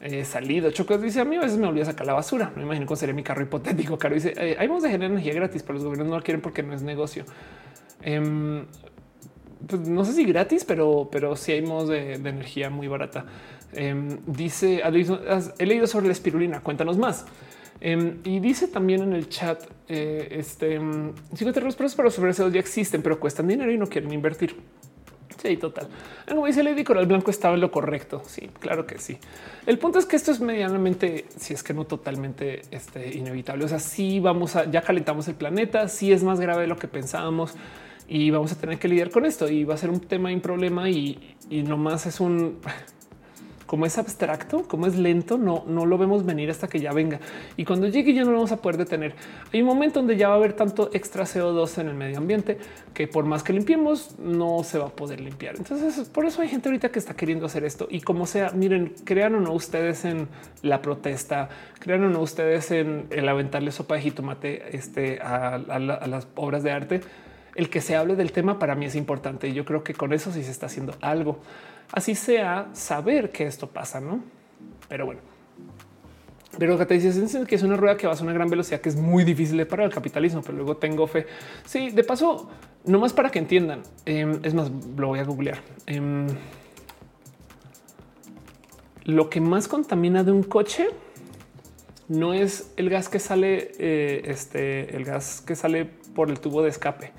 eh, 0.00 0.24
salido. 0.24 0.70
Chocos 0.70 1.00
dice 1.00 1.20
a 1.20 1.24
mí 1.24 1.36
a 1.36 1.40
veces 1.40 1.58
me 1.58 1.66
olvidé 1.66 1.84
sacar 1.84 2.06
la 2.06 2.14
basura. 2.14 2.52
Me 2.56 2.62
imagino 2.62 2.86
cómo 2.86 2.96
sería 2.96 3.14
mi 3.14 3.22
carro 3.22 3.42
hipotético. 3.42 3.98
Caro 3.98 4.14
dice 4.14 4.34
eh, 4.36 4.56
vamos 4.60 4.84
a 4.84 4.88
generar 4.88 5.10
energía 5.10 5.34
gratis, 5.34 5.62
pero 5.62 5.74
los 5.74 5.84
gobiernos 5.84 6.08
no 6.08 6.16
lo 6.16 6.22
quieren 6.22 6.40
porque 6.40 6.62
no 6.62 6.74
es 6.74 6.82
negocio. 6.82 7.24
Em, 8.02 8.66
pues 9.66 9.88
no 9.88 10.04
sé 10.04 10.12
si 10.12 10.24
gratis, 10.24 10.64
pero, 10.64 11.08
pero 11.10 11.34
sí 11.36 11.52
hay 11.52 11.62
modos 11.62 11.88
de, 11.88 12.14
energía 12.14 12.70
muy 12.70 12.88
barata. 12.88 13.24
Em, 13.72 14.18
dice, 14.26 14.82
he 15.58 15.66
leído 15.66 15.86
sobre 15.86 16.06
la 16.06 16.12
espirulina, 16.12 16.60
cuéntanos 16.60 16.96
más. 16.96 17.26
Em, 17.80 18.18
y 18.24 18.40
dice 18.40 18.66
también 18.68 19.02
en 19.02 19.12
el 19.12 19.28
chat, 19.28 19.62
eh, 19.88 20.28
este, 20.32 20.78
los 20.78 21.76
precios 21.76 21.94
para 21.94 22.10
sobre 22.10 22.32
eso 22.32 22.48
ya 22.48 22.60
existen, 22.60 23.02
pero 23.02 23.20
cuestan 23.20 23.46
dinero 23.46 23.70
y 23.70 23.78
no 23.78 23.86
quieren 23.86 24.12
invertir. 24.12 24.56
Sí, 25.42 25.56
total. 25.56 25.88
Como 26.28 26.46
dice 26.46 26.62
Lady 26.62 26.84
Coral 26.84 27.06
Blanco 27.06 27.30
estaba 27.30 27.54
en 27.54 27.60
lo 27.60 27.70
correcto. 27.70 28.22
Sí, 28.26 28.50
claro 28.58 28.86
que 28.86 28.98
sí. 28.98 29.18
El 29.66 29.78
punto 29.78 29.98
es 29.98 30.06
que 30.06 30.16
esto 30.16 30.32
es 30.32 30.40
medianamente, 30.40 31.26
si 31.36 31.54
es 31.54 31.62
que 31.62 31.72
no 31.72 31.84
totalmente 31.84 32.62
este, 32.70 33.16
inevitable. 33.16 33.64
O 33.64 33.68
sea, 33.68 33.78
sí 33.78 34.20
vamos 34.20 34.56
a, 34.56 34.70
ya 34.70 34.82
calentamos 34.82 35.28
el 35.28 35.34
planeta, 35.34 35.88
sí 35.88 36.12
es 36.12 36.24
más 36.24 36.40
grave 36.40 36.62
de 36.62 36.66
lo 36.66 36.76
que 36.76 36.88
pensábamos 36.88 37.54
y 38.08 38.30
vamos 38.30 38.52
a 38.52 38.56
tener 38.56 38.78
que 38.78 38.88
lidiar 38.88 39.10
con 39.10 39.26
esto 39.26 39.48
y 39.48 39.64
va 39.64 39.74
a 39.74 39.76
ser 39.76 39.90
un 39.90 40.00
tema 40.00 40.32
y 40.32 40.34
un 40.34 40.40
problema 40.40 40.88
y, 40.88 41.36
y 41.50 41.62
nomás 41.62 42.06
es 42.06 42.20
un 42.20 42.58
como 43.68 43.84
es 43.84 43.98
abstracto, 43.98 44.62
como 44.62 44.86
es 44.86 44.96
lento, 44.96 45.36
no, 45.36 45.62
no 45.66 45.84
lo 45.84 45.98
vemos 45.98 46.24
venir 46.24 46.50
hasta 46.50 46.68
que 46.68 46.80
ya 46.80 46.90
venga. 46.90 47.20
Y 47.58 47.66
cuando 47.66 47.86
llegue 47.86 48.14
ya 48.14 48.24
no 48.24 48.32
vamos 48.32 48.50
a 48.50 48.56
poder 48.62 48.78
detener. 48.78 49.14
Hay 49.52 49.60
un 49.60 49.66
momento 49.66 50.00
donde 50.00 50.16
ya 50.16 50.28
va 50.28 50.34
a 50.34 50.36
haber 50.38 50.54
tanto 50.54 50.88
extra 50.94 51.24
CO2 51.24 51.78
en 51.78 51.88
el 51.88 51.94
medio 51.94 52.16
ambiente 52.16 52.56
que 52.94 53.06
por 53.06 53.26
más 53.26 53.42
que 53.42 53.52
limpiemos 53.52 54.18
no 54.18 54.64
se 54.64 54.78
va 54.78 54.86
a 54.86 54.88
poder 54.88 55.20
limpiar. 55.20 55.56
Entonces 55.56 56.08
por 56.08 56.24
eso 56.24 56.40
hay 56.40 56.48
gente 56.48 56.70
ahorita 56.70 56.88
que 56.88 56.98
está 56.98 57.12
queriendo 57.12 57.44
hacer 57.44 57.62
esto 57.62 57.86
y 57.90 58.00
como 58.00 58.24
sea, 58.24 58.52
miren, 58.52 58.94
crean 59.04 59.34
o 59.34 59.40
no 59.40 59.52
ustedes 59.52 60.06
en 60.06 60.28
la 60.62 60.80
protesta, 60.80 61.50
crean 61.78 62.04
o 62.04 62.08
no 62.08 62.20
ustedes 62.20 62.70
en 62.70 63.06
el 63.10 63.28
aventarle 63.28 63.70
sopa 63.70 63.96
de 63.96 64.00
jitomate 64.00 64.74
este, 64.74 65.20
a, 65.20 65.56
a 65.56 65.78
las 65.78 66.26
obras 66.36 66.62
de 66.62 66.70
arte. 66.70 67.00
El 67.54 67.68
que 67.68 67.82
se 67.82 67.96
hable 67.96 68.16
del 68.16 68.32
tema 68.32 68.58
para 68.58 68.76
mí 68.76 68.86
es 68.86 68.94
importante 68.94 69.52
yo 69.52 69.66
creo 69.66 69.84
que 69.84 69.92
con 69.92 70.14
eso 70.14 70.32
sí 70.32 70.42
se 70.42 70.50
está 70.52 70.66
haciendo 70.66 70.94
algo 71.02 71.40
así 71.92 72.14
sea 72.14 72.68
saber 72.72 73.30
que 73.32 73.46
esto 73.46 73.68
pasa, 73.68 74.00
no? 74.00 74.22
Pero 74.88 75.06
bueno, 75.06 75.20
pero 76.58 76.76
que 76.76 76.86
te 76.86 76.94
dices 76.94 77.46
que 77.46 77.54
es 77.54 77.62
una 77.62 77.76
rueda 77.76 77.96
que 77.96 78.06
va 78.06 78.14
a 78.14 78.22
una 78.22 78.32
gran 78.32 78.48
velocidad, 78.48 78.80
que 78.80 78.88
es 78.88 78.96
muy 78.96 79.22
difícil 79.22 79.56
de 79.56 79.66
parar 79.66 79.86
el 79.86 79.92
capitalismo, 79.92 80.42
pero 80.42 80.56
luego 80.56 80.76
tengo 80.76 81.06
fe. 81.06 81.26
Sí, 81.64 81.90
de 81.90 82.02
paso, 82.02 82.50
no 82.84 82.98
más 82.98 83.12
para 83.12 83.30
que 83.30 83.38
entiendan. 83.38 83.82
Em, 84.04 84.40
es 84.42 84.54
más, 84.54 84.70
lo 84.96 85.08
voy 85.08 85.20
a 85.20 85.24
googlear. 85.24 85.58
Em, 85.86 86.26
lo 89.04 89.30
que 89.30 89.40
más 89.40 89.68
contamina 89.68 90.24
de 90.24 90.32
un 90.32 90.42
coche 90.42 90.88
no 92.08 92.34
es 92.34 92.72
el 92.76 92.90
gas 92.90 93.08
que 93.08 93.20
sale, 93.20 93.72
eh, 93.78 94.22
este, 94.24 94.96
el 94.96 95.04
gas 95.04 95.40
que 95.40 95.54
sale 95.54 95.84
por 95.84 96.28
el 96.28 96.40
tubo 96.40 96.62
de 96.62 96.70
escape, 96.70 97.12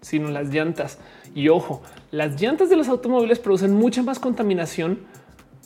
sino 0.00 0.30
las 0.30 0.48
llantas. 0.48 0.98
Y 1.36 1.50
ojo, 1.50 1.82
las 2.12 2.40
llantas 2.40 2.70
de 2.70 2.76
los 2.76 2.88
automóviles 2.88 3.38
producen 3.38 3.74
mucha 3.74 4.02
más 4.02 4.18
contaminación 4.18 5.00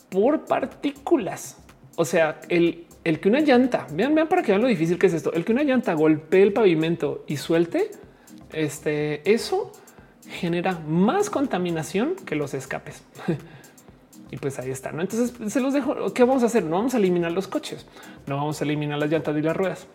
por 0.09 0.43
partículas. 0.43 1.55
O 1.95 2.03
sea, 2.03 2.41
el, 2.49 2.87
que 3.05 3.29
una 3.29 3.39
llanta, 3.39 3.87
vean, 3.93 4.13
vean 4.13 4.27
para 4.27 4.43
que 4.43 4.51
vean 4.51 4.61
lo 4.61 4.67
difícil 4.67 4.99
que 4.99 5.07
es 5.07 5.13
esto, 5.13 5.31
el 5.31 5.45
que 5.45 5.53
una 5.53 5.63
llanta 5.63 5.93
golpee 5.93 6.43
el 6.43 6.51
pavimento 6.51 7.23
y 7.25 7.37
suelte, 7.37 7.89
este, 8.51 9.31
eso 9.31 9.71
genera 10.27 10.77
más 10.85 11.29
contaminación 11.29 12.17
que 12.17 12.35
los 12.35 12.53
escapes. 12.53 13.03
y 14.29 14.35
pues 14.35 14.59
ahí 14.59 14.71
está. 14.71 14.91
¿no? 14.91 15.01
Entonces 15.01 15.53
se 15.53 15.61
los 15.61 15.73
dejo. 15.73 16.13
¿Qué 16.13 16.25
vamos 16.25 16.43
a 16.43 16.47
hacer? 16.47 16.65
No 16.65 16.75
vamos 16.75 16.95
a 16.95 16.97
eliminar 16.97 17.31
los 17.31 17.47
coches, 17.47 17.85
no 18.27 18.35
vamos 18.35 18.59
a 18.59 18.65
eliminar 18.65 18.99
las 18.99 19.09
llantas 19.09 19.37
y 19.37 19.41
las 19.41 19.55
ruedas. 19.55 19.87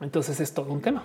Entonces 0.00 0.40
es 0.40 0.52
todo 0.52 0.72
un 0.72 0.80
tema. 0.80 1.04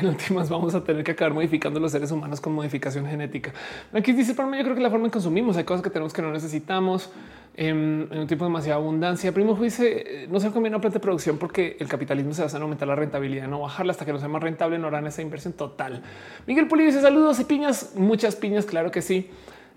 En 0.00 0.08
últimas 0.08 0.48
vamos 0.48 0.74
a 0.74 0.82
tener 0.82 1.04
que 1.04 1.12
acabar 1.12 1.32
modificando 1.32 1.78
los 1.78 1.92
seres 1.92 2.10
humanos 2.10 2.40
con 2.40 2.52
modificación 2.52 3.06
genética. 3.06 3.52
Aquí 3.92 4.12
dice 4.12 4.34
para 4.34 4.48
mí, 4.48 4.56
yo 4.56 4.64
creo 4.64 4.74
que 4.74 4.82
la 4.82 4.90
forma 4.90 5.06
en 5.06 5.10
que 5.10 5.14
consumimos 5.14 5.56
hay 5.56 5.64
cosas 5.64 5.82
que 5.82 5.90
tenemos 5.90 6.12
que 6.12 6.22
no 6.22 6.32
necesitamos 6.32 7.10
en, 7.54 8.08
un 8.10 8.26
tiempo 8.26 8.44
de 8.44 8.50
demasiada 8.50 8.76
abundancia. 8.76 9.32
Primo 9.32 9.54
dice 9.54 10.26
no 10.30 10.40
se 10.40 10.50
conviene 10.50 10.76
una 10.76 10.80
planta 10.80 10.98
de 10.98 11.02
producción 11.02 11.38
porque 11.38 11.76
el 11.78 11.88
capitalismo 11.88 12.32
se 12.32 12.42
basa 12.42 12.56
en 12.56 12.62
aumentar 12.62 12.88
la 12.88 12.96
rentabilidad, 12.96 13.48
no 13.48 13.60
bajarla 13.60 13.92
hasta 13.92 14.04
que 14.04 14.12
no 14.12 14.18
sea 14.18 14.28
más 14.28 14.42
rentable, 14.42 14.78
no 14.78 14.88
harán 14.88 15.06
esa 15.06 15.22
inversión 15.22 15.52
total. 15.52 16.02
Miguel 16.46 16.68
Puli 16.68 16.86
dice 16.86 17.00
saludos 17.00 17.38
y 17.40 17.44
piñas, 17.44 17.92
muchas 17.96 18.36
piñas. 18.36 18.64
Claro 18.64 18.90
que 18.90 19.02
sí. 19.02 19.30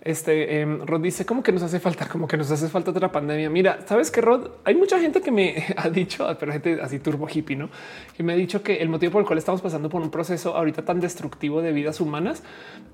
Este 0.05 0.59
eh, 0.59 0.65
Rod 0.65 0.99
dice 0.99 1.25
como 1.25 1.43
que 1.43 1.53
nos 1.53 1.63
hace 1.63 1.79
falta, 1.79 2.09
como 2.09 2.27
que 2.27 2.35
nos 2.35 2.51
hace 2.51 2.67
falta 2.67 2.91
otra 2.91 3.09
pandemia. 3.09 3.49
Mira, 3.49 3.79
sabes 3.87 4.11
que 4.11 4.19
Rod, 4.19 4.49
hay 4.65 4.75
mucha 4.75 4.99
gente 4.99 5.21
que 5.21 5.31
me 5.31 5.63
ha 5.77 5.89
dicho, 5.89 6.27
pero 6.37 6.51
gente 6.51 6.81
así 6.81 6.99
turbo 6.99 7.25
hippie, 7.33 7.55
no? 7.55 7.69
Que 8.17 8.21
me 8.21 8.33
ha 8.33 8.35
dicho 8.35 8.61
que 8.63 8.81
el 8.81 8.89
motivo 8.89 9.13
por 9.13 9.21
el 9.21 9.27
cual 9.27 9.39
estamos 9.39 9.61
pasando 9.61 9.87
por 9.87 10.01
un 10.01 10.11
proceso 10.11 10.57
ahorita 10.57 10.83
tan 10.83 10.99
destructivo 10.99 11.61
de 11.61 11.71
vidas 11.71 12.01
humanas, 12.01 12.43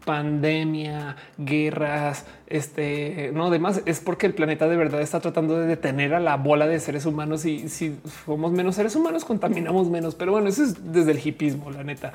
pandemia, 0.06 1.16
guerras, 1.40 2.28
este 2.46 3.32
no 3.34 3.50
demás, 3.50 3.82
es 3.88 4.02
porque 4.02 4.28
el 4.28 4.36
planeta 4.36 4.68
de 4.68 4.78
verdad 4.78 5.02
está 5.02 5.20
tratando 5.20 5.58
de 5.58 5.66
detener 5.66 6.14
a 6.14 6.20
la 6.20 6.38
bola 6.38 6.68
de 6.68 6.80
seres 6.80 7.08
humanos 7.08 7.44
y 7.44 7.70
si 7.70 7.98
somos 8.24 8.52
menos 8.52 8.76
seres 8.76 8.96
humanos, 8.96 9.26
contaminamos 9.26 9.90
menos. 9.90 10.14
Pero 10.14 10.32
bueno, 10.34 10.48
eso 10.48 10.64
es 10.64 10.94
desde 10.94 11.14
el 11.14 11.28
hipismo, 11.28 11.72
la 11.72 11.84
neta. 11.84 12.14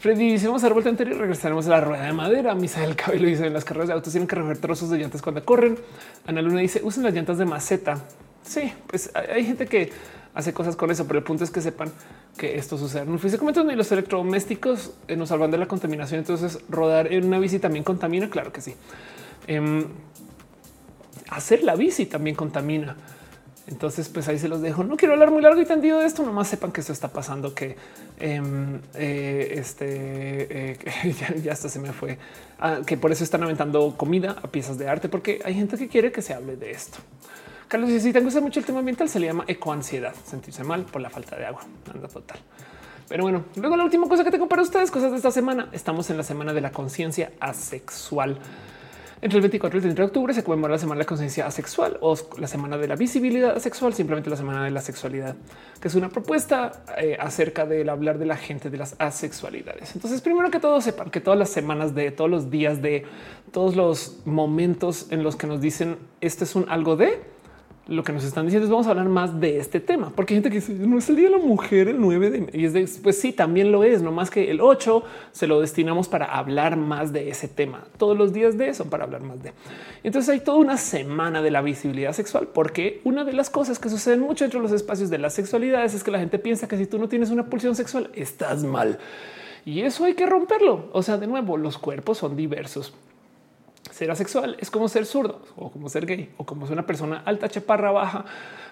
Freddy 0.00 0.32
dice 0.32 0.46
vamos 0.46 0.62
a 0.62 0.66
dar 0.66 0.72
vuelta 0.72 0.88
anterior 0.88 1.14
y 1.14 1.20
regresaremos 1.20 1.66
a 1.66 1.70
la 1.70 1.80
rueda 1.82 2.04
de 2.06 2.14
madera. 2.14 2.54
Misael 2.54 2.96
Cabello 2.96 3.26
dice 3.26 3.46
en 3.46 3.52
las 3.52 3.66
carreras 3.66 3.88
de 3.88 3.94
autos 3.94 4.14
tienen 4.14 4.26
que 4.26 4.34
recoger 4.34 4.56
trozos 4.56 4.88
de 4.88 4.96
llantas 4.96 5.20
cuando 5.20 5.44
corren. 5.44 5.78
Ana 6.26 6.40
Luna 6.40 6.60
dice 6.60 6.80
usen 6.82 7.04
las 7.04 7.12
llantas 7.12 7.36
de 7.36 7.44
maceta. 7.44 7.98
Sí, 8.42 8.72
pues 8.86 9.10
hay 9.14 9.44
gente 9.44 9.66
que 9.66 9.92
hace 10.32 10.54
cosas 10.54 10.74
con 10.74 10.90
eso, 10.90 11.06
pero 11.06 11.18
el 11.18 11.24
punto 11.24 11.44
es 11.44 11.50
que 11.50 11.60
sepan 11.60 11.92
que 12.38 12.56
esto 12.56 12.78
sucede. 12.78 13.04
No 13.04 13.18
fuiste 13.18 13.38
comentando 13.38 13.70
y 13.74 13.76
los 13.76 13.92
electrodomésticos 13.92 14.94
eh, 15.06 15.16
nos 15.16 15.28
salvan 15.28 15.50
de 15.50 15.58
la 15.58 15.66
contaminación. 15.66 16.20
Entonces 16.20 16.58
rodar 16.70 17.12
en 17.12 17.26
una 17.26 17.38
bici 17.38 17.58
también 17.58 17.84
contamina. 17.84 18.30
Claro 18.30 18.54
que 18.54 18.62
sí. 18.62 18.74
Em, 19.46 19.84
hacer 21.28 21.62
la 21.62 21.76
bici 21.76 22.06
también 22.06 22.34
contamina. 22.34 22.96
Entonces, 23.66 24.08
pues 24.08 24.26
ahí 24.28 24.38
se 24.38 24.48
los 24.48 24.62
dejo. 24.62 24.82
No 24.84 24.96
quiero 24.96 25.14
hablar 25.14 25.30
muy 25.30 25.42
largo 25.42 25.60
y 25.60 25.64
tendido 25.64 26.00
de 26.00 26.06
esto. 26.06 26.24
Nomás 26.24 26.48
sepan 26.48 26.72
que 26.72 26.80
esto 26.80 26.92
está 26.92 27.08
pasando, 27.08 27.54
que 27.54 27.76
em, 28.18 28.80
eh, 28.94 29.54
este 29.56 30.72
eh, 30.72 31.14
ya, 31.44 31.52
hasta 31.52 31.68
se 31.68 31.78
me 31.78 31.92
fue, 31.92 32.18
ah, 32.58 32.80
que 32.84 32.96
por 32.96 33.12
eso 33.12 33.22
están 33.22 33.42
aventando 33.42 33.96
comida 33.96 34.36
a 34.42 34.48
piezas 34.48 34.78
de 34.78 34.88
arte, 34.88 35.08
porque 35.08 35.40
hay 35.44 35.54
gente 35.54 35.76
que 35.76 35.88
quiere 35.88 36.10
que 36.10 36.22
se 36.22 36.34
hable 36.34 36.56
de 36.56 36.70
esto. 36.70 36.98
Carlos 37.68 37.90
Si 38.02 38.12
te 38.12 38.20
gusta 38.20 38.40
mucho 38.40 38.58
el 38.58 38.66
tema 38.66 38.80
ambiental, 38.80 39.08
se 39.08 39.20
le 39.20 39.26
llama 39.26 39.44
ecoansiedad, 39.46 40.14
sentirse 40.24 40.64
mal 40.64 40.84
por 40.86 41.00
la 41.00 41.08
falta 41.08 41.36
de 41.36 41.46
agua. 41.46 41.62
Anda 41.94 42.08
total. 42.08 42.40
Pero 43.08 43.22
bueno, 43.22 43.44
luego 43.56 43.76
la 43.76 43.84
última 43.84 44.08
cosa 44.08 44.24
que 44.24 44.30
tengo 44.32 44.48
para 44.48 44.62
ustedes, 44.62 44.90
cosas 44.90 45.12
de 45.12 45.18
esta 45.18 45.30
semana. 45.30 45.68
Estamos 45.72 46.10
en 46.10 46.16
la 46.16 46.24
semana 46.24 46.52
de 46.52 46.60
la 46.60 46.72
conciencia 46.72 47.32
asexual. 47.38 48.38
Entre 49.22 49.36
el 49.36 49.42
24 49.42 49.76
y 49.76 49.78
el 49.78 49.82
30 49.82 50.02
de 50.02 50.06
octubre 50.06 50.32
se 50.32 50.42
conmemora 50.42 50.72
la 50.72 50.78
semana 50.78 50.98
de 50.98 51.04
la 51.04 51.06
conciencia 51.06 51.46
asexual 51.46 51.98
o 52.00 52.16
la 52.38 52.46
semana 52.46 52.78
de 52.78 52.88
la 52.88 52.96
visibilidad 52.96 53.54
asexual, 53.54 53.92
simplemente 53.92 54.30
la 54.30 54.36
semana 54.36 54.64
de 54.64 54.70
la 54.70 54.80
sexualidad, 54.80 55.36
que 55.78 55.88
es 55.88 55.94
una 55.94 56.08
propuesta 56.08 56.84
eh, 56.96 57.18
acerca 57.20 57.66
del 57.66 57.90
hablar 57.90 58.18
de 58.18 58.24
la 58.24 58.36
gente 58.36 58.70
de 58.70 58.78
las 58.78 58.96
asexualidades. 58.98 59.94
Entonces, 59.94 60.22
primero 60.22 60.50
que 60.50 60.58
todo, 60.58 60.80
sepan 60.80 61.10
que 61.10 61.20
todas 61.20 61.38
las 61.38 61.50
semanas 61.50 61.94
de 61.94 62.10
todos 62.12 62.30
los 62.30 62.50
días 62.50 62.80
de 62.80 63.04
todos 63.52 63.76
los 63.76 64.20
momentos 64.24 65.08
en 65.10 65.22
los 65.22 65.36
que 65.36 65.46
nos 65.46 65.60
dicen 65.60 65.98
este 66.22 66.44
es 66.44 66.54
un 66.54 66.66
algo 66.70 66.96
de 66.96 67.20
lo 67.90 68.04
que 68.04 68.12
nos 68.12 68.24
están 68.24 68.46
diciendo 68.46 68.66
es 68.66 68.70
vamos 68.70 68.86
a 68.86 68.90
hablar 68.90 69.08
más 69.08 69.40
de 69.40 69.58
este 69.58 69.80
tema, 69.80 70.12
porque 70.14 70.32
hay 70.32 70.36
gente 70.36 70.48
que 70.48 70.56
dice 70.56 70.72
no 70.72 70.96
es 70.98 71.10
el 71.10 71.16
día 71.16 71.28
de 71.28 71.36
la 71.36 71.42
mujer 71.42 71.88
el 71.88 72.00
9 72.00 72.30
de 72.30 72.50
y 72.52 72.64
es 72.64 72.72
de 72.72 72.88
pues 73.02 73.20
sí, 73.20 73.32
también 73.32 73.72
lo 73.72 73.82
es, 73.82 74.00
no 74.00 74.12
más 74.12 74.30
que 74.30 74.48
el 74.48 74.60
8 74.60 75.02
se 75.32 75.48
lo 75.48 75.60
destinamos 75.60 76.08
para 76.08 76.26
hablar 76.26 76.76
más 76.76 77.12
de 77.12 77.30
ese 77.30 77.48
tema. 77.48 77.84
Todos 77.98 78.16
los 78.16 78.32
días 78.32 78.56
de 78.56 78.68
eso 78.68 78.88
para 78.88 79.04
hablar 79.04 79.22
más 79.22 79.42
de. 79.42 79.52
Entonces 80.04 80.28
hay 80.28 80.40
toda 80.40 80.58
una 80.58 80.76
semana 80.76 81.42
de 81.42 81.50
la 81.50 81.62
visibilidad 81.62 82.12
sexual, 82.12 82.48
porque 82.54 83.00
una 83.02 83.24
de 83.24 83.32
las 83.32 83.50
cosas 83.50 83.80
que 83.80 83.88
suceden 83.88 84.20
mucho 84.20 84.44
entre 84.44 84.60
los 84.60 84.70
espacios 84.70 85.10
de 85.10 85.18
las 85.18 85.34
sexualidades 85.34 85.92
es 85.94 86.04
que 86.04 86.12
la 86.12 86.20
gente 86.20 86.38
piensa 86.38 86.68
que 86.68 86.76
si 86.76 86.86
tú 86.86 86.96
no 86.98 87.08
tienes 87.08 87.30
una 87.30 87.46
pulsión 87.46 87.74
sexual 87.74 88.10
estás 88.14 88.62
mal. 88.62 88.98
Y 89.64 89.80
eso 89.80 90.04
hay 90.04 90.14
que 90.14 90.26
romperlo. 90.26 90.88
O 90.92 91.02
sea, 91.02 91.18
de 91.18 91.26
nuevo, 91.26 91.56
los 91.56 91.76
cuerpos 91.76 92.18
son 92.18 92.36
diversos 92.36 92.94
ser 93.90 94.10
asexual 94.10 94.56
es 94.60 94.70
como 94.70 94.88
ser 94.88 95.06
zurdo 95.06 95.42
o 95.56 95.70
como 95.70 95.88
ser 95.88 96.06
gay 96.06 96.30
o 96.36 96.44
como 96.44 96.66
ser 96.66 96.74
una 96.74 96.86
persona 96.86 97.22
alta, 97.24 97.48
chaparra, 97.48 97.90
baja, 97.90 98.24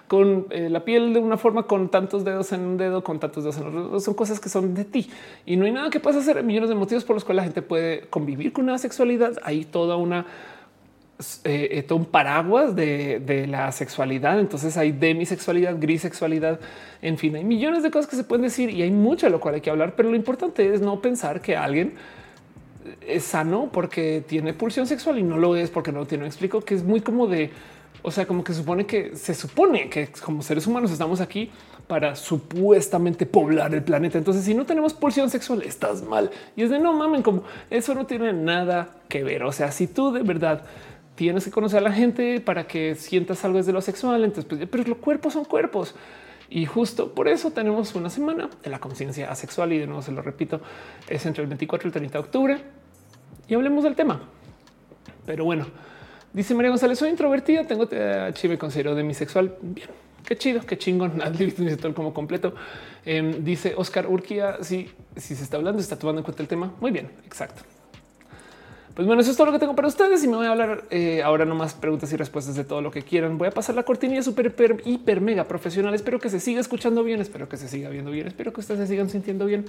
con 0.07 0.47
eh, 0.49 0.69
la 0.69 0.83
piel 0.83 1.13
de 1.13 1.19
una 1.19 1.37
forma, 1.37 1.63
con 1.63 1.89
tantos 1.89 2.25
dedos 2.25 2.51
en 2.51 2.61
un 2.61 2.77
dedo, 2.77 3.03
con 3.03 3.19
tantos 3.19 3.43
dedos 3.43 3.57
en 3.57 3.67
otro. 3.67 3.99
Son 3.99 4.13
cosas 4.13 4.39
que 4.39 4.49
son 4.49 4.73
de 4.73 4.85
ti 4.85 5.09
y 5.45 5.55
no 5.55 5.65
hay 5.65 5.71
nada 5.71 5.89
que 5.89 5.99
puedas 5.99 6.21
hacer. 6.21 6.43
Millones 6.43 6.69
de 6.69 6.75
motivos 6.75 7.03
por 7.03 7.15
los 7.15 7.23
cuales 7.23 7.37
la 7.37 7.43
gente 7.43 7.61
puede 7.61 8.07
convivir 8.07 8.51
con 8.51 8.63
una 8.63 8.77
sexualidad. 8.77 9.33
Hay 9.43 9.65
toda 9.65 9.97
una 9.97 10.25
eh, 11.43 11.67
eh, 11.71 11.83
todo 11.83 11.99
un 11.99 12.05
paraguas 12.05 12.77
de, 12.77 13.45
la 13.49 13.71
sexualidad. 13.73 14.39
Entonces 14.39 14.77
hay 14.77 14.93
demisexualidad, 14.93 15.75
grisexualidad, 15.77 16.61
en 17.01 17.17
fin, 17.17 17.35
hay 17.35 17.43
millones 17.43 17.83
de 17.83 17.91
cosas 17.91 18.09
que 18.09 18.15
se 18.15 18.23
pueden 18.23 18.43
decir 18.43 18.69
y 18.69 18.81
hay 18.83 18.91
mucho 18.91 19.25
de 19.25 19.31
lo 19.31 19.41
cual 19.41 19.55
hay 19.55 19.61
que 19.61 19.69
hablar. 19.69 19.95
Pero 19.97 20.09
lo 20.09 20.15
importante 20.15 20.73
es 20.73 20.81
no 20.81 21.01
pensar 21.01 21.41
que 21.41 21.57
alguien 21.57 21.95
es 23.01 23.23
sano 23.23 23.69
porque 23.71 24.23
tiene 24.27 24.53
pulsión 24.53 24.87
sexual 24.87 25.19
y 25.19 25.23
no 25.23 25.37
lo 25.37 25.55
es 25.55 25.69
porque 25.69 25.91
no 25.91 25.99
lo 25.99 26.05
tiene. 26.05 26.25
Explico 26.25 26.61
que 26.61 26.75
es 26.75 26.83
muy 26.83 27.01
como 27.01 27.27
de, 27.27 27.51
o 28.01 28.11
sea, 28.11 28.25
como 28.25 28.43
que 28.43 28.53
supone 28.53 28.85
que 28.85 29.15
se 29.15 29.33
supone 29.33 29.89
que 29.89 30.09
como 30.23 30.41
seres 30.41 30.67
humanos 30.67 30.91
estamos 30.91 31.21
aquí 31.21 31.51
para 31.87 32.15
supuestamente 32.15 33.25
poblar 33.25 33.73
el 33.73 33.83
planeta. 33.83 34.17
Entonces, 34.17 34.45
si 34.45 34.53
no 34.53 34.65
tenemos 34.65 34.93
pulsión 34.93 35.29
sexual, 35.29 35.63
estás 35.63 36.03
mal. 36.03 36.29
Y 36.55 36.61
es 36.61 36.69
de 36.69 36.77
no 36.77 36.93
mamen, 36.93 37.23
como 37.23 37.43
eso 37.71 37.95
no 37.95 38.05
tiene 38.05 38.31
nada 38.31 38.95
que 39.07 39.23
ver. 39.23 39.43
O 39.43 39.51
sea, 39.51 39.71
si 39.71 39.87
tú 39.87 40.11
de 40.11 40.21
verdad 40.21 40.65
tienes 41.15 41.45
que 41.45 41.51
conocer 41.51 41.79
a 41.79 41.81
la 41.81 41.91
gente 41.91 42.41
para 42.41 42.67
que 42.67 42.93
sientas 42.95 43.43
algo 43.43 43.57
desde 43.57 43.73
lo 43.73 43.81
sexual, 43.81 44.23
entonces, 44.23 44.45
pues, 44.45 44.69
pero 44.69 44.83
los 44.83 44.99
cuerpos 44.99 45.33
son 45.33 45.45
cuerpos. 45.45 45.95
Y 46.47 46.65
justo 46.67 47.13
por 47.13 47.27
eso 47.27 47.51
tenemos 47.51 47.93
una 47.95 48.09
semana 48.09 48.49
de 48.63 48.69
la 48.69 48.79
conciencia 48.79 49.31
asexual. 49.31 49.73
Y 49.73 49.79
de 49.79 49.87
nuevo 49.87 50.01
se 50.03 50.11
lo 50.11 50.21
repito, 50.21 50.61
es 51.07 51.25
entre 51.25 51.43
el 51.43 51.49
24 51.49 51.87
y 51.87 51.89
el 51.89 51.93
30 51.93 52.13
de 52.13 52.19
octubre 52.23 52.78
y 53.49 53.55
hablemos 53.55 53.83
del 53.83 53.95
tema. 53.95 54.21
Pero 55.25 55.43
bueno, 55.43 55.65
dice 56.31 56.53
María 56.53 56.69
González, 56.69 56.99
soy 56.99 57.09
introvertida, 57.09 57.65
tengo 57.65 57.87
TH, 57.87 58.47
me 58.47 58.57
considero 58.57 58.95
demisexual. 58.95 59.55
Bien, 59.61 59.89
qué 60.25 60.37
chido, 60.37 60.61
qué 60.61 60.77
chingón. 60.77 61.21
como 61.95 62.13
completo. 62.13 62.53
Em, 63.05 63.43
dice 63.43 63.73
Oscar 63.75 64.07
Urquía, 64.07 64.57
si, 64.61 64.89
si 65.15 65.35
se 65.35 65.43
está 65.43 65.57
hablando, 65.57 65.81
está 65.81 65.97
tomando 65.97 66.19
en 66.19 66.23
cuenta 66.23 66.43
el 66.43 66.47
tema. 66.47 66.73
Muy 66.79 66.91
bien, 66.91 67.11
exacto. 67.25 67.63
Pues 68.99 69.07
bueno, 69.07 69.21
eso 69.21 69.31
es 69.31 69.37
todo 69.37 69.47
lo 69.47 69.53
que 69.53 69.59
tengo 69.59 69.75
para 69.75 69.87
ustedes 69.87 70.21
y 70.25 70.27
me 70.27 70.35
voy 70.35 70.45
a 70.45 70.51
hablar 70.51 70.83
eh, 70.89 71.23
ahora 71.23 71.45
nomás 71.45 71.73
preguntas 71.73 72.11
y 72.11 72.17
respuestas 72.17 72.55
de 72.55 72.65
todo 72.65 72.81
lo 72.81 72.91
que 72.91 73.01
quieran. 73.01 73.37
Voy 73.37 73.47
a 73.47 73.51
pasar 73.51 73.73
la 73.73 73.83
cortinilla 73.83 74.21
súper 74.21 74.53
hiper, 74.83 75.21
mega 75.21 75.45
profesional. 75.45 75.93
Espero 75.93 76.19
que 76.19 76.29
se 76.29 76.41
siga 76.41 76.59
escuchando 76.59 77.01
bien, 77.01 77.21
espero 77.21 77.47
que 77.47 77.55
se 77.55 77.69
siga 77.69 77.87
viendo 77.89 78.11
bien, 78.11 78.27
espero 78.27 78.51
que 78.51 78.59
ustedes 78.59 78.81
se 78.81 78.87
sigan 78.87 79.09
sintiendo 79.09 79.45
bien. 79.45 79.63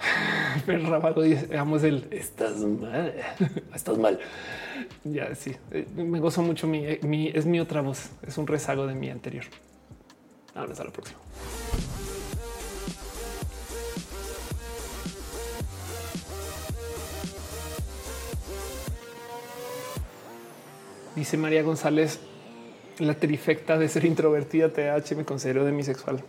Pero 0.66 0.88
Rabago 0.88 1.22
dice, 1.22 1.46
digamos 1.46 1.82
el 1.84 2.06
estás 2.10 2.58
mal, 2.58 3.14
estás 3.74 3.98
mal. 3.98 4.18
Ya 5.04 5.34
sí, 5.34 5.54
eh, 5.70 5.86
me 5.96 6.20
gozo 6.20 6.42
mucho. 6.42 6.66
Mi, 6.66 6.98
mi, 7.02 7.28
es 7.28 7.46
mi 7.46 7.60
otra 7.60 7.80
voz, 7.80 8.10
es 8.26 8.38
un 8.38 8.46
rezago 8.46 8.86
de 8.86 8.94
mi 8.94 9.10
anterior. 9.10 9.44
Ahora 10.54 10.72
hasta 10.72 10.84
la 10.84 10.90
próxima. 10.90 11.18
Dice 21.16 21.36
María 21.36 21.62
González, 21.62 22.20
la 22.98 23.14
trifecta 23.14 23.78
de 23.78 23.88
ser 23.88 24.04
introvertida 24.04 24.70
TH 24.70 25.16
me 25.16 25.24
considero 25.24 25.64
demisexual. 25.64 26.22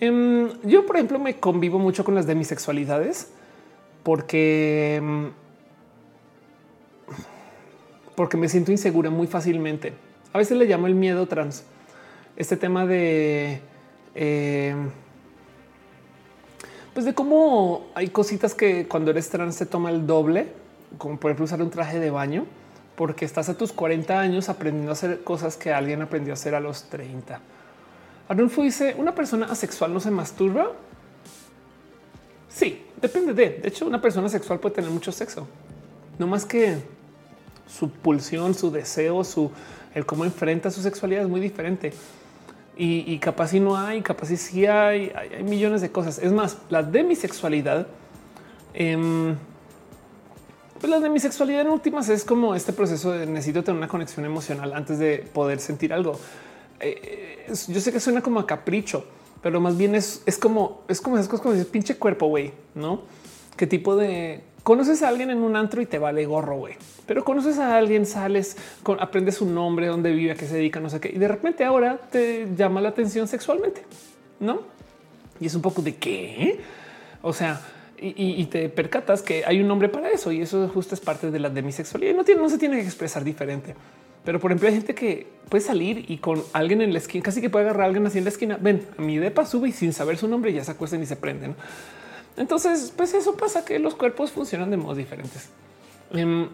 Em, 0.00 0.48
yo, 0.62 0.86
por 0.86 0.96
ejemplo, 0.96 1.18
me 1.18 1.38
convivo 1.38 1.78
mucho 1.78 2.04
con 2.04 2.14
las 2.14 2.26
demisexualidades 2.26 3.28
porque, 4.02 4.96
em, 4.96 5.30
porque 8.14 8.36
me 8.36 8.48
siento 8.48 8.70
insegura 8.72 9.10
muy 9.10 9.26
fácilmente. 9.26 9.92
A 10.32 10.38
veces 10.38 10.56
le 10.56 10.66
llamo 10.66 10.86
el 10.86 10.94
miedo 10.94 11.26
trans. 11.26 11.64
Este 12.36 12.56
tema 12.56 12.86
de 12.86 13.60
em, 14.14 14.90
pues 16.94 17.04
de 17.04 17.14
cómo 17.14 17.86
hay 17.94 18.08
cositas 18.08 18.54
que 18.54 18.88
cuando 18.88 19.10
eres 19.12 19.28
trans 19.30 19.54
se 19.54 19.66
toma 19.66 19.90
el 19.90 20.06
doble, 20.06 20.48
como 20.98 21.18
por 21.18 21.30
ejemplo 21.30 21.44
usar 21.44 21.62
un 21.62 21.70
traje 21.70 22.00
de 22.00 22.10
baño 22.10 22.46
porque 22.98 23.24
estás 23.24 23.48
a 23.48 23.56
tus 23.56 23.72
40 23.72 24.18
años 24.18 24.48
aprendiendo 24.48 24.90
a 24.90 24.94
hacer 24.94 25.22
cosas 25.22 25.56
que 25.56 25.72
alguien 25.72 26.02
aprendió 26.02 26.32
a 26.32 26.34
hacer 26.34 26.56
a 26.56 26.60
los 26.60 26.82
30. 26.90 27.40
Arnulfo 28.28 28.62
dice, 28.62 28.94
¿una 28.98 29.14
persona 29.14 29.46
asexual 29.46 29.92
no 29.92 30.00
se 30.00 30.10
masturba? 30.10 30.72
Sí, 32.48 32.84
depende 33.00 33.32
de. 33.32 33.60
De 33.60 33.68
hecho, 33.68 33.86
una 33.86 34.00
persona 34.00 34.28
sexual 34.28 34.60
puede 34.60 34.76
tener 34.76 34.90
mucho 34.90 35.12
sexo. 35.12 35.46
No 36.18 36.26
más 36.26 36.44
que 36.44 36.78
su 37.66 37.90
pulsión, 37.90 38.54
su 38.54 38.70
deseo, 38.70 39.24
su 39.24 39.50
el 39.94 40.04
cómo 40.04 40.24
enfrenta 40.24 40.70
su 40.70 40.82
sexualidad 40.82 41.22
es 41.22 41.28
muy 41.28 41.40
diferente. 41.40 41.92
Y, 42.80 43.18
capaz 43.18 43.48
si 43.48 43.58
no 43.58 43.76
hay, 43.76 44.02
capaz 44.02 44.28
si 44.28 44.36
sí 44.36 44.64
hay, 44.64 45.10
hay, 45.10 45.42
millones 45.42 45.80
de 45.80 45.90
cosas. 45.90 46.20
Es 46.20 46.30
más, 46.30 46.58
la 46.70 46.84
demisexualidad 46.84 47.88
eh, 48.72 49.34
pues 50.80 50.90
la 50.90 51.00
de 51.00 51.08
mi 51.08 51.18
sexualidad 51.18 51.62
en 51.62 51.68
últimas 51.68 52.08
es 52.08 52.24
como 52.24 52.54
este 52.54 52.72
proceso 52.72 53.10
de 53.10 53.26
necesito 53.26 53.64
tener 53.64 53.78
una 53.78 53.88
conexión 53.88 54.24
emocional 54.24 54.72
antes 54.74 55.00
de 55.00 55.28
poder 55.32 55.58
sentir 55.58 55.92
algo. 55.92 56.20
Eh, 56.80 57.46
yo 57.68 57.80
sé 57.80 57.92
que 57.92 58.00
suena 58.00 58.22
como 58.22 58.40
a 58.40 58.46
capricho, 58.46 59.04
pero 59.42 59.60
más 59.60 59.76
bien 59.76 59.94
es, 59.94 60.22
como 60.40 60.82
es 60.88 61.00
como 61.00 61.16
esas 61.16 61.28
cosas 61.28 61.42
como 61.42 61.54
dices 61.54 61.68
pinche 61.68 61.96
cuerpo, 61.96 62.26
güey, 62.26 62.52
no? 62.74 63.02
Qué 63.56 63.66
tipo 63.66 63.96
de 63.96 64.42
conoces 64.62 65.02
a 65.02 65.08
alguien 65.08 65.30
en 65.30 65.38
un 65.38 65.56
antro 65.56 65.80
y 65.80 65.86
te 65.86 65.98
vale 65.98 66.26
gorro, 66.26 66.56
güey, 66.56 66.74
pero 67.06 67.24
conoces 67.24 67.58
a 67.58 67.76
alguien, 67.76 68.04
sales, 68.04 68.56
aprendes 68.98 69.36
su 69.36 69.46
nombre, 69.46 69.86
dónde 69.86 70.12
vive, 70.12 70.32
a 70.32 70.34
qué 70.34 70.46
se 70.46 70.56
dedica, 70.56 70.78
no 70.78 70.90
sé 70.90 71.00
qué, 71.00 71.08
y 71.08 71.18
de 71.18 71.28
repente 71.28 71.64
ahora 71.64 71.98
te 72.10 72.48
llama 72.54 72.80
la 72.80 72.90
atención 72.90 73.26
sexualmente, 73.28 73.82
no? 74.40 74.60
Y 75.40 75.46
es 75.46 75.54
un 75.54 75.62
poco 75.62 75.80
de 75.80 75.96
qué, 75.96 76.60
o 77.22 77.32
sea, 77.32 77.60
y, 78.00 78.44
te 78.46 78.68
percatas 78.68 79.22
que 79.22 79.44
hay 79.44 79.60
un 79.60 79.68
nombre 79.68 79.88
para 79.88 80.10
eso 80.10 80.30
y 80.30 80.40
eso 80.40 80.68
justo 80.68 80.94
es 80.94 81.00
parte 81.00 81.30
de 81.30 81.38
la 81.38 81.50
demisexualidad. 81.50 82.14
No, 82.14 82.24
tiene, 82.24 82.40
no 82.40 82.48
se 82.48 82.58
tiene 82.58 82.76
que 82.76 82.84
expresar 82.84 83.24
diferente. 83.24 83.74
Pero 84.24 84.40
por 84.40 84.50
ejemplo, 84.50 84.68
hay 84.68 84.74
gente 84.74 84.94
que 84.94 85.26
puede 85.48 85.64
salir 85.64 86.04
y 86.10 86.18
con 86.18 86.42
alguien 86.52 86.82
en 86.82 86.92
la 86.92 86.98
esquina, 86.98 87.22
casi 87.22 87.40
que 87.40 87.50
puede 87.50 87.64
agarrar 87.64 87.82
a 87.82 87.86
alguien 87.86 88.06
así 88.06 88.18
en 88.18 88.24
la 88.24 88.30
esquina. 88.30 88.58
Ven, 88.60 88.86
a 88.98 89.02
mi 89.02 89.18
depa 89.18 89.46
sube 89.46 89.68
y 89.68 89.72
sin 89.72 89.92
saber 89.92 90.18
su 90.18 90.28
nombre 90.28 90.52
ya 90.52 90.64
se 90.64 90.72
acuestan 90.72 91.02
y 91.02 91.06
se 91.06 91.16
prenden. 91.16 91.54
Entonces, 92.36 92.92
pues 92.96 93.14
eso 93.14 93.36
pasa 93.36 93.64
que 93.64 93.78
los 93.78 93.94
cuerpos 93.94 94.30
funcionan 94.30 94.70
de 94.70 94.76
modos 94.76 94.96
diferentes. 94.96 95.48
Um, 96.12 96.48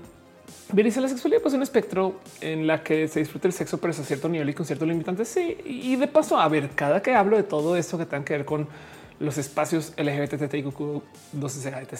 dice 0.73 1.01
la 1.01 1.09
sexualidad, 1.09 1.43
pues 1.43 1.55
un 1.55 1.63
espectro 1.63 2.21
en 2.41 2.67
la 2.67 2.83
que 2.83 3.07
se 3.09 3.21
disfruta 3.21 3.49
el 3.49 3.53
sexo, 3.53 3.79
pero 3.79 3.93
a 3.93 3.95
cierto 3.95 4.29
nivel 4.29 4.49
y 4.49 4.55
con 4.55 4.65
ciertos 4.65 4.89
limitantes. 4.89 5.29
Sí, 5.29 5.59
y 5.65 5.97
de 5.97 6.09
paso, 6.09 6.39
a 6.39 6.49
ver, 6.49 6.71
cada 6.71 7.03
que 7.03 7.15
hablo 7.15 7.37
de 7.37 7.43
todo 7.43 7.77
esto 7.77 7.99
que 7.99 8.07
tenga 8.07 8.25
que 8.25 8.33
ver 8.35 8.45
con 8.45 8.67
los 9.21 9.39
espacios 9.39 9.93
LGBTQ, 9.97 11.03
12 11.33 11.69
etc. 11.69 11.99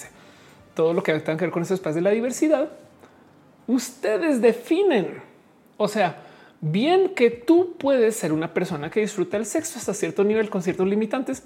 Todo 0.75 0.95
lo 0.95 1.03
que 1.03 1.13
tenga 1.21 1.39
que 1.39 1.45
ver 1.45 1.53
con 1.53 1.63
esos 1.63 1.77
espacios 1.77 1.97
de 1.97 2.01
la 2.03 2.11
diversidad, 2.11 2.71
ustedes 3.67 4.41
definen. 4.41 5.34
O 5.77 5.89
sea, 5.89 6.23
bien 6.61 7.15
que 7.15 7.31
tú 7.31 7.77
puedes 7.79 8.17
ser 8.17 8.33
una 8.33 8.55
persona 8.55 8.91
que 8.91 9.01
disfruta 9.01 9.37
el 9.37 9.47
sexo 9.47 9.79
hasta 9.79 9.95
cierto 9.95 10.25
nivel 10.25 10.51
con 10.51 10.63
ciertos 10.63 10.87
limitantes. 10.87 11.45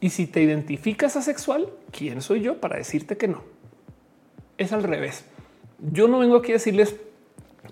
Y 0.00 0.10
si 0.10 0.26
te 0.26 0.42
identificas 0.42 1.16
asexual, 1.16 1.68
¿quién 1.90 2.22
soy 2.22 2.40
yo 2.40 2.60
para 2.60 2.76
decirte 2.76 3.16
que 3.16 3.28
no? 3.28 3.42
Es 4.58 4.72
al 4.72 4.82
revés. 4.82 5.24
Yo 5.92 6.08
no 6.08 6.18
vengo 6.18 6.36
aquí 6.36 6.52
a 6.52 6.54
decirles 6.54 6.96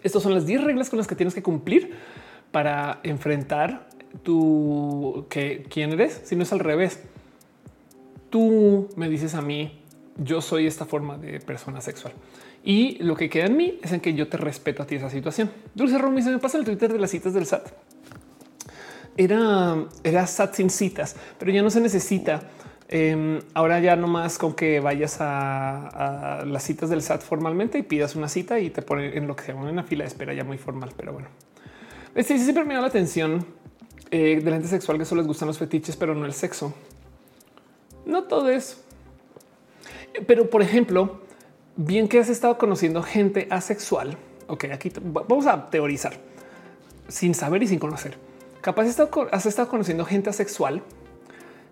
estas 0.03 0.23
son 0.23 0.35
las 0.35 0.47
10 0.47 0.65
reglas 0.65 0.91
con 0.91 0.99
las 0.99 1.07
que 1.07 1.15
tienes 1.15 1.35
que 1.35 1.43
cumplir 1.43 1.95
para 2.51 3.01
enfrentar 3.03 3.89
tu 4.23 5.27
que 5.29 5.67
quién 5.69 5.93
eres, 5.93 6.21
si 6.25 6.37
no 6.37 6.43
es 6.43 6.53
al 6.53 6.61
revés 6.61 7.01
tú 8.31 8.89
me 8.97 9.09
dices 9.09 9.35
a 9.35 9.43
mí, 9.43 9.81
yo 10.17 10.41
soy 10.41 10.67
esta 10.67 10.85
forma 10.85 11.19
de 11.19 11.41
persona 11.41 11.81
sexual. 11.81 12.13
Y 12.65 13.03
lo 13.03 13.17
que 13.17 13.31
queda 13.31 13.47
en 13.47 13.57
mí 13.57 13.79
es 13.83 13.93
en 13.93 14.01
que 14.01 14.15
yo 14.15 14.29
te 14.29 14.37
respeto 14.37 14.83
a 14.83 14.87
ti 14.87 14.97
esa 14.97 15.11
situación. 15.11 15.51
Dulce 15.75 15.99
Romy 15.99 16.23
se 16.23 16.31
me 16.31 16.39
pasa 16.39 16.59
el 16.59 16.65
Twitter 16.65 16.93
de 16.93 16.99
las 16.99 17.11
citas 17.11 17.33
del 17.33 17.47
SAT. 17.47 17.69
Era, 19.17 19.87
era 20.05 20.27
SAT 20.27 20.55
sin 20.55 20.71
citas, 20.71 21.17
pero 21.39 21.51
ya 21.51 21.63
no 21.63 21.71
se 21.71 21.81
necesita. 21.81 22.43
Em, 22.91 23.41
ahora 23.53 23.81
ya 23.81 23.97
no 23.97 24.07
más 24.07 24.39
con 24.39 24.55
que 24.55 24.81
vayas 24.81 25.19
a, 25.21 26.43
las 26.47 26.63
citas 26.63 26.89
del 26.89 27.03
SAT 27.03 27.21
formalmente 27.21 27.79
y 27.79 27.83
pidas 27.83 28.17
una 28.17 28.29
cita 28.29 28.59
y 28.61 28.71
te 28.71 28.81
ponen 28.81 29.17
en 29.17 29.27
lo 29.27 29.37
que 29.37 29.45
se 29.45 29.53
llama 29.53 29.71
una 29.71 29.83
fila 29.83 30.05
de 30.05 30.09
espera 30.09 30.33
ya 30.35 30.45
muy 30.45 30.59
formal. 30.59 30.93
Pero 30.97 31.13
bueno, 31.13 31.29
este 32.15 32.39
siempre 32.39 32.65
me 32.65 32.75
da 32.75 32.81
la 32.81 32.87
atención 32.87 33.45
eh, 34.11 34.41
de 34.43 34.51
gente 34.51 34.69
sexual 34.69 34.99
que 34.99 35.05
solo 35.05 35.21
les 35.21 35.29
gustan 35.29 35.49
los 35.49 35.59
fetiches, 35.59 35.97
pero 35.97 36.15
no 36.15 36.25
el 36.25 36.33
sexo. 36.33 36.75
No 38.07 38.25
todo 38.25 38.49
eso. 38.49 38.79
Pero, 40.27 40.49
por 40.49 40.63
ejemplo, 40.63 41.21
bien 41.79 42.09
que 42.09 42.19
has 42.19 42.29
estado 42.29 42.59
conociendo 42.59 43.03
gente 43.03 43.47
asexual. 43.51 44.19
Ok, 44.49 44.65
aquí 44.73 44.93
vamos 45.01 45.47
a 45.47 45.71
teorizar 45.71 46.15
sin 47.07 47.35
saber 47.35 47.63
y 47.63 47.69
sin 47.69 47.79
conocer. 47.79 48.19
Capaz 48.61 48.83
has 49.31 49.47
estado 49.47 49.69
conociendo 49.69 50.05
gente 50.05 50.29
asexual 50.29 50.83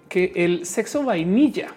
que 0.08 0.32
el 0.36 0.64
sexo 0.64 1.02
vainilla, 1.02 1.70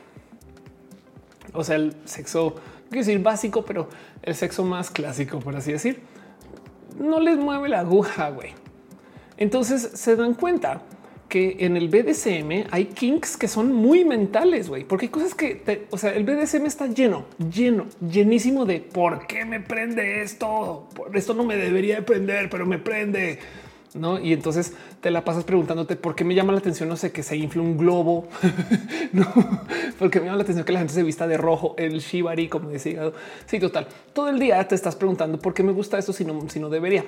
o 1.53 1.63
sea, 1.63 1.77
el 1.77 1.95
sexo, 2.05 2.55
quiero 2.89 3.05
decir 3.05 3.19
básico, 3.19 3.65
pero 3.65 3.89
el 4.21 4.35
sexo 4.35 4.63
más 4.63 4.91
clásico, 4.91 5.39
por 5.39 5.55
así 5.55 5.71
decir, 5.71 5.99
no 6.99 7.19
les 7.19 7.37
mueve 7.37 7.67
la 7.67 7.79
aguja, 7.79 8.29
güey. 8.29 8.53
Entonces 9.37 9.81
se 9.81 10.15
dan 10.15 10.35
cuenta 10.35 10.83
que 11.29 11.57
en 11.59 11.77
el 11.77 11.87
BDSM 11.87 12.67
hay 12.71 12.85
kinks 12.85 13.37
que 13.37 13.47
son 13.47 13.71
muy 13.71 14.03
mentales, 14.03 14.67
güey, 14.67 14.83
porque 14.83 15.05
hay 15.05 15.09
cosas 15.09 15.35
que, 15.35 15.85
o 15.91 15.97
sea, 15.97 16.13
el 16.13 16.23
BDSM 16.25 16.65
está 16.65 16.87
lleno, 16.87 17.25
lleno, 17.53 17.85
llenísimo 18.01 18.65
de 18.65 18.79
por 18.81 19.27
qué 19.27 19.45
me 19.45 19.59
prende 19.59 20.21
esto, 20.23 20.89
por 20.95 21.15
esto 21.15 21.35
no 21.35 21.43
me 21.43 21.55
debería 21.55 21.97
de 21.97 22.01
prender, 22.01 22.49
pero 22.49 22.65
me 22.65 22.79
prende. 22.79 23.39
no? 23.93 24.19
Y 24.19 24.33
entonces 24.33 24.73
te 25.01 25.11
la 25.11 25.23
pasas 25.23 25.43
preguntándote 25.43 25.95
por 25.95 26.15
qué 26.15 26.23
me 26.23 26.33
llama 26.33 26.51
la 26.51 26.59
atención, 26.59 26.89
no 26.89 26.97
sé, 26.97 27.11
que 27.11 27.21
se 27.21 27.37
infle 27.37 27.61
un 27.61 27.77
globo, 27.77 28.27
no, 29.13 29.25
porque 29.99 30.19
me 30.19 30.25
llama 30.25 30.37
la 30.37 30.43
atención 30.43 30.65
que 30.65 30.73
la 30.73 30.79
gente 30.79 30.95
se 30.95 31.03
vista 31.03 31.27
de 31.27 31.37
rojo, 31.37 31.75
el 31.77 31.99
shibari, 31.99 32.49
como 32.49 32.69
decía. 32.69 33.11
Sí, 33.45 33.59
total. 33.59 33.87
Todo 34.13 34.29
el 34.29 34.39
día 34.39 34.67
te 34.67 34.73
estás 34.73 34.95
preguntando 34.95 35.37
por 35.37 35.53
qué 35.53 35.61
me 35.61 35.71
gusta 35.73 35.99
esto 35.99 36.11
si 36.11 36.25
no, 36.25 36.49
si 36.49 36.59
no 36.59 36.69
debería. 36.69 37.05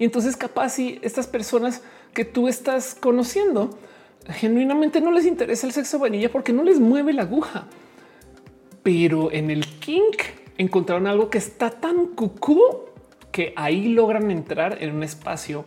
Y 0.00 0.04
entonces 0.04 0.34
capaz 0.34 0.70
si 0.70 0.98
estas 1.02 1.26
personas 1.26 1.82
que 2.14 2.24
tú 2.24 2.48
estás 2.48 2.94
conociendo 2.94 3.78
genuinamente 4.26 5.02
no 5.02 5.12
les 5.12 5.26
interesa 5.26 5.66
el 5.66 5.74
sexo 5.74 5.98
vainilla 5.98 6.32
porque 6.32 6.54
no 6.54 6.64
les 6.64 6.80
mueve 6.80 7.12
la 7.12 7.22
aguja. 7.22 7.66
Pero 8.82 9.30
en 9.30 9.50
el 9.50 9.66
kink 9.66 10.22
encontraron 10.56 11.06
algo 11.06 11.28
que 11.28 11.36
está 11.36 11.70
tan 11.70 12.06
cucú 12.06 12.62
que 13.30 13.52
ahí 13.56 13.88
logran 13.88 14.30
entrar 14.30 14.82
en 14.82 14.96
un 14.96 15.02
espacio 15.02 15.66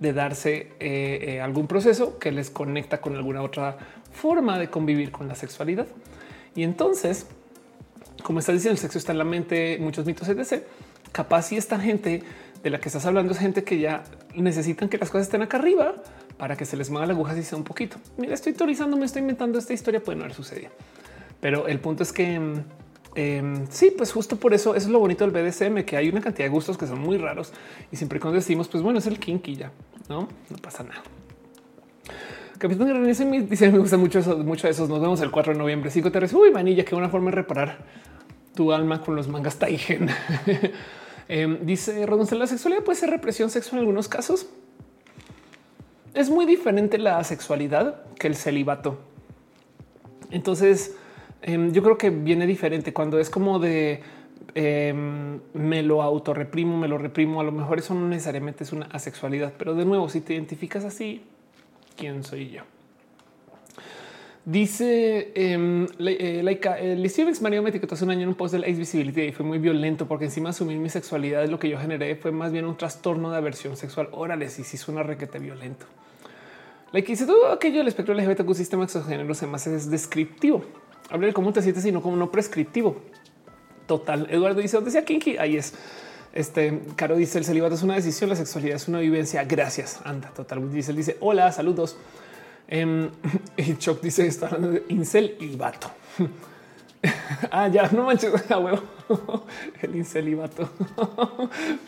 de 0.00 0.14
darse 0.14 0.72
eh, 0.80 1.18
eh, 1.20 1.40
algún 1.42 1.66
proceso 1.66 2.18
que 2.18 2.32
les 2.32 2.48
conecta 2.48 3.02
con 3.02 3.14
alguna 3.16 3.42
otra 3.42 3.76
forma 4.10 4.58
de 4.58 4.70
convivir 4.70 5.12
con 5.12 5.28
la 5.28 5.34
sexualidad. 5.34 5.86
Y 6.56 6.62
entonces, 6.62 7.26
como 8.22 8.38
estás 8.38 8.54
diciendo, 8.54 8.72
el 8.72 8.78
sexo 8.78 8.96
está 8.96 9.12
en 9.12 9.18
la 9.18 9.24
mente, 9.24 9.76
muchos 9.78 10.06
mitos, 10.06 10.26
etc. 10.26 10.64
Capaz 11.12 11.42
si 11.42 11.58
esta 11.58 11.78
gente 11.78 12.22
de 12.64 12.70
la 12.70 12.80
que 12.80 12.88
estás 12.88 13.06
hablando 13.06 13.32
es 13.32 13.38
gente 13.38 13.62
que 13.62 13.78
ya 13.78 14.02
necesitan 14.34 14.88
que 14.88 14.98
las 14.98 15.10
cosas 15.10 15.28
estén 15.28 15.42
acá 15.42 15.58
arriba 15.58 15.94
para 16.36 16.56
que 16.56 16.64
se 16.64 16.76
les 16.76 16.90
mueva 16.90 17.06
la 17.06 17.12
aguja 17.12 17.34
si 17.34 17.44
sea 17.44 17.56
un 17.56 17.64
poquito. 17.64 17.98
Mira, 18.16 18.34
estoy 18.34 18.54
teorizando, 18.54 18.96
me 18.96 19.04
estoy 19.04 19.20
inventando 19.20 19.58
esta 19.58 19.72
historia, 19.72 20.02
puede 20.02 20.18
no 20.18 20.24
haber 20.24 20.34
sucedido. 20.34 20.70
Pero 21.40 21.68
el 21.68 21.78
punto 21.78 22.02
es 22.02 22.12
que 22.12 22.40
mm, 22.40 22.64
Em, 23.14 23.66
sí, 23.70 23.92
pues 23.96 24.12
justo 24.12 24.36
por 24.36 24.54
eso, 24.54 24.74
eso 24.74 24.86
es 24.86 24.92
lo 24.92 24.98
bonito 24.98 25.28
del 25.28 25.30
BDSM, 25.30 25.84
que 25.84 25.96
hay 25.96 26.08
una 26.08 26.20
cantidad 26.20 26.46
de 26.46 26.50
gustos 26.50 26.76
que 26.76 26.86
son 26.86 27.00
muy 27.00 27.16
raros 27.16 27.52
y 27.92 27.96
siempre 27.96 28.18
cuando 28.18 28.36
decimos, 28.40 28.66
pues 28.68 28.82
bueno, 28.82 28.98
es 28.98 29.06
el 29.06 29.20
kinky 29.20 29.54
ya, 29.54 29.70
no, 30.08 30.28
no 30.50 30.56
pasa 30.60 30.82
nada. 30.82 31.02
Capitán 32.58 33.06
dice: 33.06 33.24
Me 33.24 33.78
gusta 33.78 33.96
mucho 33.96 34.20
eso, 34.20 34.38
mucho 34.38 34.66
de 34.66 34.72
esos. 34.72 34.88
Nos 34.88 35.00
vemos 35.00 35.20
el 35.20 35.30
4 35.30 35.52
de 35.52 35.58
noviembre. 35.58 35.90
5 35.90 36.10
te 36.10 36.34
Uy, 36.34 36.50
manilla, 36.50 36.84
que 36.84 36.94
una 36.94 37.08
forma 37.08 37.30
de 37.30 37.36
reparar 37.36 37.78
tu 38.54 38.72
alma 38.72 39.02
con 39.02 39.16
los 39.16 39.28
mangas 39.28 39.58
Taigen. 39.58 40.08
eh, 41.28 41.58
dice 41.62 42.06
Rodon, 42.06 42.26
la 42.38 42.46
sexualidad 42.46 42.82
puede 42.82 42.98
ser 42.98 43.10
represión 43.10 43.50
sexual 43.50 43.74
en 43.74 43.78
algunos 43.80 44.08
casos. 44.08 44.48
Es 46.14 46.30
muy 46.30 46.46
diferente 46.46 46.98
la 46.98 47.22
sexualidad 47.24 48.02
que 48.18 48.28
el 48.28 48.36
celibato. 48.36 48.98
Entonces, 50.30 50.94
Em, 51.46 51.72
yo 51.72 51.82
creo 51.82 51.98
que 51.98 52.08
viene 52.08 52.46
diferente 52.46 52.94
cuando 52.94 53.18
es 53.18 53.28
como 53.28 53.58
de 53.58 54.00
em, 54.54 55.40
me 55.52 55.82
lo 55.82 56.00
autorreprimo, 56.00 56.78
me 56.78 56.88
lo 56.88 56.96
reprimo. 56.96 57.40
A 57.40 57.44
lo 57.44 57.52
mejor 57.52 57.78
eso 57.78 57.92
no 57.92 58.08
necesariamente 58.08 58.64
es 58.64 58.72
una 58.72 58.86
asexualidad, 58.86 59.52
pero 59.58 59.74
de 59.74 59.84
nuevo, 59.84 60.08
si 60.08 60.22
te 60.22 60.32
identificas 60.32 60.86
así, 60.86 61.22
¿quién 61.96 62.24
soy 62.24 62.48
yo? 62.48 62.62
Dice 64.46 65.32
eh, 65.34 66.42
Laika, 66.42 66.78
el 66.78 67.10
Mario 67.40 67.62
me 67.62 67.70
etiquetó 67.70 67.94
hace 67.94 68.04
un 68.04 68.10
año 68.10 68.22
en 68.22 68.28
un 68.28 68.34
post 68.34 68.52
del 68.52 68.64
Ace 68.64 68.74
Visibility 68.74 69.22
y 69.22 69.32
fue 69.32 69.46
muy 69.46 69.58
violento 69.58 70.06
porque 70.06 70.26
encima 70.26 70.50
asumir 70.50 70.76
mi 70.76 70.90
sexualidad, 70.90 71.48
lo 71.48 71.58
que 71.58 71.70
yo 71.70 71.78
generé 71.78 72.14
fue 72.16 72.30
más 72.30 72.52
bien 72.52 72.66
un 72.66 72.76
trastorno 72.76 73.30
de 73.30 73.38
aversión 73.38 73.74
sexual. 73.78 74.08
Órale, 74.12 74.50
si 74.50 74.62
sí 74.62 74.76
suena 74.76 75.02
requete 75.02 75.38
violento. 75.38 75.86
Like 76.92 77.10
dice 77.10 77.24
todo 77.24 77.50
aquello 77.52 77.78
del 77.78 77.88
espectro 77.88 78.14
LGBTQ 78.14 78.54
sistema 78.54 78.84
exogénero 78.84 79.32
se 79.34 79.46
más 79.46 79.66
es 79.66 79.90
descriptivo. 79.90 80.62
Hablar 81.08 81.30
de 81.30 81.34
cómo 81.34 81.50
te 81.52 81.62
sientes, 81.62 81.82
sino 81.82 82.02
como 82.02 82.16
no 82.16 82.30
prescriptivo. 82.30 83.00
Total. 83.86 84.26
Eduardo 84.30 84.60
dice 84.60 84.76
dónde 84.76 84.90
sea 84.90 85.06
Kinky. 85.06 85.38
Ahí 85.38 85.56
es. 85.56 85.74
Este 86.34 86.82
Caro 86.96 87.16
dice 87.16 87.38
el 87.38 87.44
celibato 87.44 87.76
es 87.76 87.82
una 87.82 87.94
decisión, 87.94 88.28
la 88.28 88.36
sexualidad 88.36 88.76
es 88.76 88.88
una 88.88 89.00
vivencia. 89.00 89.42
Gracias. 89.44 90.00
Anda, 90.04 90.30
total. 90.30 90.70
Dice, 90.70 90.92
dice 90.92 91.16
hola, 91.20 91.50
saludos. 91.50 91.96
Um, 92.72 93.10
y 93.56 93.76
Choc 93.76 94.00
dice 94.00 94.26
está 94.26 94.46
hablando 94.46 94.70
de 94.70 94.84
incel 94.88 95.36
y 95.40 95.54
vato. 95.56 95.90
ah, 97.50 97.68
ya 97.68 97.88
no 97.88 98.04
manches 98.04 98.32
a 98.50 98.58
huevo. 98.58 98.82
el 99.82 99.96
incelibato. 99.96 100.70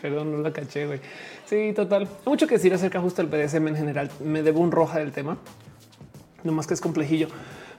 Perdón, 0.01 0.31
no 0.31 0.37
la 0.39 0.53
caché. 0.53 0.85
güey. 0.85 0.99
Sí, 1.45 1.73
total. 1.75 2.07
Mucho 2.25 2.47
que 2.47 2.55
decir 2.55 2.73
acerca 2.73 3.01
justo 3.01 3.23
del 3.23 3.31
BDSM 3.31 3.67
en 3.67 3.75
general. 3.75 4.11
Me 4.23 4.43
debo 4.43 4.59
un 4.59 4.71
roja 4.71 4.99
del 4.99 5.11
tema, 5.11 5.37
no 6.43 6.51
más 6.51 6.67
que 6.67 6.73
es 6.73 6.81
complejillo 6.81 7.29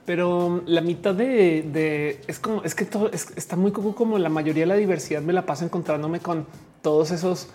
pero 0.08 0.62
la 0.64 0.80
mitad 0.80 1.14
de, 1.14 2.22
es 2.26 2.38
como 2.38 2.62
es 2.62 2.74
que 2.74 2.86
todo 2.86 3.10
está 3.12 3.56
muy 3.56 3.72
como 3.72 4.18
la 4.18 4.30
mayoría 4.30 4.62
de 4.62 4.68
la 4.68 4.74
diversidad 4.76 5.20
me 5.20 5.34
la 5.34 5.44
paso 5.44 5.66
encontrándome 5.66 6.20
con 6.20 6.46
todos 6.80 7.10
esos. 7.10 7.50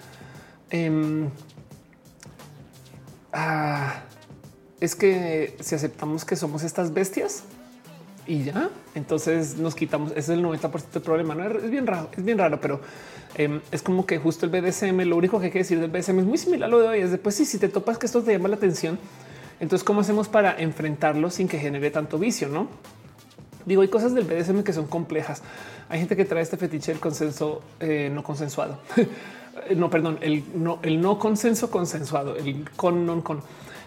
Em, 0.69 1.31
ah, 3.31 4.03
es 4.83 4.95
que 4.95 5.55
si 5.59 5.75
aceptamos 5.75 6.25
que 6.25 6.35
somos 6.35 6.63
estas 6.63 6.93
bestias 6.93 7.43
y 8.27 8.43
ya, 8.43 8.69
entonces 8.95 9.57
nos 9.57 9.75
quitamos. 9.75 10.11
Es 10.15 10.29
el 10.29 10.43
90% 10.43 10.91
del 10.91 11.01
problema. 11.01 11.35
No 11.35 11.47
es 11.47 11.69
bien 11.69 11.87
raro, 11.87 12.09
es 12.17 12.23
bien 12.23 12.37
raro, 12.37 12.59
pero 12.59 12.81
em, 13.35 13.61
es 13.71 13.81
como 13.81 14.05
que 14.05 14.17
justo 14.17 14.45
el 14.45 14.51
BDSM, 14.51 15.01
lo 15.01 15.15
único 15.15 15.39
que 15.39 15.45
hay 15.45 15.51
que 15.51 15.59
decir 15.59 15.79
del 15.79 15.89
BDSM 15.89 16.19
es 16.19 16.25
muy 16.25 16.37
similar 16.37 16.67
a 16.67 16.71
lo 16.71 16.79
de 16.79 16.87
hoy. 16.87 16.99
Es 16.99 17.11
después, 17.11 17.35
sí, 17.35 17.45
si 17.45 17.57
te 17.57 17.69
topas 17.69 17.97
que 17.97 18.05
esto 18.05 18.21
te 18.21 18.31
llama 18.33 18.49
la 18.49 18.55
atención, 18.55 18.99
entonces, 19.59 19.85
¿cómo 19.85 20.01
hacemos 20.01 20.27
para 20.27 20.59
enfrentarlo 20.59 21.29
sin 21.29 21.47
que 21.47 21.59
genere 21.59 21.89
tanto 21.91 22.19
vicio? 22.19 22.49
No 22.49 22.67
digo, 23.65 23.81
hay 23.81 23.87
cosas 23.87 24.13
del 24.13 24.25
BDSM 24.25 24.63
que 24.63 24.73
son 24.73 24.87
complejas. 24.87 25.41
Hay 25.89 25.99
gente 25.99 26.15
que 26.15 26.25
trae 26.25 26.43
este 26.43 26.57
fetiche 26.57 26.91
del 26.91 26.99
consenso 26.99 27.61
eh, 27.79 28.09
no 28.13 28.23
consensuado. 28.23 28.79
no, 29.75 29.89
perdón, 29.89 30.17
el 30.21 30.43
no, 30.55 30.79
el 30.81 31.01
no 31.01 31.19
consenso 31.19 31.69
consensuado, 31.69 32.35
el 32.35 32.69
con 32.75 33.05
non 33.05 33.21
con. 33.21 33.41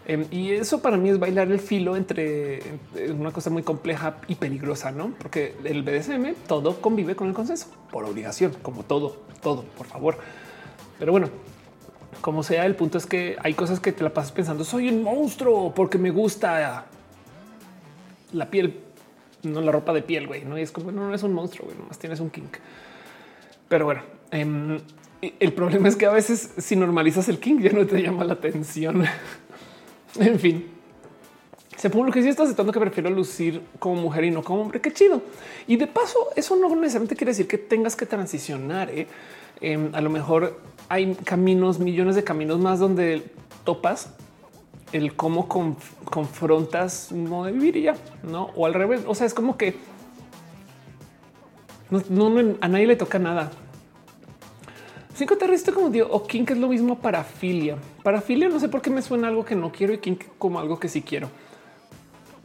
Em, 0.08 0.24
y 0.30 0.52
eso 0.52 0.80
para 0.80 0.96
mí 0.96 1.10
es 1.10 1.18
bailar 1.18 1.50
el 1.50 1.58
filo 1.58 1.96
entre 1.96 2.62
una 3.10 3.32
cosa 3.32 3.50
muy 3.50 3.64
compleja 3.64 4.18
y 4.28 4.36
peligrosa, 4.36 4.92
no? 4.92 5.12
Porque 5.18 5.56
el 5.64 5.82
BDSM 5.82 6.34
todo 6.46 6.80
convive 6.80 7.16
con 7.16 7.26
el 7.26 7.34
consenso 7.34 7.66
por 7.90 8.04
obligación, 8.04 8.52
como 8.62 8.84
todo, 8.84 9.16
todo, 9.42 9.64
por 9.76 9.86
favor. 9.86 10.18
Pero 11.00 11.10
bueno, 11.10 11.28
como 12.20 12.44
sea, 12.44 12.66
el 12.66 12.76
punto 12.76 12.98
es 12.98 13.06
que 13.06 13.36
hay 13.42 13.54
cosas 13.54 13.80
que 13.80 13.90
te 13.90 14.04
la 14.04 14.10
pasas 14.10 14.30
pensando, 14.30 14.64
soy 14.64 14.88
un 14.88 15.02
monstruo 15.02 15.74
porque 15.74 15.98
me 15.98 16.10
gusta 16.10 16.86
la 18.32 18.50
piel, 18.50 18.80
no 19.42 19.60
la 19.60 19.72
ropa 19.72 19.92
de 19.92 20.02
piel, 20.02 20.28
güey. 20.28 20.44
No 20.44 20.56
es 20.56 20.70
como 20.70 20.92
no, 20.92 21.08
no 21.08 21.14
es 21.14 21.22
un 21.24 21.32
monstruo, 21.32 21.66
güey, 21.66 21.76
nomás 21.76 21.98
tienes 21.98 22.20
un 22.20 22.30
kink. 22.30 22.58
Pero 23.68 23.86
bueno, 23.86 24.02
em, 24.30 24.78
el 25.20 25.52
problema 25.52 25.88
es 25.88 25.96
que 25.96 26.06
a 26.06 26.12
veces 26.12 26.54
si 26.58 26.76
normalizas 26.76 27.28
el 27.28 27.40
kink 27.40 27.60
ya 27.60 27.72
no 27.72 27.86
te 27.86 28.00
llama 28.00 28.22
la 28.22 28.34
atención. 28.34 29.04
en 30.20 30.38
fin, 30.38 30.66
se 31.76 31.90
pone 31.90 32.06
lo 32.06 32.12
que 32.12 32.22
sí 32.22 32.28
está 32.28 32.44
aceptando 32.44 32.72
que 32.72 32.80
prefiero 32.80 33.10
lucir 33.10 33.62
como 33.78 34.00
mujer 34.00 34.24
y 34.24 34.30
no 34.30 34.42
como 34.42 34.62
hombre. 34.62 34.80
Qué 34.80 34.92
chido. 34.92 35.22
Y 35.66 35.76
de 35.76 35.86
paso, 35.86 36.28
eso 36.34 36.56
no 36.56 36.68
necesariamente 36.74 37.16
quiere 37.16 37.32
decir 37.32 37.46
que 37.46 37.58
tengas 37.58 37.96
que 37.96 38.06
transicionar. 38.06 38.90
¿eh? 38.90 39.06
Em, 39.60 39.94
a 39.94 40.00
lo 40.00 40.10
mejor 40.10 40.60
hay 40.88 41.14
caminos, 41.14 41.78
millones 41.78 42.16
de 42.16 42.24
caminos 42.24 42.58
más 42.58 42.78
donde 42.78 43.24
topas 43.64 44.14
el 44.92 45.16
cómo 45.16 45.48
confrontas 45.48 47.10
un 47.10 47.28
modo 47.28 47.46
de 47.46 47.52
vivir 47.52 47.76
y 47.76 47.82
ya, 47.82 47.96
no? 48.22 48.50
O 48.56 48.66
al 48.66 48.74
revés. 48.74 49.02
O 49.06 49.14
sea, 49.14 49.26
es 49.26 49.34
como 49.34 49.58
que 49.58 49.74
no, 51.90 52.56
a 52.60 52.68
nadie 52.68 52.86
le 52.86 52.96
toca 52.96 53.18
nada. 53.18 53.50
Cinco 55.16 55.38
terrestre 55.38 55.72
como 55.72 55.88
digo, 55.88 56.08
o 56.10 56.26
kink 56.26 56.50
es 56.50 56.58
lo 56.58 56.68
mismo 56.68 56.98
para 56.98 57.24
filia. 57.24 57.78
Para 58.02 58.20
filia 58.20 58.50
no 58.50 58.60
sé 58.60 58.68
por 58.68 58.82
qué 58.82 58.90
me 58.90 59.00
suena 59.00 59.28
algo 59.28 59.46
que 59.46 59.56
no 59.56 59.72
quiero 59.72 59.94
y 59.94 59.98
kink 59.98 60.24
como 60.36 60.60
algo 60.60 60.78
que 60.78 60.90
sí 60.90 61.00
quiero. 61.00 61.30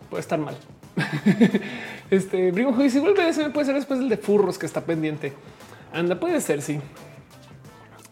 Puede 0.10 0.22
estar 0.22 0.40
mal. 0.40 0.56
este 2.10 2.50
Brigo 2.52 2.72
dice 2.72 3.02
vuelve 3.02 3.28
ese 3.28 3.50
puede 3.50 3.66
ser 3.66 3.76
después 3.76 4.00
del 4.00 4.08
de 4.08 4.16
furros 4.16 4.58
que 4.58 4.66
está 4.66 4.86
pendiente. 4.86 5.34
Anda, 5.92 6.18
puede 6.18 6.40
ser, 6.40 6.62
sí. 6.62 6.80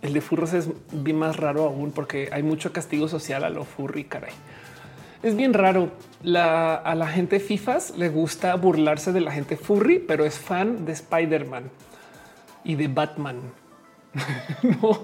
El 0.01 0.11
de 0.11 0.19
furros 0.19 0.51
es 0.51 0.67
bien 0.91 1.17
más 1.17 1.37
raro 1.37 1.63
aún 1.63 1.91
porque 1.91 2.27
hay 2.33 2.43
mucho 2.43 2.73
castigo 2.73 3.07
social 3.07 3.45
a 3.45 3.49
lo 3.49 3.63
furry, 3.63 4.03
caray. 4.03 4.33
Es 5.23 5.37
bien 5.37 5.53
raro. 5.53 5.89
a 6.25 6.95
la 6.97 7.07
gente 7.07 7.39
FIFAs 7.39 7.97
le 7.97 8.09
gusta 8.09 8.53
burlarse 8.55 9.13
de 9.13 9.21
la 9.21 9.31
gente 9.31 9.55
furry, 9.55 9.99
pero 9.99 10.25
es 10.25 10.37
fan 10.37 10.85
de 10.85 10.91
Spider-Man 10.91 11.71
y 12.65 12.75
de 12.75 12.89
Batman. 12.89 13.39
no, 14.63 15.03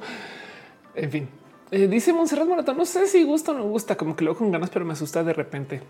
en 0.96 1.12
fin. 1.12 1.30
Eh, 1.72 1.88
dice 1.88 2.14
Monserrat 2.14 2.48
Maratón, 2.48 2.78
no 2.78 2.86
sé 2.86 3.08
si 3.08 3.24
gusta 3.24 3.52
o 3.52 3.56
no 3.56 3.64
gusta, 3.64 3.96
como 3.96 4.16
que 4.16 4.24
luego 4.24 4.40
con 4.40 4.52
ganas, 4.52 4.70
pero 4.70 4.86
me 4.86 4.94
asusta 4.94 5.24
de 5.24 5.34
repente. 5.34 5.82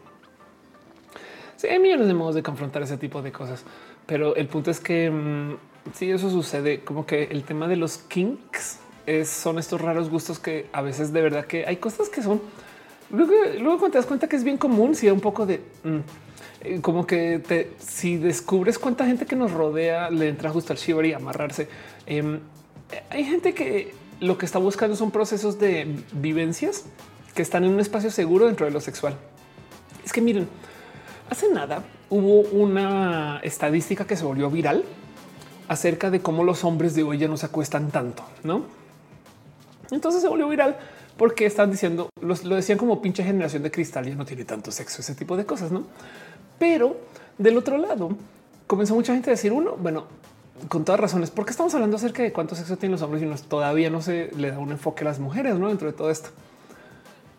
Sí, 1.57 1.67
hay 1.67 1.79
millones 1.79 2.07
de 2.07 2.13
modos 2.13 2.35
de 2.35 2.43
confrontar 2.43 2.81
ese 2.83 2.97
tipo 2.97 3.21
de 3.21 3.31
cosas, 3.31 3.63
pero 4.05 4.35
el 4.35 4.47
punto 4.47 4.71
es 4.71 4.79
que 4.79 5.09
mm, 5.09 5.55
si 5.93 6.11
eso 6.11 6.29
sucede, 6.29 6.81
como 6.81 7.05
que 7.05 7.23
el 7.23 7.43
tema 7.43 7.67
de 7.67 7.75
los 7.75 7.97
kinks 7.97 8.79
es, 9.05 9.29
son 9.29 9.59
estos 9.59 9.81
raros 9.81 10.09
gustos 10.09 10.39
que 10.39 10.67
a 10.73 10.81
veces 10.81 11.13
de 11.13 11.21
verdad 11.21 11.45
que 11.45 11.65
hay 11.65 11.77
cosas 11.77 12.09
que 12.09 12.21
son. 12.21 12.41
Luego, 13.11 13.33
luego 13.59 13.79
cuando 13.79 13.93
te 13.93 13.97
das 13.99 14.07
cuenta 14.07 14.27
que 14.27 14.35
es 14.35 14.43
bien 14.43 14.57
común, 14.57 14.95
si 14.95 15.07
da 15.07 15.13
un 15.13 15.21
poco 15.21 15.45
de 15.45 15.61
mm, 15.83 15.99
eh, 16.65 16.81
como 16.81 17.05
que 17.05 17.39
te, 17.39 17.71
si 17.77 18.17
descubres 18.17 18.79
cuánta 18.79 19.05
gente 19.05 19.25
que 19.25 19.35
nos 19.35 19.51
rodea 19.51 20.09
le 20.09 20.29
entra 20.29 20.49
justo 20.49 20.73
al 20.73 20.79
shiver 20.79 21.05
y 21.05 21.13
amarrarse. 21.13 21.67
Em, 22.07 22.39
hay 23.09 23.23
gente 23.23 23.53
que 23.53 23.93
lo 24.19 24.37
que 24.37 24.45
está 24.45 24.59
buscando 24.59 24.95
son 24.95 25.11
procesos 25.11 25.59
de 25.59 26.03
vivencias 26.13 26.85
que 27.33 27.41
están 27.41 27.63
en 27.65 27.71
un 27.71 27.79
espacio 27.79 28.09
seguro 28.11 28.45
dentro 28.45 28.65
de 28.65 28.71
lo 28.71 28.79
sexual. 28.79 29.15
Es 30.03 30.13
que 30.13 30.21
miren, 30.21 30.47
hace 31.29 31.49
nada 31.49 31.83
hubo 32.09 32.41
una 32.41 33.39
estadística 33.43 34.05
que 34.05 34.15
se 34.15 34.23
volvió 34.23 34.49
viral 34.49 34.83
acerca 35.67 36.11
de 36.11 36.21
cómo 36.21 36.43
los 36.43 36.63
hombres 36.63 36.95
de 36.95 37.03
hoy 37.03 37.17
ya 37.17 37.27
no 37.27 37.37
se 37.37 37.47
acuestan 37.47 37.91
tanto, 37.91 38.23
¿no? 38.43 38.63
Entonces 39.91 40.21
se 40.21 40.27
volvió 40.27 40.47
viral 40.47 40.77
porque 41.17 41.45
están 41.45 41.71
diciendo, 41.71 42.09
lo 42.21 42.55
decían 42.55 42.77
como 42.77 43.01
pinche 43.01 43.23
generación 43.23 43.63
de 43.63 43.71
cristal, 43.71 44.05
ya 44.05 44.15
no 44.15 44.25
tiene 44.25 44.45
tanto 44.45 44.71
sexo, 44.71 45.01
ese 45.01 45.15
tipo 45.15 45.35
de 45.37 45.45
cosas, 45.45 45.71
¿no? 45.71 45.83
Pero 46.59 46.97
del 47.37 47.57
otro 47.57 47.77
lado, 47.77 48.15
comenzó 48.67 48.95
mucha 48.95 49.13
gente 49.13 49.29
a 49.29 49.33
decir, 49.33 49.51
uno, 49.51 49.75
bueno, 49.77 50.05
con 50.69 50.85
todas 50.85 50.99
razones, 50.99 51.31
porque 51.31 51.51
estamos 51.51 51.73
hablando 51.73 51.97
acerca 51.97 52.23
de 52.23 52.31
cuánto 52.31 52.55
sexo 52.55 52.77
tienen 52.77 52.93
los 52.93 53.01
hombres 53.01 53.23
y 53.23 53.47
todavía 53.47 53.89
no 53.89 54.01
se 54.01 54.31
le 54.37 54.51
da 54.51 54.59
un 54.59 54.71
enfoque 54.71 55.03
a 55.03 55.05
las 55.05 55.19
mujeres, 55.19 55.55
¿no? 55.55 55.67
Dentro 55.67 55.87
de 55.87 55.93
todo 55.93 56.09
esto. 56.09 56.29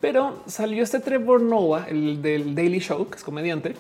Pero 0.01 0.43
salió 0.47 0.83
este 0.83 1.01
Trevor 1.01 1.41
Noah, 1.41 1.86
el 1.89 2.20
del 2.20 2.55
Daily 2.55 2.78
Show, 2.78 3.09
que 3.09 3.17
es 3.17 3.25
comediante, 3.25 3.75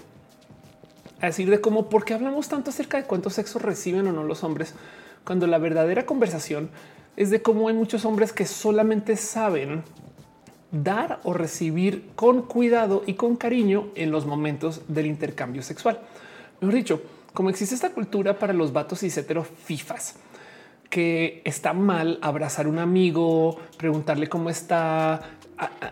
a 1.20 1.26
decir 1.26 1.50
de 1.50 1.60
cómo, 1.60 1.88
por 1.88 2.04
qué 2.04 2.14
hablamos 2.14 2.48
tanto 2.48 2.70
acerca 2.70 2.96
de 2.96 3.04
cuánto 3.04 3.30
sexo 3.30 3.58
reciben 3.58 4.06
o 4.06 4.12
no 4.12 4.24
los 4.24 4.42
hombres, 4.42 4.74
cuando 5.24 5.46
la 5.46 5.58
verdadera 5.58 6.06
conversación 6.06 6.70
es 7.16 7.30
de 7.30 7.42
cómo 7.42 7.68
hay 7.68 7.74
muchos 7.74 8.04
hombres 8.04 8.32
que 8.32 8.46
solamente 8.46 9.16
saben 9.16 9.82
dar 10.70 11.20
o 11.24 11.32
recibir 11.32 12.10
con 12.14 12.42
cuidado 12.42 13.02
y 13.06 13.14
con 13.14 13.36
cariño 13.36 13.88
en 13.94 14.10
los 14.10 14.26
momentos 14.26 14.82
del 14.88 15.06
intercambio 15.06 15.62
sexual. 15.62 16.00
Mejor 16.60 16.74
dicho, 16.74 17.02
como 17.36 17.50
existe 17.50 17.74
esta 17.74 17.90
cultura 17.90 18.38
para 18.38 18.54
los 18.54 18.72
vatos 18.72 19.02
y 19.02 19.08
hetero 19.08 19.44
fifas, 19.44 20.14
que 20.88 21.42
está 21.44 21.74
mal 21.74 22.18
abrazar 22.22 22.64
a 22.64 22.70
un 22.70 22.78
amigo, 22.78 23.58
preguntarle 23.76 24.26
cómo 24.26 24.48
está, 24.48 25.20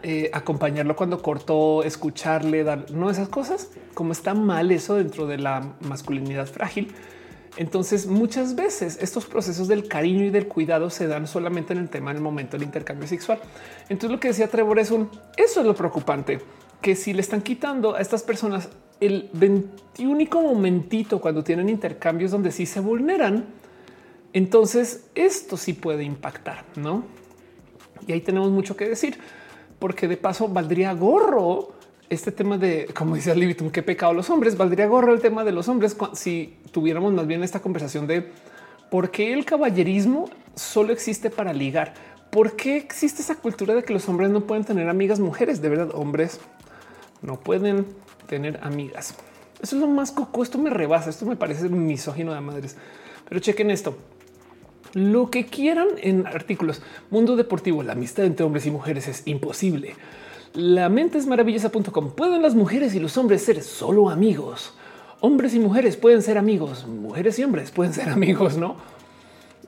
eh, 0.02 0.30
acompañarlo 0.32 0.96
cuando 0.96 1.20
cortó, 1.20 1.82
escucharle, 1.82 2.64
dar 2.64 2.90
no 2.92 3.10
esas 3.10 3.28
cosas, 3.28 3.72
como 3.92 4.12
está 4.12 4.32
mal 4.32 4.70
eso 4.70 4.94
dentro 4.94 5.26
de 5.26 5.36
la 5.36 5.74
masculinidad 5.80 6.46
frágil. 6.46 6.94
Entonces, 7.58 8.06
muchas 8.06 8.54
veces 8.54 8.96
estos 9.02 9.26
procesos 9.26 9.68
del 9.68 9.86
cariño 9.86 10.24
y 10.24 10.30
del 10.30 10.48
cuidado 10.48 10.88
se 10.88 11.06
dan 11.08 11.26
solamente 11.26 11.74
en 11.74 11.78
el 11.80 11.90
tema 11.90 12.14
del 12.14 12.22
momento 12.22 12.56
del 12.56 12.64
intercambio 12.64 13.06
sexual. 13.06 13.38
Entonces, 13.90 14.10
lo 14.10 14.18
que 14.18 14.28
decía 14.28 14.48
Trevor 14.48 14.78
es 14.78 14.90
un 14.90 15.10
eso 15.36 15.60
es 15.60 15.66
lo 15.66 15.74
preocupante, 15.74 16.40
que 16.80 16.96
si 16.96 17.12
le 17.12 17.20
están 17.20 17.42
quitando 17.42 17.96
a 17.96 18.00
estas 18.00 18.22
personas 18.22 18.70
el 19.00 19.30
21 19.32 20.26
momentito 20.32 21.20
cuando 21.20 21.44
tienen 21.44 21.68
intercambios 21.68 22.30
donde 22.30 22.52
sí 22.52 22.66
se 22.66 22.80
vulneran, 22.80 23.46
entonces 24.32 25.06
esto 25.14 25.56
sí 25.56 25.72
puede 25.72 26.04
impactar, 26.04 26.64
no? 26.76 27.04
Y 28.06 28.12
ahí 28.12 28.20
tenemos 28.20 28.50
mucho 28.50 28.76
que 28.76 28.88
decir 28.88 29.18
porque 29.78 30.08
de 30.08 30.16
paso 30.16 30.48
valdría 30.48 30.92
gorro 30.92 31.72
este 32.10 32.32
tema 32.32 32.58
de, 32.58 32.88
como 32.94 33.14
dice 33.14 33.34
Libitum, 33.34 33.70
qué 33.70 33.82
pecado 33.82 34.12
los 34.12 34.30
hombres, 34.30 34.56
valdría 34.56 34.86
gorro 34.86 35.12
el 35.12 35.20
tema 35.20 35.44
de 35.44 35.52
los 35.52 35.68
hombres 35.68 35.96
si 36.12 36.56
tuviéramos 36.70 37.12
más 37.12 37.26
bien 37.26 37.42
esta 37.42 37.60
conversación 37.60 38.06
de 38.06 38.30
por 38.90 39.10
qué 39.10 39.32
el 39.32 39.44
caballerismo 39.44 40.28
solo 40.54 40.92
existe 40.92 41.30
para 41.30 41.52
ligar. 41.52 41.94
¿Por 42.30 42.56
qué 42.56 42.76
existe 42.76 43.22
esa 43.22 43.36
cultura 43.36 43.74
de 43.74 43.84
que 43.84 43.92
los 43.92 44.08
hombres 44.08 44.30
no 44.30 44.42
pueden 44.42 44.64
tener 44.64 44.88
amigas 44.88 45.20
mujeres? 45.20 45.62
De 45.62 45.68
verdad, 45.68 45.90
hombres 45.94 46.40
no 47.22 47.38
pueden 47.40 47.86
tener 48.34 48.60
amigas. 48.62 49.14
Eso 49.60 49.76
es 49.76 49.82
lo 49.82 49.88
más 49.88 50.12
coco. 50.12 50.42
Esto 50.42 50.58
me 50.58 50.70
rebasa. 50.70 51.10
Esto 51.10 51.26
me 51.26 51.36
parece 51.36 51.68
misógino 51.68 52.34
de 52.34 52.40
madres. 52.40 52.76
Pero 53.28 53.40
chequen 53.40 53.70
esto 53.70 53.96
lo 54.94 55.30
que 55.30 55.46
quieran 55.46 55.88
en 55.98 56.26
artículos. 56.26 56.80
Mundo 57.10 57.36
deportivo, 57.36 57.82
la 57.82 57.92
amistad 57.92 58.24
entre 58.24 58.46
hombres 58.46 58.64
y 58.66 58.70
mujeres 58.70 59.08
es 59.08 59.22
imposible. 59.26 59.94
La 60.54 60.88
mente 60.88 61.18
es 61.18 61.26
maravillosa.com. 61.26 62.12
Pueden 62.12 62.42
las 62.42 62.54
mujeres 62.54 62.94
y 62.94 63.00
los 63.00 63.18
hombres 63.18 63.44
ser 63.44 63.60
solo 63.62 64.08
amigos. 64.08 64.72
Hombres 65.20 65.54
y 65.54 65.58
mujeres 65.58 65.96
pueden 65.96 66.22
ser 66.22 66.38
amigos. 66.38 66.86
Mujeres 66.86 67.38
y 67.38 67.44
hombres 67.44 67.72
pueden 67.72 67.92
ser 67.92 68.08
amigos, 68.08 68.56
no? 68.56 68.76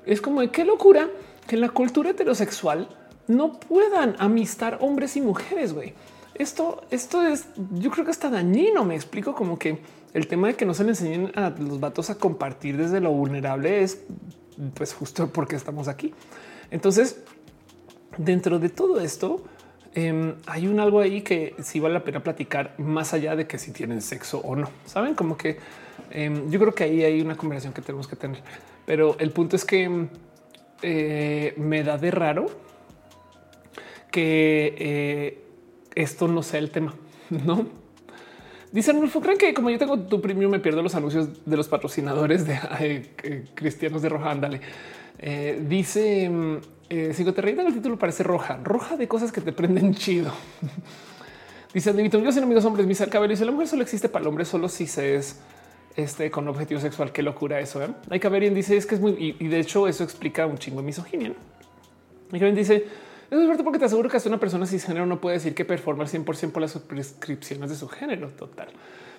Es 0.05 0.21
como 0.21 0.41
de 0.41 0.51
qué 0.51 0.65
locura 0.65 1.09
que 1.49 1.57
en 1.57 1.61
la 1.61 1.71
cultura 1.71 2.11
heterosexual 2.11 2.89
no 3.27 3.59
puedan 3.59 4.15
amistar 4.21 4.79
hombres 4.81 5.17
y 5.17 5.21
mujeres. 5.21 5.73
Güey, 5.73 5.95
esto, 6.39 6.83
esto 6.91 7.23
es, 7.23 7.47
yo 7.73 7.91
creo 7.91 8.05
que 8.05 8.11
está 8.11 8.31
dañino. 8.31 8.85
Me 8.85 8.95
explico 8.95 9.35
como 9.35 9.59
que 9.59 9.79
el 10.15 10.27
tema 10.27 10.49
de 10.49 10.55
que 10.55 10.65
no 10.65 10.75
se 10.75 10.85
le 10.85 10.91
enseñen 10.91 11.33
a 11.35 11.51
los 11.51 11.81
vatos 11.81 12.11
a 12.11 12.17
compartir 12.17 12.77
desde 12.77 13.01
lo 13.01 13.13
vulnerable 13.13 13.83
es 13.83 14.03
pues 14.75 14.95
justo 14.95 15.29
porque 15.33 15.57
estamos 15.57 15.89
aquí. 15.89 16.15
Entonces, 16.71 17.21
dentro 18.17 18.59
de 18.59 18.69
todo 18.69 19.01
esto, 19.01 19.45
em, 19.95 20.35
hay 20.47 20.67
un 20.69 20.81
algo 20.81 21.01
ahí 21.01 21.23
que 21.23 21.55
sí 21.63 21.81
vale 21.81 21.95
la 21.95 22.05
pena 22.05 22.23
platicar 22.23 22.75
más 22.79 23.13
allá 23.13 23.37
de 23.37 23.47
que 23.47 23.59
si 23.59 23.73
tienen 23.73 24.01
sexo 24.03 24.39
o 24.41 24.57
no. 24.57 24.71
Saben 24.87 25.15
como 25.15 25.37
que 25.37 25.59
em, 26.11 26.51
yo 26.51 26.59
creo 26.59 26.75
que 26.75 26.85
ahí 26.85 27.05
hay 27.05 27.21
una 27.21 27.37
conversación 27.37 27.73
que 27.73 27.83
tenemos 27.83 28.09
que 28.09 28.17
tener, 28.17 28.43
pero 28.85 29.17
el 29.19 29.31
punto 29.33 29.57
es 29.57 29.65
que 29.65 30.09
eh, 30.83 31.55
me 31.57 31.83
da 31.83 31.99
de 31.99 32.11
raro 32.11 32.47
que 34.11 34.75
eh, 34.79 35.46
esto 35.97 36.29
no 36.29 36.45
sea 36.45 36.61
el 36.61 36.71
tema, 36.71 36.95
no? 37.31 37.67
Dicen, 38.71 38.97
Arnulfo, 38.97 39.21
creen 39.21 39.39
que 39.39 39.55
como 39.55 39.71
yo 39.71 39.79
tengo 39.79 39.99
tu 40.01 40.21
premium 40.21 40.51
me 40.51 40.59
pierdo 40.59 40.83
los 40.83 40.95
anuncios 40.95 41.47
de 41.47 41.57
los 41.57 41.67
patrocinadores 41.67 42.47
de 42.47 43.09
cristianos 43.55 44.03
de 44.03 44.09
Roja. 44.09 44.31
Ándale. 44.31 44.61
Eh, 45.19 45.63
dice, 45.67 46.29
mm, 46.29 46.57
eh, 46.91 47.13
si 47.15 47.25
te 47.25 47.41
reí 47.41 47.59
el 47.59 47.75
título 47.75 47.99
parece 47.99 48.23
roja, 48.23 48.61
roja 48.63 48.97
de 48.97 49.09
cosas 49.09 49.33
que 49.33 49.41
te 49.41 49.53
prenden 49.53 49.95
chido. 49.95 50.33
dice, 51.75 51.93
yo 52.11 52.33
soy 52.33 52.43
amigos 52.43 52.65
hombres, 52.65 52.87
mis 52.87 52.99
cabello 52.99 53.31
dice, 53.31 53.45
la 53.45 53.53
mujer 53.53 53.69
solo 53.69 53.83
existe 53.83 54.09
para 54.09 54.23
el 54.23 54.29
hombre 54.29 54.45
solo 54.45 54.69
si 54.69 54.87
se 54.87 55.17
es 55.17 55.41
este 55.97 56.31
con 56.31 56.47
objetivo 56.49 56.81
sexual. 56.81 57.13
Qué 57.13 57.23
locura 57.23 57.61
eso. 57.61 57.83
¿eh? 57.83 57.89
Hay 58.11 58.21
que 58.21 58.29
ver 58.29 58.43
y 58.43 58.51
dice 58.51 58.77
es 58.77 58.85
que 58.85 58.97
es 58.97 59.01
muy 59.01 59.37
y, 59.39 59.49
de 59.49 59.59
hecho 59.59 59.89
eso 59.89 60.05
explica 60.05 60.47
un 60.47 60.59
chingo 60.59 60.81
de 60.81 60.87
misoginia. 60.87 61.33
Y 62.33 62.39
que 62.39 62.53
dice 62.53 62.85
es 63.31 63.39
cierto 63.39 63.65
porque 63.65 63.79
te 63.79 63.85
aseguro 63.87 64.09
que 64.09 64.17
hasta 64.17 64.29
una 64.29 64.39
persona 64.39 64.67
cisgénero 64.67 65.07
no 65.07 65.21
puede 65.21 65.37
decir 65.37 65.55
que 65.55 65.65
performa 65.65 66.05
al 66.05 66.11
100% 66.11 66.53
por 66.53 66.63
las 66.63 66.75
prescripciones 66.79 67.71
de 67.71 67.77
su 67.77 67.89
género 67.89 68.29
total. 68.31 68.69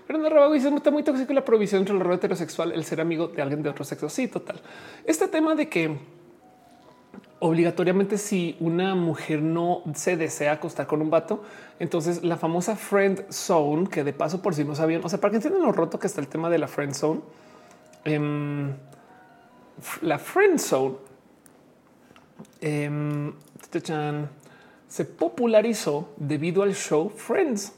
Pero 0.07 0.19
no 0.19 0.29
Rabago 0.29 0.53
dice 0.53 0.69
está 0.73 0.89
muy 0.89 1.03
tóxico 1.03 1.33
la 1.33 1.43
provisión 1.43 1.81
entre 1.81 1.93
el 1.93 2.01
rol 2.01 2.15
heterosexual, 2.15 2.71
el 2.71 2.85
ser 2.85 3.01
amigo 3.01 3.27
de 3.27 3.41
alguien 3.41 3.61
de 3.61 3.69
otro 3.69 3.83
sexo. 3.83 4.07
Sí, 4.07 4.29
total. 4.29 4.61
Este 5.05 5.27
tema 5.27 5.53
de 5.53 5.67
que 5.67 5.97
obligatoriamente 7.39 8.17
si 8.17 8.55
una 8.59 8.95
mujer 8.95 9.41
no 9.41 9.83
se 9.93 10.17
desea 10.17 10.53
acostar 10.53 10.87
con 10.87 11.01
un 11.01 11.09
vato, 11.09 11.43
entonces 11.79 12.23
la 12.23 12.37
famosa 12.37 12.75
friend 12.75 13.29
zone, 13.29 13.89
que 13.89 14.03
de 14.03 14.13
paso 14.13 14.41
por 14.41 14.55
si 14.55 14.63
no 14.63 14.73
sabían, 14.75 15.03
o 15.03 15.09
sea, 15.09 15.19
para 15.19 15.31
que 15.31 15.37
entiendan 15.37 15.61
lo 15.61 15.71
roto 15.71 15.99
que 15.99 16.07
está 16.07 16.21
el 16.21 16.27
tema 16.27 16.49
de 16.49 16.57
la 16.57 16.67
friend 16.67 16.93
zone, 16.93 17.21
em, 18.05 18.73
la 20.01 20.17
friend 20.17 20.57
zone 20.57 20.95
em, 22.61 23.33
se 24.87 25.05
popularizó 25.05 26.09
debido 26.17 26.63
al 26.63 26.75
show 26.75 27.09
Friends. 27.09 27.73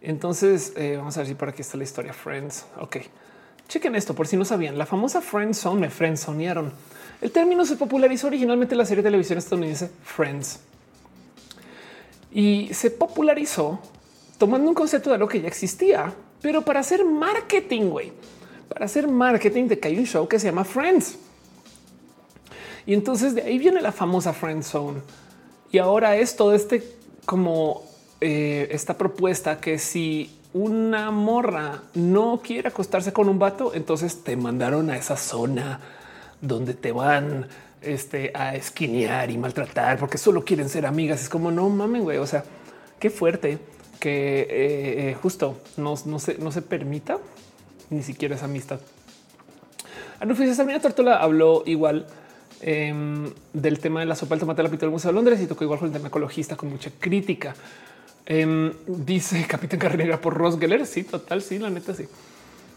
Entonces, 0.00 0.74
eh, 0.76 0.96
vamos 0.98 1.16
a 1.16 1.20
ver 1.20 1.28
si 1.28 1.34
por 1.34 1.48
aquí 1.48 1.62
está 1.62 1.76
la 1.76 1.84
historia 1.84 2.12
Friends. 2.12 2.66
Ok, 2.78 2.98
chequen 3.68 3.94
esto 3.94 4.14
por 4.14 4.26
si 4.26 4.36
no 4.36 4.44
sabían. 4.44 4.76
La 4.76 4.86
famosa 4.86 5.20
Friend 5.20 5.54
Zone 5.54 5.80
me 5.80 5.90
friendzonearon. 5.90 6.72
El 7.20 7.30
término 7.30 7.64
se 7.64 7.76
popularizó 7.76 8.26
originalmente 8.26 8.74
en 8.74 8.78
la 8.78 8.84
serie 8.84 9.02
de 9.02 9.08
televisión 9.08 9.38
estadounidense 9.38 9.90
Friends 10.02 10.60
y 12.34 12.68
se 12.74 12.90
popularizó 12.90 13.78
tomando 14.36 14.68
un 14.68 14.74
concepto 14.74 15.10
de 15.10 15.18
lo 15.18 15.28
que 15.28 15.40
ya 15.40 15.46
existía, 15.46 16.12
pero 16.42 16.62
para 16.62 16.80
hacer 16.80 17.04
marketing, 17.04 17.88
güey, 17.88 18.12
para 18.68 18.86
hacer 18.86 19.06
marketing 19.06 19.68
de 19.68 19.78
que 19.78 19.88
hay 19.88 19.98
un 19.98 20.04
show 20.04 20.26
que 20.28 20.40
se 20.40 20.48
llama 20.48 20.64
Friends. 20.64 21.16
Y 22.86 22.94
entonces 22.94 23.34
de 23.34 23.42
ahí 23.42 23.58
viene 23.58 23.80
la 23.80 23.92
famosa 23.92 24.32
friend 24.32 24.62
zone. 24.62 25.00
Y 25.70 25.78
ahora 25.78 26.16
es 26.16 26.36
todo 26.36 26.54
este 26.54 26.82
como 27.24 27.82
eh, 28.20 28.68
esta 28.70 28.96
propuesta 28.96 29.60
que 29.60 29.78
si 29.78 30.38
una 30.52 31.10
morra 31.10 31.82
no 31.94 32.40
quiere 32.44 32.68
acostarse 32.68 33.12
con 33.12 33.28
un 33.28 33.38
vato, 33.38 33.74
entonces 33.74 34.22
te 34.22 34.36
mandaron 34.36 34.90
a 34.90 34.96
esa 34.96 35.16
zona 35.16 35.80
donde 36.40 36.74
te 36.74 36.92
van 36.92 37.48
este, 37.80 38.30
a 38.34 38.54
esquinear 38.54 39.30
y 39.30 39.38
maltratar 39.38 39.98
porque 39.98 40.18
solo 40.18 40.44
quieren 40.44 40.68
ser 40.68 40.86
amigas. 40.86 41.22
Es 41.22 41.28
como 41.28 41.50
no 41.50 41.68
mamen, 41.70 42.02
güey. 42.02 42.18
O 42.18 42.26
sea, 42.26 42.44
qué 42.98 43.10
fuerte 43.10 43.58
que 43.98 44.40
eh, 44.40 45.10
eh, 45.10 45.16
justo 45.20 45.58
no, 45.76 45.94
no, 46.04 46.18
se, 46.18 46.38
no 46.38 46.52
se 46.52 46.62
permita 46.62 47.18
ni 47.90 48.02
siquiera 48.02 48.36
esa 48.36 48.44
amistad. 48.44 48.80
Anufis 50.20 50.56
Sabrina 50.56 50.80
Tortola 50.80 51.16
habló 51.16 51.62
igual 51.66 52.06
Em, 52.60 53.30
del 53.52 53.78
tema 53.78 54.00
de 54.00 54.06
la 54.06 54.14
sopa 54.14 54.34
del 54.34 54.40
tomate 54.40 54.58
de 54.58 54.62
la 54.64 54.70
pintura 54.70 54.86
del 54.86 54.92
Museo 54.92 55.10
de 55.10 55.14
Londres 55.14 55.40
y 55.40 55.46
tocó 55.46 55.64
igual 55.64 55.78
con 55.78 55.88
el 55.88 55.92
tema 55.92 56.08
ecologista 56.08 56.56
con 56.56 56.70
mucha 56.70 56.90
crítica. 56.98 57.54
Em, 58.26 58.72
dice 58.86 59.46
Capitán 59.48 59.78
Carrera 59.78 60.20
por 60.20 60.34
Ross 60.34 60.58
Geller. 60.58 60.86
Sí, 60.86 61.04
total. 61.04 61.42
Sí, 61.42 61.58
la 61.58 61.70
neta, 61.70 61.94
sí. 61.94 62.04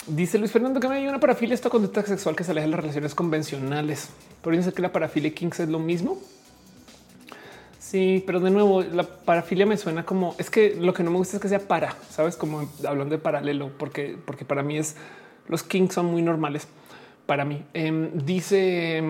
Dice 0.07 0.37
Luis 0.37 0.51
Fernando 0.51 0.79
que 0.79 0.87
me 0.87 0.95
hay 0.95 1.07
una 1.07 1.19
parafilia, 1.19 1.53
esta 1.53 1.69
conducta 1.69 2.01
sexual 2.05 2.35
que 2.35 2.43
se 2.43 2.51
aleja 2.51 2.65
de 2.65 2.71
las 2.71 2.79
relaciones 2.79 3.15
convencionales. 3.15 4.09
Por 4.41 4.53
eso 4.53 4.73
que 4.73 4.81
la 4.81 4.91
parafilia 4.91 5.33
Kings 5.33 5.59
es 5.59 5.69
lo 5.69 5.79
mismo. 5.79 6.17
Sí, 7.79 8.23
pero 8.25 8.39
de 8.39 8.49
nuevo, 8.49 8.83
la 8.83 9.03
parafilia 9.03 9.65
me 9.65 9.77
suena 9.77 10.05
como 10.05 10.35
es 10.37 10.49
que 10.49 10.75
lo 10.75 10.93
que 10.93 11.03
no 11.03 11.11
me 11.11 11.17
gusta 11.17 11.37
es 11.37 11.41
que 11.41 11.47
sea 11.47 11.59
para, 11.59 11.95
sabes, 12.09 12.35
como 12.35 12.69
hablando 12.85 13.15
de 13.15 13.21
paralelo, 13.21 13.71
porque, 13.77 14.17
porque 14.25 14.43
para 14.43 14.63
mí 14.63 14.77
es 14.77 14.95
los 15.47 15.63
Kings 15.63 15.93
son 15.93 16.07
muy 16.07 16.21
normales 16.21 16.67
para 17.25 17.45
mí. 17.45 17.63
Em, 17.73 18.09
dice 18.13 19.01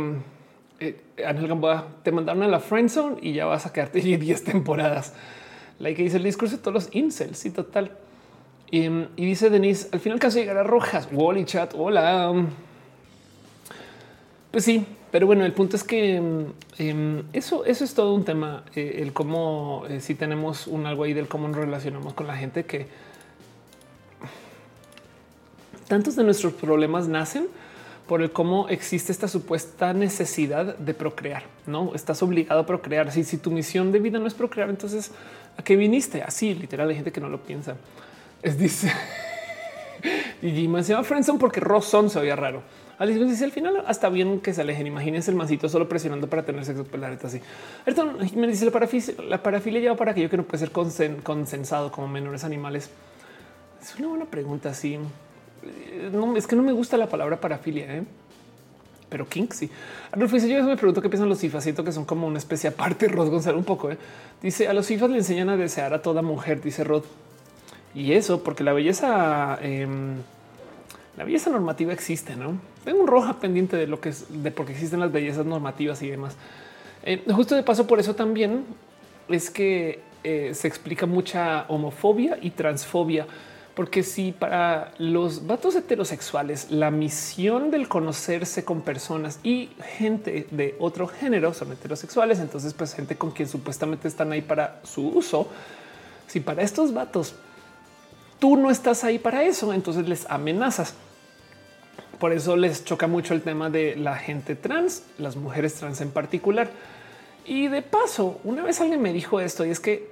Ángel 1.26 1.48
Gamboa, 1.48 1.88
te 2.04 2.12
mandaron 2.12 2.44
a 2.44 2.48
la 2.48 2.60
friend 2.60 2.90
zone 2.90 3.18
y 3.22 3.34
ya 3.34 3.46
vas 3.46 3.66
a 3.66 3.74
quedarte 3.74 4.02
10 4.02 4.44
temporadas. 4.46 5.14
La 5.80 5.94
que 5.94 6.04
dice 6.04 6.18
el 6.18 6.24
discurso 6.24 6.58
de 6.58 6.62
todos 6.62 6.74
los 6.74 6.96
incels. 6.96 7.38
Sí, 7.38 7.52
total. 7.52 7.92
Em, 8.72 9.08
y, 9.16 9.26
dice 9.26 9.50
Denise, 9.50 9.90
al 9.92 10.00
final 10.00 10.20
caso 10.20 10.40
llegar 10.40 10.58
a 10.58 10.64
Rojas. 10.64 11.08
Wally 11.12 11.46
chat. 11.46 11.74
Hola. 11.78 12.34
Pues 14.52 14.64
sí, 14.64 14.86
pero 15.12 15.28
bueno, 15.28 15.46
el 15.46 15.54
punto 15.54 15.76
es 15.76 15.84
que 15.84 16.22
eso, 17.34 17.66
eso 17.66 17.84
es 17.84 17.94
todo 17.94 18.14
un 18.14 18.26
tema. 18.26 18.64
Eh, 18.76 19.00
el 19.02 19.14
cómo 19.14 19.84
eh, 19.88 20.00
si 20.02 20.16
tenemos 20.16 20.68
un 20.68 20.86
algo 20.86 21.04
ahí 21.04 21.14
del 21.14 21.28
cómo 21.28 21.48
nos 21.48 21.58
relacionamos 21.58 22.14
con 22.14 22.28
la 22.28 22.36
gente 22.36 22.66
que 22.66 22.88
tantos 25.88 26.16
de 26.16 26.24
nuestros 26.24 26.54
problemas 26.54 27.08
nacen 27.08 27.48
por 28.08 28.22
el 28.22 28.32
cómo 28.32 28.70
existe 28.70 29.12
esta 29.12 29.28
supuesta 29.28 29.94
necesidad 29.94 30.78
de 30.78 30.94
procrear. 30.94 31.44
No 31.66 31.94
estás 31.94 32.24
obligado 32.24 32.62
a 32.62 32.66
procrear. 32.66 33.12
Si, 33.12 33.24
si 33.24 33.38
tu 33.38 33.52
misión 33.52 33.92
de 33.92 34.00
vida 34.00 34.18
no 34.20 34.28
es 34.28 34.34
procrear, 34.34 34.70
entonces 34.70 35.12
a 35.58 35.64
qué 35.64 35.76
viniste? 35.76 36.24
Así 36.24 36.56
literal. 36.56 36.90
Hay 36.90 36.96
gente 36.96 37.12
que 37.12 37.22
no 37.22 37.30
lo 37.30 37.42
piensa. 37.42 37.76
Es 38.42 38.58
dice 38.58 38.92
y 40.42 40.68
me 40.68 40.84
llama 40.84 41.04
Friendson 41.04 41.38
porque 41.38 41.60
Rosson 41.60 42.10
se 42.10 42.20
oía 42.20 42.36
raro. 42.36 42.62
Alice 43.00 43.24
dice 43.24 43.46
al 43.46 43.52
final 43.52 43.84
hasta 43.86 44.10
bien 44.10 44.40
que 44.40 44.54
se 44.54 44.62
alejen. 44.62 44.88
Imagínense 44.88 45.30
el 45.30 45.38
mancito 45.38 45.70
solo 45.70 45.88
presionando 45.88 46.28
para 46.28 46.44
tener 46.44 46.66
sexo. 46.66 46.84
Pues 46.84 47.00
la 47.00 47.10
así. 47.10 47.42
Ayrton 47.86 48.18
me 48.36 48.48
dice 48.48 48.66
la 48.66 48.72
parafilia, 48.72 49.14
la 49.28 49.44
parafilia 49.44 49.80
lleva 49.80 49.96
para 49.96 50.12
aquello 50.12 50.30
que 50.30 50.38
no 50.38 50.44
puede 50.44 50.60
ser 50.60 50.72
consensado 50.72 51.92
como 51.92 52.08
menores 52.08 52.44
animales. 52.44 52.90
Es 53.82 53.96
una 54.00 54.08
buena 54.08 54.26
pregunta. 54.26 54.74
Sí, 54.74 54.98
no, 56.12 56.36
es 56.38 56.48
que 56.48 56.56
no 56.56 56.64
me 56.64 56.72
gusta 56.72 56.98
la 56.98 57.08
palabra 57.08 57.40
parafilia, 57.40 57.96
¿eh? 57.96 58.04
pero 59.10 59.28
King 59.28 59.48
sí. 59.52 59.70
Yo 60.16 60.64
me 60.64 60.76
pregunto 60.76 61.02
qué 61.02 61.10
piensan 61.10 61.30
los 61.30 61.40
FIFAs. 61.40 61.64
Siento 61.64 61.84
que 61.84 61.92
son 61.92 62.06
como 62.06 62.28
una 62.28 62.38
especie 62.38 62.70
aparte. 62.70 63.08
Rod 63.08 63.30
Gonzalo 63.30 63.58
un 63.58 63.64
poco. 63.64 63.92
¿eh? 63.92 63.98
Dice: 64.42 64.68
A 64.68 64.74
los 64.74 64.88
FIFAs 64.88 65.10
le 65.10 65.18
enseñan 65.18 65.50
a 65.50 65.58
desear 65.58 65.94
a 65.94 66.02
toda 66.02 66.22
mujer, 66.22 66.62
dice 66.62 66.84
Rod. 66.84 67.04
Y 67.96 68.14
eso 68.14 68.44
porque 68.44 68.64
la 68.64 68.74
belleza, 68.74 69.58
em, 69.62 70.18
la 71.16 71.24
belleza 71.24 71.50
normativa 71.50 71.94
existe. 71.94 72.36
No 72.36 72.60
tengo 72.84 73.02
un 73.02 73.08
roja 73.08 73.40
pendiente 73.40 73.76
de 73.76 73.88
lo 73.88 74.00
que 74.00 74.10
es 74.10 74.26
de 74.30 74.52
porque 74.52 74.74
existen 74.74 75.00
las 75.00 75.12
bellezas 75.12 75.46
normativas 75.46 76.02
y 76.02 76.10
demás. 76.10 76.36
Eh, 77.04 77.24
justo 77.34 77.56
de 77.56 77.64
paso, 77.64 77.88
por 77.88 78.00
eso 78.00 78.16
también 78.16 78.66
es 79.30 79.50
que 79.50 80.02
eh, 80.24 80.52
se 80.54 80.68
explica 80.68 81.06
mucha 81.06 81.66
homofobia 81.70 82.38
y 82.42 82.52
transfobia 82.52 83.28
porque 83.78 84.02
si 84.02 84.32
para 84.32 84.92
los 84.98 85.46
vatos 85.46 85.76
heterosexuales 85.76 86.72
la 86.72 86.90
misión 86.90 87.70
del 87.70 87.88
conocerse 87.88 88.66
con 88.66 88.82
personas 88.82 89.40
y 89.44 89.70
gente 90.00 90.48
de 90.50 90.76
otro 90.80 91.06
género 91.06 91.54
son 91.54 91.72
heterosexuales, 91.74 92.40
entonces 92.40 92.74
pues 92.74 92.96
gente 92.96 93.18
con 93.18 93.30
quien 93.30 93.48
supuestamente 93.48 94.08
están 94.08 94.32
ahí 94.32 94.42
para 94.42 94.80
su 94.84 95.08
uso. 95.08 95.48
Si 96.26 96.40
para 96.40 96.64
estos 96.64 96.92
vatos 96.92 97.36
tú 98.40 98.58
no 98.58 98.72
estás 98.72 99.04
ahí 99.04 99.20
para 99.20 99.44
eso, 99.44 99.72
entonces 99.72 100.10
les 100.10 100.28
amenazas. 100.28 100.96
Por 102.18 102.34
eso 102.34 102.58
les 102.58 102.84
choca 102.84 103.06
mucho 103.06 103.36
el 103.36 103.44
tema 103.44 103.70
de 103.70 103.96
la 103.96 104.16
gente 104.16 104.56
trans, 104.56 105.04
las 105.20 105.36
mujeres 105.36 105.76
trans 105.76 106.02
en 106.02 106.10
particular. 106.10 106.72
Y 107.46 107.68
de 107.68 107.84
paso, 107.84 108.40
una 108.44 108.64
vez 108.64 108.82
alguien 108.82 109.04
me 109.04 109.14
dijo 109.14 109.40
esto 109.40 109.68
y 109.68 109.70
es 109.70 109.80
que 109.80 110.10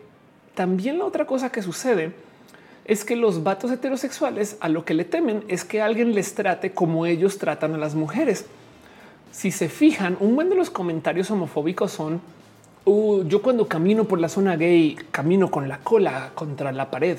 también 0.53 0.99
la 0.99 1.05
otra 1.05 1.25
cosa 1.25 1.51
que 1.51 1.63
sucede 1.63 2.13
es 2.85 3.03
que 3.03 3.15
los 3.15 3.43
vatos 3.43 3.71
heterosexuales 3.71 4.57
a 4.59 4.69
lo 4.69 4.85
que 4.85 4.93
le 4.93 5.05
temen 5.05 5.43
es 5.47 5.65
que 5.65 5.81
alguien 5.81 6.13
les 6.13 6.35
trate 6.35 6.71
como 6.71 7.05
ellos 7.05 7.39
tratan 7.39 7.73
a 7.73 7.77
las 7.77 7.95
mujeres. 7.95 8.45
Si 9.31 9.51
se 9.51 9.69
fijan, 9.69 10.17
un 10.19 10.35
buen 10.35 10.49
de 10.49 10.55
los 10.55 10.69
comentarios 10.69 11.31
homofóbicos 11.31 11.91
son 11.91 12.21
uh, 12.85 13.23
yo 13.23 13.41
cuando 13.41 13.67
camino 13.67 14.05
por 14.05 14.19
la 14.19 14.29
zona 14.29 14.55
gay 14.55 14.97
camino 15.11 15.49
con 15.49 15.67
la 15.67 15.79
cola 15.79 16.31
contra 16.35 16.71
la 16.71 16.91
pared. 16.91 17.17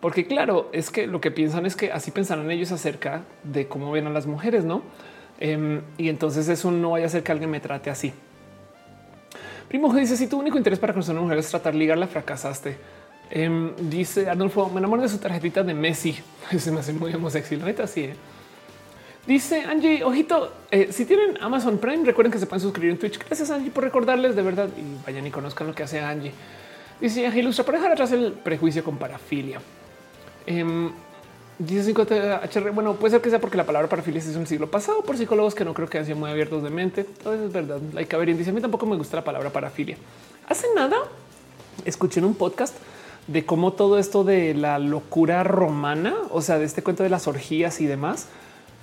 Porque 0.00 0.26
claro, 0.26 0.68
es 0.72 0.90
que 0.90 1.06
lo 1.06 1.20
que 1.20 1.30
piensan 1.30 1.66
es 1.66 1.76
que 1.76 1.92
así 1.92 2.10
pensarán 2.10 2.50
ellos 2.50 2.70
acerca 2.70 3.22
de 3.42 3.68
cómo 3.68 3.90
ven 3.90 4.06
a 4.06 4.10
las 4.10 4.26
mujeres, 4.26 4.64
¿no? 4.64 4.82
Em, 5.38 5.80
y 5.96 6.08
entonces 6.10 6.48
eso 6.48 6.70
no 6.70 6.90
vaya 6.90 7.06
a 7.06 7.08
ser 7.08 7.22
que 7.22 7.32
alguien 7.32 7.50
me 7.50 7.60
trate 7.60 7.90
así. 7.90 8.12
Primo 9.68 9.92
dice, 9.94 10.16
si 10.16 10.26
tu 10.26 10.38
único 10.38 10.58
interés 10.58 10.78
para 10.78 10.92
conocer 10.92 11.14
una 11.14 11.22
mujer 11.22 11.38
es 11.38 11.48
tratar 11.48 11.74
ligarla, 11.74 12.06
fracasaste. 12.06 12.76
Em, 13.30 13.72
dice 13.88 14.28
Arnulfo, 14.28 14.68
me 14.70 14.78
enamoro 14.78 15.02
de 15.02 15.08
su 15.08 15.18
tarjetita 15.18 15.62
de 15.62 15.74
Messi. 15.74 16.18
Se 16.58 16.72
me 16.72 16.80
hace 16.80 16.92
muy 16.92 17.14
homosexy. 17.14 17.56
La 17.56 17.66
neta, 17.66 17.86
sí. 17.86 18.02
¿eh? 18.02 18.16
Dice 19.26 19.62
Angie, 19.62 20.02
ojito, 20.02 20.52
eh, 20.70 20.88
si 20.90 21.04
tienen 21.04 21.38
Amazon 21.40 21.78
Prime, 21.78 22.04
recuerden 22.04 22.32
que 22.32 22.38
se 22.38 22.46
pueden 22.46 22.62
suscribir 22.62 22.90
en 22.92 22.98
Twitch. 22.98 23.18
Gracias 23.18 23.50
Angie 23.50 23.70
por 23.70 23.84
recordarles 23.84 24.34
de 24.34 24.42
verdad 24.42 24.68
y 24.76 25.04
vayan 25.04 25.26
y 25.26 25.30
conozcan 25.30 25.66
lo 25.66 25.74
que 25.74 25.82
hace 25.82 26.00
Angie. 26.00 26.32
Dice 27.00 27.26
Angie 27.26 27.40
Ilustra 27.40 27.64
para 27.64 27.78
dejar 27.78 27.92
atrás 27.92 28.10
el 28.12 28.32
prejuicio 28.32 28.82
con 28.82 28.96
parafilia. 28.96 29.60
Em, 30.46 30.90
dice 31.58 31.94
5HR. 31.94 32.72
Bueno, 32.72 32.94
puede 32.94 33.12
ser 33.12 33.20
que 33.20 33.30
sea 33.30 33.38
porque 33.38 33.58
la 33.58 33.64
palabra 33.64 33.88
parafilia 33.88 34.20
es 34.20 34.34
un 34.34 34.46
siglo 34.46 34.70
pasado 34.70 35.02
por 35.02 35.16
psicólogos 35.16 35.54
que 35.54 35.64
no 35.64 35.74
creo 35.74 35.88
que 35.88 35.98
han 35.98 36.06
sido 36.06 36.16
muy 36.16 36.30
abiertos 36.30 36.62
de 36.62 36.70
mente. 36.70 37.04
Todo 37.04 37.34
eso 37.34 37.44
es 37.44 37.52
verdad. 37.52 37.78
Like 37.92 38.16
Averín 38.16 38.38
dice 38.38 38.50
a 38.50 38.52
mí 38.52 38.60
tampoco 38.60 38.86
me 38.86 38.96
gusta 38.96 39.16
la 39.16 39.24
palabra 39.24 39.50
parafilia. 39.50 39.96
Hace 40.48 40.66
nada 40.74 40.96
escuché 41.84 42.20
en 42.20 42.26
un 42.26 42.34
podcast 42.34 42.74
de 43.30 43.46
cómo 43.46 43.72
todo 43.74 43.98
esto 43.98 44.24
de 44.24 44.54
la 44.54 44.80
locura 44.80 45.44
romana, 45.44 46.16
o 46.30 46.42
sea, 46.42 46.58
de 46.58 46.64
este 46.64 46.82
cuento 46.82 47.04
de 47.04 47.10
las 47.10 47.28
orgías 47.28 47.80
y 47.80 47.86
demás, 47.86 48.26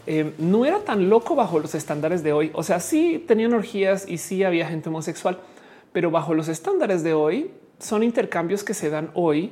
eh, 0.06 0.34
no 0.38 0.66
era 0.66 0.80
tan 0.80 1.10
loco 1.10 1.36
bajo 1.36 1.60
los 1.60 1.76
estándares 1.76 2.24
de 2.24 2.32
hoy. 2.32 2.52
O 2.54 2.64
sea, 2.64 2.80
sí 2.80 3.24
tenían 3.28 3.54
orgías 3.54 4.08
y 4.08 4.20
sí 4.20 4.46
había 4.46 4.66
gente 4.68 4.88
homosexual, 4.88 5.38
pero 5.92 6.12
bajo 6.12 6.34
los 6.34 6.48
estándares 6.48 7.04
de 7.04 7.14
hoy 7.14 7.52
son 7.80 8.04
intercambios 8.04 8.64
que 8.64 8.74
se 8.74 8.90
dan 8.90 9.12
hoy 9.16 9.52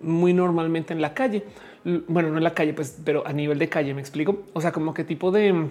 muy 0.00 0.32
normalmente 0.32 0.92
en 0.92 1.00
la 1.00 1.14
calle. 1.14 1.44
Bueno, 1.84 2.30
no 2.30 2.38
en 2.38 2.44
la 2.44 2.54
calle, 2.54 2.74
pues, 2.74 2.98
pero 3.04 3.24
a 3.24 3.32
nivel 3.32 3.60
de 3.60 3.68
calle, 3.68 3.94
me 3.94 4.00
explico. 4.00 4.42
O 4.52 4.60
sea, 4.60 4.72
como 4.72 4.94
qué 4.94 5.04
tipo 5.04 5.30
de 5.30 5.68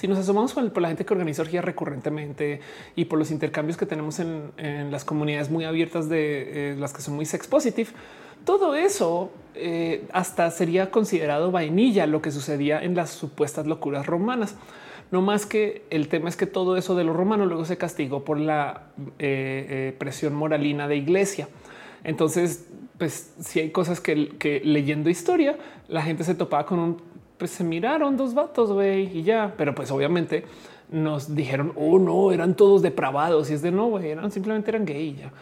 si 0.00 0.08
nos 0.08 0.18
asomamos 0.18 0.54
por 0.54 0.80
la 0.80 0.88
gente 0.88 1.04
que 1.04 1.12
organiza 1.12 1.42
orgías 1.42 1.62
recurrentemente 1.62 2.60
y 2.96 3.04
por 3.04 3.18
los 3.18 3.30
intercambios 3.30 3.76
que 3.76 3.84
tenemos 3.84 4.18
en, 4.18 4.90
las 4.90 5.04
comunidades 5.04 5.50
muy 5.50 5.66
abiertas 5.66 6.08
de 6.08 6.70
eh, 6.72 6.76
las 6.78 6.94
que 6.94 7.02
son 7.02 7.16
muy 7.16 7.26
sex 7.26 7.46
positive, 7.46 7.90
todo 8.46 8.74
eso 8.74 9.30
eh, 9.54 10.06
hasta 10.10 10.50
sería 10.52 10.90
considerado 10.90 11.50
vainilla 11.50 12.06
lo 12.06 12.22
que 12.22 12.30
sucedía 12.30 12.82
en 12.82 12.94
las 12.94 13.10
supuestas 13.10 13.66
locuras 13.66 14.06
romanas. 14.06 14.56
No 15.10 15.20
más 15.20 15.44
que 15.44 15.82
el 15.90 16.08
tema 16.08 16.30
es 16.30 16.36
que 16.36 16.46
todo 16.46 16.78
eso 16.78 16.94
de 16.94 17.04
los 17.04 17.14
romanos 17.14 17.48
luego 17.48 17.66
se 17.66 17.76
castigó 17.76 18.24
por 18.24 18.40
la 18.40 18.86
eh, 19.18 19.94
presión 19.98 20.34
moralina 20.34 20.88
de 20.88 20.96
iglesia. 20.96 21.46
Entonces, 22.04 22.70
pues 22.96 23.34
si 23.38 23.60
hay 23.60 23.70
cosas 23.70 24.00
que 24.00 24.62
leyendo 24.64 25.10
historia, 25.10 25.58
la 25.88 26.00
gente 26.00 26.24
se 26.24 26.34
topaba 26.34 26.64
con 26.64 26.78
un 26.78 27.09
pues 27.40 27.52
se 27.52 27.64
miraron 27.64 28.18
dos 28.18 28.34
vatos, 28.34 28.70
güey, 28.70 29.18
y 29.18 29.22
ya. 29.22 29.54
Pero 29.56 29.74
pues 29.74 29.90
obviamente 29.90 30.44
nos 30.90 31.34
dijeron, 31.34 31.72
oh 31.74 31.98
no, 31.98 32.30
eran 32.32 32.54
todos 32.54 32.82
depravados 32.82 33.50
y 33.50 33.54
es 33.54 33.62
de 33.62 33.70
no, 33.70 33.86
güey, 33.88 34.10
eran 34.10 34.30
simplemente 34.30 34.70
eran 34.70 34.84
gay 34.84 35.16
ya. 35.16 35.32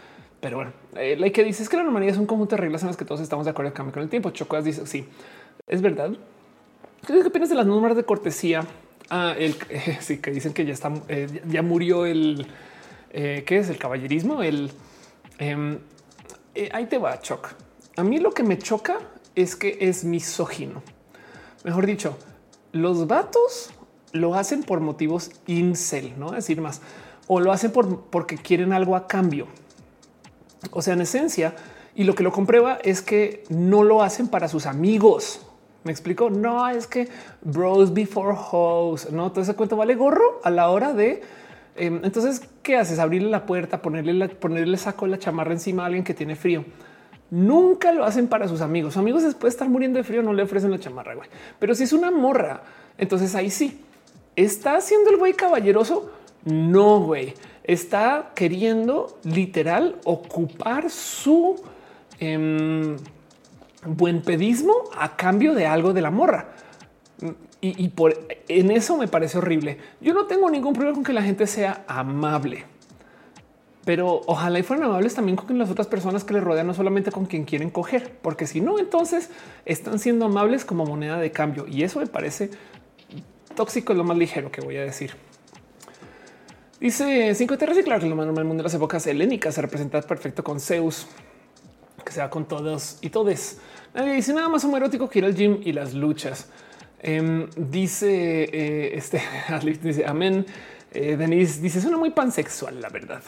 Pero 0.41 0.59
bueno, 0.59 0.73
eh, 0.95 1.17
la 1.19 1.29
que 1.31 1.43
dice 1.43 1.65
es 1.65 1.69
que 1.69 1.77
la 1.77 1.83
normalidad 1.83 2.15
es 2.15 2.21
un 2.21 2.27
conjunto 2.27 2.55
de 2.55 2.63
reglas 2.63 2.83
en 2.83 2.87
las 2.87 2.97
que 2.97 3.05
todos 3.05 3.21
estamos 3.21 3.45
de 3.45 3.51
acuerdo 3.51 3.75
cambio 3.75 3.93
con 3.93 4.05
el 4.05 4.09
tiempo. 4.09 4.31
Chocoas 4.31 4.65
dice 4.65 4.87
sí, 4.87 5.07
es 5.67 5.83
verdad. 5.83 6.13
¿Qué 7.05 7.21
opinas 7.21 7.49
de 7.49 7.57
las 7.57 7.67
normas 7.67 7.97
de 7.97 8.05
cortesía? 8.05 8.65
Ah, 9.11 9.35
el 9.37 9.57
sí 10.01 10.19
que 10.19 10.31
dicen 10.31 10.53
que 10.53 10.65
ya 10.65 10.75
está, 10.75 10.93
eh, 11.09 11.43
ya 11.49 11.63
murió 11.63 12.07
el 12.07 12.47
eh, 13.11 13.43
qué 13.45 13.59
es 13.59 13.69
el 13.69 13.79
caballerismo. 13.79 14.45
El 14.45 14.71
em, 15.39 15.79
ahí 16.73 16.87
te 16.87 16.99
va, 16.99 17.21
Choc. 17.21 17.55
A 17.97 18.05
mí 18.05 18.19
lo 18.21 18.31
que 18.31 18.45
me 18.45 18.57
choca 18.57 18.99
es 19.35 19.57
que 19.57 19.79
es 19.81 20.05
misógino 20.05 20.81
mejor 21.65 21.87
dicho, 21.87 22.17
los 22.73 23.07
vatos 23.07 23.71
lo 24.13 24.35
hacen 24.35 24.63
por 24.63 24.81
motivos 24.81 25.31
incel, 25.47 26.19
no 26.19 26.31
decir 26.31 26.61
más, 26.61 26.81
o 27.27 27.41
lo 27.41 27.53
hacen 27.53 27.73
por, 27.73 28.03
porque 28.03 28.37
quieren 28.37 28.73
algo 28.73 28.97
a 28.97 29.07
cambio. 29.07 29.47
O 30.71 30.83
sea, 30.83 30.95
en 30.95 31.03
esencia, 31.03 31.55
y 31.95 32.05
lo 32.05 32.15
que 32.15 32.23
lo 32.23 32.31
comprueba 32.31 32.79
es 32.83 33.03
que 33.03 33.45
no 33.49 33.83
lo 33.83 34.03
hacen 34.03 34.29
para 34.29 34.49
sus 34.49 34.67
amigos. 34.67 35.41
Me 35.83 35.91
explico. 35.93 36.31
No 36.31 36.69
es 36.69 36.87
que 36.87 37.09
bros 37.43 37.93
before 37.93 38.37
hoes. 38.37 39.11
No 39.11 39.33
todo 39.33 39.43
ese 39.43 39.55
cuento 39.55 39.77
vale 39.77 39.97
gorro 39.97 40.41
a 40.45 40.51
la 40.51 40.71
hora 40.71 40.93
de. 40.93 41.23
Em, 41.75 42.01
entonces, 42.05 42.43
¿qué 42.63 42.77
haces? 42.77 42.99
Abrirle 42.99 43.31
la 43.31 43.47
puerta, 43.47 43.83
ponerle, 43.83 44.15
la, 44.15 44.29
ponerle 44.29 44.77
saco 44.77 45.07
la 45.07 45.19
chamarra 45.19 45.53
encima 45.53 45.83
a 45.83 45.87
alguien 45.87 46.05
que 46.05 46.15
tiene 46.15 46.37
frío. 46.37 46.65
Nunca 47.31 47.93
lo 47.93 48.05
hacen 48.05 48.29
para 48.29 48.49
sus 48.49 48.61
amigos. 48.61 48.97
Amigos 48.97 49.23
después 49.23 49.53
de 49.53 49.57
estar 49.57 49.69
muriendo 49.69 49.99
de 49.99 50.05
frío 50.05 50.23
no 50.23 50.33
le 50.33 50.43
ofrecen 50.43 50.71
la 50.71 50.79
chamarra, 50.79 51.15
güey. 51.15 51.29
Pero 51.59 51.75
si 51.75 51.85
es 51.85 51.93
una 51.93 52.11
morra, 52.11 52.63
entonces 52.97 53.35
ahí 53.35 53.51
sí. 53.51 53.81
¿Está 54.37 54.77
haciendo 54.77 55.11
el 55.11 55.17
güey 55.17 55.35
caballeroso? 55.35 56.13
No, 56.45 57.01
güey. 57.01 57.35
Está 57.65 58.31
queriendo 58.35 59.19
literal 59.25 59.97
ocupar 60.05 60.91
su 60.91 61.57
eh, 62.21 62.97
buen 63.85 64.23
pedismo 64.23 64.75
a 64.97 65.17
cambio 65.17 65.55
de 65.55 65.67
algo 65.67 65.93
de 65.93 66.01
la 66.01 66.11
morra. 66.11 66.49
Y, 67.61 67.89
por 67.89 68.17
en 68.47 68.71
eso 68.71 68.97
me 68.97 69.09
parece 69.09 69.39
horrible. 69.39 69.79
Yo 70.01 70.15
no 70.15 70.27
tengo 70.27 70.49
ningún 70.49 70.75
problema 70.75 70.95
con 70.95 71.03
que 71.03 71.13
la 71.13 71.23
gente 71.23 71.49
sea 71.49 71.85
amable, 71.89 72.67
pero 73.89 74.21
ojalá 74.27 74.59
y 74.59 74.63
fueran 74.63 74.85
amables 74.85 75.15
también 75.15 75.35
con 75.35 75.59
las 75.59 75.71
otras 75.71 75.87
personas 75.87 76.23
que 76.23 76.35
les 76.35 76.45
rodean, 76.45 76.67
no 76.67 76.75
solamente 76.75 77.11
con 77.11 77.25
quien 77.25 77.47
quieren 77.47 77.71
coger, 77.71 78.19
porque 78.21 78.47
si 78.47 78.61
no, 78.61 78.79
entonces 78.79 79.31
están 79.65 79.99
siendo 79.99 80.27
amables 80.27 80.67
como 80.67 80.85
moneda 80.85 81.17
de 81.17 81.33
cambio. 81.33 81.67
Y 81.67 81.85
eso 81.85 81.99
me 81.99 82.07
parece 82.07 82.51
tóxico, 83.55 83.95
es 83.95 83.97
lo 83.97 84.05
más 84.05 84.19
ligero 84.19 84.53
que 84.53 84.61
voy 84.61 84.77
a 84.77 84.83
decir. 84.83 85.13
Dice 86.79 87.35
cinco 87.35 87.57
Terras 87.57 87.79
y 87.79 87.83
claro 87.83 88.03
que 88.03 88.11
lo 88.11 88.15
más 88.15 88.27
normal 88.27 88.43
del 88.43 88.49
mundo 88.49 88.61
de 88.63 88.65
las 88.65 88.75
épocas 88.75 89.07
helénicas 89.07 89.55
se 89.55 89.63
representa 89.63 90.03
perfecto 90.03 90.45
con 90.45 90.61
Zeus, 90.61 91.07
que 92.05 92.13
sea 92.13 92.29
con 92.29 92.47
todos 92.47 92.99
y 93.01 93.09
todes. 93.09 93.59
Nadie 93.95 94.13
dice 94.13 94.35
nada 94.35 94.51
más 94.51 94.63
homoerótico 94.65 95.09
que 95.09 95.21
ir 95.21 95.25
al 95.25 95.35
gym 95.35 95.63
y 95.65 95.73
las 95.73 95.95
luchas. 95.95 96.51
Em, 97.01 97.49
dice 97.57 98.51
eh, 98.53 98.99
este 98.99 99.23
dice 99.83 100.05
amén. 100.05 100.45
Eh, 100.93 101.17
Denise 101.17 101.63
dice 101.63 101.81
suena 101.81 101.97
muy 101.97 102.11
pansexual, 102.11 102.83
la 102.83 102.91
verdad. 102.91 103.23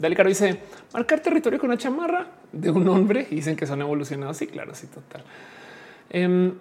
Dale 0.00 0.16
Caro 0.16 0.28
dice 0.28 0.58
marcar 0.92 1.20
territorio 1.20 1.60
con 1.60 1.70
una 1.70 1.78
chamarra 1.78 2.26
de 2.50 2.70
un 2.70 2.88
hombre 2.88 3.28
y 3.30 3.36
dicen 3.36 3.54
que 3.54 3.66
son 3.66 3.80
evolucionados. 3.80 4.38
Sí, 4.38 4.46
claro, 4.48 4.74
sí, 4.74 4.86
total. 4.88 5.22
Em, 6.08 6.54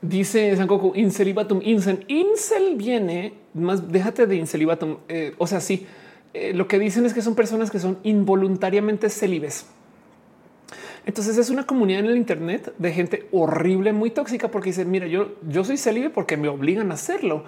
dice 0.00 0.56
Sankoku 0.56 0.92
incelibatum 0.96 1.60
incel. 1.62 2.04
Incel 2.08 2.74
viene 2.74 3.34
más. 3.54 3.92
Déjate 3.92 4.26
de 4.26 4.36
incelibatum. 4.36 4.96
Eh, 5.08 5.34
o 5.36 5.46
sea, 5.46 5.60
sí, 5.60 5.86
lo 6.54 6.66
que 6.66 6.78
dicen 6.78 7.06
es 7.06 7.14
que 7.14 7.22
son 7.22 7.34
personas 7.34 7.70
que 7.70 7.78
son 7.78 7.98
involuntariamente 8.02 9.10
celibes. 9.10 9.66
Entonces 11.06 11.38
es 11.38 11.50
una 11.50 11.64
comunidad 11.64 12.00
en 12.00 12.06
el 12.06 12.16
Internet 12.16 12.74
de 12.78 12.92
gente 12.92 13.28
horrible, 13.30 13.92
muy 13.92 14.10
tóxica, 14.10 14.50
porque 14.50 14.70
dicen, 14.70 14.90
mira, 14.90 15.06
yo, 15.06 15.36
yo 15.48 15.62
soy 15.62 15.76
célibe 15.76 16.10
porque 16.10 16.36
me 16.36 16.48
obligan 16.48 16.90
a 16.90 16.94
hacerlo. 16.94 17.44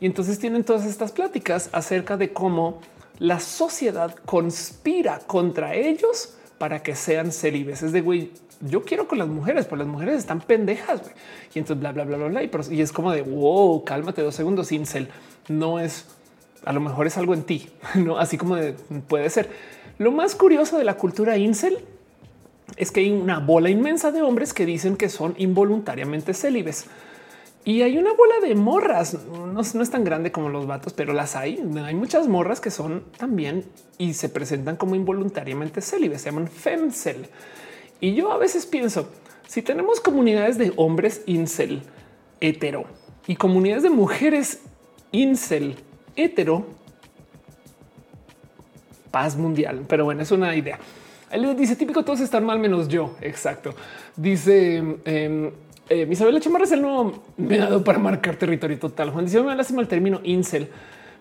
Y 0.00 0.06
entonces 0.06 0.38
tienen 0.38 0.64
todas 0.64 0.86
estas 0.86 1.12
pláticas 1.12 1.68
acerca 1.72 2.16
de 2.16 2.32
cómo 2.32 2.80
la 3.18 3.40
sociedad 3.40 4.14
conspira 4.24 5.20
contra 5.26 5.74
ellos 5.74 6.34
para 6.58 6.82
que 6.82 6.94
sean 6.94 7.32
célibes. 7.32 7.82
Es 7.82 7.92
de 7.92 8.00
güey, 8.00 8.30
yo 8.60 8.82
quiero 8.82 9.08
con 9.08 9.18
las 9.18 9.28
mujeres, 9.28 9.66
pero 9.66 9.76
las 9.76 9.88
mujeres 9.88 10.18
están 10.18 10.40
pendejas. 10.40 11.02
Y 11.54 11.58
entonces 11.58 11.80
bla, 11.80 11.92
bla, 11.92 12.04
bla, 12.04 12.16
bla, 12.16 12.28
bla. 12.28 12.42
Y, 12.42 12.80
es 12.80 12.92
como 12.92 13.12
de 13.12 13.22
wow, 13.22 13.84
cálmate 13.84 14.22
dos 14.22 14.34
segundos. 14.34 14.72
Incel 14.72 15.08
no 15.48 15.80
es 15.80 16.06
a 16.64 16.72
lo 16.72 16.80
mejor 16.80 17.06
es 17.06 17.16
algo 17.16 17.34
en 17.34 17.42
ti, 17.42 17.68
no 17.94 18.18
así 18.18 18.38
como 18.38 18.56
de, 18.56 18.74
puede 19.08 19.28
ser. 19.30 19.50
Lo 19.98 20.12
más 20.12 20.34
curioso 20.34 20.78
de 20.78 20.84
la 20.84 20.94
cultura 20.94 21.36
incel 21.36 21.78
es 22.76 22.90
que 22.90 23.00
hay 23.00 23.10
una 23.10 23.38
bola 23.38 23.68
inmensa 23.68 24.12
de 24.12 24.22
hombres 24.22 24.54
que 24.54 24.64
dicen 24.64 24.96
que 24.96 25.08
son 25.08 25.34
involuntariamente 25.38 26.34
célibes. 26.34 26.86
Y 27.64 27.82
hay 27.82 27.96
una 27.96 28.12
bola 28.12 28.40
de 28.42 28.56
morras, 28.56 29.16
no, 29.30 29.60
es 29.60 29.90
tan 29.90 30.02
grande 30.02 30.32
como 30.32 30.48
los 30.48 30.66
vatos, 30.66 30.92
pero 30.94 31.12
las 31.12 31.36
hay. 31.36 31.62
Hay 31.84 31.94
muchas 31.94 32.26
morras 32.26 32.60
que 32.60 32.72
son 32.72 33.04
también 33.16 33.64
y 33.98 34.14
se 34.14 34.28
presentan 34.28 34.76
como 34.76 34.96
involuntariamente 34.96 35.80
célibes, 35.80 36.22
se 36.22 36.30
llaman 36.30 36.48
femcel. 36.48 37.28
Y 38.00 38.14
yo 38.14 38.32
a 38.32 38.38
veces 38.38 38.66
pienso, 38.66 39.08
si 39.46 39.62
tenemos 39.62 40.00
comunidades 40.00 40.58
de 40.58 40.72
hombres 40.74 41.22
incel 41.26 41.82
hetero 42.40 42.84
y 43.28 43.36
comunidades 43.36 43.84
de 43.84 43.90
mujeres 43.90 44.62
incel 45.12 45.76
hetero, 46.16 46.66
paz 49.12 49.36
mundial. 49.36 49.84
Pero 49.86 50.04
bueno, 50.04 50.22
es 50.22 50.32
una 50.32 50.56
idea. 50.56 50.80
Él 51.30 51.54
dice 51.56 51.76
típico, 51.76 52.04
todos 52.04 52.20
están 52.20 52.44
mal 52.44 52.58
menos 52.58 52.88
yo. 52.88 53.14
Exacto. 53.20 53.72
Dice 54.16 54.82
eh, 55.04 55.52
eh, 55.92 56.08
Isabel 56.10 56.40
Chamarra 56.40 56.64
es 56.64 56.72
el 56.72 56.82
nuevo 56.82 57.22
dado 57.36 57.84
para 57.84 57.98
marcar 57.98 58.36
territorio 58.36 58.78
total. 58.78 59.10
Juan 59.10 59.26
dice 59.26 59.42
me 59.42 59.54
lástima 59.54 59.82
el 59.82 59.88
término 59.88 60.20
incel, 60.24 60.68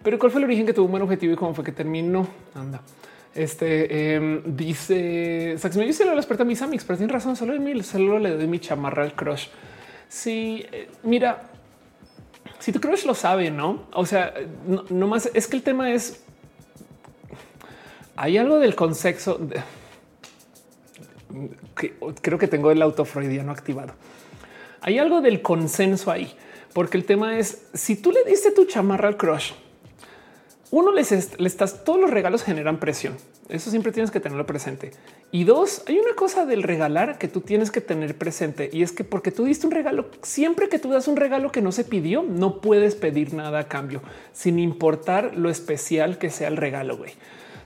pero 0.03 0.17
cuál 0.17 0.31
fue 0.31 0.39
el 0.39 0.45
origen 0.45 0.65
que 0.65 0.73
tuvo 0.73 0.85
un 0.85 0.91
buen 0.91 1.03
objetivo 1.03 1.33
y 1.33 1.35
cómo 1.35 1.53
fue 1.53 1.63
que 1.63 1.71
terminó? 1.71 2.27
Anda. 2.55 2.81
Este 3.33 4.15
em, 4.15 4.41
dice 4.45 5.55
Sax, 5.57 5.75
yo 5.75 5.93
se 5.93 6.05
lo 6.05 6.13
experta 6.13 6.43
mis 6.43 6.61
amigos, 6.61 6.85
pero 6.85 6.97
tiene 6.97 7.13
razón. 7.13 7.35
Solo 7.35 7.53
de 7.53 7.59
mí, 7.59 7.81
solo 7.83 8.19
le 8.19 8.31
doy 8.31 8.47
mi 8.47 8.59
chamarra 8.59 9.03
al 9.03 9.13
crush. 9.13 9.47
Sí, 10.09 10.65
eh, 10.71 10.89
mira, 11.03 11.49
si 12.59 12.71
tu 12.71 12.79
crush 12.81 13.05
lo 13.05 13.13
sabe, 13.13 13.49
no? 13.49 13.87
O 13.93 14.05
sea, 14.05 14.33
no, 14.89 15.07
más 15.07 15.29
es 15.33 15.47
que 15.47 15.55
el 15.55 15.63
tema 15.63 15.91
es 15.91 16.23
hay 18.17 18.37
algo 18.37 18.59
del 18.59 18.75
consexo. 18.75 19.35
De, 19.35 19.61
creo 22.21 22.37
que 22.37 22.47
tengo 22.47 22.71
el 22.71 22.81
autofreudiano 22.81 23.51
activado. 23.51 23.93
Hay 24.81 24.97
algo 24.97 25.21
del 25.21 25.41
consenso 25.41 26.11
ahí, 26.11 26.33
porque 26.73 26.97
el 26.97 27.05
tema 27.05 27.37
es 27.37 27.67
si 27.73 27.95
tú 27.95 28.11
le 28.11 28.23
diste 28.23 28.51
tu 28.51 28.65
chamarra 28.65 29.07
al 29.07 29.17
crush, 29.17 29.53
uno 30.71 30.91
les 30.91 31.37
le 31.39 31.47
estás, 31.47 31.83
todos 31.83 31.99
los 31.99 32.09
regalos 32.09 32.43
generan 32.43 32.79
presión. 32.79 33.17
Eso 33.49 33.69
siempre 33.69 33.91
tienes 33.91 34.11
que 34.11 34.21
tenerlo 34.21 34.45
presente. 34.45 34.91
Y 35.29 35.43
dos, 35.43 35.83
hay 35.87 35.99
una 35.99 36.15
cosa 36.15 36.45
del 36.45 36.63
regalar 36.63 37.17
que 37.17 37.27
tú 37.27 37.41
tienes 37.41 37.69
que 37.69 37.81
tener 37.81 38.17
presente 38.17 38.69
y 38.71 38.81
es 38.81 38.93
que 38.93 39.03
porque 39.03 39.31
tú 39.31 39.43
diste 39.43 39.67
un 39.67 39.73
regalo, 39.73 40.09
siempre 40.21 40.69
que 40.69 40.79
tú 40.79 40.89
das 40.89 41.09
un 41.09 41.17
regalo 41.17 41.51
que 41.51 41.61
no 41.61 41.73
se 41.73 41.83
pidió, 41.83 42.23
no 42.23 42.61
puedes 42.61 42.95
pedir 42.95 43.33
nada 43.33 43.59
a 43.59 43.67
cambio, 43.67 44.01
sin 44.31 44.57
importar 44.57 45.35
lo 45.35 45.49
especial 45.49 46.17
que 46.17 46.29
sea 46.29 46.47
el 46.47 46.55
regalo. 46.55 46.97
Güey, 46.97 47.11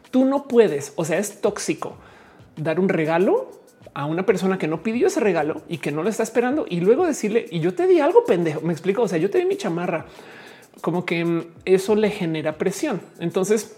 tú 0.10 0.26
no 0.26 0.48
puedes, 0.48 0.92
o 0.96 1.06
sea, 1.06 1.20
es 1.20 1.40
tóxico 1.42 1.96
dar 2.58 2.80
un 2.80 2.90
regalo 2.90 3.52
a 3.96 4.06
una 4.06 4.26
persona 4.26 4.58
que 4.58 4.68
no 4.68 4.84
pidió 4.84 5.08
ese 5.08 5.22
regalo 5.22 5.64
y 5.70 5.78
que 5.78 5.92
no 5.92 6.04
lo 6.04 6.10
está 6.10 6.22
esperando 6.22 6.66
y 6.70 6.82
luego 6.82 7.08
decirle 7.08 7.48
y 7.50 7.62
yo 7.62 7.74
te 7.74 7.88
di 7.88 8.00
algo 8.00 8.26
pendejo. 8.26 8.62
Me 8.62 8.74
explico. 8.74 9.02
O 9.02 9.08
sea, 9.08 9.18
yo 9.18 9.30
te 9.30 9.40
di 9.40 9.46
mi 9.46 9.56
chamarra, 9.56 10.06
como 10.82 11.06
que 11.06 11.24
mm, 11.24 11.44
eso 11.64 11.96
le 11.96 12.12
genera 12.12 12.58
presión. 12.58 13.02
Entonces, 13.20 13.78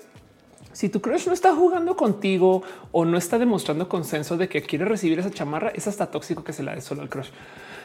si 0.73 0.89
tu 0.89 1.01
crush 1.01 1.27
no 1.27 1.33
está 1.33 1.55
jugando 1.55 1.95
contigo 1.95 2.63
o 2.91 3.05
no 3.05 3.17
está 3.17 3.37
demostrando 3.37 3.87
consenso 3.87 4.37
de 4.37 4.49
que 4.49 4.63
quiere 4.63 4.85
recibir 4.85 5.19
esa 5.19 5.31
chamarra, 5.31 5.69
es 5.69 5.87
hasta 5.87 6.09
tóxico 6.09 6.43
que 6.43 6.51
se 6.51 6.63
la 6.63 6.73
dé 6.73 6.81
solo 6.81 7.03
al 7.03 7.09
crush. 7.09 7.29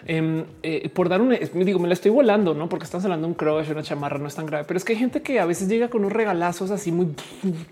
Em, 0.05 0.45
eh, 0.65 0.89
por 0.89 1.09
dar 1.09 1.21
un 1.21 1.37
digo, 1.65 1.79
me 1.79 1.87
la 1.87 1.95
estoy 1.95 2.11
volando, 2.11 2.55
no 2.55 2.69
porque 2.69 2.85
estás 2.85 3.05
hablando 3.05 3.29
un 3.29 3.35
crush, 3.35 3.71
una 3.71 3.83
chamarra, 3.83 4.19
no 4.19 4.27
es 4.27 4.35
tan 4.35 4.47
grave, 4.47 4.65
pero 4.67 4.77
es 4.77 4.85
que 4.85 4.95
hay 4.95 4.99
gente 4.99 5.23
que 5.23 5.39
a 5.39 5.47
veces 5.47 5.69
llega 5.69 5.89
con 5.89 6.01
unos 6.01 6.13
regalazos 6.13 6.71
así 6.71 6.91
muy 6.91 7.15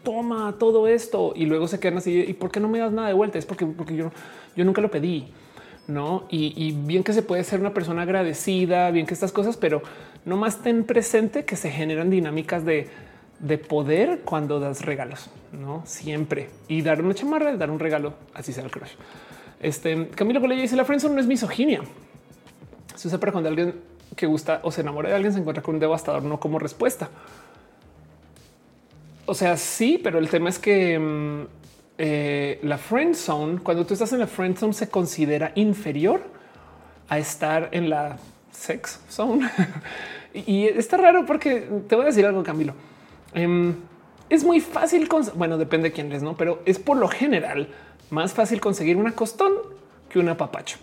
toma 0.04 0.54
todo 0.58 0.86
esto 0.86 1.32
y 1.34 1.46
luego 1.46 1.66
se 1.66 1.80
quedan 1.80 1.98
así. 1.98 2.20
Y 2.20 2.34
por 2.34 2.50
qué 2.52 2.60
no 2.60 2.68
me 2.68 2.78
das 2.78 2.92
nada 2.92 3.08
de 3.08 3.14
vuelta? 3.14 3.38
Es 3.38 3.46
porque, 3.46 3.66
porque 3.66 3.96
yo, 3.96 4.12
yo 4.56 4.64
nunca 4.64 4.80
lo 4.80 4.90
pedí. 4.90 5.28
No, 5.88 6.26
y, 6.30 6.70
bien 6.86 7.02
que 7.02 7.12
se 7.12 7.22
puede 7.22 7.42
ser 7.42 7.58
una 7.58 7.74
persona 7.74 8.02
agradecida, 8.02 8.92
bien 8.92 9.06
que 9.06 9.14
estas 9.14 9.32
cosas, 9.32 9.56
pero 9.56 9.82
no 10.24 10.36
más 10.36 10.62
ten 10.62 10.84
presente 10.84 11.44
que 11.44 11.56
se 11.56 11.68
generan 11.68 12.10
dinámicas 12.10 12.64
de, 12.64 12.86
de 13.40 13.58
poder 13.58 14.20
cuando 14.24 14.60
das 14.60 14.84
regalos, 14.84 15.30
no 15.50 15.82
siempre 15.86 16.48
y 16.68 16.82
dar 16.82 17.02
una 17.02 17.14
chamarra, 17.14 17.56
dar 17.56 17.72
un 17.72 17.80
regalo, 17.80 18.14
así 18.34 18.52
sea 18.52 18.62
el 18.62 18.70
crush. 18.70 18.92
Este 19.58 20.10
Camilo 20.10 20.38
Bolella 20.38 20.62
dice 20.62 20.76
la 20.76 20.84
friendzone 20.84 21.16
no 21.16 21.20
es 21.20 21.26
misoginia 21.26 21.80
se 22.94 23.08
usa 23.08 23.18
para 23.18 23.32
cuando 23.32 23.48
alguien 23.48 23.74
que 24.16 24.26
gusta 24.26 24.60
o 24.62 24.72
se 24.72 24.80
enamora 24.80 25.08
de 25.08 25.14
alguien 25.14 25.32
se 25.32 25.38
encuentra 25.38 25.62
con 25.62 25.74
un 25.74 25.80
devastador 25.80 26.22
no 26.22 26.40
como 26.40 26.58
respuesta. 26.58 27.08
O 29.26 29.34
sea, 29.34 29.56
sí, 29.56 30.00
pero 30.02 30.18
el 30.18 30.28
tema 30.28 30.48
es 30.48 30.58
que 30.58 30.98
mm, 30.98 31.46
eh, 31.98 32.58
la 32.62 32.78
friend 32.78 33.14
zone, 33.14 33.60
cuando 33.60 33.86
tú 33.86 33.94
estás 33.94 34.12
en 34.12 34.18
la 34.18 34.26
friend 34.26 34.56
zone, 34.56 34.72
se 34.72 34.88
considera 34.88 35.52
inferior 35.54 36.22
a 37.08 37.18
estar 37.18 37.68
en 37.72 37.90
la 37.90 38.18
sex 38.50 39.00
zone. 39.08 39.48
y 40.34 40.64
está 40.66 40.96
raro 40.96 41.26
porque 41.26 41.68
te 41.88 41.94
voy 41.94 42.04
a 42.04 42.06
decir 42.08 42.26
algo, 42.26 42.42
Camilo. 42.42 42.74
Em, 43.34 43.74
es 44.28 44.44
muy 44.44 44.60
fácil, 44.60 45.08
bueno, 45.34 45.58
depende 45.58 45.90
de 45.90 45.92
quién 45.92 46.08
eres, 46.08 46.22
no, 46.22 46.36
pero 46.36 46.62
es 46.64 46.78
por 46.78 46.96
lo 46.96 47.08
general 47.08 47.68
más 48.10 48.32
fácil 48.32 48.60
conseguir 48.60 48.96
una 48.96 49.12
costón 49.12 49.52
que 50.08 50.18
una 50.18 50.36
papacho. 50.36 50.78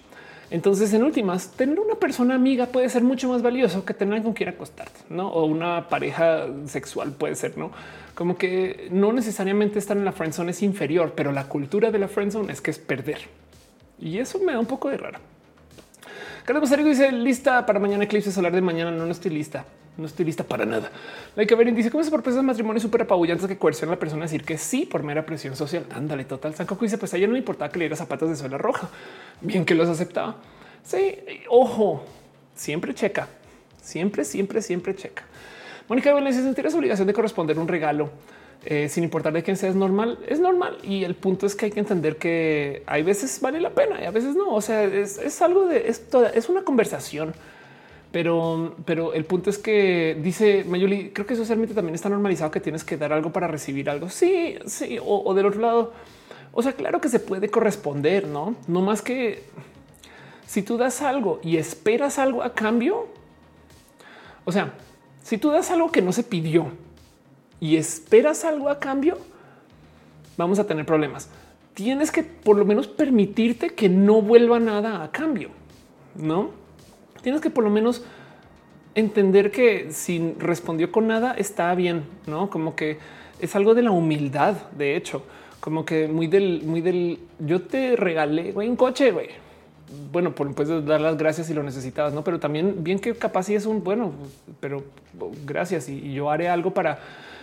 Entonces, 0.49 0.93
en 0.93 1.03
últimas, 1.03 1.51
tener 1.51 1.79
una 1.79 1.95
persona 1.95 2.35
amiga 2.35 2.67
puede 2.67 2.87
ser 2.89 3.03
mucho 3.03 3.27
más 3.27 3.41
valioso 3.41 3.83
que 3.83 3.93
tener 3.93 4.23
con 4.23 4.33
quien 4.33 4.49
acostarte, 4.49 5.01
no? 5.09 5.27
O 5.27 5.45
una 5.45 5.89
pareja 5.89 6.47
sexual 6.65 7.11
puede 7.11 7.35
ser, 7.35 7.57
no? 7.57 7.71
Como 8.15 8.37
que 8.37 8.87
no 8.91 9.11
necesariamente 9.11 9.77
estar 9.77 9.97
en 9.97 10.05
la 10.05 10.13
friendzone 10.13 10.51
es 10.51 10.63
inferior, 10.63 11.13
pero 11.15 11.33
la 11.33 11.49
cultura 11.49 11.91
de 11.91 11.99
la 11.99 12.07
friendzone 12.07 12.51
es 12.53 12.61
que 12.61 12.71
es 12.71 12.79
perder. 12.79 13.19
Y 13.99 14.19
eso 14.19 14.39
me 14.39 14.53
da 14.53 14.59
un 14.59 14.65
poco 14.65 14.89
de 14.89 14.97
raro. 14.97 15.19
Carlos 16.45 16.63
Masario 16.63 16.85
dice 16.85 17.11
lista 17.11 17.65
para 17.65 17.77
mañana 17.79 18.05
eclipse 18.05 18.31
solar 18.31 18.53
de 18.53 18.61
mañana. 18.61 18.89
No 18.91 19.11
estoy 19.11 19.31
lista. 19.31 19.65
No 19.97 20.05
estoy 20.05 20.25
lista 20.25 20.43
para 20.43 20.65
nada. 20.65 20.91
Hay 21.35 21.47
que 21.47 21.55
ver 21.55 21.73
dice 21.73 21.89
cómo 21.89 22.03
se 22.03 22.11
propuesta 22.11 22.39
de 22.39 22.45
matrimonio 22.45 22.79
súper 22.79 23.01
apabullantes 23.01 23.47
que 23.47 23.57
coerciona 23.57 23.93
a 23.93 23.95
la 23.95 23.99
persona 23.99 24.23
a 24.23 24.25
decir 24.25 24.43
que 24.43 24.57
sí 24.57 24.85
por 24.85 25.03
mera 25.03 25.25
presión 25.25 25.55
social. 25.55 25.85
Ándale, 25.93 26.25
total. 26.25 26.55
Sancoco 26.55 26.85
dice 26.85 26.97
pues 26.97 27.13
a 27.13 27.17
ella 27.17 27.27
no 27.27 27.33
le 27.33 27.39
importaba 27.39 27.71
que 27.71 27.79
le 27.79 27.85
diera 27.85 27.95
zapatos 27.95 28.29
de 28.29 28.35
suela 28.35 28.57
roja. 28.57 28.89
Bien 29.41 29.65
que 29.65 29.75
los 29.75 29.89
aceptaba. 29.89 30.37
Sí, 30.83 31.17
ojo, 31.49 32.05
siempre 32.55 32.93
checa, 32.93 33.27
siempre, 33.81 34.23
siempre, 34.23 34.61
siempre 34.61 34.95
checa. 34.95 35.23
Mónica 35.89 36.13
Vélez 36.13 36.35
sentir 36.35 36.65
esa 36.65 36.77
obligación 36.77 37.07
de 37.07 37.13
corresponder 37.13 37.57
un 37.57 37.67
regalo 37.67 38.09
eh, 38.65 38.89
sin 38.89 39.03
importar 39.03 39.31
de 39.33 39.43
quién 39.43 39.55
sea, 39.55 39.69
es 39.69 39.75
normal, 39.75 40.19
es 40.27 40.39
normal. 40.39 40.77
Y 40.83 41.03
el 41.03 41.15
punto 41.15 41.45
es 41.45 41.55
que 41.55 41.65
hay 41.65 41.71
que 41.71 41.79
entender 41.79 42.17
que 42.17 42.83
hay 42.85 43.03
veces 43.03 43.39
vale 43.39 43.61
la 43.61 43.69
pena 43.69 44.01
y 44.01 44.05
a 44.05 44.11
veces 44.11 44.35
no. 44.35 44.53
O 44.53 44.61
sea, 44.61 44.83
es, 44.83 45.41
algo 45.41 45.67
de 45.67 45.89
esto, 45.89 46.25
es 46.25 46.49
una 46.49 46.63
conversación. 46.63 47.33
Pero, 48.11 48.75
pero 48.85 49.13
el 49.13 49.25
punto 49.25 49.49
es 49.49 49.57
que 49.57 50.17
dice 50.21 50.63
Mayuli, 50.67 51.09
creo 51.09 51.27
que 51.27 51.35
socialmente 51.35 51.73
también 51.73 51.95
está 51.95 52.09
normalizado 52.09 52.51
que 52.51 52.61
tienes 52.61 52.83
que 52.83 52.97
dar 52.97 53.11
algo 53.11 53.31
para 53.31 53.47
recibir 53.47 53.89
algo. 53.89 54.09
Sí, 54.09 54.55
sí. 54.65 54.97
O, 54.99 55.23
o 55.25 55.33
del 55.33 55.45
otro 55.45 55.61
lado, 55.61 55.93
o 56.53 56.63
sea, 56.63 56.73
claro 56.73 57.01
que 57.01 57.09
se 57.09 57.19
puede 57.19 57.49
corresponder, 57.49 58.27
no? 58.27 58.55
No 58.67 58.81
más 58.81 59.01
que 59.01 59.43
si 60.47 60.63
tú 60.63 60.77
das 60.77 61.01
algo 61.01 61.39
y 61.43 61.57
esperas 61.57 62.17
algo 62.17 62.41
a 62.41 62.53
cambio. 62.53 63.07
O 64.45 64.51
sea, 64.51 64.73
si 65.21 65.37
tú 65.37 65.51
das 65.51 65.69
algo 65.71 65.91
que 65.91 66.01
no 66.01 66.13
se 66.13 66.23
pidió 66.23 66.71
y 67.59 67.75
esperas 67.75 68.45
algo 68.45 68.69
a 68.69 68.79
cambio, 68.79 69.17
vamos 70.37 70.57
a 70.57 70.65
tener 70.65 70.85
problemas. 70.85 71.29
Tienes 71.73 72.11
que 72.11 72.23
por 72.23 72.57
lo 72.57 72.65
menos 72.65 72.87
permitirte 72.87 73.71
que 73.71 73.89
no 73.89 74.21
vuelva 74.21 74.59
nada 74.59 75.03
a 75.03 75.11
cambio, 75.11 75.49
no? 76.15 76.51
Tienes 77.27 77.41
que 77.41 77.49
por 77.49 77.65
lo 77.65 77.69
menos 77.69 78.05
entender 78.95 79.51
que 79.51 79.91
si 79.91 80.33
respondió 80.39 80.93
con 80.93 81.07
nada 81.07 81.33
está 81.33 81.75
bien, 81.75 82.05
no 82.25 82.49
como 82.49 82.73
que 82.73 82.99
es 83.41 83.53
algo 83.53 83.75
de 83.75 83.81
la 83.81 83.91
humildad. 83.91 84.55
De 84.77 84.95
hecho, 84.95 85.23
como 85.59 85.83
que 85.83 86.07
muy 86.07 86.27
del, 86.27 86.63
muy 86.63 86.79
del 86.79 87.19
yo 87.39 87.63
te 87.63 87.97
regalé 87.97 88.53
un 88.55 88.77
coche, 88.77 89.11
güey. 89.11 89.27
Bueno, 90.09 90.33
puedes 90.33 90.85
dar 90.85 91.01
las 91.01 91.17
gracias 91.17 91.47
si 91.47 91.53
lo 91.53 91.63
necesitabas, 91.63 92.13
no? 92.13 92.23
Pero 92.23 92.39
también 92.39 92.81
bien 92.81 92.97
que 92.97 93.13
capaz 93.13 93.43
si 93.43 93.55
es 93.55 93.65
un 93.65 93.83
bueno, 93.83 94.13
pero 94.61 94.85
gracias 95.45 95.89
y 95.89 96.13
yo 96.13 96.31
haré 96.31 96.47
algo 96.47 96.71
para 96.71 96.99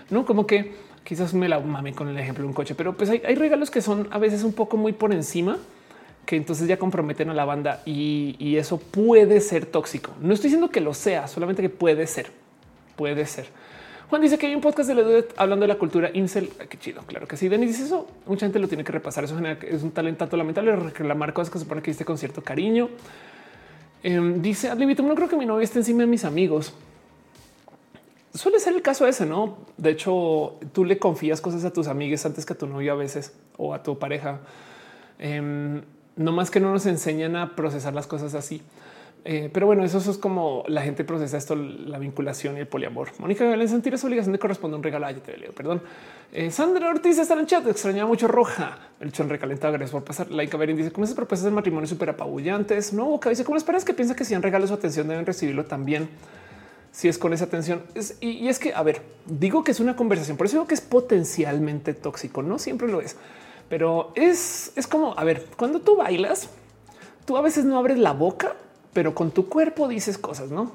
no 0.09 0.25
como 0.25 0.47
que 0.47 0.73
quizás 1.05 1.35
me 1.35 1.47
la 1.47 1.61
mame 1.61 1.93
con 1.93 2.09
el 2.09 2.19
ejemplo 2.19 2.43
de 2.45 2.49
un 2.49 2.55
coche, 2.55 2.75
pero 2.75 2.97
pues 2.97 3.11
hay, 3.11 3.35
regalos 3.35 3.71
que 3.71 3.83
son 3.83 4.09
a 4.13 4.19
veces 4.19 4.45
un 4.45 4.55
poco 4.55 4.79
muy 4.79 4.95
por 4.95 5.13
encima 5.13 5.59
que 6.27 6.37
entonces 6.37 6.69
ya 6.69 6.79
comprometen 6.79 7.31
a 7.31 7.35
la 7.35 7.45
banda 7.45 7.83
y, 7.85 8.57
eso 8.57 8.79
puede 8.79 9.41
ser 9.41 9.67
tóxico. 9.67 10.13
No 10.21 10.33
estoy 10.33 10.49
diciendo 10.49 10.71
que 10.71 10.81
lo 10.81 10.95
sea, 10.95 11.27
solamente 11.27 11.63
que 11.63 11.69
puede 11.69 12.07
ser, 12.07 12.31
puede 12.97 13.27
ser. 13.27 13.47
Juan 14.09 14.23
dice 14.23 14.39
que 14.39 14.47
hay 14.47 14.55
un 14.55 14.61
podcast 14.61 14.89
de 14.89 14.95
la 14.95 15.25
hablando 15.37 15.65
de 15.65 15.69
la 15.69 15.79
cultura 15.79 16.11
incel. 16.15 16.51
qué 16.69 16.79
chido. 16.79 17.03
Claro 17.07 17.27
que 17.27 17.37
sí. 17.37 17.49
Denis 17.49 17.71
dice 17.71 17.85
eso. 17.85 18.07
Mucha 18.27 18.47
gente 18.47 18.59
lo 18.59 18.69
tiene 18.69 18.85
que 18.85 18.93
repasar. 18.93 19.25
Eso 19.25 19.37
es 19.39 19.83
un 19.83 19.91
talento 19.91 20.37
lamentable 20.37 20.77
reclamar 20.77 21.33
cosas 21.33 21.53
que 21.53 21.59
supone 21.59 21.83
que 21.83 21.91
hiciste 21.91 22.05
con 22.05 22.19
cierto 22.19 22.43
cariño. 22.43 22.91
Em, 24.03 24.41
dice 24.43 24.73
dice 24.77 25.03
no 25.03 25.15
creo 25.15 25.29
que 25.29 25.37
mi 25.37 25.47
novia 25.47 25.65
esté 25.65 25.79
encima 25.79 26.03
de 26.03 26.07
mis 26.07 26.25
amigos 26.25 26.75
suele 28.35 28.59
ser 28.59 28.75
el 28.75 28.83
caso 28.83 29.07
ese, 29.07 29.27
¿no? 29.27 29.59
De 29.77 29.91
hecho, 29.91 30.59
tú 30.73 30.85
le 30.85 30.99
confías 30.99 31.41
cosas 31.41 31.65
a 31.65 31.73
tus 31.73 31.87
amigas 31.87 32.27
antes 32.27 32.45
que 32.45 32.53
a 32.53 32.59
tu 32.59 32.67
novio 32.67 32.93
a 32.93 32.97
veces 32.97 33.33
o 33.57 33.73
a 33.73 33.83
tu 33.83 33.99
pareja. 33.99 34.41
Em, 35.19 35.83
no 36.17 36.33
más 36.33 36.51
que 36.51 36.61
no 36.61 36.73
nos 36.73 36.87
enseñan 36.87 37.37
a 37.37 37.57
procesar 37.57 37.95
las 37.95 38.07
cosas 38.07 38.35
así. 38.35 38.63
Eh, 39.27 39.49
pero 39.51 39.67
bueno, 39.67 39.85
eso, 39.85 39.99
es 39.99 40.19
como 40.19 40.65
la 40.69 40.83
gente 40.83 41.03
procesa 41.03 41.39
esto, 41.39 41.57
la 41.57 41.99
vinculación 41.99 42.59
y 42.59 42.61
el 42.61 42.67
poliamor. 42.67 43.09
Mónica 43.19 43.45
Belén 43.45 43.69
sentir 43.69 43.95
esa 43.95 44.07
obligación 44.07 44.33
de 44.33 44.39
corresponder 44.39 44.77
un 44.77 44.83
regalo. 44.83 45.07
Ay, 45.07 45.15
te 45.25 45.37
leo, 45.39 45.53
perdón. 45.53 45.81
Eh, 46.31 46.51
Sandra 46.51 46.91
Ortiz 46.91 47.19
está 47.19 47.33
en 47.33 47.41
el 47.41 47.47
chat. 47.47 47.67
Extrañaba 47.67 48.07
mucho 48.07 48.29
roja. 48.29 48.79
El 49.01 49.13
chon 49.13 49.31
recalentado. 49.31 49.73
Gracias 49.73 49.93
por 49.93 50.05
pasar. 50.05 50.31
Laika 50.31 50.59
Berin 50.59 50.77
dice 50.77 50.93
cómo 50.93 51.05
esas 51.05 51.17
propuestas 51.17 51.47
de 51.47 51.53
matrimonio 51.53 51.87
súper 51.87 52.11
apabullantes. 52.11 52.93
No, 52.93 53.07
Boca 53.07 53.31
dice 53.31 53.45
cómo 53.45 53.57
esperas 53.57 53.85
que 53.87 53.95
piensa 53.95 54.15
que 54.15 54.27
si 54.27 54.35
han 54.35 54.43
regalos 54.43 54.69
su 54.69 54.75
atención 54.75 55.09
deben 55.09 55.25
recibirlo 55.25 55.65
también 55.65 56.11
si 56.95 57.09
es 57.09 57.19
con 57.19 57.33
esa 57.33 57.47
atención. 57.47 57.83
y, 58.21 58.47
es 58.47 58.59
que, 58.61 58.73
a 58.73 58.83
ver, 58.85 59.03
digo 59.27 59.65
que 59.65 59.73
es 59.73 59.81
una 59.81 59.97
conversación, 59.97 60.37
por 60.37 60.47
eso 60.47 60.59
digo 60.59 60.69
que 60.69 60.75
es 60.75 60.81
potencialmente 60.81 61.93
tóxico, 61.93 62.41
no 62.41 62.61
siempre 62.61 62.87
lo 62.87 63.01
es, 63.01 63.17
pero 63.69 64.13
es, 64.15 64.73
es 64.77 64.87
como, 64.87 65.15
a 65.17 65.25
ver, 65.25 65.47
cuando 65.57 65.81
tú 65.81 65.97
bailas, 65.97 66.49
tú 67.25 67.37
a 67.37 67.43
veces 67.43 67.65
no 67.65 67.79
abres 67.79 67.99
la 67.99 68.13
boca, 68.13 68.55
pero 68.93 69.15
con 69.15 69.31
tu 69.31 69.49
cuerpo 69.49 69.89
dices 69.89 70.19
cosas, 70.19 70.51
¿no? 70.51 70.73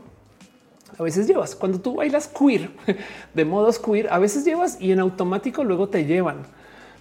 A 0.98 1.04
veces 1.04 1.28
llevas, 1.28 1.56
cuando 1.56 1.80
tú 1.80 1.96
bailas 1.96 2.28
queer, 2.28 2.72
de 3.34 3.46
modos 3.46 3.80
queer, 3.80 4.12
a 4.12 4.20
veces 4.20 4.44
llevas 4.44 4.82
y 4.82 4.92
en 4.92 5.00
automático 5.00 5.64
luego 5.64 5.88
te 5.88 6.06
llevan. 6.06 6.44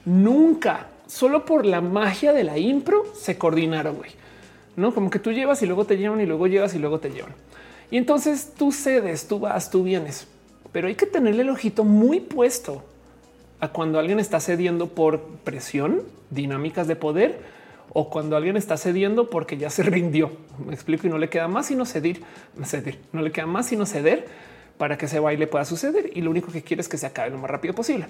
Nunca, 0.04 0.86
solo 1.06 1.44
por 1.44 1.66
la 1.66 1.80
magia 1.80 2.32
de 2.32 2.44
la 2.44 2.58
impro, 2.58 3.04
se 3.14 3.38
coordinaron, 3.38 3.96
güey. 3.96 4.12
No 4.76 4.94
como 4.94 5.10
que 5.10 5.18
tú 5.18 5.32
llevas 5.32 5.62
y 5.62 5.66
luego 5.66 5.84
te 5.84 5.96
llevan 5.96 6.20
y 6.20 6.26
luego 6.26 6.46
llevas 6.46 6.74
y 6.74 6.78
luego 6.78 7.00
te 7.00 7.10
llevan. 7.10 7.34
Y 7.90 7.96
entonces 7.96 8.52
tú 8.56 8.70
cedes, 8.70 9.26
tú 9.26 9.40
vas, 9.40 9.70
tú 9.70 9.82
vienes, 9.82 10.28
pero 10.70 10.86
hay 10.86 10.94
que 10.94 11.06
tenerle 11.06 11.42
el 11.42 11.50
ojito 11.50 11.82
muy 11.82 12.20
puesto 12.20 12.84
a 13.60 13.68
cuando 13.68 13.98
alguien 13.98 14.20
está 14.20 14.40
cediendo 14.40 14.88
por 14.88 15.20
presión, 15.44 16.02
dinámicas 16.30 16.86
de 16.86 16.96
poder 16.96 17.40
o 17.92 18.10
cuando 18.10 18.36
alguien 18.36 18.56
está 18.56 18.76
cediendo 18.76 19.30
porque 19.30 19.56
ya 19.56 19.70
se 19.70 19.82
rindió. 19.84 20.30
Me 20.64 20.74
explico 20.74 21.06
y 21.06 21.10
no 21.10 21.18
le 21.18 21.28
queda 21.28 21.48
más 21.48 21.66
sino 21.66 21.84
ceder, 21.84 22.20
ceder, 22.64 22.98
no 23.12 23.22
le 23.22 23.32
queda 23.32 23.46
más 23.46 23.66
sino 23.66 23.86
ceder 23.86 24.26
para 24.76 24.96
que 24.96 25.06
ese 25.06 25.18
baile 25.18 25.46
pueda 25.46 25.64
suceder 25.64 26.10
y 26.14 26.20
lo 26.20 26.30
único 26.30 26.52
que 26.52 26.62
quiere 26.62 26.80
es 26.80 26.88
que 26.88 26.98
se 26.98 27.06
acabe 27.06 27.30
lo 27.30 27.38
más 27.38 27.50
rápido 27.50 27.74
posible. 27.74 28.06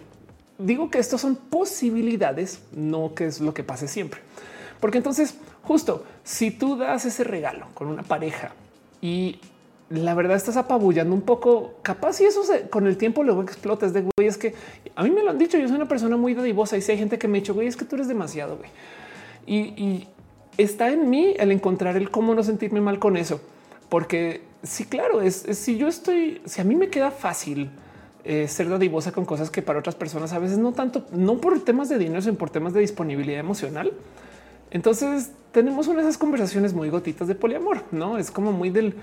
Digo 0.58 0.90
que 0.90 0.98
estos 0.98 1.20
son 1.20 1.36
posibilidades, 1.36 2.62
no 2.72 3.14
que 3.14 3.26
es 3.26 3.40
lo 3.40 3.54
que 3.54 3.62
pase 3.62 3.88
siempre. 3.88 4.20
Porque 4.80 4.98
entonces, 4.98 5.38
justo 5.62 6.04
si 6.24 6.50
tú 6.50 6.76
das 6.76 7.04
ese 7.04 7.24
regalo 7.24 7.66
con 7.74 7.88
una 7.88 8.02
pareja 8.02 8.52
y 9.00 9.40
la 9.90 10.14
verdad 10.14 10.36
estás 10.36 10.56
apabullando 10.56 11.14
un 11.14 11.22
poco. 11.22 11.74
Capaz 11.82 12.20
y 12.20 12.24
eso 12.24 12.42
con 12.70 12.86
el 12.86 12.96
tiempo 12.96 13.22
luego 13.22 13.42
explotas 13.42 13.92
de 13.92 14.02
güey. 14.02 14.28
Es 14.28 14.36
que 14.36 14.54
a 14.94 15.02
mí 15.02 15.10
me 15.10 15.22
lo 15.22 15.30
han 15.30 15.38
dicho. 15.38 15.58
Yo 15.58 15.66
soy 15.68 15.76
una 15.76 15.88
persona 15.88 16.16
muy 16.16 16.34
dadivosa 16.34 16.76
y 16.76 16.82
si 16.82 16.92
hay 16.92 16.98
gente 16.98 17.18
que 17.18 17.28
me 17.28 17.38
ha 17.38 17.40
dicho 17.40 17.54
güey, 17.54 17.68
es 17.68 17.76
que 17.76 17.84
tú 17.84 17.96
eres 17.96 18.08
demasiado 18.08 18.56
güey. 18.56 18.70
Y, 19.46 20.06
está 20.58 20.90
en 20.90 21.08
mí 21.08 21.34
el 21.38 21.52
encontrar 21.52 21.96
el 21.96 22.10
cómo 22.10 22.34
no 22.34 22.42
sentirme 22.42 22.80
mal 22.80 22.98
con 22.98 23.16
eso, 23.16 23.40
porque 23.88 24.42
sí, 24.64 24.84
claro, 24.84 25.22
es, 25.22 25.46
si 25.52 25.78
yo 25.78 25.86
estoy, 25.86 26.42
si 26.46 26.60
a 26.60 26.64
mí 26.64 26.74
me 26.74 26.88
queda 26.88 27.12
fácil 27.12 27.70
eh, 28.24 28.48
ser 28.48 28.68
dadivosa 28.68 29.12
con 29.12 29.24
cosas 29.24 29.50
que 29.50 29.62
para 29.62 29.78
otras 29.78 29.94
personas 29.94 30.32
a 30.32 30.40
veces 30.40 30.58
no 30.58 30.72
tanto, 30.72 31.06
no 31.12 31.40
por 31.40 31.60
temas 31.60 31.88
de 31.88 31.96
dinero, 31.96 32.20
sino 32.20 32.34
por 32.34 32.50
temas 32.50 32.74
de 32.74 32.80
disponibilidad 32.80 33.38
emocional. 33.38 33.92
Entonces 34.72 35.30
tenemos 35.52 35.86
una 35.86 35.98
de 35.98 36.08
esas 36.08 36.18
conversaciones 36.18 36.74
muy 36.74 36.90
gotitas 36.90 37.28
de 37.28 37.36
poliamor, 37.36 37.84
no 37.92 38.18
es 38.18 38.32
como 38.32 38.50
muy 38.50 38.70
del 38.70 38.96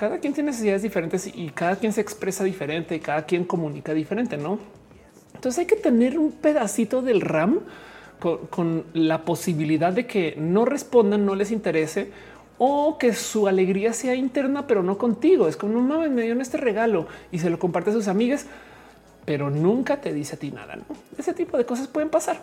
cada 0.00 0.16
quien 0.16 0.32
tiene 0.32 0.52
necesidades 0.52 0.80
diferentes 0.80 1.26
y 1.26 1.50
cada 1.50 1.76
quien 1.76 1.92
se 1.92 2.00
expresa 2.00 2.42
diferente 2.42 2.94
y 2.94 3.00
cada 3.00 3.26
quien 3.26 3.44
comunica 3.44 3.92
diferente, 3.92 4.38
¿no? 4.38 4.58
Entonces 5.34 5.58
hay 5.58 5.66
que 5.66 5.76
tener 5.76 6.18
un 6.18 6.32
pedacito 6.32 7.02
del 7.02 7.20
RAM 7.20 7.60
con, 8.18 8.84
la 8.94 9.26
posibilidad 9.26 9.92
de 9.92 10.06
que 10.06 10.36
no 10.38 10.64
respondan, 10.64 11.26
no 11.26 11.34
les 11.34 11.50
interese 11.50 12.10
o 12.56 12.96
que 12.96 13.12
su 13.12 13.46
alegría 13.46 13.92
sea 13.92 14.14
interna, 14.14 14.66
pero 14.66 14.82
no 14.82 14.96
contigo. 14.96 15.48
Es 15.48 15.58
como 15.58 15.74
no 15.74 15.82
mames, 15.82 16.10
me 16.10 16.22
dieron 16.22 16.40
este 16.40 16.56
regalo 16.56 17.06
y 17.30 17.38
se 17.38 17.50
lo 17.50 17.58
comparte 17.58 17.90
a 17.90 17.92
sus 17.92 18.08
amigas, 18.08 18.46
pero 19.26 19.50
nunca 19.50 20.00
te 20.00 20.14
dice 20.14 20.36
a 20.36 20.38
ti 20.38 20.50
nada. 20.50 20.78
Ese 21.18 21.34
tipo 21.34 21.58
de 21.58 21.66
cosas 21.66 21.88
pueden 21.88 22.08
pasar. 22.08 22.40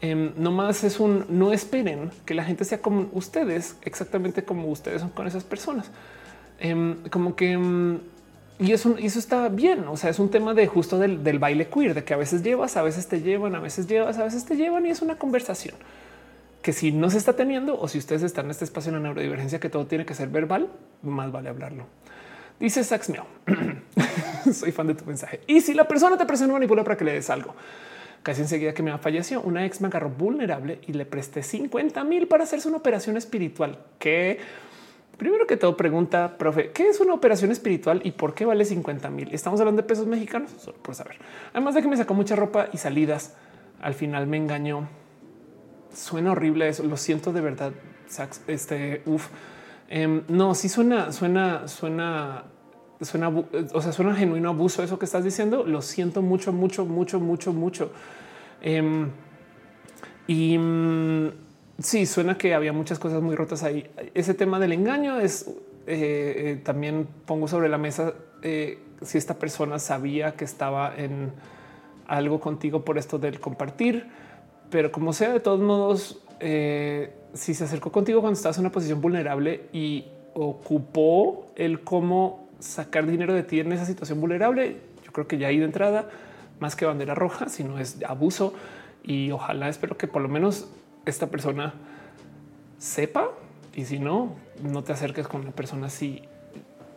Eh, 0.00 0.32
no 0.38 0.52
más 0.52 0.82
es 0.84 0.98
un 0.98 1.26
no 1.28 1.52
esperen 1.52 2.12
que 2.24 2.32
la 2.32 2.44
gente 2.44 2.64
sea 2.64 2.80
como 2.80 3.10
ustedes, 3.12 3.76
exactamente 3.82 4.42
como 4.42 4.68
ustedes 4.68 5.02
son 5.02 5.10
con 5.10 5.26
esas 5.26 5.44
personas. 5.44 5.90
Em, 6.64 6.96
como 7.10 7.36
que 7.36 7.52
em, 7.52 7.98
y 8.58 8.72
eso, 8.72 8.96
eso 8.98 9.18
está 9.18 9.48
bien. 9.50 9.86
O 9.88 9.98
sea, 9.98 10.08
es 10.08 10.18
un 10.18 10.30
tema 10.30 10.54
de 10.54 10.66
justo 10.66 10.98
del, 10.98 11.38
baile 11.38 11.68
queer, 11.68 11.92
de 11.92 12.04
que 12.04 12.14
a 12.14 12.16
veces 12.16 12.42
llevas, 12.42 12.78
a 12.78 12.82
veces 12.82 13.06
te 13.06 13.20
llevan, 13.20 13.54
a 13.54 13.60
veces 13.60 13.86
llevas, 13.86 14.18
a 14.18 14.24
veces 14.24 14.46
te 14.46 14.56
llevan 14.56 14.86
y 14.86 14.90
es 14.90 15.02
una 15.02 15.16
conversación 15.16 15.74
que 16.62 16.72
si 16.72 16.92
no 16.92 17.10
se 17.10 17.18
está 17.18 17.34
teniendo 17.34 17.78
o 17.78 17.88
si 17.88 17.98
ustedes 17.98 18.22
están 18.22 18.46
en 18.46 18.52
este 18.52 18.64
espacio 18.64 18.88
en 18.88 18.96
la 18.96 19.02
neurodivergencia 19.02 19.60
que 19.60 19.68
todo 19.68 19.86
tiene 19.86 20.06
que 20.06 20.14
ser 20.14 20.28
verbal, 20.28 20.68
más 21.02 21.30
vale 21.30 21.50
hablarlo. 21.50 21.84
Dice 22.58 22.82
Sax 22.82 23.10
Miao. 23.10 23.26
Soy 24.50 24.72
fan 24.72 24.86
de 24.86 24.94
tu 24.94 25.04
mensaje. 25.04 25.40
Y 25.46 25.60
si 25.60 25.74
la 25.74 25.86
persona 25.86 26.16
te 26.16 26.24
presiona 26.24 26.54
manipula 26.54 26.82
para 26.82 26.96
que 26.96 27.04
le 27.04 27.12
des 27.12 27.28
algo, 27.28 27.54
casi 28.22 28.40
enseguida 28.40 28.72
que 28.72 28.82
me 28.82 28.96
falleció, 28.96 29.42
una 29.42 29.66
ex 29.66 29.82
me 29.82 29.88
agarró 29.88 30.08
vulnerable 30.08 30.80
y 30.86 30.94
le 30.94 31.04
presté 31.04 31.42
50 31.42 32.02
mil 32.04 32.26
para 32.26 32.44
hacerse 32.44 32.68
una 32.68 32.78
operación 32.78 33.18
espiritual 33.18 33.78
que 33.98 34.38
Primero 35.16 35.46
que 35.46 35.56
todo, 35.56 35.76
pregunta, 35.76 36.36
profe, 36.38 36.72
¿qué 36.72 36.88
es 36.88 37.00
una 37.00 37.14
operación 37.14 37.52
espiritual 37.52 38.00
y 38.04 38.12
por 38.12 38.34
qué 38.34 38.44
vale 38.44 38.64
50 38.64 39.10
mil? 39.10 39.32
Estamos 39.32 39.60
hablando 39.60 39.82
de 39.82 39.88
pesos 39.88 40.06
mexicanos, 40.06 40.50
solo 40.58 40.76
por 40.78 40.94
saber. 40.94 41.18
Además 41.52 41.74
de 41.74 41.82
que 41.82 41.88
me 41.88 41.96
sacó 41.96 42.14
mucha 42.14 42.34
ropa 42.34 42.68
y 42.72 42.78
salidas, 42.78 43.34
al 43.80 43.94
final 43.94 44.26
me 44.26 44.36
engañó. 44.36 44.88
Suena 45.92 46.32
horrible 46.32 46.68
eso, 46.68 46.82
lo 46.82 46.96
siento 46.96 47.32
de 47.32 47.40
verdad. 47.40 47.72
Este, 48.48 49.02
uf. 49.06 49.28
Em, 49.88 50.22
no, 50.28 50.54
sí 50.54 50.68
suena, 50.68 51.12
suena, 51.12 51.68
suena, 51.68 52.44
suena, 53.00 53.28
o 53.28 53.80
sea, 53.80 53.92
suena 53.92 54.14
genuino 54.14 54.48
abuso 54.48 54.82
eso 54.82 54.98
que 54.98 55.04
estás 55.04 55.22
diciendo. 55.22 55.64
Lo 55.64 55.82
siento 55.82 56.22
mucho, 56.22 56.52
mucho, 56.52 56.84
mucho, 56.84 57.20
mucho, 57.20 57.52
mucho. 57.52 57.92
Em, 58.60 59.10
y 60.26 60.58
mm, 60.58 61.28
sí, 61.78 62.06
suena 62.06 62.38
que 62.38 62.54
había 62.54 62.72
muchas 62.72 62.98
cosas 62.98 63.22
muy 63.22 63.36
rotas 63.36 63.62
ahí. 63.62 63.90
Ese 64.14 64.34
tema 64.34 64.58
del 64.58 64.72
engaño 64.72 65.20
es 65.20 65.48
eh, 65.86 66.34
eh, 66.36 66.60
también 66.64 67.06
pongo 67.26 67.46
sobre 67.46 67.68
la 67.68 67.76
mesa 67.76 68.14
eh, 68.42 68.78
si 69.02 69.18
esta 69.18 69.34
persona 69.38 69.78
sabía 69.78 70.34
que 70.34 70.44
estaba 70.44 70.94
en 70.96 71.32
algo 72.06 72.40
contigo 72.40 72.84
por 72.84 72.96
esto 72.96 73.18
del 73.18 73.38
compartir, 73.38 74.06
pero 74.70 74.90
como 74.90 75.12
sea, 75.12 75.32
de 75.32 75.40
todos 75.40 75.60
modos, 75.60 76.20
si 77.32 77.54
se 77.54 77.64
acercó 77.64 77.90
contigo 77.90 78.20
cuando 78.20 78.36
estabas 78.36 78.58
en 78.58 78.62
una 78.62 78.72
posición 78.72 79.00
vulnerable 79.00 79.68
y 79.72 80.06
ocupó 80.34 81.46
el 81.56 81.80
cómo 81.80 82.48
sacar 82.58 83.06
dinero 83.06 83.32
de 83.34 83.42
ti 83.42 83.60
en 83.60 83.72
esa 83.72 83.86
situación 83.86 84.20
vulnerable, 84.20 84.76
yo 85.04 85.12
creo 85.12 85.26
que 85.26 85.38
ya 85.38 85.48
ahí 85.48 85.58
de 85.58 85.64
entrada, 85.64 86.08
más 86.60 86.76
que 86.76 86.86
bandera 86.86 87.14
roja, 87.14 87.48
sino 87.48 87.78
es 87.78 88.02
abuso 88.06 88.54
y 89.02 89.30
ojalá 89.30 89.68
espero 89.68 89.96
que 89.96 90.06
por 90.06 90.22
lo 90.22 90.28
menos 90.28 90.68
esta 91.06 91.28
persona 91.28 91.74
sepa 92.78 93.30
y 93.74 93.84
si 93.84 93.98
no, 93.98 94.34
no 94.62 94.84
te 94.84 94.92
acerques 94.92 95.26
con 95.26 95.42
una 95.42 95.50
persona 95.50 95.86
así. 95.86 96.22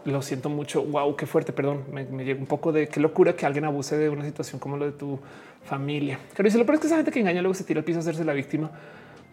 Lo 0.06 0.22
siento 0.22 0.50
mucho. 0.50 0.84
Wow, 0.84 1.16
qué 1.16 1.26
fuerte. 1.26 1.52
Perdón, 1.52 1.84
me, 1.92 2.06
llega 2.24 2.40
un 2.40 2.46
poco 2.46 2.72
de 2.72 2.88
qué 2.88 3.00
locura 3.00 3.36
que 3.36 3.46
alguien 3.46 3.66
abuse 3.66 3.98
de 3.98 4.10
una 4.10 4.24
situación 4.24 4.60
como 4.60 4.78
lo 4.78 4.86
de 4.86 4.92
tu 4.92 5.20
familia. 5.66 6.20
Pero 6.36 6.50
si 6.50 6.58
lo 6.58 6.66
peor 6.66 6.76
es 6.76 6.82
que 6.82 6.88
esa 6.88 6.96
gente 6.96 7.12
que 7.12 7.20
engaña 7.20 7.42
luego 7.42 7.54
se 7.54 7.64
tira 7.64 7.80
al 7.80 7.84
piso 7.84 8.00
a 8.00 8.02
hacerse 8.02 8.24
la 8.24 8.34
víctima 8.34 8.72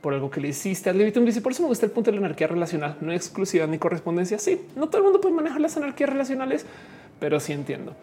por 0.01 0.15
algo 0.15 0.31
que 0.31 0.41
le 0.41 0.49
hiciste. 0.49 0.91
Al 0.91 0.99
dice 0.99 1.41
por 1.41 1.53
eso 1.53 1.63
me 1.63 1.69
gusta 1.69 1.87
el 1.87 1.93
punto 1.93 2.11
de 2.11 2.19
la 2.19 2.27
anarquía 2.27 2.47
relacional, 2.47 2.97
no 3.01 3.13
exclusividad 3.13 3.69
ni 3.69 3.79
correspondencia. 3.79 4.39
Sí, 4.39 4.67
no 4.77 4.89
todo 4.89 4.99
el 4.99 5.05
mundo 5.05 5.21
puede 5.21 5.35
manejar 5.35 5.61
las 5.61 5.77
anarquías 5.77 6.11
relacionales, 6.11 6.67
pero 7.21 7.41
sí 7.41 7.53
entiendo. 7.53 7.95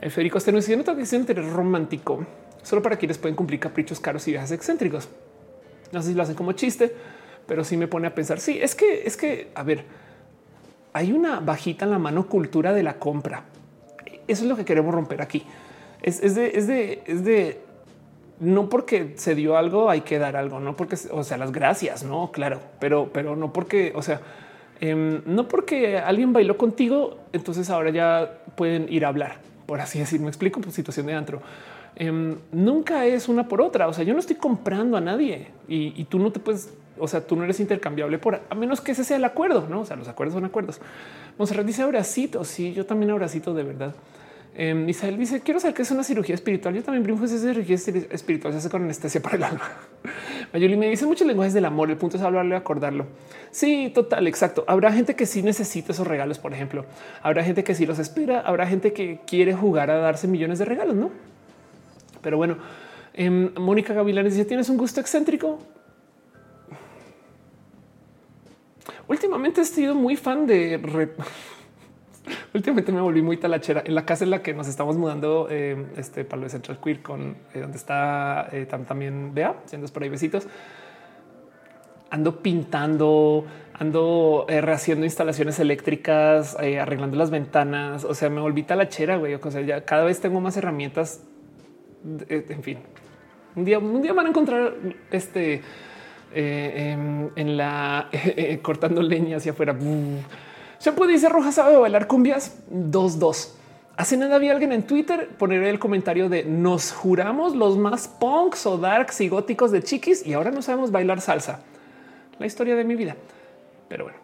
El 0.00 0.10
Federico 0.10 0.38
Asteno 0.38 0.58
dice: 0.58 0.76
no 0.76 0.96
que 0.96 1.06
ser 1.06 1.24
romántico 1.52 2.26
solo 2.62 2.82
para 2.82 2.96
quienes 2.96 3.16
pueden 3.16 3.36
cumplir 3.36 3.60
caprichos 3.60 4.00
caros 4.00 4.26
y 4.28 4.32
viajes 4.32 4.50
excéntricos. 4.50 5.08
No 5.92 6.02
sé 6.02 6.08
si 6.08 6.14
lo 6.14 6.22
hacen 6.22 6.34
como 6.34 6.52
chiste, 6.52 6.94
pero 7.46 7.64
sí 7.64 7.76
me 7.76 7.88
pone 7.88 8.06
a 8.06 8.14
pensar. 8.14 8.40
Sí, 8.40 8.58
es 8.60 8.74
que 8.74 9.06
es 9.06 9.16
que 9.16 9.50
a 9.54 9.62
ver, 9.62 9.84
hay 10.92 11.12
una 11.12 11.40
bajita 11.40 11.84
en 11.84 11.90
la 11.90 11.98
mano 11.98 12.26
cultura 12.26 12.72
de 12.72 12.82
la 12.82 12.98
compra. 12.98 13.44
Eso 14.26 14.42
es 14.42 14.48
lo 14.48 14.56
que 14.56 14.64
queremos 14.64 14.94
romper 14.94 15.22
aquí. 15.22 15.44
Es, 16.02 16.34
de, 16.34 16.52
es 16.54 16.66
de, 16.66 17.02
es 17.06 17.24
de 17.24 17.60
no 18.40 18.68
porque 18.68 19.14
se 19.16 19.34
dio 19.34 19.56
algo 19.56 19.90
hay 19.90 20.02
que 20.02 20.18
dar 20.18 20.36
algo, 20.36 20.60
no 20.60 20.76
porque, 20.76 20.96
o 21.10 21.24
sea, 21.24 21.36
las 21.36 21.52
gracias, 21.52 22.04
no, 22.04 22.30
claro, 22.32 22.60
pero, 22.78 23.10
pero 23.12 23.34
no 23.34 23.52
porque, 23.52 23.92
o 23.94 24.02
sea, 24.02 24.20
em, 24.80 25.22
no 25.26 25.48
porque 25.48 25.98
alguien 25.98 26.32
bailó 26.32 26.56
contigo, 26.56 27.18
entonces 27.32 27.70
ahora 27.70 27.90
ya 27.90 28.38
pueden 28.56 28.92
ir 28.92 29.04
a 29.04 29.08
hablar, 29.08 29.38
por 29.66 29.80
así 29.80 29.98
decir. 29.98 30.20
Me 30.20 30.28
explico, 30.28 30.60
por 30.60 30.72
situación 30.72 31.06
de 31.06 31.14
antro. 31.14 31.42
Em, 31.98 32.36
nunca 32.52 33.06
es 33.06 33.28
una 33.28 33.48
por 33.48 33.62
otra. 33.62 33.88
O 33.88 33.92
sea, 33.92 34.04
yo 34.04 34.12
no 34.12 34.20
estoy 34.20 34.36
comprando 34.36 34.96
a 34.96 35.00
nadie 35.00 35.48
y, 35.66 36.04
tú 36.04 36.18
no 36.18 36.30
te 36.30 36.38
puedes 36.40 36.72
o 36.98 37.08
sea, 37.08 37.26
tú 37.26 37.36
no 37.36 37.44
eres 37.44 37.60
intercambiable 37.60 38.18
por 38.18 38.40
a 38.48 38.54
menos 38.54 38.80
que 38.80 38.92
ese 38.92 39.04
sea 39.04 39.18
el 39.18 39.24
acuerdo, 39.24 39.66
no? 39.68 39.80
O 39.80 39.84
sea, 39.84 39.96
los 39.96 40.08
acuerdos 40.08 40.34
son 40.34 40.46
acuerdos. 40.46 40.80
Monserrat 41.38 41.66
dice 41.66 41.82
abracito. 41.82 42.44
Sí, 42.44 42.72
yo 42.72 42.86
también 42.86 43.10
abracito 43.10 43.52
de 43.52 43.62
verdad. 43.62 43.94
Eh, 44.54 44.86
Isael 44.88 45.18
dice: 45.18 45.40
Quiero 45.40 45.60
saber 45.60 45.74
qué 45.74 45.82
es 45.82 45.90
una 45.90 46.02
cirugía 46.02 46.34
espiritual. 46.34 46.74
Yo 46.74 46.82
también 46.82 47.02
brinco 47.02 47.24
esa 47.24 47.38
cirugía 47.38 47.76
espiritual. 47.76 48.54
Se 48.54 48.58
hace 48.58 48.70
con 48.70 48.82
anestesia 48.82 49.20
para 49.20 49.36
el 49.36 49.44
alma. 49.44 49.70
Mayuli 50.54 50.76
me 50.76 50.88
dice 50.88 51.04
muchos 51.04 51.26
lenguajes 51.26 51.52
del 51.52 51.66
amor. 51.66 51.90
El 51.90 51.98
punto 51.98 52.16
es 52.16 52.22
hablarle, 52.22 52.56
acordarlo. 52.56 53.06
Sí, 53.50 53.92
total, 53.94 54.26
exacto. 54.26 54.64
Habrá 54.66 54.90
gente 54.92 55.14
que 55.14 55.26
sí 55.26 55.42
necesita 55.42 55.92
esos 55.92 56.06
regalos, 56.06 56.38
por 56.38 56.54
ejemplo. 56.54 56.86
Habrá 57.22 57.44
gente 57.44 57.62
que 57.62 57.74
sí 57.74 57.84
los 57.84 57.98
espera. 57.98 58.40
Habrá 58.40 58.66
gente 58.66 58.94
que 58.94 59.20
quiere 59.26 59.52
jugar 59.52 59.90
a 59.90 59.98
darse 59.98 60.28
millones 60.28 60.58
de 60.58 60.64
regalos, 60.64 60.96
no? 60.96 61.10
Pero 62.26 62.38
bueno, 62.38 62.56
em, 63.14 63.54
Mónica 63.54 63.94
Gavilán 63.94 64.24
dice: 64.24 64.44
Tienes 64.44 64.68
un 64.68 64.76
gusto 64.76 65.00
excéntrico. 65.00 65.60
Últimamente 69.06 69.60
he 69.60 69.64
sido 69.64 69.94
muy 69.94 70.16
fan 70.16 70.44
de... 70.44 71.08
Últimamente 72.52 72.90
me 72.90 73.00
volví 73.00 73.22
muy 73.22 73.36
talachera 73.36 73.84
en 73.86 73.94
la 73.94 74.04
casa 74.04 74.24
en 74.24 74.30
la 74.30 74.42
que 74.42 74.54
nos 74.54 74.66
estamos 74.66 74.96
mudando 74.96 75.46
eh, 75.48 75.86
este 75.96 76.24
palo 76.24 76.42
de 76.42 76.48
Central 76.48 76.80
Queer 76.82 77.00
con 77.00 77.36
eh, 77.54 77.60
donde 77.60 77.76
está 77.76 78.48
eh, 78.50 78.66
también 78.66 79.32
Bea, 79.32 79.54
siendo 79.66 79.86
por 79.86 80.02
ahí 80.02 80.08
besitos. 80.08 80.48
Ando 82.10 82.42
pintando, 82.42 83.44
ando 83.72 84.46
rehaciendo 84.48 85.04
instalaciones 85.04 85.60
eléctricas, 85.60 86.56
arreglando 86.56 87.16
las 87.16 87.30
ventanas. 87.30 88.02
O 88.02 88.14
sea, 88.14 88.30
me 88.30 88.40
volví 88.40 88.64
talachera, 88.64 89.16
güey. 89.16 89.34
O 89.34 89.50
sea, 89.52 89.60
ya 89.60 89.84
cada 89.84 90.02
vez 90.02 90.20
tengo 90.20 90.40
más 90.40 90.56
herramientas. 90.56 91.20
En 92.28 92.62
fin, 92.62 92.78
un 93.56 93.64
día, 93.64 93.78
un 93.78 94.02
día 94.02 94.12
van 94.12 94.26
a 94.26 94.28
encontrar 94.28 94.74
este 95.10 95.62
eh, 96.34 96.92
em, 96.92 97.30
en, 97.36 97.56
la 97.56 98.08
eh, 98.12 98.58
cortando 98.62 99.00
leña 99.00 99.38
hacia 99.38 99.52
afuera. 99.52 99.74
Se 100.78 100.92
puede 100.92 101.12
dice 101.12 101.28
Roja 101.28 101.52
sabe 101.52 101.76
bailar 101.76 102.06
cumbias 102.06 102.58
2-2. 102.70 103.52
Hace 103.96 104.18
nada 104.18 104.36
había 104.36 104.52
alguien 104.52 104.72
en 104.72 104.82
Twitter 104.82 105.30
poner 105.38 105.62
el 105.62 105.78
comentario 105.78 106.28
de 106.28 106.44
nos 106.44 106.92
juramos 106.92 107.56
los 107.56 107.78
más 107.78 108.08
punks 108.08 108.66
o 108.66 108.76
darks 108.76 109.22
y 109.22 109.30
góticos 109.30 109.72
de 109.72 109.82
chiquis 109.82 110.26
y 110.26 110.34
ahora 110.34 110.50
no 110.50 110.60
sabemos 110.60 110.90
bailar 110.90 111.22
salsa. 111.22 111.62
La 112.38 112.44
historia 112.44 112.76
de 112.76 112.84
mi 112.84 112.94
vida. 112.94 113.16
Pero 113.88 114.04
bueno, 114.04 114.18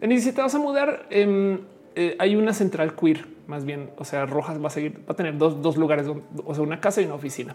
vas 0.36 0.54
a 0.54 0.58
mudar, 0.58 1.06
em, 1.08 1.60
eh, 1.94 2.14
hay 2.18 2.36
una 2.36 2.52
central 2.52 2.94
queer 2.94 3.35
más 3.46 3.64
bien, 3.64 3.90
o 3.96 4.04
sea, 4.04 4.26
Rojas 4.26 4.62
va 4.62 4.66
a 4.66 4.70
seguir, 4.70 4.98
va 5.08 5.12
a 5.12 5.14
tener 5.14 5.38
dos, 5.38 5.76
lugares, 5.76 6.06
o 6.44 6.54
sea, 6.54 6.62
una 6.62 6.80
casa 6.80 7.00
y 7.00 7.04
una 7.04 7.14
oficina. 7.14 7.54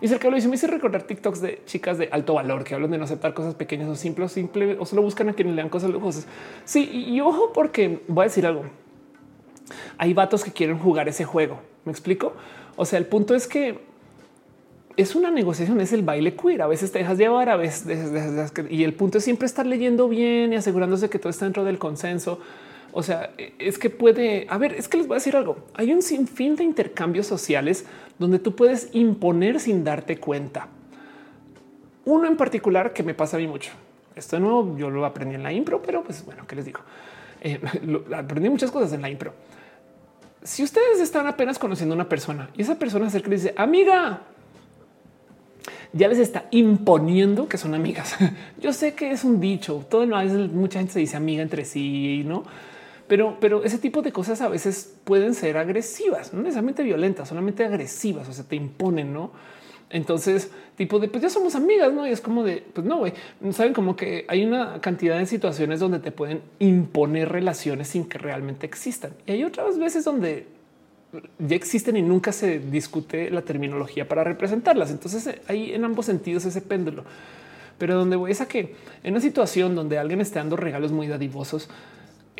Y 0.00 0.08
cerca 0.08 0.28
lo 0.28 0.36
dice, 0.36 0.48
me 0.48 0.56
hice 0.56 0.66
recordar 0.66 1.04
TikToks 1.04 1.40
de 1.40 1.62
chicas 1.64 1.96
de 1.98 2.08
alto 2.12 2.34
valor 2.34 2.62
que 2.64 2.74
hablan 2.74 2.90
de 2.90 2.98
no 2.98 3.04
aceptar 3.04 3.32
cosas 3.32 3.54
pequeñas 3.54 3.88
o 3.88 3.96
simples, 3.96 4.32
simple, 4.32 4.76
o 4.78 4.84
solo 4.84 5.02
buscan 5.02 5.28
a 5.30 5.32
quienes 5.32 5.54
lean 5.54 5.70
cosas 5.70 5.90
lujosas. 5.90 6.26
Sí, 6.64 6.90
y, 7.08 7.20
ojo, 7.20 7.52
porque 7.54 8.02
voy 8.08 8.22
a 8.22 8.28
decir 8.28 8.46
algo. 8.46 8.64
Hay 9.96 10.12
vatos 10.12 10.44
que 10.44 10.52
quieren 10.52 10.78
jugar 10.78 11.08
ese 11.08 11.24
juego. 11.24 11.60
Me 11.84 11.92
explico. 11.92 12.34
O 12.76 12.84
sea, 12.84 12.98
el 12.98 13.06
punto 13.06 13.34
es 13.34 13.46
que 13.46 13.78
es 14.96 15.14
una 15.14 15.30
negociación, 15.30 15.80
es 15.80 15.92
el 15.92 16.02
baile 16.02 16.34
queer. 16.34 16.62
A 16.62 16.66
veces 16.66 16.92
te 16.92 16.98
dejas 16.98 17.16
llevar, 17.16 17.48
a 17.48 17.56
veces 17.56 17.86
y 18.68 18.84
el 18.84 18.92
punto 18.94 19.18
es 19.18 19.24
siempre 19.24 19.46
estar 19.46 19.66
leyendo 19.66 20.08
bien 20.08 20.52
y 20.52 20.56
asegurándose 20.56 21.08
que 21.08 21.18
todo 21.18 21.30
está 21.30 21.46
dentro 21.46 21.64
del 21.64 21.78
consenso. 21.78 22.40
O 22.92 23.02
sea, 23.02 23.32
es 23.58 23.78
que 23.78 23.90
puede 23.90 24.46
haber, 24.48 24.74
es 24.74 24.88
que 24.88 24.96
les 24.96 25.06
voy 25.06 25.14
a 25.14 25.18
decir 25.18 25.36
algo. 25.36 25.58
Hay 25.74 25.92
un 25.92 26.02
sinfín 26.02 26.56
de 26.56 26.64
intercambios 26.64 27.26
sociales 27.26 27.84
donde 28.18 28.38
tú 28.38 28.56
puedes 28.56 28.88
imponer 28.92 29.60
sin 29.60 29.84
darte 29.84 30.18
cuenta. 30.18 30.68
Uno 32.04 32.26
en 32.26 32.36
particular 32.36 32.92
que 32.92 33.02
me 33.02 33.14
pasa 33.14 33.36
a 33.36 33.40
mí 33.40 33.46
mucho. 33.46 33.70
Esto 34.16 34.36
de 34.36 34.40
nuevo 34.40 34.76
yo 34.76 34.90
lo 34.90 35.04
aprendí 35.04 35.34
en 35.36 35.42
la 35.42 35.52
impro, 35.52 35.80
pero 35.82 36.02
pues 36.02 36.24
bueno, 36.24 36.46
¿qué 36.46 36.56
les 36.56 36.64
digo? 36.64 36.80
Eh, 37.40 37.60
aprendí 38.16 38.50
muchas 38.50 38.70
cosas 38.70 38.92
en 38.92 39.02
la 39.02 39.10
impro. 39.10 39.32
Si 40.42 40.62
ustedes 40.62 41.00
están 41.00 41.26
apenas 41.26 41.58
conociendo 41.58 41.94
a 41.94 41.96
una 41.96 42.08
persona 42.08 42.50
y 42.56 42.62
esa 42.62 42.78
persona 42.78 43.06
acerca 43.06 43.28
y 43.28 43.32
dice, 43.32 43.54
amiga, 43.56 44.22
ya 45.92 46.08
les 46.08 46.18
está 46.18 46.46
imponiendo 46.50 47.48
que 47.48 47.58
son 47.58 47.74
amigas. 47.74 48.16
Yo 48.60 48.72
sé 48.72 48.94
que 48.94 49.10
es 49.10 49.24
un 49.24 49.40
dicho, 49.40 49.84
todo 49.88 50.06
lo 50.06 50.16
mucha 50.48 50.78
gente 50.78 50.94
se 50.94 51.00
dice 51.00 51.16
amiga 51.16 51.42
entre 51.42 51.64
sí, 51.64 52.24
no? 52.26 52.44
Pero, 53.10 53.64
ese 53.64 53.78
tipo 53.78 54.02
de 54.02 54.12
cosas 54.12 54.40
a 54.40 54.48
veces 54.48 54.94
pueden 55.02 55.34
ser 55.34 55.56
agresivas, 55.56 56.32
no 56.32 56.42
necesariamente 56.42 56.84
violentas, 56.84 57.28
solamente 57.28 57.64
agresivas, 57.64 58.28
o 58.28 58.32
sea, 58.32 58.44
te 58.44 58.54
imponen, 58.54 59.12
¿no? 59.12 59.32
Entonces, 59.90 60.52
tipo 60.76 61.00
de, 61.00 61.08
pues 61.08 61.20
ya 61.20 61.28
somos 61.28 61.56
amigas, 61.56 61.92
¿no? 61.92 62.06
Y 62.06 62.12
es 62.12 62.20
como 62.20 62.44
de, 62.44 62.62
pues 62.72 62.86
no, 62.86 62.98
güey, 62.98 63.12
saben 63.50 63.72
como 63.72 63.96
que 63.96 64.26
hay 64.28 64.44
una 64.44 64.80
cantidad 64.80 65.18
de 65.18 65.26
situaciones 65.26 65.80
donde 65.80 65.98
te 65.98 66.12
pueden 66.12 66.40
imponer 66.60 67.30
relaciones 67.30 67.88
sin 67.88 68.08
que 68.08 68.18
realmente 68.18 68.64
existan. 68.64 69.10
Y 69.26 69.32
hay 69.32 69.42
otras 69.42 69.76
veces 69.76 70.04
donde 70.04 70.46
ya 71.40 71.56
existen 71.56 71.96
y 71.96 72.02
nunca 72.02 72.30
se 72.30 72.60
discute 72.60 73.28
la 73.32 73.42
terminología 73.42 74.06
para 74.06 74.22
representarlas. 74.22 74.92
Entonces, 74.92 75.34
hay 75.48 75.72
en 75.72 75.84
ambos 75.84 76.06
sentidos 76.06 76.44
ese 76.44 76.60
péndulo. 76.60 77.02
Pero 77.76 77.96
donde 77.96 78.14
voy 78.14 78.30
es 78.30 78.40
a 78.40 78.46
que 78.46 78.76
en 79.02 79.14
una 79.14 79.20
situación 79.20 79.74
donde 79.74 79.98
alguien 79.98 80.20
esté 80.20 80.38
dando 80.38 80.56
regalos 80.56 80.92
muy 80.92 81.08
dadivosos, 81.08 81.68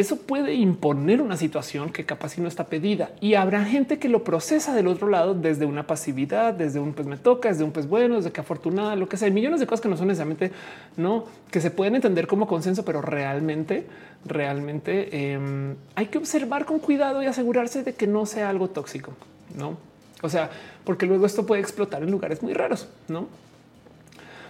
eso 0.01 0.17
puede 0.17 0.55
imponer 0.55 1.20
una 1.20 1.37
situación 1.37 1.91
que 1.91 2.05
capaz 2.05 2.31
si 2.31 2.41
no 2.41 2.49
está 2.49 2.65
pedida 2.65 3.11
y 3.20 3.35
habrá 3.35 3.65
gente 3.65 3.99
que 3.99 4.09
lo 4.09 4.25
procesa 4.25 4.75
del 4.75 4.87
otro 4.87 5.09
lado 5.09 5.35
desde 5.35 5.67
una 5.67 5.87
pasividad, 5.87 6.55
desde 6.55 6.81
un 6.81 6.93
pues 6.93 7.07
me 7.07 7.17
toca, 7.17 7.51
desde 7.51 7.65
un 7.65 7.73
pues 7.73 7.89
bueno, 7.89 8.17
desde 8.17 8.33
que 8.33 8.41
afortunada, 8.41 8.97
lo 8.97 9.09
que 9.09 9.17
sea, 9.17 9.31
millones 9.31 9.61
de 9.61 9.67
cosas 9.67 9.83
que 9.83 9.89
no 9.89 9.97
son 9.97 10.09
necesariamente 10.09 10.53
no 10.97 11.25
que 11.51 11.61
se 11.61 11.70
pueden 11.70 11.95
entender 11.97 12.27
como 12.27 12.47
consenso, 12.47 12.85
pero 12.85 13.03
realmente, 13.03 13.87
realmente 14.25 15.33
em, 15.33 15.77
hay 15.95 16.07
que 16.07 16.19
observar 16.19 16.65
con 16.65 16.79
cuidado 16.79 17.23
y 17.23 17.27
asegurarse 17.27 17.83
de 17.83 17.95
que 17.95 18.07
no 18.07 18.27
sea 18.27 18.49
algo 18.49 18.69
tóxico, 18.69 19.12
no? 19.57 19.77
O 20.23 20.29
sea, 20.29 20.51
porque 20.85 21.07
luego 21.07 21.27
esto 21.27 21.47
puede 21.47 21.61
explotar 21.61 22.03
en 22.03 22.11
lugares 22.11 22.43
muy 22.43 22.55
raros, 22.55 22.89
no? 23.09 23.29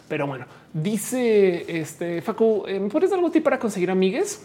Pero 0.08 0.26
bueno, 0.26 0.46
dice 0.72 1.80
este 1.80 2.20
Facu, 2.20 2.64
¿me 2.66 2.88
pones 2.88 3.12
algo 3.12 3.30
ti 3.30 3.40
para 3.40 3.58
conseguir 3.58 3.90
amigues? 3.90 4.42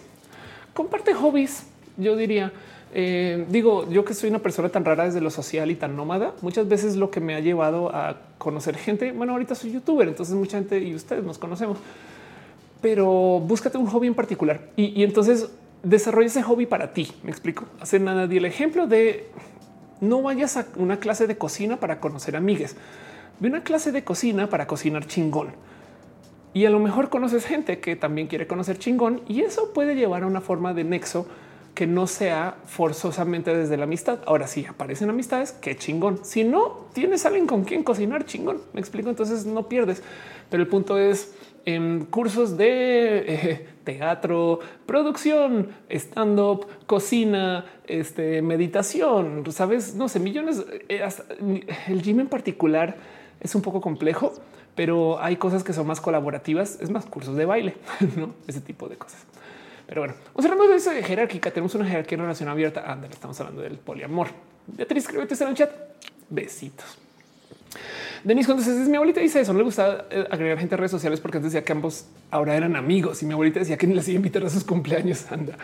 Comparte 0.75 1.15
hobbies. 1.15 1.63
Yo 1.97 2.15
diría, 2.15 2.51
Eh, 2.97 3.45
digo, 3.49 3.89
yo 3.89 4.05
que 4.05 4.13
soy 4.13 4.29
una 4.29 4.39
persona 4.39 4.69
tan 4.69 4.85
rara 4.85 5.03
desde 5.03 5.19
lo 5.19 5.29
social 5.29 5.69
y 5.69 5.75
tan 5.75 5.97
nómada, 5.97 6.33
muchas 6.41 6.65
veces 6.65 6.95
lo 6.95 7.11
que 7.11 7.19
me 7.19 7.35
ha 7.35 7.41
llevado 7.41 7.93
a 7.93 8.21
conocer 8.37 8.77
gente, 8.77 9.11
bueno, 9.11 9.33
ahorita 9.33 9.53
soy 9.53 9.73
youtuber, 9.73 10.07
entonces 10.07 10.33
mucha 10.33 10.59
gente 10.59 10.79
y 10.79 10.95
ustedes 10.95 11.21
nos 11.21 11.37
conocemos, 11.37 11.77
pero 12.81 13.41
búscate 13.45 13.77
un 13.77 13.87
hobby 13.87 14.07
en 14.07 14.13
particular 14.13 14.61
y, 14.77 15.03
entonces 15.03 15.49
desarrolla 15.83 16.27
ese 16.27 16.41
hobby 16.41 16.67
para 16.67 16.93
ti. 16.93 17.11
Me 17.21 17.31
explico. 17.31 17.65
Hacer 17.81 17.99
nada 17.99 18.27
di 18.27 18.37
el 18.37 18.45
ejemplo 18.45 18.87
de 18.87 19.27
no 19.99 20.21
vayas 20.21 20.55
a 20.55 20.65
una 20.77 20.97
clase 20.97 21.27
de 21.27 21.37
cocina 21.37 21.75
para 21.75 21.99
conocer 21.99 22.37
amigues. 22.37 22.77
Ve 23.41 23.49
una 23.49 23.61
clase 23.63 23.91
de 23.91 24.05
cocina 24.05 24.49
para 24.49 24.67
cocinar 24.67 25.05
chingón. 25.05 25.49
Y 26.55 26.65
a 26.65 26.69
lo 26.69 26.79
mejor 26.79 27.09
conoces 27.09 27.45
gente 27.45 27.79
que 27.79 27.97
también 27.97 28.27
quiere 28.27 28.47
conocer 28.47 28.79
chingón 28.79 29.19
y 29.27 29.41
eso 29.41 29.73
puede 29.73 29.93
llevar 29.93 30.23
a 30.23 30.25
una 30.25 30.39
forma 30.39 30.73
de 30.73 30.85
nexo 30.85 31.27
que 31.73 31.85
no 31.85 32.07
sea 32.07 32.55
forzosamente 32.65 33.53
desde 33.53 33.75
la 33.75 33.83
amistad. 33.83 34.19
Ahora 34.25 34.47
sí 34.47 34.65
aparecen 34.65 35.09
amistades, 35.09 35.51
qué 35.51 35.75
chingón. 35.75 36.23
Si 36.23 36.45
no 36.45 36.87
tienes 36.93 37.25
alguien 37.25 37.45
con 37.45 37.65
quien 37.65 37.83
cocinar 37.83 38.25
chingón, 38.25 38.61
me 38.71 38.79
explico. 38.79 39.09
Entonces 39.09 39.45
no 39.45 39.67
pierdes. 39.67 40.01
Pero 40.49 40.63
el 40.63 40.69
punto 40.69 40.97
es 40.97 41.35
en 41.65 42.05
cursos 42.05 42.55
de 42.55 43.25
eh, 43.27 43.67
teatro, 43.83 44.61
producción, 44.85 45.71
stand 45.89 46.39
up, 46.39 46.67
cocina, 46.85 47.65
este, 47.85 48.41
meditación, 48.41 49.43
sabes, 49.51 49.95
no 49.95 50.07
sé, 50.07 50.21
millones. 50.21 50.63
Eh, 50.87 51.05
el 51.89 52.01
gym 52.01 52.21
en 52.21 52.27
particular 52.27 52.95
es 53.41 53.55
un 53.55 53.61
poco 53.61 53.81
complejo, 53.81 54.33
pero 54.75 55.21
hay 55.21 55.37
cosas 55.37 55.63
que 55.63 55.73
son 55.73 55.87
más 55.87 56.01
colaborativas. 56.01 56.79
Es 56.81 56.89
más 56.89 57.05
cursos 57.05 57.35
de 57.35 57.45
baile, 57.45 57.75
no 58.17 58.33
ese 58.47 58.61
tipo 58.61 58.87
de 58.87 58.97
cosas. 58.97 59.25
Pero 59.87 60.01
bueno, 60.01 60.15
observamos 60.33 60.69
eso 60.69 60.91
de 60.91 61.03
jerárquica. 61.03 61.51
Tenemos 61.51 61.75
una 61.75 61.85
jerarquía 61.85 62.15
en 62.17 62.21
relación 62.21 62.49
abierta. 62.49 62.91
Anda, 62.91 63.07
estamos 63.07 63.39
hablando 63.39 63.61
del 63.61 63.77
poliamor. 63.77 64.27
Beatriz, 64.67 65.07
está 65.09 65.43
en 65.43 65.49
el 65.51 65.55
chat. 65.55 65.71
Besitos. 66.29 67.04
Denis, 68.25 68.47
cuando 68.47 68.63
es 68.63 68.89
mi 68.89 68.95
abuelita 68.95 69.21
dice 69.21 69.39
eso, 69.39 69.53
no 69.53 69.59
le 69.59 69.65
gusta 69.65 70.07
eh, 70.09 70.25
agregar 70.31 70.57
gente 70.57 70.73
a 70.73 70.79
redes 70.79 70.89
sociales 70.89 71.19
porque 71.19 71.37
antes 71.37 71.53
decía 71.53 71.63
que 71.63 71.71
ambos 71.73 72.07
ahora 72.31 72.55
eran 72.55 72.75
amigos 72.75 73.21
y 73.21 73.27
mi 73.27 73.33
abuelita 73.33 73.59
decía 73.59 73.77
que 73.77 73.85
ni 73.85 73.93
les 73.93 74.07
iba 74.07 74.15
a 74.15 74.17
invitar 74.17 74.43
a 74.43 74.49
sus 74.49 74.63
cumpleaños. 74.63 75.31
Anda, 75.31 75.55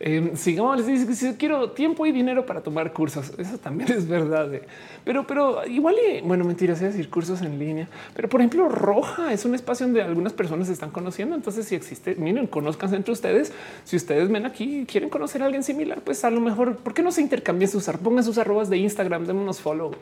eh, 0.00 0.32
sigamos, 0.34 0.78
les 0.78 0.86
dice 0.88 1.06
que 1.06 1.14
si 1.14 1.32
quiero 1.34 1.70
tiempo 1.70 2.06
y 2.06 2.10
dinero 2.10 2.44
para 2.44 2.60
tomar 2.60 2.92
cursos. 2.92 3.32
Eso 3.38 3.58
también 3.58 3.92
es 3.96 4.08
verdad. 4.08 4.52
Eh. 4.52 4.62
Pero, 5.04 5.28
pero 5.28 5.64
igual, 5.64 5.94
y, 5.94 6.20
bueno, 6.22 6.44
mentira, 6.44 6.72
es 6.72 6.80
decir 6.80 7.08
cursos 7.08 7.40
en 7.42 7.56
línea. 7.56 7.86
Pero 8.16 8.28
por 8.28 8.40
ejemplo, 8.40 8.68
Roja 8.68 9.32
es 9.32 9.44
un 9.44 9.54
espacio 9.54 9.86
donde 9.86 10.02
algunas 10.02 10.32
personas 10.32 10.66
se 10.66 10.72
están 10.72 10.90
conociendo. 10.90 11.36
Entonces, 11.36 11.66
si 11.66 11.76
existe, 11.76 12.16
miren, 12.16 12.48
conozcan 12.48 12.92
entre 12.94 13.12
ustedes. 13.12 13.52
Si 13.84 13.94
ustedes 13.94 14.28
ven 14.28 14.44
aquí 14.44 14.80
y 14.80 14.86
quieren 14.86 15.08
conocer 15.08 15.40
a 15.42 15.44
alguien 15.44 15.62
similar, 15.62 16.00
pues 16.00 16.24
a 16.24 16.30
lo 16.30 16.40
mejor, 16.40 16.78
¿por 16.78 16.94
qué 16.94 17.02
no 17.04 17.12
se 17.12 17.20
intercambian 17.20 17.70
sus, 17.70 17.84
pongan 18.02 18.24
sus 18.24 18.38
arrobas 18.38 18.68
de 18.68 18.78
Instagram, 18.78 19.24
démonos 19.24 19.60
follow 19.60 19.92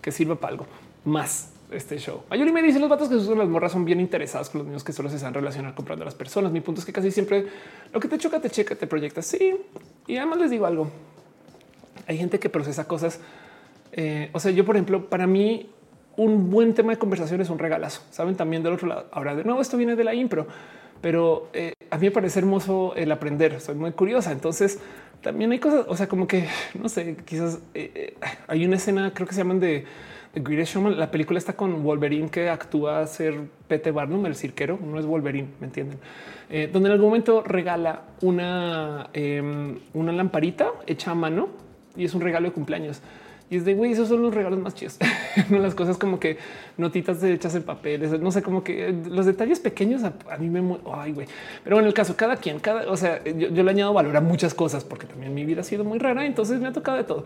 que 0.00 0.12
sirva 0.12 0.36
para 0.36 0.52
algo 0.52 0.66
más 1.04 1.57
este 1.70 1.98
show. 1.98 2.22
Ayuri 2.30 2.52
me 2.52 2.62
dice 2.62 2.78
los 2.78 2.88
vatos 2.88 3.08
que 3.08 3.14
usan 3.16 3.38
las 3.38 3.48
morras 3.48 3.72
son 3.72 3.84
bien 3.84 4.00
interesados 4.00 4.48
con 4.50 4.60
los 4.60 4.66
niños 4.66 4.84
que 4.84 4.92
solo 4.92 5.08
se 5.10 5.16
están 5.16 5.34
relacionar 5.34 5.74
comprando 5.74 6.04
a 6.04 6.06
las 6.06 6.14
personas. 6.14 6.52
Mi 6.52 6.60
punto 6.60 6.80
es 6.80 6.86
que 6.86 6.92
casi 6.92 7.10
siempre 7.10 7.46
lo 7.92 8.00
que 8.00 8.08
te 8.08 8.18
choca, 8.18 8.40
te 8.40 8.50
checa, 8.50 8.74
te 8.74 8.86
proyecta. 8.86 9.22
Sí. 9.22 9.56
Y 10.06 10.16
además 10.16 10.38
les 10.38 10.50
digo 10.50 10.66
algo. 10.66 10.90
Hay 12.06 12.16
gente 12.16 12.38
que 12.38 12.48
procesa 12.48 12.86
cosas. 12.86 13.20
Eh, 13.92 14.30
o 14.32 14.40
sea, 14.40 14.50
yo, 14.50 14.64
por 14.64 14.76
ejemplo, 14.76 15.08
para 15.08 15.26
mí, 15.26 15.70
un 16.16 16.50
buen 16.50 16.74
tema 16.74 16.92
de 16.92 16.98
conversación 16.98 17.40
es 17.40 17.50
un 17.50 17.58
regalazo. 17.58 18.02
Saben 18.10 18.34
también 18.34 18.62
del 18.62 18.72
otro 18.72 18.88
lado. 18.88 19.06
Ahora, 19.12 19.34
de 19.34 19.44
nuevo, 19.44 19.60
esto 19.60 19.76
viene 19.76 19.94
de 19.94 20.04
la 20.04 20.14
impro, 20.14 20.46
pero 21.00 21.48
eh, 21.52 21.74
a 21.90 21.98
mí 21.98 22.06
me 22.06 22.10
parece 22.10 22.38
hermoso 22.38 22.94
el 22.96 23.12
aprender. 23.12 23.60
Soy 23.60 23.74
muy 23.74 23.92
curiosa. 23.92 24.32
Entonces, 24.32 24.80
también 25.22 25.52
hay 25.52 25.58
cosas, 25.58 25.84
o 25.88 25.96
sea, 25.96 26.08
como 26.08 26.26
que 26.26 26.48
no 26.80 26.88
sé, 26.88 27.16
quizás 27.24 27.58
eh, 27.74 28.14
hay 28.46 28.64
una 28.64 28.76
escena, 28.76 29.12
creo 29.12 29.26
que 29.26 29.34
se 29.34 29.40
llaman 29.40 29.60
de 29.60 29.84
Greatest 30.34 30.74
Showman. 30.74 30.98
La 30.98 31.10
película 31.10 31.38
está 31.38 31.54
con 31.54 31.82
Wolverine 31.82 32.28
que 32.28 32.48
actúa 32.48 33.00
a 33.00 33.06
ser 33.06 33.34
Pete 33.66 33.90
Barnum, 33.90 34.26
el 34.26 34.34
cirquero. 34.34 34.78
No 34.82 34.98
es 34.98 35.06
Wolverine, 35.06 35.48
me 35.60 35.66
entienden? 35.66 35.98
Eh, 36.50 36.68
donde 36.72 36.88
en 36.88 36.92
algún 36.92 37.08
momento 37.08 37.42
regala 37.42 38.02
una, 38.22 39.10
em, 39.12 39.78
una 39.94 40.12
lamparita 40.12 40.70
hecha 40.86 41.10
a 41.10 41.14
mano 41.14 41.48
y 41.96 42.04
es 42.04 42.14
un 42.14 42.20
regalo 42.20 42.48
de 42.48 42.52
cumpleaños. 42.52 43.02
Y 43.50 43.56
es 43.56 43.64
de 43.64 43.74
güey, 43.74 43.92
esos 43.92 44.08
son 44.08 44.20
los 44.22 44.34
regalos 44.34 44.58
más 44.58 44.74
chidos. 44.74 44.98
no 45.48 45.58
las 45.60 45.74
cosas 45.74 45.96
como 45.96 46.20
que 46.20 46.36
notitas 46.76 47.22
hechas 47.22 47.54
en 47.54 47.62
papel, 47.62 48.20
no 48.22 48.30
sé, 48.30 48.42
como 48.42 48.62
que 48.62 48.94
los 49.08 49.24
detalles 49.24 49.58
pequeños 49.58 50.02
a, 50.04 50.12
mí 50.38 50.50
me 50.50 50.76
ay, 50.92 51.12
güey. 51.12 51.26
Pero 51.64 51.78
en 51.80 51.86
el 51.86 51.94
caso, 51.94 52.14
cada 52.14 52.36
quien, 52.36 52.60
cada, 52.60 52.90
o 52.90 52.96
sea, 52.96 53.24
yo, 53.24 53.48
yo 53.48 53.62
le 53.62 53.70
añado 53.70 53.94
valor 53.94 54.16
a 54.16 54.20
muchas 54.20 54.52
cosas 54.52 54.84
porque 54.84 55.06
también 55.06 55.34
mi 55.34 55.44
vida 55.46 55.62
ha 55.62 55.64
sido 55.64 55.82
muy 55.84 55.98
rara. 55.98 56.26
Entonces 56.26 56.60
me 56.60 56.68
ha 56.68 56.72
tocado 56.72 56.98
de 56.98 57.04
todo. 57.04 57.24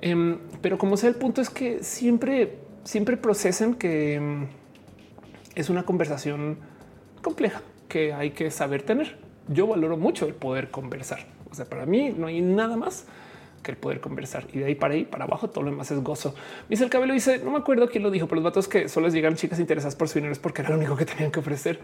Em, 0.00 0.38
pero 0.60 0.78
como 0.78 0.96
sea, 0.96 1.08
el 1.08 1.16
punto 1.16 1.40
es 1.40 1.50
que 1.50 1.82
siempre, 1.82 2.58
siempre 2.84 3.16
procesen 3.16 3.74
que 3.74 4.14
em, 4.14 4.46
es 5.54 5.70
una 5.70 5.84
conversación 5.84 6.58
compleja 7.22 7.62
que 7.88 8.12
hay 8.12 8.30
que 8.30 8.50
saber 8.50 8.82
tener. 8.82 9.18
Yo 9.48 9.66
valoro 9.66 9.96
mucho 9.96 10.26
el 10.26 10.34
poder 10.34 10.70
conversar. 10.70 11.26
O 11.50 11.54
sea, 11.54 11.64
para 11.64 11.86
mí 11.86 12.14
no 12.16 12.26
hay 12.26 12.40
nada 12.40 12.76
más 12.76 13.06
que 13.62 13.72
el 13.72 13.76
poder 13.76 14.00
conversar 14.00 14.46
y 14.52 14.58
de 14.58 14.66
ahí 14.66 14.74
para 14.76 14.94
ahí 14.94 15.04
para 15.04 15.24
abajo 15.24 15.50
todo 15.50 15.64
lo 15.64 15.70
demás 15.70 15.90
es 15.90 15.98
gozo. 16.00 16.34
Dice 16.68 16.84
el 16.84 16.90
cabello 16.90 17.12
dice 17.12 17.40
no 17.42 17.50
me 17.50 17.58
acuerdo 17.58 17.88
quién 17.88 18.02
lo 18.02 18.10
dijo, 18.10 18.28
pero 18.28 18.36
los 18.36 18.44
datos 18.44 18.68
que 18.68 18.88
solo 18.88 19.06
les 19.06 19.14
llegan 19.14 19.34
chicas 19.34 19.58
interesadas 19.58 19.96
por 19.96 20.08
su 20.08 20.18
dinero 20.18 20.32
es 20.32 20.38
porque 20.38 20.62
era 20.62 20.70
lo 20.70 20.76
único 20.76 20.96
que 20.96 21.04
tenían 21.04 21.30
que 21.30 21.40
ofrecer. 21.40 21.80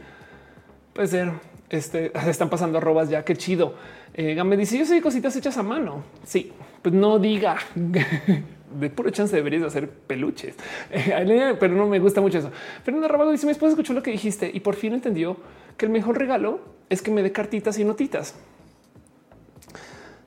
Puede 0.92 1.08
ser. 1.08 1.32
Este 1.70 2.12
están 2.28 2.50
pasando 2.50 2.78
arrobas 2.78 3.08
ya. 3.08 3.24
Qué 3.24 3.36
chido. 3.36 3.74
Eh, 4.12 4.40
dice 4.56 4.78
yo 4.78 4.86
soy 4.86 5.00
cositas 5.00 5.34
hechas 5.34 5.56
a 5.56 5.62
mano. 5.62 6.04
Sí, 6.24 6.52
pues 6.84 6.94
no 6.94 7.18
diga 7.18 7.56
de 7.74 8.90
puro 8.90 9.08
chance 9.08 9.34
deberías 9.34 9.62
hacer 9.62 9.88
peluches, 9.88 10.54
pero 10.90 11.74
no 11.74 11.86
me 11.86 11.98
gusta 11.98 12.20
mucho 12.20 12.38
eso. 12.38 12.50
Fernanda 12.82 13.08
Rabago 13.08 13.32
dice 13.32 13.46
mi 13.46 13.52
esposa 13.52 13.70
escuchó 13.70 13.94
lo 13.94 14.02
que 14.02 14.10
dijiste 14.10 14.50
y 14.52 14.60
por 14.60 14.74
fin 14.74 14.92
entendió 14.92 15.38
que 15.78 15.86
el 15.86 15.92
mejor 15.92 16.18
regalo 16.18 16.60
es 16.90 17.00
que 17.00 17.10
me 17.10 17.22
dé 17.22 17.32
cartitas 17.32 17.78
y 17.78 17.84
notitas. 17.84 18.34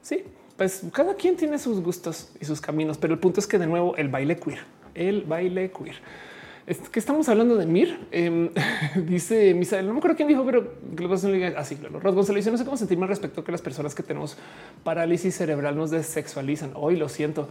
Sí, 0.01 0.23
pues 0.57 0.81
cada 0.91 1.13
quien 1.13 1.35
tiene 1.35 1.59
sus 1.59 1.79
gustos 1.79 2.31
y 2.41 2.45
sus 2.45 2.59
caminos, 2.59 2.97
pero 2.97 3.13
el 3.13 3.19
punto 3.19 3.39
es 3.39 3.45
que 3.45 3.59
de 3.59 3.67
nuevo 3.67 3.95
el 3.95 4.07
baile 4.07 4.37
queer, 4.37 4.61
el 4.95 5.25
baile 5.25 5.71
queer 5.71 5.97
es 6.67 6.79
que 6.89 6.99
estamos 6.99 7.29
hablando 7.29 7.55
de 7.55 7.65
Mir. 7.65 7.97
Em, 8.11 8.49
dice 9.07 9.53
Misael, 9.53 9.87
no 9.87 9.93
me 9.93 9.99
acuerdo 9.99 10.17
quién 10.17 10.27
dijo, 10.27 10.45
pero 10.45 10.73
así, 11.55 11.77
claro. 11.77 12.01
Ros 12.01 12.13
González 12.13 12.43
dice, 12.43 12.51
no 12.51 12.57
sé 12.57 12.65
cómo 12.65 12.75
sentirme 12.75 13.05
al 13.05 13.09
respecto 13.09 13.43
que 13.45 13.53
las 13.53 13.61
personas 13.61 13.95
que 13.95 14.03
tenemos 14.03 14.37
parálisis 14.83 15.33
cerebral 15.35 15.77
nos 15.77 15.91
desexualizan. 15.91 16.71
Hoy 16.75 16.97
lo 16.97 17.07
siento. 17.07 17.47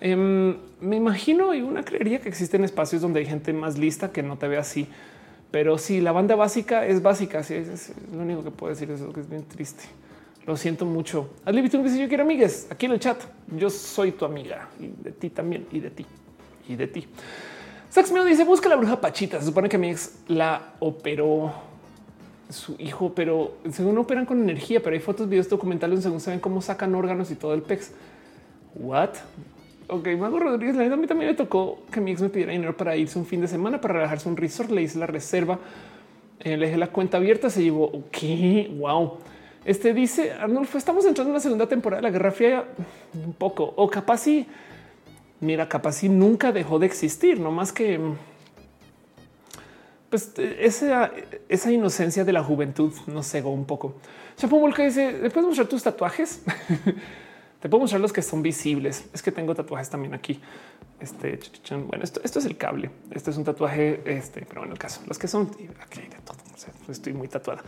Em, 0.00 0.56
me 0.80 0.94
imagino 0.94 1.54
y 1.54 1.62
una 1.62 1.84
creería 1.84 2.20
que 2.20 2.28
existen 2.28 2.62
espacios 2.62 3.02
donde 3.02 3.18
hay 3.18 3.26
gente 3.26 3.52
más 3.52 3.78
lista 3.78 4.12
que 4.12 4.22
no 4.22 4.38
te 4.38 4.46
ve 4.46 4.58
así. 4.58 4.86
Pero 5.50 5.76
si 5.76 6.00
la 6.00 6.12
banda 6.12 6.36
básica 6.36 6.86
es 6.86 7.02
básica, 7.02 7.42
sí, 7.42 7.54
es, 7.54 7.92
lo 8.12 8.22
único 8.22 8.44
que 8.44 8.52
puedo 8.52 8.72
decir, 8.72 8.88
es 8.92 9.00
que 9.12 9.20
es 9.20 9.28
bien 9.28 9.44
triste. 9.44 9.82
Lo 10.46 10.56
siento 10.56 10.86
mucho. 10.86 11.30
Hazle 11.44 11.62
dice 11.62 11.98
yo 11.98 12.06
quiero 12.06 12.22
amigues 12.22 12.68
aquí 12.70 12.86
en 12.86 12.92
el 12.92 13.00
chat. 13.00 13.20
Yo 13.56 13.70
soy 13.70 14.12
tu 14.12 14.24
amiga 14.24 14.68
y 14.78 14.86
de 15.02 15.10
ti 15.10 15.30
también 15.30 15.66
y 15.72 15.80
de 15.80 15.90
ti 15.90 16.06
y 16.68 16.76
de 16.76 16.86
ti. 16.86 17.08
Sax 17.96 18.12
me 18.12 18.22
dice 18.26 18.44
busca 18.44 18.68
la 18.68 18.76
bruja 18.76 19.00
Pachita. 19.00 19.40
Se 19.40 19.46
supone 19.46 19.70
que 19.70 19.78
mi 19.78 19.88
ex 19.88 20.12
la 20.28 20.74
operó 20.80 21.50
su 22.50 22.76
hijo, 22.78 23.12
pero 23.14 23.54
según 23.72 23.96
operan 23.96 24.26
con 24.26 24.38
energía, 24.38 24.82
pero 24.82 24.92
hay 24.92 25.00
fotos, 25.00 25.26
videos 25.26 25.48
documentales 25.48 26.02
según 26.02 26.20
saben 26.20 26.38
cómo 26.38 26.60
sacan 26.60 26.94
órganos 26.94 27.30
y 27.30 27.36
todo 27.36 27.54
el 27.54 27.62
pex. 27.62 27.92
What? 28.74 29.12
Ok, 29.88 30.08
Mago 30.18 30.38
Rodríguez, 30.38 30.76
a 30.76 30.94
mí 30.94 31.06
también 31.06 31.30
me 31.30 31.34
tocó 31.34 31.84
que 31.90 32.02
mi 32.02 32.10
ex 32.10 32.20
me 32.20 32.28
pidiera 32.28 32.52
dinero 32.52 32.76
para 32.76 32.94
irse 32.96 33.18
un 33.18 33.24
fin 33.24 33.40
de 33.40 33.48
semana 33.48 33.80
para 33.80 33.94
relajarse 33.94 34.28
un 34.28 34.36
resort. 34.36 34.70
Le 34.72 34.82
hice 34.82 34.98
la 34.98 35.06
reserva, 35.06 35.58
eh, 36.40 36.58
le 36.58 36.66
dejé 36.66 36.76
la 36.76 36.88
cuenta 36.88 37.16
abierta, 37.16 37.48
se 37.48 37.62
llevó. 37.62 37.86
Ok, 37.86 38.18
wow. 38.78 39.14
Este 39.64 39.94
dice 39.94 40.32
Arnulfo, 40.32 40.76
estamos 40.76 41.06
entrando 41.06 41.30
en 41.30 41.34
la 41.36 41.40
segunda 41.40 41.66
temporada 41.66 42.02
de 42.02 42.08
la 42.08 42.10
Guerra 42.10 42.30
Fría 42.30 42.62
un 43.14 43.32
poco, 43.32 43.72
o 43.74 43.88
capaz 43.88 44.18
sí 44.18 44.46
mira, 45.40 45.68
capaz 45.68 45.92
si 45.92 46.08
nunca 46.08 46.52
dejó 46.52 46.78
de 46.78 46.86
existir, 46.86 47.40
no 47.40 47.50
más 47.50 47.72
que 47.72 48.00
pues 50.10 50.32
esa, 50.38 51.10
esa 51.48 51.72
inocencia 51.72 52.24
de 52.24 52.32
la 52.32 52.42
juventud 52.42 52.92
nos 53.06 53.28
cegó 53.28 53.50
un 53.50 53.64
poco. 53.64 53.94
Chapo 54.36 54.58
Volca 54.58 54.84
dice: 54.84 55.12
¿Le 55.12 55.30
puedes 55.30 55.46
mostrar 55.46 55.66
tus 55.66 55.82
tatuajes? 55.82 56.42
Te 57.60 57.70
puedo 57.70 57.80
mostrar 57.80 58.00
los 58.00 58.12
que 58.12 58.22
son 58.22 58.42
visibles. 58.42 59.06
Es 59.12 59.22
que 59.22 59.32
tengo 59.32 59.54
tatuajes 59.54 59.90
también 59.90 60.14
aquí. 60.14 60.40
Este 61.00 61.38
bueno, 61.88 62.04
esto, 62.04 62.20
esto 62.22 62.38
es 62.38 62.44
el 62.44 62.56
cable. 62.56 62.90
Este 63.10 63.30
es 63.30 63.36
un 63.36 63.44
tatuaje, 63.44 64.02
este, 64.04 64.46
pero 64.46 64.64
en 64.64 64.70
el 64.70 64.78
caso, 64.78 65.00
los 65.06 65.18
que 65.18 65.26
son 65.26 65.50
aquí 65.80 66.02
de 66.02 66.16
todo. 66.24 66.36
estoy 66.88 67.12
muy 67.12 67.28
tatuada. 67.28 67.62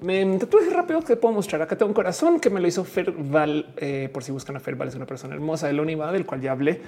Me 0.00 0.38
tatuaje 0.38 0.70
rápido 0.70 1.02
que 1.02 1.14
puedo 1.16 1.34
mostrar. 1.34 1.62
Acá 1.62 1.76
tengo 1.76 1.90
un 1.90 1.94
corazón 1.94 2.40
que 2.40 2.50
me 2.50 2.60
lo 2.60 2.66
hizo 2.66 2.84
Ferval. 2.84 3.72
Eh, 3.76 4.10
por 4.12 4.24
si 4.24 4.32
buscan 4.32 4.56
a 4.56 4.60
Ferval, 4.60 4.88
es 4.88 4.94
una 4.94 5.06
persona 5.06 5.34
hermosa. 5.34 5.70
El 5.70 5.78
Oniva, 5.78 6.10
del 6.10 6.26
cual 6.26 6.40
ya 6.40 6.52
hablé. 6.52 6.80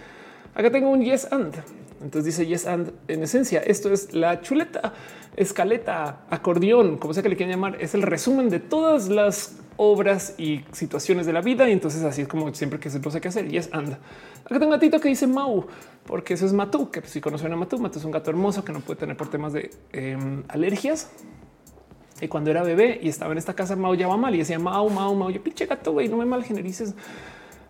Acá 0.56 0.70
tengo 0.70 0.88
un 0.88 1.02
yes 1.02 1.30
and. 1.30 1.54
Entonces 2.02 2.24
dice 2.24 2.46
yes 2.46 2.66
and. 2.66 2.92
En 3.08 3.22
esencia, 3.22 3.60
esto 3.60 3.92
es 3.92 4.14
la 4.14 4.40
chuleta, 4.40 4.94
escaleta, 5.36 6.22
acordeón, 6.30 6.96
como 6.96 7.12
sea 7.12 7.22
que 7.22 7.28
le 7.28 7.36
quieran 7.36 7.54
llamar. 7.54 7.76
Es 7.78 7.94
el 7.94 8.00
resumen 8.00 8.48
de 8.48 8.58
todas 8.58 9.10
las 9.10 9.58
obras 9.76 10.34
y 10.38 10.64
situaciones 10.72 11.26
de 11.26 11.34
la 11.34 11.42
vida. 11.42 11.68
Y 11.68 11.72
entonces 11.72 12.02
así 12.04 12.22
es 12.22 12.28
como 12.28 12.54
siempre 12.54 12.80
que 12.80 12.88
se 12.88 13.00
no 13.00 13.10
sé 13.10 13.20
qué 13.20 13.28
hacer. 13.28 13.52
Y 13.52 13.58
es 13.58 13.68
anda. 13.70 13.98
Acá 14.46 14.54
tengo 14.54 14.66
un 14.66 14.70
gatito 14.70 14.98
que 14.98 15.10
dice 15.10 15.26
Mau, 15.26 15.66
porque 16.06 16.32
eso 16.32 16.46
es 16.46 16.54
Matú, 16.54 16.90
que 16.90 17.02
si 17.02 17.20
conocen 17.20 17.52
a 17.52 17.56
Matú, 17.56 17.78
Matú 17.78 17.98
es 17.98 18.04
un 18.06 18.10
gato 18.10 18.30
hermoso 18.30 18.64
que 18.64 18.72
no 18.72 18.80
puede 18.80 18.98
tener 18.98 19.14
por 19.14 19.28
temas 19.28 19.52
de 19.52 19.70
em, 19.92 20.42
alergias. 20.48 21.10
Y 22.22 22.28
cuando 22.28 22.50
era 22.50 22.62
bebé 22.62 22.98
y 23.02 23.10
estaba 23.10 23.32
en 23.32 23.38
esta 23.38 23.52
casa, 23.52 23.76
Mau 23.76 23.94
ya 23.94 24.08
va 24.08 24.16
mal 24.16 24.34
y 24.34 24.38
decía 24.38 24.58
Mau, 24.58 24.88
Mau, 24.88 25.14
Mau. 25.14 25.28
Yo 25.28 25.42
pinche 25.42 25.66
gato, 25.66 25.92
güey, 25.92 26.08
no 26.08 26.16
me 26.16 26.24
malgenerices. 26.24 26.94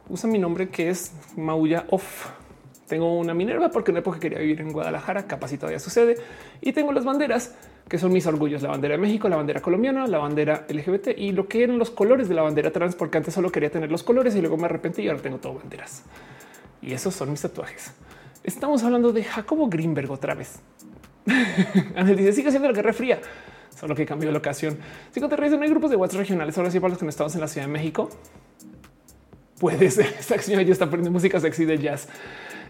Usa 0.09 0.31
mi 0.31 0.39
nombre 0.39 0.69
que 0.69 0.89
es 0.89 1.11
Mauya 1.37 1.85
Off. 1.91 2.29
Tengo 2.87 3.19
una 3.19 3.35
Minerva 3.35 3.71
porque 3.71 3.91
en 3.91 3.95
una 3.95 4.01
época 4.01 4.21
quería 4.21 4.39
vivir 4.39 4.61
en 4.61 4.73
Guadalajara, 4.73 5.27
capaz 5.27 5.53
todavía 5.57 5.81
sucede. 5.81 6.17
Y 6.61 6.73
tengo 6.73 6.93
las 6.93 7.05
banderas 7.05 7.55
que 7.89 7.99
son 7.99 8.13
mis 8.13 8.27
orgullos, 8.27 8.63
la 8.63 8.69
bandera 8.69 8.95
de 8.95 8.99
México, 8.99 9.29
la 9.29 9.37
bandera 9.37 9.61
colombiana, 9.61 10.07
la 10.07 10.19
bandera 10.19 10.67
LGBT 10.69 11.09
y 11.17 11.33
lo 11.33 11.49
que 11.49 11.65
eran 11.65 11.79
los 11.79 11.91
colores 11.91 12.29
de 12.29 12.35
la 12.35 12.43
bandera 12.43 12.71
trans, 12.73 12.97
porque 12.97 13.19
antes 13.19 13.35
solo 13.35 13.51
quería 13.51 13.71
tener 13.71 13.91
los 13.91 14.03
colores 14.03 14.35
y 14.35 14.41
luego 14.41 14.57
me 14.57 14.65
arrepentí 14.65 15.03
y 15.03 15.09
ahora 15.09 15.21
tengo 15.21 15.39
todo 15.39 15.55
banderas. 15.55 16.03
Y 16.83 16.93
esos 16.93 17.15
son 17.15 17.31
mis 17.31 17.41
tatuajes. 17.41 17.93
Estamos 18.43 18.83
hablando 18.85 19.13
de 19.13 19.25
Jacobo 19.25 19.69
Greenberg 19.69 20.11
otra 20.11 20.35
vez. 20.35 20.61
Ángel 21.97 22.17
dice, 22.17 22.33
sigue 22.33 22.51
siendo 22.51 22.69
la 22.69 22.75
guerra 22.75 22.93
fría, 22.93 23.21
solo 23.75 23.95
que 23.95 24.07
cambió 24.07 24.29
de 24.29 24.33
locación. 24.33 24.79
Si 25.13 25.21
te 25.21 25.29
no 25.29 25.63
hay 25.63 25.71
grupos 25.71 25.91
de 25.91 25.97
WhatsApp 25.97 26.21
regionales, 26.21 26.57
ahora 26.57 26.71
sí 26.71 26.79
para 26.79 26.91
los 26.91 26.99
que 26.99 27.05
no 27.05 27.11
estamos 27.11 27.35
en 27.35 27.41
la 27.41 27.49
Ciudad 27.49 27.67
de 27.67 27.73
México. 27.73 28.09
Puede 29.59 29.91
ser, 29.91 30.07
esta 30.19 30.41
señora 30.41 30.63
ya 30.63 30.73
está 30.73 30.87
poniendo 30.87 31.11
música 31.11 31.41
sexy 31.41 31.65
de 31.65 31.79
jazz. 31.79 32.09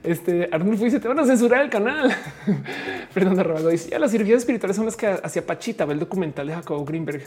Este 0.07 0.49
Arnulfo 0.53 0.85
dice: 0.85 1.01
Te 1.01 1.09
van 1.09 1.19
a 1.19 1.25
censurar 1.25 1.63
el 1.63 1.71
canal. 1.71 2.15
Fernando 3.11 3.43
Rabago 3.43 3.69
dice: 3.71 3.91
Ya 3.91 3.99
las 3.99 4.13
cirugías 4.13 4.39
espirituales 4.39 4.77
son 4.77 4.87
las 4.87 4.97
que 4.97 5.09
hacía 5.09 5.45
Pachita, 5.45 5.85
ve 5.85 5.95
el 5.95 5.99
documental 5.99 6.47
de 6.47 6.55
Jacobo 6.55 6.85
Greenberg. 6.85 7.25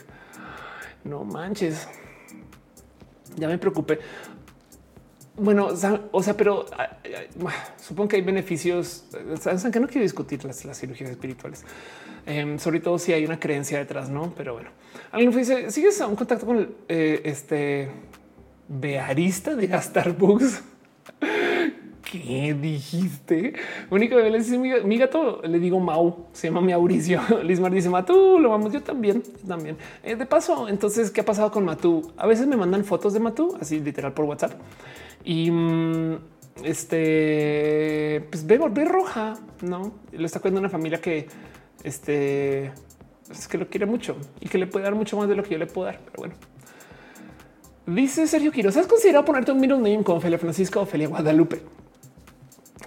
No 1.04 1.26
manches. 1.26 1.90
Ya 3.36 3.50
me 3.50 3.58
preocupé. 3.58 4.00
Bueno, 5.36 5.68
o 6.12 6.24
sea, 6.24 6.38
pero 6.38 6.66
ah, 6.78 6.98
ah, 7.46 7.54
supongo 7.76 8.10
que 8.10 8.16
hay 8.16 8.22
beneficios. 8.22 9.06
Saben 9.42 9.72
que 9.74 9.80
no 9.82 9.88
quiero 9.88 10.04
discutir 10.04 10.46
las, 10.46 10.58
cirugías 10.80 11.10
espirituales, 11.10 11.66
em, 12.26 12.58
sobre 12.60 12.80
todo 12.80 12.98
si 12.98 13.12
hay 13.12 13.26
una 13.26 13.40
creencia 13.40 13.78
detrás, 13.78 14.10
no? 14.10 14.34
Pero 14.38 14.54
bueno, 14.54 14.70
alguien 15.12 15.32
dice: 15.32 15.70
Sigues 15.70 16.00
a 16.00 16.08
un 16.08 16.16
contacto 16.16 16.46
con 16.46 16.76
eh, 16.88 17.22
este 17.26 17.90
bearista 18.70 19.54
de 19.56 19.68
Starbucks. 19.82 20.64
¿Qué 22.10 22.56
dijiste? 22.60 23.54
Único 23.92 24.16
le 24.16 24.40
dice 24.40 24.58
mi, 24.58 24.98
gato, 24.98 25.42
le 25.44 25.60
digo 25.60 25.80
Mau, 25.80 26.26
se 26.34 26.48
llama 26.48 26.60
Mauricio. 26.60 27.22
Lismar 27.44 27.72
dice 27.72 27.88
Matú, 27.88 28.40
lo 28.40 28.50
vamos 28.50 28.74
yo 28.74 28.82
también, 28.82 29.22
también. 29.48 29.78
Eh, 30.02 30.16
de 30.16 30.26
paso, 30.26 30.68
entonces, 30.68 31.12
¿qué 31.12 31.22
ha 31.22 31.26
pasado 31.26 31.52
con 31.52 31.66
Matú? 31.66 32.12
A 32.18 32.26
veces 32.26 32.48
me 32.48 32.58
mandan 32.58 32.84
fotos 32.84 33.14
de 33.14 33.20
Matú, 33.20 33.56
así 33.62 33.80
literal 33.80 34.14
por 34.14 34.26
WhatsApp. 34.26 34.54
Y 35.24 35.52
mm, 35.52 36.16
este, 36.64 38.26
pues 38.32 38.44
ve, 38.48 38.58
roja, 38.86 39.36
¿no? 39.62 39.92
Le 40.12 40.26
está 40.26 40.40
cuidando 40.40 40.62
una 40.62 40.70
familia 40.70 41.00
que, 41.00 41.28
este, 41.84 42.72
es 43.30 43.48
que 43.48 43.60
lo 43.60 43.68
quiere 43.68 43.86
mucho 43.86 44.18
y 44.42 44.50
que 44.50 44.58
le 44.58 44.66
puede 44.66 44.86
dar 44.86 44.96
mucho 44.96 45.16
más 45.16 45.30
de 45.30 45.36
lo 45.36 45.44
que 45.44 45.52
yo 45.52 45.58
le 45.60 45.68
puedo 45.68 45.86
dar. 45.86 46.00
Pero 46.06 46.16
bueno, 46.18 46.34
Dice 47.86 48.26
Sergio 48.26 48.52
Quiroz, 48.52 48.78
¿has 48.78 48.88
considerado 48.88 49.26
ponerte 49.26 49.52
un 49.52 49.60
middle 49.60 49.78
name 49.78 50.04
como 50.04 50.18
Ophelia 50.18 50.40
Francisco 50.40 50.80
o 50.80 50.84
Ophelia 50.84 51.08
Guadalupe? 51.08 51.62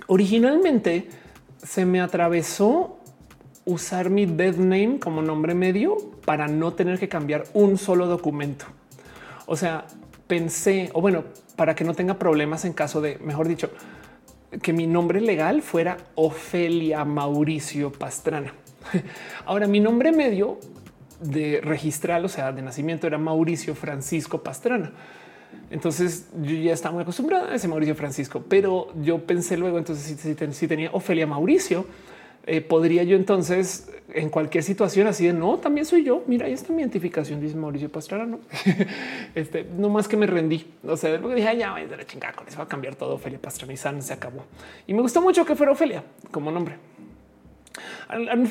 Originalmente 0.07 1.09
se 1.63 1.87
me 1.87 2.01
atravesó 2.01 2.99
usar 3.65 4.11
mi 4.11 4.27
dead 4.27 4.57
name 4.57 4.99
como 4.99 5.23
nombre 5.23 5.55
medio 5.55 5.97
para 6.25 6.49
no 6.49 6.73
tener 6.73 6.99
que 6.99 7.09
cambiar 7.09 7.45
un 7.55 7.79
solo 7.79 8.07
documento. 8.07 8.67
O 9.47 9.57
sea, 9.57 9.87
pensé, 10.27 10.91
o 10.95 11.01
bueno, 11.01 11.25
para 11.57 11.75
que 11.75 11.85
no 11.85 11.95
tenga 11.95 12.19
problemas 12.19 12.65
en 12.65 12.73
caso 12.73 13.01
de, 13.01 13.19
mejor 13.19 13.49
dicho, 13.49 13.71
que 14.63 14.73
mi 14.73 14.87
nombre 14.87 15.21
legal 15.21 15.63
fuera 15.63 15.97
Ofelia 16.15 17.05
Mauricio 17.05 17.93
Pastrana. 17.93 18.53
Ahora, 19.47 19.67
mi 19.67 19.81
nombre 19.81 20.13
medio 20.13 20.59
de 21.21 21.61
registral, 21.63 22.25
o 22.25 22.29
sea, 22.29 22.53
de 22.53 22.63
nacimiento 22.63 23.07
era 23.07 23.19
Mauricio 23.19 23.75
Francisco 23.75 24.43
Pastrana. 24.43 24.93
Entonces 25.73 26.28
yo 26.42 26.55
ya 26.55 26.75
estaba 26.75 26.92
muy 26.92 27.02
acostumbrada 27.02 27.51
a 27.51 27.55
ese 27.55 27.67
Mauricio 27.67 27.94
Francisco, 27.94 28.44
pero 28.47 28.89
yo 29.02 29.20
pensé 29.20 29.57
luego, 29.57 29.78
entonces 29.78 30.20
si, 30.20 30.67
tenía 30.67 30.91
Ofelia 30.92 31.26
Mauricio, 31.26 31.86
eh, 32.44 32.60
podría 32.60 33.05
yo 33.05 33.17
entonces 33.17 33.89
en 34.12 34.28
cualquier 34.28 34.62
situación 34.65 35.07
así 35.07 35.26
de 35.26 35.33
no, 35.33 35.57
también 35.59 35.86
soy 35.86 36.05
yo. 36.05 36.25
Mira, 36.26 36.44
ahí 36.44 36.52
está 36.52 36.75
mi 36.75 36.83
identificación, 36.83 37.41
dice 37.41 37.57
Mauricio 37.57 37.91
Pastrana. 37.91 38.26
No, 38.26 38.41
este 39.34 39.65
no 39.65 39.89
más 39.89 40.09
que 40.09 40.18
me 40.18 40.26
rendí. 40.26 40.67
O 40.86 40.94
sea, 40.99 41.17
luego 41.17 41.34
dije, 41.34 41.57
ya 41.57 41.73
voy 41.73 41.83
a 41.83 42.05
chingada 42.05 42.34
con 42.34 42.47
eso, 42.47 42.59
va 42.59 42.65
a 42.65 42.68
cambiar 42.68 42.94
todo. 42.94 43.15
Ofelia 43.15 43.41
Pastrana 43.41 43.73
y 43.73 43.78
San 43.78 44.02
se 44.02 44.12
acabó. 44.12 44.44
Y 44.86 44.92
me 44.92 45.01
gustó 45.01 45.23
mucho 45.23 45.47
que 45.47 45.57
fuera 45.57 45.73
Ofelia 45.73 46.05
como 46.31 46.51
nombre. 46.51 46.75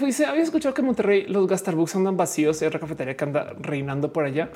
Dice, 0.03 0.25
había 0.25 0.41
escuchado 0.41 0.73
que 0.73 0.81
en 0.81 0.87
Monterrey 0.87 1.25
los 1.27 1.45
Gastarbucks 1.45 1.95
andan 1.95 2.17
vacíos. 2.17 2.59
Es 2.63 2.73
la 2.73 2.79
cafetería 2.79 3.15
que 3.15 3.23
anda 3.23 3.53
reinando 3.59 4.11
por 4.11 4.25
allá. 4.25 4.49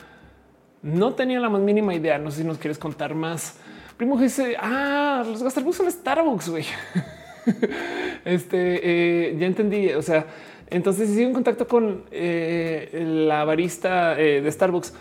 No 0.85 1.15
tenía 1.15 1.39
la 1.39 1.49
más 1.49 1.61
mínima 1.61 1.95
idea. 1.95 2.19
No 2.19 2.29
sé 2.29 2.43
si 2.43 2.47
nos 2.47 2.59
quieres 2.59 2.77
contar 2.77 3.15
más. 3.15 3.55
Primo 3.97 4.19
dice: 4.19 4.55
Ah, 4.59 5.23
los 5.25 5.39
Starbucks 5.39 5.77
son 5.77 5.91
Starbucks, 5.91 6.49
güey. 6.49 6.65
este 8.23 9.29
eh, 9.31 9.35
ya 9.35 9.47
entendí. 9.47 9.89
O 9.93 10.03
sea, 10.03 10.27
entonces 10.69 11.09
sigo 11.09 11.27
en 11.27 11.33
contacto 11.33 11.67
con 11.67 12.03
eh, 12.11 13.03
la 13.27 13.43
barista 13.45 14.19
eh, 14.19 14.41
de 14.41 14.51
Starbucks 14.51 14.93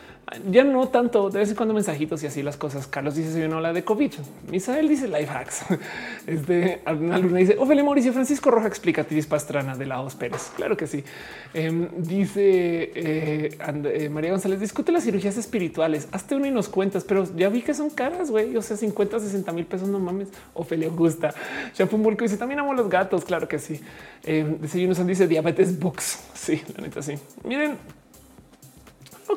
ya 0.51 0.65
no 0.65 0.89
tanto, 0.89 1.29
de 1.31 1.41
vez 1.41 1.51
en 1.51 1.57
cuando 1.57 1.75
mensajitos 1.75 2.23
y 2.23 2.27
así 2.27 2.43
las 2.43 2.57
cosas. 2.57 2.87
Carlos 2.87 3.15
dice: 3.15 3.33
Soy 3.33 3.43
una 3.43 3.59
ola 3.59 3.73
de 3.73 3.85
COVID. 3.85 4.13
Misael 4.51 4.89
dice 4.89 5.07
life 5.09 5.29
hacks. 5.29 5.65
Este 6.27 6.83
luna 6.87 7.39
dice: 7.39 7.57
Ophelia 7.59 7.85
Mauricio 7.85 8.13
Francisco 8.13 8.51
Roja 8.51 8.67
explica 8.67 9.05
Tiris 9.05 9.27
Pastrana 9.27 9.77
de 9.77 9.87
Laos 9.87 10.15
Pérez. 10.15 10.51
Claro 10.57 10.77
que 10.77 10.87
sí. 10.87 11.05
Em, 11.53 11.89
dice 11.99 12.93
eh, 12.95 13.59
eh, 13.59 14.09
María 14.09 14.31
González: 14.31 14.61
Discute 14.61 14.93
las 14.93 15.05
cirugías 15.05 15.37
espirituales. 15.37 16.09
Hazte 16.13 16.35
uno 16.35 16.47
y 16.47 16.51
nos 16.51 16.69
cuentas, 16.69 17.05
pero 17.05 17.25
ya 17.37 17.49
vi 17.51 17.63
que 17.63 17.75
son 17.75 17.91
caras, 17.91 18.31
güey. 18.31 18.57
O 18.57 18.63
sea, 18.63 18.77
50, 18.77 19.21
60 19.21 19.53
mil 19.53 19.67
pesos. 19.67 19.89
No 19.89 19.99
mames. 19.99 20.29
Ofelia 20.55 20.89
gusta. 20.89 21.35
Shampoo 21.75 21.99
Mulco 21.99 22.25
dice: 22.25 22.39
También 22.39 22.61
amo 22.61 22.73
los 22.73 22.89
gatos. 22.89 23.25
Claro 23.25 23.47
que 23.47 23.59
sí. 23.59 23.81
Eh, 24.25 24.59
dice 24.61 25.29
diabetes 25.29 25.79
books. 25.79 26.21
Sí, 26.45 26.61
la 26.77 26.83
neta, 26.83 27.01
sí. 27.01 27.15
Miren, 27.43 27.79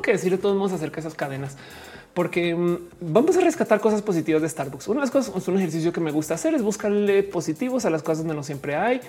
que 0.02 0.12
decir 0.12 0.30
de 0.30 0.38
todos 0.38 0.56
modos 0.56 0.72
acerca 0.72 0.96
de 0.96 1.00
esas 1.00 1.14
cadenas, 1.14 1.56
porque 2.14 2.54
mm, 2.54 2.76
vamos 3.00 3.36
a 3.36 3.40
rescatar 3.40 3.80
cosas 3.80 4.02
positivas 4.02 4.42
de 4.42 4.48
Starbucks. 4.48 4.88
Una 4.88 5.00
de 5.00 5.06
las 5.06 5.10
cosas, 5.10 5.34
es 5.36 5.48
un 5.48 5.56
ejercicio 5.56 5.92
que 5.92 6.00
me 6.00 6.10
gusta 6.10 6.34
hacer 6.34 6.54
es 6.54 6.62
buscarle 6.62 7.22
positivos 7.22 7.84
a 7.84 7.90
las 7.90 8.02
cosas 8.02 8.18
donde 8.18 8.34
no 8.34 8.42
siempre 8.42 8.76
hay 8.76 9.00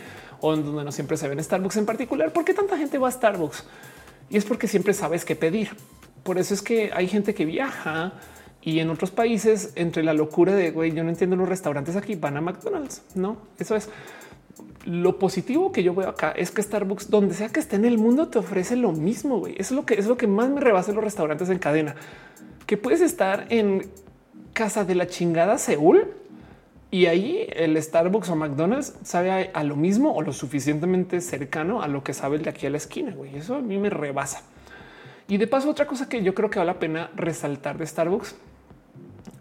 o 0.42 0.56
donde 0.56 0.84
no 0.84 0.92
siempre 0.92 1.18
se 1.18 1.28
ven 1.28 1.44
Starbucks 1.44 1.78
en 1.78 1.86
particular. 1.86 2.32
¿Por 2.34 2.46
qué 2.46 2.54
tanta 2.54 2.78
gente 2.78 2.98
va 2.98 3.08
a 3.08 3.12
Starbucks? 3.12 3.64
Y 4.30 4.38
es 4.38 4.46
porque 4.46 4.68
siempre 4.68 4.94
sabes 4.94 5.26
qué 5.26 5.36
pedir. 5.36 5.70
Por 6.24 6.38
eso 6.38 6.54
es 6.54 6.62
que 6.62 6.92
hay 6.94 7.08
gente 7.08 7.34
que 7.34 7.46
viaja 7.46 8.14
y 8.62 8.80
en 8.80 8.90
otros 8.90 9.12
países 9.12 9.72
entre 9.76 10.04
la 10.04 10.14
locura 10.14 10.54
de 10.54 10.72
güey, 10.72 10.92
yo 10.92 11.04
no 11.04 11.10
entiendo 11.10 11.36
los 11.36 11.48
restaurantes 11.48 11.96
aquí 11.96 12.16
van 12.16 12.38
a 12.38 12.42
McDonald's. 12.42 13.02
No, 13.16 13.38
eso 13.58 13.76
es 13.76 13.90
lo 14.90 15.20
positivo 15.20 15.72
que 15.72 15.84
yo 15.84 15.94
veo 15.94 16.10
acá 16.10 16.32
es 16.32 16.50
que 16.50 16.64
Starbucks, 16.64 17.12
donde 17.12 17.36
sea 17.36 17.50
que 17.50 17.60
esté 17.60 17.76
en 17.76 17.86
el 17.86 18.00
mundo, 18.00 18.28
te 18.28 18.40
ofrece 18.40 18.76
lo 18.76 18.92
mismo. 18.92 19.46
Eso 19.46 19.56
es 19.60 19.72
lo 19.72 19.86
que 19.86 19.94
es 19.94 20.08
lo 20.08 20.18
que 20.18 20.26
más 20.26 20.50
me 20.50 20.60
rebasa 20.60 20.90
en 20.90 20.96
los 20.96 21.04
restaurantes 21.04 21.48
en 21.50 21.60
cadena, 21.60 21.96
que 22.66 22.76
puedes 22.76 23.00
estar 23.00 23.46
en 23.50 23.88
casa 24.54 24.86
de 24.86 24.96
la 24.96 25.06
chingada 25.06 25.60
Seúl 25.60 26.08
y 26.90 27.06
ahí 27.06 27.48
el 27.54 27.80
Starbucks 27.82 28.30
o 28.30 28.36
McDonald's 28.36 28.96
sabe 29.04 29.52
a, 29.54 29.64
lo 29.64 29.76
mismo 29.76 30.12
o 30.16 30.24
lo 30.24 30.34
suficientemente 30.34 31.22
cercano 31.22 31.84
a 31.84 31.88
lo 31.88 32.04
que 32.04 32.16
sabe 32.16 32.38
el 32.38 32.44
de 32.44 32.50
aquí 32.50 32.66
a 32.66 32.72
la 32.72 32.78
esquina. 32.78 33.14
Güey. 33.14 33.38
Eso 33.38 33.56
a 33.56 33.62
mí 33.62 33.78
me 33.78 33.92
rebasa. 33.92 34.42
Y 35.28 35.38
de 35.38 35.46
paso, 35.46 35.70
otra 35.70 35.86
cosa 35.86 36.10
que 36.10 36.24
yo 36.24 36.34
creo 36.34 36.50
que 36.50 36.58
vale 36.58 36.72
la 36.72 36.80
pena 36.80 37.12
resaltar 37.16 37.78
de 37.78 37.86
Starbucks 37.86 38.36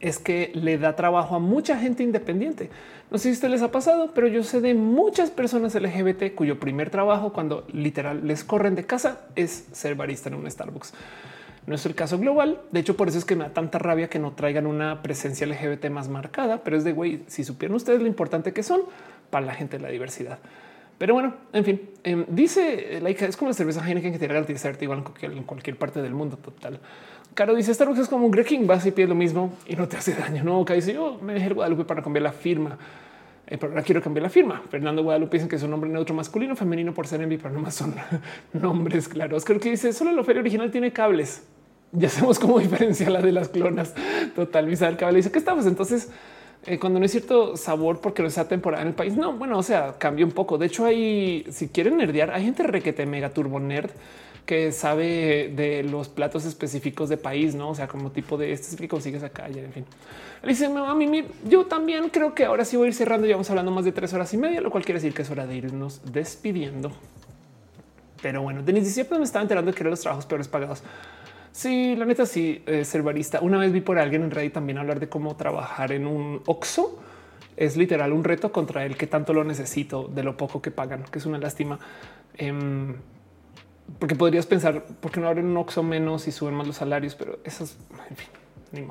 es 0.00 0.18
que 0.18 0.52
le 0.54 0.78
da 0.78 0.96
trabajo 0.96 1.34
a 1.36 1.38
mucha 1.38 1.78
gente 1.78 2.02
independiente. 2.02 2.70
No 3.10 3.18
sé 3.18 3.30
si 3.30 3.34
usted 3.34 3.48
les 3.48 3.62
ha 3.62 3.70
pasado, 3.70 4.12
pero 4.14 4.28
yo 4.28 4.42
sé 4.42 4.60
de 4.60 4.74
muchas 4.74 5.30
personas 5.30 5.74
LGBT 5.74 6.34
cuyo 6.34 6.60
primer 6.60 6.90
trabajo 6.90 7.32
cuando 7.32 7.66
literal 7.72 8.26
les 8.26 8.44
corren 8.44 8.74
de 8.74 8.84
casa 8.84 9.22
es 9.34 9.66
ser 9.72 9.94
barista 9.94 10.28
en 10.28 10.34
un 10.34 10.50
Starbucks. 10.50 10.92
No 11.66 11.74
es 11.74 11.84
el 11.84 11.94
caso 11.94 12.18
global. 12.18 12.60
De 12.70 12.80
hecho, 12.80 12.96
por 12.96 13.08
eso 13.08 13.18
es 13.18 13.24
que 13.24 13.36
me 13.36 13.44
da 13.44 13.50
tanta 13.52 13.78
rabia 13.78 14.08
que 14.08 14.18
no 14.18 14.32
traigan 14.32 14.66
una 14.66 15.02
presencia 15.02 15.46
LGBT 15.46 15.90
más 15.90 16.08
marcada, 16.08 16.62
pero 16.64 16.76
es 16.76 16.84
de 16.84 16.92
güey, 16.92 17.24
si 17.26 17.44
supieran 17.44 17.76
ustedes 17.76 18.00
lo 18.00 18.06
importante 18.06 18.52
que 18.52 18.62
son 18.62 18.82
para 19.30 19.44
la 19.44 19.54
gente 19.54 19.76
de 19.76 19.82
la 19.82 19.90
diversidad. 19.90 20.38
Pero 20.98 21.14
bueno, 21.14 21.34
en 21.52 21.64
fin, 21.64 21.90
em, 22.02 22.26
dice 22.28 22.98
la 23.00 23.10
es 23.10 23.36
como 23.36 23.50
la 23.50 23.54
cerveza 23.54 23.86
Heineken 23.86 24.12
que 24.12 24.18
tiene 24.18 24.34
garantizarte 24.34 24.84
igual 24.84 25.04
en 25.22 25.44
cualquier 25.44 25.76
parte 25.76 26.02
del 26.02 26.12
mundo 26.12 26.36
total. 26.36 26.80
Caro 27.38 27.54
dice 27.54 27.72
Starbucks 27.72 28.00
es 28.00 28.08
como 28.08 28.26
un 28.26 28.32
Greg 28.32 28.46
King, 28.46 28.66
vas 28.66 28.84
y 28.84 28.90
pides 28.90 29.08
lo 29.08 29.14
mismo 29.14 29.52
y 29.64 29.76
no 29.76 29.86
te 29.86 29.96
hace 29.96 30.12
daño. 30.12 30.42
No, 30.42 30.64
que 30.64 30.74
dice 30.74 30.92
yo 30.92 31.20
me 31.22 31.34
dejé 31.34 31.46
el 31.46 31.54
Guadalupe 31.54 31.84
para 31.84 32.02
cambiar 32.02 32.24
la 32.24 32.32
firma. 32.32 32.76
Eh, 33.46 33.56
pero 33.56 33.70
ahora 33.70 33.84
quiero 33.84 34.02
cambiar 34.02 34.24
la 34.24 34.28
firma. 34.28 34.60
Fernando 34.68 35.04
Guadalupe 35.04 35.36
dice 35.36 35.48
que 35.48 35.54
es 35.54 35.62
un 35.62 35.70
nombre 35.70 35.88
neutro 35.88 36.16
masculino, 36.16 36.56
femenino 36.56 36.92
por 36.92 37.06
ser 37.06 37.20
envi, 37.20 37.36
pero 37.36 37.54
no 37.54 37.60
más 37.60 37.76
son 37.76 37.94
nombres 38.54 39.06
claros. 39.06 39.44
Creo 39.44 39.60
que 39.60 39.70
dice 39.70 39.92
solo 39.92 40.10
la 40.10 40.24
feria 40.24 40.40
original 40.40 40.72
tiene 40.72 40.92
cables. 40.92 41.44
ya 41.92 42.08
sabemos 42.08 42.40
cómo 42.40 42.58
diferenciar 42.58 43.12
la 43.12 43.22
de 43.22 43.30
las 43.30 43.50
clonas. 43.50 43.94
Total, 44.34 44.66
Visa 44.66 44.90
del 44.90 45.14
dice 45.14 45.30
que 45.30 45.38
estamos 45.38 45.64
entonces 45.66 46.10
eh, 46.66 46.80
cuando 46.80 46.98
no 46.98 47.04
es 47.04 47.12
cierto 47.12 47.56
sabor 47.56 48.00
porque 48.00 48.20
no 48.20 48.26
está 48.26 48.48
temporada 48.48 48.82
en 48.82 48.88
el 48.88 48.94
país. 48.94 49.16
No, 49.16 49.34
bueno, 49.34 49.58
o 49.58 49.62
sea, 49.62 49.94
cambia 49.96 50.26
un 50.26 50.32
poco. 50.32 50.58
De 50.58 50.66
hecho, 50.66 50.84
hay 50.84 51.46
si 51.52 51.68
quieren 51.68 51.98
nerdear, 51.98 52.32
hay 52.32 52.46
gente 52.46 52.64
requete 52.64 53.06
mega 53.06 53.30
turbo 53.30 53.60
nerd 53.60 53.92
que 54.48 54.72
sabe 54.72 55.52
de 55.54 55.82
los 55.82 56.08
platos 56.08 56.46
específicos 56.46 57.10
de 57.10 57.18
país, 57.18 57.54
no? 57.54 57.68
O 57.68 57.74
sea, 57.74 57.86
como 57.86 58.10
tipo 58.10 58.38
de 58.38 58.50
este 58.50 58.68
es 58.68 58.76
que 58.76 58.88
consigues 58.88 59.22
acá. 59.22 59.46
Ya, 59.50 59.60
en 59.60 59.74
fin, 59.74 59.84
dice 60.42 60.64
a 60.64 60.94
mí, 60.94 61.26
yo 61.46 61.66
también 61.66 62.08
creo 62.08 62.34
que 62.34 62.46
ahora 62.46 62.64
sí 62.64 62.78
voy 62.78 62.86
a 62.86 62.88
ir 62.88 62.94
cerrando. 62.94 63.26
Ya 63.26 63.34
vamos 63.34 63.50
hablando 63.50 63.70
más 63.72 63.84
de 63.84 63.92
tres 63.92 64.14
horas 64.14 64.32
y 64.32 64.38
media, 64.38 64.62
lo 64.62 64.70
cual 64.70 64.86
quiere 64.86 65.00
decir 65.00 65.12
que 65.12 65.20
es 65.20 65.30
hora 65.30 65.46
de 65.46 65.54
irnos 65.54 66.00
despidiendo. 66.10 66.92
Pero 68.22 68.40
bueno, 68.40 68.62
Denis 68.62 68.90
siempre 68.90 69.18
me 69.18 69.24
estaba 69.24 69.42
enterando 69.42 69.70
que 69.70 69.82
eran 69.82 69.90
los 69.90 70.00
trabajos 70.00 70.24
peores 70.24 70.48
pagados. 70.48 70.82
Sí, 71.52 71.94
la 71.94 72.06
neta, 72.06 72.24
sí, 72.24 72.62
eh, 72.64 72.86
ser 72.86 73.02
barista. 73.02 73.40
Una 73.42 73.58
vez 73.58 73.70
vi 73.70 73.82
por 73.82 73.98
alguien 73.98 74.22
en 74.22 74.30
Reddit 74.30 74.54
también 74.54 74.78
hablar 74.78 74.98
de 74.98 75.10
cómo 75.10 75.36
trabajar 75.36 75.92
en 75.92 76.06
un 76.06 76.40
Oxxo. 76.46 76.98
Es 77.54 77.76
literal 77.76 78.14
un 78.14 78.24
reto 78.24 78.50
contra 78.50 78.86
el 78.86 78.96
que 78.96 79.06
tanto 79.06 79.34
lo 79.34 79.44
necesito 79.44 80.08
de 80.08 80.22
lo 80.22 80.38
poco 80.38 80.62
que 80.62 80.70
pagan, 80.70 81.04
que 81.12 81.18
es 81.18 81.26
una 81.26 81.36
lástima. 81.36 81.78
Em, 82.38 82.94
porque 83.98 84.14
podrías 84.14 84.46
pensar, 84.46 84.84
¿por 84.84 85.10
qué 85.10 85.20
no 85.20 85.28
abren 85.28 85.46
un 85.46 85.56
Oxxo 85.56 85.82
menos 85.82 86.28
y 86.28 86.32
suben 86.32 86.54
más 86.54 86.66
los 86.66 86.76
salarios? 86.76 87.14
Pero 87.14 87.38
eso 87.44 87.64
es, 87.64 87.76
en 88.10 88.16
fin, 88.16 88.28
ni 88.72 88.82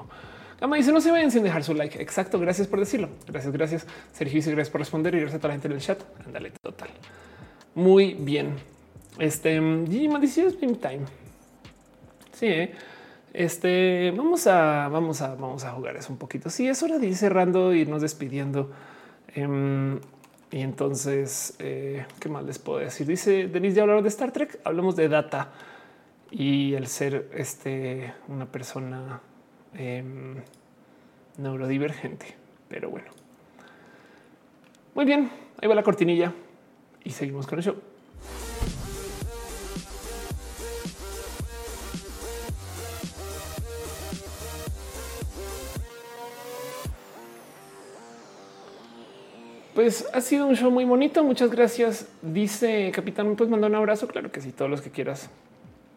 dice, 0.78 0.92
no 0.92 1.02
se 1.02 1.12
vayan 1.12 1.32
sin 1.32 1.44
dejar 1.44 1.64
su 1.64 1.74
like. 1.74 2.02
Exacto, 2.02 2.40
gracias 2.40 2.68
por 2.68 2.80
decirlo. 2.80 3.10
Gracias, 3.28 3.54
gracias. 3.54 3.88
Sergio 4.12 4.38
dice, 4.38 4.52
gracias 4.52 4.72
por 4.72 4.82
responder 4.82 5.14
y 5.14 5.20
gracias 5.20 5.38
a 5.38 5.40
toda 5.40 5.50
la 5.50 5.54
gente 5.54 5.68
en 5.68 5.74
el 5.74 5.82
chat. 5.82 6.02
Ándale, 6.26 6.52
total. 6.62 6.90
Muy 7.76 8.16
bien. 8.16 8.56
Este, 9.20 9.60
Gigi 9.88 10.10
dice, 10.20 10.48
es 10.48 10.58
time. 10.58 11.06
Sí, 12.34 12.48
¿eh? 12.48 12.76
este, 13.34 14.12
vamos 14.16 14.48
a, 14.48 14.88
vamos 14.90 15.22
a, 15.22 15.36
vamos 15.36 15.64
a 15.64 15.72
jugar 15.72 15.96
eso 15.96 16.12
un 16.12 16.18
poquito. 16.18 16.50
Sí, 16.50 16.68
es 16.68 16.82
hora 16.82 16.98
de 16.98 17.08
ir 17.08 17.16
cerrando, 17.16 17.74
irnos 17.74 18.02
despidiendo. 18.02 18.72
Em, 19.36 20.00
y 20.52 20.62
entonces, 20.62 21.56
eh, 21.60 22.06
¿qué 22.20 22.30
más 22.30 22.44
les 22.46 22.58
puedo 22.58 22.80
decir? 22.80 23.06
Dice 23.06 23.48
Denise, 23.48 23.76
ya 23.76 23.82
hablaron 23.82 24.04
de 24.04 24.10
Star 24.10 24.32
Trek, 24.32 24.60
hablamos 24.64 24.96
de 24.96 25.10
data 25.10 25.52
y 26.32 26.74
el 26.74 26.88
ser 26.88 27.30
este, 27.34 28.14
una 28.28 28.46
persona 28.46 29.22
em, 29.74 30.36
neurodivergente. 31.38 32.36
Pero 32.70 32.90
bueno. 32.90 33.08
Muy 34.96 35.06
bien, 35.06 35.30
ahí 35.62 35.68
va 35.68 35.76
la 35.76 35.84
cortinilla 35.84 36.34
y 37.04 37.12
seguimos 37.12 37.46
con 37.46 37.60
el 37.60 37.66
show. 37.66 37.76
Pues 49.78 50.10
ha 50.12 50.22
sido 50.22 50.48
un 50.48 50.56
show 50.56 50.72
muy 50.72 50.86
bonito. 50.86 51.24
Muchas 51.24 51.52
gracias. 51.52 52.08
Dice 52.24 52.92
Capitán, 52.92 53.30
¿me 53.30 53.36
puedes 53.36 53.52
mandar 53.52 53.70
un 53.70 53.76
abrazo? 53.76 54.08
Claro 54.08 54.32
que 54.32 54.42
sí, 54.42 54.52
todos 54.52 54.72
los 54.72 54.82
que 54.82 54.90
quieras. 54.90 55.30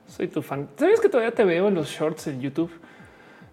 Soy 0.07 0.28
tu 0.28 0.42
fan. 0.42 0.68
¿Sabes 0.76 1.00
que 1.00 1.09
todavía 1.09 1.34
te 1.34 1.47
veo 1.47 1.68
en 1.68 1.75
los 1.76 1.89
shorts 1.89 2.26
en 2.26 2.42
YouTube? 2.42 2.70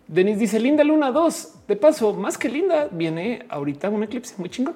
Denis 0.05 0.37
dice 0.37 0.59
Linda 0.59 0.83
Luna 0.83 1.13
2. 1.13 1.67
De 1.69 1.77
paso, 1.77 2.13
más 2.13 2.37
que 2.37 2.49
linda, 2.49 2.89
viene 2.91 3.45
ahorita 3.47 3.89
un 3.89 4.03
eclipse 4.03 4.35
muy 4.37 4.49
chingón. 4.49 4.75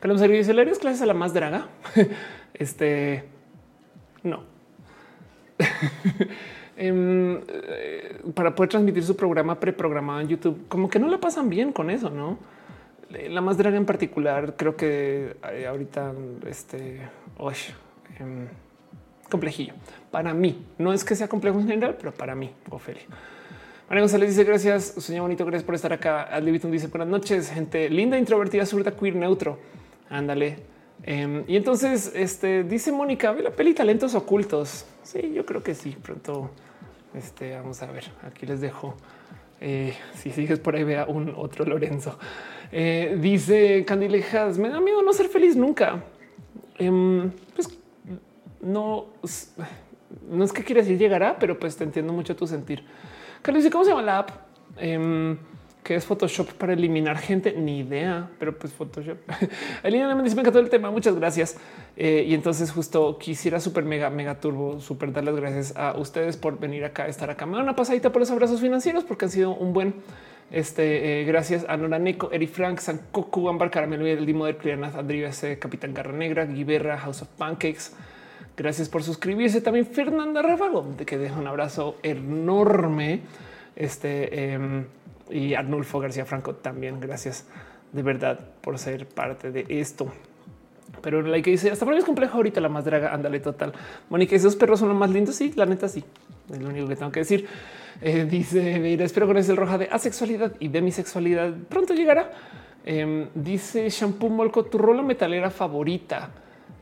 Carlos 0.00 0.20
dice: 0.20 0.52
¿Le 0.52 0.70
clases 0.72 1.00
a 1.00 1.06
la 1.06 1.14
más 1.14 1.32
draga? 1.32 1.68
este 2.52 3.24
no. 4.22 4.42
Em, 6.76 7.40
eh, 7.48 8.20
para 8.34 8.54
poder 8.54 8.68
transmitir 8.68 9.02
su 9.02 9.16
programa 9.16 9.58
preprogramado 9.58 10.20
en 10.20 10.28
YouTube, 10.28 10.68
como 10.68 10.90
que 10.90 10.98
no 10.98 11.08
la 11.08 11.16
pasan 11.16 11.48
bien 11.48 11.72
con 11.72 11.88
eso, 11.88 12.10
no? 12.10 12.36
La 13.10 13.40
más 13.40 13.56
draga 13.56 13.76
en 13.76 13.86
particular, 13.86 14.54
creo 14.56 14.76
que 14.76 15.36
eh, 15.52 15.66
ahorita 15.66 16.12
este 16.46 17.00
em, 18.18 18.48
complejillo 19.30 19.74
para 20.10 20.34
mí. 20.34 20.66
No 20.78 20.92
es 20.92 21.04
que 21.04 21.14
sea 21.14 21.28
complejo 21.28 21.60
en 21.60 21.68
general, 21.68 21.96
pero 21.98 22.12
para 22.12 22.34
mí, 22.34 22.52
Ofelia. 22.70 23.02
María 23.88 24.02
González 24.02 24.30
dice 24.30 24.42
gracias, 24.42 24.84
señor 24.84 25.22
bonito, 25.22 25.44
gracias 25.44 25.64
por 25.64 25.76
estar 25.76 25.92
acá. 25.92 26.22
Adlibitum 26.22 26.72
dice 26.72 26.88
buenas 26.88 27.08
noches, 27.08 27.50
gente 27.50 27.88
linda, 27.88 28.18
introvertida, 28.18 28.66
zurda, 28.66 28.90
queer, 28.90 29.14
neutro. 29.14 29.58
Ándale. 30.10 30.56
Em, 31.02 31.44
y 31.46 31.56
entonces 31.56 32.10
este 32.14 32.64
dice 32.64 32.90
Mónica, 32.90 33.30
ve 33.30 33.42
la 33.42 33.50
peli 33.50 33.74
talentos 33.74 34.14
ocultos. 34.14 34.86
Sí, 35.02 35.32
yo 35.32 35.46
creo 35.46 35.62
que 35.62 35.74
sí. 35.74 35.96
Pronto 36.02 36.50
este, 37.14 37.54
vamos 37.54 37.80
a 37.82 37.86
ver. 37.86 38.04
Aquí 38.26 38.44
les 38.44 38.60
dejo. 38.60 38.96
Eh, 39.60 39.94
si 40.14 40.30
sigues 40.30 40.58
por 40.58 40.74
ahí, 40.74 40.84
vea 40.84 41.06
un 41.06 41.32
otro 41.36 41.64
Lorenzo. 41.64 42.18
Eh, 42.72 43.16
dice 43.20 43.84
Candilejas, 43.84 44.58
me 44.58 44.68
da 44.68 44.80
miedo 44.80 45.02
no 45.02 45.12
ser 45.12 45.28
feliz 45.28 45.56
nunca. 45.56 46.02
Em, 46.78 47.30
pues 47.54 47.78
no, 48.60 49.06
no 50.30 50.44
es 50.44 50.52
que 50.52 50.64
quieras 50.64 50.86
decir 50.86 50.98
llegará, 50.98 51.38
pero 51.38 51.58
pues 51.58 51.76
te 51.76 51.84
entiendo 51.84 52.12
mucho 52.12 52.36
tu 52.36 52.46
sentir. 52.46 52.84
Carlos 53.42 53.62
dice, 53.62 53.72
¿cómo 53.72 53.84
se 53.84 53.90
llama 53.90 54.02
la 54.02 54.18
app? 54.18 54.30
Em, 54.76 55.38
que 55.86 55.94
es 55.94 56.04
Photoshop 56.04 56.52
para 56.54 56.72
eliminar 56.72 57.16
gente, 57.16 57.52
ni 57.52 57.78
idea, 57.78 58.28
pero 58.40 58.58
pues 58.58 58.72
Photoshop. 58.72 59.18
Elina 59.84 60.12
me 60.16 60.22
dice, 60.24 60.34
me 60.34 60.42
encantó 60.42 60.58
el 60.58 60.68
tema, 60.68 60.90
muchas 60.90 61.14
gracias. 61.14 61.56
Eh, 61.96 62.24
y 62.26 62.34
entonces 62.34 62.72
justo 62.72 63.18
quisiera 63.18 63.60
súper 63.60 63.84
mega, 63.84 64.10
mega 64.10 64.40
turbo, 64.40 64.80
súper 64.80 65.12
dar 65.12 65.22
las 65.22 65.36
gracias 65.36 65.76
a 65.76 65.96
ustedes 65.96 66.36
por 66.36 66.58
venir 66.58 66.84
acá, 66.84 67.06
estar 67.06 67.30
acá. 67.30 67.46
Me 67.46 67.56
da 67.56 67.62
una 67.62 67.76
pasadita 67.76 68.10
por 68.10 68.18
los 68.18 68.30
abrazos 68.32 68.60
financieros 68.60 69.04
porque 69.04 69.26
han 69.26 69.30
sido 69.30 69.54
un 69.54 69.72
buen 69.72 69.94
este, 70.50 71.20
eh, 71.20 71.24
gracias 71.24 71.66
a 71.68 71.76
Nora 71.76 71.98
Neko, 71.98 72.30
Eri 72.32 72.46
Frank, 72.46 72.78
San 72.78 73.00
Cocu, 73.10 73.48
Ambar 73.48 73.70
Caramelo, 73.70 74.06
el 74.06 74.24
Dimo 74.24 74.46
del 74.46 74.56
Clianath, 74.56 74.96
Andrés, 74.96 75.44
Capitán 75.58 75.92
Garra 75.92 76.12
Negra, 76.12 76.44
Guiberra, 76.46 76.98
House 76.98 77.22
of 77.22 77.28
Pancakes. 77.28 77.92
Gracias 78.56 78.88
por 78.88 79.02
suscribirse. 79.02 79.60
También 79.60 79.86
Fernanda 79.86 80.40
Ráfago, 80.40 80.86
de 80.96 81.04
que 81.04 81.18
deja 81.18 81.38
un 81.38 81.46
abrazo 81.46 81.96
enorme. 82.02 83.20
Este 83.74 84.52
em, 84.52 84.86
y 85.30 85.54
Arnulfo 85.54 86.00
García 86.00 86.24
Franco 86.24 86.54
también. 86.54 86.98
Gracias 87.00 87.46
de 87.92 88.02
verdad 88.02 88.40
por 88.62 88.78
ser 88.78 89.06
parte 89.06 89.50
de 89.50 89.66
esto. 89.68 90.10
Pero 91.02 91.20
la 91.20 91.40
que 91.42 91.50
dice 91.50 91.70
hasta 91.70 91.84
para 91.84 91.96
mí 91.96 91.98
es 91.98 92.06
complejo 92.06 92.36
ahorita 92.38 92.60
la 92.60 92.70
más 92.70 92.84
draga. 92.84 93.12
Ándale 93.12 93.40
total. 93.40 93.74
Mónica, 94.08 94.34
esos 94.34 94.56
perros 94.56 94.80
son 94.80 94.88
los 94.88 94.96
más 94.96 95.10
lindos. 95.10 95.34
Sí, 95.36 95.52
la 95.54 95.66
neta, 95.66 95.88
sí. 95.88 96.02
Es 96.50 96.58
lo 96.60 96.68
único 96.68 96.88
que 96.88 96.96
tengo 96.96 97.12
que 97.12 97.20
decir. 97.20 97.46
Eh, 98.00 98.26
dice, 98.28 98.78
mira, 98.78 99.04
espero 99.04 99.26
con 99.26 99.36
el 99.36 99.56
roja 99.56 99.78
de 99.78 99.88
asexualidad 99.90 100.52
y 100.60 100.68
de 100.68 100.82
mi 100.82 100.92
sexualidad 100.92 101.52
pronto 101.68 101.94
llegará. 101.94 102.30
Em, 102.84 103.28
dice 103.34 103.88
Shampoo 103.88 104.28
Molco, 104.28 104.64
tu 104.64 104.78
rola 104.78 105.02
metalera 105.02 105.50
favorita. 105.50 106.30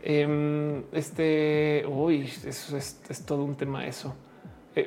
Em, 0.02 0.82
este, 0.92 1.84
uy, 1.88 2.30
eso 2.46 2.76
es, 2.76 3.00
todo 3.24 3.44
un 3.44 3.54
tema 3.54 3.86
eso. 3.86 4.14
Eh, 4.76 4.86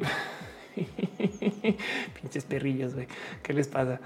pinches 2.22 2.46
perrillos, 2.46 2.94
güey. 2.94 3.08
¿Qué 3.42 3.54
les 3.54 3.68
pasa? 3.68 4.00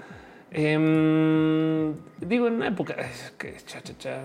Em, 0.50 1.92
digo, 2.20 2.46
en 2.46 2.54
una 2.54 2.68
época 2.68 2.96
que 3.36 3.56
cha, 3.66 3.82
cha, 3.82 3.98
cha. 3.98 4.22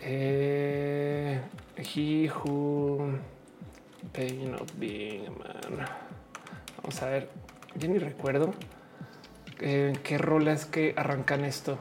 Eh, 0.00 1.40
he 1.76 2.28
who 2.28 3.18
pain 4.12 4.54
of 4.54 4.72
being 4.78 5.26
a 5.26 5.30
man. 5.30 5.86
Vamos 6.76 7.02
a 7.02 7.06
ver, 7.06 7.30
yo 7.76 7.88
ni 7.88 7.98
recuerdo 7.98 8.54
eh, 9.60 9.92
qué 10.02 10.18
rolas 10.18 10.66
que 10.66 10.94
arrancan 10.96 11.44
esto. 11.44 11.78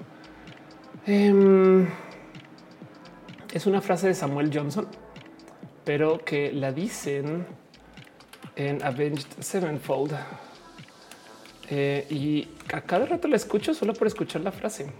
Em, 1.06 1.88
es 3.54 3.66
una 3.66 3.82
frase 3.82 4.08
de 4.08 4.14
Samuel 4.14 4.52
Johnson, 4.54 4.88
pero 5.84 6.24
que 6.24 6.52
la 6.52 6.72
dicen 6.72 7.46
en 8.56 8.84
Avenged 8.84 9.28
Sevenfold. 9.40 10.14
Eh, 11.70 12.08
y 12.10 12.48
a 12.74 12.82
cada 12.82 13.06
rato 13.06 13.28
la 13.28 13.36
escucho 13.36 13.74
solo 13.74 13.94
por 13.94 14.08
escuchar 14.08 14.42
la 14.42 14.52
frase. 14.52 14.92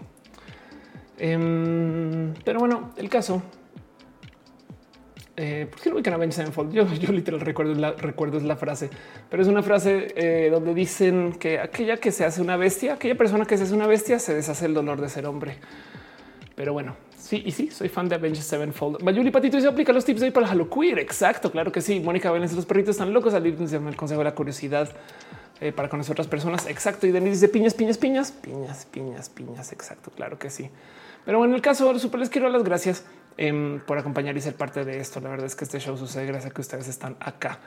Em, 1.18 2.34
pero 2.44 2.60
bueno, 2.60 2.92
el 2.96 3.08
caso 3.08 3.42
eh, 5.40 5.68
¿Por 5.70 5.80
qué 5.80 5.88
no 5.88 5.94
ubican 5.94 6.14
Avenged 6.14 6.34
Sevenfold? 6.34 6.72
Yo, 6.72 6.84
yo 6.94 7.12
literal 7.12 7.40
recuerdo 7.40 7.72
la, 7.74 7.92
recuerdo 7.92 8.40
la 8.40 8.56
frase, 8.56 8.90
pero 9.30 9.40
es 9.40 9.48
una 9.48 9.62
frase 9.62 10.08
eh, 10.16 10.50
donde 10.50 10.74
dicen 10.74 11.34
que 11.38 11.60
aquella 11.60 11.98
que 11.98 12.10
se 12.10 12.24
hace 12.24 12.42
una 12.42 12.56
bestia, 12.56 12.94
aquella 12.94 13.14
persona 13.14 13.44
que 13.44 13.56
se 13.56 13.62
hace 13.62 13.72
una 13.72 13.86
bestia, 13.86 14.18
se 14.18 14.34
deshace 14.34 14.66
el 14.66 14.74
dolor 14.74 15.00
de 15.00 15.08
ser 15.08 15.26
hombre. 15.26 15.58
Pero 16.56 16.72
bueno, 16.72 16.96
sí, 17.16 17.40
y 17.46 17.52
sí, 17.52 17.70
soy 17.70 17.88
fan 17.88 18.08
de 18.08 18.16
Avenged 18.16 18.42
Sevenfold. 18.42 19.00
Mayuli 19.00 19.30
Patito 19.30 19.56
dice 19.56 19.68
aplica 19.68 19.92
los 19.92 20.04
tips 20.04 20.22
de 20.22 20.26
hoy 20.26 20.32
para 20.32 20.50
Halo 20.50 20.68
Queer. 20.68 20.98
Exacto, 20.98 21.52
claro 21.52 21.70
que 21.70 21.82
sí. 21.82 22.00
Mónica 22.00 22.32
Vélez, 22.32 22.52
los 22.54 22.66
perritos 22.66 22.96
están 22.96 23.12
locos. 23.12 23.32
Al 23.32 23.46
el 23.46 23.96
consejo 23.96 24.18
de 24.18 24.24
la 24.24 24.34
curiosidad 24.34 24.90
eh, 25.60 25.70
para 25.70 25.88
conocer 25.88 26.14
otras 26.14 26.26
personas. 26.26 26.66
Exacto. 26.66 27.06
Y 27.06 27.12
Denis 27.12 27.40
dice 27.40 27.48
piñas, 27.48 27.74
piñas, 27.74 27.96
piñas, 27.96 28.32
piñas, 28.32 28.86
piñas, 28.86 29.28
piñas. 29.28 29.72
Exacto, 29.72 30.10
claro 30.10 30.36
que 30.36 30.50
sí. 30.50 30.68
Pero 31.24 31.38
bueno, 31.38 31.52
en 31.52 31.56
el 31.56 31.62
caso, 31.62 31.96
super 32.00 32.18
les 32.18 32.28
quiero 32.28 32.46
dar 32.46 32.54
las 32.54 32.64
gracias 32.64 33.04
Em, 33.40 33.78
por 33.78 33.96
acompañar 33.96 34.36
y 34.36 34.40
ser 34.40 34.56
parte 34.56 34.84
de 34.84 34.98
esto. 34.98 35.20
La 35.20 35.28
verdad 35.28 35.46
es 35.46 35.54
que 35.54 35.62
este 35.62 35.78
show 35.78 35.96
sucede 35.96 36.26
gracias 36.26 36.50
a 36.50 36.54
que 36.54 36.60
ustedes 36.60 36.88
están 36.88 37.14
acá. 37.20 37.60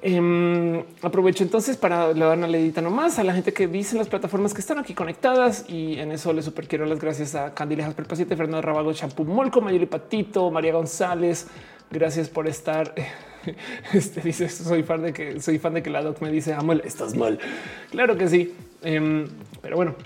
Em, 0.00 0.84
aprovecho 1.02 1.42
entonces 1.42 1.76
para 1.76 2.12
le 2.12 2.20
dar 2.20 2.38
una 2.38 2.46
ledita 2.46 2.80
nomás 2.80 3.18
a 3.18 3.24
la 3.24 3.34
gente 3.34 3.52
que 3.52 3.66
dice 3.66 3.96
en 3.96 3.98
las 3.98 4.06
plataformas 4.06 4.54
que 4.54 4.60
están 4.60 4.78
aquí 4.78 4.94
conectadas 4.94 5.64
y 5.68 5.98
en 5.98 6.12
eso 6.12 6.32
le 6.32 6.42
super 6.42 6.68
quiero 6.68 6.86
las 6.86 7.00
gracias 7.00 7.34
a 7.34 7.52
Candilejas 7.52 7.94
Perpaciente, 7.94 8.36
Fernando 8.36 8.62
Rabago, 8.62 8.92
Champú 8.92 9.24
Molco, 9.24 9.60
Mayeli 9.60 9.86
Patito, 9.86 10.48
María 10.52 10.72
González. 10.72 11.48
Gracias 11.90 12.28
por 12.28 12.46
estar. 12.46 12.94
Este 13.92 14.20
dice 14.20 14.48
soy 14.48 14.84
fan 14.84 15.02
de 15.02 15.12
que 15.12 15.40
soy 15.40 15.58
fan 15.58 15.74
de 15.74 15.82
que 15.82 15.90
la 15.90 16.02
doc 16.02 16.20
me 16.20 16.30
dice 16.30 16.54
amo 16.54 16.74
estás 16.74 17.16
mal. 17.16 17.40
Claro 17.90 18.16
que 18.16 18.28
sí. 18.28 18.54
Em, 18.82 19.26
pero 19.60 19.76
bueno, 19.76 19.96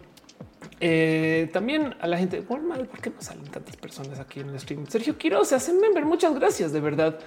eh, 0.85 1.49
también 1.53 1.95
a 2.01 2.09
la 2.09 2.19
gente, 2.19 2.43
por 2.43 2.61
mal, 2.61 2.89
¿por 2.89 3.01
qué 3.01 3.11
no 3.11 3.23
salen 3.23 3.45
tantas 3.45 3.77
personas 3.77 4.19
aquí 4.19 4.41
en 4.41 4.49
el 4.49 4.59
stream? 4.59 4.85
Sergio 4.89 5.17
Quiroz 5.17 5.47
se 5.47 5.55
hacen 5.55 5.79
member. 5.79 6.05
Muchas 6.05 6.35
gracias, 6.35 6.73
de 6.73 6.81
verdad. 6.81 7.21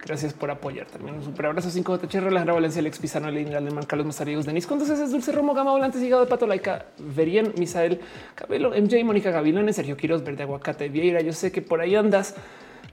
Gracias 0.00 0.32
por 0.32 0.48
apoyar. 0.48 0.86
También 0.86 1.16
un 1.16 1.24
super 1.24 1.46
abrazo 1.46 1.70
5 1.70 1.98
de 1.98 2.18
Alejandra 2.18 2.54
Valencia, 2.54 2.78
Alex 2.78 3.00
Pizano, 3.00 3.26
Alemán, 3.26 3.84
Carlos 3.84 4.06
Mazariegos, 4.06 4.46
Denis 4.46 4.64
Contes, 4.64 4.88
es 4.90 5.10
Dulce 5.10 5.32
Romo, 5.32 5.54
Gama 5.54 5.72
Volantes, 5.72 6.00
Hígado 6.00 6.22
de 6.24 6.28
Pato, 6.28 6.46
Laica, 6.46 6.86
Verien, 6.98 7.52
Misael, 7.58 8.00
Cabelo, 8.36 8.70
MJ, 8.70 9.02
Mónica 9.04 9.32
Gavilones, 9.32 9.74
Sergio 9.74 9.96
Quiroz, 9.96 10.22
Verde 10.22 10.44
Aguacate, 10.44 10.88
Vieira. 10.88 11.20
Yo 11.20 11.32
sé 11.32 11.50
que 11.50 11.62
por 11.62 11.80
ahí 11.80 11.96
andas, 11.96 12.36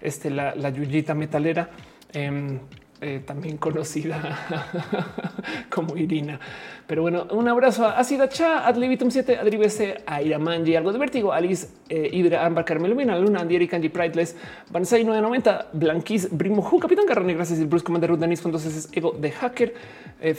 este, 0.02 0.32
la, 0.32 0.56
la 0.56 0.72
Yuyita 0.72 1.14
metalera. 1.14 1.70
Em, 2.12 2.60
eh, 3.02 3.22
también 3.26 3.58
conocida 3.58 4.20
como 5.70 5.96
Irina. 5.98 6.40
Pero 6.88 7.02
bueno, 7.02 7.28
un 7.32 7.48
abrazo 7.48 7.86
a 7.86 7.98
Asida 8.00 8.30
Cha, 8.30 8.66
Adlibitum 8.66 9.12
7, 9.12 9.38
Adribese, 9.38 10.04
Aira 10.06 10.40
Manji, 10.40 10.76
algo 10.76 10.94
de 10.94 11.00
vértigo, 11.00 11.34
Alice, 11.34 11.68
eh, 11.90 12.10
Hidra, 12.12 12.46
Ambar, 12.46 12.64
Carmelo 12.64 12.96
Mina, 12.96 13.20
Luna, 13.20 13.42
Andieri, 13.42 13.68
Kanji, 13.68 13.90
Prideless, 13.90 14.36
Bansai 14.70 15.04
990, 15.04 15.70
Blanquis, 15.74 16.30
Brimo 16.32 16.80
Capitán 16.80 17.06
Carrone, 17.06 17.34
gracias, 17.34 17.60
el 17.60 17.68
Bruce 17.68 17.84
Commander 17.84 18.18
Danis, 18.18 18.44
entonces 18.46 18.90
Ego 18.94 19.12
de 19.20 19.32
Hacker, 19.32 19.74
eh, 20.22 20.34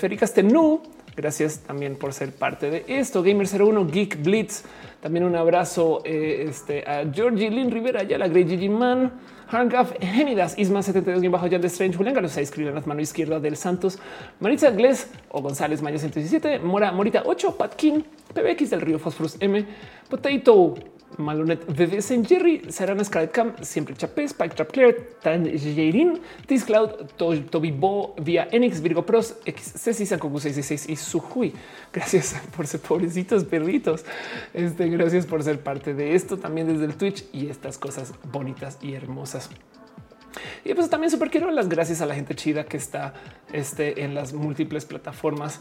gracias 1.19 1.59
también 1.61 1.97
por 1.97 2.13
ser 2.13 2.33
parte 2.33 2.71
de 2.71 2.85
esto, 2.89 3.23
Gamer 3.23 3.47
01, 3.47 3.87
Geek 3.87 4.23
Blitz, 4.23 4.65
también 5.03 5.25
un 5.25 5.37
abrazo 5.37 6.01
eh, 6.05 6.47
este, 6.49 6.83
a 6.89 7.05
Georgie 7.13 7.51
Lynn 7.51 7.71
Rivera, 7.71 8.05
ya 8.05 8.19
la 8.19 8.29
Grey 8.29 8.47
Gigi 8.49 8.69
Man, 8.69 9.13
Harngaf, 9.51 9.93
Genidas, 9.99 10.59
Isma 10.59 10.83
72 10.83 11.31
bajo 11.31 11.49
Jan 11.49 11.63
de 11.63 11.69
Strange, 11.69 11.97
Julián 11.97 12.15
Galo 12.15 12.29
6, 12.29 12.49
escribe 12.49 12.69
en 12.69 12.75
la 12.75 12.83
mano 12.83 13.01
izquierda 13.01 13.41
del 13.41 13.57
Santos, 13.57 13.99
Maritza 14.41 14.71
Gles 14.71 15.11
o 15.31 15.41
González 15.41 15.81
Maya 15.81 15.99
117, 15.99 16.59
Mora 16.59 16.93
Morita 16.93 17.23
8, 17.25 17.57
Patkin, 17.57 18.05
PBX 18.35 18.71
del 18.71 18.83
Río 18.83 18.99
Fosforus 18.99 19.39
M, 19.41 19.65
Potato, 20.11 20.75
Malonet, 21.17 21.65
VVS 21.67 22.27
Jerry, 22.27 22.63
Sarana 22.69 23.03
Scarlet 23.03 23.33
Cam, 23.33 23.55
siempre 23.63 23.95
Chapé, 23.97 24.25
Spike 24.25 24.55
Trap 24.55 24.71
Clear, 24.71 24.95
Tan 25.23 25.45
Jairin, 25.45 26.21
Tis 26.47 26.65
Cloud, 26.65 27.07
Toby 27.17 27.73
Bo, 27.73 28.15
Via 28.21 28.49
Enix, 28.53 28.81
Virgo 28.81 29.05
Pros, 29.05 29.37
X, 29.45 29.73
Ceci, 29.77 30.07
Sankoku 30.07 30.39
66 30.39 30.89
y 30.89 30.97
Suhui. 30.97 31.53
Gracias 31.93 32.37
por 32.57 32.67
ser 32.67 32.81
pobrecitos 32.81 33.45
perritos. 33.45 34.05
Este, 34.55 34.89
gracias 34.89 35.27
por 35.27 35.43
ser 35.43 35.61
parte 35.61 35.95
de 35.95 36.15
esto 36.15 36.37
también 36.37 36.67
desde 36.69 36.85
el 36.85 36.95
Twitch 36.95 37.25
y 37.33 37.49
estas 37.49 37.79
cosas 37.79 38.13
bonitas 38.31 38.79
y 38.83 38.95
hermosas. 38.95 39.51
Y 40.65 40.75
pues 40.75 40.91
también 40.91 41.11
súper 41.11 41.31
quiero 41.31 41.51
las 41.51 41.69
gracias 41.69 42.01
a 42.01 42.07
la 42.07 42.15
gente 42.15 42.35
chida 42.35 42.65
que 42.65 42.77
está 42.77 43.15
este, 43.53 44.05
en 44.05 44.15
las 44.15 44.33
múltiples 44.33 44.85
plataformas 44.85 45.61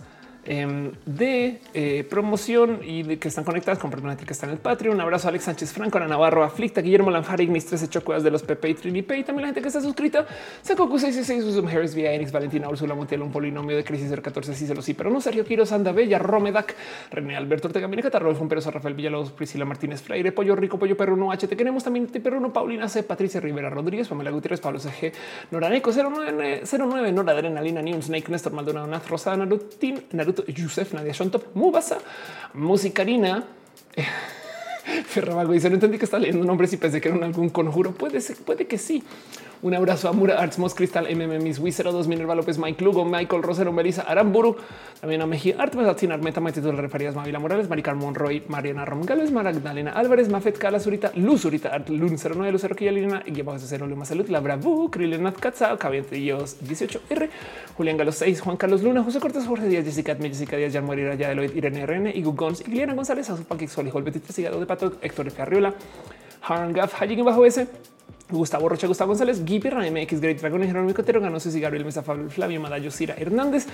Em, 0.49 0.93
de 1.05 1.59
eh, 1.73 2.07
promoción 2.09 2.79
y 2.81 3.03
de 3.03 3.19
que 3.19 3.27
están 3.27 3.43
conectadas 3.43 3.79
con 3.79 3.91
que 3.91 4.31
están 4.31 4.49
en 4.49 4.55
el 4.55 4.61
Patreon. 4.61 4.95
Un 4.95 5.01
abrazo 5.01 5.27
a 5.27 5.29
Alex 5.29 5.43
Sánchez 5.43 5.73
Franco, 5.73 5.97
Ana 5.97 6.07
Navarro, 6.07 6.41
Aflicta, 6.41 6.79
Guillermo 6.79 7.11
Lanjar, 7.11 7.41
Ignis 7.41 7.65
13 7.65 7.89
Chocuas 7.89 8.23
de 8.23 8.31
los 8.31 8.43
PP 8.43 8.69
y 8.69 8.73
Trini 8.75 9.01
Pay. 9.01 9.25
También 9.25 9.41
la 9.41 9.47
gente 9.49 9.61
que 9.61 9.67
está 9.67 9.81
suscrita. 9.81 10.25
Sacocu 10.61 10.99
666, 10.99 11.43
Susum 11.43 11.67
Harris, 11.67 11.93
Vía 11.93 12.13
Enix, 12.13 12.31
Valentina, 12.31 12.69
Ursula 12.69 12.95
Montiel, 12.95 13.23
un 13.23 13.31
polinomio 13.31 13.75
de 13.75 13.83
crisis 13.83 14.09
014, 14.09 14.53
sí 14.53 14.65
se 14.65 14.73
lo 14.73 14.81
sí, 14.81 14.93
pero 14.93 15.09
no. 15.09 15.19
Sergio 15.19 15.43
Quiroz, 15.43 15.73
Anda 15.73 15.91
Bella, 15.91 16.17
Romedac, 16.17 16.75
René 17.11 17.35
Alberto 17.35 17.67
Ortega, 17.67 17.89
Catarro, 18.01 18.33
Juan 18.33 18.47
Pérez, 18.47 18.67
Rafael 18.67 18.93
Villalobos, 18.93 19.31
Priscila 19.33 19.65
Martínez 19.65 20.01
Freire, 20.01 20.31
Pollo 20.31 20.55
Rico, 20.55 20.79
Pollo 20.79 20.95
Perruno, 20.95 21.29
H. 21.29 21.45
Te 21.49 21.57
queremos 21.57 21.83
también, 21.83 22.07
Perruno, 22.07 22.53
Paulina 22.53 22.87
C, 22.87 23.03
Patricia 23.03 23.41
Rivera 23.41 23.69
Rodríguez, 23.69 24.07
Pamela 24.07 24.31
Gutiérrez, 24.31 24.61
Pablo 24.61 24.79
CG, 24.79 25.11
Noraneco 25.51 25.91
09, 25.91 26.63
09, 26.65 27.11
Nora 27.11 27.33
Adrenalina, 27.33 27.81
Neon 27.81 28.01
Snake, 28.01 28.31
Néstor 28.31 28.53
Maldonado, 28.53 28.87
Rosada, 29.09 29.35
Narutin, 29.35 30.05
Naruto, 30.13 30.36
Yusef, 30.45 30.93
Nadia 30.93 31.13
Shontop, 31.13 31.55
Mubasa, 31.55 31.97
Musicarina. 32.53 33.43
Ferrabago 35.07 35.53
dice: 35.53 35.69
No 35.69 35.75
entendí 35.75 35.97
que 35.97 36.05
está 36.05 36.19
leyendo 36.19 36.45
nombres 36.45 36.71
y 36.73 36.77
pensé 36.77 37.01
que 37.01 37.09
era 37.09 37.25
algún 37.25 37.49
conjuro. 37.49 37.91
Puede 37.93 38.21
ser, 38.21 38.37
puede 38.37 38.67
que 38.67 38.77
sí. 38.77 39.03
Un 39.63 39.73
abrazo 39.73 40.07
a 40.07 40.13
Mura 40.13 40.39
Arts, 40.39 40.59
Mos 40.59 40.75
Crystal, 40.75 41.07
MM, 41.09 41.39
Miss 41.41 41.57
Wizero 41.57 41.91
2, 41.91 42.07
Minerva 42.07 42.35
López, 42.35 42.59
Mike 42.59 42.83
Lugo, 42.83 43.03
Michael 43.05 43.41
Rosero, 43.41 43.71
Melissa 43.73 44.03
Aramburu, 44.03 44.55
también 45.01 45.19
a 45.23 45.25
Mejía 45.25 45.55
Art, 45.57 45.73
Sin 45.97 46.11
Armeta, 46.11 46.39
Maitito 46.39 46.67
de 46.67 46.73
Referías, 46.73 47.15
Mavila 47.15 47.39
Morales, 47.39 47.67
Maricar 47.67 47.95
Monroy, 47.95 48.43
Mariana 48.47 48.85
Romgales, 48.85 49.31
Magdalena 49.31 49.93
Álvarez, 49.93 50.29
Mafet 50.29 50.59
Cala, 50.59 50.79
Zurita, 50.79 51.11
Luz, 51.15 51.41
Zurita, 51.41 51.69
Art, 51.69 51.89
Lun 51.89 52.17
09, 52.17 52.51
Lucero, 52.51 52.75
Quillalina, 52.75 53.23
ese 53.25 53.67
cero, 53.67 53.87
Luma 53.87 54.05
Salud, 54.05 54.27
La 54.29 54.41
Bravu, 54.41 54.91
Krilenat 54.91 55.39
Katzao, 55.39 55.79
Cabientillos 55.79 56.59
18R, 56.61 57.29
Julián 57.75 57.97
Galo 57.97 58.11
6, 58.11 58.41
Juan 58.41 58.57
Carlos 58.57 58.83
Luna, 58.83 59.03
José 59.03 59.19
Cortés, 59.19 59.47
Jorge 59.47 59.67
Díaz, 59.67 59.85
Jessica 59.85 60.11
Admil, 60.11 60.33
Jessica 60.33 60.55
Díaz, 60.55 60.71
Jan 60.71 60.85
Moreira, 60.85 61.15
Yadeloid, 61.15 61.55
Irene 61.57 61.83
RN, 61.83 62.07
Igu 62.15 62.33
Gons, 62.33 62.61
Iliana 62.61 62.93
González, 62.93 63.27
Azupaquix, 63.27 63.71
Sol, 63.71 63.89
Betita, 64.03 64.31
Sigado 64.31 64.59
de 64.59 64.67
Pato, 64.67 64.93
Héctor 65.01 65.31
Carriola, 65.33 65.73
Harangaf, 66.43 67.01
Haying 67.01 67.25
bajo 67.25 67.43
ese. 67.43 67.96
Gustavo 68.29 68.67
Rocha, 68.67 68.87
Gustavo 68.87 69.09
González, 69.09 69.45
Gibi, 69.45 69.69
MX, 69.69 70.19
Great 70.19 70.41
Dragon, 70.41 70.61
Jerónimo 70.61 70.93
Cotero, 70.93 71.21
Ganosis 71.21 71.55
y 71.55 71.61
Gabriel 71.61 71.85
Mesa, 71.85 72.03
Flavio 72.03 72.59
Madayo, 72.59 72.91
Cira 72.91 73.15
Hernández, 73.17 73.67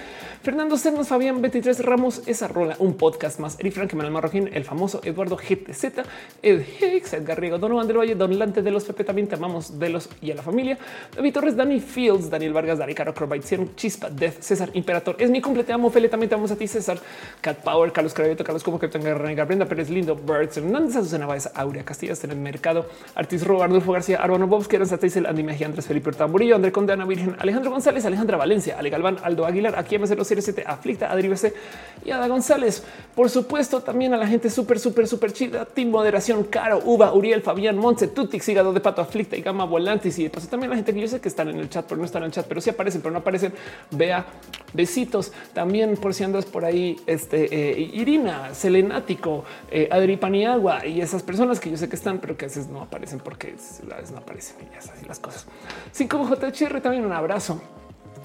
Fernando 0.44 0.78
Cernos, 0.78 1.08
Fabián 1.08 1.42
23 1.42 1.84
Ramos, 1.84 2.22
esa 2.28 2.48
rola, 2.48 2.76
un 2.80 2.96
podcast 2.96 3.40
más, 3.40 3.60
Eri 3.60 3.72
Frank, 3.72 3.94
Manuel 3.94 4.14
Marroquín, 4.14 4.50
el 4.54 4.64
famoso 4.64 5.02
Eduardo 5.04 5.38
GTZ, 5.38 6.06
Ed 6.44 6.62
Hicks, 6.80 7.14
Edgar 7.14 7.40
Riego, 7.40 7.58
Donovan 7.58 7.88
del 7.88 7.98
Valle, 7.98 8.16
Don 8.16 8.38
Lante 8.38 8.62
de 8.62 8.70
los 8.70 8.84
Pepe, 8.84 9.04
también 9.04 9.28
te 9.28 9.36
amamos 9.36 9.80
de 9.80 9.90
los 9.90 10.10
y 10.22 10.30
a 10.30 10.36
la 10.36 10.44
familia, 10.44 10.78
David 11.16 11.34
Torres, 11.34 11.56
Dani 11.56 11.80
Fields, 11.80 12.30
Daniel 12.30 12.54
Vargas, 12.54 12.78
Dari 12.78 12.94
Caro, 12.94 13.14
Crobite, 13.14 13.48
Cien, 13.48 13.76
Chispa, 13.76 14.10
Death, 14.10 14.40
César 14.42 14.70
Imperator, 14.74 15.16
es 15.18 15.32
mi 15.32 15.42
cumple, 15.42 15.64
te 15.64 15.74
amo, 15.74 15.90
Fele, 15.90 16.10
también 16.10 16.30
te 16.30 16.36
amamos 16.36 16.52
a 16.52 16.56
ti, 16.56 16.68
César, 16.68 17.00
Cat 17.42 17.64
Power, 17.64 17.92
Carlos 17.92 18.14
Cravioto, 18.14 18.44
Carlos 18.44 18.64
Como, 18.64 18.78
Capitán 18.78 19.02
Guerrero, 19.02 19.46
Brenda 19.48 19.66
Pérez, 19.66 19.90
Lindo, 19.90 20.16
Birds, 20.16 20.58
Hernández, 20.58 20.96
Azucena 20.96 21.26
Baez, 21.26 21.50
Aurea 21.56 21.84
Castillas, 21.84 22.24
en 22.24 22.32
el 22.32 22.38
mercado, 22.38 22.88
Artis 23.16 23.46
Ro, 23.46 23.64
Arnulfo 23.64 23.92
García, 23.92 24.20
Arbano 24.44 24.48
Bobs, 24.48 24.68
que 24.68 24.76
eran 24.76 25.26
Andy 25.26 25.44
Mejía, 25.44 25.68
Andrés 25.68 25.86
Felipe 25.86 26.12
Tamburillo, 26.12 26.56
André 26.56 26.72
Conde, 26.72 26.94
Ana 26.94 27.06
Virgen, 27.06 27.36
Alejandro 27.40 27.72
González, 27.72 28.06
Alejandra 28.06 28.38
Valencia, 28.38 28.78
Ale 28.78 28.90
Galván, 28.90 29.18
Aldo 29.24 29.46
Aguilar, 29.46 29.78
aquí 29.78 29.96
MC077, 29.96 30.64
Aflicta, 30.66 31.12
Adri 31.12 31.30
BC 31.30 31.54
y 32.06 32.12
Ada 32.12 32.28
González. 32.28 32.84
Por 33.16 33.30
supuesto, 33.30 33.82
también 33.82 34.14
a 34.14 34.18
la 34.18 34.28
gente 34.28 34.50
súper, 34.50 34.80
súper, 34.80 35.08
súper 35.08 35.32
chida, 35.32 35.66
Team 35.66 35.90
Moderación, 35.90 36.44
Caro, 36.44 36.82
Uva, 36.84 37.14
Uriel, 37.14 37.42
Fabián, 37.42 37.78
Montse, 37.78 38.08
Tutix, 38.08 38.48
Hígado 38.50 38.74
de 38.74 38.80
Pato, 38.80 39.02
Aflicta 39.02 39.38
y 39.38 39.42
Gama 39.42 39.66
Volantis. 39.66 40.20
Y 40.20 40.30
paso 40.30 40.48
también 40.48 40.70
la 40.70 40.76
gente 40.76 40.94
que 40.94 41.00
yo 41.00 41.08
sé 41.08 41.22
que 41.22 41.30
están 41.30 41.50
en 41.50 41.60
el 41.60 41.70
chat, 41.70 41.86
pero 41.88 42.00
no 42.00 42.06
están 42.06 42.24
en 42.24 42.28
el 42.28 42.32
chat, 42.32 42.46
pero 42.48 42.60
sí 42.60 42.70
aparecen, 42.70 43.02
pero 43.02 43.14
no 43.14 43.20
aparecen. 43.20 43.54
Vea, 43.92 44.26
besitos. 44.74 45.32
También 45.54 45.96
por 45.96 46.14
si 46.14 46.24
andas 46.24 46.46
por 46.46 46.66
ahí, 46.66 46.98
este 47.08 47.48
eh, 47.52 47.80
Irina, 47.94 48.54
Selenático, 48.54 49.46
eh, 49.72 49.88
Adri 49.92 50.18
Paniagua 50.18 50.86
y 50.86 51.02
esas 51.02 51.24
personas 51.24 51.60
que 51.60 51.70
yo 51.70 51.78
sé 51.78 51.88
que 51.88 51.96
están, 51.96 52.20
pero 52.20 52.36
que 52.36 52.46
a 52.46 52.48
veces 52.48 52.68
no 52.68 52.82
aparecen 52.82 53.20
porque 53.20 53.50
a 53.50 53.96
veces 53.96 54.12
no 54.12 54.18
aparecen 54.18 54.33
y 54.36 54.78
así 54.78 55.06
las 55.06 55.20
cosas. 55.20 55.46
Sin 55.92 56.08
como 56.08 56.28
JHR 56.28 56.82
también 56.82 57.06
un 57.06 57.14
abrazo 57.14 57.62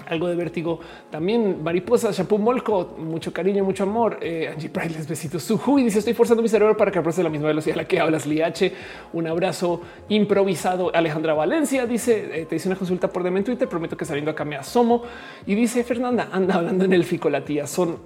algo 0.07 0.27
de 0.27 0.35
vértigo. 0.35 0.79
También 1.09 1.63
mariposa, 1.63 2.11
shampoo 2.11 2.37
molco, 2.37 2.95
mucho 2.97 3.31
cariño, 3.33 3.63
mucho 3.63 3.83
amor. 3.83 4.19
Eh, 4.21 4.49
Angie 4.53 4.69
Price, 4.69 5.07
besitos. 5.07 5.43
Suju 5.43 5.79
y 5.79 5.83
dice: 5.83 5.99
Estoy 5.99 6.13
forzando 6.13 6.41
mi 6.41 6.49
cerebro 6.49 6.75
para 6.77 6.91
que 6.91 7.01
procese 7.01 7.23
la 7.23 7.29
misma 7.29 7.47
velocidad 7.47 7.75
a 7.75 7.81
la 7.81 7.87
que 7.87 7.99
hablas. 7.99 8.25
Liache, 8.25 8.73
un 9.13 9.27
abrazo 9.27 9.81
improvisado. 10.09 10.93
Alejandra 10.93 11.33
Valencia 11.33 11.85
dice: 11.85 12.41
eh, 12.41 12.45
Te 12.45 12.55
hice 12.55 12.69
una 12.69 12.77
consulta 12.77 13.07
por 13.07 13.23
DM 13.23 13.37
en 13.37 13.43
Twitter. 13.43 13.67
Prometo 13.67 13.97
que 13.97 14.05
saliendo 14.05 14.31
acá 14.31 14.45
me 14.45 14.55
asomo. 14.55 15.03
Y 15.45 15.55
dice 15.55 15.83
Fernanda, 15.83 16.29
anda 16.31 16.55
hablando 16.55 16.85
en 16.85 16.93
el 16.93 17.03
fico 17.03 17.29
la 17.29 17.43
tía. 17.43 17.67
Son 17.67 17.99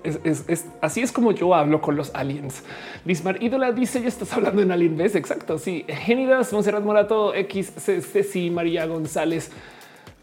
así 0.82 1.02
es 1.02 1.12
como 1.12 1.32
yo 1.32 1.56
hablo 1.56 1.82
con 1.82 1.96
los 1.96 2.14
aliens. 2.14 2.64
Lismar 3.06 3.42
Ídola 3.42 3.72
dice: 3.72 4.02
Ya 4.02 4.08
estás 4.08 4.34
hablando 4.34 4.62
en 4.62 4.72
Alien 4.72 4.98
¿ves? 4.98 5.16
Exacto. 5.16 5.58
Sí, 5.58 5.86
Genidas, 5.88 6.52
Monserrat 6.54 6.84
Morato, 6.84 7.34
X, 7.34 7.74
Ceci, 7.78 8.50
María 8.50 8.86
González. 8.86 9.52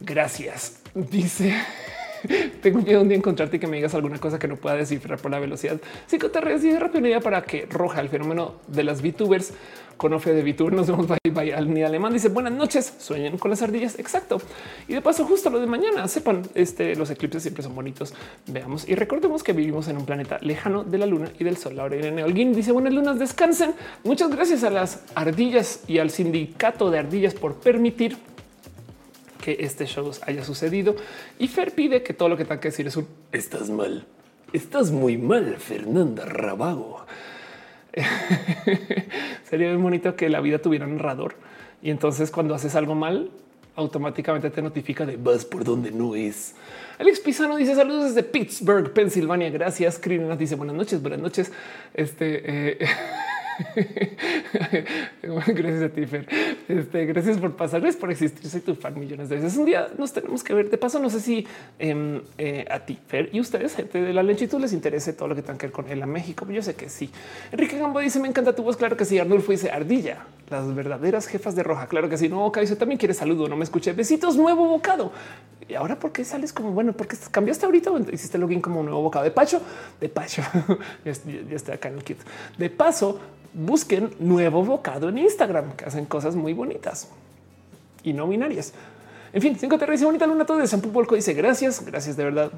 Gracias. 0.00 0.79
Dice 0.94 1.54
tengo 2.62 2.80
miedo 2.80 3.00
un 3.00 3.08
día 3.08 3.16
encontrarte 3.16 3.56
y 3.56 3.60
que 3.60 3.66
me 3.66 3.76
digas 3.76 3.94
alguna 3.94 4.18
cosa 4.18 4.38
que 4.38 4.48
no 4.48 4.56
pueda 4.56 4.76
descifrar 4.76 5.18
por 5.18 5.30
la 5.30 5.38
velocidad. 5.38 5.80
Te 6.08 6.18
dice 6.18 6.78
rápido 6.78 7.06
idea 7.06 7.20
para 7.20 7.42
que 7.42 7.66
roja 7.66 8.00
el 8.00 8.08
fenómeno 8.08 8.54
de 8.68 8.84
las 8.84 9.02
VTubers 9.02 9.52
con 10.00 10.14
Ofe 10.14 10.32
de 10.32 10.42
VTuber. 10.42 10.72
Nos 10.72 10.86
vemos. 10.86 11.06
Bye 11.06 11.18
bye. 11.30 11.54
Al 11.54 11.72
ni 11.72 11.82
alemán 11.82 12.14
dice 12.14 12.30
buenas 12.30 12.54
noches. 12.54 12.94
Sueñen 12.98 13.36
con 13.36 13.50
las 13.50 13.60
ardillas. 13.60 13.98
Exacto. 13.98 14.40
Y 14.88 14.94
de 14.94 15.02
paso, 15.02 15.26
justo 15.26 15.50
lo 15.50 15.60
de 15.60 15.66
mañana 15.66 16.08
sepan, 16.08 16.42
este 16.54 16.96
los 16.96 17.10
eclipses 17.10 17.42
siempre 17.42 17.62
son 17.62 17.74
bonitos. 17.74 18.14
Veamos 18.46 18.88
y 18.88 18.94
recordemos 18.94 19.42
que 19.42 19.52
vivimos 19.52 19.88
en 19.88 19.98
un 19.98 20.06
planeta 20.06 20.38
lejano 20.40 20.84
de 20.84 20.96
la 20.96 21.04
luna 21.04 21.30
y 21.38 21.44
del 21.44 21.58
sol. 21.58 21.78
Ahora 21.78 21.96
Irene 21.96 22.24
Holguín 22.24 22.54
dice 22.54 22.72
buenas 22.72 22.94
lunas, 22.94 23.18
descansen. 23.18 23.74
Muchas 24.02 24.30
gracias 24.30 24.64
a 24.64 24.70
las 24.70 25.02
ardillas 25.14 25.82
y 25.86 25.98
al 25.98 26.08
sindicato 26.08 26.90
de 26.90 26.98
ardillas 26.98 27.34
por 27.34 27.56
permitir 27.56 28.16
que 29.40 29.56
este 29.60 29.86
show 29.86 30.10
haya 30.26 30.44
sucedido. 30.44 30.96
Y 31.38 31.48
Fer 31.48 31.72
pide 31.72 32.02
que 32.02 32.14
todo 32.14 32.28
lo 32.28 32.36
que 32.36 32.44
tenga 32.44 32.60
que 32.60 32.68
decir 32.68 32.86
es 32.86 32.96
un 32.96 33.06
estás 33.32 33.70
mal. 33.70 34.06
Estás 34.52 34.90
muy 34.90 35.16
mal, 35.16 35.56
Fernanda 35.58 36.24
Rabago. 36.24 37.04
Sería 39.44 39.72
muy 39.72 39.82
bonito 39.82 40.14
que 40.14 40.28
la 40.28 40.40
vida 40.40 40.58
tuviera 40.58 40.86
un 40.86 40.96
narrador 40.96 41.34
y 41.82 41.90
entonces 41.90 42.30
cuando 42.30 42.54
haces 42.54 42.74
algo 42.74 42.94
mal, 42.94 43.30
automáticamente 43.76 44.50
te 44.50 44.62
notifica 44.62 45.06
de 45.06 45.16
vas 45.16 45.44
por 45.44 45.64
donde 45.64 45.90
no 45.90 46.14
es. 46.14 46.54
Alex 46.98 47.20
Pisano 47.20 47.56
dice 47.56 47.74
saludos 47.74 48.14
desde 48.14 48.22
Pittsburgh, 48.22 48.92
Pensilvania. 48.92 49.50
Gracias. 49.50 49.98
Krina 49.98 50.36
dice 50.36 50.54
buenas 50.56 50.76
noches, 50.76 51.00
buenas 51.00 51.20
noches. 51.20 51.50
Este 51.94 52.42
eh, 52.74 52.78
gracias 55.22 55.82
a 55.82 55.88
ti, 55.88 56.06
Fer. 56.06 56.26
Este, 56.68 57.06
gracias 57.06 57.38
por 57.38 57.56
pasar, 57.56 57.80
gracias 57.80 58.00
por 58.00 58.10
existir. 58.10 58.48
Soy 58.48 58.60
tu 58.60 58.74
fan 58.74 58.98
millones 58.98 59.28
de 59.28 59.36
veces. 59.36 59.56
Un 59.56 59.66
día 59.66 59.88
nos 59.98 60.12
tenemos 60.12 60.42
que 60.42 60.54
ver. 60.54 60.70
De 60.70 60.78
paso, 60.78 60.98
no 60.98 61.10
sé 61.10 61.20
si 61.20 61.46
em, 61.78 62.20
eh, 62.38 62.64
a 62.70 62.80
ti, 62.80 62.98
Fer, 63.06 63.30
y 63.32 63.40
ustedes, 63.40 63.74
gente 63.74 64.00
de 64.00 64.12
la 64.12 64.22
lenchitud, 64.22 64.60
les 64.60 64.72
interese 64.72 65.12
todo 65.12 65.28
lo 65.28 65.34
que 65.34 65.42
tenga 65.42 65.58
que 65.58 65.66
ver 65.66 65.72
con 65.72 65.88
él 65.88 66.02
a 66.02 66.06
México. 66.06 66.46
Yo 66.50 66.62
sé 66.62 66.74
que 66.74 66.88
sí. 66.88 67.10
Enrique 67.52 67.78
Gambo 67.78 68.00
dice: 68.00 68.20
Me 68.20 68.28
encanta 68.28 68.54
tu 68.54 68.62
voz. 68.62 68.76
Claro 68.76 68.96
que 68.96 69.04
sí. 69.04 69.18
Arnulfo 69.18 69.52
dice 69.52 69.70
Ardilla, 69.70 70.24
las 70.50 70.74
verdaderas 70.74 71.26
jefas 71.26 71.54
de 71.54 71.62
roja. 71.62 71.86
Claro 71.86 72.08
que 72.08 72.18
sí. 72.18 72.28
No, 72.28 72.50
dice 72.50 72.76
también 72.76 72.98
quiere 72.98 73.14
saludo. 73.14 73.48
No 73.48 73.56
me 73.56 73.64
escuché. 73.64 73.92
Besitos, 73.92 74.36
nuevo 74.36 74.66
bocado. 74.66 75.12
Y 75.68 75.74
ahora, 75.74 75.98
¿por 75.98 76.12
qué 76.12 76.24
sales 76.24 76.52
como 76.52 76.72
bueno? 76.72 76.92
Porque 76.92 77.16
cambiaste 77.30 77.64
ahorita 77.66 77.90
o 77.90 77.98
hiciste 78.10 78.38
login 78.38 78.60
como 78.60 78.82
nuevo 78.82 79.02
bocado 79.02 79.24
de 79.24 79.30
Pacho? 79.30 79.62
De 80.00 80.08
Pacho. 80.08 80.42
ya, 81.04 81.12
estoy 81.12 81.74
acá 81.74 81.88
en 81.88 81.94
el 81.94 82.04
kit. 82.04 82.18
De 82.58 82.68
paso, 82.68 83.20
busquen 83.54 84.10
nuevo 84.18 84.64
bocado 84.64 85.08
en 85.08 85.18
Instagram, 85.18 85.72
que 85.76 85.84
hacen 85.84 86.06
cosas 86.06 86.34
muy 86.34 86.52
bonitas 86.52 87.08
y 88.02 88.12
no 88.12 88.26
binarias. 88.26 88.72
En 89.32 89.40
fin, 89.40 89.56
cinco 89.58 89.78
te 89.78 89.86
bonita 89.86 90.26
luna 90.26 90.44
todo 90.44 90.58
de 90.58 90.66
Sampu 90.66 90.90
Polco 90.90 91.14
dice 91.14 91.34
gracias, 91.34 91.84
gracias 91.84 92.16
de 92.16 92.24
verdad. 92.24 92.50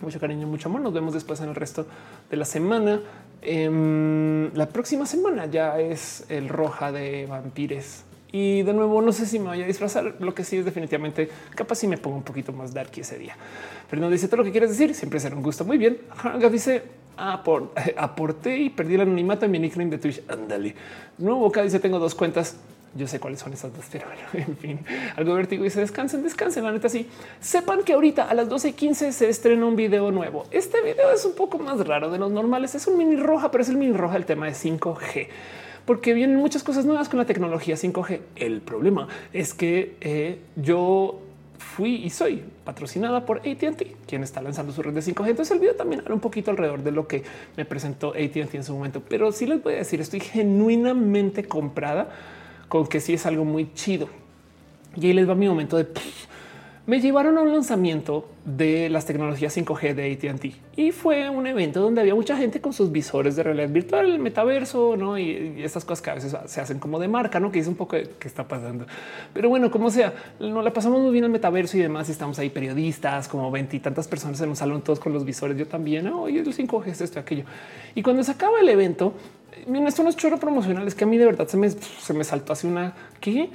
Mucho 0.00 0.20
cariño, 0.20 0.46
mucho 0.46 0.68
amor. 0.68 0.80
Nos 0.80 0.92
vemos 0.92 1.12
después 1.12 1.40
en 1.40 1.48
el 1.48 1.56
resto 1.56 1.86
de 2.30 2.36
la 2.36 2.44
semana. 2.44 3.00
Em, 3.42 4.52
la 4.54 4.68
próxima 4.68 5.06
semana 5.06 5.46
ya 5.46 5.78
es 5.78 6.24
el 6.28 6.48
roja 6.48 6.92
de 6.92 7.26
vampires. 7.26 8.04
Y 8.30 8.62
de 8.62 8.74
nuevo, 8.74 9.00
no 9.00 9.12
sé 9.12 9.24
si 9.24 9.38
me 9.38 9.46
vaya 9.46 9.64
a 9.64 9.66
disfrazar. 9.66 10.16
Lo 10.20 10.34
que 10.34 10.44
sí 10.44 10.58
es 10.58 10.64
definitivamente 10.64 11.30
capaz 11.54 11.76
si 11.76 11.86
me 11.86 11.96
pongo 11.96 12.16
un 12.16 12.22
poquito 12.22 12.52
más 12.52 12.74
darky 12.74 13.00
ese 13.00 13.18
día. 13.18 13.36
Pero 13.88 14.02
no 14.02 14.10
dice 14.10 14.28
todo 14.28 14.38
lo 14.38 14.44
que 14.44 14.50
quieres 14.50 14.70
decir. 14.70 14.94
Siempre 14.94 15.18
será 15.18 15.34
un 15.34 15.42
gusto. 15.42 15.64
Muy 15.64 15.78
bien. 15.78 15.98
dice 16.50 16.82
aporté 17.96 18.58
y 18.58 18.70
perdí 18.70 18.94
el 18.94 19.00
anonimato 19.02 19.46
en 19.46 19.50
mi 19.50 19.58
nickname 19.58 19.90
de 19.90 19.98
Twitch. 19.98 20.22
Ándale. 20.28 20.74
Nuevo 21.16 21.40
boca 21.40 21.62
dice 21.62 21.80
tengo 21.80 21.98
dos 21.98 22.14
cuentas. 22.14 22.56
Yo 22.94 23.06
sé 23.06 23.20
cuáles 23.20 23.40
son 23.40 23.52
esas 23.52 23.74
dos, 23.74 23.84
pero 23.90 24.06
en 24.32 24.56
fin, 24.56 24.80
algo 25.16 25.34
vértigo 25.34 25.64
y 25.64 25.70
se 25.70 25.80
descansen, 25.80 26.22
descansen. 26.22 26.64
La 26.64 26.72
neta, 26.72 26.88
sí 26.88 27.06
sepan 27.40 27.82
que 27.82 27.92
ahorita 27.92 28.24
a 28.24 28.34
las 28.34 28.48
12 28.48 28.70
y 28.70 28.72
15 28.72 29.12
se 29.12 29.28
estrena 29.28 29.66
un 29.66 29.76
video 29.76 30.10
nuevo. 30.10 30.46
Este 30.50 30.80
video 30.82 31.12
es 31.12 31.24
un 31.24 31.34
poco 31.34 31.58
más 31.58 31.86
raro 31.86 32.10
de 32.10 32.18
los 32.18 32.30
normales. 32.30 32.74
Es 32.74 32.86
un 32.86 32.96
mini 32.96 33.16
roja, 33.16 33.50
pero 33.50 33.62
es 33.62 33.68
el 33.68 33.76
mini 33.76 33.92
roja 33.92 34.14
del 34.14 34.26
tema 34.26 34.46
de 34.46 34.52
5G 34.52 35.28
porque 35.88 36.12
vienen 36.12 36.36
muchas 36.36 36.62
cosas 36.62 36.84
nuevas 36.84 37.08
con 37.08 37.18
la 37.18 37.24
tecnología 37.24 37.74
5G. 37.74 38.20
El 38.36 38.60
problema 38.60 39.08
es 39.32 39.54
que 39.54 39.96
eh, 40.02 40.38
yo 40.54 41.18
fui 41.58 41.94
y 42.04 42.10
soy 42.10 42.42
patrocinada 42.64 43.24
por 43.24 43.38
ATT, 43.38 43.82
quien 44.06 44.22
está 44.22 44.42
lanzando 44.42 44.72
su 44.72 44.82
red 44.82 44.92
de 44.92 45.00
5G. 45.00 45.30
Entonces 45.30 45.50
el 45.52 45.60
video 45.60 45.76
también 45.76 46.02
habla 46.02 46.14
un 46.14 46.20
poquito 46.20 46.50
alrededor 46.50 46.82
de 46.82 46.90
lo 46.90 47.08
que 47.08 47.22
me 47.56 47.64
presentó 47.64 48.10
ATT 48.10 48.54
en 48.54 48.64
su 48.64 48.74
momento. 48.74 49.02
Pero 49.08 49.32
sí 49.32 49.46
les 49.46 49.62
voy 49.62 49.74
a 49.74 49.76
decir, 49.78 50.00
estoy 50.00 50.20
genuinamente 50.20 51.44
comprada 51.44 52.10
con 52.68 52.86
que 52.86 53.00
sí 53.00 53.14
es 53.14 53.26
algo 53.26 53.44
muy 53.44 53.72
chido. 53.74 54.08
Y 54.96 55.06
ahí 55.06 55.12
les 55.12 55.28
va 55.28 55.34
mi 55.34 55.48
momento 55.48 55.76
de 55.76 55.86
me 56.88 57.02
llevaron 57.02 57.36
a 57.36 57.42
un 57.42 57.52
lanzamiento 57.52 58.26
de 58.46 58.88
las 58.88 59.04
tecnologías 59.04 59.54
5G 59.54 59.94
de 59.94 60.10
AT&T 60.10 60.54
y 60.74 60.90
fue 60.90 61.28
un 61.28 61.46
evento 61.46 61.82
donde 61.82 62.00
había 62.00 62.14
mucha 62.14 62.34
gente 62.34 62.62
con 62.62 62.72
sus 62.72 62.90
visores 62.90 63.36
de 63.36 63.42
realidad 63.42 63.68
virtual, 63.68 64.10
el 64.10 64.18
metaverso, 64.18 64.96
¿no? 64.96 65.18
Y, 65.18 65.62
estas 65.62 65.84
cosas 65.84 66.00
que 66.00 66.08
a 66.08 66.14
veces 66.14 66.34
se 66.46 66.60
hacen 66.62 66.78
como 66.78 66.98
de 66.98 67.06
marca, 67.06 67.40
¿no? 67.40 67.52
Que 67.52 67.58
es 67.58 67.66
un 67.66 67.74
poco 67.74 67.96
de 67.96 68.08
qué 68.18 68.26
está 68.26 68.48
pasando. 68.48 68.86
Pero 69.34 69.50
bueno, 69.50 69.70
como 69.70 69.90
sea, 69.90 70.14
no 70.40 70.62
la 70.62 70.72
pasamos 70.72 71.02
muy 71.02 71.12
bien 71.12 71.24
el 71.24 71.30
metaverso 71.30 71.76
y 71.76 71.80
demás. 71.80 72.08
Y 72.08 72.12
estamos 72.12 72.38
ahí 72.38 72.48
periodistas, 72.48 73.28
como 73.28 73.50
veintitantas 73.50 74.08
personas 74.08 74.40
en 74.40 74.48
un 74.48 74.56
salón, 74.56 74.80
todos 74.80 74.98
con 74.98 75.12
los 75.12 75.26
visores. 75.26 75.58
Yo 75.58 75.68
también, 75.68 76.06
¿no? 76.06 76.22
Oye, 76.22 76.40
el 76.40 76.46
5G 76.46 76.86
es 76.86 77.02
esto, 77.02 77.20
aquello. 77.20 77.44
Y 77.94 78.02
cuando 78.02 78.22
se 78.22 78.32
acaba 78.32 78.60
el 78.60 78.68
evento, 78.70 79.12
miren, 79.66 79.88
esto 79.88 80.02
no 80.02 80.08
es 80.08 80.16
chorro 80.16 80.38
promocional, 80.38 80.88
es 80.88 80.94
que 80.94 81.04
a 81.04 81.06
mí 81.06 81.18
de 81.18 81.26
verdad 81.26 81.48
se 81.48 81.58
me, 81.58 81.68
se 81.68 82.14
me 82.14 82.24
saltó 82.24 82.54
hace 82.54 82.66
una, 82.66 82.94
¿qué? 83.20 83.50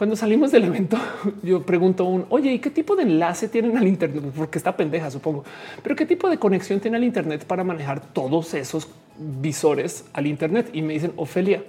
Cuando 0.00 0.16
salimos 0.16 0.50
del 0.50 0.64
evento, 0.64 0.96
yo 1.42 1.60
pregunto 1.60 2.06
un 2.06 2.24
oye, 2.30 2.50
¿y 2.54 2.58
qué 2.58 2.70
tipo 2.70 2.96
de 2.96 3.02
enlace 3.02 3.50
tienen 3.50 3.76
al 3.76 3.86
Internet? 3.86 4.24
Porque 4.34 4.56
está 4.56 4.74
pendeja, 4.74 5.10
supongo, 5.10 5.44
pero 5.82 5.94
qué 5.94 6.06
tipo 6.06 6.30
de 6.30 6.38
conexión 6.38 6.80
tiene 6.80 6.96
al 6.96 7.04
Internet 7.04 7.44
para 7.44 7.64
manejar 7.64 8.00
todos 8.00 8.54
esos 8.54 8.88
visores 9.18 10.06
al 10.14 10.26
Internet? 10.26 10.70
Y 10.72 10.80
me 10.80 10.94
dicen, 10.94 11.12
Ofelia, 11.16 11.64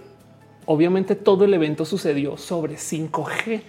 obviamente 0.66 1.16
todo 1.16 1.44
el 1.44 1.54
evento 1.54 1.84
sucedió 1.84 2.38
sobre 2.38 2.76
5G. 2.76 3.64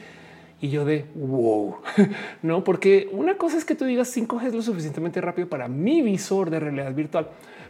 Y 0.61 0.69
yo 0.69 0.85
de 0.85 1.07
wow, 1.17 1.79
no, 2.43 2.63
porque 2.63 3.09
una 3.11 3.37
cosa 3.37 3.59
es 3.59 3.65
que 3.65 3.75
tú 3.75 3.85
digas 3.85 4.17
5G 4.17 4.47
es 4.47 4.55
lo 4.55 4.63
suficientemente 4.63 5.21
rápido 5.21 5.49
para 5.49 5.67
mi 5.67 6.03
visor 6.03 6.51
de 6.51 6.61
realidad 6.61 6.95
virtual 6.95 7.27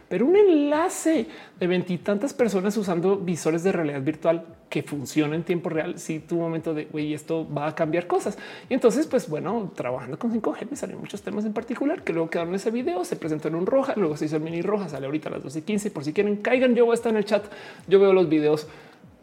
pero 0.09 0.25
un 0.25 0.35
enlace 0.35 1.27
de 1.59 1.67
veintitantas 1.67 2.33
personas 2.33 2.75
usando 2.77 3.17
visores 3.17 3.63
de 3.63 3.71
realidad 3.71 4.01
virtual 4.01 4.45
que 4.69 4.83
funciona 4.83 5.35
en 5.35 5.43
tiempo 5.43 5.69
real. 5.69 5.99
Si 5.99 6.19
tu 6.19 6.35
momento 6.35 6.73
de 6.73 6.85
güey, 6.85 7.13
esto 7.13 7.47
va 7.51 7.67
a 7.67 7.75
cambiar 7.75 8.07
cosas. 8.07 8.37
Y 8.69 8.73
entonces, 8.73 9.07
pues 9.07 9.29
bueno, 9.29 9.71
trabajando 9.75 10.17
con 10.17 10.31
5G 10.31 10.69
me 10.69 10.75
salieron 10.75 11.01
muchos 11.01 11.21
temas 11.21 11.45
en 11.45 11.53
particular 11.53 12.03
que 12.03 12.13
luego 12.13 12.29
quedaron 12.29 12.49
en 12.49 12.55
ese 12.55 12.71
video. 12.71 13.05
Se 13.05 13.15
presentó 13.15 13.47
en 13.47 13.55
un 13.55 13.65
roja, 13.65 13.93
luego 13.95 14.17
se 14.17 14.25
hizo 14.25 14.35
el 14.37 14.43
mini 14.43 14.61
roja, 14.61 14.89
sale 14.89 15.05
ahorita 15.05 15.29
a 15.29 15.33
las 15.33 15.43
12 15.43 15.59
y 15.59 15.61
15. 15.61 15.91
Por 15.91 16.03
si 16.03 16.13
quieren, 16.13 16.37
caigan. 16.37 16.75
Yo 16.75 16.85
voy 16.85 16.93
a 16.93 16.95
estar 16.95 17.11
en 17.11 17.17
el 17.17 17.25
chat. 17.25 17.45
Yo 17.87 17.99
veo 17.99 18.13
los 18.13 18.29
videos 18.29 18.67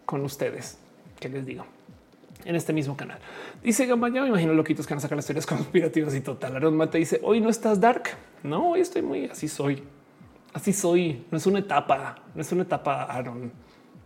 con 0.06 0.24
ustedes. 0.24 0.78
¿Qué 1.18 1.28
les 1.28 1.44
digo? 1.44 1.66
en 2.44 2.56
este 2.56 2.72
mismo 2.72 2.96
canal. 2.96 3.18
Dice 3.62 3.86
Gamba, 3.86 4.08
ya 4.08 4.22
me 4.22 4.28
imagino 4.28 4.54
loquitos 4.54 4.86
que 4.86 4.94
van 4.94 4.98
a 4.98 5.02
sacar 5.02 5.16
las 5.16 5.26
teorías 5.26 5.46
conspirativas 5.46 6.14
y 6.14 6.20
total. 6.20 6.56
Aaron 6.56 6.76
Mate 6.76 6.98
dice 6.98 7.20
hoy 7.22 7.40
no 7.40 7.48
estás 7.48 7.80
dark. 7.80 8.04
No, 8.42 8.70
hoy 8.70 8.80
estoy 8.80 9.02
muy 9.02 9.26
así 9.26 9.48
soy 9.48 9.82
así 10.52 10.72
soy. 10.72 11.24
No 11.30 11.38
es 11.38 11.46
una 11.46 11.60
etapa, 11.60 12.16
no 12.34 12.40
es 12.40 12.52
una 12.52 12.62
etapa 12.62 13.04
Aaron. 13.04 13.52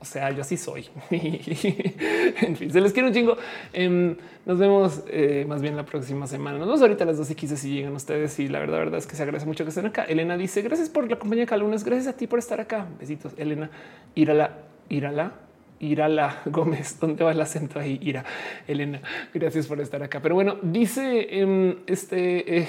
O 0.00 0.06
sea, 0.06 0.30
yo 0.30 0.42
así 0.42 0.58
soy. 0.58 0.86
en 1.10 2.56
fin, 2.56 2.70
se 2.70 2.80
les 2.80 2.92
quiere 2.92 3.08
un 3.08 3.14
chingo. 3.14 3.38
Em, 3.72 4.14
nos 4.44 4.58
vemos 4.58 5.02
eh, 5.08 5.46
más 5.48 5.62
bien 5.62 5.76
la 5.76 5.86
próxima 5.86 6.26
semana. 6.26 6.58
Nos 6.58 6.66
vemos 6.66 6.82
ahorita 6.82 7.04
a 7.04 7.06
las 7.06 7.16
12 7.16 7.32
y 7.32 7.36
15 7.36 7.56
si 7.56 7.74
llegan 7.74 7.94
ustedes. 7.94 8.38
Y 8.38 8.48
la 8.48 8.58
verdad, 8.58 8.78
verdad 8.78 8.98
es 8.98 9.06
que 9.06 9.16
se 9.16 9.22
agradece 9.22 9.46
mucho 9.46 9.64
que 9.64 9.70
estén 9.70 9.86
acá. 9.86 10.04
Elena 10.04 10.36
dice 10.36 10.60
gracias 10.60 10.90
por 10.90 11.08
la 11.10 11.18
compañía 11.18 11.46
lunes. 11.56 11.84
Gracias 11.84 12.08
a 12.08 12.16
ti 12.16 12.26
por 12.26 12.38
estar 12.38 12.60
acá. 12.60 12.86
Besitos. 13.00 13.32
Elena, 13.38 13.70
írala, 14.14 14.58
írala. 14.90 15.43
Irala 15.80 16.42
Gómez, 16.46 16.98
¿dónde 17.00 17.24
va 17.24 17.32
el 17.32 17.40
acento 17.40 17.78
ahí? 17.78 17.98
Ira, 18.02 18.24
Elena, 18.66 19.00
gracias 19.32 19.66
por 19.66 19.80
estar 19.80 20.02
acá. 20.02 20.20
Pero 20.20 20.34
bueno, 20.34 20.56
dice 20.62 21.44
um, 21.44 21.74
este 21.86 22.58
eh, 22.58 22.68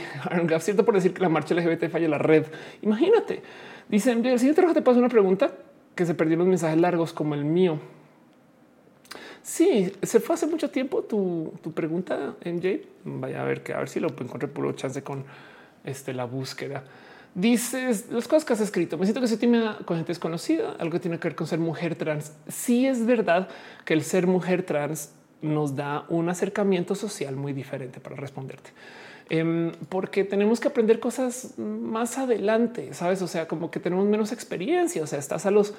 cierto 0.60 0.86
por 0.86 0.96
decir 0.96 1.14
que 1.14 1.22
la 1.22 1.30
marcha 1.30 1.56
LGBT 1.56 1.90
falla 1.90 2.08
la 2.08 2.18
red. 2.18 2.46
Imagínate, 2.82 3.42
dice 3.90 4.12
el 4.12 4.40
siguiente 4.40 4.62
rojo 4.62 4.74
te 4.74 4.82
pasa 4.82 5.00
una 5.00 5.10
pregunta 5.10 5.52
que 5.96 6.06
se 6.06 6.14
perdió 6.14 6.38
los 6.38 6.48
mensajes 6.48 6.80
largos 6.80 7.14
como 7.14 7.36
el 7.36 7.46
mío. 7.46 7.80
Sí, 9.42 9.94
se 10.02 10.20
fue 10.20 10.34
hace 10.34 10.48
mucho 10.48 10.72
tiempo 10.72 11.04
tu, 11.04 11.54
tu 11.62 11.72
pregunta, 11.72 12.34
MJ. 12.44 12.82
Vaya 13.04 13.44
a 13.44 13.46
ver 13.46 13.62
que 13.62 13.74
a 13.74 13.78
ver 13.78 13.90
si 13.90 14.00
lo 14.00 14.08
encontré 14.08 14.48
por 14.48 14.76
chance 14.76 15.04
con 15.04 15.24
este, 15.84 16.14
la 16.14 16.26
búsqueda. 16.26 16.84
Dices 17.36 18.06
las 18.12 18.30
cosas 18.30 18.46
que 18.46 18.54
has 18.54 18.62
escrito. 18.62 18.98
Me 18.98 19.06
siento 19.06 19.20
que 19.20 19.28
se 19.28 19.36
tiene 19.36 19.62
con 19.84 19.98
gente 19.98 20.12
desconocida, 20.12 20.78
algo 20.80 20.94
que 20.94 21.00
tiene 21.02 21.20
que 21.20 21.28
ver 21.28 21.36
con 21.36 21.46
ser 21.48 21.60
mujer 21.60 21.96
trans. 21.96 22.32
Sí 22.48 22.88
es 22.88 23.06
verdad 23.06 23.50
que 23.84 23.94
el 23.94 24.04
ser 24.04 24.26
mujer 24.26 24.64
trans 24.64 25.12
nos 25.42 25.76
da 25.76 26.06
un 26.08 26.30
acercamiento 26.30 26.96
social 26.96 27.36
muy 27.36 27.52
diferente 27.52 28.00
para 28.00 28.16
responderte. 28.16 28.70
Em, 29.30 29.74
porque 29.90 30.24
tenemos 30.24 30.62
que 30.62 30.70
aprender 30.70 31.02
cosas 31.02 31.58
más 31.58 32.18
adelante, 32.18 32.94
sabes? 32.94 33.22
O 33.22 33.28
sea, 33.28 33.50
como 33.50 33.70
que 33.70 33.82
tenemos 33.82 34.06
menos 34.06 34.32
experiencia. 34.32 35.04
O 35.04 35.08
sea, 35.08 35.20
estás 35.20 35.46
a 35.46 35.52
los 35.52 35.74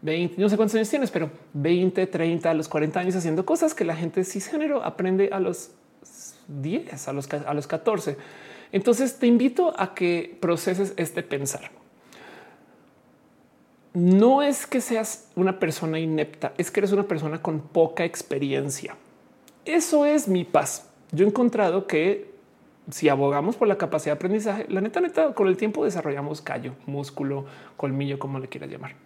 20, 0.00 0.40
no 0.40 0.48
sé 0.48 0.56
cuántos 0.56 0.74
años 0.76 0.88
tienes, 0.88 1.10
pero 1.10 1.30
20, 1.52 2.06
30, 2.06 2.50
a 2.50 2.54
los 2.54 2.66
40 2.66 3.00
años 3.00 3.14
haciendo 3.14 3.44
cosas 3.44 3.74
que 3.74 3.84
la 3.84 3.94
gente 3.94 4.24
cisgénero 4.24 4.82
aprende 4.82 5.28
a 5.32 5.38
los 5.38 5.72
10, 6.48 7.08
a 7.08 7.12
los, 7.12 7.30
a 7.30 7.52
los 7.52 7.66
14. 7.66 8.16
Entonces 8.74 9.20
te 9.20 9.28
invito 9.28 9.72
a 9.78 9.94
que 9.94 10.36
proceses 10.40 10.94
este 10.96 11.22
pensar. 11.22 11.70
No 13.92 14.42
es 14.42 14.66
que 14.66 14.80
seas 14.80 15.30
una 15.36 15.60
persona 15.60 16.00
inepta, 16.00 16.54
es 16.58 16.72
que 16.72 16.80
eres 16.80 16.90
una 16.90 17.04
persona 17.04 17.40
con 17.40 17.60
poca 17.60 18.04
experiencia. 18.04 18.96
Eso 19.64 20.04
es 20.04 20.26
mi 20.26 20.42
paz. 20.42 20.90
Yo 21.12 21.24
he 21.24 21.28
encontrado 21.28 21.86
que 21.86 22.34
si 22.90 23.08
abogamos 23.08 23.54
por 23.54 23.68
la 23.68 23.78
capacidad 23.78 24.14
de 24.14 24.16
aprendizaje, 24.16 24.66
la 24.68 24.80
neta, 24.80 25.00
neta, 25.00 25.34
con 25.34 25.46
el 25.46 25.56
tiempo 25.56 25.84
desarrollamos 25.84 26.40
callo, 26.40 26.74
músculo, 26.86 27.46
colmillo, 27.76 28.18
como 28.18 28.40
le 28.40 28.48
quieras 28.48 28.70
llamar. 28.70 28.96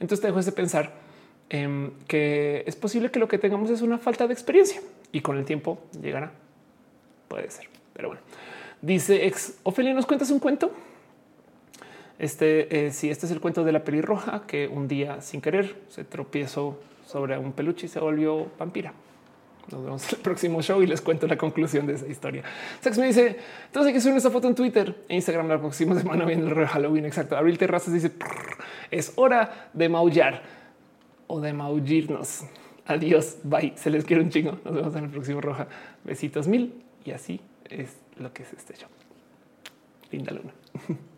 Entonces 0.00 0.20
te 0.20 0.26
dejo 0.26 0.42
de 0.42 0.50
pensar 0.50 0.94
que 2.08 2.64
es 2.66 2.74
posible 2.74 3.12
que 3.12 3.20
lo 3.20 3.28
que 3.28 3.38
tengamos 3.38 3.70
es 3.70 3.82
una 3.82 3.98
falta 3.98 4.26
de 4.26 4.32
experiencia 4.32 4.80
y 5.12 5.20
con 5.20 5.38
el 5.38 5.44
tiempo 5.44 5.78
llegará. 6.00 6.32
puede 7.28 7.48
ser, 7.52 7.68
pero 7.92 8.08
bueno. 8.08 8.22
Dice 8.82 9.26
ex 9.26 9.58
Ofelia, 9.62 9.94
¿nos 9.94 10.06
cuentas 10.06 10.30
un 10.32 10.40
cuento? 10.40 10.72
Este, 12.18 12.86
eh, 12.86 12.86
este 12.88 13.08
es 13.10 13.30
el 13.30 13.40
cuento 13.40 13.62
de 13.62 13.70
la 13.70 13.84
pelirroja 13.84 14.42
que 14.44 14.66
un 14.66 14.88
día 14.88 15.20
sin 15.20 15.40
querer 15.40 15.76
se 15.88 16.02
tropiezó 16.02 16.80
sobre 17.06 17.38
un 17.38 17.52
peluche 17.52 17.86
y 17.86 17.88
se 17.88 18.00
volvió 18.00 18.48
vampira. 18.58 18.92
Nos 19.70 19.84
vemos 19.84 20.08
en 20.08 20.16
el 20.16 20.22
próximo 20.22 20.60
show 20.62 20.82
y 20.82 20.88
les 20.88 21.00
cuento 21.00 21.28
la 21.28 21.36
conclusión 21.36 21.86
de 21.86 21.94
esa 21.94 22.08
historia. 22.08 22.42
Sex 22.80 22.98
me 22.98 23.06
dice, 23.06 23.38
entonces 23.66 23.86
hay 23.88 23.92
que 23.92 24.00
subir 24.00 24.16
esta 24.16 24.30
foto 24.30 24.48
en 24.48 24.56
Twitter 24.56 25.04
e 25.08 25.14
Instagram 25.14 25.46
la 25.46 25.60
próxima 25.60 25.94
semana 26.00 26.24
viendo 26.24 26.48
el 26.48 26.66
Halloween. 26.66 27.04
Exacto. 27.06 27.36
Abril 27.36 27.56
Terrazas 27.58 27.94
dice, 27.94 28.10
es 28.90 29.12
hora 29.14 29.70
de 29.72 29.88
maullar 29.88 30.42
o 31.28 31.40
de 31.40 31.52
maullirnos. 31.52 32.46
Adiós, 32.86 33.38
bye. 33.44 33.74
Se 33.76 33.90
les 33.90 34.04
quiere 34.04 34.22
un 34.22 34.30
chingo. 34.30 34.58
Nos 34.64 34.74
vemos 34.74 34.96
en 34.96 35.04
el 35.04 35.10
próximo 35.10 35.40
Roja. 35.40 35.68
Besitos 36.02 36.48
mil. 36.48 36.82
Y 37.04 37.12
así 37.12 37.40
es 37.70 38.01
lo 38.16 38.32
que 38.32 38.42
es 38.42 38.52
este 38.52 38.74
show. 38.74 38.88
Linda 40.10 40.32
luna. 40.32 40.52